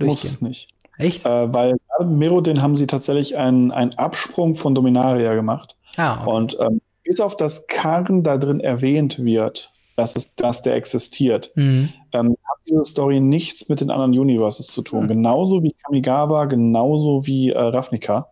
muss 0.00 0.24
es 0.24 0.40
nicht. 0.40 0.68
Echt? 0.98 1.24
Äh, 1.24 1.52
weil 1.52 1.76
gerade 1.88 2.10
Merodin 2.10 2.62
haben 2.62 2.76
sie 2.76 2.86
tatsächlich 2.86 3.36
einen, 3.36 3.70
einen 3.72 3.94
Absprung 3.94 4.54
von 4.54 4.74
Dominaria 4.74 5.34
gemacht. 5.34 5.76
Ah, 5.96 6.22
okay. 6.22 6.30
Und 6.30 6.58
ähm, 6.60 6.80
bis 7.04 7.20
auf 7.20 7.36
das 7.36 7.66
Karren 7.66 8.22
da 8.22 8.38
drin 8.38 8.60
erwähnt 8.60 9.24
wird, 9.24 9.72
dass, 9.96 10.16
es, 10.16 10.34
dass 10.34 10.62
der 10.62 10.76
existiert, 10.76 11.50
mhm. 11.54 11.90
ähm, 12.12 12.36
hat 12.44 12.58
diese 12.68 12.84
Story 12.84 13.20
nichts 13.20 13.68
mit 13.68 13.80
den 13.80 13.90
anderen 13.90 14.18
Universes 14.18 14.66
zu 14.66 14.82
tun. 14.82 15.04
Mhm. 15.04 15.08
Genauso 15.08 15.62
wie 15.62 15.74
Kamigawa, 15.84 16.44
genauso 16.44 17.26
wie 17.26 17.50
äh, 17.50 17.58
Ravnica. 17.58 18.28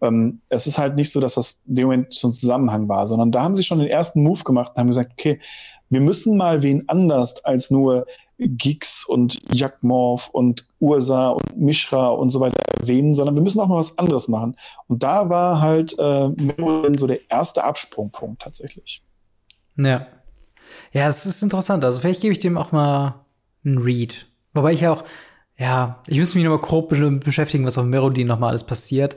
Ähm, 0.00 0.40
es 0.48 0.66
ist 0.66 0.78
halt 0.78 0.96
nicht 0.96 1.10
so, 1.10 1.20
dass 1.20 1.34
das 1.34 1.62
in 1.66 1.76
dem 1.76 1.84
Moment 1.84 2.12
zum 2.12 2.32
Zusammenhang 2.32 2.88
war, 2.88 3.06
sondern 3.06 3.32
da 3.32 3.42
haben 3.42 3.56
sie 3.56 3.62
schon 3.62 3.78
den 3.78 3.88
ersten 3.88 4.22
Move 4.22 4.42
gemacht 4.44 4.72
und 4.74 4.80
haben 4.80 4.88
gesagt, 4.88 5.12
okay, 5.12 5.40
wir 5.88 6.00
müssen 6.00 6.36
mal 6.36 6.62
wen 6.62 6.84
anders 6.88 7.44
als 7.44 7.70
nur 7.70 8.06
Gix 8.38 9.04
und 9.04 9.38
Jakmorf 9.54 10.28
und 10.30 10.66
Ursa 10.78 11.30
und 11.30 11.56
Mishra 11.56 12.08
und 12.08 12.30
so 12.30 12.40
weiter 12.40 12.60
erwähnen, 12.80 13.14
sondern 13.14 13.34
wir 13.34 13.42
müssen 13.42 13.60
auch 13.60 13.68
mal 13.68 13.78
was 13.78 13.96
anderes 13.98 14.28
machen. 14.28 14.56
Und 14.88 15.02
da 15.02 15.30
war 15.30 15.60
halt 15.60 15.96
äh, 15.98 16.28
Merlin 16.28 16.98
so 16.98 17.06
der 17.06 17.30
erste 17.30 17.64
Absprungpunkt 17.64 18.42
tatsächlich. 18.42 19.02
Ja. 19.76 20.06
Ja, 20.92 21.08
es 21.08 21.24
ist 21.26 21.42
interessant. 21.42 21.84
Also 21.84 22.00
vielleicht 22.00 22.20
gebe 22.20 22.32
ich 22.32 22.38
dem 22.38 22.58
auch 22.58 22.72
mal 22.72 23.24
einen 23.64 23.78
Read. 23.78 24.26
Wobei 24.52 24.72
ich 24.72 24.86
auch, 24.86 25.04
ja, 25.58 26.02
ich 26.06 26.18
müsste 26.18 26.36
mich 26.36 26.44
noch 26.44 26.52
mal 26.52 26.60
grob 26.60 26.88
beschäftigen, 26.88 27.64
was 27.64 27.78
auf 27.78 27.84
Merodin 27.84 28.26
noch 28.26 28.38
mal 28.38 28.48
alles 28.48 28.64
passiert. 28.64 29.16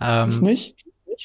Ähm, 0.00 0.28
ist 0.28 0.42
nicht 0.42 0.76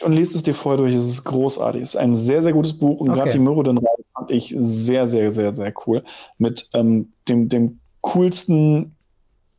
und 0.04 0.14
liest 0.14 0.36
es 0.36 0.44
dir 0.44 0.54
vorher 0.54 0.78
durch. 0.78 0.94
Es 0.94 1.06
ist 1.06 1.24
großartig. 1.24 1.82
Es 1.82 1.90
ist 1.90 1.96
ein 1.96 2.18
sehr, 2.18 2.42
sehr 2.42 2.54
gutes 2.54 2.78
Buch 2.78 3.00
und 3.00 3.10
okay. 3.10 3.20
gerade 3.20 3.32
die 3.32 3.40
Mirrodin-Reihe 3.40 4.05
fand 4.16 4.32
ich 4.32 4.56
sehr, 4.58 5.08
sehr, 5.08 5.32
sehr, 5.32 5.54
sehr 5.54 5.74
cool. 5.86 6.04
Mit 6.38 6.70
ähm, 6.74 7.12
dem, 7.28 7.50
dem 7.50 7.80
coolsten 8.02 8.96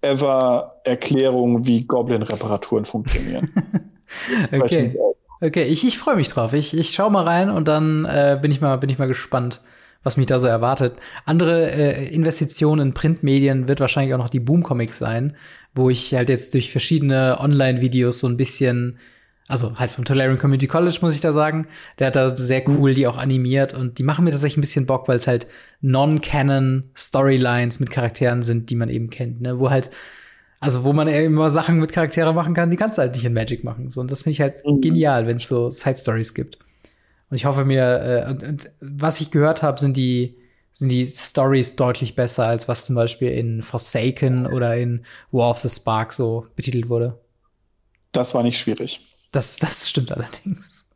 ever 0.01 0.81
Erklärung, 0.85 1.67
wie 1.67 1.85
Goblin-Reparaturen 1.85 2.85
funktionieren. 2.85 3.49
okay. 4.53 4.97
Okay, 5.41 5.65
ich, 5.65 5.87
ich 5.87 5.99
freue 5.99 6.17
mich 6.17 6.29
drauf. 6.29 6.55
Ich, 6.55 6.77
ich 6.77 6.93
schau 6.93 7.11
mal 7.11 7.25
rein 7.25 7.51
und 7.51 7.69
dann 7.69 8.07
äh, 8.07 8.39
bin, 8.41 8.51
ich 8.51 8.63
mal, 8.63 8.77
bin 8.77 8.89
ich 8.89 8.99
mal 8.99 9.09
gespannt, 9.09 9.61
was 10.03 10.17
mich 10.17 10.27
da 10.27 10.39
so 10.39 10.47
erwartet. 10.47 10.97
Andere 11.27 11.71
äh, 11.73 12.09
Investitionen 12.09 12.89
in 12.89 12.95
Printmedien 12.95 13.69
wird 13.69 13.81
wahrscheinlich 13.81 14.15
auch 14.15 14.19
noch 14.19 14.31
die 14.31 14.41
Boom 14.41 14.63
Comics 14.63 14.97
sein, 14.97 15.37
wo 15.75 15.91
ich 15.91 16.15
halt 16.15 16.31
jetzt 16.31 16.55
durch 16.55 16.71
verschiedene 16.71 17.37
Online-Videos 17.39 18.21
so 18.21 18.29
ein 18.29 18.39
bisschen 18.39 18.99
also 19.49 19.79
halt 19.79 19.91
vom 19.91 20.05
Tolarian 20.05 20.39
Community 20.39 20.67
College, 20.67 20.99
muss 21.03 21.15
ich 21.15 21.21
da 21.21 21.33
sagen. 21.33 21.69
Der 21.99 22.09
hat 22.09 22.17
da 22.17 22.37
sehr 22.37 22.69
cool 22.69 22.95
die 22.95 23.07
auch 23.07 23.17
animiert 23.17 23.75
und 23.75 23.99
die 23.99 24.03
machen 24.03 24.25
mir 24.25 24.33
tatsächlich 24.33 24.59
ein 24.59 24.63
bisschen 24.63 24.87
Bock, 24.87 25.07
weil 25.09 25.17
es 25.17 25.27
halt 25.27 25.47
Non-Canon 25.83 26.91
Storylines 26.97 27.79
mit 27.79 27.91
Charakteren 27.91 28.43
sind, 28.43 28.71
die 28.71 28.75
man 28.75 28.89
eben 28.89 29.09
kennt, 29.09 29.41
ne? 29.41 29.59
Wo 29.61 29.71
halt, 29.71 29.91
also 30.59 30.83
wo 30.83 30.93
man 30.93 31.07
immer 31.07 31.51
Sachen 31.51 31.79
mit 31.79 31.93
Charakteren 31.93 32.35
machen 32.35 32.55
kann, 32.55 32.71
die 32.71 32.77
kannst 32.77 32.99
du 32.99 33.03
halt 33.03 33.15
nicht 33.15 33.25
in 33.25 33.35
Magic 33.35 33.63
machen. 33.63 33.91
So, 33.91 34.01
und 34.01 34.11
das 34.11 34.23
finde 34.23 34.33
ich 34.33 34.41
halt 34.41 34.67
mhm. 34.67 34.81
genial, 34.81 35.27
wenn 35.27 35.37
es 35.37 35.47
so 35.47 35.71
Side-Stories 35.71 36.35
gibt. 36.35 36.59
Und 37.31 37.37
ich 37.37 37.45
hoffe 37.45 37.65
mir, 37.65 38.25
äh, 38.27 38.31
und, 38.31 38.43
und 38.43 38.71
was 38.81 39.21
ich 39.21 39.31
gehört 39.31 39.63
habe, 39.63 39.79
sind 39.79 39.97
die, 39.97 40.37
sind 40.73 40.91
die 40.91 41.07
Stories 41.07 41.77
deutlich 41.77 42.17
besser, 42.17 42.47
als 42.47 42.69
was 42.69 42.85
zum 42.85 42.97
Beispiel 42.97 43.31
in 43.31 43.63
Forsaken 43.63 44.47
oder 44.47 44.77
in 44.77 45.05
War 45.31 45.51
of 45.51 45.61
the 45.61 45.69
Spark 45.69 46.13
so 46.13 46.47
betitelt 46.57 46.89
wurde. 46.89 47.21
Das 48.13 48.35
war 48.35 48.43
nicht 48.43 48.59
schwierig. 48.59 49.01
Das, 49.37 49.59
das 49.59 49.87
stimmt 49.87 50.13
allerdings. 50.13 50.89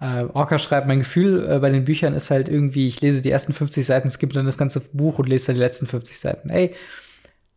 Äh, 0.00 0.24
Orca 0.32 0.58
schreibt, 0.58 0.86
mein 0.86 1.00
Gefühl 1.00 1.46
äh, 1.46 1.58
bei 1.58 1.68
den 1.68 1.84
Büchern 1.84 2.14
ist 2.14 2.30
halt 2.30 2.48
irgendwie, 2.48 2.86
ich 2.86 3.02
lese 3.02 3.20
die 3.20 3.30
ersten 3.30 3.52
50 3.52 3.84
Seiten, 3.84 4.10
skippe 4.10 4.32
dann 4.32 4.46
das 4.46 4.56
ganze 4.56 4.80
Buch 4.80 5.18
und 5.18 5.28
lese 5.28 5.48
dann 5.48 5.56
die 5.56 5.60
letzten 5.60 5.86
50 5.86 6.18
Seiten. 6.18 6.48
Ey, 6.48 6.74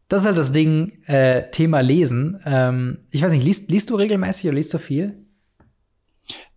das 0.10 0.24
ist 0.24 0.26
halt 0.28 0.38
das 0.38 0.52
Ding, 0.52 1.02
äh, 1.06 1.50
Thema 1.52 1.80
Lesen. 1.80 2.38
Ähm, 2.46 2.98
ich 3.12 3.22
weiß 3.22 3.32
nicht, 3.32 3.46
liest, 3.46 3.72
liest 3.72 3.90
du 3.92 3.96
regelmäßig 3.96 4.48
oder 4.48 4.56
liest 4.56 4.74
du 4.74 4.78
viel? 4.78 5.26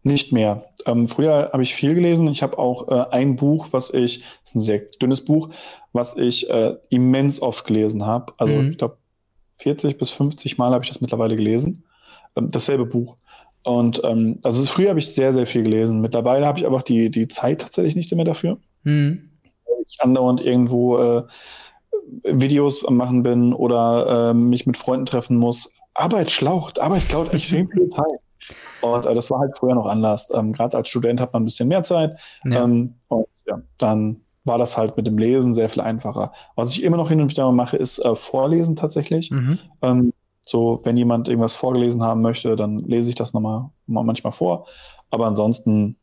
Nicht 0.03 0.33
mehr. 0.33 0.65
Ähm, 0.87 1.07
früher 1.07 1.51
habe 1.53 1.63
ich 1.63 1.77
viel 1.77 1.95
gelesen. 1.95 2.27
Ich 2.27 2.43
habe 2.43 2.59
auch 2.59 2.89
äh, 2.89 3.13
ein 3.13 3.37
Buch, 3.37 3.69
was 3.71 3.95
ich, 3.95 4.25
das 4.43 4.51
ist 4.51 4.55
ein 4.57 4.63
sehr 4.63 4.79
dünnes 5.01 5.25
Buch, 5.25 5.51
was 5.93 6.17
ich 6.17 6.51
äh, 6.51 6.75
immens 6.89 7.41
oft 7.41 7.65
gelesen 7.65 8.05
habe. 8.07 8.33
Also 8.39 8.55
mhm. 8.55 8.73
ich 8.73 8.79
glaube 8.79 8.99
40 9.59 9.99
bis 9.99 10.11
50 10.11 10.59
Mal 10.59 10.73
habe 10.73 10.83
ich 10.85 10.91
das 10.91 11.01
mittlerweile 11.01 11.37
gelesen. 11.37 11.85
Ähm, 12.37 12.51
dasselbe 12.51 12.87
Buch. 12.87 13.17
Und 13.63 14.01
ähm, 14.05 14.39
also 14.45 14.63
früher 14.65 14.91
habe 14.91 15.01
ich 15.01 15.13
sehr, 15.13 15.35
sehr 15.35 15.47
viel 15.47 15.65
gelesen. 15.65 16.01
Mittlerweile 16.01 16.47
habe 16.47 16.59
ich 16.59 16.67
aber 16.67 16.77
auch 16.77 16.83
die, 16.83 17.11
die 17.11 17.27
Zeit 17.27 17.63
tatsächlich 17.63 17.97
nicht 17.97 18.15
mehr 18.15 18.25
dafür. 18.25 18.59
Mhm. 18.85 19.31
Ich 19.89 20.01
andauernd 20.01 20.45
irgendwo 20.45 20.99
äh, 20.99 21.23
Videos 22.23 22.85
am 22.85 22.97
machen 22.97 23.23
bin 23.23 23.53
oder 23.53 24.31
äh, 24.31 24.35
mich 24.35 24.67
mit 24.67 24.77
Freunden 24.77 25.07
treffen 25.07 25.37
muss. 25.37 25.73
Arbeit 25.95 26.31
schlaucht, 26.31 26.79
Arbeit 26.79 27.09
klaut 27.09 27.33
echt 27.33 27.47
viel 27.47 27.69
Zeit. 27.89 28.05
Und 28.83 29.07
äh, 29.07 29.15
das 29.15 29.31
war 29.31 29.41
halt 29.41 29.59
früher 29.59 29.75
noch 29.75 29.87
anders. 29.87 30.31
Ähm, 30.33 30.53
Gerade 30.53 30.77
als 30.77 30.89
Student 30.89 31.21
hat 31.21 31.33
man 31.33 31.43
ein 31.43 31.47
bisschen 31.47 31.69
mehr 31.69 31.83
Zeit. 31.83 32.17
Ja. 32.45 32.63
Ähm, 32.63 32.95
und 33.09 33.27
ja, 33.47 33.61
dann 33.79 34.21
war 34.45 34.59
das 34.59 34.77
halt 34.77 34.97
mit 34.97 35.07
dem 35.07 35.19
Lesen 35.19 35.55
sehr 35.55 35.69
viel 35.69 35.83
einfacher. 35.83 36.33
Was 36.55 36.73
ich 36.73 36.85
immer 36.85 36.97
noch 36.97 37.09
hin 37.09 37.21
und 37.21 37.31
wieder 37.31 37.51
mache, 37.51 37.77
ist 37.77 37.99
äh, 37.99 38.15
Vorlesen 38.15 38.77
tatsächlich. 38.77 39.31
Mhm. 39.31 39.59
Ähm, 39.83 40.13
so, 40.49 40.81
wenn 40.85 40.97
jemand 40.97 41.29
irgendwas 41.29 41.57
vorgelesen 41.57 42.03
haben 42.05 42.23
möchte, 42.23 42.55
dann 42.55 42.79
lese 42.85 43.09
ich 43.11 43.17
das 43.17 43.35
nochmal 43.35 43.71
mal 43.87 44.05
manchmal 44.05 44.33
vor. 44.33 44.67
Aber 45.11 45.27
ansonsten, 45.27 45.97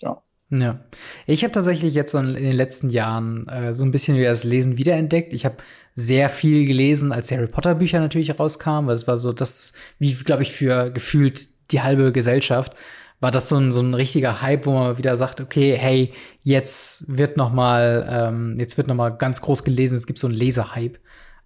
ja. 0.00 0.22
Ja. 0.50 0.80
Ich 1.26 1.44
habe 1.44 1.52
tatsächlich 1.52 1.94
jetzt 1.94 2.12
so 2.12 2.18
in, 2.18 2.32
den 2.32 2.56
letzten 2.56 2.88
Jahren 2.88 3.46
äh, 3.48 3.74
so 3.74 3.84
ein 3.84 3.92
bisschen 3.92 4.16
wieder 4.16 4.30
das 4.30 4.44
Lesen 4.44 4.78
wiederentdeckt. 4.78 5.34
Ich 5.34 5.44
habe 5.44 5.56
sehr 5.94 6.30
viel 6.30 6.66
gelesen, 6.66 7.12
als 7.12 7.30
Harry 7.30 7.46
Potter 7.46 7.74
Bücher 7.74 8.00
natürlich 8.00 8.38
rauskamen, 8.38 8.88
weil 8.88 8.94
es 8.94 9.06
war 9.06 9.18
so 9.18 9.34
das, 9.34 9.74
wie, 9.98 10.14
glaube 10.14 10.42
ich, 10.42 10.52
für 10.52 10.90
gefühlt 10.90 11.48
die 11.70 11.82
halbe 11.82 12.12
Gesellschaft 12.12 12.74
war 13.22 13.30
das 13.30 13.48
so 13.48 13.56
ein, 13.56 13.70
so 13.70 13.80
ein 13.80 13.94
richtiger 13.94 14.42
Hype, 14.42 14.66
wo 14.66 14.72
man 14.72 14.98
wieder 14.98 15.16
sagt, 15.16 15.40
okay, 15.40 15.76
hey, 15.78 16.12
jetzt 16.42 17.16
wird 17.16 17.36
noch 17.36 17.52
mal, 17.52 18.04
ähm, 18.10 18.56
jetzt 18.58 18.76
wird 18.76 18.88
noch 18.88 18.96
mal 18.96 19.10
ganz 19.10 19.40
groß 19.42 19.62
gelesen, 19.62 19.94
es 19.94 20.08
gibt 20.08 20.18
so 20.18 20.26
einen 20.26 20.34
Lesehype. 20.34 20.98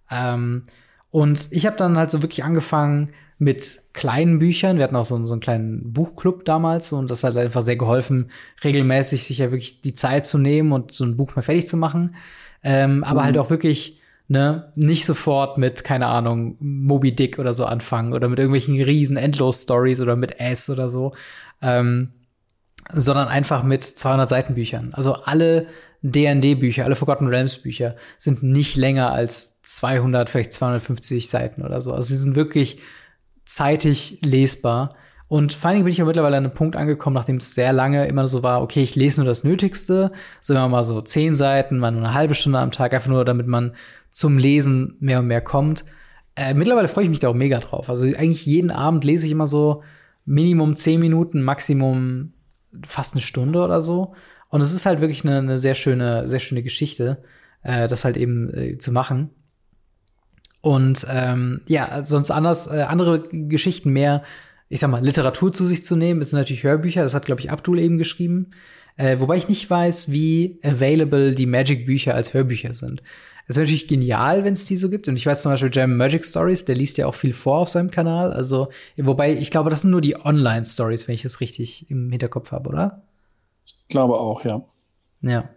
Ähm, 0.09 0.63
und 1.11 1.47
ich 1.51 1.65
habe 1.65 1.77
dann 1.77 1.97
halt 1.97 2.11
so 2.11 2.21
wirklich 2.21 2.43
angefangen 2.43 3.09
mit 3.39 3.81
kleinen 3.93 4.39
Büchern. 4.39 4.77
Wir 4.77 4.83
hatten 4.83 4.95
auch 4.95 5.05
so, 5.05 5.23
so 5.25 5.33
einen 5.33 5.41
kleinen 5.41 5.93
Buchclub 5.93 6.43
damals 6.43 6.91
und 6.91 7.11
das 7.11 7.23
hat 7.23 7.37
einfach 7.37 7.61
sehr 7.61 7.75
geholfen, 7.75 8.31
regelmäßig 8.63 9.23
sich 9.23 9.37
ja 9.37 9.51
wirklich 9.51 9.81
die 9.81 9.93
Zeit 9.93 10.25
zu 10.25 10.37
nehmen 10.37 10.71
und 10.71 10.91
so 10.91 11.05
ein 11.05 11.17
Buch 11.17 11.35
mal 11.35 11.43
fertig 11.43 11.67
zu 11.67 11.77
machen. 11.77 12.15
Ähm, 12.63 12.97
mhm. 12.97 13.03
Aber 13.03 13.23
halt 13.23 13.37
auch 13.37 13.49
wirklich 13.49 14.01
ne, 14.27 14.71
nicht 14.75 15.05
sofort 15.05 15.57
mit, 15.57 15.83
keine 15.83 16.07
Ahnung, 16.07 16.57
Moby 16.59 17.15
Dick 17.15 17.39
oder 17.39 17.53
so 17.53 17.65
anfangen 17.65 18.13
oder 18.13 18.27
mit 18.27 18.39
irgendwelchen 18.39 18.81
riesen 18.81 19.17
Endlos-Stories 19.17 20.01
oder 20.01 20.15
mit 20.15 20.39
S 20.39 20.69
oder 20.69 20.89
so, 20.89 21.13
ähm, 21.61 22.11
sondern 22.91 23.27
einfach 23.27 23.63
mit 23.63 23.83
200 23.83 24.29
Seitenbüchern. 24.29 24.93
Also 24.93 25.13
alle 25.13 25.67
D&D-Bücher, 26.01 26.85
alle 26.85 26.95
Forgotten 26.95 27.27
Realms-Bücher 27.27 27.95
sind 28.17 28.43
nicht 28.43 28.77
länger 28.77 29.11
als 29.11 29.61
200, 29.63 30.29
vielleicht 30.29 30.53
250 30.53 31.29
Seiten 31.29 31.63
oder 31.63 31.81
so. 31.81 31.91
Also 31.91 32.09
sie 32.09 32.17
sind 32.17 32.35
wirklich 32.35 32.79
zeitig 33.45 34.19
lesbar. 34.23 34.95
Und 35.27 35.53
vor 35.53 35.67
allen 35.67 35.75
Dingen 35.75 35.85
bin 35.85 35.91
ich 35.91 35.97
ja 35.97 36.05
mittlerweile 36.05 36.37
an 36.37 36.45
einem 36.45 36.53
Punkt 36.53 36.75
angekommen, 36.75 37.15
nachdem 37.15 37.37
es 37.37 37.53
sehr 37.53 37.73
lange 37.73 38.07
immer 38.07 38.27
so 38.27 38.43
war, 38.43 38.61
okay, 38.61 38.81
ich 38.81 38.95
lese 38.95 39.19
nur 39.19 39.27
das 39.27 39.43
Nötigste, 39.43 40.11
so 40.39 40.53
immer 40.53 40.69
mal 40.69 40.83
so 40.83 41.01
zehn 41.01 41.35
Seiten, 41.35 41.79
mal 41.79 41.91
nur 41.91 42.03
eine 42.03 42.13
halbe 42.13 42.33
Stunde 42.33 42.59
am 42.59 42.71
Tag, 42.71 42.93
einfach 42.93 43.09
nur, 43.09 43.25
damit 43.25 43.47
man 43.47 43.73
zum 44.09 44.37
Lesen 44.37 44.95
mehr 44.99 45.19
und 45.19 45.27
mehr 45.27 45.41
kommt. 45.41 45.83
Äh, 46.35 46.53
mittlerweile 46.53 46.87
freue 46.87 47.03
ich 47.03 47.09
mich 47.09 47.19
da 47.19 47.27
auch 47.27 47.33
mega 47.33 47.59
drauf. 47.59 47.89
Also 47.89 48.05
eigentlich 48.05 48.45
jeden 48.45 48.71
Abend 48.71 49.03
lese 49.03 49.25
ich 49.25 49.31
immer 49.31 49.47
so 49.47 49.83
Minimum 50.25 50.75
zehn 50.75 50.99
Minuten, 50.99 51.43
Maximum 51.43 52.33
fast 52.85 53.13
eine 53.13 53.21
Stunde 53.21 53.63
oder 53.63 53.81
so. 53.81 54.13
Und 54.49 54.61
es 54.61 54.73
ist 54.73 54.85
halt 54.85 55.01
wirklich 55.01 55.23
eine, 55.23 55.37
eine 55.39 55.59
sehr 55.59 55.75
schöne, 55.75 56.27
sehr 56.27 56.39
schöne 56.39 56.63
Geschichte, 56.63 57.23
äh, 57.63 57.87
das 57.87 58.05
halt 58.05 58.17
eben 58.17 58.53
äh, 58.53 58.77
zu 58.77 58.91
machen. 58.91 59.29
Und 60.61 61.05
ähm, 61.09 61.61
ja, 61.67 62.03
sonst 62.03 62.31
anders, 62.31 62.67
äh, 62.67 62.81
andere 62.81 63.23
Geschichten 63.29 63.91
mehr, 63.91 64.23
ich 64.69 64.79
sag 64.79 64.89
mal, 64.89 65.03
Literatur 65.03 65.53
zu 65.53 65.63
sich 65.63 65.83
zu 65.83 65.95
nehmen, 65.95 66.21
ist 66.21 66.33
natürlich 66.33 66.63
Hörbücher. 66.63 67.03
Das 67.03 67.13
hat, 67.13 67.25
glaube 67.25 67.41
ich, 67.41 67.51
Abdul 67.51 67.79
eben 67.79 67.97
geschrieben. 67.97 68.51
Äh, 68.97 69.19
wobei 69.19 69.37
ich 69.37 69.47
nicht 69.47 69.69
weiß, 69.69 70.11
wie 70.11 70.59
available 70.63 71.35
die 71.35 71.45
Magic-Bücher 71.45 72.15
als 72.15 72.33
Hörbücher 72.33 72.73
sind. 72.73 73.03
Es 73.47 73.55
wäre 73.55 73.63
natürlich 73.63 73.87
genial, 73.87 74.43
wenn 74.43 74.53
es 74.53 74.65
die 74.65 74.75
so 74.75 74.89
gibt. 74.89 75.07
Und 75.07 75.15
ich 75.15 75.25
weiß 75.25 75.43
zum 75.43 75.51
Beispiel 75.51 75.69
Jam 75.71 75.95
Magic 75.95 76.25
Stories, 76.25 76.65
der 76.65 76.75
liest 76.75 76.97
ja 76.97 77.05
auch 77.05 77.15
viel 77.15 77.31
vor 77.31 77.59
auf 77.59 77.69
seinem 77.69 77.91
Kanal. 77.91 78.33
Also, 78.33 78.69
wobei, 78.97 79.33
ich 79.37 79.51
glaube, 79.51 79.69
das 79.69 79.83
sind 79.83 79.91
nur 79.91 80.01
die 80.01 80.17
Online-Stories, 80.17 81.07
wenn 81.07 81.15
ich 81.15 81.21
das 81.21 81.39
richtig 81.39 81.89
im 81.89 82.09
Hinterkopf 82.11 82.51
habe, 82.51 82.67
oder? 82.67 83.06
Ich 83.87 83.93
glaube 83.93 84.15
auch, 84.19 84.43
ja. 84.43 84.61
Ja. 85.21 85.49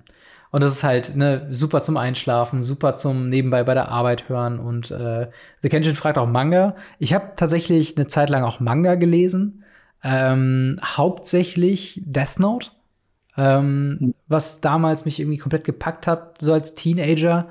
Und 0.52 0.62
das 0.62 0.72
ist 0.72 0.84
halt 0.84 1.16
ne, 1.16 1.46
super 1.50 1.80
zum 1.80 1.96
Einschlafen, 1.96 2.64
super 2.64 2.96
zum 2.96 3.28
nebenbei 3.28 3.62
bei 3.62 3.74
der 3.74 3.88
Arbeit 3.88 4.28
hören. 4.28 4.58
Und 4.58 4.90
äh, 4.90 5.28
The 5.62 5.68
Kenshin 5.68 5.94
fragt 5.94 6.18
auch 6.18 6.26
Manga. 6.26 6.74
Ich 6.98 7.14
habe 7.14 7.32
tatsächlich 7.36 7.96
eine 7.96 8.08
Zeit 8.08 8.30
lang 8.30 8.42
auch 8.42 8.58
Manga 8.58 8.96
gelesen. 8.96 9.64
Ähm, 10.02 10.76
hauptsächlich 10.82 12.02
Death 12.04 12.38
Note, 12.38 12.70
ähm, 13.36 13.96
mhm. 14.00 14.12
was 14.28 14.60
damals 14.60 15.04
mich 15.04 15.20
irgendwie 15.20 15.38
komplett 15.38 15.64
gepackt 15.64 16.06
hat, 16.06 16.40
so 16.40 16.52
als 16.52 16.74
Teenager. 16.74 17.48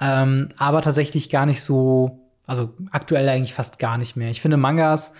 Ähm, 0.00 0.50
aber 0.58 0.82
tatsächlich 0.82 1.30
gar 1.30 1.46
nicht 1.46 1.62
so, 1.62 2.20
also 2.46 2.74
aktuell 2.90 3.28
eigentlich 3.28 3.54
fast 3.54 3.78
gar 3.78 3.96
nicht 3.96 4.16
mehr. 4.16 4.30
Ich 4.30 4.42
finde 4.42 4.58
Mangas, 4.58 5.14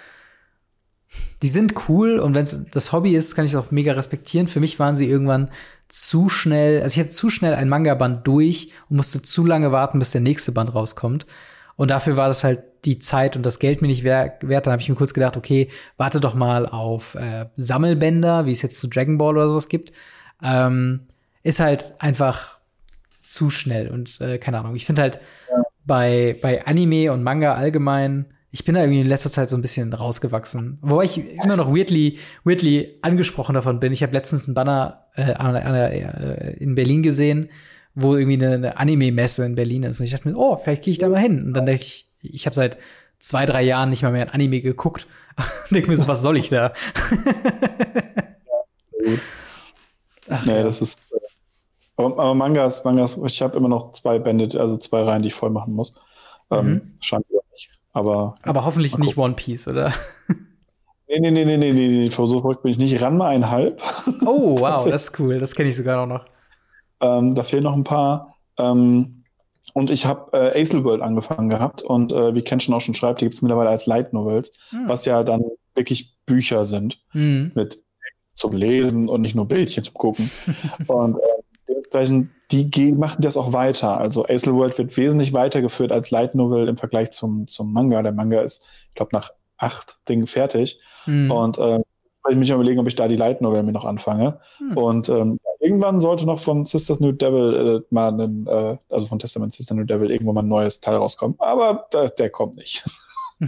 die 1.42 1.48
sind 1.48 1.88
cool 1.88 2.18
und 2.18 2.34
wenn 2.34 2.44
es 2.44 2.66
das 2.70 2.92
Hobby 2.92 3.14
ist, 3.14 3.34
kann 3.34 3.44
ich 3.44 3.52
es 3.52 3.56
auch 3.56 3.70
mega 3.70 3.92
respektieren. 3.92 4.46
Für 4.46 4.60
mich 4.60 4.78
waren 4.78 4.96
sie 4.96 5.08
irgendwann 5.08 5.50
zu 5.88 6.28
schnell, 6.28 6.82
also 6.82 6.94
ich 6.94 7.00
hatte 7.00 7.10
zu 7.10 7.30
schnell 7.30 7.54
ein 7.54 7.68
Manga-Band 7.68 8.26
durch 8.26 8.72
und 8.88 8.96
musste 8.96 9.22
zu 9.22 9.46
lange 9.46 9.70
warten, 9.72 9.98
bis 9.98 10.10
der 10.10 10.20
nächste 10.20 10.52
Band 10.52 10.74
rauskommt. 10.74 11.26
Und 11.76 11.90
dafür 11.90 12.16
war 12.16 12.28
das 12.28 12.42
halt 12.42 12.62
die 12.84 12.98
Zeit 12.98 13.36
und 13.36 13.44
das 13.44 13.58
Geld 13.58 13.82
mir 13.82 13.88
nicht 13.88 14.02
wert. 14.02 14.42
Dann 14.42 14.72
habe 14.72 14.80
ich 14.80 14.88
mir 14.88 14.94
kurz 14.94 15.12
gedacht, 15.12 15.36
okay, 15.36 15.68
warte 15.96 16.20
doch 16.20 16.34
mal 16.34 16.66
auf 16.66 17.14
äh, 17.16 17.46
Sammelbänder, 17.56 18.46
wie 18.46 18.52
es 18.52 18.62
jetzt 18.62 18.78
zu 18.78 18.88
Dragon 18.88 19.18
Ball 19.18 19.36
oder 19.36 19.48
sowas 19.48 19.68
gibt. 19.68 19.92
Ähm, 20.42 21.00
ist 21.42 21.60
halt 21.60 21.94
einfach 21.98 22.58
zu 23.20 23.50
schnell 23.50 23.88
und 23.90 24.20
äh, 24.20 24.38
keine 24.38 24.58
Ahnung. 24.58 24.74
Ich 24.74 24.86
finde 24.86 25.02
halt 25.02 25.20
ja. 25.50 25.62
bei, 25.84 26.38
bei 26.40 26.64
Anime 26.66 27.12
und 27.12 27.22
Manga 27.22 27.54
allgemein, 27.54 28.26
ich 28.56 28.64
bin 28.64 28.74
da 28.74 28.80
irgendwie 28.80 29.00
in 29.00 29.06
letzter 29.06 29.28
Zeit 29.28 29.50
so 29.50 29.56
ein 29.56 29.60
bisschen 29.60 29.92
rausgewachsen. 29.92 30.78
Wobei 30.80 31.04
ich 31.04 31.18
immer 31.44 31.56
noch 31.56 31.74
weirdly, 31.74 32.18
weirdly 32.42 32.98
angesprochen 33.02 33.54
davon 33.54 33.80
bin. 33.80 33.92
Ich 33.92 34.02
habe 34.02 34.14
letztens 34.14 34.46
einen 34.46 34.54
Banner 34.54 35.04
äh, 35.14 35.34
an, 35.34 35.54
an, 35.56 35.74
äh, 35.74 36.52
in 36.54 36.74
Berlin 36.74 37.02
gesehen, 37.02 37.50
wo 37.94 38.16
irgendwie 38.16 38.42
eine, 38.42 38.54
eine 38.54 38.78
Anime-Messe 38.78 39.44
in 39.44 39.56
Berlin 39.56 39.82
ist. 39.82 40.00
Und 40.00 40.06
ich 40.06 40.12
dachte 40.12 40.26
mir, 40.26 40.38
oh, 40.38 40.56
vielleicht 40.56 40.84
gehe 40.84 40.92
ich 40.92 40.98
da 40.98 41.10
mal 41.10 41.20
hin. 41.20 41.44
Und 41.44 41.52
dann 41.52 41.66
dachte 41.66 41.82
ich, 41.82 42.08
ich 42.22 42.46
habe 42.46 42.54
seit 42.54 42.78
zwei, 43.18 43.44
drei 43.44 43.62
Jahren 43.62 43.90
nicht 43.90 44.02
mal 44.02 44.12
mehr 44.12 44.22
ein 44.22 44.32
Anime 44.32 44.62
geguckt. 44.62 45.06
denke 45.70 45.90
mir 45.90 45.96
so, 45.98 46.08
was 46.08 46.22
soll 46.22 46.38
ich 46.38 46.48
da? 46.48 46.72
ja, 46.72 46.72
sehr 48.76 49.04
gut. 49.04 49.20
Ach, 50.30 50.46
nee, 50.46 50.62
das 50.62 50.80
ist 50.80 51.02
aber, 51.96 52.18
aber 52.18 52.34
Mangas, 52.34 52.84
Mangas, 52.84 53.18
ich 53.26 53.42
habe 53.42 53.56
immer 53.56 53.68
noch 53.68 53.92
zwei 53.92 54.18
Bände, 54.18 54.58
also 54.58 54.76
zwei 54.76 55.02
Reihen, 55.02 55.22
die 55.22 55.28
ich 55.28 55.34
voll 55.34 55.50
machen 55.50 55.74
muss. 55.74 55.94
Ähm, 56.50 56.66
mhm. 56.66 56.94
scheint 57.00 57.26
ja 57.30 57.40
nicht. 57.52 57.70
Aber, 57.96 58.34
aber 58.42 58.66
hoffentlich 58.66 58.98
nicht 58.98 59.16
One 59.16 59.32
Piece, 59.34 59.68
oder? 59.68 59.92
Nee, 61.08 61.20
nee, 61.20 61.30
nee, 61.30 61.44
nee, 61.44 61.56
nee, 61.56 61.72
nee, 61.72 62.10
so 62.10 62.40
verrückt 62.40 62.64
bin 62.64 62.72
ich 62.72 62.78
nicht. 62.78 63.00
Ran 63.00 63.16
mal 63.16 63.28
einhalb. 63.28 63.80
Oh, 64.26 64.58
wow, 64.58 64.84
das 64.84 65.04
ist 65.04 65.20
cool. 65.20 65.38
Das 65.38 65.54
kenne 65.54 65.68
ich 65.68 65.76
sogar 65.76 66.04
noch. 66.04 66.24
Ähm, 67.00 67.36
da 67.36 67.44
fehlen 67.44 67.62
noch 67.62 67.74
ein 67.74 67.84
paar. 67.84 68.34
Ähm, 68.58 69.22
und 69.72 69.88
ich 69.88 70.04
habe 70.04 70.36
äh, 70.36 70.60
Acel 70.60 70.82
World 70.82 71.02
angefangen 71.02 71.48
gehabt 71.48 71.80
und 71.80 72.12
äh, 72.12 72.34
wie 72.34 72.42
Ken 72.42 72.58
schon 72.58 72.74
auch 72.74 72.80
schon 72.80 72.94
schreibt, 72.94 73.20
die 73.20 73.24
gibt 73.24 73.36
es 73.36 73.42
mittlerweile 73.42 73.70
als 73.70 73.86
Light 73.86 74.12
Novels, 74.12 74.50
mhm. 74.72 74.88
was 74.88 75.04
ja 75.04 75.22
dann 75.22 75.44
wirklich 75.76 76.16
Bücher 76.26 76.64
sind 76.64 77.00
mhm. 77.12 77.52
mit 77.54 77.80
zum 78.34 78.52
Lesen 78.52 79.08
und 79.08 79.20
nicht 79.20 79.36
nur 79.36 79.46
Bildchen 79.46 79.84
zum 79.84 79.94
Gucken. 79.94 80.28
und 80.88 81.18
äh, 81.18 81.35
dementsprechend, 81.68 82.30
die 82.50 82.70
gehen, 82.70 82.98
machen 82.98 83.22
das 83.22 83.36
auch 83.36 83.52
weiter. 83.52 83.98
Also 83.98 84.26
Acel 84.26 84.54
World 84.54 84.78
wird 84.78 84.96
wesentlich 84.96 85.32
weitergeführt 85.32 85.92
als 85.92 86.10
Light 86.10 86.34
Novel 86.34 86.68
im 86.68 86.76
Vergleich 86.76 87.10
zum, 87.10 87.46
zum 87.46 87.72
Manga. 87.72 88.02
Der 88.02 88.12
Manga 88.12 88.40
ist, 88.40 88.66
ich 88.88 88.94
glaube, 88.94 89.10
nach 89.12 89.30
acht 89.56 89.96
Dingen 90.08 90.26
fertig. 90.26 90.80
Mhm. 91.06 91.30
Und 91.30 91.58
äh, 91.58 91.80
ich 92.28 92.36
mich 92.36 92.50
überlegen, 92.50 92.80
ob 92.80 92.86
ich 92.86 92.96
da 92.96 93.08
die 93.08 93.16
Light 93.16 93.40
Novel 93.40 93.62
mir 93.62 93.72
noch 93.72 93.84
anfange. 93.84 94.40
Mhm. 94.60 94.76
Und 94.76 95.08
ähm, 95.08 95.38
irgendwann 95.60 96.00
sollte 96.00 96.26
noch 96.26 96.40
von 96.40 96.66
Sisters 96.66 97.00
New 97.00 97.12
Devil 97.12 97.82
äh, 97.82 97.94
mal 97.94 98.20
ein, 98.20 98.46
äh, 98.46 98.76
also 98.88 99.06
von 99.06 99.18
Testament 99.18 99.52
Sister 99.52 99.74
New 99.74 99.84
Devil 99.84 100.10
irgendwann 100.10 100.34
mal 100.34 100.42
ein 100.42 100.48
neues 100.48 100.80
Teil 100.80 100.96
rauskommen. 100.96 101.36
Aber 101.38 101.86
da, 101.90 102.06
der 102.08 102.30
kommt 102.30 102.56
nicht. 102.56 102.84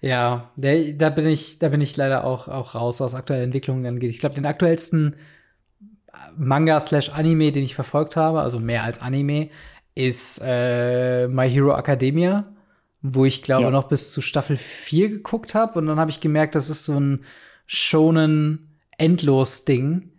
Ja, 0.00 0.52
der, 0.56 0.92
da 0.92 1.10
bin 1.10 1.26
ich, 1.26 1.58
da 1.58 1.68
bin 1.68 1.80
ich 1.80 1.96
leider 1.96 2.24
auch, 2.24 2.46
auch 2.46 2.76
raus, 2.76 3.00
was 3.00 3.16
aktuelle 3.16 3.42
Entwicklungen 3.42 3.84
angeht. 3.84 4.10
Ich 4.10 4.20
glaube, 4.20 4.36
den 4.36 4.46
aktuellsten 4.46 5.16
Manga 6.36 6.80
slash 6.80 7.10
Anime, 7.10 7.52
den 7.52 7.64
ich 7.64 7.74
verfolgt 7.74 8.16
habe, 8.16 8.40
also 8.40 8.58
mehr 8.60 8.84
als 8.84 9.00
Anime, 9.00 9.50
ist 9.94 10.40
äh, 10.44 11.26
My 11.28 11.50
Hero 11.50 11.76
Academia, 11.76 12.44
wo 13.02 13.24
ich 13.24 13.42
glaube 13.42 13.64
ja. 13.64 13.70
noch 13.70 13.88
bis 13.88 14.12
zu 14.12 14.20
Staffel 14.20 14.56
4 14.56 15.08
geguckt 15.08 15.54
habe 15.54 15.78
und 15.78 15.86
dann 15.86 15.98
habe 15.98 16.10
ich 16.10 16.20
gemerkt, 16.20 16.54
das 16.54 16.70
ist 16.70 16.84
so 16.84 16.98
ein 16.98 17.24
schonen 17.66 18.78
Endlos-Ding, 18.96 20.12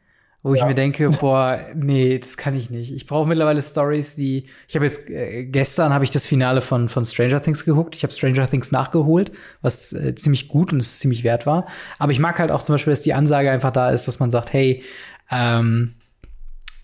wo 0.43 0.53
ja. 0.53 0.61
ich 0.61 0.67
mir 0.67 0.75
denke, 0.75 1.09
boah, 1.21 1.59
nee, 1.75 2.17
das 2.17 2.35
kann 2.35 2.57
ich 2.57 2.69
nicht. 2.69 2.93
Ich 2.93 3.05
brauche 3.05 3.27
mittlerweile 3.27 3.61
Stories, 3.61 4.15
die 4.15 4.47
ich 4.67 4.75
habe 4.75 4.85
jetzt 4.85 5.09
äh, 5.09 5.45
gestern 5.45 5.93
habe 5.93 6.03
ich 6.03 6.11
das 6.11 6.25
Finale 6.25 6.61
von 6.61 6.89
von 6.89 7.05
Stranger 7.05 7.41
Things 7.41 7.63
geguckt. 7.63 7.95
Ich 7.95 8.03
habe 8.03 8.13
Stranger 8.13 8.49
Things 8.49 8.71
nachgeholt, 8.71 9.31
was 9.61 9.93
äh, 9.93 10.13
ziemlich 10.15 10.49
gut 10.49 10.73
und 10.73 10.81
ziemlich 10.81 11.23
wert 11.23 11.45
war. 11.45 11.67
Aber 11.99 12.11
ich 12.11 12.19
mag 12.19 12.37
halt 12.37 12.51
auch 12.51 12.61
zum 12.61 12.73
Beispiel, 12.73 12.91
dass 12.91 13.01
die 13.01 13.13
Ansage 13.13 13.49
einfach 13.49 13.71
da 13.71 13.91
ist, 13.91 14.07
dass 14.07 14.19
man 14.19 14.29
sagt, 14.29 14.53
hey, 14.53 14.83
ähm, 15.31 15.93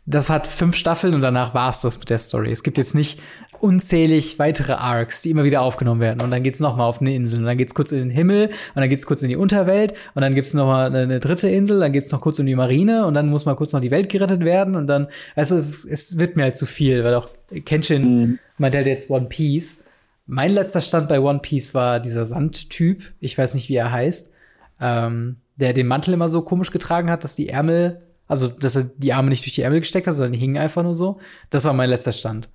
das 0.06 0.30
hat 0.30 0.48
fünf 0.48 0.76
Staffeln 0.76 1.16
und 1.16 1.22
danach 1.22 1.54
war 1.54 1.70
es 1.70 1.82
das 1.82 1.98
mit 1.98 2.10
der 2.10 2.20
Story. 2.20 2.52
Es 2.52 2.62
gibt 2.62 2.78
jetzt 2.78 2.94
nicht 2.94 3.20
unzählig 3.60 4.38
weitere 4.38 4.74
Arcs, 4.74 5.24
die 5.24 5.32
immer 5.32 5.44
wieder 5.44 5.62
aufgenommen 5.62 6.00
werden. 6.00 6.22
Und 6.22 6.30
dann 6.30 6.44
geht's 6.44 6.60
noch 6.60 6.76
mal 6.76 6.86
auf 6.86 7.02
eine 7.02 7.16
Insel. 7.16 7.40
Und 7.40 7.46
dann 7.46 7.58
geht's 7.58 7.74
kurz 7.74 7.92
in 7.92 8.00
den 8.00 8.10
Himmel. 8.12 8.48
Und 8.48 8.82
dann 8.82 8.90
geht's 8.90 9.08
kurz 9.08 9.24
in 9.24 9.30
die 9.30 9.36
Unterwelt. 9.36 9.94
Und 10.14 10.22
dann 10.22 10.36
gibt's 10.36 10.54
noch 10.54 10.68
mal 10.68 10.86
eine, 10.86 11.00
eine 11.00 11.20
dritte 11.20 11.50
Insel. 11.50 11.80
Dann 11.80 11.92
geht's 11.92 12.12
noch 12.12 12.22
kurz 12.22 12.38
um 12.38 12.46
die 12.46 12.56
Marine. 12.56 13.08
Und 13.08 13.16
dann 13.16 13.30
muss 13.30 13.46
mal 13.46 13.56
kurz 13.56 13.74
noch 13.74 13.82
die 13.82 13.90
Welt 13.90 14.10
gerettet 14.10 14.42
werden. 14.42 14.76
Und 14.76 14.86
dann, 14.86 15.08
also 15.36 15.56
es, 15.56 15.84
es 15.86 16.20
wird 16.20 16.36
mir 16.36 16.44
halt 16.44 16.58
zu 16.58 16.68
viel, 16.68 17.04
weil 17.04 17.16
auch 17.16 17.30
Kenshin 17.66 18.04
mhm. 18.04 18.40
meint 18.60 18.76
halt 18.76 18.86
jetzt 18.86 19.10
One 19.10 19.28
Piece. 19.28 19.84
Mein 20.28 20.52
letzter 20.52 20.82
Stand 20.82 21.10
bei 21.10 21.20
One 21.20 21.40
Piece 21.40 21.74
war 21.74 22.00
dieser 22.00 22.26
Sandtyp. 22.26 23.14
Ich 23.20 23.38
weiß 23.38 23.56
nicht, 23.56 23.70
wie 23.70 23.76
er 23.76 23.92
heißt. 23.92 24.34
Ähm, 24.80 25.38
der 25.56 25.74
den 25.74 25.88
Mantel 25.88 26.14
immer 26.14 26.30
so 26.30 26.42
komisch 26.42 26.72
getragen 26.72 27.10
hat, 27.10 27.24
dass 27.24 27.36
die 27.36 27.50
Ärmel, 27.50 28.02
also 28.28 28.48
dass 28.48 28.76
er 28.76 28.84
die 28.84 29.14
Arme 29.14 29.30
nicht 29.30 29.46
durch 29.46 29.56
die 29.56 29.62
Ärmel 29.62 29.80
gesteckt 29.80 30.08
hat, 30.08 30.14
sondern 30.14 30.34
die 30.34 30.40
hingen 30.40 30.58
einfach 30.58 30.84
nur 30.84 30.94
so. 30.94 31.20
Das 31.50 31.66
war 31.66 31.74
mein 31.74 31.90
letzter 31.90 32.14
Stand. 32.14 32.50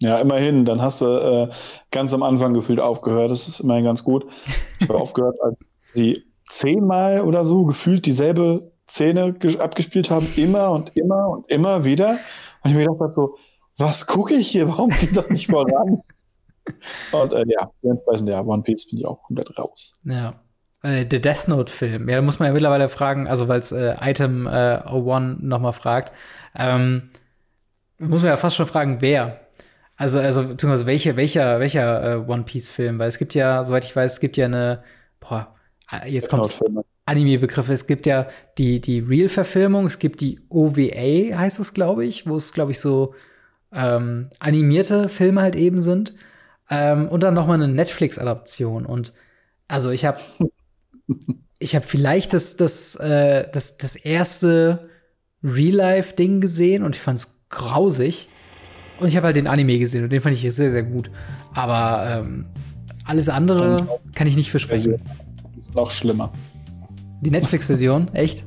Ja, 0.00 0.18
immerhin. 0.18 0.64
Dann 0.64 0.80
hast 0.80 1.00
du 1.00 1.06
äh, 1.06 1.50
ganz 1.90 2.14
am 2.14 2.22
Anfang 2.22 2.54
gefühlt 2.54 2.80
aufgehört. 2.80 3.30
Das 3.30 3.48
ist 3.48 3.60
immerhin 3.60 3.84
ganz 3.84 4.04
gut. 4.04 4.26
Ich 4.80 4.88
habe 4.88 4.98
aufgehört, 5.00 5.36
als 5.42 5.56
sie 5.92 6.24
zehnmal 6.48 7.22
oder 7.22 7.44
so 7.44 7.64
gefühlt 7.64 8.06
dieselbe 8.06 8.72
Szene 8.88 9.34
abgespielt 9.58 10.10
haben, 10.10 10.26
immer 10.36 10.70
und 10.70 10.96
immer 10.96 11.28
und 11.28 11.50
immer 11.50 11.84
wieder. 11.84 12.18
Und 12.62 12.70
ich 12.70 12.76
mir 12.76 12.84
gedacht 12.84 13.00
habe 13.00 13.12
so, 13.14 13.36
was 13.76 14.06
gucke 14.06 14.34
ich 14.34 14.48
hier? 14.48 14.68
Warum 14.68 14.90
geht 14.90 15.16
das 15.16 15.30
nicht 15.30 15.48
voran? 15.48 16.02
und 17.12 17.32
äh, 17.32 17.44
ja, 17.48 17.70
dementsprechend, 17.82 18.28
ja, 18.28 18.42
One 18.44 18.62
Piece 18.62 18.88
bin 18.88 19.00
ich 19.00 19.06
auch 19.06 19.22
komplett 19.22 19.56
raus. 19.58 19.98
Ja. 20.04 20.34
Äh, 20.88 21.06
der 21.06 21.20
Death 21.20 21.48
Note-Film. 21.48 22.08
Ja, 22.08 22.16
da 22.16 22.22
muss 22.22 22.38
man 22.38 22.46
ja 22.46 22.52
mittlerweile 22.52 22.88
fragen, 22.88 23.26
also 23.26 23.48
weil 23.48 23.60
es 23.60 23.72
äh, 23.72 23.96
Item 24.00 24.46
äh, 24.46 24.80
01 24.86 25.42
nochmal 25.42 25.72
fragt, 25.72 26.12
ähm, 26.56 27.08
muss 27.98 28.22
man 28.22 28.30
ja 28.30 28.36
fast 28.36 28.56
schon 28.56 28.66
fragen, 28.66 29.00
wer. 29.00 29.40
Also, 29.96 30.20
also, 30.20 30.44
beziehungsweise 30.44 30.86
welche, 30.86 31.16
welcher, 31.16 31.58
welcher 31.60 32.12
äh, 32.12 32.16
One 32.16 32.44
Piece-Film? 32.44 32.98
Weil 32.98 33.08
es 33.08 33.18
gibt 33.18 33.34
ja, 33.34 33.64
soweit 33.64 33.84
ich 33.84 33.94
weiß, 33.94 34.14
es 34.14 34.20
gibt 34.20 34.36
ja 34.36 34.46
eine, 34.46 34.82
boah, 35.20 35.54
äh, 35.90 36.08
jetzt 36.08 36.30
kommt 36.30 36.58
Anime-Begriffe. 37.06 37.72
Es 37.72 37.86
gibt 37.86 38.06
ja 38.06 38.28
die, 38.56 38.80
die 38.80 39.00
Real-Verfilmung, 39.00 39.86
es 39.86 39.98
gibt 39.98 40.20
die 40.20 40.40
OVA, 40.48 41.36
heißt 41.38 41.58
es, 41.58 41.74
glaube 41.74 42.04
ich, 42.04 42.26
wo 42.26 42.36
es, 42.36 42.52
glaube 42.52 42.70
ich, 42.70 42.80
so 42.80 43.14
ähm, 43.72 44.30
animierte 44.38 45.08
Filme 45.08 45.42
halt 45.42 45.56
eben 45.56 45.80
sind. 45.80 46.14
Ähm, 46.70 47.08
und 47.08 47.22
dann 47.22 47.34
noch 47.34 47.46
mal 47.46 47.54
eine 47.54 47.68
Netflix-Adaption. 47.68 48.86
Und 48.86 49.12
also 49.66 49.90
ich 49.90 50.04
habe 50.04 50.20
ich 51.58 51.74
habe 51.74 51.84
vielleicht 51.84 52.34
das, 52.34 52.56
das, 52.56 52.96
äh, 52.96 53.48
das, 53.52 53.78
das 53.78 53.96
erste 53.96 54.88
Real-Life-Ding 55.42 56.40
gesehen 56.40 56.82
und 56.82 56.94
ich 56.94 57.00
fand 57.00 57.18
es 57.18 57.44
grausig. 57.48 58.28
Und 59.00 59.06
ich 59.06 59.16
habe 59.16 59.26
halt 59.26 59.36
den 59.36 59.46
Anime 59.46 59.78
gesehen 59.78 60.04
und 60.04 60.10
den 60.10 60.20
fand 60.20 60.34
ich 60.34 60.42
sehr, 60.54 60.70
sehr 60.70 60.82
gut. 60.82 61.10
Aber 61.54 62.22
ähm, 62.24 62.46
alles 63.04 63.28
andere 63.28 64.00
kann 64.14 64.26
ich 64.26 64.36
nicht 64.36 64.50
versprechen. 64.50 65.00
Ist 65.56 65.74
noch 65.74 65.90
schlimmer. 65.90 66.32
Die 67.20 67.30
Netflix-Version, 67.30 68.08
echt? 68.14 68.44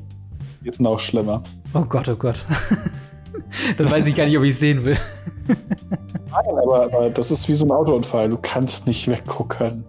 Die 0.62 0.68
ist 0.68 0.80
noch 0.80 0.98
schlimmer. 0.98 1.42
Oh 1.74 1.84
Gott, 1.84 2.08
oh 2.08 2.16
Gott. 2.16 2.44
Dann 3.76 3.90
weiß 3.90 4.06
ich 4.06 4.14
gar 4.14 4.26
nicht, 4.26 4.36
ob 4.36 4.44
ich 4.44 4.58
sehen 4.58 4.84
will. 4.84 4.96
Nein, 5.48 6.56
aber, 6.62 6.84
aber 6.84 7.10
das 7.10 7.30
ist 7.30 7.48
wie 7.48 7.54
so 7.54 7.66
ein 7.66 7.70
Autounfall. 7.70 8.28
Du 8.28 8.38
kannst 8.40 8.86
nicht 8.86 9.08
weggucken. 9.08 9.84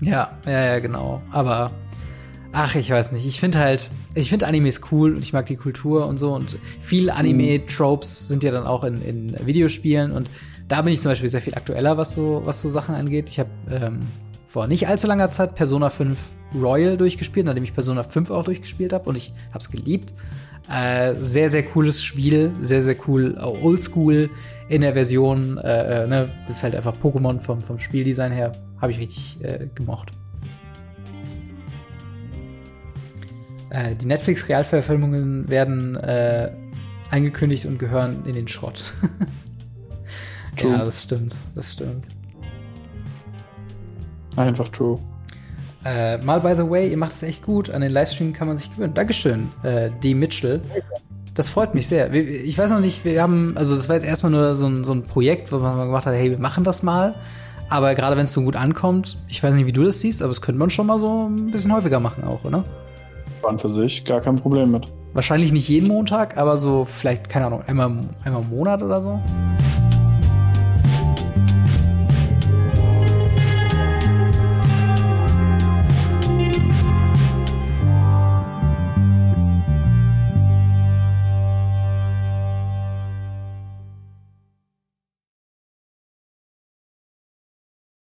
Ja, 0.00 0.30
ja, 0.46 0.66
ja, 0.66 0.78
genau. 0.78 1.20
Aber 1.30 1.70
ach, 2.52 2.74
ich 2.74 2.90
weiß 2.90 3.12
nicht. 3.12 3.26
Ich 3.26 3.40
finde 3.40 3.58
halt, 3.58 3.90
ich 4.14 4.28
finde 4.28 4.46
Animes 4.46 4.80
cool 4.90 5.14
und 5.14 5.22
ich 5.22 5.32
mag 5.32 5.46
die 5.46 5.56
Kultur 5.56 6.06
und 6.06 6.18
so. 6.18 6.34
Und 6.34 6.58
viele 6.80 7.14
Anime-Tropes 7.14 8.28
sind 8.28 8.44
ja 8.44 8.50
dann 8.50 8.66
auch 8.66 8.84
in, 8.84 9.02
in 9.02 9.46
Videospielen. 9.46 10.12
Und 10.12 10.30
da 10.68 10.82
bin 10.82 10.92
ich 10.92 11.00
zum 11.00 11.10
Beispiel 11.10 11.28
sehr 11.28 11.40
viel 11.40 11.54
aktueller, 11.54 11.96
was 11.96 12.12
so, 12.12 12.42
was 12.44 12.60
so 12.60 12.70
Sachen 12.70 12.94
angeht. 12.94 13.28
Ich 13.28 13.38
habe 13.38 13.50
ähm, 13.70 14.00
vor 14.46 14.66
nicht 14.66 14.86
allzu 14.86 15.06
langer 15.06 15.30
Zeit 15.30 15.54
Persona 15.54 15.88
5 15.88 16.20
Royal 16.54 16.96
durchgespielt, 16.96 17.46
nachdem 17.46 17.64
ich 17.64 17.72
Persona 17.72 18.02
5 18.02 18.30
auch 18.30 18.44
durchgespielt 18.44 18.92
habe 18.92 19.08
und 19.08 19.16
ich 19.16 19.32
habe 19.48 19.58
es 19.58 19.70
geliebt. 19.70 20.12
Äh, 20.70 21.14
sehr, 21.20 21.50
sehr 21.50 21.64
cooles 21.64 22.04
Spiel, 22.04 22.52
sehr, 22.60 22.82
sehr 22.82 22.96
cool, 23.08 23.36
oldschool 23.38 24.30
in 24.68 24.82
der 24.82 24.92
Version. 24.92 25.58
Äh, 25.58 26.04
äh, 26.04 26.06
ne, 26.06 26.28
ist 26.48 26.62
halt 26.62 26.74
einfach 26.74 26.94
Pokémon 26.96 27.40
vom, 27.40 27.60
vom 27.60 27.78
Spieldesign 27.78 28.30
her. 28.30 28.52
Habe 28.80 28.92
ich 28.92 28.98
richtig 28.98 29.38
äh, 29.42 29.68
gemocht. 29.74 30.12
Äh, 33.72 33.94
die 33.96 34.06
Netflix-Realverfilmungen 34.06 35.48
werden 35.48 35.96
äh, 35.96 36.50
angekündigt 37.10 37.64
und 37.64 37.78
gehören 37.78 38.22
in 38.26 38.34
den 38.34 38.46
Schrott. 38.46 38.92
ja, 40.58 40.84
das 40.84 41.04
stimmt. 41.04 41.34
Das 41.54 41.72
stimmt. 41.72 42.06
Einfach 44.36 44.68
true. 44.68 44.98
Äh, 45.86 46.18
mal 46.18 46.40
by 46.40 46.54
the 46.54 46.68
way, 46.68 46.90
ihr 46.90 46.98
macht 46.98 47.14
es 47.14 47.22
echt 47.22 47.44
gut. 47.44 47.70
An 47.70 47.80
den 47.80 47.92
Livestream 47.92 48.34
kann 48.34 48.46
man 48.46 48.58
sich 48.58 48.70
gewöhnen. 48.70 48.92
Dankeschön, 48.92 49.48
äh, 49.62 49.90
D. 50.02 50.14
Mitchell. 50.14 50.60
Das 51.34 51.48
freut 51.48 51.74
mich 51.74 51.88
sehr. 51.88 52.12
Ich 52.12 52.58
weiß 52.58 52.72
noch 52.72 52.80
nicht, 52.80 53.06
wir 53.06 53.22
haben, 53.22 53.56
also 53.56 53.74
das 53.74 53.88
war 53.88 53.96
jetzt 53.96 54.04
erstmal 54.04 54.32
nur 54.32 54.54
so 54.54 54.66
ein, 54.66 54.84
so 54.84 54.92
ein 54.92 55.04
Projekt, 55.04 55.50
wo 55.50 55.58
man 55.58 55.78
gemacht 55.78 56.04
hat, 56.04 56.12
hey, 56.12 56.30
wir 56.30 56.38
machen 56.38 56.62
das 56.62 56.82
mal. 56.82 57.14
Aber 57.70 57.94
gerade 57.94 58.18
wenn 58.18 58.26
es 58.26 58.34
so 58.34 58.42
gut 58.42 58.54
ankommt, 58.54 59.16
ich 59.28 59.42
weiß 59.42 59.54
nicht, 59.54 59.64
wie 59.64 59.72
du 59.72 59.82
das 59.82 60.00
siehst, 60.00 60.20
aber 60.20 60.28
das 60.28 60.42
könnte 60.42 60.58
man 60.58 60.68
schon 60.68 60.86
mal 60.86 60.98
so 60.98 61.26
ein 61.30 61.50
bisschen 61.50 61.72
häufiger 61.72 62.00
machen 62.00 62.22
auch, 62.22 62.44
oder? 62.44 62.64
An 63.46 63.58
für 63.58 63.70
sich 63.70 64.04
gar 64.04 64.20
kein 64.20 64.36
Problem 64.36 64.70
mit. 64.70 64.86
Wahrscheinlich 65.14 65.52
nicht 65.52 65.68
jeden 65.68 65.88
Montag, 65.88 66.38
aber 66.38 66.56
so 66.56 66.84
vielleicht, 66.84 67.28
keine 67.28 67.46
Ahnung, 67.46 67.62
einmal, 67.66 67.90
einmal 68.24 68.42
im 68.42 68.48
Monat 68.48 68.82
oder 68.82 69.00
so. 69.00 69.20